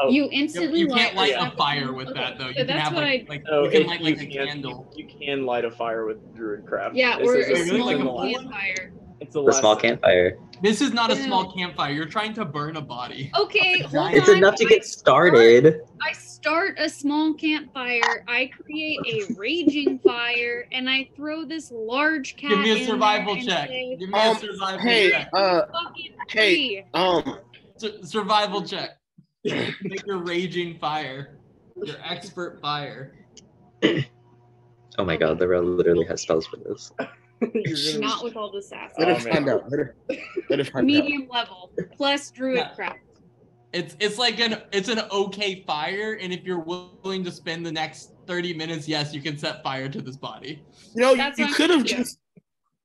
Oh, 0.00 0.08
You 0.10 0.24
you, 0.24 0.28
instantly 0.32 0.80
you 0.80 0.88
can't 0.88 1.14
light 1.14 1.30
yeah. 1.32 1.48
a 1.48 1.56
fire 1.56 1.92
with 1.92 2.08
Okay, 2.08 2.20
that 2.20 2.38
though. 2.38 2.48
You 2.48 2.52
so 2.54 2.58
can 2.58 2.66
that's 2.68 2.82
have 2.88 2.94
what 2.94 3.04
like, 3.04 3.26
I- 3.28 3.32
like 3.32 3.44
oh, 3.50 3.64
you 3.64 3.70
can 3.70 3.86
light 3.86 4.00
you 4.00 4.06
like 4.14 4.22
a 4.22 4.26
candle. 4.26 4.92
You, 4.96 5.04
you 5.06 5.18
can 5.26 5.46
light 5.46 5.64
a 5.64 5.70
fire 5.70 6.06
with 6.06 6.18
Druidcraft. 6.36 6.92
Yeah, 6.94 7.18
This 7.18 7.28
or 7.28 7.36
is 7.36 7.68
a 7.70 7.72
really 7.72 7.96
small 7.96 8.16
like 8.16 8.30
a 8.36 8.38
campfire. 8.38 8.92
It's 9.20 9.34
the 9.34 9.44
The 9.44 9.52
small 9.52 9.76
campfire. 9.76 10.38
This 10.62 10.80
is 10.80 10.92
not 10.94 11.10
a 11.10 11.16
small 11.16 11.52
campfire. 11.52 11.92
You're 11.92 12.06
trying 12.06 12.32
to 12.34 12.44
burn 12.46 12.76
a 12.76 12.80
body. 12.80 13.30
Okay, 13.38 13.80
hold 13.82 14.14
It's 14.14 14.28
on. 14.28 14.36
enough 14.38 14.54
to 14.56 14.64
I 14.64 14.68
get 14.68 14.84
started. 14.84 15.80
I 16.02 16.12
start 16.12 16.78
a 16.78 16.88
small 16.88 17.34
campfire. 17.34 18.24
I 18.26 18.46
create 18.64 18.98
a 19.06 19.34
raging 19.34 19.98
fire, 19.98 20.66
and 20.72 20.88
I 20.88 21.10
throw 21.16 21.44
this 21.44 21.70
large 21.70 22.36
cat. 22.36 22.48
Give 22.50 22.58
me 22.60 22.82
a 22.82 22.86
survival 22.86 23.36
check. 23.36 23.68
say, 23.68 23.96
Give 24.00 24.08
me 24.08 24.18
Um, 24.18 24.36
a 24.36 24.40
survival 24.40 24.78
Hey, 24.80 25.10
check. 25.10 25.28
uh, 25.34 25.62
hey, 26.30 26.86
um, 26.94 27.38
Sur- 27.76 28.02
survival 28.02 28.62
check. 28.62 28.98
Make 29.44 30.06
your 30.06 30.18
raging 30.18 30.78
fire. 30.78 31.38
Your 31.82 31.96
expert 32.04 32.60
fire. 32.60 33.14
Oh 34.98 35.04
my 35.04 35.16
god, 35.16 35.38
the 35.38 35.48
row 35.48 35.60
literally 35.60 36.04
has 36.06 36.22
spells 36.22 36.46
for 36.46 36.56
this. 36.58 36.92
You're 37.54 38.00
Not 38.00 38.22
with 38.22 38.36
all 38.36 38.50
the 38.52 38.60
sass. 38.62 38.92
let 38.98 39.08
Oh, 39.08 39.14
find 39.18 39.48
out. 39.48 39.70
Let 39.70 39.78
her, 39.80 39.96
let 40.50 40.58
her 40.58 40.64
find 40.64 40.76
out. 40.76 40.84
Medium 40.84 41.28
level 41.32 41.70
plus 41.96 42.30
druidcraft. 42.32 42.96
It's 43.72 43.96
it's 44.00 44.18
like 44.18 44.40
an 44.40 44.62
it's 44.72 44.88
an 44.88 45.00
okay 45.12 45.62
fire, 45.66 46.18
and 46.20 46.32
if 46.32 46.42
you're 46.44 46.58
willing 46.58 47.22
to 47.24 47.30
spend 47.30 47.64
the 47.64 47.70
next 47.72 48.12
30 48.26 48.52
minutes, 48.54 48.88
yes, 48.88 49.14
you 49.14 49.22
can 49.22 49.38
set 49.38 49.62
fire 49.62 49.88
to 49.88 50.02
this 50.02 50.16
body. 50.16 50.62
You 50.94 51.02
know, 51.02 51.10
you, 51.12 51.16
That's 51.18 51.38
you 51.38 51.44
what 51.44 51.50
I'm 51.50 51.54
could 51.56 51.70
have 51.70 51.88
saying. 51.88 52.02
just. 52.02 52.18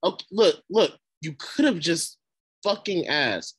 Okay, 0.03 0.25
look, 0.31 0.55
look. 0.69 0.91
You 1.21 1.33
could 1.39 1.65
have 1.65 1.79
just 1.79 2.19
fucking 2.63 3.07
asked. 3.07 3.57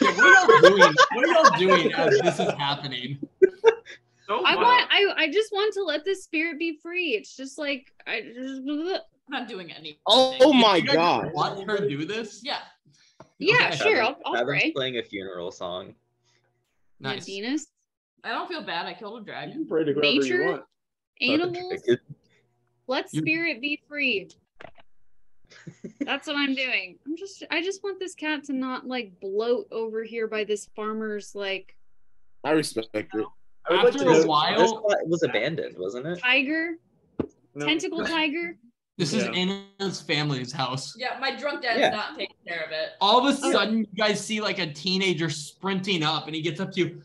Yeah, 0.00 0.16
what 0.16 0.26
are 0.26 0.32
y'all 0.32 0.60
doing? 0.60 0.94
What 1.12 1.24
are 1.24 1.28
y'all 1.28 1.58
doing 1.58 1.92
as 1.92 2.18
this 2.20 2.40
is 2.40 2.52
happening? 2.54 3.18
So 4.26 4.44
I 4.44 4.56
want. 4.56 4.86
I. 4.90 5.12
I 5.16 5.30
just 5.30 5.52
want 5.52 5.72
to 5.74 5.82
let 5.82 6.04
this 6.04 6.24
spirit 6.24 6.58
be 6.58 6.78
free. 6.82 7.10
It's 7.14 7.36
just 7.36 7.58
like 7.58 7.92
I. 8.06 8.22
Just, 8.34 8.62
I'm 8.66 9.00
not 9.30 9.48
doing 9.48 9.70
anything. 9.70 9.98
Oh 10.06 10.52
my 10.52 10.76
You 10.76 10.92
god. 10.92 11.32
Watch 11.32 11.64
her 11.66 11.86
do 11.88 12.04
this. 12.04 12.40
Yeah. 12.42 12.58
yeah, 13.38 13.66
Okay. 13.68 13.76
sure. 13.76 14.02
I'll, 14.02 14.16
I'll 14.24 14.44
pray. 14.44 14.72
playing 14.72 14.98
a 14.98 15.02
funeral 15.02 15.50
song. 15.50 15.94
Nice. 17.00 17.26
Venus, 17.26 17.66
I 18.24 18.30
don't 18.30 18.48
feel 18.48 18.62
bad. 18.62 18.86
I 18.86 18.94
killed 18.94 19.16
a 19.16 19.18
You 19.20 19.24
dragon. 19.24 19.52
can 19.52 19.66
pray 19.66 19.84
to 19.84 19.92
whoever 19.92 20.06
Nature? 20.06 20.36
you 20.36 20.44
want. 20.44 20.62
animals. 21.20 21.82
Let 22.86 23.10
spirit 23.10 23.60
be 23.60 23.80
free. 23.86 24.30
That's 26.00 26.26
what 26.26 26.36
I'm 26.36 26.54
doing. 26.54 26.98
I'm 27.06 27.16
just. 27.16 27.44
I 27.50 27.62
just 27.62 27.82
want 27.82 28.00
this 28.00 28.14
cat 28.14 28.44
to 28.44 28.52
not 28.52 28.86
like 28.86 29.12
bloat 29.20 29.68
over 29.70 30.02
here 30.04 30.26
by 30.26 30.44
this 30.44 30.68
farmer's 30.74 31.34
like 31.34 31.76
I 32.44 32.52
respect 32.52 32.88
it. 32.94 33.06
I 33.14 33.84
would 33.84 33.84
like 33.84 33.86
After 33.86 34.02
a 34.02 34.04
know- 34.06 34.14
This 34.14 34.26
while, 34.26 34.68
spot 34.68 35.06
was 35.06 35.22
abandoned, 35.22 35.76
wasn't 35.78 36.06
it? 36.06 36.18
tiger, 36.20 36.76
no. 37.54 37.66
tentacle 37.66 38.04
tiger. 38.06 38.56
this 38.96 39.12
is 39.12 39.24
Yeah. 39.24 39.32
Anna's 39.80 40.00
family's 40.00 40.52
house. 40.52 40.94
Yeah, 40.96 41.18
my 41.20 41.36
drunk 41.36 41.62
dad's 41.62 41.80
Yeah. 41.80 41.90
not 41.90 42.16
taking 42.16 42.36
care 42.46 42.64
of 42.64 42.72
it. 42.72 42.90
All 43.00 43.18
of 43.18 43.34
a 43.34 43.38
oh. 43.42 43.52
sudden, 43.52 43.78
you 43.80 43.86
guys 43.96 44.24
see 44.24 44.40
like 44.40 44.58
a 44.58 44.72
teenager 44.72 45.28
sprinting 45.28 46.02
up, 46.02 46.26
and 46.26 46.34
he 46.34 46.40
gets 46.40 46.60
up 46.60 46.72
to 46.72 46.80
you. 46.80 47.02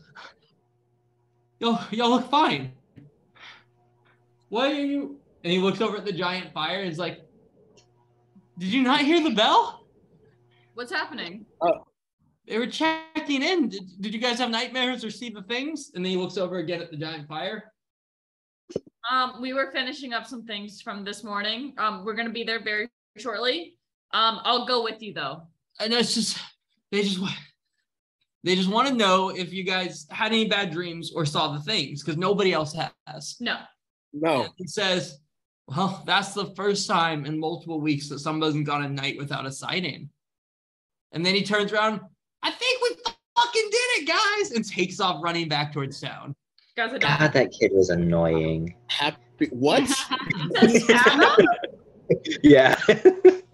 Yo, 1.60 1.78
y'all 1.90 2.10
look 2.10 2.30
fine. 2.30 2.72
Why 4.48 4.70
are 4.70 4.74
you? 4.74 5.18
And 5.42 5.52
he 5.52 5.58
looks 5.58 5.80
over 5.80 5.98
at 5.98 6.04
the 6.04 6.12
giant 6.12 6.52
fire 6.52 6.80
and 6.80 6.90
is 6.90 6.98
like, 6.98 7.20
"Did 8.58 8.72
you 8.72 8.82
not 8.82 9.00
hear 9.00 9.22
the 9.22 9.34
bell? 9.34 9.86
What's 10.74 10.92
happening? 10.92 11.46
They 12.46 12.58
were 12.58 12.66
checking 12.66 13.42
in. 13.42 13.68
Did, 13.68 13.82
did 14.00 14.14
you 14.14 14.20
guys 14.20 14.38
have 14.38 14.50
nightmares 14.50 15.04
or 15.04 15.10
see 15.10 15.30
the 15.30 15.42
things?" 15.42 15.92
And 15.94 16.04
then 16.04 16.10
he 16.10 16.16
looks 16.16 16.36
over 16.36 16.58
again 16.58 16.82
at 16.82 16.90
the 16.90 16.96
giant 16.96 17.28
fire. 17.28 17.72
Um, 19.10 19.40
we 19.40 19.52
were 19.52 19.70
finishing 19.72 20.12
up 20.12 20.26
some 20.26 20.44
things 20.44 20.80
from 20.80 21.04
this 21.04 21.22
morning. 21.22 21.74
Um, 21.78 22.04
we're 22.04 22.14
gonna 22.14 22.30
be 22.30 22.44
there 22.44 22.62
very 22.62 22.88
shortly. 23.16 23.76
Um, 24.12 24.40
I'll 24.44 24.66
go 24.66 24.82
with 24.82 25.02
you 25.02 25.12
though. 25.12 25.42
And 25.80 25.92
it's 25.92 26.14
just, 26.14 26.38
they 26.90 27.02
just 27.02 27.20
want, 27.20 27.34
they 28.44 28.54
just 28.54 28.68
want 28.68 28.88
to 28.88 28.94
know 28.94 29.30
if 29.30 29.52
you 29.52 29.64
guys 29.64 30.06
had 30.10 30.32
any 30.32 30.46
bad 30.46 30.70
dreams 30.70 31.12
or 31.14 31.26
saw 31.26 31.52
the 31.52 31.60
things 31.60 32.02
because 32.02 32.16
nobody 32.16 32.52
else 32.52 32.76
has. 33.06 33.36
No. 33.40 33.58
No. 34.12 34.48
He 34.56 34.66
says, 34.66 35.18
Well, 35.68 36.02
that's 36.06 36.34
the 36.34 36.46
first 36.56 36.88
time 36.88 37.26
in 37.26 37.38
multiple 37.38 37.80
weeks 37.80 38.08
that 38.08 38.20
somebody's 38.20 38.64
gone 38.66 38.84
a 38.84 38.88
night 38.88 39.16
without 39.18 39.46
a 39.46 39.52
sighting. 39.52 40.10
And 41.12 41.24
then 41.24 41.34
he 41.34 41.42
turns 41.42 41.72
around, 41.72 42.00
I 42.42 42.50
think 42.50 42.82
we 42.82 42.96
fucking 43.36 43.70
did 43.70 44.02
it, 44.02 44.08
guys, 44.08 44.50
and 44.52 44.64
takes 44.64 45.00
off 45.00 45.22
running 45.22 45.48
back 45.48 45.72
towards 45.72 46.00
town. 46.00 46.34
I 46.76 46.98
God, 46.98 47.32
that 47.32 47.52
kid 47.52 47.70
was 47.72 47.90
annoying. 47.90 48.74
Happy. 48.88 49.48
What? 49.50 49.88
Yeah. 52.42 52.78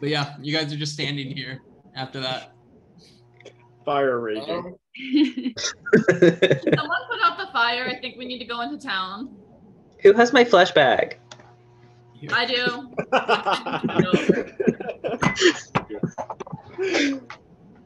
But 0.00 0.08
yeah, 0.08 0.34
you 0.40 0.56
guys 0.56 0.72
are 0.72 0.78
just 0.78 0.94
standing 0.94 1.36
here 1.36 1.60
after 1.94 2.20
that. 2.20 2.54
Fire 3.84 4.18
raging. 4.18 4.48
Oh. 4.48 4.79
Someone 6.10 7.00
put 7.08 7.20
out 7.24 7.38
the 7.38 7.48
fire. 7.52 7.86
I 7.88 7.98
think 8.00 8.16
we 8.18 8.24
need 8.24 8.38
to 8.38 8.44
go 8.44 8.60
into 8.60 8.78
town. 8.78 9.34
Who 10.02 10.12
has 10.14 10.32
my 10.32 10.44
flesh 10.44 10.72
bag? 10.72 11.18
I 12.32 12.44
do. 12.44 12.90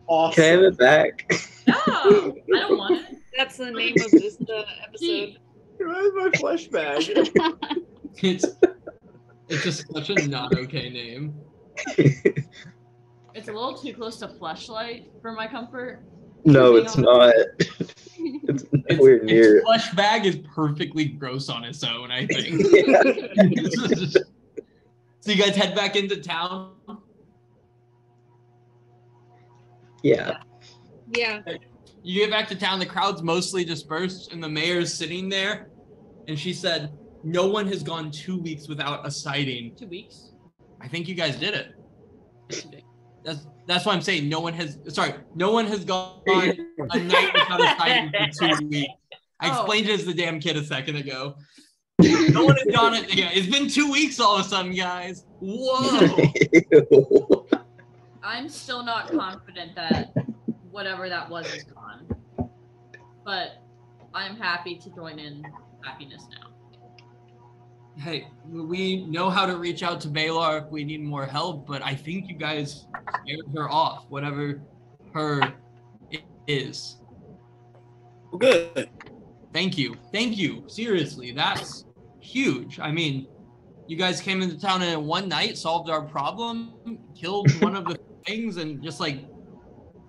awesome. 0.09 0.34
Can 0.34 0.44
I 0.44 0.47
have 0.47 0.60
it 0.60 0.78
back? 0.78 1.31
No, 1.67 1.75
I 1.76 2.59
don't 2.59 2.78
want 2.78 3.01
it. 3.01 3.18
That's 3.36 3.57
the 3.57 3.70
name 3.70 3.94
of 4.05 4.10
this 4.10 4.39
uh, 4.41 4.62
episode. 4.83 5.39
Where's 5.78 6.12
my 6.15 6.31
flesh 6.39 6.67
bag? 6.68 7.05
It's 8.23 8.47
it's 9.49 9.65
just 9.65 9.93
such 9.93 10.09
a 10.10 10.28
not 10.28 10.57
okay 10.57 10.89
name. 10.89 11.34
It's 13.34 13.49
a 13.49 13.52
little 13.52 13.75
too 13.75 13.93
close 13.93 14.18
to 14.20 14.28
fleshlight 14.28 15.07
for 15.20 15.33
my 15.33 15.49
comfort. 15.49 16.05
No, 16.44 16.76
it's 16.76 16.97
not. 16.97 17.34
It's 18.47 18.62
It's, 18.62 18.98
nowhere 18.98 19.16
its 19.16 19.24
near. 19.24 19.62
flesh 19.62 19.90
bag 19.92 20.24
is 20.24 20.36
perfectly 20.55 21.05
gross 21.06 21.48
on 21.50 21.62
its 21.64 21.82
own, 21.84 22.10
I 22.10 22.26
think. 22.26 22.60
so 25.20 25.31
you 25.31 25.36
guys 25.36 25.55
head 25.56 25.74
back 25.74 25.94
into 25.97 26.16
town. 26.20 26.73
Yeah. 30.02 30.39
yeah. 31.14 31.40
You 32.02 32.20
get 32.20 32.31
back 32.31 32.48
to 32.48 32.55
town, 32.56 32.78
the 32.78 32.86
crowd's 32.86 33.23
mostly 33.23 33.64
dispersed, 33.64 34.32
and 34.32 34.42
the 34.42 34.48
mayor's 34.48 34.92
sitting 34.92 35.28
there. 35.28 35.68
And 36.28 36.39
she 36.39 36.52
said, 36.52 36.92
No 37.23 37.47
one 37.47 37.66
has 37.68 37.82
gone 37.82 38.10
two 38.10 38.39
weeks 38.39 38.68
without 38.68 39.06
a 39.06 39.10
sighting. 39.10 39.74
Two 39.76 39.86
weeks. 39.86 40.32
I 40.81 40.89
think 40.89 41.08
you 41.08 41.14
guys 41.14 41.36
did 41.36 41.55
it. 41.55 42.83
Two 43.25 43.33
days. 43.33 43.44
That's 43.44 43.47
that's 43.67 43.86
why 43.86 43.94
I'm 43.94 44.03
saying 44.03 44.28
no 44.28 44.41
one 44.41 44.53
has 44.55 44.78
sorry, 44.89 45.15
no 45.35 45.53
one 45.53 45.67
has 45.67 45.85
gone 45.85 46.20
a 46.27 46.99
night 46.99 47.33
without 47.33 47.61
a 47.61 47.77
sighting 47.78 48.12
for 48.12 48.49
two 48.59 48.67
weeks. 48.69 48.93
I 49.41 49.51
Oh. 49.51 49.61
explained 49.65 49.89
it 49.89 50.01
as 50.01 50.05
the 50.07 50.15
damn 50.15 50.41
kid 50.41 50.57
a 50.57 50.65
second 50.65 50.97
ago. 50.97 51.36
No 52.01 52.44
one 52.44 52.57
has 52.57 52.67
done 52.73 52.94
it. 52.94 53.15
Yeah, 53.15 53.31
it's 53.33 53.47
been 53.47 53.69
two 53.69 53.91
weeks 53.91 54.20
all 54.20 54.36
of 54.36 54.47
a 54.47 54.49
sudden, 54.49 54.75
guys. 54.75 55.25
Whoa. 55.41 57.47
I'm 58.23 58.49
still 58.49 58.83
not 58.85 59.11
confident 59.11 59.75
that 59.77 60.15
whatever 60.70 61.09
that 61.09 61.28
was 61.28 61.47
is 61.55 61.65
gone. 61.65 62.07
But 63.25 63.62
I'm 64.15 64.36
happy 64.36 64.77
to 64.77 64.91
join 64.91 65.19
in 65.19 65.44
happiness 65.83 66.27
now. 66.31 66.49
Hey, 67.97 68.28
we 68.48 69.05
know 69.06 69.31
how 69.31 69.47
to 69.47 69.56
reach 69.56 69.82
out 69.82 70.00
to 70.02 70.08
Baylor 70.08 70.58
if 70.58 70.64
we 70.70 70.84
need 70.84 71.02
more 71.02 71.26
help, 71.26 71.66
but 71.66 71.82
I 71.82 71.94
think 71.94 72.28
you 72.28 72.34
guys 72.34 72.86
scared 73.23 73.47
her 73.56 73.70
off, 73.70 74.06
whatever 74.08 74.60
her 75.12 75.42
i- 76.12 76.24
is. 76.47 76.98
Good. 78.39 78.90
Thank 79.52 79.78
you. 79.78 79.97
Thank 80.12 80.36
you. 80.36 80.64
Seriously, 80.66 81.31
that's 81.31 81.84
huge. 82.20 82.81
I 82.81 82.90
mean, 82.90 83.28
you 83.86 83.97
guys 83.97 84.20
came 84.20 84.42
into 84.42 84.58
town 84.58 84.82
and 84.82 84.92
in 84.92 85.06
one 85.06 85.28
night 85.28 85.56
solved 85.56 85.89
our 85.89 86.02
problem, 86.02 86.73
killed 87.14 87.50
one 87.62 87.76
of 87.76 87.84
the 87.84 87.98
things, 88.26 88.56
and 88.56 88.82
just 88.82 88.98
like, 88.98 89.24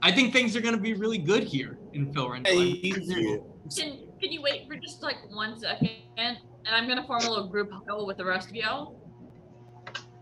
I 0.01 0.11
think 0.11 0.33
things 0.33 0.55
are 0.55 0.61
going 0.61 0.75
to 0.75 0.81
be 0.81 0.93
really 0.93 1.17
good 1.19 1.43
here 1.43 1.77
in 1.93 2.11
Philrindle. 2.13 2.45
Thank 2.45 2.83
you. 2.83 3.43
Can 3.75 3.99
can 4.21 4.31
you 4.31 4.41
wait 4.41 4.67
for 4.67 4.75
just 4.75 5.03
like 5.03 5.17
one 5.29 5.59
second? 5.59 6.37
And 6.65 6.75
I'm 6.75 6.87
gonna 6.87 7.05
form 7.05 7.23
a 7.23 7.29
little 7.29 7.47
group 7.47 7.71
huddle 7.71 8.05
with 8.05 8.17
the 8.17 8.25
rest 8.25 8.49
of 8.49 8.55
y'all. 8.55 8.99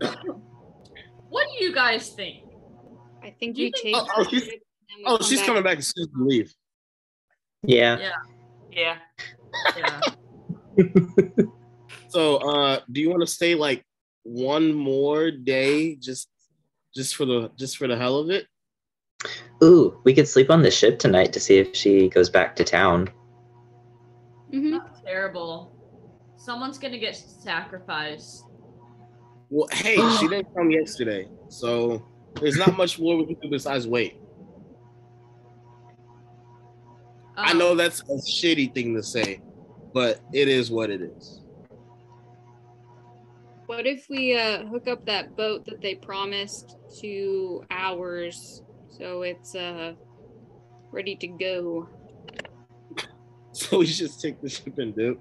what 1.28 1.46
do 1.58 1.64
you 1.64 1.74
guys 1.74 2.10
think? 2.10 2.44
I 3.22 3.30
think 3.40 3.56
Do 3.56 3.62
you 3.62 3.70
we 3.74 3.80
think- 3.92 3.96
take. 3.96 3.96
Oh, 3.96 4.06
oh, 4.16 4.24
she's- 4.28 4.48
Oh, 5.06 5.18
she's 5.20 5.38
back. 5.40 5.46
coming 5.46 5.62
back 5.64 5.78
as 5.78 5.88
soon 5.88 6.02
as 6.04 6.08
we 6.16 6.24
leave. 6.38 6.54
yeah. 7.62 8.10
Yeah. 8.70 8.98
Yeah. 9.66 10.00
So, 12.08 12.36
uh, 12.36 12.78
do 12.92 13.00
you 13.00 13.10
want 13.10 13.22
to 13.22 13.26
stay 13.26 13.56
like 13.56 13.84
one 14.22 14.72
more 14.72 15.32
day, 15.32 15.96
just, 15.96 16.28
just 16.94 17.16
for 17.16 17.24
the, 17.24 17.50
just 17.58 17.76
for 17.76 17.88
the 17.88 17.96
hell 17.96 18.18
of 18.20 18.30
it? 18.30 18.46
Ooh, 19.64 19.98
we 20.04 20.14
could 20.14 20.28
sleep 20.28 20.48
on 20.48 20.62
the 20.62 20.70
ship 20.70 21.00
tonight 21.00 21.32
to 21.32 21.40
see 21.40 21.58
if 21.58 21.74
she 21.74 22.08
goes 22.08 22.30
back 22.30 22.54
to 22.54 22.62
town. 22.62 23.08
Mm-hmm. 24.52 24.70
That's 24.78 25.00
terrible. 25.00 25.73
Someone's 26.44 26.76
gonna 26.78 26.98
get 26.98 27.16
sacrificed. 27.16 28.44
Well, 29.48 29.66
hey, 29.72 29.96
she 30.20 30.28
didn't 30.28 30.54
come 30.54 30.70
yesterday, 30.70 31.26
so 31.48 32.04
there's 32.38 32.58
not 32.58 32.76
much 32.76 32.98
more 32.98 33.16
we 33.16 33.24
can 33.26 33.36
do 33.40 33.48
besides 33.48 33.86
wait. 33.88 34.20
I 37.36 37.52
Um, 37.52 37.58
know 37.58 37.74
that's 37.74 38.00
a 38.02 38.16
shitty 38.30 38.74
thing 38.74 38.94
to 38.94 39.02
say, 39.02 39.40
but 39.94 40.20
it 40.34 40.48
is 40.48 40.70
what 40.70 40.90
it 40.90 41.00
is. 41.00 41.40
What 43.64 43.86
if 43.86 44.06
we 44.10 44.36
uh, 44.36 44.66
hook 44.66 44.86
up 44.86 45.06
that 45.06 45.34
boat 45.36 45.64
that 45.64 45.80
they 45.80 45.94
promised 45.94 46.76
to 47.00 47.64
ours, 47.70 48.62
so 48.90 49.22
it's 49.22 49.54
uh 49.54 49.94
ready 50.92 51.16
to 51.16 51.26
go? 51.28 51.88
So 53.52 53.78
we 53.78 53.86
just 53.86 54.20
take 54.20 54.42
the 54.42 54.48
ship 54.48 54.78
and 54.78 54.92
dip. 54.96 55.16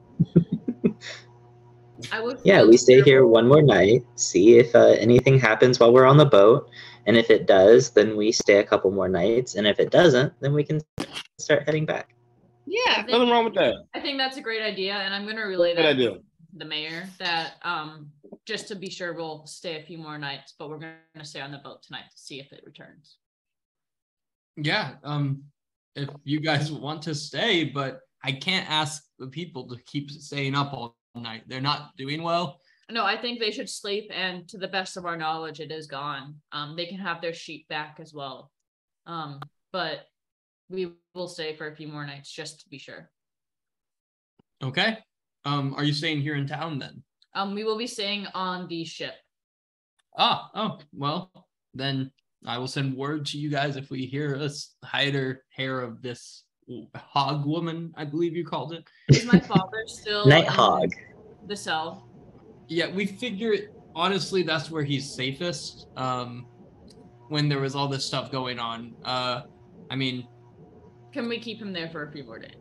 I 2.12 2.20
would 2.22 2.40
Yeah, 2.44 2.64
we 2.64 2.78
stay 2.78 2.96
here 2.96 3.20
terrible. 3.20 3.32
one 3.32 3.48
more 3.48 3.62
night, 3.62 4.04
see 4.16 4.58
if 4.58 4.76
uh, 4.76 4.96
anything 5.00 5.40
happens 5.40 5.80
while 5.80 5.94
we're 5.94 6.06
on 6.06 6.18
the 6.18 6.26
boat. 6.26 6.70
And 7.06 7.18
if 7.18 7.30
it 7.30 7.48
does, 7.48 7.92
then 7.92 8.16
we 8.16 8.32
stay 8.32 8.58
a 8.58 8.64
couple 8.64 8.92
more 8.92 9.10
nights. 9.10 9.56
And 9.56 9.68
if 9.68 9.80
it 9.80 9.92
doesn't, 9.92 10.34
then 10.40 10.54
we 10.54 10.64
can 10.64 10.82
start 11.38 11.64
heading 11.66 11.86
back. 11.86 12.16
Yeah. 12.66 13.04
Nothing 13.08 13.30
wrong 13.30 13.46
with 13.46 13.56
that. 13.56 13.76
I 13.94 14.00
think 14.00 14.18
that's 14.18 14.38
a 14.38 14.42
great 14.42 14.62
idea, 14.62 14.94
and 14.94 15.14
I'm 15.14 15.28
gonna 15.28 15.46
relay 15.46 15.76
that 15.76 15.98
to 15.98 16.22
the 16.56 16.66
mayor 16.66 17.10
that 17.18 17.54
um 17.64 18.12
just 18.46 18.68
to 18.68 18.76
be 18.76 18.90
sure 18.90 19.14
we'll 19.14 19.46
stay 19.48 19.80
a 19.80 19.84
few 19.84 19.98
more 19.98 20.18
nights, 20.18 20.54
but 20.58 20.70
we're 20.70 20.78
gonna 20.80 21.26
stay 21.26 21.42
on 21.42 21.52
the 21.52 21.58
boat 21.58 21.84
tonight 21.84 22.06
to 22.12 22.18
see 22.18 22.40
if 22.40 22.52
it 22.52 22.64
returns. 22.66 23.18
Yeah, 24.58 24.96
um, 25.04 25.44
if 25.96 26.10
you 26.24 26.40
guys 26.40 26.72
want 26.88 27.02
to 27.04 27.16
stay, 27.16 27.66
but 27.66 28.02
I 28.24 28.32
can't 28.32 28.70
ask 28.70 29.04
the 29.20 29.28
people 29.28 29.68
to 29.68 29.78
keep 29.86 30.10
staying 30.12 30.56
up 30.56 30.74
all 30.74 30.96
night. 31.16 31.44
They're 31.48 31.62
not 31.62 31.96
doing 31.98 32.24
well. 32.24 32.60
No, 32.92 33.06
I 33.06 33.18
think 33.20 33.40
they 33.40 33.52
should 33.52 33.70
sleep, 33.70 34.12
and 34.14 34.48
to 34.50 34.58
the 34.58 34.68
best 34.68 34.98
of 34.98 35.06
our 35.06 35.18
knowledge, 35.18 35.60
it 35.60 35.72
is 35.72 35.88
gone. 35.88 36.36
Um, 36.52 36.76
they 36.76 36.86
can 36.86 36.98
have 36.98 37.22
their 37.22 37.34
sheep 37.34 37.68
back 37.70 37.98
as 38.02 38.14
well. 38.14 38.52
Um, 39.06 39.40
but 39.72 40.06
we 40.70 40.92
will 41.16 41.28
stay 41.28 41.56
for 41.56 41.68
a 41.68 41.76
few 41.76 41.88
more 41.88 42.06
nights 42.06 42.32
just 42.32 42.62
to 42.62 42.70
be 42.70 42.78
sure. 42.78 43.10
Okay. 44.62 44.98
Um, 45.46 45.74
are 45.76 45.84
you 45.84 45.94
staying 45.94 46.22
here 46.22 46.36
in 46.36 46.48
town 46.48 46.80
then? 46.80 47.04
Um, 47.34 47.56
we 47.56 47.64
will 47.64 47.78
be 47.78 47.88
staying 47.88 48.28
on 48.34 48.68
the 48.68 48.84
ship. 48.86 49.14
Ah, 50.18 50.50
oh, 50.54 50.80
well, 50.94 51.32
then 51.74 52.12
I 52.46 52.58
will 52.58 52.68
send 52.68 52.96
word 52.96 53.26
to 53.28 53.38
you 53.38 53.50
guys 53.50 53.76
if 53.76 53.90
we 53.90 54.06
hear 54.06 54.36
us 54.36 54.76
hide 54.84 55.16
or 55.16 55.44
hair 55.50 55.82
of 55.82 56.02
this 56.02 56.44
hog 56.96 57.46
woman, 57.46 57.94
I 57.96 58.06
believe 58.06 58.36
you 58.36 58.46
called 58.46 58.74
it. 58.74 58.84
Is 59.10 59.26
my 59.26 59.40
father 59.40 59.84
still 59.88 60.26
Night 60.26 60.48
hog. 60.48 60.92
the 61.48 61.56
cell? 61.56 62.08
Yeah, 62.68 62.90
we 62.94 63.06
figure 63.06 63.56
honestly 63.96 64.44
that's 64.44 64.72
where 64.72 64.84
he's 64.84 65.10
safest. 65.14 65.88
Um, 65.98 66.48
when 67.30 67.50
there 67.50 67.60
was 67.60 67.74
all 67.76 67.88
this 67.88 68.06
stuff 68.06 68.32
going 68.32 68.60
on. 68.60 68.94
Uh, 69.04 69.42
I 69.90 69.96
mean, 69.96 70.28
Can 71.12 71.28
we 71.30 71.40
keep 71.40 71.60
him 71.62 71.74
there 71.74 71.90
for 71.90 72.04
a 72.08 72.12
few 72.12 72.24
more 72.24 72.40
days? 72.40 72.56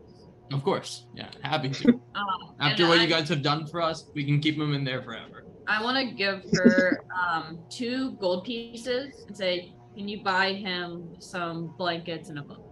of 0.53 0.63
course, 0.63 1.07
yeah, 1.15 1.29
happy 1.43 1.71
to. 1.71 2.01
Um, 2.15 2.55
After 2.61 2.87
what 2.87 2.99
I- 2.99 3.03
you 3.03 3.09
guys 3.09 3.29
have 3.31 3.43
done 3.43 3.67
for 3.67 3.81
us, 3.81 4.11
we 4.15 4.25
can 4.25 4.39
keep 4.41 4.57
him 4.57 4.75
in 4.75 4.85
there 4.85 5.03
forever. 5.03 5.45
I 5.67 5.83
want 5.83 5.97
to 6.09 6.15
give 6.15 6.43
her 6.53 7.05
um, 7.19 7.59
two 7.71 8.13
gold 8.21 8.45
pieces 8.45 9.25
and 9.27 9.37
say, 9.37 9.73
"Can 9.97 10.09
you 10.09 10.23
buy 10.23 10.53
him 10.53 11.15
some 11.21 11.75
blankets 11.79 12.29
and 12.29 12.39
a 12.39 12.43
book 12.43 12.72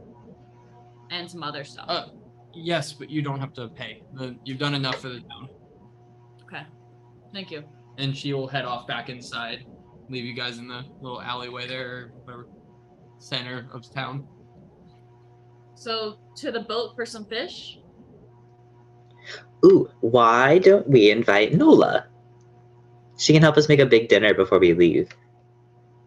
and 1.11 1.31
some 1.31 1.43
other 1.43 1.65
stuff?" 1.65 1.87
Uh, 1.89 2.07
yes, 2.55 2.93
but 2.93 3.11
you 3.11 3.23
don't 3.23 3.41
have 3.41 3.53
to 3.55 3.69
pay. 3.69 4.03
The, 4.15 4.37
you've 4.45 4.59
done 4.59 4.75
enough 4.75 4.97
for 4.97 5.09
the 5.09 5.21
town. 5.21 5.49
okay, 6.45 6.63
thank 7.33 7.51
you. 7.51 7.65
And 7.99 8.17
she 8.17 8.33
will 8.33 8.47
head 8.47 8.65
off 8.65 8.87
back 8.87 9.09
inside, 9.11 9.67
leave 10.09 10.25
you 10.25 10.35
guys 10.35 10.59
in 10.59 10.69
the 10.69 10.85
little 11.01 11.21
alleyway 11.21 11.67
there, 11.67 11.91
or 11.91 12.13
whatever, 12.25 12.47
center 13.19 13.69
of 13.73 13.93
town. 13.93 14.27
So 15.75 16.19
to 16.37 16.51
the 16.51 16.61
boat 16.61 16.95
for 16.95 17.07
some 17.07 17.25
fish. 17.25 17.79
Ooh, 19.65 19.91
why 20.01 20.59
don't 20.59 20.89
we 20.89 21.11
invite 21.11 21.55
Nola? 21.55 22.07
She 23.19 23.33
can 23.33 23.43
help 23.43 23.59
us 23.59 23.69
make 23.69 23.81
a 23.81 23.87
big 23.87 24.09
dinner 24.09 24.33
before 24.33 24.59
we 24.59 24.73
leave. 24.73 25.11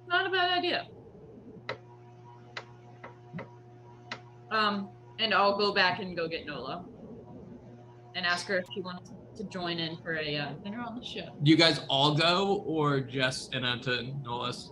Not 0.08 0.26
a 0.26 0.30
bad 0.30 0.58
idea. 0.58 0.88
Um, 4.50 4.90
and 5.24 5.34
I'll 5.34 5.58
go 5.58 5.74
back 5.74 6.00
and 6.00 6.16
go 6.18 6.28
get 6.28 6.46
Nola 6.46 6.84
and 8.16 8.26
ask 8.26 8.46
her 8.48 8.58
if 8.58 8.66
she 8.74 8.82
wants 8.82 9.12
to 9.38 9.46
join 9.46 9.80
in 9.80 9.98
for 10.04 10.18
a 10.18 10.38
uh, 10.38 10.52
dinner 10.64 10.82
on 10.82 11.00
the 11.00 11.04
ship. 11.04 11.30
Do 11.42 11.50
you 11.50 11.56
guys 11.58 11.80
all 11.90 12.14
go, 12.14 12.62
or 12.68 13.00
just 13.00 13.56
Anna 13.56 13.80
to 13.84 14.14
Nolas? 14.24 14.70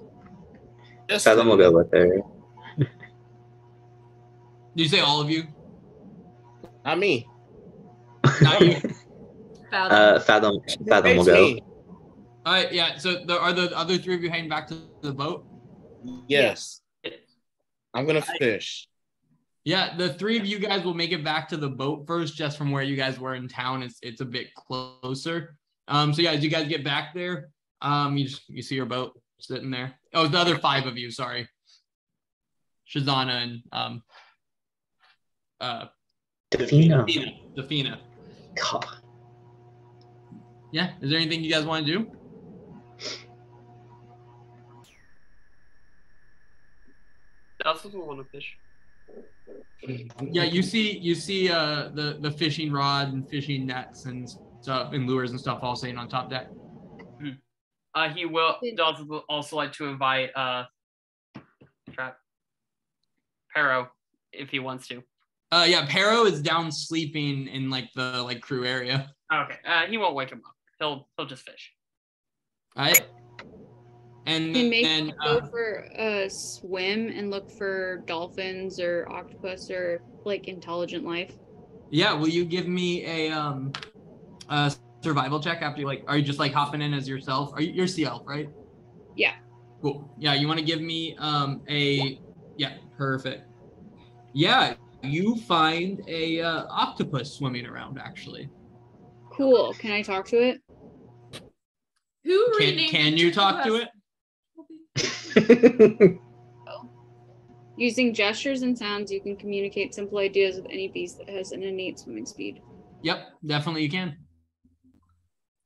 Just 1.10 1.26
Fathom 1.26 1.48
will 1.48 1.58
go 1.58 1.72
with 1.72 1.92
her. 1.94 2.22
Did 2.78 2.90
you 4.76 4.88
say 4.90 5.00
all 5.00 5.22
of 5.22 5.30
you? 5.30 5.46
Not 6.86 7.00
me. 7.00 7.28
Not 8.42 8.62
you. 8.62 8.74
Fathom. 9.72 9.92
Uh, 9.92 10.20
Fathom, 10.20 10.60
Fathom 10.88 11.18
will 11.18 11.26
go. 11.26 11.34
me. 11.34 11.64
All 12.46 12.54
right, 12.54 12.72
yeah. 12.74 12.98
So 12.98 13.24
there 13.26 13.40
are 13.40 13.54
the 13.54 13.76
other 13.78 13.98
three 13.98 14.16
of 14.16 14.22
you 14.24 14.30
heading 14.30 14.50
back 14.50 14.68
to 14.68 14.82
the 15.02 15.14
boat. 15.14 15.46
Yes. 16.28 16.82
I'm 17.94 18.06
gonna 18.06 18.22
fish. 18.22 18.88
Yeah, 19.64 19.96
the 19.96 20.14
three 20.14 20.40
of 20.40 20.46
you 20.46 20.58
guys 20.58 20.84
will 20.84 20.96
make 20.96 21.12
it 21.12 21.24
back 21.24 21.48
to 21.50 21.58
the 21.58 21.70
boat 21.70 22.08
first, 22.08 22.36
just 22.36 22.58
from 22.58 22.72
where 22.72 22.82
you 22.82 22.96
guys 22.96 23.20
were 23.20 23.36
in 23.36 23.48
town. 23.48 23.84
It's 23.84 24.00
it's 24.02 24.22
a 24.22 24.26
bit 24.26 24.54
closer. 24.56 25.56
Um, 25.88 26.14
so 26.14 26.24
yeah, 26.24 26.32
as 26.32 26.44
you 26.44 26.50
guys 26.50 26.68
get 26.68 26.84
back 26.84 27.14
there, 27.14 27.50
um, 27.82 28.18
you 28.18 28.28
just 28.28 28.50
you 28.50 28.64
see 28.64 28.76
your 28.76 28.88
boat 28.88 29.20
sitting 29.40 29.70
there. 29.70 29.94
Oh, 30.14 30.28
the 30.28 30.40
other 30.40 30.58
five 30.58 30.88
of 30.88 30.98
you, 30.98 31.12
sorry. 31.12 31.48
Shazana 32.90 33.44
and 33.44 33.62
um 33.72 34.04
uh 35.60 35.86
Defina. 36.52 37.06
Defina. 37.06 37.56
Defina. 37.56 38.00
God. 38.56 38.86
Yeah. 40.72 40.92
Is 41.02 41.10
there 41.10 41.20
anything 41.20 41.44
you 41.44 41.52
guys 41.52 41.66
want 41.66 41.86
to 41.86 41.92
do? 41.92 42.12
That's 47.64 47.84
what 47.84 47.94
we 47.94 48.00
want 48.00 48.20
to 48.20 48.26
fish. 48.26 48.58
Yeah, 50.32 50.44
you 50.44 50.62
see 50.62 50.98
you 50.98 51.16
see 51.16 51.50
uh 51.50 51.90
the 51.94 52.18
the 52.22 52.32
fishing 52.32 52.72
rod 52.72 53.14
and 53.14 53.28
fishing 53.28 53.66
nets 53.66 54.06
and 54.06 54.30
stuff 54.62 54.94
and 54.94 55.08
lures 55.08 55.32
and 55.32 55.40
stuff 55.40 55.60
all 55.62 55.76
sitting 55.76 55.98
on 55.98 56.08
top 56.08 56.30
deck. 56.30 56.48
Uh, 57.94 58.10
he 58.10 58.26
will 58.26 58.58
does 58.78 58.98
also 59.28 59.56
like 59.56 59.74
to 59.74 59.86
invite 59.86 60.30
uh, 60.36 60.64
Trap 61.92 62.18
Pero 63.54 63.90
if 64.32 64.50
he 64.50 64.60
wants 64.60 64.88
to. 64.88 65.04
Uh 65.52 65.66
yeah, 65.68 65.86
Pero 65.90 66.26
is 66.26 66.42
down 66.42 66.72
sleeping 66.72 67.48
in 67.48 67.70
like 67.70 67.90
the 67.96 68.22
like 68.22 68.40
crew 68.40 68.66
area. 68.66 69.12
Okay, 69.34 69.58
uh, 69.66 69.86
he 69.88 69.98
won't 69.98 70.16
wake 70.16 70.30
him 70.30 70.42
up. 70.46 70.56
He'll 70.80 71.10
he'll 71.18 71.26
just 71.26 71.44
fish. 71.44 71.74
All 72.78 72.86
right. 72.86 73.02
And 74.26 74.54
Can 74.56 74.70
make 74.70 74.86
and 74.86 75.14
go 75.24 75.38
uh, 75.38 75.42
for 75.50 75.86
a 75.98 76.30
swim 76.30 77.10
and 77.10 77.32
look 77.32 77.50
for 77.52 78.04
dolphins 78.06 78.80
or 78.80 79.08
octopus 79.10 79.70
or 79.72 80.02
like 80.26 80.48
intelligent 80.48 81.06
life. 81.06 81.36
yeah, 81.90 82.14
will 82.14 82.30
you 82.30 82.46
give 82.46 82.68
me 82.68 83.06
a 83.06 83.32
um 83.32 83.72
a 84.50 84.74
survival 85.04 85.40
check 85.40 85.62
after 85.62 85.82
you 85.82 85.88
like 85.88 86.04
are 86.08 86.18
you 86.18 86.24
just 86.24 86.40
like 86.40 86.54
hopping 86.54 86.82
in 86.82 86.94
as 86.94 87.08
yourself? 87.08 87.52
Are 87.54 87.62
you 87.62 87.72
you're 87.74 87.88
sea 87.88 88.06
elf, 88.06 88.24
right? 88.28 88.50
Yeah. 89.16 89.34
Cool. 89.82 90.08
Yeah, 90.20 90.36
you 90.36 90.48
want 90.48 90.60
to 90.60 90.66
give 90.66 90.82
me 90.82 91.16
um 91.18 91.62
a 91.70 92.20
yeah, 92.58 92.74
perfect. 92.98 93.48
Yeah, 94.34 94.76
you 95.04 95.36
find 95.36 96.02
a 96.08 96.42
uh, 96.42 96.66
octopus 96.70 97.34
swimming 97.34 97.66
around 97.66 98.00
actually. 98.00 98.50
Cool. 99.34 99.74
Can 99.74 99.92
I 99.92 100.02
talk 100.04 100.28
to 100.28 100.38
it? 100.42 100.62
Who 102.24 102.58
Can 102.60 102.88
can 102.88 103.18
you 103.18 103.32
talk 103.32 103.64
to 103.66 103.76
us? 103.76 103.82
it? 103.84 103.90
Using 107.78 108.14
gestures 108.14 108.62
and 108.62 108.78
sounds, 108.78 109.12
you 109.12 109.22
can 109.22 109.36
communicate 109.36 109.94
simple 109.94 110.20
ideas 110.20 110.56
with 110.58 110.66
any 110.66 110.88
beast 110.90 111.18
that 111.20 111.30
has 111.30 111.52
an 111.52 111.64
innate 111.64 112.00
swimming 112.00 112.26
speed. 112.26 112.62
Yep, 113.02 113.30
definitely 113.46 113.84
you 113.84 113.90
can. 113.90 114.18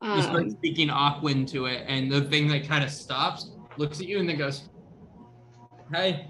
You 0.02 0.22
start 0.22 0.44
Um, 0.44 0.52
speaking 0.52 0.90
Aquan 0.90 1.48
to 1.52 1.66
it, 1.66 1.84
and 1.88 2.11
the 2.11 2.22
thing 2.22 2.48
that 2.50 2.68
kind 2.68 2.84
of 2.84 2.92
stops, 2.92 3.52
looks 3.77 4.00
at 4.00 4.08
you, 4.08 4.19
and 4.19 4.30
then 4.30 4.38
goes, 4.38 4.69
"Hey." 5.92 6.27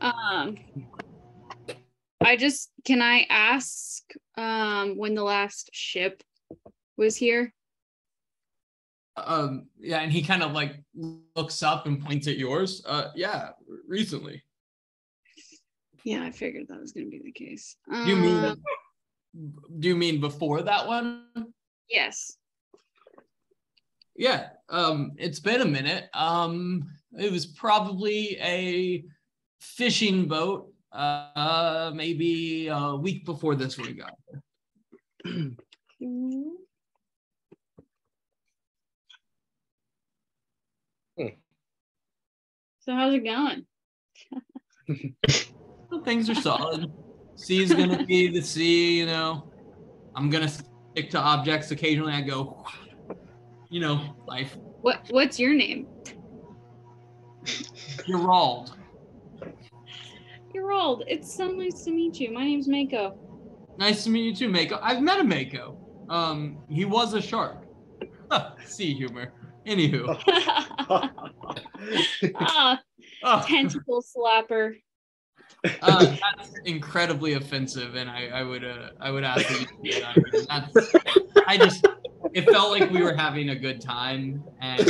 um, 0.00 0.56
I 2.20 2.36
just 2.36 2.70
can 2.84 3.00
I 3.00 3.26
ask 3.30 4.02
um 4.36 4.96
when 4.98 5.14
the 5.14 5.22
last 5.22 5.70
ship 5.72 6.22
was 6.96 7.16
here? 7.16 7.52
Um, 9.16 9.66
yeah, 9.78 10.00
and 10.00 10.10
he 10.10 10.22
kind 10.22 10.42
of 10.42 10.52
like 10.52 10.82
looks 11.36 11.62
up 11.62 11.86
and 11.86 12.04
points 12.04 12.26
at 12.26 12.36
yours. 12.36 12.82
Uh, 12.86 13.10
yeah, 13.14 13.50
recently. 13.86 14.42
Yeah, 16.04 16.24
I 16.24 16.30
figured 16.30 16.66
that 16.68 16.80
was 16.80 16.92
gonna 16.92 17.06
be 17.06 17.20
the 17.24 17.32
case. 17.32 17.76
You 18.06 18.16
mean? 18.16 18.44
Um, 18.44 18.62
Do 19.78 19.88
you 19.88 19.96
mean 19.96 20.20
before 20.20 20.62
that 20.62 20.86
one? 20.86 21.26
yes. 21.88 22.36
Yeah. 24.16 24.48
Um, 24.68 25.12
it's 25.16 25.40
been 25.40 25.60
a 25.60 25.66
minute. 25.66 26.08
Um, 26.14 26.88
it 27.18 27.32
was 27.32 27.46
probably 27.46 28.36
a 28.40 29.04
fishing 29.60 30.28
boat. 30.28 30.70
Uh, 30.92 31.90
maybe 31.94 32.68
a 32.68 32.94
week 32.94 33.24
before 33.24 33.56
this 33.56 33.76
we 33.76 33.92
got. 33.94 34.14
So 42.84 42.92
how's 42.92 43.14
it 43.14 43.24
going? 43.24 43.64
Well, 45.90 46.02
things 46.04 46.28
are 46.28 46.34
solid. 46.34 46.92
Sea's 47.34 47.72
gonna 47.72 48.04
be 48.04 48.28
the 48.28 48.42
sea, 48.42 48.98
you 48.98 49.06
know. 49.06 49.50
I'm 50.14 50.28
gonna 50.28 50.48
stick 50.48 51.08
to 51.10 51.18
objects. 51.18 51.70
Occasionally, 51.70 52.12
I 52.12 52.20
go, 52.20 52.62
you 53.70 53.80
know, 53.80 54.14
life. 54.26 54.58
What 54.82 55.06
what's 55.08 55.40
your 55.40 55.54
name? 55.54 55.86
Gerald. 58.06 58.76
Old. 60.70 61.04
It's 61.06 61.34
so 61.34 61.48
nice 61.48 61.84
to 61.84 61.90
meet 61.90 62.20
you. 62.20 62.32
My 62.32 62.44
name's 62.44 62.68
Mako. 62.68 63.16
Nice 63.78 64.04
to 64.04 64.10
meet 64.10 64.24
you 64.24 64.34
too, 64.34 64.48
Mako. 64.50 64.78
I've 64.82 65.00
met 65.00 65.20
a 65.20 65.24
Mako. 65.24 65.78
Um, 66.10 66.58
he 66.68 66.84
was 66.84 67.14
a 67.14 67.22
shark. 67.22 67.64
sea 68.66 68.92
humor. 68.92 69.32
Anywho. 69.66 70.20
ah, 72.36 72.80
Oh, 73.22 73.44
tentacle 73.46 74.02
slapper. 74.02 74.76
uh, 75.82 76.16
that's 76.36 76.58
incredibly 76.64 77.34
offensive, 77.34 77.94
and 77.94 78.08
I, 78.10 78.28
I 78.28 78.42
would 78.42 78.64
uh, 78.64 78.90
I 79.00 79.10
would 79.10 79.24
ask 79.24 79.48
that 79.48 79.60
you 79.60 79.66
keep 79.82 80.02
that 80.02 80.16
in. 80.16 80.46
That's 80.48 80.94
I 81.46 81.56
just 81.56 81.86
it 82.32 82.48
felt 82.50 82.70
like 82.78 82.90
we 82.90 83.02
were 83.02 83.14
having 83.14 83.50
a 83.50 83.54
good 83.56 83.80
time, 83.80 84.42
and 84.60 84.86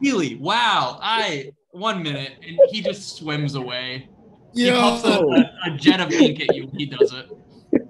really, 0.00 0.36
wow! 0.36 0.98
I 1.00 1.52
one 1.70 2.02
minute, 2.02 2.32
and 2.46 2.58
he 2.70 2.82
just 2.82 3.16
swims 3.16 3.54
away. 3.54 4.08
He 4.54 4.70
puffs 4.70 5.04
a, 5.04 5.20
a, 5.20 5.50
a 5.66 5.76
jet 5.76 6.00
of 6.00 6.12
ink 6.12 6.40
at 6.40 6.54
you. 6.54 6.70
He 6.76 6.86
does 6.86 7.12
it. 7.12 7.26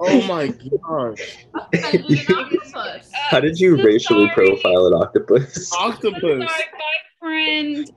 Oh 0.01 0.23
my 0.27 0.49
gosh. 0.49 1.47
Octopus. 1.55 3.11
How 3.31 3.41
did 3.41 3.59
you 3.59 3.77
So 3.77 3.83
racially 3.85 4.27
sorry. 4.29 4.49
profile 4.49 4.87
an 4.87 4.95
octopus? 4.95 5.73
I'm 5.79 5.93
Octopus. 5.93 6.21
sorry, 6.21 6.39
my 6.39 6.95
friend. 7.21 7.91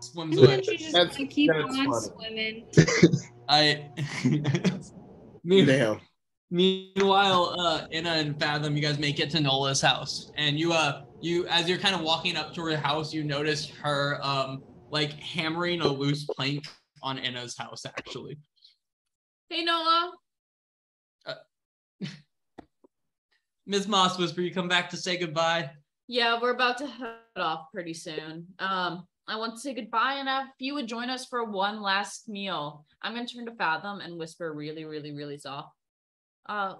Swims 0.00 0.36
And 0.36 0.46
away. 0.46 0.56
then 0.56 0.62
she 0.64 0.76
just 0.76 0.92
That's- 0.92 1.16
gonna 1.16 1.28
keep 1.28 1.50
that's 1.50 1.78
on 1.78 1.86
funny. 1.86 2.66
swimming. 2.72 3.20
I. 3.48 3.90
Me- 5.44 5.64
Damn. 5.64 6.00
Meanwhile, 6.50 7.56
uh, 7.58 7.86
Inna 7.90 8.10
and 8.10 8.38
Fathom, 8.38 8.76
you 8.76 8.82
guys 8.82 8.98
make 8.98 9.18
it 9.18 9.30
to 9.30 9.40
Nola's 9.40 9.80
house, 9.80 10.30
and 10.36 10.58
you, 10.58 10.72
uh, 10.72 11.02
you 11.20 11.46
as 11.48 11.68
you're 11.68 11.78
kind 11.78 11.94
of 11.96 12.02
walking 12.02 12.36
up 12.36 12.54
to 12.54 12.62
her 12.62 12.76
house, 12.76 13.12
you 13.12 13.24
notice 13.24 13.68
her, 13.82 14.20
um, 14.22 14.62
like 14.90 15.12
hammering 15.14 15.80
a 15.80 15.88
loose 15.88 16.24
plank 16.24 16.64
on 17.02 17.18
Inna's 17.18 17.56
house. 17.58 17.84
Actually, 17.86 18.38
Hey 19.50 19.64
Noah. 19.64 20.12
Ms. 23.66 23.88
Moss 23.88 24.18
Whisper, 24.18 24.40
you 24.42 24.52
come 24.52 24.68
back 24.68 24.90
to 24.90 24.96
say 24.96 25.16
goodbye. 25.16 25.70
Yeah, 26.06 26.38
we're 26.40 26.52
about 26.52 26.76
to 26.78 26.86
head 26.86 27.16
off 27.36 27.66
pretty 27.72 27.94
soon. 27.94 28.46
Um, 28.58 29.06
I 29.26 29.36
want 29.36 29.54
to 29.54 29.60
say 29.60 29.72
goodbye, 29.72 30.16
and 30.18 30.28
if 30.28 30.52
you 30.58 30.74
would 30.74 30.86
join 30.86 31.08
us 31.08 31.24
for 31.24 31.44
one 31.50 31.80
last 31.80 32.28
meal, 32.28 32.84
I'm 33.00 33.14
gonna 33.14 33.26
turn 33.26 33.46
to 33.46 33.52
Fathom 33.52 34.00
and 34.00 34.18
whisper 34.18 34.52
really, 34.52 34.84
really, 34.84 35.12
really 35.12 35.38
soft. 35.38 35.70
Uh, 36.46 36.74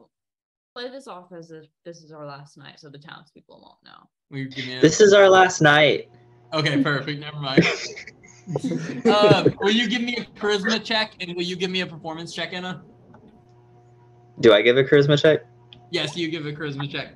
play 0.77 0.91
this 0.91 1.09
off 1.09 1.33
as 1.33 1.51
if 1.51 1.65
this 1.87 2.03
is 2.03 2.13
our 2.13 2.27
last 2.27 2.59
night, 2.59 2.79
so 2.81 2.91
the 2.91 2.99
townspeople 2.99 3.63
won't 3.63 3.83
know. 3.85 4.07
Will 4.31 4.39
you 4.41 4.49
give 4.51 4.67
me 4.67 4.77
a- 4.77 4.81
This 4.83 5.01
is 5.01 5.15
our 5.15 5.29
last 5.31 5.63
night. 5.63 6.11
okay, 6.53 6.83
perfect. 6.83 7.19
Never 7.19 7.39
mind. 7.39 7.65
uh, 9.07 9.49
will 9.61 9.71
you 9.71 9.89
give 9.89 10.03
me 10.03 10.17
a 10.17 10.25
charisma 10.39 10.85
check, 10.85 11.15
and 11.21 11.35
will 11.35 11.43
you 11.45 11.57
give 11.57 11.71
me 11.71 11.81
a 11.81 11.87
performance 11.87 12.35
check, 12.35 12.53
Inna? 12.53 12.83
Do 14.41 14.53
I 14.53 14.61
give 14.61 14.77
a 14.77 14.85
charisma 14.85 15.19
check? 15.21 15.47
Yes, 15.95 16.17
you 16.17 16.29
give 16.29 16.45
a 16.45 16.53
charisma 16.53 16.91
check. 16.91 17.15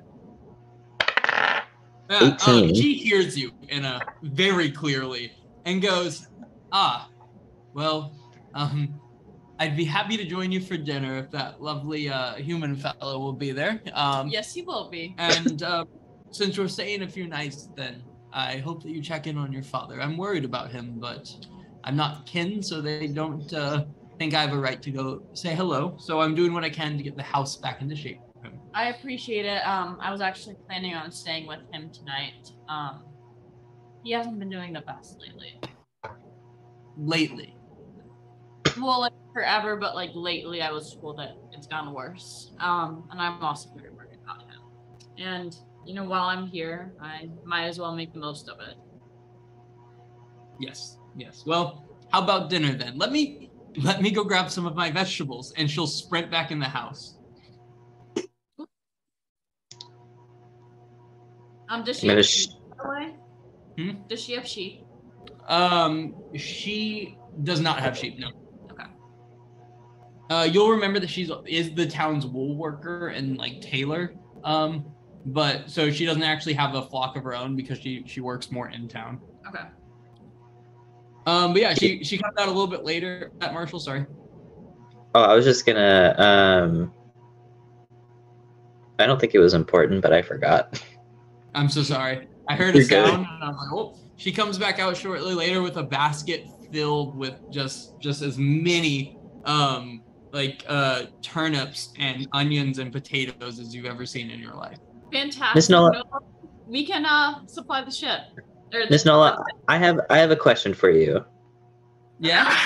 Yeah, 2.09 2.37
um, 2.47 2.73
she 2.73 2.93
hears 2.93 3.37
you 3.37 3.51
in 3.67 3.83
a 3.83 3.99
very 4.23 4.71
clearly 4.71 5.33
and 5.65 5.81
goes, 5.81 6.25
"Ah, 6.71 7.09
well, 7.73 8.15
um, 8.53 8.97
I'd 9.59 9.75
be 9.75 9.83
happy 9.83 10.15
to 10.15 10.23
join 10.23 10.49
you 10.53 10.61
for 10.61 10.77
dinner 10.77 11.17
if 11.17 11.29
that 11.31 11.61
lovely 11.61 12.07
uh, 12.07 12.35
human 12.35 12.73
fellow 12.77 13.19
will 13.19 13.33
be 13.33 13.51
there. 13.51 13.81
Um, 13.93 14.29
Yes, 14.29 14.53
he 14.53 14.61
will 14.61 14.89
be. 14.89 15.13
and 15.17 15.61
uh, 15.61 15.83
since 16.31 16.57
we're 16.57 16.69
staying 16.69 17.01
a 17.01 17.07
few 17.07 17.27
nights, 17.27 17.67
then 17.75 18.01
I 18.31 18.59
hope 18.59 18.81
that 18.83 18.91
you 18.91 19.01
check 19.01 19.27
in 19.27 19.37
on 19.37 19.51
your 19.51 19.63
father. 19.63 20.01
I'm 20.01 20.15
worried 20.15 20.45
about 20.45 20.71
him, 20.71 20.95
but 20.99 21.29
I'm 21.83 21.97
not 21.97 22.25
kin, 22.25 22.63
so 22.63 22.79
they 22.79 23.07
don't 23.07 23.51
uh, 23.53 23.83
think 24.19 24.33
I 24.33 24.39
have 24.41 24.53
a 24.53 24.57
right 24.57 24.81
to 24.81 24.89
go 24.89 25.21
say 25.33 25.53
hello. 25.53 25.97
So 25.99 26.21
I'm 26.21 26.33
doing 26.33 26.53
what 26.53 26.63
I 26.63 26.69
can 26.69 26.95
to 26.95 27.03
get 27.03 27.17
the 27.17 27.23
house 27.23 27.57
back 27.57 27.81
into 27.81 27.97
shape 27.97 28.19
for 28.19 28.27
him. 28.27 28.28
I 28.73 28.89
appreciate 28.89 29.45
it. 29.45 29.65
Um, 29.65 29.97
I 30.01 30.11
was 30.11 30.21
actually 30.21 30.55
planning 30.67 30.93
on 30.93 31.11
staying 31.11 31.47
with 31.47 31.59
him 31.73 31.89
tonight. 31.91 32.49
Um, 32.67 33.03
he 34.03 34.11
hasn't 34.11 34.39
been 34.39 34.49
doing 34.49 34.73
the 34.73 34.81
best 34.81 35.19
lately. 35.19 35.59
lately. 36.97 37.55
Well, 38.79 39.01
like 39.01 39.13
forever, 39.33 39.75
but 39.75 39.95
like 39.95 40.11
lately, 40.13 40.61
I 40.61 40.71
was 40.71 40.95
told 40.95 41.17
that 41.19 41.35
it's 41.51 41.67
gotten 41.67 41.93
worse. 41.93 42.53
Um, 42.59 43.07
and 43.11 43.19
I'm 43.19 43.41
also 43.43 43.69
very 43.75 43.91
worried 43.91 44.19
about 44.23 44.43
him. 44.43 44.61
And 45.17 45.55
you 45.85 45.93
know, 45.93 46.03
while 46.03 46.25
I'm 46.25 46.45
here, 46.47 46.93
I 47.01 47.29
might 47.45 47.65
as 47.65 47.79
well 47.79 47.95
make 47.95 48.13
the 48.13 48.19
most 48.19 48.47
of 48.49 48.59
it. 48.59 48.75
Yes, 50.59 50.97
yes. 51.17 51.43
Well, 51.45 51.85
how 52.11 52.21
about 52.23 52.49
dinner 52.49 52.73
then? 52.73 52.97
Let 52.97 53.11
me 53.11 53.49
let 53.83 54.01
me 54.01 54.11
go 54.11 54.23
grab 54.23 54.49
some 54.49 54.65
of 54.65 54.75
my 54.75 54.91
vegetables, 54.91 55.53
and 55.57 55.69
she'll 55.69 55.87
sprint 55.87 56.29
back 56.29 56.51
in 56.51 56.59
the 56.59 56.65
house. 56.65 57.18
Um, 61.69 61.83
does 61.83 61.99
she 61.99 62.07
have 62.07 62.25
sh- 62.25 62.29
sheep, 62.29 62.49
by 62.77 62.83
the 62.83 62.89
way? 62.89 63.15
Hmm? 63.77 63.91
Does 64.07 64.21
she 64.21 64.33
have 64.33 64.47
sheep? 64.47 64.83
Um, 65.47 66.15
she 66.35 67.17
does 67.43 67.59
not 67.59 67.79
have 67.79 67.97
sheep. 67.97 68.17
No. 68.19 68.29
Okay. 68.71 68.83
Uh, 70.29 70.43
you'll 70.51 70.71
remember 70.71 70.99
that 70.99 71.09
she's 71.09 71.31
is 71.45 71.73
the 71.73 71.85
town's 71.85 72.25
wool 72.25 72.55
worker 72.55 73.09
and 73.09 73.37
like 73.37 73.61
tailor. 73.61 74.13
Um, 74.43 74.85
but 75.25 75.69
so 75.69 75.91
she 75.91 76.05
doesn't 76.05 76.23
actually 76.23 76.53
have 76.53 76.75
a 76.75 76.81
flock 76.81 77.15
of 77.15 77.23
her 77.23 77.35
own 77.35 77.55
because 77.55 77.79
she 77.79 78.03
she 78.05 78.21
works 78.21 78.51
more 78.51 78.69
in 78.69 78.87
town. 78.87 79.21
Okay. 79.47 79.63
Um, 81.25 81.53
but 81.53 81.61
yeah, 81.61 81.73
she 81.73 82.03
she 82.03 82.17
comes 82.17 82.33
out 82.37 82.47
a 82.47 82.51
little 82.51 82.67
bit 82.67 82.83
later. 82.83 83.31
At 83.41 83.53
Marshall, 83.53 83.79
sorry. 83.79 84.05
Oh, 85.13 85.21
I 85.21 85.35
was 85.35 85.45
just 85.45 85.65
gonna. 85.65 86.15
Um, 86.17 86.93
I 88.97 89.05
don't 89.05 89.19
think 89.19 89.33
it 89.35 89.39
was 89.39 89.53
important, 89.53 90.01
but 90.01 90.13
I 90.13 90.21
forgot. 90.21 90.81
I'm 91.59 91.67
so 91.67 91.83
sorry. 91.83 92.25
I 92.47 92.55
heard 92.55 92.73
a 92.75 92.79
You're 92.79 92.87
good. 92.87 93.05
sound 93.05 93.27
and 93.29 93.43
I 93.43 93.47
was 93.49 93.57
like, 93.57 93.73
oh. 93.73 93.99
She 94.15 94.31
comes 94.31 94.57
back 94.57 94.79
out 94.79 94.95
shortly 94.95 95.33
later 95.33 95.61
with 95.61 95.75
a 95.77 95.83
basket 95.83 96.45
filled 96.71 97.17
with 97.17 97.35
just 97.51 97.99
just 97.99 98.21
as 98.21 98.37
many 98.37 99.17
um 99.45 100.01
like 100.31 100.63
uh 100.67 101.03
turnips 101.21 101.93
and 101.97 102.27
onions 102.33 102.79
and 102.79 102.91
potatoes 102.93 103.59
as 103.59 103.73
you've 103.75 103.85
ever 103.85 104.05
seen 104.05 104.29
in 104.29 104.39
your 104.39 104.53
life. 104.53 104.77
Fantastic. 105.11 105.55
Miss 105.55 105.69
Nola- 105.69 106.03
we 106.67 106.85
can 106.85 107.05
uh 107.05 107.45
supply 107.47 107.83
the 107.83 107.91
ship. 107.91 108.21
Miss 108.89 109.03
Nola, 109.05 109.43
I 109.67 109.77
have 109.77 109.99
I 110.09 110.17
have 110.17 110.31
a 110.31 110.35
question 110.35 110.73
for 110.73 110.89
you. 110.89 111.25
Yeah. 112.19 112.57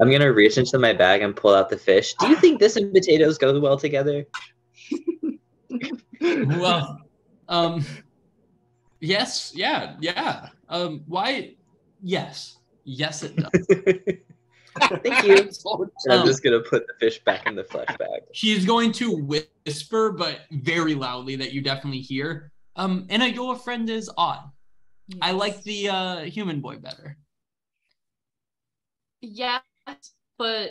I'm 0.00 0.10
gonna 0.10 0.32
reach 0.32 0.56
into 0.58 0.78
my 0.78 0.92
bag 0.94 1.20
and 1.22 1.34
pull 1.36 1.54
out 1.54 1.68
the 1.68 1.76
fish. 1.78 2.14
Do 2.20 2.28
you 2.28 2.36
think 2.36 2.58
this 2.58 2.76
and 2.76 2.92
potatoes 2.92 3.36
go 3.38 3.58
well 3.60 3.76
together? 3.78 4.24
well, 6.20 7.00
um, 7.48 7.84
yes, 9.04 9.52
yeah, 9.54 9.96
yeah. 10.00 10.48
Um, 10.68 11.02
why? 11.06 11.54
Yes, 12.02 12.58
yes, 12.84 13.22
it 13.22 13.36
does. 13.36 13.66
Thank 15.02 15.24
you. 15.24 15.48
And 16.04 16.12
I'm 16.12 16.20
Um, 16.20 16.26
just 16.26 16.42
gonna 16.42 16.60
put 16.60 16.86
the 16.86 16.94
fish 17.00 17.18
back 17.24 17.46
in 17.46 17.54
the 17.54 17.64
flesh 17.64 17.88
bag. 17.98 18.22
She's 18.32 18.66
going 18.66 18.92
to 18.92 19.16
whisper, 19.16 20.12
but 20.12 20.40
very 20.50 20.94
loudly 20.94 21.36
that 21.36 21.52
you 21.52 21.62
definitely 21.62 22.00
hear. 22.00 22.50
Um, 22.76 23.06
Anna, 23.08 23.26
your 23.26 23.56
friend 23.56 23.88
is 23.88 24.10
odd. 24.16 24.50
I 25.22 25.32
like 25.32 25.62
the 25.62 25.88
uh 25.88 26.20
human 26.22 26.60
boy 26.60 26.76
better. 26.78 27.16
Yes, 29.20 29.62
but 30.38 30.70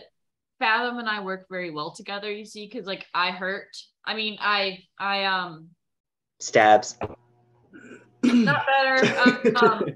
Fathom 0.59 0.99
and 0.99 1.09
I 1.09 1.21
work 1.23 1.47
very 1.49 1.71
well 1.71 1.91
together. 1.91 2.31
You 2.31 2.45
see, 2.45 2.67
because 2.67 2.85
like 2.85 3.05
I 3.13 3.31
hurt. 3.31 3.75
I 4.05 4.13
mean, 4.15 4.37
I 4.39 4.79
I 4.99 5.25
um 5.25 5.69
Stabs, 6.39 6.97
not 8.23 8.65
better. 8.65 9.19
Um, 9.19 9.55
um 9.61 9.93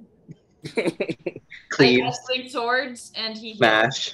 I 0.76 1.42
cleaves, 1.70 2.20
swing 2.26 2.50
swords, 2.50 3.12
and 3.16 3.38
he 3.38 3.56
smash. 3.56 4.14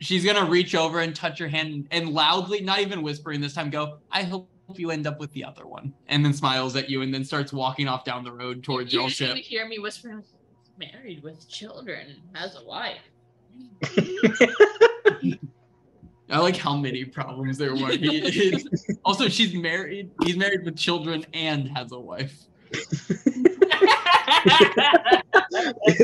She's 0.00 0.24
gonna 0.24 0.48
reach 0.48 0.74
over 0.74 1.00
and 1.00 1.14
touch 1.14 1.40
your 1.40 1.48
hand 1.48 1.88
and 1.90 2.10
loudly, 2.10 2.60
not 2.60 2.80
even 2.80 3.02
whispering 3.02 3.40
this 3.40 3.54
time, 3.54 3.70
go, 3.70 3.98
I 4.10 4.24
hope 4.24 4.48
you 4.74 4.90
end 4.90 5.06
up 5.06 5.18
with 5.18 5.32
the 5.32 5.44
other 5.44 5.66
one. 5.66 5.94
And 6.08 6.24
then 6.24 6.32
smiles 6.34 6.76
at 6.76 6.90
you 6.90 7.02
and 7.02 7.14
then 7.14 7.24
starts 7.24 7.52
walking 7.52 7.88
off 7.88 8.04
down 8.04 8.24
the 8.24 8.32
road 8.32 8.62
towards 8.62 8.92
You're 8.92 9.02
your 9.02 9.08
just 9.08 9.20
gonna 9.20 9.36
ship. 9.36 9.44
hear 9.44 9.66
me 9.66 9.78
whispering, 9.78 10.22
married 10.78 11.22
with 11.22 11.48
children, 11.48 12.16
has 12.34 12.56
a 12.56 12.64
wife. 12.64 12.98
I 16.28 16.40
like 16.40 16.56
how 16.56 16.76
many 16.76 17.04
problems 17.04 17.56
there 17.56 17.74
were. 17.74 17.92
He 17.92 18.18
is 18.18 18.68
also 19.04 19.28
she's 19.28 19.54
married, 19.54 20.10
he's 20.24 20.36
married 20.36 20.64
with 20.64 20.76
children 20.76 21.24
and 21.32 21.68
has 21.68 21.92
a 21.92 21.98
wife. 22.00 22.36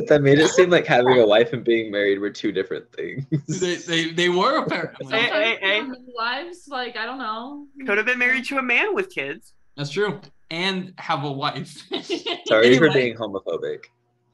That 0.09 0.21
made 0.23 0.39
it 0.39 0.49
seem 0.51 0.71
like 0.71 0.87
having 0.87 1.19
a 1.19 1.27
wife 1.27 1.53
and 1.53 1.65
being 1.65 1.91
married 1.91 2.19
were 2.19 2.31
two 2.31 2.53
different 2.53 2.91
things. 2.93 3.27
They 3.61 3.77
they, 3.77 4.13
they 4.13 4.29
were 4.29 4.59
apparently. 4.65 5.17
Hey, 5.17 5.29
hey, 5.29 5.59
hey. 5.61 5.83
Wives, 6.15 6.69
like 6.69 6.97
I 6.97 7.07
don't 7.07 7.19
know. 7.19 7.67
Could 7.87 7.97
have 7.97 8.07
been 8.07 8.19
married 8.19 8.45
to 8.47 8.59
a 8.59 8.63
man 8.63 8.95
with 8.95 9.11
kids. 9.11 9.55
That's 9.77 9.91
true. 9.91 10.21
And 10.51 10.93
have 10.99 11.25
a 11.25 11.33
wife. 11.33 11.83
Sorry 12.47 12.77
for 12.77 12.93
being 12.93 13.17
homophobic. 13.17 13.85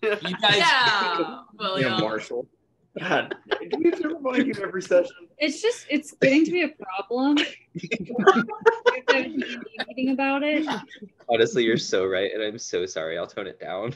You 0.03 0.17
guys 0.17 0.57
yeah, 0.57 1.41
William. 1.59 1.93
Yeah, 1.93 2.01
Marshall. 2.01 2.47
God, 2.99 3.35
do 3.49 3.79
we 3.79 3.91
have 3.91 4.01
to 4.01 4.09
remind 4.09 4.47
you 4.47 4.55
every 4.63 4.83
session? 4.83 5.29
It's 5.39 5.63
just 5.63 5.87
it's 5.91 6.13
getting 6.13 6.45
to 6.45 6.51
be 6.51 6.63
a 6.63 6.69
problem. 6.69 7.39
Meeting 9.87 10.11
about 10.11 10.43
it. 10.43 10.67
Honestly, 11.29 11.65
you're 11.65 11.77
so 11.77 12.07
right, 12.07 12.33
and 12.33 12.43
I'm 12.43 12.59
so 12.59 12.87
sorry. 12.87 13.19
I'll 13.19 13.27
tone 13.27 13.47
it 13.47 13.61
down. 13.61 13.95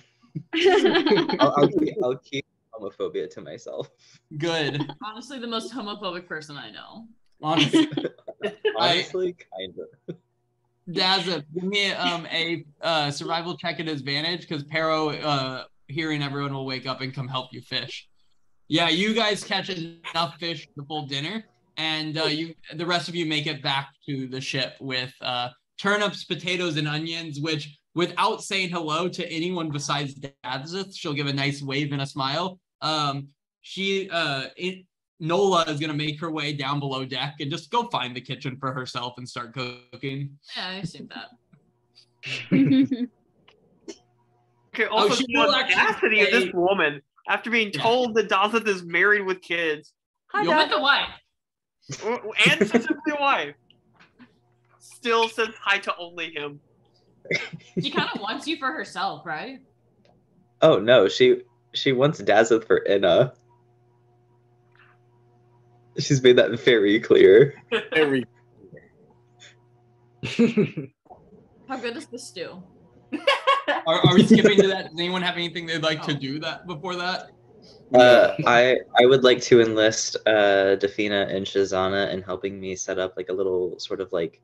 I'll, 0.54 1.54
I'll, 1.56 1.68
keep, 1.68 1.94
I'll 2.02 2.16
keep 2.16 2.46
homophobia 2.74 3.30
to 3.30 3.40
myself. 3.40 3.90
good. 4.38 4.86
Honestly, 5.04 5.38
the 5.38 5.46
most 5.46 5.72
homophobic 5.72 6.26
person 6.26 6.56
I 6.56 6.70
know. 6.70 7.06
Honestly. 7.42 7.88
Honestly, 8.76 9.36
kind 9.56 9.74
of. 10.08 10.16
Dazza, 10.88 11.44
give 11.54 11.64
me 11.64 11.92
um 11.92 12.26
a 12.26 12.64
uh 12.80 13.10
survival 13.10 13.56
check 13.56 13.78
at 13.80 13.88
advantage 13.88 14.42
because 14.42 14.64
Pero 14.64 15.10
uh 15.10 15.64
hearing 15.88 16.22
everyone 16.22 16.52
will 16.52 16.66
wake 16.66 16.86
up 16.86 17.00
and 17.00 17.14
come 17.14 17.28
help 17.28 17.52
you 17.52 17.60
fish. 17.60 18.08
Yeah, 18.68 18.88
you 18.88 19.14
guys 19.14 19.44
catch 19.44 19.70
enough 19.70 20.36
fish 20.38 20.66
for 20.66 20.72
the 20.76 20.86
full 20.86 21.06
dinner, 21.06 21.44
and 21.76 22.18
uh, 22.18 22.24
you 22.24 22.54
the 22.74 22.86
rest 22.86 23.08
of 23.08 23.14
you 23.14 23.26
make 23.26 23.46
it 23.46 23.62
back 23.62 23.88
to 24.08 24.26
the 24.26 24.40
ship 24.40 24.74
with 24.80 25.12
uh 25.20 25.48
turnips, 25.78 26.24
potatoes, 26.24 26.76
and 26.76 26.88
onions, 26.88 27.40
which 27.40 27.78
without 27.94 28.42
saying 28.42 28.70
hello 28.70 29.08
to 29.08 29.30
anyone 29.30 29.70
besides 29.70 30.14
Dazeth, 30.44 30.94
she'll 30.94 31.12
give 31.12 31.26
a 31.26 31.32
nice 31.32 31.62
wave 31.62 31.92
and 31.92 32.02
a 32.02 32.06
smile. 32.06 32.58
Um 32.80 33.28
she 33.60 34.08
uh 34.10 34.44
it, 34.56 34.84
Nola 35.20 35.64
is 35.64 35.78
gonna 35.78 35.94
make 35.94 36.20
her 36.20 36.30
way 36.30 36.52
down 36.52 36.80
below 36.80 37.04
deck 37.04 37.36
and 37.40 37.50
just 37.50 37.70
go 37.70 37.88
find 37.88 38.16
the 38.16 38.20
kitchen 38.20 38.56
for 38.58 38.72
herself 38.72 39.14
and 39.18 39.28
start 39.28 39.52
cooking. 39.52 40.38
Yeah, 40.56 40.68
I 40.68 40.74
assume 40.76 41.08
that. 41.14 43.08
Okay, 44.74 44.86
also 44.86 45.14
she 45.14 45.26
the 45.26 45.38
audacity 45.38 46.22
of 46.22 46.30
this 46.30 46.50
woman 46.54 47.02
after 47.28 47.50
being 47.50 47.70
told 47.70 48.14
that 48.14 48.28
Dazeth 48.28 48.66
is 48.66 48.82
married 48.82 49.24
with 49.24 49.40
kids. 49.40 49.92
Hi, 50.28 50.42
You'll 50.42 50.56
With 50.56 50.70
the 50.70 50.80
wife. 50.80 51.08
and 52.46 52.66
specifically 52.66 53.12
wife. 53.18 53.54
Still 54.78 55.28
says 55.28 55.48
hi 55.60 55.78
to 55.78 55.96
only 55.96 56.32
him. 56.32 56.60
She 57.80 57.90
kind 57.90 58.08
of 58.14 58.20
wants 58.20 58.46
you 58.46 58.56
for 58.56 58.72
herself, 58.72 59.26
right? 59.26 59.58
Oh 60.60 60.78
no, 60.78 61.08
she 61.08 61.42
she 61.72 61.92
wants 61.92 62.20
Dazeth 62.20 62.66
for 62.66 62.84
Inna. 62.84 63.32
She's 65.98 66.22
made 66.22 66.36
that 66.38 66.58
very 66.60 67.00
clear. 67.00 67.54
Very 67.92 68.24
How 71.68 71.76
good 71.78 71.96
is 71.96 72.06
the 72.06 72.18
stew? 72.18 72.62
Are, 73.86 74.06
are 74.06 74.14
we 74.14 74.24
skipping 74.26 74.58
to 74.60 74.66
that? 74.68 74.90
Does 74.90 74.98
anyone 74.98 75.22
have 75.22 75.36
anything 75.36 75.66
they'd 75.66 75.82
like 75.82 76.02
to 76.02 76.14
do 76.14 76.38
that 76.40 76.66
before 76.66 76.96
that? 76.96 77.30
Uh, 77.94 78.34
I 78.46 78.78
I 78.98 79.04
would 79.06 79.22
like 79.22 79.42
to 79.42 79.60
enlist 79.60 80.16
uh 80.26 80.76
Dafina 80.80 81.34
and 81.34 81.44
Shazana 81.44 82.10
in 82.12 82.22
helping 82.22 82.58
me 82.58 82.74
set 82.74 82.98
up 82.98 83.14
like 83.16 83.28
a 83.28 83.32
little 83.32 83.78
sort 83.78 84.00
of 84.00 84.10
like 84.12 84.40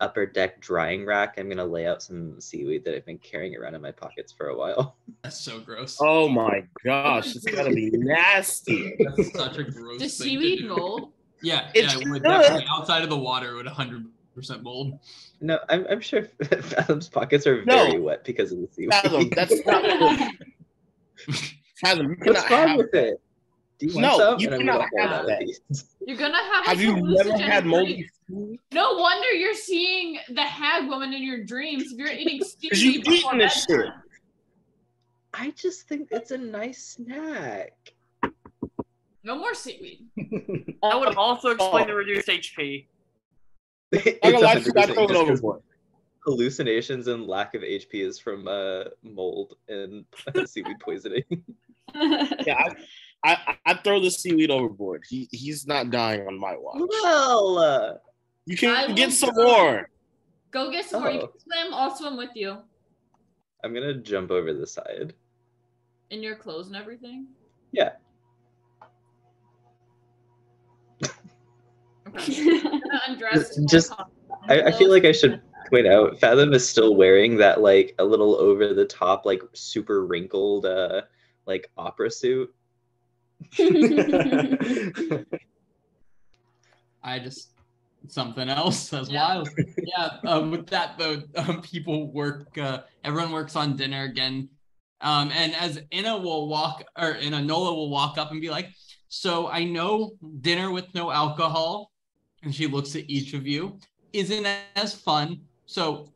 upper 0.00 0.26
deck 0.26 0.60
drying 0.60 1.06
rack. 1.06 1.34
I'm 1.38 1.48
gonna 1.48 1.64
lay 1.64 1.86
out 1.86 2.02
some 2.02 2.40
seaweed 2.40 2.84
that 2.84 2.96
I've 2.96 3.06
been 3.06 3.18
carrying 3.18 3.56
around 3.56 3.74
in 3.76 3.82
my 3.82 3.92
pockets 3.92 4.32
for 4.32 4.48
a 4.48 4.56
while. 4.56 4.96
That's 5.22 5.38
so 5.38 5.60
gross. 5.60 5.98
Oh 6.00 6.28
my 6.28 6.64
gosh, 6.84 7.36
it's 7.36 7.44
gotta 7.44 7.70
be 7.70 7.90
nasty. 7.92 8.96
That's 8.98 9.32
such 9.32 9.58
a 9.58 9.64
gross 9.64 10.00
Does 10.00 10.16
seaweed 10.18 10.60
do. 10.60 10.68
mold? 10.68 11.12
Yeah, 11.42 11.70
It 11.74 11.84
yeah, 11.84 11.98
it 12.00 12.08
would 12.08 12.22
definitely 12.22 12.66
outside 12.70 13.02
of 13.02 13.10
the 13.10 13.18
water 13.18 13.52
it 13.52 13.56
would 13.56 13.66
100 13.66 14.06
percent 14.34 14.62
mold. 14.62 14.98
No, 15.40 15.58
I'm 15.68 15.86
I'm 15.88 16.00
sure 16.00 16.24
Fathom's 16.44 17.08
pockets 17.08 17.46
are 17.46 17.64
No. 17.64 17.86
very 17.86 18.00
wet 18.00 18.24
because 18.24 18.52
of 18.52 18.60
the 18.60 18.68
seaweed. 18.72 18.90
Fathom, 18.92 19.30
that's 19.30 19.64
not 19.66 19.84
Fathom, 21.80 22.10
you 22.10 22.16
What's 22.32 22.50
wrong 22.50 22.68
have 22.68 22.76
with 22.76 22.94
it? 22.94 23.20
Do 23.78 23.86
no, 23.94 24.36
you 24.38 24.48
cannot 24.48 24.88
have 24.98 25.26
that. 25.26 25.58
You're 26.06 26.16
gonna 26.16 26.36
have. 26.36 26.64
Have 26.66 26.80
you 26.80 26.96
never 26.96 27.36
had 27.36 27.66
moldy 27.66 27.94
drink. 27.94 28.10
food? 28.28 28.58
No 28.72 28.94
wonder 28.94 29.30
you're 29.32 29.54
seeing 29.54 30.18
the 30.30 30.42
hag 30.42 30.88
woman 30.88 31.12
in 31.12 31.22
your 31.24 31.42
dreams. 31.44 31.90
If 31.92 31.98
you're 31.98 32.08
eating 32.08 32.38
Because 32.60 32.82
you 32.82 32.92
seaweed 32.92 33.04
before 33.04 33.34
eating 33.34 33.38
this 33.40 33.64
shit. 33.68 33.86
I 35.32 35.50
just 35.56 35.88
think 35.88 36.08
it's 36.12 36.30
a 36.30 36.38
nice 36.38 36.84
snack. 36.96 37.72
No 39.24 39.36
more 39.36 39.54
seaweed. 39.54 40.04
That 40.82 41.00
would 41.00 41.16
also 41.16 41.50
explain 41.50 41.88
the 41.88 41.94
reduced 41.94 42.28
HP. 42.28 42.84
I 43.94 44.02
It's 44.06 44.18
gonna 44.22 44.38
lie, 44.38 44.52
I 44.52 44.56
it 44.56 44.64
just 44.64 44.74
'cause 44.74 44.90
overboard. 44.96 45.62
Hallucinations 46.24 47.06
and 47.08 47.26
lack 47.26 47.54
of 47.54 47.62
HP 47.62 48.00
is 48.00 48.18
from 48.18 48.48
uh, 48.48 48.84
mold 49.02 49.56
and 49.68 50.04
seaweed 50.46 50.78
poisoning. 50.80 51.24
Yeah, 51.94 52.58
I, 52.58 52.74
I, 53.24 53.56
I 53.66 53.74
throw 53.74 54.00
the 54.00 54.10
seaweed 54.10 54.50
overboard. 54.50 55.04
He 55.08 55.28
he's 55.32 55.66
not 55.66 55.90
dying 55.90 56.26
on 56.26 56.38
my 56.38 56.56
watch. 56.58 56.80
well, 57.02 57.58
uh, 57.58 57.92
You 58.46 58.56
can 58.56 58.88
will 58.88 58.96
get 58.96 59.12
some 59.12 59.34
go- 59.34 59.44
more. 59.44 59.90
Go 60.50 60.70
get 60.70 60.84
some 60.86 61.02
more. 61.02 61.10
You 61.12 61.20
Oh. 61.20 61.26
can 61.28 61.40
swim. 61.40 61.74
I'll 61.74 61.94
swim 61.94 62.16
with 62.16 62.30
you. 62.34 62.56
I'm 63.62 63.72
gonna 63.74 63.94
jump 63.94 64.30
over 64.30 64.52
the 64.52 64.66
side. 64.66 65.14
In 66.10 66.22
your 66.22 66.36
clothes 66.36 66.66
and 66.68 66.76
everything. 66.76 67.26
Yeah. 67.72 67.92
Okay. 72.16 72.50
I'm 72.50 72.80
gonna 72.80 73.00
undress. 73.08 73.56
in 73.56 73.64
my 73.64 73.68
Just- 73.68 73.92
I, 74.48 74.62
I 74.62 74.72
feel 74.72 74.90
like 74.90 75.04
I 75.04 75.12
should 75.12 75.40
point 75.70 75.86
out 75.86 76.18
Fathom 76.20 76.52
is 76.52 76.68
still 76.68 76.94
wearing 76.96 77.36
that 77.38 77.60
like 77.62 77.94
a 77.98 78.04
little 78.04 78.34
over 78.36 78.74
the 78.74 78.84
top, 78.84 79.24
like 79.24 79.42
super 79.54 80.06
wrinkled 80.06 80.66
uh 80.66 81.02
like 81.46 81.70
opera 81.76 82.10
suit. 82.10 82.54
I 87.02 87.18
just 87.18 87.50
something 88.08 88.48
else. 88.48 88.88
That's 88.88 89.10
Yeah. 89.10 89.34
wild. 89.36 89.48
yeah. 89.78 90.10
Um, 90.26 90.50
with 90.50 90.66
that 90.68 90.98
though, 90.98 91.22
um, 91.36 91.60
people 91.62 92.12
work. 92.12 92.56
Uh, 92.58 92.80
everyone 93.02 93.32
works 93.32 93.56
on 93.56 93.76
dinner 93.76 94.04
again. 94.04 94.48
Um, 95.00 95.30
and 95.34 95.54
as 95.56 95.80
Inna 95.90 96.16
will 96.16 96.48
walk, 96.48 96.82
or 96.98 97.12
Inna 97.16 97.42
Nola 97.42 97.74
will 97.74 97.90
walk 97.90 98.16
up 98.16 98.30
and 98.30 98.40
be 98.40 98.48
like, 98.50 98.70
"So 99.08 99.48
I 99.48 99.64
know 99.64 100.12
dinner 100.40 100.70
with 100.70 100.86
no 100.94 101.10
alcohol," 101.10 101.90
and 102.44 102.54
she 102.54 102.66
looks 102.66 102.94
at 102.96 103.08
each 103.08 103.34
of 103.34 103.46
you. 103.46 103.78
Isn't 104.12 104.46
as 104.76 104.94
fun. 104.94 105.40
So, 105.66 106.12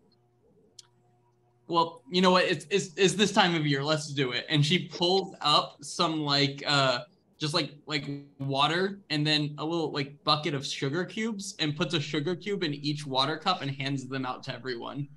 well, 1.67 2.03
you 2.11 2.23
know 2.23 2.31
what? 2.31 2.45
It's 2.45 2.67
it's, 2.71 2.91
it's 2.97 3.15
this 3.15 3.33
time 3.33 3.55
of 3.55 3.67
year. 3.67 3.83
Let's 3.83 4.13
do 4.13 4.33
it. 4.33 4.47
And 4.49 4.65
she 4.65 4.89
pulls 4.89 5.35
up 5.41 5.79
some 5.83 6.21
like 6.21 6.63
uh 6.67 7.01
just 7.39 7.55
like 7.55 7.73
like 7.87 8.09
water 8.39 9.01
and 9.11 9.27
then 9.27 9.55
a 9.59 9.65
little 9.65 9.93
like 9.93 10.23
bucket 10.25 10.55
of 10.55 10.67
sugar 10.67 11.05
cubes 11.05 11.55
and 11.59 11.77
puts 11.77 11.95
a 11.95 12.01
sugar 12.01 12.35
cube 12.35 12.63
in 12.65 12.75
each 12.75 13.07
water 13.07 13.37
cup 13.37 13.63
and 13.63 13.71
hands 13.71 14.07
them 14.09 14.27
out 14.27 14.43
to 14.45 14.55
everyone. 14.55 15.09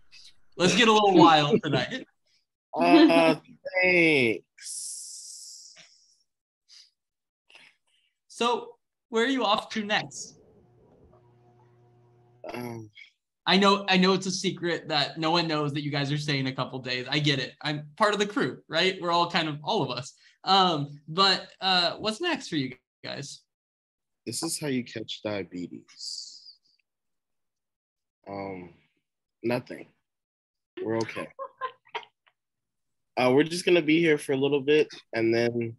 Let's 0.58 0.76
get 0.76 0.88
a 0.88 0.92
little 0.92 1.16
wild 1.16 1.62
tonight. 1.64 2.06
Uh, 2.74 3.36
thanks. 3.84 5.74
So, 8.30 8.76
where 9.10 9.26
are 9.26 9.28
you 9.28 9.44
off 9.44 9.68
to 9.72 9.84
next? 9.84 10.41
Um, 12.54 12.90
I 13.46 13.58
know 13.58 13.86
I 13.90 13.98
know 13.98 14.14
it's 14.14 14.28
a 14.28 14.32
secret 14.32 14.88
that 14.90 15.18
no 15.18 15.32
one 15.32 15.48
knows 15.48 15.74
that 15.74 15.84
you 15.84 15.92
guys 15.92 16.12
are 16.12 16.18
staying 16.18 16.48
a 16.48 16.54
couple 16.54 16.80
days. 16.80 17.08
I 17.10 17.20
get 17.20 17.40
it. 17.40 17.54
I'm 17.62 17.88
part 17.98 18.14
of 18.14 18.20
the 18.20 18.28
crew, 18.28 18.60
right? 18.68 18.98
We're 19.02 19.12
all 19.12 19.30
kind 19.30 19.50
of 19.50 19.58
all 19.64 19.82
of 19.82 19.90
us. 19.98 20.14
Um, 20.44 21.00
but 21.08 21.48
uh 21.60 21.98
what's 21.98 22.22
next 22.22 22.48
for 22.48 22.56
you 22.56 22.72
guys? 23.04 23.42
this 24.26 24.44
is 24.44 24.60
how 24.60 24.68
you 24.68 24.84
catch 24.84 25.22
diabetes. 25.24 26.56
Um, 28.30 28.74
nothing. 29.44 29.88
We're 30.84 30.98
okay. 30.98 31.28
Uh, 33.18 33.30
we're 33.30 33.44
just 33.44 33.66
gonna 33.66 33.82
be 33.82 34.00
here 34.00 34.18
for 34.18 34.32
a 34.32 34.38
little 34.38 34.62
bit, 34.62 34.88
and 35.14 35.36
then 35.36 35.76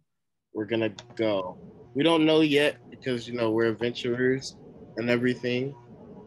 we're 0.53 0.67
gonna 0.67 0.93
go. 1.15 1.57
We 1.95 2.03
don't 2.03 2.25
know 2.27 2.41
yet 2.41 2.77
because 2.91 3.27
you 3.27 3.33
know 3.33 3.49
we're 3.49 3.65
adventurers 3.65 4.55
and 4.97 5.09
everything, 5.09 5.73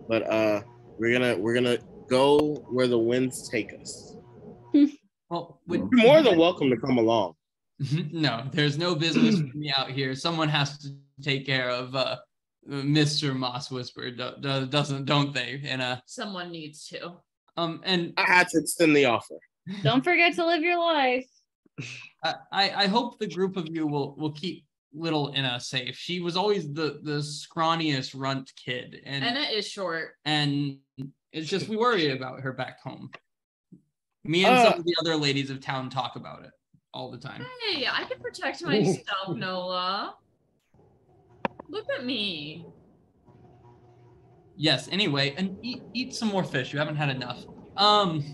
but 0.09 0.23
uh, 0.31 0.63
we're 0.99 1.13
gonna 1.13 1.37
we're 1.37 1.55
gonna 1.55 1.79
go 2.09 2.57
where 2.71 2.87
the 2.89 2.99
winds 2.99 3.49
take 3.49 3.73
us. 3.81 4.17
Well, 5.29 5.61
would, 5.67 5.81
You're 5.91 6.03
more 6.07 6.23
than 6.23 6.39
welcome 6.39 6.71
to 6.71 6.77
come 6.77 6.99
along. 6.99 7.35
no, 8.13 8.45
there's 8.53 8.79
no 8.79 8.95
business 8.95 9.41
for 9.41 9.59
me 9.59 9.73
out 9.77 9.91
here. 9.91 10.15
Someone 10.15 10.49
has 10.49 10.79
to 10.79 10.91
take 11.21 11.45
care 11.45 11.69
of 11.69 11.97
uh 11.97 12.17
Mr. 12.69 13.35
Moss 13.37 13.69
Whisper, 13.71 14.11
do, 14.13 14.31
do, 14.41 14.67
doesn't 14.67 15.05
don't 15.05 15.35
they? 15.35 15.61
And 15.65 15.83
uh 15.83 15.97
Someone 16.07 16.53
needs 16.53 16.87
to. 16.91 17.15
um 17.57 17.81
and 17.85 18.13
I 18.17 18.23
had 18.23 18.49
to 18.51 18.61
extend 18.61 18.95
the 18.97 19.07
offer. 19.07 19.35
Don't 19.83 20.05
forget 20.05 20.35
to 20.35 20.47
live 20.47 20.63
your 20.63 20.79
life. 20.79 21.27
I, 22.23 22.35
I 22.53 22.71
I 22.85 22.87
hope 22.87 23.19
the 23.19 23.27
group 23.29 23.57
of 23.57 23.67
you 23.69 23.89
will 23.89 24.15
will 24.17 24.33
keep 24.33 24.65
little 24.93 25.33
Inna 25.35 25.61
safe. 25.61 25.97
She 25.97 26.21
was 26.21 26.37
always 26.37 26.73
the 26.73 27.01
the 27.03 27.19
scrawniest 27.21 28.15
runt 28.19 28.53
kid, 28.57 29.01
and 29.05 29.25
And 29.25 29.37
is 29.55 29.67
short. 29.69 30.13
and 30.25 30.79
it's 31.33 31.49
just 31.49 31.69
we 31.69 31.77
worry 31.77 32.11
about 32.13 32.41
her 32.41 32.53
back 32.53 32.81
home. 32.81 33.11
Me 34.25 34.45
and 34.45 34.55
Uh. 34.57 34.71
some 34.71 34.79
of 34.81 34.85
the 34.85 34.95
other 35.01 35.17
ladies 35.17 35.51
of 35.51 35.61
town 35.61 35.91
talk 35.91 36.17
about 36.17 36.45
it 36.45 36.51
all 36.95 37.11
the 37.11 37.19
time. 37.19 37.45
Hey, 37.69 37.87
I 37.91 38.05
can 38.05 38.19
protect 38.21 38.63
myself, 38.63 39.37
Nola. 39.37 40.17
Look 41.69 41.87
at 41.97 42.05
me. 42.05 42.65
Yes. 44.57 44.89
Anyway, 44.89 45.35
and 45.37 45.59
eat 45.63 45.83
eat 45.95 46.15
some 46.15 46.29
more 46.29 46.45
fish. 46.45 46.73
You 46.73 46.79
haven't 46.79 46.97
had 46.97 47.11
enough. 47.11 47.45
Um. 47.77 48.25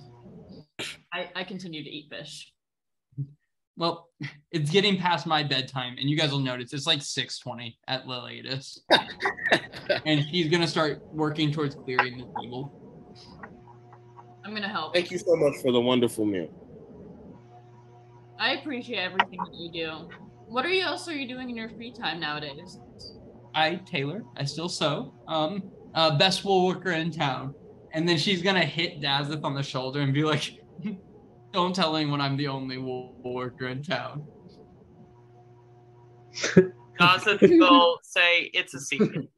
I, 1.13 1.31
I 1.37 1.45
continue 1.45 1.83
to 1.85 1.89
eat 1.91 2.09
fish. 2.11 2.52
Well, 3.77 4.09
it's 4.51 4.71
getting 4.71 4.99
past 4.99 5.27
my 5.27 5.43
bedtime, 5.43 5.97
and 5.99 6.09
you 6.09 6.17
guys 6.17 6.31
will 6.31 6.39
notice 6.39 6.73
it's 6.73 6.87
like 6.87 7.01
6:20 7.01 7.77
at 7.89 8.07
the 8.07 8.11
latest, 8.11 8.83
and 10.07 10.25
she's 10.31 10.49
gonna 10.49 10.69
start 10.69 11.03
working 11.13 11.53
towards 11.53 11.75
clearing 11.75 12.19
the 12.19 12.27
table. 12.41 12.79
I'm 14.45 14.55
gonna 14.55 14.69
help. 14.69 14.95
Thank 14.95 15.11
you 15.11 15.19
so 15.19 15.37
much 15.37 15.57
for 15.63 15.73
the 15.73 15.81
wonderful 15.81 16.25
meal. 16.25 16.49
I 18.39 18.55
appreciate 18.55 18.99
everything 18.99 19.39
that 19.39 19.55
you 19.55 19.71
do. 19.71 20.09
What 20.49 20.67
are 20.67 20.71
you 20.71 20.83
else 20.83 21.09
are 21.09 21.15
you 21.15 21.29
doing 21.29 21.49
in 21.49 21.57
your 21.57 21.69
free 21.71 21.93
time 21.93 22.19
nowadays? 22.19 22.79
I 23.55 23.77
tailor. 23.87 24.25
I 24.37 24.45
still 24.45 24.69
sew. 24.69 25.15
Um, 25.29 25.71
uh, 25.95 26.19
best 26.19 26.45
wool 26.45 26.67
worker 26.67 26.91
in 26.91 27.11
town. 27.11 27.55
And 27.93 28.09
then 28.09 28.19
she's 28.19 28.43
gonna 28.43 28.65
hit 28.65 29.01
Dazeth 29.01 29.45
on 29.45 29.55
the 29.55 29.63
shoulder 29.63 30.01
and 30.01 30.13
be 30.13 30.25
like, 30.25 30.59
"Don't 31.53 31.75
tell 31.75 31.97
anyone 31.97 32.21
I'm 32.21 32.37
the 32.37 32.49
only 32.49 32.79
wool 32.79 33.21
worker 33.25 33.69
in 33.69 33.83
town." 33.83 34.27
Gossip 36.99 37.41
will 37.43 37.99
say 38.03 38.51
it's 38.55 38.75
a 38.75 38.81
secret. 38.81 39.29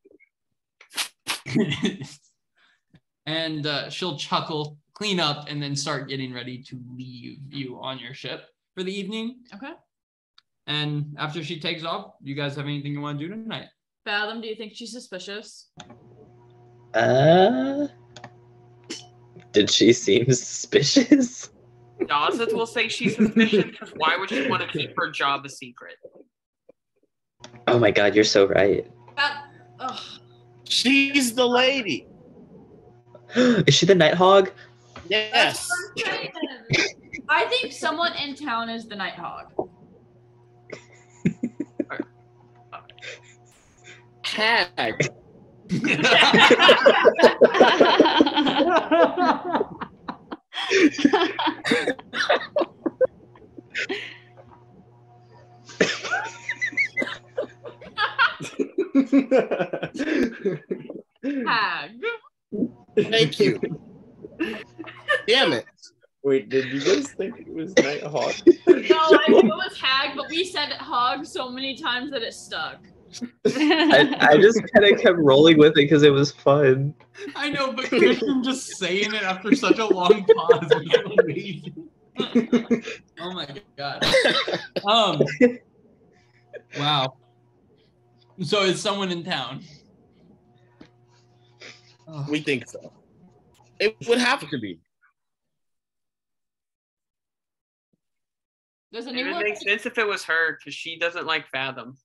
and 3.27 3.67
uh, 3.67 3.91
she'll 3.91 4.17
chuckle, 4.17 4.79
clean 4.93 5.21
up, 5.21 5.47
and 5.49 5.63
then 5.63 5.77
start 5.77 6.09
getting 6.09 6.33
ready 6.33 6.63
to 6.63 6.81
leave 6.97 7.39
you 7.51 7.79
on 7.81 7.99
your 7.99 8.15
ship 8.15 8.47
for 8.75 8.83
the 8.83 8.93
evening. 8.93 9.41
Okay. 9.55 9.73
And 10.67 11.15
after 11.19 11.45
she 11.45 11.61
takes 11.61 11.85
off, 11.85 12.15
you 12.23 12.35
guys 12.35 12.57
have 12.57 12.65
anything 12.65 12.93
you 12.93 13.01
want 13.01 13.19
to 13.19 13.29
do 13.29 13.35
tonight? 13.35 13.69
Fathom, 14.05 14.41
do 14.41 14.49
you 14.49 14.55
think 14.55 14.75
she's 14.75 14.93
suspicious? 14.93 15.71
Uh, 16.95 17.87
did 19.53 19.71
she 19.71 19.93
seem 19.93 20.27
suspicious? 20.27 21.51
Dawson 22.07 22.57
will 22.57 22.67
say 22.67 22.89
she's 22.89 23.17
suspicious 23.17 23.65
because 23.65 23.91
why 23.97 24.17
would 24.17 24.31
she 24.31 24.49
want 24.49 24.63
to 24.63 24.69
keep 24.69 24.95
her 24.97 25.11
job 25.11 25.45
a 25.45 25.49
secret? 25.49 25.97
Oh 27.67 27.79
my 27.79 27.91
god, 27.91 28.15
you're 28.15 28.25
so 28.25 28.47
right. 28.47 28.87
That, 29.17 29.45
ugh. 29.81 30.01
She's 30.65 31.35
the 31.35 31.47
lady. 31.47 32.07
Is 33.37 33.75
she 33.75 33.87
the 33.87 33.95
Nighthawk? 33.95 34.53
Yes. 35.09 35.69
I'm 35.99 36.05
saying. 36.05 36.33
I 37.29 37.45
think 37.47 37.73
someone 37.73 38.13
in 38.17 38.35
town 38.35 38.69
is 38.69 38.87
the 38.87 38.97
Nighthawk. 38.97 39.53
Hag. 44.23 45.09
Hag. 61.47 62.01
Thank 62.97 63.41
you. 63.41 63.61
Damn 65.27 65.53
it. 65.53 65.67
Wait, 66.23 66.49
did 66.49 66.67
you 66.73 66.81
guys 66.81 67.13
think 67.13 67.39
it 67.39 67.53
was 67.53 67.77
night 67.77 68.03
Nighthawk? 68.03 68.35
No, 68.67 68.99
I 68.99 69.29
knew 69.29 69.41
it 69.41 69.45
was 69.45 69.79
Hag, 69.79 70.17
but 70.17 70.31
we 70.31 70.45
said 70.45 70.73
hog 70.73 71.27
so 71.27 71.51
many 71.51 71.77
times 71.77 72.11
that 72.13 72.23
it 72.23 72.33
stuck. 72.33 72.79
I, 73.47 74.17
I 74.21 74.37
just 74.39 74.61
kind 74.75 74.93
of 74.93 75.01
kept 75.01 75.19
rolling 75.19 75.59
with 75.59 75.73
it 75.73 75.75
because 75.77 76.03
it 76.03 76.11
was 76.13 76.33
fun. 76.33 76.95
I 77.37 77.51
know, 77.51 77.73
but 77.73 77.87
Christian 77.87 78.43
just 78.43 78.77
saying 78.77 79.15
it 79.15 79.23
after 79.23 79.55
such 79.55 79.79
a 79.79 79.87
long 79.87 80.25
pause 80.25 80.71
was 80.71 81.15
amazing. 81.19 81.89
oh 83.21 83.33
my 83.33 83.47
god. 83.77 84.05
Um. 84.87 85.23
Wow. 86.79 87.17
So 88.43 88.63
is 88.63 88.81
someone 88.81 89.11
in 89.13 89.23
town? 89.25 89.63
We 92.29 92.41
think 92.41 92.69
so. 92.69 92.93
It 93.81 93.97
would 94.09 94.19
have 94.19 94.49
to 94.51 94.59
be. 94.59 94.81
Does 98.93 99.07
And 99.07 99.17
it 99.17 99.23
anyone? 99.23 99.43
makes 99.43 99.63
sense 99.63 99.87
if 99.87 99.99
it 99.99 100.07
was 100.07 100.23
her 100.25 100.57
because 100.59 100.75
she 100.75 100.99
doesn't 100.99 101.27
like 101.27 101.49
Fathom. 101.49 101.97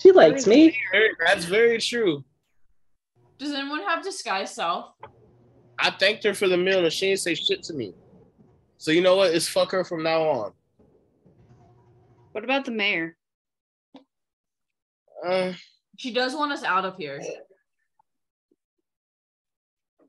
She 0.00 0.12
likes 0.12 0.46
me. 0.46 0.76
That's 1.26 1.44
very 1.44 1.78
true. 1.80 2.24
Does 3.38 3.52
anyone 3.52 3.82
have 3.82 4.02
disguise 4.02 4.54
self? 4.54 4.92
I 5.78 5.90
thanked 5.90 6.24
her 6.24 6.34
for 6.34 6.48
the 6.48 6.56
meal 6.56 6.82
and 6.84 6.92
she 6.92 7.06
didn't 7.08 7.20
say 7.20 7.34
shit 7.34 7.62
to 7.64 7.74
me. 7.74 7.92
So 8.78 8.90
you 8.90 9.00
know 9.02 9.16
what? 9.16 9.34
It's 9.34 9.48
fuck 9.48 9.72
her 9.72 9.84
from 9.84 10.02
now 10.02 10.22
on. 10.22 10.52
What 12.32 12.44
about 12.44 12.64
the 12.64 12.70
mayor? 12.72 13.16
Uh, 15.26 15.52
She 15.98 16.12
does 16.12 16.34
want 16.34 16.52
us 16.52 16.62
out 16.62 16.84
of 16.84 16.96
here. 16.96 17.20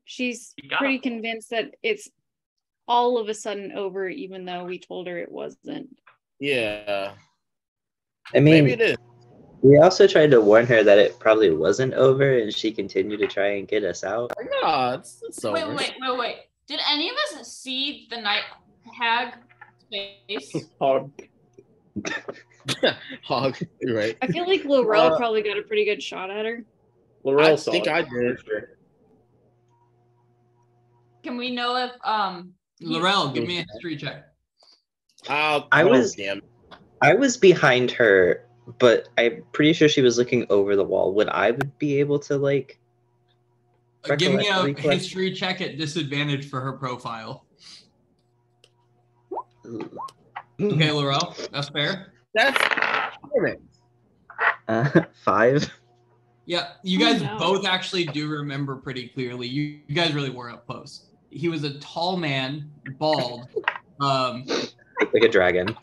She's 0.05 0.53
pretty 0.77 0.95
it. 0.95 1.03
convinced 1.03 1.49
that 1.49 1.75
it's 1.83 2.09
all 2.87 3.17
of 3.17 3.27
a 3.27 3.33
sudden 3.33 3.73
over, 3.73 4.07
even 4.07 4.45
though 4.45 4.63
we 4.63 4.79
told 4.79 5.07
her 5.07 5.17
it 5.17 5.31
wasn't. 5.31 5.89
yeah. 6.39 7.13
I 8.33 8.39
mean, 8.41 8.65
Maybe 8.65 8.71
it 8.73 8.81
is. 8.81 8.97
We 9.67 9.77
also 9.77 10.07
tried 10.07 10.31
to 10.31 10.39
warn 10.39 10.65
her 10.67 10.81
that 10.83 10.97
it 10.97 11.19
probably 11.19 11.51
wasn't 11.51 11.93
over, 11.93 12.39
and 12.39 12.53
she 12.53 12.71
continued 12.71 13.19
to 13.19 13.27
try 13.27 13.57
and 13.57 13.67
get 13.67 13.83
us 13.83 14.03
out. 14.03 14.31
Nah, 14.61 14.93
it's, 14.93 15.21
it's 15.27 15.43
over. 15.43 15.55
Wait, 15.55 15.75
wait, 15.75 15.93
wait, 15.99 16.17
wait. 16.17 16.35
Did 16.67 16.79
any 16.89 17.09
of 17.09 17.15
us 17.15 17.47
see 17.51 18.07
the 18.09 18.21
night 18.21 18.43
hag 18.97 19.33
face? 19.91 20.55
Hog. 20.79 21.11
Hog, 23.23 23.57
right. 23.89 24.17
I 24.21 24.27
feel 24.27 24.47
like 24.47 24.63
Laurel 24.63 25.13
Uh, 25.13 25.17
probably 25.17 25.41
got 25.41 25.57
a 25.57 25.63
pretty 25.63 25.83
good 25.83 26.01
shot 26.01 26.29
at 26.29 26.45
her. 26.45 26.63
Laurel 27.23 27.47
I 27.47 27.55
saw 27.55 27.71
think 27.71 27.87
it, 27.87 27.93
I 27.93 28.03
for 28.03 28.23
did. 28.23 28.39
Can 31.23 31.35
we 31.35 31.51
know 31.51 31.75
if 31.75 31.91
um 32.05 32.53
Laurel, 32.79 33.31
give 33.31 33.45
me 33.45 33.59
a 33.59 33.65
history 33.73 33.97
check. 33.97 34.27
Uh, 35.27 35.61
I 35.71 35.83
oh, 35.83 35.89
was- 35.89 36.15
damn. 36.15 36.41
I 37.01 37.13
was 37.13 37.37
behind 37.37 37.91
her, 37.91 38.46
but 38.79 39.09
I'm 39.17 39.43
pretty 39.53 39.73
sure 39.73 39.87
she 39.89 40.01
was 40.01 40.17
looking 40.17 40.45
over 40.49 40.75
the 40.75 40.83
wall. 40.83 41.13
Would 41.13 41.29
I 41.29 41.51
would 41.51 41.77
be 41.77 41.99
able 41.99 42.19
to 42.19 42.37
like? 42.37 42.79
Uh, 44.09 44.15
Give 44.15 44.33
me 44.33 44.47
a 44.47 44.51
Recollect- 44.51 44.77
recollect- 44.77 45.01
history 45.01 45.31
check 45.33 45.61
at 45.61 45.77
disadvantage 45.77 46.49
for 46.49 46.61
her 46.61 46.73
profile. 46.73 47.45
Okay, 50.59 50.91
Laurel, 50.91 51.35
that's 51.51 51.69
fair. 51.69 52.13
That's 52.33 52.57
damn 53.35 53.45
it. 53.45 53.61
Uh, 54.67 55.01
five. 55.23 55.69
Yeah, 56.45 56.69
you 56.83 56.99
Oh, 57.05 57.11
guys 57.11 57.21
no. 57.21 57.37
both 57.37 57.65
actually 57.65 58.05
do 58.05 58.29
remember 58.29 58.77
pretty 58.77 59.07
clearly. 59.09 59.47
You, 59.47 59.79
you 59.87 59.95
guys 59.95 60.13
really 60.13 60.29
were 60.29 60.49
up 60.49 60.65
close. 60.65 61.07
He 61.29 61.49
was 61.49 61.63
a 61.63 61.77
tall 61.79 62.15
man, 62.15 62.71
bald, 62.97 63.47
um, 63.99 64.45
Like 65.13 65.23
a 65.23 65.27
dragon. 65.27 65.75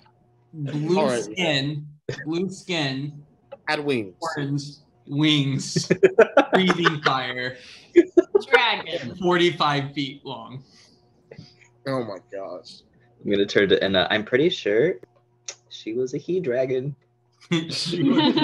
blue 0.55 0.99
Alright. 0.99 1.25
skin, 1.25 1.87
blue 2.25 2.51
skin, 2.51 3.23
Had 3.69 3.81
wings. 3.85 4.15
horns, 4.21 4.83
wings, 5.07 5.91
breathing 6.53 7.01
fire, 7.03 7.57
dragon? 8.51 9.17
45 9.17 9.93
feet 9.93 10.25
long. 10.25 10.63
Oh 11.87 12.05
my 12.05 12.19
gosh. 12.33 12.81
I'm 13.25 13.31
gonna 13.31 13.47
turn 13.47 13.69
to 13.71 13.83
Enna. 13.83 14.07
I'm 14.11 14.25
pretty 14.25 14.49
sure 14.51 14.95
she 15.71 15.95
was 15.95 16.15
a 16.15 16.19
he 16.19 16.41
dragon. 16.41 16.95
She 17.71 18.03
was- 18.11 18.35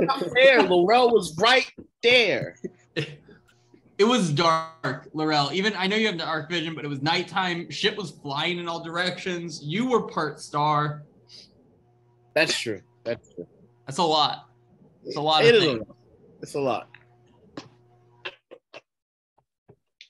Not 0.00 0.30
fair. 0.32 0.62
Laurel 0.62 1.10
was 1.10 1.36
right 1.38 1.70
there. 2.02 2.56
it 2.96 4.04
was 4.04 4.30
dark, 4.32 5.08
Laurel. 5.14 5.50
Even 5.52 5.74
I 5.76 5.86
know 5.86 5.96
you 5.96 6.06
have 6.06 6.18
the 6.18 6.24
arc 6.26 6.48
vision, 6.50 6.74
but 6.74 6.84
it 6.84 6.88
was 6.88 7.02
nighttime. 7.02 7.70
Shit 7.70 7.96
was 7.96 8.10
flying 8.10 8.58
in 8.58 8.68
all 8.68 8.82
directions. 8.82 9.62
You 9.64 9.88
were 9.88 10.02
part 10.02 10.40
star. 10.40 11.02
That's 12.34 12.58
true. 12.58 12.80
That's 13.04 13.34
true. 13.34 13.46
That's 13.86 13.98
a 13.98 14.02
lot. 14.02 14.48
It's 15.04 15.16
a 15.16 15.20
lot 15.20 15.44
It 15.44 15.54
of 15.54 15.62
is 15.62 15.68
a 15.68 15.72
lot. 15.78 15.96
It's 16.42 16.54
a 16.54 16.60
lot. 16.60 16.88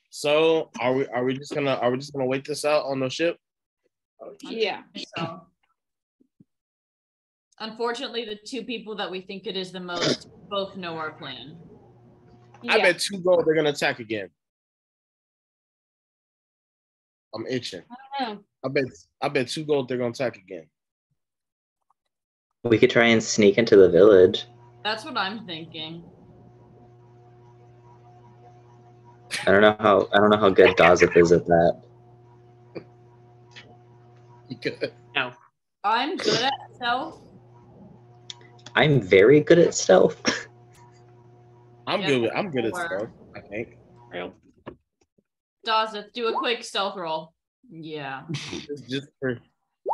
So 0.09 0.69
are 0.79 0.93
we 0.93 1.07
are 1.07 1.23
we 1.25 1.33
just 1.33 1.53
gonna 1.53 1.73
are 1.73 1.91
we 1.91 1.97
just 1.97 2.13
gonna 2.13 2.25
wait 2.25 2.45
this 2.45 2.63
out 2.65 2.85
on 2.85 2.99
the 2.99 3.09
ship? 3.09 3.37
Yeah. 4.41 4.83
So, 5.17 5.41
unfortunately, 7.59 8.23
the 8.23 8.37
two 8.45 8.63
people 8.63 8.95
that 8.95 9.09
we 9.09 9.21
think 9.21 9.47
it 9.47 9.57
is 9.57 9.71
the 9.71 9.79
most 9.79 10.29
both 10.49 10.77
know 10.77 10.97
our 10.97 11.11
plan. 11.11 11.57
I 12.69 12.77
Yeah. 12.77 12.83
bet 12.83 12.99
two 12.99 13.19
gold 13.19 13.43
they're 13.45 13.55
gonna 13.55 13.71
attack 13.71 13.99
again. 13.99 14.29
I'm 17.35 17.45
itching. 17.47 17.83
I 17.89 18.23
don't 18.25 18.35
know. 18.35 18.43
I 18.63 18.69
bet 18.69 18.85
I 19.19 19.29
bet 19.29 19.47
two 19.49 19.65
gold 19.65 19.89
they're 19.89 19.97
gonna 19.97 20.11
attack 20.11 20.37
again. 20.37 20.69
We 22.63 22.77
could 22.77 22.89
try 22.89 23.07
and 23.07 23.21
sneak 23.21 23.57
into 23.57 23.75
the 23.75 23.89
village. 23.89 24.45
That's 24.85 25.03
what 25.03 25.17
I'm 25.17 25.45
thinking. 25.45 26.03
I 29.45 29.51
don't 29.51 29.61
know 29.61 29.75
how 29.79 30.07
I 30.13 30.19
don't 30.19 30.29
know 30.29 30.37
how 30.37 30.49
good 30.49 30.75
Dazeth 30.77 31.17
is 31.17 31.31
at 31.33 31.45
that. 31.45 31.81
You 34.47 34.57
could- 34.57 34.93
I'm 35.85 36.15
good 36.15 36.41
at 36.41 36.53
stealth. 36.75 37.21
I'm 38.75 39.01
very 39.01 39.41
good 39.41 39.59
at 39.59 39.73
stealth. 39.73 40.47
I'm 41.87 41.99
Yeah, 42.01 42.07
good 42.07 42.21
with 42.21 42.31
I'm 42.33 42.49
good 42.51 42.65
at 42.65 42.71
four. 42.71 42.85
stuff, 42.87 43.09
I 43.35 43.41
think. 43.41 43.77
Dazeth, 45.67 46.13
do 46.13 46.27
a 46.27 46.33
quick 46.37 46.63
stealth 46.63 46.95
roll. 46.95 47.33
Yeah. 47.69 48.23
Just, 48.31 48.87
just 48.89 49.07
for 49.19 49.37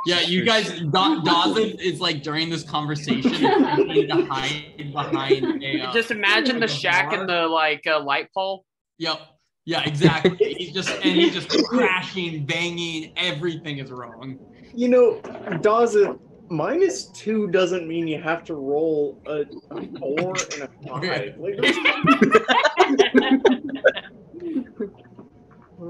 Yeah, 0.06 0.22
you 0.22 0.46
guys, 0.46 0.82
Da- 0.92 1.22
Dawson 1.22 1.80
is 1.80 2.00
like 2.00 2.24
during 2.24 2.50
this 2.50 2.64
conversation 2.64 3.46
attempting 3.46 4.08
to 4.08 4.26
hide 4.26 4.92
behind 4.94 5.64
a. 5.64 5.82
Uh, 5.82 5.94
Just 5.94 6.12
imagine 6.12 6.60
the 6.60 6.68
shack 6.68 7.14
and 7.14 7.28
the 7.28 7.48
like 7.48 7.86
uh, 7.88 8.00
light 8.02 8.30
pole. 8.34 8.66
Yep. 8.98 9.20
Yeah, 9.66 9.84
exactly. 9.84 10.38
He's 10.58 10.74
just 10.74 10.90
and 10.90 11.16
he's 11.16 11.34
just 11.34 11.50
crashing, 11.68 12.46
banging. 12.46 13.14
Everything 13.16 13.78
is 13.78 13.92
wrong. 13.92 14.40
You 14.74 14.90
know, 14.90 15.22
Dawson, 15.62 16.18
minus 16.50 17.08
two 17.10 17.48
doesn't 17.50 17.88
mean 17.88 18.08
you 18.08 18.20
have 18.20 18.44
to 18.46 18.56
roll 18.56 19.22
a, 19.28 19.42
a 19.72 20.00
four 20.00 20.34
and 20.54 20.64
a 20.64 20.70
five. 20.88 21.36
Like, 21.38 21.58
those, 21.58 21.76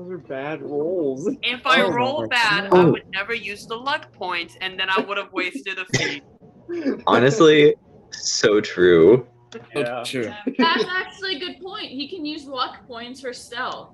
those 0.09 0.15
are 0.15 0.21
bad 0.27 0.61
rolls. 0.61 1.29
If 1.43 1.65
I 1.65 1.81
Oh, 1.81 1.91
roll 1.91 2.21
my 2.21 2.27
bad, 2.27 2.73
I 2.73 2.85
would 2.85 3.03
never 3.13 3.33
use 3.33 3.65
the 3.67 3.75
luck 3.75 4.11
points, 4.13 4.55
point, 4.59 4.71
and 4.71 4.79
then 4.79 4.89
I 4.89 4.99
would 5.01 5.17
have 5.17 5.31
wasted 5.31 5.77
a 5.77 5.85
feat. 5.85 6.23
Honestly, 7.07 7.75
so 8.11 8.59
true. 8.61 9.27
Yeah. 9.75 10.03
sure. 10.03 10.35
That's 10.57 10.85
actually 10.87 11.35
a 11.35 11.39
good 11.39 11.59
point. 11.63 11.85
He 11.85 12.07
can 12.07 12.25
use 12.25 12.45
luck 12.45 12.85
points 12.87 13.21
for 13.21 13.33
stealth. 13.33 13.93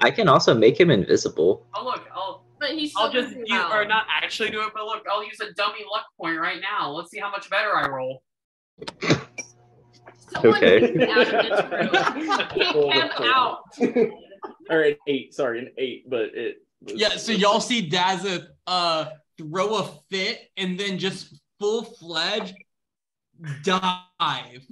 I 0.00 0.10
can 0.10 0.28
also 0.28 0.54
make 0.54 0.78
him 0.78 0.90
invisible. 0.90 1.66
Oh 1.74 1.84
look, 1.84 2.08
I'll 2.14 2.44
But 2.60 2.70
he's 2.70 2.92
I'll 2.96 3.10
just 3.10 3.30
gonna 3.30 3.40
use, 3.46 3.48
be 3.48 3.74
or 3.74 3.84
not 3.84 4.06
actually 4.10 4.50
do 4.50 4.60
it, 4.62 4.70
but 4.74 4.84
look, 4.84 5.04
I'll 5.10 5.24
use 5.24 5.40
a 5.40 5.52
dummy 5.54 5.84
luck 5.90 6.04
point 6.20 6.38
right 6.38 6.60
now. 6.60 6.90
Let's 6.90 7.10
see 7.10 7.18
how 7.18 7.30
much 7.30 7.50
better 7.50 7.76
I 7.76 7.88
roll. 7.88 8.22
Someone 10.32 10.56
Okay. 10.56 10.80
kick 10.80 10.94
him 10.94 11.10
out 11.10 11.34
of 11.34 11.42
this 11.42 11.64
room. 11.70 12.48
Kick 12.54 12.74
him 12.74 13.10
out. 13.22 13.58
Or 14.70 14.82
an 14.82 14.96
eight, 15.06 15.34
sorry, 15.34 15.60
an 15.60 15.70
eight, 15.78 16.08
but 16.10 16.34
it. 16.34 16.56
was- 16.82 16.94
Yeah, 16.96 17.16
so 17.16 17.32
y'all 17.32 17.60
see 17.60 17.88
Dazeth 17.88 18.46
uh 18.66 19.06
throw 19.38 19.76
a 19.76 19.90
fit 20.10 20.50
and 20.56 20.78
then 20.78 20.98
just 20.98 21.40
full 21.60 21.84
fledged 21.84 22.54
dive 23.62 24.66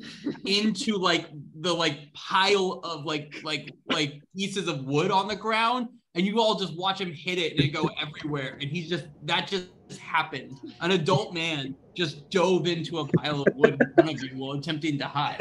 into 0.45 0.97
like 0.97 1.27
the 1.61 1.73
like 1.73 2.13
pile 2.15 2.81
of 2.83 3.05
like 3.05 3.35
like 3.45 3.73
like 3.89 4.21
pieces 4.37 4.67
of 4.69 4.85
wood 4.85 5.11
on 5.13 5.29
the 5.29 5.37
ground 5.37 5.89
and 6.17 6.27
you 6.27 6.41
all 6.41 6.59
just 6.59 6.77
watch 6.77 7.01
him 7.01 7.13
hit 7.13 7.39
it 7.39 7.53
and 7.53 7.61
it 7.61 7.69
go 7.69 7.89
everywhere 8.01 8.59
and 8.61 8.69
he's 8.71 8.89
just 8.89 9.07
that 9.23 9.47
just 9.47 9.69
happened 10.01 10.59
an 10.81 10.91
adult 10.91 11.33
man 11.33 11.77
just 11.95 12.29
dove 12.31 12.67
into 12.67 12.99
a 12.99 13.07
pile 13.07 13.41
of 13.43 13.47
wood 13.55 13.77
in 13.81 13.95
front 13.95 14.11
of 14.13 14.21
you 14.23 14.31
while 14.37 14.59
attempting 14.59 14.99
to 14.99 15.07
hide 15.07 15.39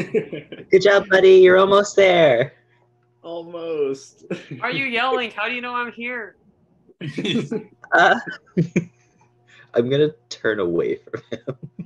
Good 0.71 0.81
job, 0.83 1.09
buddy. 1.09 1.37
You're 1.37 1.57
almost 1.57 1.95
there. 1.95 2.53
Almost. 3.25 4.25
Are 4.61 4.69
you 4.69 4.85
yelling? 4.85 5.31
How 5.31 5.49
do 5.49 5.55
you 5.55 5.61
know 5.61 5.73
I'm 5.75 5.91
here? 5.91 6.37
Uh, 7.93 8.19
I'm 9.73 9.89
gonna 9.89 10.09
turn 10.29 10.59
away 10.59 10.95
from 10.97 11.21
him. 11.29 11.57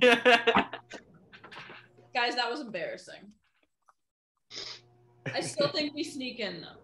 Guys, 2.14 2.34
that 2.34 2.50
was 2.50 2.60
embarrassing. 2.60 3.20
I 5.32 5.40
still 5.40 5.68
think 5.68 5.94
we 5.94 6.02
sneak 6.02 6.40
in 6.40 6.62
though. 6.62 6.80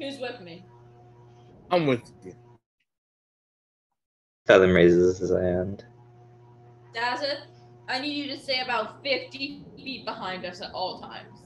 Who's 0.00 0.18
with 0.18 0.40
me? 0.40 0.64
I'm 1.70 1.86
with 1.86 2.10
you. 2.24 2.34
Fathom 4.46 4.72
raises 4.72 5.18
his 5.18 5.30
hand. 5.30 5.84
Dazeth, 6.94 7.55
I 7.88 8.00
need 8.00 8.14
you 8.14 8.26
to 8.34 8.40
stay 8.40 8.60
about 8.60 9.02
50 9.04 9.64
feet 9.76 10.04
behind 10.04 10.44
us 10.44 10.60
at 10.60 10.72
all 10.72 11.00
times. 11.00 11.38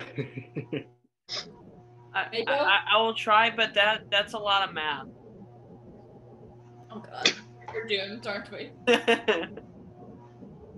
I, 2.14 2.20
I, 2.20 2.44
I- 2.48 2.80
I 2.94 3.02
will 3.02 3.14
try, 3.14 3.50
but 3.54 3.74
that 3.74 4.02
that's 4.10 4.34
a 4.34 4.38
lot 4.38 4.68
of 4.68 4.74
math. 4.74 5.06
Oh 6.90 7.00
god. 7.00 7.32
We're 7.72 7.86
doomed, 7.88 8.26
aren't 8.26 8.50
we? 8.52 8.70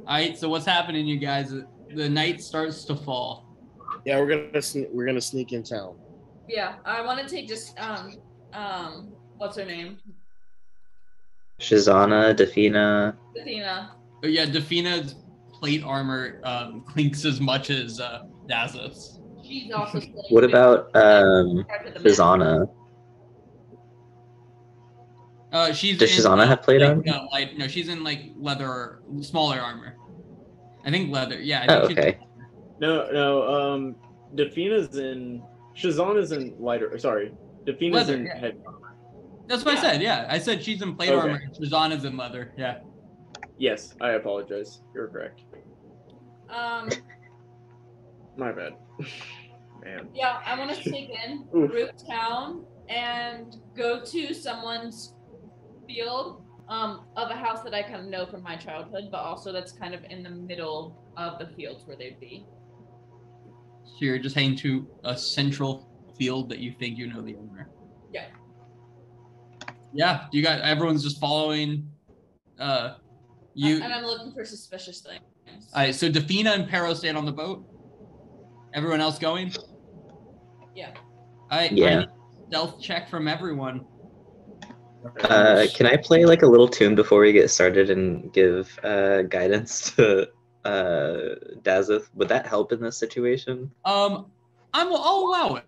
All 0.08 0.14
right, 0.14 0.38
so 0.38 0.48
what's 0.48 0.64
happening, 0.64 1.06
you 1.06 1.18
guys? 1.18 1.52
The 1.94 2.08
night 2.08 2.40
starts 2.40 2.84
to 2.86 2.94
fall. 2.96 3.44
Yeah, 4.06 4.18
we're 4.18 4.28
gonna 4.28 4.48
sne- 4.60 4.90
we're 4.92 5.04
gonna 5.04 5.20
sneak 5.20 5.52
in 5.52 5.62
town. 5.62 5.98
Yeah, 6.48 6.76
I 6.86 7.02
want 7.02 7.20
to 7.20 7.28
take 7.28 7.48
just 7.48 7.78
um 7.78 8.14
um 8.54 9.12
what's 9.36 9.58
her 9.58 9.64
name? 9.66 9.98
Shizana, 11.58 12.34
Defina. 12.34 13.16
Athena. 13.40 13.92
Oh 14.24 14.26
yeah, 14.26 14.44
Defina's 14.46 15.14
plate 15.52 15.82
armor 15.84 16.40
um, 16.44 16.82
clinks 16.82 17.24
as 17.24 17.40
much 17.40 17.70
as 17.70 18.00
uh, 18.00 18.24
Dazeth's. 18.48 19.20
She's 19.42 19.72
also. 19.72 20.00
staying 20.00 20.14
What 20.30 20.44
about 20.44 20.94
um 20.96 21.58
compared 21.68 21.86
to 21.86 21.92
the 21.92 22.00
map. 22.00 22.18
Shizana? 22.18 22.70
Uh, 25.52 25.72
she's 25.72 25.96
Does 25.98 26.10
in, 26.18 26.24
Shizana 26.24 26.40
uh, 26.42 26.46
have 26.48 26.62
plate 26.62 26.80
like, 26.80 26.90
armor? 26.90 27.02
uh, 27.08 27.26
light, 27.32 27.56
no, 27.56 27.66
she's 27.68 27.88
in 27.88 28.04
like 28.04 28.32
leather 28.36 29.00
smaller 29.22 29.58
armor. 29.58 29.96
I 30.84 30.90
think 30.90 31.10
leather. 31.12 31.40
Yeah. 31.40 31.64
I 31.68 31.74
Oh, 31.76 31.86
think 31.86 31.98
she's- 31.98 32.14
okay. 32.14 32.26
no, 32.80 33.10
no. 33.10 33.72
Um, 33.74 33.96
Defina's 34.34 34.96
in. 34.98 35.42
Shazana's 35.74 36.32
in 36.32 36.54
lighter. 36.58 36.96
Sorry, 36.98 37.32
Defina's 37.64 38.08
Leather, 38.08 38.14
in 38.14 38.26
yeah. 38.26 38.38
head. 38.38 38.62
That's 39.48 39.64
what 39.64 39.76
I 39.78 39.80
said. 39.80 40.02
Yeah, 40.02 40.26
I 40.28 40.38
said 40.38 40.62
she's 40.62 40.82
in 40.82 40.96
plate 40.96 41.10
Okay. 41.10 41.18
armor. 41.30 41.42
Shizana's 41.58 42.04
in 42.04 42.16
leather. 42.16 42.52
Yeah. 42.56 42.78
Yes, 43.58 43.94
I 44.00 44.10
apologize. 44.10 44.80
You're 44.94 45.08
correct. 45.08 45.42
Um. 46.48 46.88
My 48.36 48.52
bad. 48.52 48.72
Man. 49.84 50.08
Yeah, 50.14 50.40
I 50.44 50.58
want 50.58 50.74
to 50.74 50.82
sneak 50.82 51.10
in, 51.10 51.46
Oof. 51.54 51.70
root 51.72 51.90
town, 52.08 52.64
and 52.88 53.56
go 53.76 54.02
to 54.04 54.34
someone's 54.34 55.14
field 55.86 56.42
um, 56.68 57.04
of 57.16 57.30
a 57.30 57.34
house 57.34 57.62
that 57.62 57.72
I 57.72 57.82
kind 57.82 57.96
of 57.96 58.06
know 58.06 58.26
from 58.26 58.42
my 58.42 58.56
childhood, 58.56 59.04
but 59.12 59.18
also 59.18 59.52
that's 59.52 59.70
kind 59.72 59.94
of 59.94 60.02
in 60.10 60.22
the 60.22 60.30
middle 60.30 61.00
of 61.16 61.38
the 61.38 61.46
fields 61.54 61.86
where 61.86 61.96
they'd 61.96 62.18
be. 62.18 62.44
So 63.84 63.98
you're 64.00 64.18
just 64.18 64.34
heading 64.34 64.56
to 64.56 64.88
a 65.04 65.16
central 65.16 65.88
field 66.18 66.48
that 66.48 66.58
you 66.58 66.72
think 66.72 66.98
you 66.98 67.06
know 67.06 67.22
the 67.22 67.36
owner. 67.36 67.70
Yeah. 68.12 68.26
Yeah. 69.96 70.26
You 70.32 70.42
got 70.42 70.60
everyone's 70.60 71.02
just 71.02 71.20
following. 71.20 71.90
Uh, 72.58 72.94
you. 73.54 73.82
and 73.82 73.92
I'm 73.92 74.04
looking 74.04 74.32
for 74.32 74.44
suspicious 74.44 75.00
things. 75.00 75.22
All 75.74 75.82
right. 75.82 75.94
So 75.94 76.10
Defina 76.10 76.54
and 76.54 76.68
Pero 76.68 76.92
stand 76.94 77.16
on 77.16 77.24
the 77.24 77.32
boat. 77.32 77.64
Everyone 78.74 79.00
else 79.00 79.18
going. 79.18 79.52
Yeah. 80.74 80.92
All 81.50 81.58
right. 81.58 81.72
Yeah. 81.72 82.00
need 82.00 82.08
stealth 82.48 82.80
check 82.80 83.08
from 83.08 83.28
everyone. 83.28 83.84
Uh, 85.20 85.66
can 85.74 85.86
I 85.86 85.96
play 85.96 86.24
like 86.24 86.42
a 86.42 86.46
little 86.46 86.68
tune 86.68 86.94
before 86.94 87.20
we 87.20 87.32
get 87.32 87.48
started 87.48 87.90
and 87.90 88.32
give 88.32 88.78
uh, 88.82 89.22
guidance 89.22 89.94
to 89.96 90.28
uh, 90.64 91.36
Dazeth? 91.62 92.08
Would 92.14 92.28
that 92.28 92.46
help 92.46 92.72
in 92.72 92.80
this 92.80 92.98
situation? 92.98 93.70
Um, 93.84 94.26
I'm. 94.74 94.88
I'll 94.88 95.26
allow 95.26 95.54
it. 95.56 95.64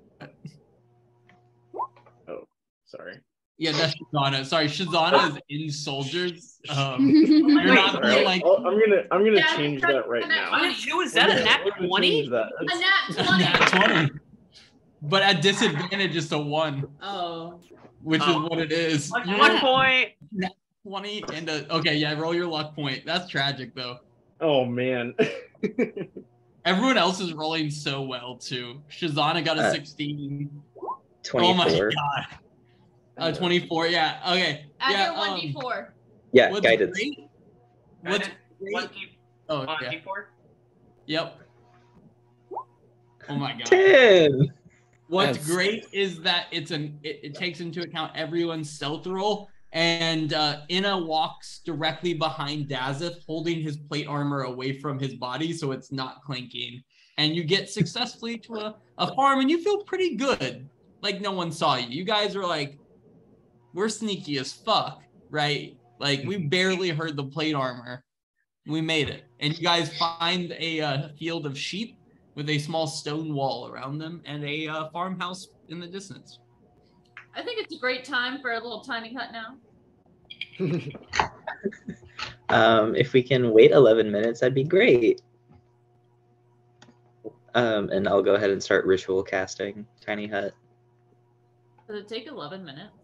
Oh, 2.29 2.47
sorry. 2.85 3.21
Yeah, 3.61 3.73
that's 3.73 3.95
Shazana. 3.97 4.45
Sorry, 4.47 4.67
Shazana 4.67 5.37
is 5.49 5.63
in 5.65 5.71
soldiers. 5.71 6.61
Um, 6.71 7.09
you're 7.11 7.75
not 7.75 7.93
Sorry, 7.93 8.19
I'll- 8.19 8.25
like 8.25 8.43
I'll- 8.45 8.57
I'm 8.67 8.79
gonna 8.79 9.03
I'm 9.11 9.25
gonna 9.25 9.39
Yeah, 9.39 9.57
change 9.57 9.81
that 9.83 10.09
right 10.09 10.23
try 10.23 10.29
now. 10.35 10.51
funny. 10.51 10.75
Who 10.91 11.01
is 11.01 11.13
that? 11.15 11.29
A 11.31 11.43
nat 11.45 11.61
we're 11.65 11.73
gonna 11.73 11.89
20? 11.89 12.29
that. 12.29 12.47
A 12.61 12.65
That's- 12.65 13.17
nat 13.17 13.25
20. 13.27 13.45
nat 13.45 13.87
20. 14.07 14.11
But 15.03 15.23
at 15.23 15.43
disadvantage 15.43 16.15
is 16.17 16.29
to 16.29 16.39
one, 16.39 16.87
Oh. 17.03 17.59
which 18.03 18.21
Oh. 18.25 18.45
is 18.45 18.51
what 18.51 18.59
it 18.61 18.71
is. 18.73 19.11
One, 19.11 19.29
You 19.29 19.39
one 19.39 19.51
roll 19.53 19.61
point. 19.61 20.09
20 20.85 21.25
and 21.35 21.49
a, 21.49 21.75
okay, 21.77 21.97
yeah, 21.97 22.19
roll 22.19 22.35
your 22.35 22.47
luck 22.47 22.75
point. 22.77 23.05
That's 23.05 23.29
tragic 23.29 23.75
though. 23.75 23.99
Oh 24.41 24.65
man. 24.65 25.15
Everyone 26.65 26.99
else 26.99 27.21
is 27.21 27.33
rolling 27.33 27.71
so 27.71 28.03
well 28.03 28.37
too. 28.37 28.81
Shazana 28.91 29.45
got 29.45 29.59
a 29.59 29.63
Uh, 29.63 29.73
16. 29.73 30.49
24. 31.25 31.43
Oh 31.51 31.55
my 31.55 31.69
god. 31.69 32.39
Uh, 33.19 33.33
24, 33.33 33.89
yeah. 33.89 34.21
Okay. 34.29 34.67
Add 34.81 34.93
yeah, 34.93 35.05
your 35.13 35.17
um, 35.17 35.41
1d4. 35.41 35.89
Yeah, 36.33 36.51
what's 36.51 36.61
guidance. 36.61 36.97
great? 36.97 37.19
What's 38.03 38.19
Guidance, 38.29 38.35
great? 38.61 38.93
D, 38.93 39.19
Oh, 39.49 39.65
one 39.65 39.77
yeah. 39.83 39.91
D4. 39.93 40.25
Yep. 41.07 41.41
Oh 43.31 43.35
my 43.37 43.53
god. 43.53 43.65
10. 43.67 44.53
What's 45.09 45.39
Yes. 45.39 45.47
great 45.47 45.87
is 45.93 46.21
that 46.21 46.47
it's 46.53 46.71
an 46.71 46.99
it, 47.03 47.21
it 47.23 47.35
takes 47.35 47.61
into 47.61 47.81
account 47.81 48.13
everyone's 48.15 48.71
stealth 48.71 49.07
roll, 49.07 49.49
and 49.73 50.35
uh, 50.35 50.61
Inna 50.69 50.99
walks 50.99 51.61
directly 51.65 52.13
behind 52.15 52.69
Dazeth, 52.69 53.25
holding 53.27 53.61
his 53.63 53.79
plate 53.79 54.07
armor 54.07 54.43
away 54.43 54.79
from 54.79 54.99
his 54.99 55.15
body 55.15 55.53
so 55.55 55.73
it's 55.73 55.91
not 55.93 56.23
clinking. 56.25 56.83
And 57.17 57.35
you 57.35 57.43
get 57.43 57.69
successfully 57.71 58.39
to 58.39 58.55
a, 58.57 58.77
a 58.99 59.15
farm, 59.15 59.41
and 59.41 59.51
you 59.51 59.63
feel 59.63 59.83
pretty 59.85 60.15
good. 60.15 60.69
Like 61.01 61.21
no 61.23 61.33
one 61.33 61.51
saw 61.53 61.77
you. 61.77 61.89
You 61.89 62.05
guys 62.05 62.37
are 62.37 62.45
like, 62.47 62.79
we're 63.75 63.89
sneaky 63.89 64.39
as 64.39 64.53
fuck, 64.53 65.03
right? 65.31 65.77
Like 65.99 66.23
we 66.25 66.37
barely 66.37 66.91
heard 66.91 67.17
the 67.17 67.25
plate 67.25 67.55
armor. 67.55 68.05
We 68.67 68.81
made 68.81 69.09
it, 69.09 69.25
and 69.41 69.57
you 69.57 69.65
guys 69.65 69.97
find 69.97 70.55
a 70.59 70.81
uh, 70.81 71.09
field 71.19 71.47
of 71.47 71.57
sheep 71.57 71.99
with 72.35 72.51
a 72.51 72.59
small 72.59 72.87
stone 72.87 73.35
wall 73.35 73.69
around 73.69 73.99
them 73.99 74.21
and 74.27 74.45
a 74.45 74.69
uh, 74.69 74.91
farmhouse 74.91 75.49
in 75.69 75.81
the 75.81 75.87
distance. 75.87 76.41
I 77.35 77.43
think 77.43 77.61
it's 77.61 77.75
a 77.75 77.79
great 77.79 78.05
time 78.05 78.41
for 78.43 78.53
a 78.53 78.61
little 78.61 78.81
tiny 78.81 79.15
hut 79.15 79.31
now. 79.33 79.57
Um, 82.51 82.95
if 82.95 83.13
we 83.13 83.23
can 83.23 83.51
wait 83.51 83.73
11 83.73 84.11
minutes, 84.11 84.41
that'd 84.41 84.55
be 84.55 84.65
great. 84.65 85.21
Um, 87.55 87.91
and 87.91 88.09
I'll 88.09 88.23
go 88.23 88.35
ahead 88.35 88.51
and 88.51 88.63
start 88.63 88.87
ritual 88.87 89.23
casting 89.23 89.87
Tiny 90.01 90.27
Hut. 90.27 90.55
Does 91.89 92.03
it 92.03 92.09
take 92.09 92.27
11 92.27 92.65
minutes? 92.65 92.98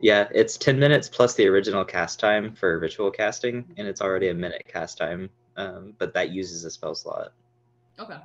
Yeah, 0.00 0.28
it's 0.34 0.58
10 0.58 0.78
minutes 0.78 1.08
plus 1.08 1.34
the 1.34 1.46
original 1.46 1.84
cast 1.84 2.20
time 2.20 2.54
for 2.54 2.78
ritual 2.78 3.10
casting, 3.10 3.64
and 3.76 3.88
it's 3.88 4.00
already 4.00 4.28
a 4.28 4.34
minute 4.34 4.62
cast 4.68 4.98
time, 4.98 5.30
um, 5.56 5.94
but 5.98 6.12
that 6.14 6.30
uses 6.30 6.64
a 6.64 6.70
spell 6.70 6.94
slot. 6.94 7.32
Okay. 7.98 8.18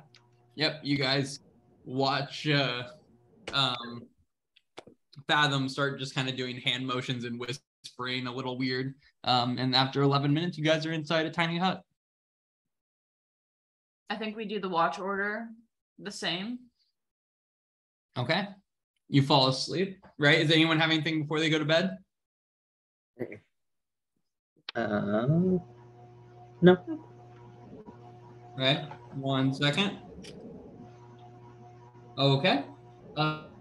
Yep, 0.54 0.80
you 0.82 0.98
guys 0.98 1.40
watch 1.86 2.46
uh, 2.46 2.82
um, 3.54 4.02
Fathom 5.26 5.68
start 5.68 5.98
just 5.98 6.14
kind 6.14 6.28
of 6.28 6.36
doing 6.36 6.60
hand 6.60 6.86
motions 6.86 7.24
and 7.24 7.40
whispering 7.40 8.26
a 8.26 8.32
little 8.32 8.58
weird. 8.58 8.94
Um, 9.24 9.56
and 9.58 9.74
after 9.74 10.02
11 10.02 10.32
minutes, 10.32 10.58
you 10.58 10.64
guys 10.64 10.84
are 10.84 10.92
inside 10.92 11.26
a 11.26 11.30
tiny 11.30 11.58
hut. 11.58 11.82
I 14.10 14.16
think 14.16 14.36
we 14.36 14.44
do 14.44 14.60
the 14.60 14.68
watch 14.68 14.98
order 14.98 15.48
the 15.98 16.10
same. 16.10 16.58
Okay. 18.18 18.46
You 19.12 19.20
fall 19.20 19.48
asleep, 19.48 19.98
right? 20.18 20.38
Is 20.40 20.50
anyone 20.50 20.80
having 20.80 20.96
anything 20.96 21.20
before 21.20 21.38
they 21.38 21.50
go 21.50 21.58
to 21.58 21.66
bed? 21.66 21.98
Um, 24.74 25.60
no. 26.62 26.78
Right. 28.56 28.88
One 29.14 29.52
second. 29.52 29.98
Okay. 32.16 32.64
Uh, 33.14 33.51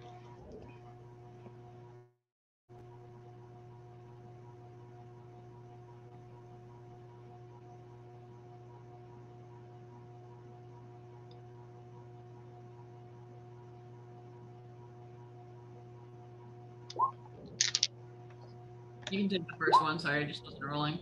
You 19.12 19.20
can 19.20 19.30
take 19.30 19.48
the 19.48 19.54
first 19.60 19.82
one. 19.82 20.00
Sorry, 20.00 20.24
I 20.24 20.28
just 20.28 20.44
wasn't 20.46 20.64
rolling. 20.64 21.00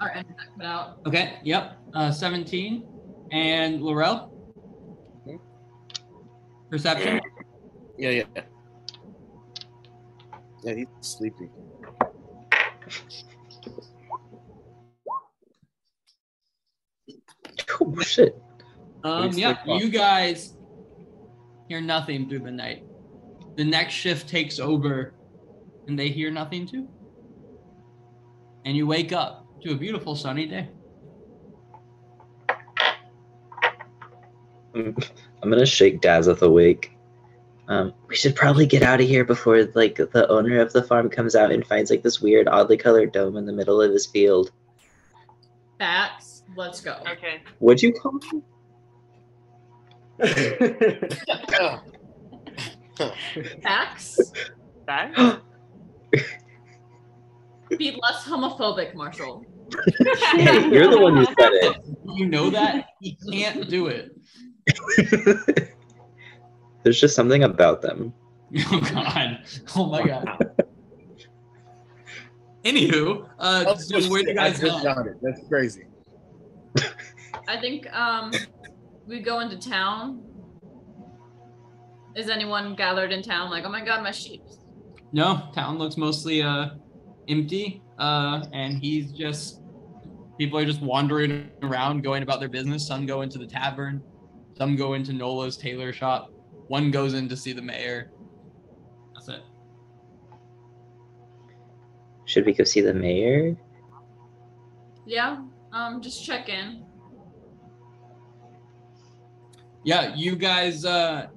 All 0.00 0.06
right, 0.06 0.16
and 0.18 0.26
that 0.28 0.46
cut 0.56 0.64
out. 0.64 1.00
okay. 1.06 1.40
Yep. 1.42 1.76
Uh, 1.92 2.12
17. 2.12 2.86
And 3.32 3.82
Laurel? 3.82 4.32
Perception? 6.70 7.20
Yeah, 7.98 8.10
yeah. 8.10 8.24
Yeah, 8.36 8.42
Yeah, 10.62 10.74
he's 10.74 10.86
sleepy. 11.00 11.48
Oh, 17.80 18.00
shit. 18.00 18.40
Um, 19.04 19.32
yeah, 19.32 19.56
off. 19.66 19.80
you 19.82 19.88
guys 19.88 20.54
hear 21.68 21.80
nothing 21.80 22.28
through 22.28 22.40
the 22.40 22.50
night. 22.50 22.84
The 23.56 23.64
next 23.64 23.94
shift 23.94 24.28
takes 24.28 24.58
over, 24.58 25.14
and 25.88 25.98
they 25.98 26.08
hear 26.08 26.30
nothing 26.30 26.66
too. 26.66 26.86
And 28.64 28.76
you 28.76 28.86
wake 28.86 29.12
up 29.12 29.46
to 29.62 29.72
a 29.72 29.74
beautiful 29.74 30.14
sunny 30.14 30.46
day. 30.46 30.68
I'm 34.74 34.94
gonna 35.42 35.66
shake 35.66 36.00
Dazeth 36.00 36.42
awake. 36.42 36.92
Um, 37.66 37.92
we 38.06 38.14
should 38.14 38.36
probably 38.36 38.66
get 38.66 38.82
out 38.82 39.00
of 39.00 39.08
here 39.08 39.24
before 39.24 39.64
like 39.74 39.96
the 39.96 40.28
owner 40.28 40.60
of 40.60 40.72
the 40.72 40.82
farm 40.82 41.10
comes 41.10 41.34
out 41.34 41.50
and 41.50 41.66
finds 41.66 41.90
like 41.90 42.02
this 42.02 42.20
weird, 42.20 42.46
oddly 42.48 42.76
colored 42.76 43.12
dome 43.12 43.36
in 43.36 43.46
the 43.46 43.52
middle 43.52 43.82
of 43.82 43.90
his 43.90 44.06
field. 44.06 44.52
Facts. 45.78 46.44
Let's 46.56 46.80
go. 46.80 46.96
Okay. 47.10 47.42
What'd 47.58 47.82
you 47.82 47.92
call 47.92 48.20
him? 48.30 48.42
Facts. 53.62 54.32
That? 54.86 55.40
Be 57.76 57.98
less 58.02 58.24
homophobic, 58.24 58.94
Marshall. 58.94 59.44
Hey, 60.32 60.68
you're 60.72 60.90
the 60.90 61.00
one 61.00 61.16
who 61.16 61.24
said 61.24 61.52
it. 61.52 61.76
You 62.14 62.26
know 62.26 62.50
that 62.50 62.86
he 63.00 63.18
can't 63.30 63.68
do 63.68 63.88
it. 63.88 64.16
There's 66.82 67.00
just 67.00 67.14
something 67.14 67.44
about 67.44 67.82
them. 67.82 68.14
Oh 68.72 68.80
God! 68.80 69.40
Oh 69.76 69.86
my 69.90 70.06
God! 70.06 70.26
Anywho, 72.64 73.28
uh, 73.38 73.76
so 73.76 74.00
where 74.10 74.22
do 74.22 74.30
you 74.30 74.40
I 74.40 74.48
guys 74.48 74.58
just 74.58 74.82
go? 74.82 74.90
it. 75.02 75.18
That's 75.20 75.46
crazy. 75.48 75.84
I 77.46 77.60
think 77.60 77.92
um 77.94 78.32
we 79.06 79.20
go 79.20 79.40
into 79.40 79.58
town. 79.58 80.22
Is 82.16 82.30
anyone 82.30 82.74
gathered 82.74 83.12
in 83.12 83.22
town 83.22 83.50
like, 83.50 83.64
oh 83.66 83.68
my 83.68 83.84
god, 83.84 84.02
my 84.02 84.12
sheep? 84.12 84.42
No, 85.12 85.48
town 85.54 85.78
looks 85.78 85.96
mostly 85.96 86.42
uh 86.42 86.70
empty. 87.28 87.82
Uh, 87.98 88.44
and 88.52 88.78
he's 88.78 89.12
just 89.12 89.60
people 90.38 90.58
are 90.58 90.64
just 90.64 90.80
wandering 90.80 91.50
around, 91.62 92.02
going 92.02 92.22
about 92.22 92.40
their 92.40 92.48
business. 92.48 92.86
Some 92.86 93.06
go 93.06 93.22
into 93.22 93.38
the 93.38 93.46
tavern, 93.46 94.02
some 94.56 94.76
go 94.76 94.94
into 94.94 95.12
Nola's 95.12 95.56
tailor 95.56 95.92
shop. 95.92 96.30
One 96.68 96.90
goes 96.90 97.14
in 97.14 97.28
to 97.28 97.36
see 97.36 97.52
the 97.52 97.62
mayor. 97.62 98.12
That's 99.14 99.28
it. 99.28 99.42
Should 102.26 102.46
we 102.46 102.52
go 102.52 102.64
see 102.64 102.80
the 102.80 102.94
mayor? 102.94 103.56
Yeah. 105.06 105.42
Um, 105.72 106.00
just 106.00 106.24
check 106.24 106.48
in. 106.48 106.84
Yeah, 109.84 110.14
you 110.14 110.36
guys 110.36 110.84
uh 110.84 111.28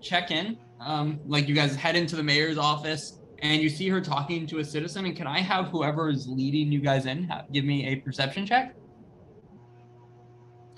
check 0.00 0.30
in. 0.30 0.58
Um, 0.80 1.20
like 1.26 1.48
you 1.48 1.54
guys 1.54 1.74
head 1.74 1.96
into 1.96 2.16
the 2.16 2.22
mayor's 2.22 2.58
office 2.58 3.15
and 3.42 3.62
you 3.62 3.68
see 3.68 3.88
her 3.88 4.00
talking 4.00 4.46
to 4.46 4.58
a 4.58 4.64
citizen. 4.64 5.06
And 5.06 5.16
can 5.16 5.26
I 5.26 5.40
have 5.40 5.66
whoever 5.66 6.08
is 6.08 6.26
leading 6.26 6.72
you 6.72 6.80
guys 6.80 7.06
in 7.06 7.24
have, 7.24 7.50
give 7.52 7.64
me 7.64 7.86
a 7.86 7.96
perception 7.96 8.46
check? 8.46 8.74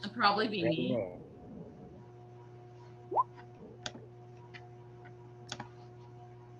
It'd 0.00 0.14
probably 0.14 0.48
be 0.48 0.62
me. 0.62 0.98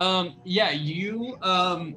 Um, 0.01 0.37
yeah, 0.45 0.71
you 0.71 1.37
um 1.43 1.97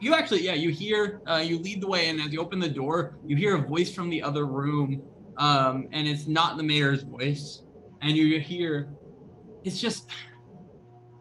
you 0.00 0.14
actually 0.14 0.42
yeah, 0.42 0.54
you 0.54 0.70
hear 0.70 1.20
uh 1.26 1.42
you 1.44 1.58
lead 1.58 1.80
the 1.80 1.88
way 1.88 2.08
and 2.08 2.20
as 2.20 2.32
you 2.32 2.40
open 2.40 2.60
the 2.60 2.68
door, 2.68 3.18
you 3.26 3.36
hear 3.36 3.56
a 3.56 3.60
voice 3.60 3.92
from 3.92 4.10
the 4.10 4.22
other 4.22 4.46
room. 4.46 5.02
Um, 5.36 5.88
and 5.90 6.06
it's 6.06 6.28
not 6.28 6.56
the 6.56 6.62
mayor's 6.62 7.02
voice. 7.02 7.62
And 8.00 8.16
you 8.16 8.38
hear 8.38 8.88
it's 9.64 9.80
just 9.80 10.08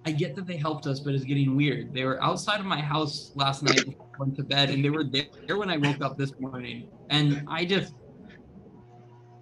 I 0.06 0.12
get 0.12 0.36
that 0.36 0.46
they 0.46 0.58
helped 0.58 0.86
us, 0.86 1.00
but 1.00 1.14
it's 1.14 1.24
getting 1.24 1.56
weird. 1.56 1.94
They 1.94 2.04
were 2.04 2.22
outside 2.22 2.60
of 2.60 2.66
my 2.66 2.82
house 2.82 3.32
last 3.36 3.64
night 3.64 3.86
before 3.86 4.08
I 4.16 4.20
went 4.20 4.36
to 4.38 4.44
bed, 4.44 4.70
and 4.70 4.84
they 4.84 4.90
were 4.90 5.04
there 5.04 5.58
when 5.58 5.70
I 5.70 5.78
woke 5.78 6.02
up 6.02 6.18
this 6.18 6.34
morning. 6.40 6.90
And 7.10 7.44
I 7.48 7.66
just 7.66 7.94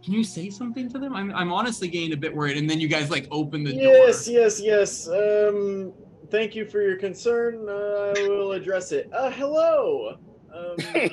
can 0.04 0.14
you 0.14 0.24
say 0.24 0.50
something 0.50 0.90
to 0.90 1.00
them? 1.00 1.16
I'm 1.16 1.34
I'm 1.34 1.52
honestly 1.52 1.88
getting 1.88 2.14
a 2.14 2.18
bit 2.18 2.36
worried. 2.36 2.58
And 2.58 2.70
then 2.70 2.80
you 2.80 2.88
guys 2.88 3.10
like 3.12 3.28
open 3.32 3.64
the 3.64 3.74
yes, 3.74 4.26
door. 4.26 4.34
yes, 4.34 4.62
yes. 4.62 5.08
Yes. 5.08 5.08
Um, 5.08 5.94
thank 6.30 6.56
you 6.56 6.66
for 6.66 6.82
your 6.82 6.98
concern. 6.98 7.68
Uh, 7.68 8.14
I 8.18 8.28
will 8.28 8.54
address 8.54 8.92
it. 8.92 9.10
Uh, 9.14 9.30
hello. 9.30 10.18
Um, 10.54 10.76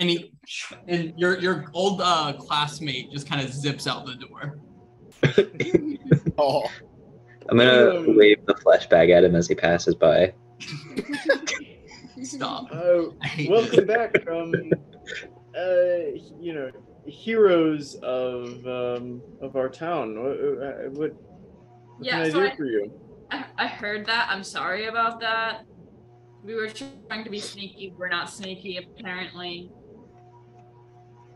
and 0.00 0.10
he 0.10 0.32
and 0.86 1.12
your 1.16 1.38
your 1.38 1.66
old 1.72 2.00
uh 2.02 2.34
classmate 2.38 3.10
just 3.10 3.28
kind 3.28 3.40
of 3.44 3.52
zips 3.52 3.86
out 3.86 4.06
the 4.06 4.14
door. 4.14 4.58
Oh, 6.38 6.70
I'm 7.50 7.58
gonna 7.58 7.96
Um, 7.96 8.16
wave 8.16 8.44
the 8.46 8.54
flesh 8.56 8.88
bag 8.88 9.10
at 9.10 9.24
him 9.24 9.34
as 9.34 9.48
he 9.48 9.54
passes 9.54 9.94
by. 9.94 10.32
Stop. 12.22 12.66
uh, 12.72 13.04
welcome 13.48 13.86
back. 13.86 14.16
Um, 14.28 14.52
uh, 15.56 16.12
you 16.40 16.52
know, 16.54 16.70
heroes 17.06 17.94
of 18.02 18.66
um 18.66 19.22
of 19.40 19.54
our 19.56 19.68
town. 19.68 20.18
What 20.20 20.32
uh, 20.32 20.72
what, 20.90 21.12
what 21.12 21.12
Yeah, 22.00 22.12
can 22.12 22.20
I 22.22 22.30
so 22.30 22.40
do 22.40 22.46
I- 22.46 22.56
for 22.56 22.64
you? 22.64 22.92
I, 23.30 23.44
I 23.58 23.66
heard 23.66 24.06
that. 24.06 24.28
I'm 24.30 24.44
sorry 24.44 24.86
about 24.86 25.20
that. 25.20 25.62
We 26.44 26.54
were 26.54 26.68
trying 26.68 27.24
to 27.24 27.30
be 27.30 27.40
sneaky. 27.40 27.92
We're 27.98 28.08
not 28.08 28.30
sneaky, 28.30 28.78
apparently. 28.78 29.72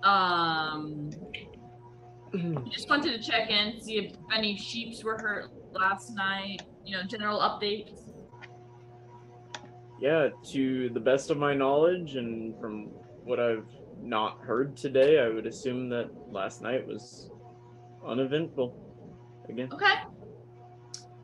Um, 0.05 1.11
just 2.71 2.89
wanted 2.89 3.21
to 3.21 3.29
check 3.29 3.51
in, 3.51 3.81
see 3.83 3.99
if 3.99 4.13
any 4.35 4.57
sheeps 4.57 5.03
were 5.03 5.19
hurt 5.19 5.51
last 5.73 6.15
night. 6.15 6.63
You 6.85 6.97
know, 6.97 7.03
general 7.05 7.39
updates. 7.41 8.13
Yeah, 10.01 10.29
to 10.53 10.89
the 10.91 11.01
best 11.01 11.31
of 11.31 11.37
my 11.37 11.55
knowledge 11.55 12.17
and 12.17 12.59
from 12.59 12.87
what 13.25 13.39
I've 13.39 13.67
not 14.01 14.39
heard 14.41 14.77
today, 14.77 15.21
I 15.21 15.29
would 15.29 15.47
assume 15.47 15.91
that 15.91 16.11
last 16.31 16.63
night 16.63 16.87
was 16.87 17.31
uneventful. 18.07 18.75
Again. 19.49 19.69
Okay, 19.73 19.95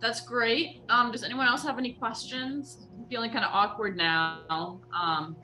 that's 0.00 0.20
great. 0.20 0.83
Um, 0.89 1.10
does 1.10 1.23
anyone 1.23 1.47
else 1.47 1.62
have 1.62 1.78
any 1.78 1.92
questions? 1.92 2.86
I'm 2.99 3.07
feeling 3.08 3.31
kind 3.31 3.44
of 3.44 3.50
awkward 3.52 3.97
now. 3.97 4.41
Um, 4.50 5.36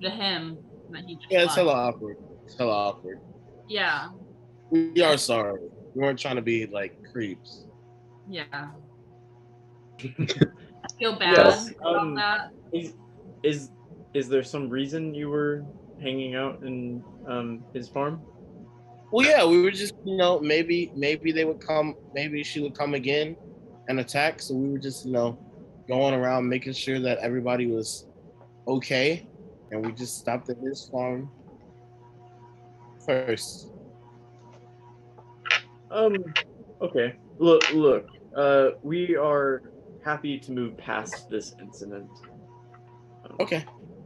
to 0.00 0.10
him 0.10 0.58
that 0.90 1.04
he 1.04 1.16
just 1.16 1.26
yeah, 1.30 1.38
it's 1.40 1.56
left. 1.56 1.58
hella 1.58 1.72
awkward. 1.72 2.16
It's 2.44 2.56
hella 2.56 2.72
awkward. 2.72 3.20
Yeah, 3.68 4.08
We 4.70 5.02
are 5.02 5.18
sorry. 5.18 5.60
We 5.94 6.02
weren't 6.02 6.18
trying 6.18 6.36
to 6.36 6.42
be 6.42 6.66
like 6.66 6.96
creeps. 7.10 7.64
Yeah. 8.28 8.44
I 8.52 8.68
feel 10.98 11.18
bad 11.18 11.36
Yes, 11.36 11.70
about 11.80 11.96
um, 11.96 12.14
that. 12.14 12.50
Is 12.72 12.94
is 13.42 13.70
is 14.14 14.28
there 14.28 14.42
some 14.42 14.68
reason 14.68 15.14
you 15.14 15.28
were 15.28 15.64
hanging 16.00 16.34
out 16.34 16.62
in 16.62 17.02
um 17.28 17.64
his 17.74 17.88
farm? 17.88 18.20
Well, 19.10 19.26
yeah, 19.26 19.44
we 19.46 19.62
were 19.62 19.70
just, 19.70 19.94
you 20.04 20.16
know, 20.16 20.38
maybe 20.38 20.92
maybe 20.94 21.32
they 21.32 21.44
would 21.44 21.60
come, 21.60 21.94
maybe 22.14 22.42
she 22.42 22.60
would 22.60 22.74
come 22.74 22.94
again 22.94 23.36
and 23.88 24.00
attack. 24.00 24.42
So 24.42 24.54
we 24.54 24.68
were 24.68 24.78
just, 24.78 25.06
you 25.06 25.12
know, 25.12 25.38
going 25.88 26.14
around 26.14 26.48
making 26.48 26.74
sure 26.74 27.00
that 27.00 27.18
everybody 27.18 27.66
was 27.66 28.06
okay, 28.66 29.26
and 29.70 29.84
we 29.84 29.92
just 29.92 30.18
stopped 30.18 30.50
at 30.50 30.58
his 30.58 30.88
farm 30.92 31.30
first. 33.06 33.72
Um 35.90 36.16
okay. 36.82 37.14
Look 37.38 37.72
look. 37.72 38.06
Uh 38.36 38.70
we 38.82 39.16
are 39.16 39.62
happy 40.04 40.38
to 40.38 40.52
move 40.52 40.76
past 40.76 41.28
this 41.30 41.54
incident. 41.60 42.10
Um, 43.24 43.36
Okay. 43.40 43.64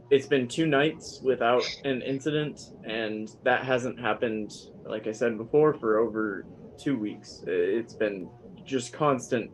It's 0.09 0.27
been 0.27 0.47
two 0.47 0.67
nights 0.67 1.21
without 1.23 1.63
an 1.85 2.01
incident 2.01 2.73
and 2.83 3.29
that 3.43 3.63
hasn't 3.63 3.99
happened 3.99 4.51
like 4.85 5.07
I 5.07 5.11
said 5.11 5.37
before 5.37 5.73
for 5.73 5.97
over 5.97 6.45
2 6.77 6.97
weeks. 6.97 7.43
It's 7.47 7.93
been 7.93 8.29
just 8.65 8.93
constant 8.93 9.49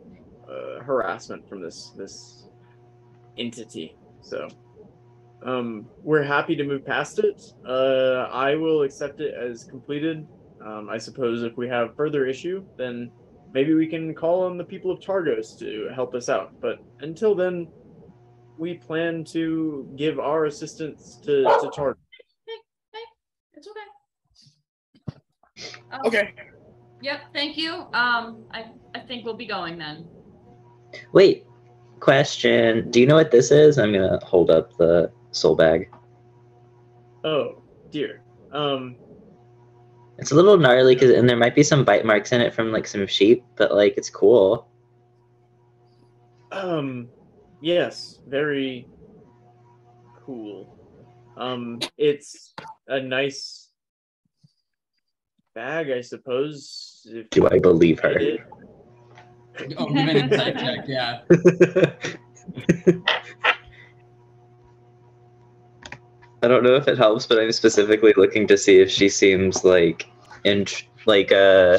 uh, 0.48 0.82
harassment 0.82 1.48
from 1.48 1.60
this 1.62 1.90
this 1.96 2.48
entity. 3.38 3.96
So 4.20 4.48
um, 5.44 5.86
we're 6.02 6.22
happy 6.22 6.54
to 6.56 6.64
move 6.64 6.84
past 6.84 7.18
it. 7.18 7.40
Uh, 7.66 8.28
I 8.30 8.54
will 8.54 8.82
accept 8.82 9.20
it 9.20 9.34
as 9.34 9.64
completed. 9.64 10.26
Um, 10.64 10.90
I 10.90 10.98
suppose 10.98 11.42
if 11.42 11.56
we 11.56 11.68
have 11.68 11.96
further 11.96 12.26
issue, 12.26 12.64
then 12.76 13.10
maybe 13.52 13.74
we 13.74 13.86
can 13.86 14.14
call 14.14 14.44
on 14.44 14.56
the 14.56 14.64
people 14.64 14.90
of 14.90 15.00
Targos 15.00 15.58
to 15.58 15.90
help 15.94 16.14
us 16.14 16.28
out. 16.28 16.60
But 16.60 16.78
until 17.00 17.34
then, 17.34 17.68
we 18.58 18.74
plan 18.74 19.24
to 19.24 19.90
give 19.96 20.18
our 20.18 20.44
assistance 20.46 21.18
to, 21.24 21.42
to 21.42 21.70
Targos. 21.74 21.96
It's 23.54 23.68
okay. 23.68 23.80
Um, 25.92 26.00
Okay. 26.06 26.34
Yep. 27.02 27.20
Thank 27.32 27.56
you. 27.56 27.72
Um, 27.94 28.44
I 28.50 28.66
I 28.94 29.00
think 29.00 29.24
we'll 29.24 29.36
be 29.36 29.46
going 29.46 29.78
then. 29.78 30.06
Wait, 31.12 31.46
question. 31.98 32.90
Do 32.90 33.00
you 33.00 33.06
know 33.06 33.14
what 33.14 33.30
this 33.30 33.50
is? 33.50 33.78
I'm 33.78 33.92
gonna 33.92 34.18
hold 34.22 34.50
up 34.50 34.76
the 34.76 35.10
soul 35.30 35.56
bag. 35.56 35.90
Oh 37.24 37.62
dear. 37.90 38.22
Um, 38.52 38.96
It's 40.20 40.32
a 40.32 40.34
little 40.34 40.58
gnarly 40.58 40.94
because, 40.94 41.10
and 41.12 41.28
there 41.28 41.36
might 41.36 41.54
be 41.54 41.62
some 41.62 41.82
bite 41.84 42.04
marks 42.04 42.30
in 42.32 42.40
it 42.42 42.52
from 42.52 42.72
like 42.72 42.86
some 42.86 43.06
sheep, 43.06 43.42
but 43.56 43.74
like 43.74 43.94
it's 43.96 44.10
cool. 44.10 44.68
um, 46.52 47.08
yes, 47.62 48.18
very 48.28 48.86
cool. 50.24 50.76
Um, 51.36 51.80
it's 51.96 52.52
a 52.88 53.00
nice 53.00 53.68
bag, 55.54 55.90
I 55.90 56.02
suppose. 56.02 57.06
if 57.10 57.30
Do 57.30 57.48
I 57.48 57.58
believe 57.58 58.00
her? 58.00 58.10
it- 58.18 58.40
Oh, 59.76 59.86
give 59.92 60.08
an 60.08 60.16
insight 60.16 60.56
check. 60.58 60.84
Yeah. 60.86 61.20
I 66.42 66.48
don't 66.48 66.62
know 66.62 66.76
if 66.76 66.88
it 66.88 66.96
helps, 66.96 67.26
but 67.26 67.38
I'm 67.38 67.52
specifically 67.52 68.14
looking 68.16 68.46
to 68.46 68.56
see 68.56 68.78
if 68.80 68.90
she 68.90 69.10
seems 69.10 69.62
like 69.64 70.06
in 70.44 70.66
like 71.06 71.32
uh 71.32 71.78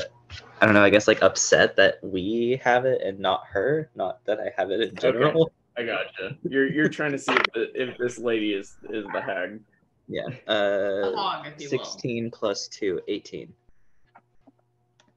I 0.61 0.65
don't 0.65 0.75
know, 0.75 0.83
I 0.83 0.91
guess 0.91 1.07
like 1.07 1.23
upset 1.23 1.75
that 1.77 1.97
we 2.03 2.61
have 2.63 2.85
it 2.85 3.01
and 3.01 3.19
not 3.19 3.43
her, 3.47 3.89
not 3.95 4.23
that 4.25 4.39
I 4.39 4.51
have 4.57 4.69
it 4.69 4.81
in 4.81 4.95
general. 4.95 5.51
I 5.77 5.83
gotcha. 5.83 6.37
You're 6.43 6.71
you're 6.71 6.89
trying 6.89 7.13
to 7.13 7.17
see 7.17 7.33
if, 7.33 7.45
the, 7.53 7.81
if 7.81 7.97
this 7.97 8.19
lady 8.19 8.53
is 8.53 8.75
is 8.89 9.05
the 9.13 9.21
hag. 9.21 9.59
Yeah. 10.07 10.27
Uh 10.47 11.15
hog, 11.15 11.47
if 11.47 11.61
you 11.61 11.77
will. 11.77 11.85
16 11.85 12.31
plus 12.31 12.67
2, 12.67 13.01
18. 13.07 13.51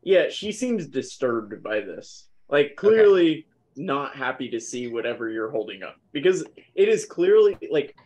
Yeah, 0.02 0.28
she 0.28 0.52
seems 0.52 0.86
disturbed 0.86 1.62
by 1.62 1.80
this. 1.80 2.28
Like 2.48 2.76
clearly 2.76 3.46
not 3.76 4.14
happy 4.14 4.48
to 4.48 4.60
see 4.60 4.86
whatever 4.86 5.28
you're 5.28 5.50
holding 5.50 5.82
up 5.82 5.96
because 6.12 6.44
it 6.74 6.88
is 6.88 7.04
clearly 7.04 7.56
like 7.70 7.96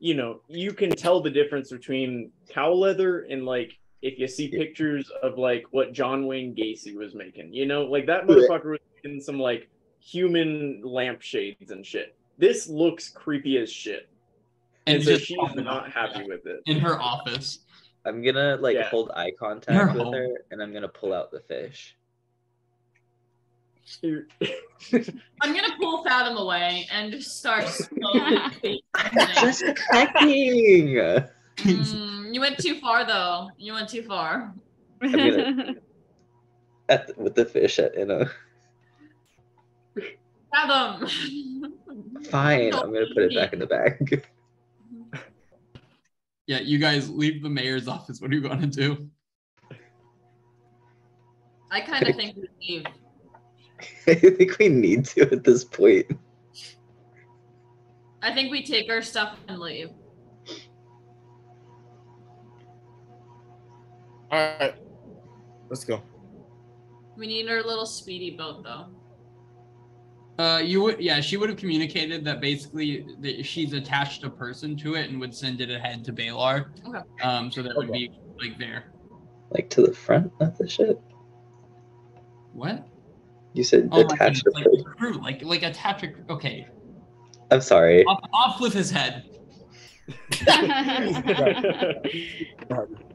you 0.00 0.14
know, 0.14 0.42
you 0.48 0.74
can 0.74 0.90
tell 0.90 1.20
the 1.22 1.30
difference 1.30 1.70
between 1.70 2.30
cow 2.50 2.70
leather 2.70 3.22
and 3.22 3.46
like 3.46 3.78
if 4.04 4.18
you 4.18 4.28
see 4.28 4.48
pictures 4.48 5.10
of 5.22 5.38
like 5.38 5.64
what 5.70 5.94
John 5.94 6.26
Wayne 6.26 6.54
Gacy 6.54 6.94
was 6.94 7.14
making, 7.14 7.54
you 7.54 7.64
know, 7.64 7.84
like 7.84 8.04
that 8.06 8.26
motherfucker 8.26 8.72
was 8.72 8.80
making 9.02 9.20
some 9.22 9.38
like 9.40 9.68
human 9.98 10.82
lampshades 10.84 11.70
and 11.70 11.84
shit. 11.86 12.14
This 12.36 12.68
looks 12.68 13.08
creepy 13.08 13.56
as 13.56 13.72
shit. 13.72 14.08
And, 14.86 14.96
And 14.96 15.04
so 15.04 15.16
she's 15.16 15.38
not 15.54 15.90
happy 15.90 16.22
with 16.28 16.44
it. 16.46 16.60
in 16.66 16.78
her 16.80 17.00
office. 17.00 17.60
I'm 18.04 18.22
gonna 18.22 18.58
like 18.60 18.74
Yeah. 18.76 18.90
hold 18.90 19.10
eye 19.16 19.28
You're 19.28 19.36
contact 19.38 19.94
with 19.94 20.02
home. 20.02 20.12
her 20.12 20.28
and 20.50 20.62
I'm 20.62 20.74
gonna 20.74 20.86
pull 20.86 21.14
out 21.14 21.30
the 21.30 21.40
fish. 21.40 21.96
I'm 24.02 24.26
gonna 25.40 25.76
pull 25.80 26.04
Fathom 26.04 26.36
away 26.36 26.86
and 26.92 27.10
just 27.16 27.38
start 27.38 27.66
slowly. 27.68 28.82
Just 29.40 29.62
checking. 29.92 30.98
Mm, 31.56 32.13
you 32.34 32.40
went 32.40 32.58
too 32.58 32.80
far 32.80 33.06
though. 33.06 33.48
You 33.58 33.74
went 33.74 33.88
too 33.88 34.02
far. 34.02 34.52
gonna- 35.00 35.74
At 36.88 37.06
the, 37.06 37.14
with 37.22 37.34
the 37.36 37.44
fish 37.46 37.78
at 37.78 37.94
Inna. 37.94 38.28
Fathom. 40.52 41.08
Fine, 42.28 42.74
I'm 42.74 42.92
gonna 42.92 43.06
put 43.14 43.22
it 43.22 43.34
back 43.34 43.52
in 43.54 43.58
the 43.60 43.66
bag. 43.66 44.26
Yeah, 46.46 46.58
you 46.58 46.78
guys 46.78 47.08
leave 47.08 47.42
the 47.42 47.48
mayor's 47.48 47.88
office. 47.88 48.20
What 48.20 48.30
are 48.32 48.34
you 48.34 48.42
gonna 48.42 48.66
do? 48.66 49.08
I 51.70 51.80
kind 51.80 52.06
of 52.06 52.16
think 52.16 52.36
we 52.36 52.48
leave. 52.60 52.84
I 54.06 54.14
think 54.14 54.58
we 54.58 54.68
need 54.68 55.06
to 55.06 55.22
at 55.32 55.42
this 55.44 55.64
point. 55.64 56.06
I 58.22 58.34
think 58.34 58.50
we 58.50 58.62
take 58.62 58.90
our 58.90 59.00
stuff 59.02 59.38
and 59.48 59.58
leave. 59.58 59.90
All 64.34 64.40
right, 64.58 64.74
let's 65.70 65.84
go. 65.84 66.02
We 67.16 67.28
need 67.28 67.48
our 67.48 67.62
little 67.62 67.86
speedy 67.86 68.32
boat 68.32 68.64
though. 68.64 68.86
Uh, 70.42 70.58
you 70.58 70.82
would, 70.82 71.00
yeah, 71.00 71.20
she 71.20 71.36
would 71.36 71.48
have 71.48 71.56
communicated 71.56 72.24
that 72.24 72.40
basically 72.40 73.06
that 73.20 73.46
she's 73.46 73.72
attached 73.74 74.24
a 74.24 74.30
person 74.30 74.76
to 74.78 74.96
it 74.96 75.08
and 75.08 75.20
would 75.20 75.32
send 75.32 75.60
it 75.60 75.70
ahead 75.70 76.04
to 76.06 76.12
Balar. 76.12 76.66
Okay. 76.84 76.98
Um, 77.22 77.52
so 77.52 77.62
that 77.62 77.76
would 77.76 77.92
be 77.92 78.10
like 78.42 78.58
there. 78.58 78.86
Like 79.50 79.70
to 79.70 79.82
the 79.82 79.94
front 79.94 80.32
of 80.40 80.58
the 80.58 80.68
ship. 80.68 81.00
What? 82.52 82.88
You 83.52 83.62
said 83.62 83.88
Oh 83.92 84.02
my 84.02 84.14
attach 84.14 84.42
goodness, 84.42 84.54
like 84.54 84.64
fish. 84.64 84.82
the 84.82 84.90
crew, 84.90 85.12
like 85.22 85.44
like 85.44 85.62
attach 85.62 86.02
a. 86.02 86.08
Okay, 86.28 86.66
I'm 87.52 87.60
sorry. 87.60 88.04
off, 88.06 88.18
off 88.32 88.60
with 88.60 88.72
his 88.72 88.90
head. 88.90 89.30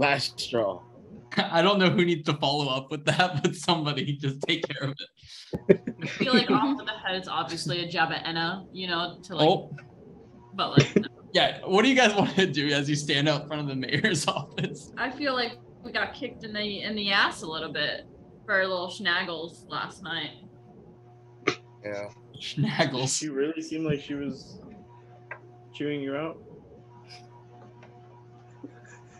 Last 0.00 0.40
straw. 0.40 0.80
I 1.36 1.60
don't 1.60 1.78
know 1.78 1.90
who 1.90 2.06
needs 2.06 2.24
to 2.24 2.32
follow 2.38 2.68
up 2.74 2.90
with 2.90 3.04
that, 3.04 3.42
but 3.42 3.54
somebody 3.54 4.16
just 4.16 4.40
take 4.42 4.66
care 4.66 4.88
of 4.88 4.94
it. 4.98 5.80
I 6.02 6.06
feel 6.06 6.32
like 6.32 6.50
off 6.50 6.78
with 6.78 6.86
the 6.86 6.92
head 6.92 7.20
is 7.20 7.28
obviously 7.28 7.84
a 7.84 7.88
jab 7.88 8.10
at 8.10 8.26
Enna, 8.26 8.64
you 8.72 8.88
know, 8.88 9.18
to 9.24 9.36
like, 9.36 9.46
Oh, 9.46 9.76
but 10.54 10.78
like, 10.78 10.96
no. 10.96 11.08
yeah. 11.34 11.58
What 11.66 11.82
do 11.82 11.90
you 11.90 11.94
guys 11.94 12.14
want 12.14 12.30
to 12.36 12.46
do 12.46 12.68
as 12.68 12.88
you 12.88 12.96
stand 12.96 13.28
out 13.28 13.46
front 13.46 13.60
of 13.60 13.68
the 13.68 13.76
mayor's 13.76 14.26
office? 14.28 14.90
I 14.96 15.10
feel 15.10 15.34
like 15.34 15.58
we 15.84 15.92
got 15.92 16.14
kicked 16.14 16.44
in 16.44 16.54
the 16.54 16.80
in 16.82 16.96
the 16.96 17.10
ass 17.12 17.42
a 17.42 17.46
little 17.46 17.72
bit 17.72 18.06
for 18.46 18.54
our 18.54 18.66
little 18.66 18.88
schnaggles 18.88 19.68
last 19.68 20.02
night. 20.02 20.30
Yeah. 21.84 22.08
Schnaggles. 22.40 23.18
she 23.18 23.28
really 23.28 23.60
seemed 23.60 23.84
like 23.84 24.00
she 24.00 24.14
was 24.14 24.60
chewing 25.74 26.00
you 26.00 26.16
out. 26.16 26.38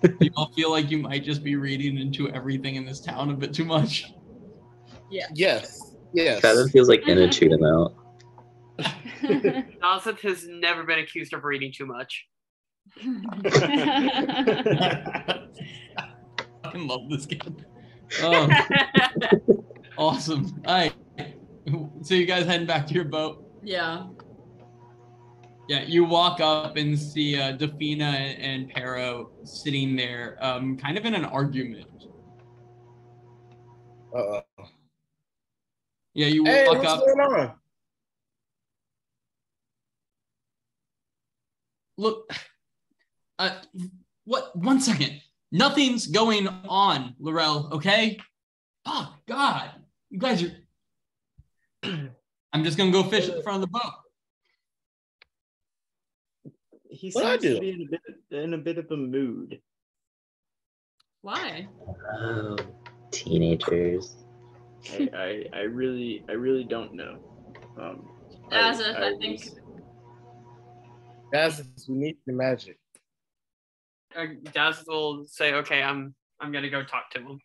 Do 0.03 0.17
you 0.21 0.31
all 0.37 0.51
feel 0.53 0.71
like 0.71 0.91
you 0.91 0.99
might 0.99 1.25
just 1.25 1.43
be 1.43 1.57
reading 1.57 1.99
into 1.99 2.31
everything 2.31 2.77
in 2.77 2.85
this 2.85 3.01
town 3.01 3.31
a 3.31 3.35
bit 3.35 3.53
too 3.53 3.65
much? 3.65 4.13
Yeah. 5.11 5.27
Yes. 5.35 5.97
Yes. 6.15 6.41
Fathom 6.41 6.69
feels 6.69 6.89
like 6.89 7.07
Inna 7.07 7.29
chewed 7.29 7.53
him 7.53 7.65
out. 7.65 7.95
Nazith 9.83 10.21
has 10.21 10.47
never 10.49 10.85
been 10.85 11.01
accused 11.01 11.35
of 11.35 11.45
reading 11.45 11.73
too 11.73 11.87
much. 11.87 12.27
fucking 16.71 16.89
love 16.89 17.09
this 17.11 17.27
kid. 17.27 17.67
Oh, 18.23 18.49
awesome. 19.99 20.63
All 20.67 20.75
right. 20.75 20.95
So 22.03 22.15
you 22.15 22.27
guys 22.27 22.47
heading 22.47 22.67
back 22.67 22.87
to 22.89 22.95
your 22.95 23.05
boat? 23.05 23.45
yeah. 23.63 24.07
Yeah, 25.71 25.83
you 25.83 26.03
walk 26.03 26.41
up 26.41 26.77
and 26.77 26.99
see 26.99 27.39
uh, 27.39 27.57
Defina 27.57 28.35
and 28.41 28.69
Pero 28.71 29.31
sitting 29.45 29.95
there, 29.95 30.37
um, 30.41 30.77
kind 30.77 30.99
of 30.99 31.05
in 31.05 31.15
an 31.15 31.25
argument. 31.25 31.87
Uh-oh. 34.13 34.43
Yeah, 36.13 36.27
you 36.27 36.45
Hey, 36.45 36.67
walk 36.67 36.85
up. 36.85 37.07
going 37.07 37.21
on? 37.21 37.53
Look, 41.97 42.29
uh, 43.39 43.51
what? 44.25 44.57
One 44.57 44.81
second. 44.81 45.21
Nothing's 45.53 46.09
going 46.09 46.49
on, 46.49 47.15
Laurel. 47.21 47.69
Okay. 47.75 48.19
Oh 48.87 49.15
God, 49.29 49.71
you 50.11 50.19
guys 50.19 50.43
are. 50.43 50.51
I'm 52.53 52.65
just 52.65 52.77
gonna 52.77 52.91
go 52.91 53.05
fish 53.05 53.29
at 53.29 53.37
the 53.37 53.43
front 53.45 53.63
of 53.63 53.71
the 53.71 53.79
boat. 53.79 53.93
He 56.91 57.11
What'd 57.13 57.43
seems 57.43 57.55
to 57.55 57.61
be 57.61 57.71
in 57.71 57.83
a 57.83 57.91
bit 57.91 58.45
in 58.45 58.55
a 58.55 58.59
bit 58.59 58.79
of 58.79 58.91
a 58.91 58.97
mood. 58.97 59.61
Why? 61.23 61.69
Oh, 62.19 62.57
teenagers. 63.13 64.17
I, 64.93 65.09
I, 65.15 65.45
I 65.53 65.61
really 65.63 66.25
I 66.29 66.33
really 66.33 66.65
don't 66.65 66.95
know. 66.95 67.19
Um, 67.81 68.09
Azith, 68.51 68.97
I 68.97 69.17
think- 69.19 69.41
was- 69.41 69.57
Guys, 71.33 71.63
we 71.89 71.95
need 71.95 72.17
the 72.27 72.33
magic. 72.33 72.77
Uh, 74.17 74.27
Daz 74.53 74.83
will 74.89 75.25
say, 75.25 75.55
"Okay, 75.55 75.81
I'm 75.81 76.13
I'm 76.41 76.51
gonna 76.51 76.69
go 76.69 76.83
talk 76.83 77.09
to 77.13 77.21
him." 77.21 77.41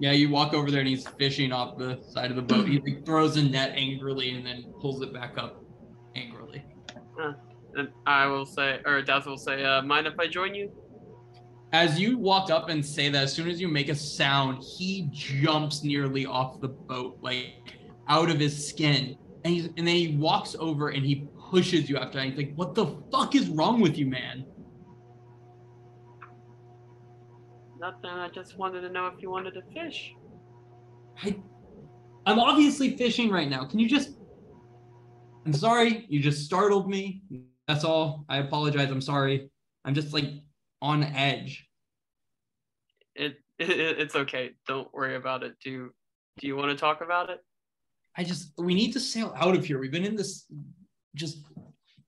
Yeah, 0.00 0.12
you 0.12 0.30
walk 0.30 0.54
over 0.54 0.70
there 0.70 0.80
and 0.80 0.88
he's 0.88 1.06
fishing 1.06 1.52
off 1.52 1.76
the 1.76 2.00
side 2.10 2.30
of 2.30 2.36
the 2.36 2.42
boat. 2.42 2.66
He 2.66 2.78
like, 2.80 3.04
throws 3.04 3.36
a 3.36 3.42
net 3.42 3.72
angrily 3.76 4.30
and 4.30 4.46
then 4.46 4.72
pulls 4.80 5.02
it 5.02 5.12
back 5.12 5.36
up 5.36 5.62
angrily. 6.16 6.64
And 7.76 7.88
I 8.06 8.26
will 8.26 8.46
say, 8.46 8.80
or 8.84 9.02
Daz 9.02 9.26
will 9.26 9.38
say, 9.38 9.64
uh, 9.64 9.82
"Mind 9.82 10.06
if 10.06 10.18
I 10.18 10.26
join 10.26 10.54
you?" 10.54 10.70
As 11.72 11.98
you 11.98 12.18
walk 12.18 12.50
up 12.50 12.68
and 12.68 12.84
say 12.84 13.08
that, 13.08 13.22
as 13.22 13.32
soon 13.32 13.48
as 13.48 13.58
you 13.60 13.66
make 13.66 13.88
a 13.88 13.94
sound, 13.94 14.62
he 14.62 15.08
jumps 15.10 15.82
nearly 15.82 16.26
off 16.26 16.60
the 16.60 16.68
boat, 16.68 17.18
like 17.22 17.54
out 18.08 18.28
of 18.28 18.38
his 18.38 18.68
skin. 18.68 19.16
And, 19.44 19.54
he's, 19.54 19.66
and 19.76 19.88
then 19.88 19.96
he 19.96 20.16
walks 20.18 20.54
over 20.58 20.90
and 20.90 21.04
he 21.04 21.26
pushes 21.50 21.88
you 21.88 21.96
after 21.96 22.18
that. 22.18 22.26
He's 22.26 22.36
like, 22.36 22.54
What 22.56 22.74
the 22.74 22.86
fuck 23.10 23.34
is 23.34 23.48
wrong 23.48 23.80
with 23.80 23.96
you, 23.96 24.06
man? 24.06 24.44
Nothing. 27.80 28.10
I 28.10 28.28
just 28.28 28.58
wanted 28.58 28.82
to 28.82 28.90
know 28.90 29.06
if 29.06 29.20
you 29.20 29.30
wanted 29.30 29.54
to 29.54 29.62
fish. 29.74 30.14
I, 31.22 31.36
I'm 32.26 32.38
obviously 32.38 32.96
fishing 32.96 33.30
right 33.30 33.48
now. 33.48 33.64
Can 33.64 33.78
you 33.78 33.88
just. 33.88 34.10
I'm 35.44 35.52
sorry. 35.52 36.06
You 36.08 36.20
just 36.20 36.44
startled 36.44 36.88
me. 36.88 37.22
That's 37.72 37.84
all. 37.84 38.26
I 38.28 38.36
apologize. 38.36 38.90
I'm 38.90 39.00
sorry. 39.00 39.48
I'm 39.86 39.94
just 39.94 40.12
like 40.12 40.26
on 40.82 41.02
edge. 41.02 41.66
It, 43.14 43.38
it 43.58 43.70
it's 43.70 44.14
okay. 44.14 44.50
Don't 44.68 44.92
worry 44.92 45.16
about 45.16 45.42
it. 45.42 45.54
Do 45.64 45.90
do 46.38 46.46
you 46.46 46.54
want 46.54 46.70
to 46.70 46.76
talk 46.76 47.00
about 47.00 47.30
it? 47.30 47.38
I 48.14 48.24
just 48.24 48.52
we 48.58 48.74
need 48.74 48.92
to 48.92 49.00
sail 49.00 49.32
out 49.38 49.56
of 49.56 49.64
here. 49.64 49.78
We've 49.78 49.90
been 49.90 50.04
in 50.04 50.16
this 50.16 50.44
just 51.14 51.46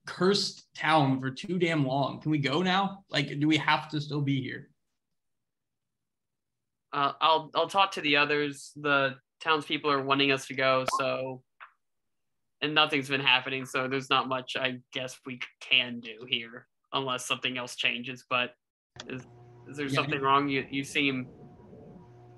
cursed 0.05 0.67
town 0.75 1.19
for 1.19 1.31
too 1.31 1.57
damn 1.57 1.83
long. 1.83 2.21
Can 2.21 2.29
we 2.29 2.37
go 2.37 2.61
now? 2.61 3.03
Like, 3.09 3.39
do 3.39 3.47
we 3.47 3.57
have 3.57 3.89
to 3.89 3.99
still 3.99 4.21
be 4.21 4.39
here? 4.39 4.69
Uh, 6.93 7.13
I'll 7.19 7.49
I'll 7.55 7.69
talk 7.69 7.93
to 7.93 8.01
the 8.01 8.17
others. 8.17 8.71
The 8.75 9.15
townspeople 9.41 9.89
are 9.89 10.03
wanting 10.03 10.31
us 10.31 10.45
to 10.45 10.53
go, 10.53 10.85
so 10.99 11.41
and 12.65 12.75
nothing's 12.75 13.07
been 13.07 13.21
happening, 13.21 13.65
so 13.65 13.87
there's 13.87 14.09
not 14.09 14.27
much 14.27 14.57
I 14.57 14.79
guess 14.91 15.17
we 15.25 15.39
can 15.61 15.99
do 15.99 16.25
here 16.27 16.67
unless 16.91 17.25
something 17.25 17.57
else 17.57 17.75
changes. 17.75 18.25
But 18.29 18.55
is 19.07 19.21
is 19.69 19.77
there 19.77 19.87
Yeah. 19.87 19.93
something 19.95 20.19
wrong? 20.19 20.49
You 20.49 20.65
you 20.69 20.83
seem 20.83 21.27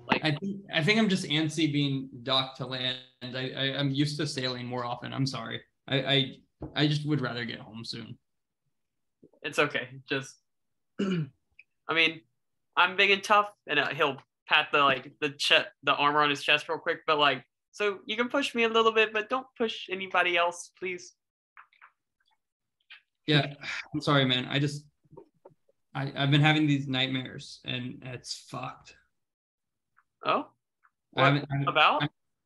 like 0.06 0.24
I 0.24 0.32
think 0.32 0.56
I 0.72 0.84
think 0.84 0.98
I'm 0.98 1.08
just 1.08 1.24
antsy 1.24 1.72
being 1.72 2.08
docked 2.22 2.58
to 2.58 2.66
land. 2.66 2.98
I, 3.22 3.50
I 3.56 3.78
I'm 3.78 3.90
used 3.90 4.18
to 4.18 4.26
sailing 4.26 4.66
more 4.66 4.84
often. 4.84 5.12
I'm 5.12 5.26
sorry. 5.26 5.62
I 5.88 5.96
I, 5.96 6.36
I 6.76 6.86
just 6.86 7.06
would 7.06 7.20
rather 7.20 7.44
get 7.44 7.58
home 7.58 7.84
soon. 7.84 8.18
it's 9.42 9.58
okay. 9.58 9.88
Just 10.08 10.36
I 11.00 11.94
mean, 11.94 12.20
I'm 12.76 12.96
big 12.96 13.10
and 13.10 13.22
tough, 13.22 13.50
and 13.66 13.78
uh, 13.78 13.88
he'll 13.88 14.18
pat 14.46 14.68
the 14.72 14.80
like 14.80 15.12
the 15.20 15.30
che- 15.30 15.66
the 15.84 15.94
armor 15.94 16.22
on 16.22 16.30
his 16.30 16.42
chest 16.42 16.68
real 16.68 16.78
quick. 16.78 16.98
But 17.06 17.18
like, 17.18 17.44
so 17.78 18.00
you 18.06 18.16
can 18.16 18.28
push 18.28 18.56
me 18.56 18.64
a 18.64 18.68
little 18.68 18.90
bit, 18.90 19.12
but 19.12 19.30
don't 19.30 19.46
push 19.56 19.88
anybody 19.88 20.36
else, 20.36 20.72
please. 20.76 21.14
Yeah, 23.28 23.54
I'm 23.94 24.00
sorry, 24.00 24.24
man. 24.24 24.46
I 24.50 24.58
just 24.58 24.84
I 25.94 26.12
I've 26.16 26.32
been 26.32 26.40
having 26.40 26.66
these 26.66 26.88
nightmares 26.88 27.60
and 27.64 28.02
it's 28.04 28.46
fucked. 28.50 28.96
Oh, 30.26 30.48
I 31.16 31.26
haven't, 31.26 31.46
I 31.52 31.54
haven't- 31.54 31.68
about? 31.68 32.02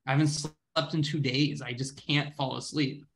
I 0.06 0.10
haven't 0.10 0.28
slept 0.28 0.92
in 0.92 1.00
two 1.02 1.20
days. 1.20 1.62
I 1.62 1.72
just 1.72 1.96
can't 2.06 2.34
fall 2.34 2.56
asleep. 2.58 3.06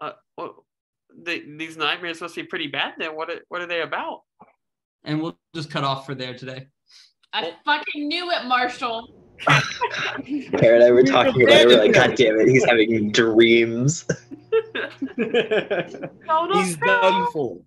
Uh, 0.00 0.12
well, 0.36 0.64
the, 1.22 1.44
these 1.56 1.76
nightmares 1.76 2.20
must 2.20 2.34
be 2.34 2.42
pretty 2.42 2.66
bad. 2.66 2.94
Then 2.98 3.14
what? 3.14 3.30
Are, 3.30 3.42
what 3.48 3.60
are 3.60 3.66
they 3.66 3.82
about? 3.82 4.22
And 5.04 5.22
we'll 5.22 5.38
just 5.54 5.70
cut 5.70 5.84
off 5.84 6.04
for 6.04 6.16
there 6.16 6.34
today. 6.34 6.66
I 7.32 7.52
fucking 7.64 8.08
knew 8.08 8.32
it, 8.32 8.46
Marshall. 8.46 9.29
Kara 10.58 10.76
and 10.76 10.84
I 10.84 10.90
were 10.90 11.02
talking 11.02 11.42
about 11.42 11.60
it. 11.60 11.66
We're 11.68 11.78
like, 11.78 11.94
God 11.94 12.14
damn 12.16 12.38
it, 12.40 12.48
he's 12.48 12.64
having 12.64 13.12
dreams. 13.12 14.06
No, 15.16 16.46
no, 16.46 16.62
He's 16.62 16.76
done 16.76 17.26
for. 17.32 17.60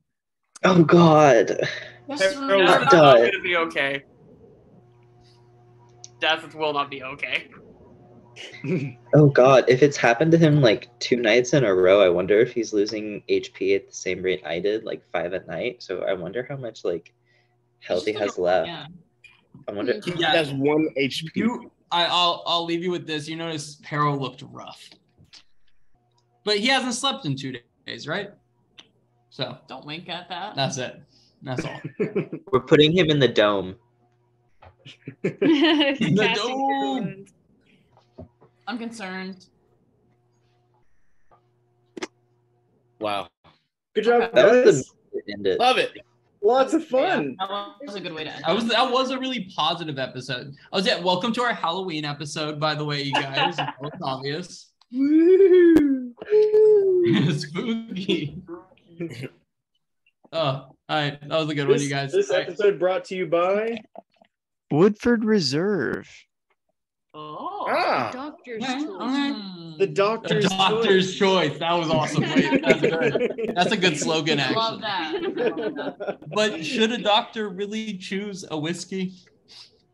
Oh 0.64 0.84
God. 0.84 1.58
Yes, 2.08 2.22
Harold- 2.22 2.68
That's 2.68 2.92
Done. 2.92 3.22
not 3.22 3.32
gonna 3.32 3.44
be 3.44 3.56
okay. 3.58 4.04
Death 6.20 6.54
will 6.56 6.74
not 6.74 6.90
be 6.90 7.04
okay. 7.04 7.48
Oh 9.14 9.28
God. 9.28 9.66
If 9.68 9.84
it's 9.84 9.98
happened 9.98 10.32
to 10.32 10.38
him 10.38 10.62
like 10.62 10.88
two 11.00 11.18
nights 11.18 11.54
in 11.54 11.64
a 11.64 11.74
row, 11.74 12.02
I 12.02 12.10
wonder 12.10 12.40
if 12.40 12.52
he's 12.54 12.74
losing 12.74 13.22
HP 13.30 13.76
at 13.76 13.88
the 13.88 13.94
same 13.94 14.22
rate 14.24 14.42
I 14.46 14.60
did, 14.60 14.84
like 14.86 15.06
five 15.12 15.34
at 15.34 15.48
night. 15.48 15.84
So 15.84 16.02
I 16.04 16.14
wonder 16.14 16.46
how 16.48 16.56
much 16.58 16.84
like 16.84 17.14
health 17.80 18.06
he 18.06 18.14
Just 18.14 18.22
like 18.22 18.30
has 18.30 18.38
left. 18.40 18.68
Yeah. 18.68 18.86
I 19.68 19.72
wonder. 19.72 20.00
He 20.04 20.14
Yeah. 20.18 20.32
has 20.32 20.52
one 20.54 20.88
HP. 20.98 21.30
You, 21.36 21.72
I, 21.92 22.06
I'll 22.06 22.44
I'll 22.46 22.66
leave 22.66 22.84
you 22.84 22.92
with 22.92 23.06
this. 23.08 23.28
You 23.28 23.36
notice 23.36 23.80
Peril 23.84 24.18
looked 24.18 24.44
rough, 24.52 24.90
but 26.44 26.58
he 26.58 26.68
hasn't 26.68 26.94
slept 26.96 27.26
in 27.26 27.36
two 27.36 27.56
days, 27.86 28.08
right? 28.08 28.32
So 29.30 29.58
Don't 29.68 29.86
wink 29.86 30.10
at 30.10 30.30
that. 30.30 30.56
that's 30.56 30.78
it. 30.78 31.02
That's 31.42 31.66
all. 31.66 31.82
We're 32.52 32.60
putting 32.62 32.92
him 32.96 33.10
in 33.10 33.20
the 33.20 33.28
dome. 33.28 33.76
Casting 35.24 36.16
dome. 36.16 37.26
I'm 38.68 38.78
concerned. 38.78 39.46
Wow. 43.00 43.28
Good 43.94 44.06
job, 44.06 44.34
That 44.34 44.66
was 44.66 44.94
the. 45.28 45.58
Love 45.60 45.78
it. 45.78 45.92
Lots 46.44 46.74
of 46.74 46.86
fun. 46.86 47.38
That 47.40 47.50
was 47.86 47.96
a 47.96 48.02
good 48.02 48.14
way 48.14 48.26
to 48.26 48.30
end. 48.34 48.44
That 48.46 48.54
was 48.54 48.68
that 48.68 48.92
was 48.92 49.12
a 49.12 49.18
really 49.18 49.50
positive 49.56 49.98
episode. 49.98 50.54
I 50.72 50.76
was 50.76 50.86
at 50.88 51.02
welcome 51.02 51.32
to 51.34 51.42
our 51.42 51.54
Halloween 51.54 52.04
episode, 52.04 52.60
by 52.60 52.76
the 52.76 52.84
way, 52.84 53.02
you 53.04 53.14
guys. 53.14 53.56
It's 53.58 53.98
obvious. 54.04 54.72
Woo. 54.92 56.14
Spooky. 57.32 58.42
Oh, 60.34 60.40
all 60.40 60.76
right. 60.90 61.18
That 61.22 61.30
was 61.40 61.50
a 61.50 61.56
good 61.56 61.68
one, 61.70 61.80
you 61.82 61.90
guys. 61.90 62.12
this 62.12 62.30
All 62.30 62.38
right. 62.38 62.48
episode 62.48 62.78
brought 62.78 63.06
to 63.06 63.16
you 63.16 63.26
by 63.28 63.78
Woodford 64.70 65.24
Reserve. 65.24 66.10
Oh. 67.16 67.66
Ah. 67.70 68.10
Doctor's 68.12 68.62
Yeah, 68.62 68.80
choice. 68.80 68.88
all 68.90 69.00
right. 69.00 69.32
Hmm. 69.34 69.72
the 69.78 69.86
The 69.86 69.94
Doctor's 69.94 70.50
doctor's 70.50 71.16
choice. 71.16 71.58
That 71.60 71.74
was 71.74 71.90
awesome. 71.90 72.24
Wait, 72.24 72.62
that's 72.64 72.82
good. 72.82 73.52
That's 73.56 73.72
a 73.72 73.78
good 73.78 73.98
slogan, 73.98 74.40
actually. 74.40 74.56
Love 74.56 74.82
that. 74.82 76.18
But 76.34 76.66
should 76.66 76.92
a 76.92 76.98
doctor 76.98 77.50
really 77.50 77.98
choose 77.98 78.44
a 78.50 78.58
whiskey? 78.58 79.14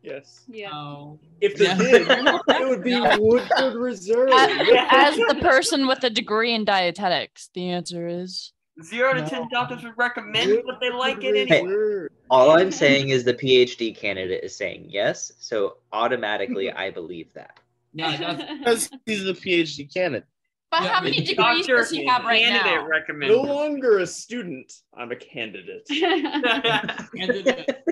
yes. 0.02 0.46
Yeah. 0.48 0.70
Oh. 0.74 1.20
If 1.42 1.56
they 1.58 1.66
Yeah. 1.66 1.78
did, 1.78 2.08
it 2.08 2.70
would 2.70 2.84
be 2.84 2.98
Woodford 3.20 3.76
Reserve. 3.76 4.30
As 4.32 5.16
the 5.18 5.38
person 5.42 5.88
with 5.88 6.02
a 6.06 6.10
degree 6.10 6.54
in 6.54 6.64
dietetics, 6.64 7.50
the 7.54 7.70
answer 7.72 8.08
is 8.08 8.54
Zero 8.84 9.14
to 9.14 9.22
No. 9.22 9.28
ten 9.28 9.48
doctors 9.52 9.84
would 9.84 9.98
recommend, 9.98 10.62
but 10.66 10.80
they 10.80 10.90
like 10.90 11.24
it 11.24 11.34
Woodford 11.34 11.52
anyway. 11.52 11.64
Reserve. 11.74 12.10
All 12.30 12.52
I'm 12.52 12.72
saying 12.84 13.10
is 13.10 13.24
the 13.24 13.34
PhD 13.34 13.96
candidate 13.96 14.44
is 14.44 14.56
saying 14.56 14.86
yes, 14.90 15.32
so 15.40 15.78
automatically 15.92 16.72
I 16.72 16.90
believe 16.92 17.34
that. 17.34 17.60
Yeah, 17.94 18.18
that's, 18.18 18.44
Because 18.60 18.90
he's 19.06 19.28
a 19.28 19.34
PhD 19.34 19.92
candidate. 19.94 20.28
But 20.72 20.84
Yeah, 20.84 20.90
how 20.90 21.02
many 21.02 21.18
degrees 21.18 21.36
Doctor 21.36 21.78
does 21.78 21.90
he 21.90 22.06
have 22.06 22.24
right 22.24 22.42
candidate 22.44 22.82
now? 22.82 22.88
recommend. 22.88 23.34
No 23.34 23.42
longer 23.42 23.98
a 24.00 24.06
student. 24.08 24.72
I'm 24.96 25.12
a 25.12 25.16
candidate. 25.16 25.86
candidate. 25.90 27.84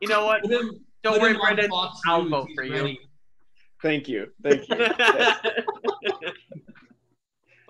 you 0.00 0.06
know 0.08 0.24
what? 0.24 0.44
Him- 0.46 0.84
Don't 1.02 1.14
put 1.14 1.22
worry, 1.22 1.32
him 1.34 1.40
Brendan. 1.40 1.70
I'll 2.06 2.28
vote 2.28 2.48
for 2.54 2.62
you. 2.62 2.72
ready. 2.74 3.00
Thank 3.82 4.06
you. 4.08 4.28
Thank 4.44 4.68
you. 4.68 4.76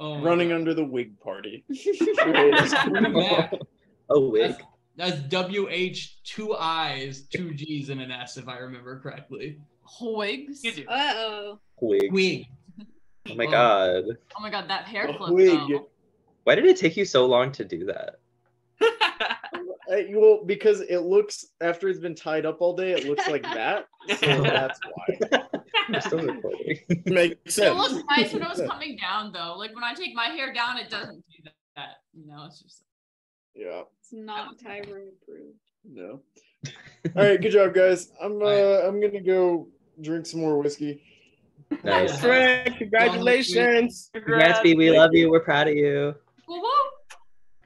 Yes. 0.03 0.19
Oh 0.21 0.21
Running 0.23 0.49
God. 0.49 0.57
under 0.57 0.75
the 0.75 0.85
wig 0.85 1.19
party. 1.21 1.65
Bring 1.69 3.05
him 3.05 3.15
back. 3.15 3.55
Oh. 4.11 4.37
That's, 4.37 4.61
that's 4.97 5.21
W 5.29 5.69
H 5.71 6.19
two 6.25 6.55
I's, 6.55 7.23
two 7.23 7.55
G's, 7.55 7.89
and 7.89 8.01
an 8.01 8.11
S, 8.11 8.37
if 8.37 8.49
I 8.49 8.59
remember 8.59 8.99
correctly. 9.01 9.59
Wigs. 10.01 10.65
Uh 10.89 11.13
oh. 11.17 11.59
Wig. 11.81 12.13
Wig. 12.13 12.47
Oh 13.29 13.35
my 13.37 13.47
Oh. 13.47 13.51
god. 13.51 14.05
Oh 14.37 14.43
my 14.43 14.51
god, 14.51 14.69
that 14.69 14.85
hair 14.85 15.07
A 15.07 15.17
clip 15.17 15.31
wig. 15.33 15.51
though. 15.71 15.89
Why 16.45 16.57
did 16.57 16.65
it 16.67 16.77
take 16.77 16.97
you 16.97 17.05
so 17.05 17.25
long 17.27 17.53
to 17.53 17.65
do 17.65 17.85
that? 17.87 18.17
Uh, 19.91 19.97
well, 20.11 20.45
because 20.45 20.81
it 20.83 20.99
looks 21.01 21.47
after 21.61 21.89
it's 21.89 21.99
been 21.99 22.15
tied 22.15 22.47
up 22.47 22.61
all 22.61 22.77
day, 22.77 22.93
it 22.93 23.05
looks 23.05 23.29
like 23.29 23.43
that. 23.43 23.87
So 24.19 24.43
that's 24.43 24.79
why. 24.95 25.43
I'm 25.89 26.01
still 26.01 26.21
recording. 26.21 26.79
Makes 27.07 27.37
It 27.47 27.51
sense. 27.53 27.77
looks 27.77 28.05
nice 28.09 28.33
when 28.33 28.43
it 28.43 28.49
was 28.49 28.63
coming 28.69 28.97
down 28.97 29.33
though. 29.33 29.55
Like 29.57 29.75
when 29.75 29.83
I 29.85 29.95
take 29.95 30.15
my 30.15 30.27
hair 30.27 30.53
down, 30.53 30.79
it 30.79 30.89
doesn't 30.91 31.17
do 31.29 31.51
that. 31.77 31.97
You 32.15 32.27
know, 32.27 32.45
it's 32.47 32.61
just 32.61 32.85
Yeah. 33.55 33.83
It's 34.01 34.13
not 34.13 34.59
Tyrone 34.59 35.09
approved. 35.23 35.59
No. 35.85 36.21
All 37.17 37.25
right. 37.29 37.41
Good 37.41 37.51
job, 37.51 37.75
guys. 37.75 38.13
I'm 38.23 38.41
uh 38.43 38.47
I'm 38.87 39.01
gonna 39.01 39.21
go 39.21 39.67
drink 40.01 40.27
some 40.27 40.41
more 40.41 40.59
whiskey. 40.59 41.03
nice. 41.83 42.21
Fred, 42.21 42.77
congratulations. 42.79 44.11
Gatsby, 44.15 44.77
we 44.77 44.97
love 44.97 45.11
you. 45.13 45.31
We're 45.31 45.41
proud 45.41 45.67
of 45.69 45.75
you. 45.75 46.15
woo 46.47 46.61
woo. 46.61 46.69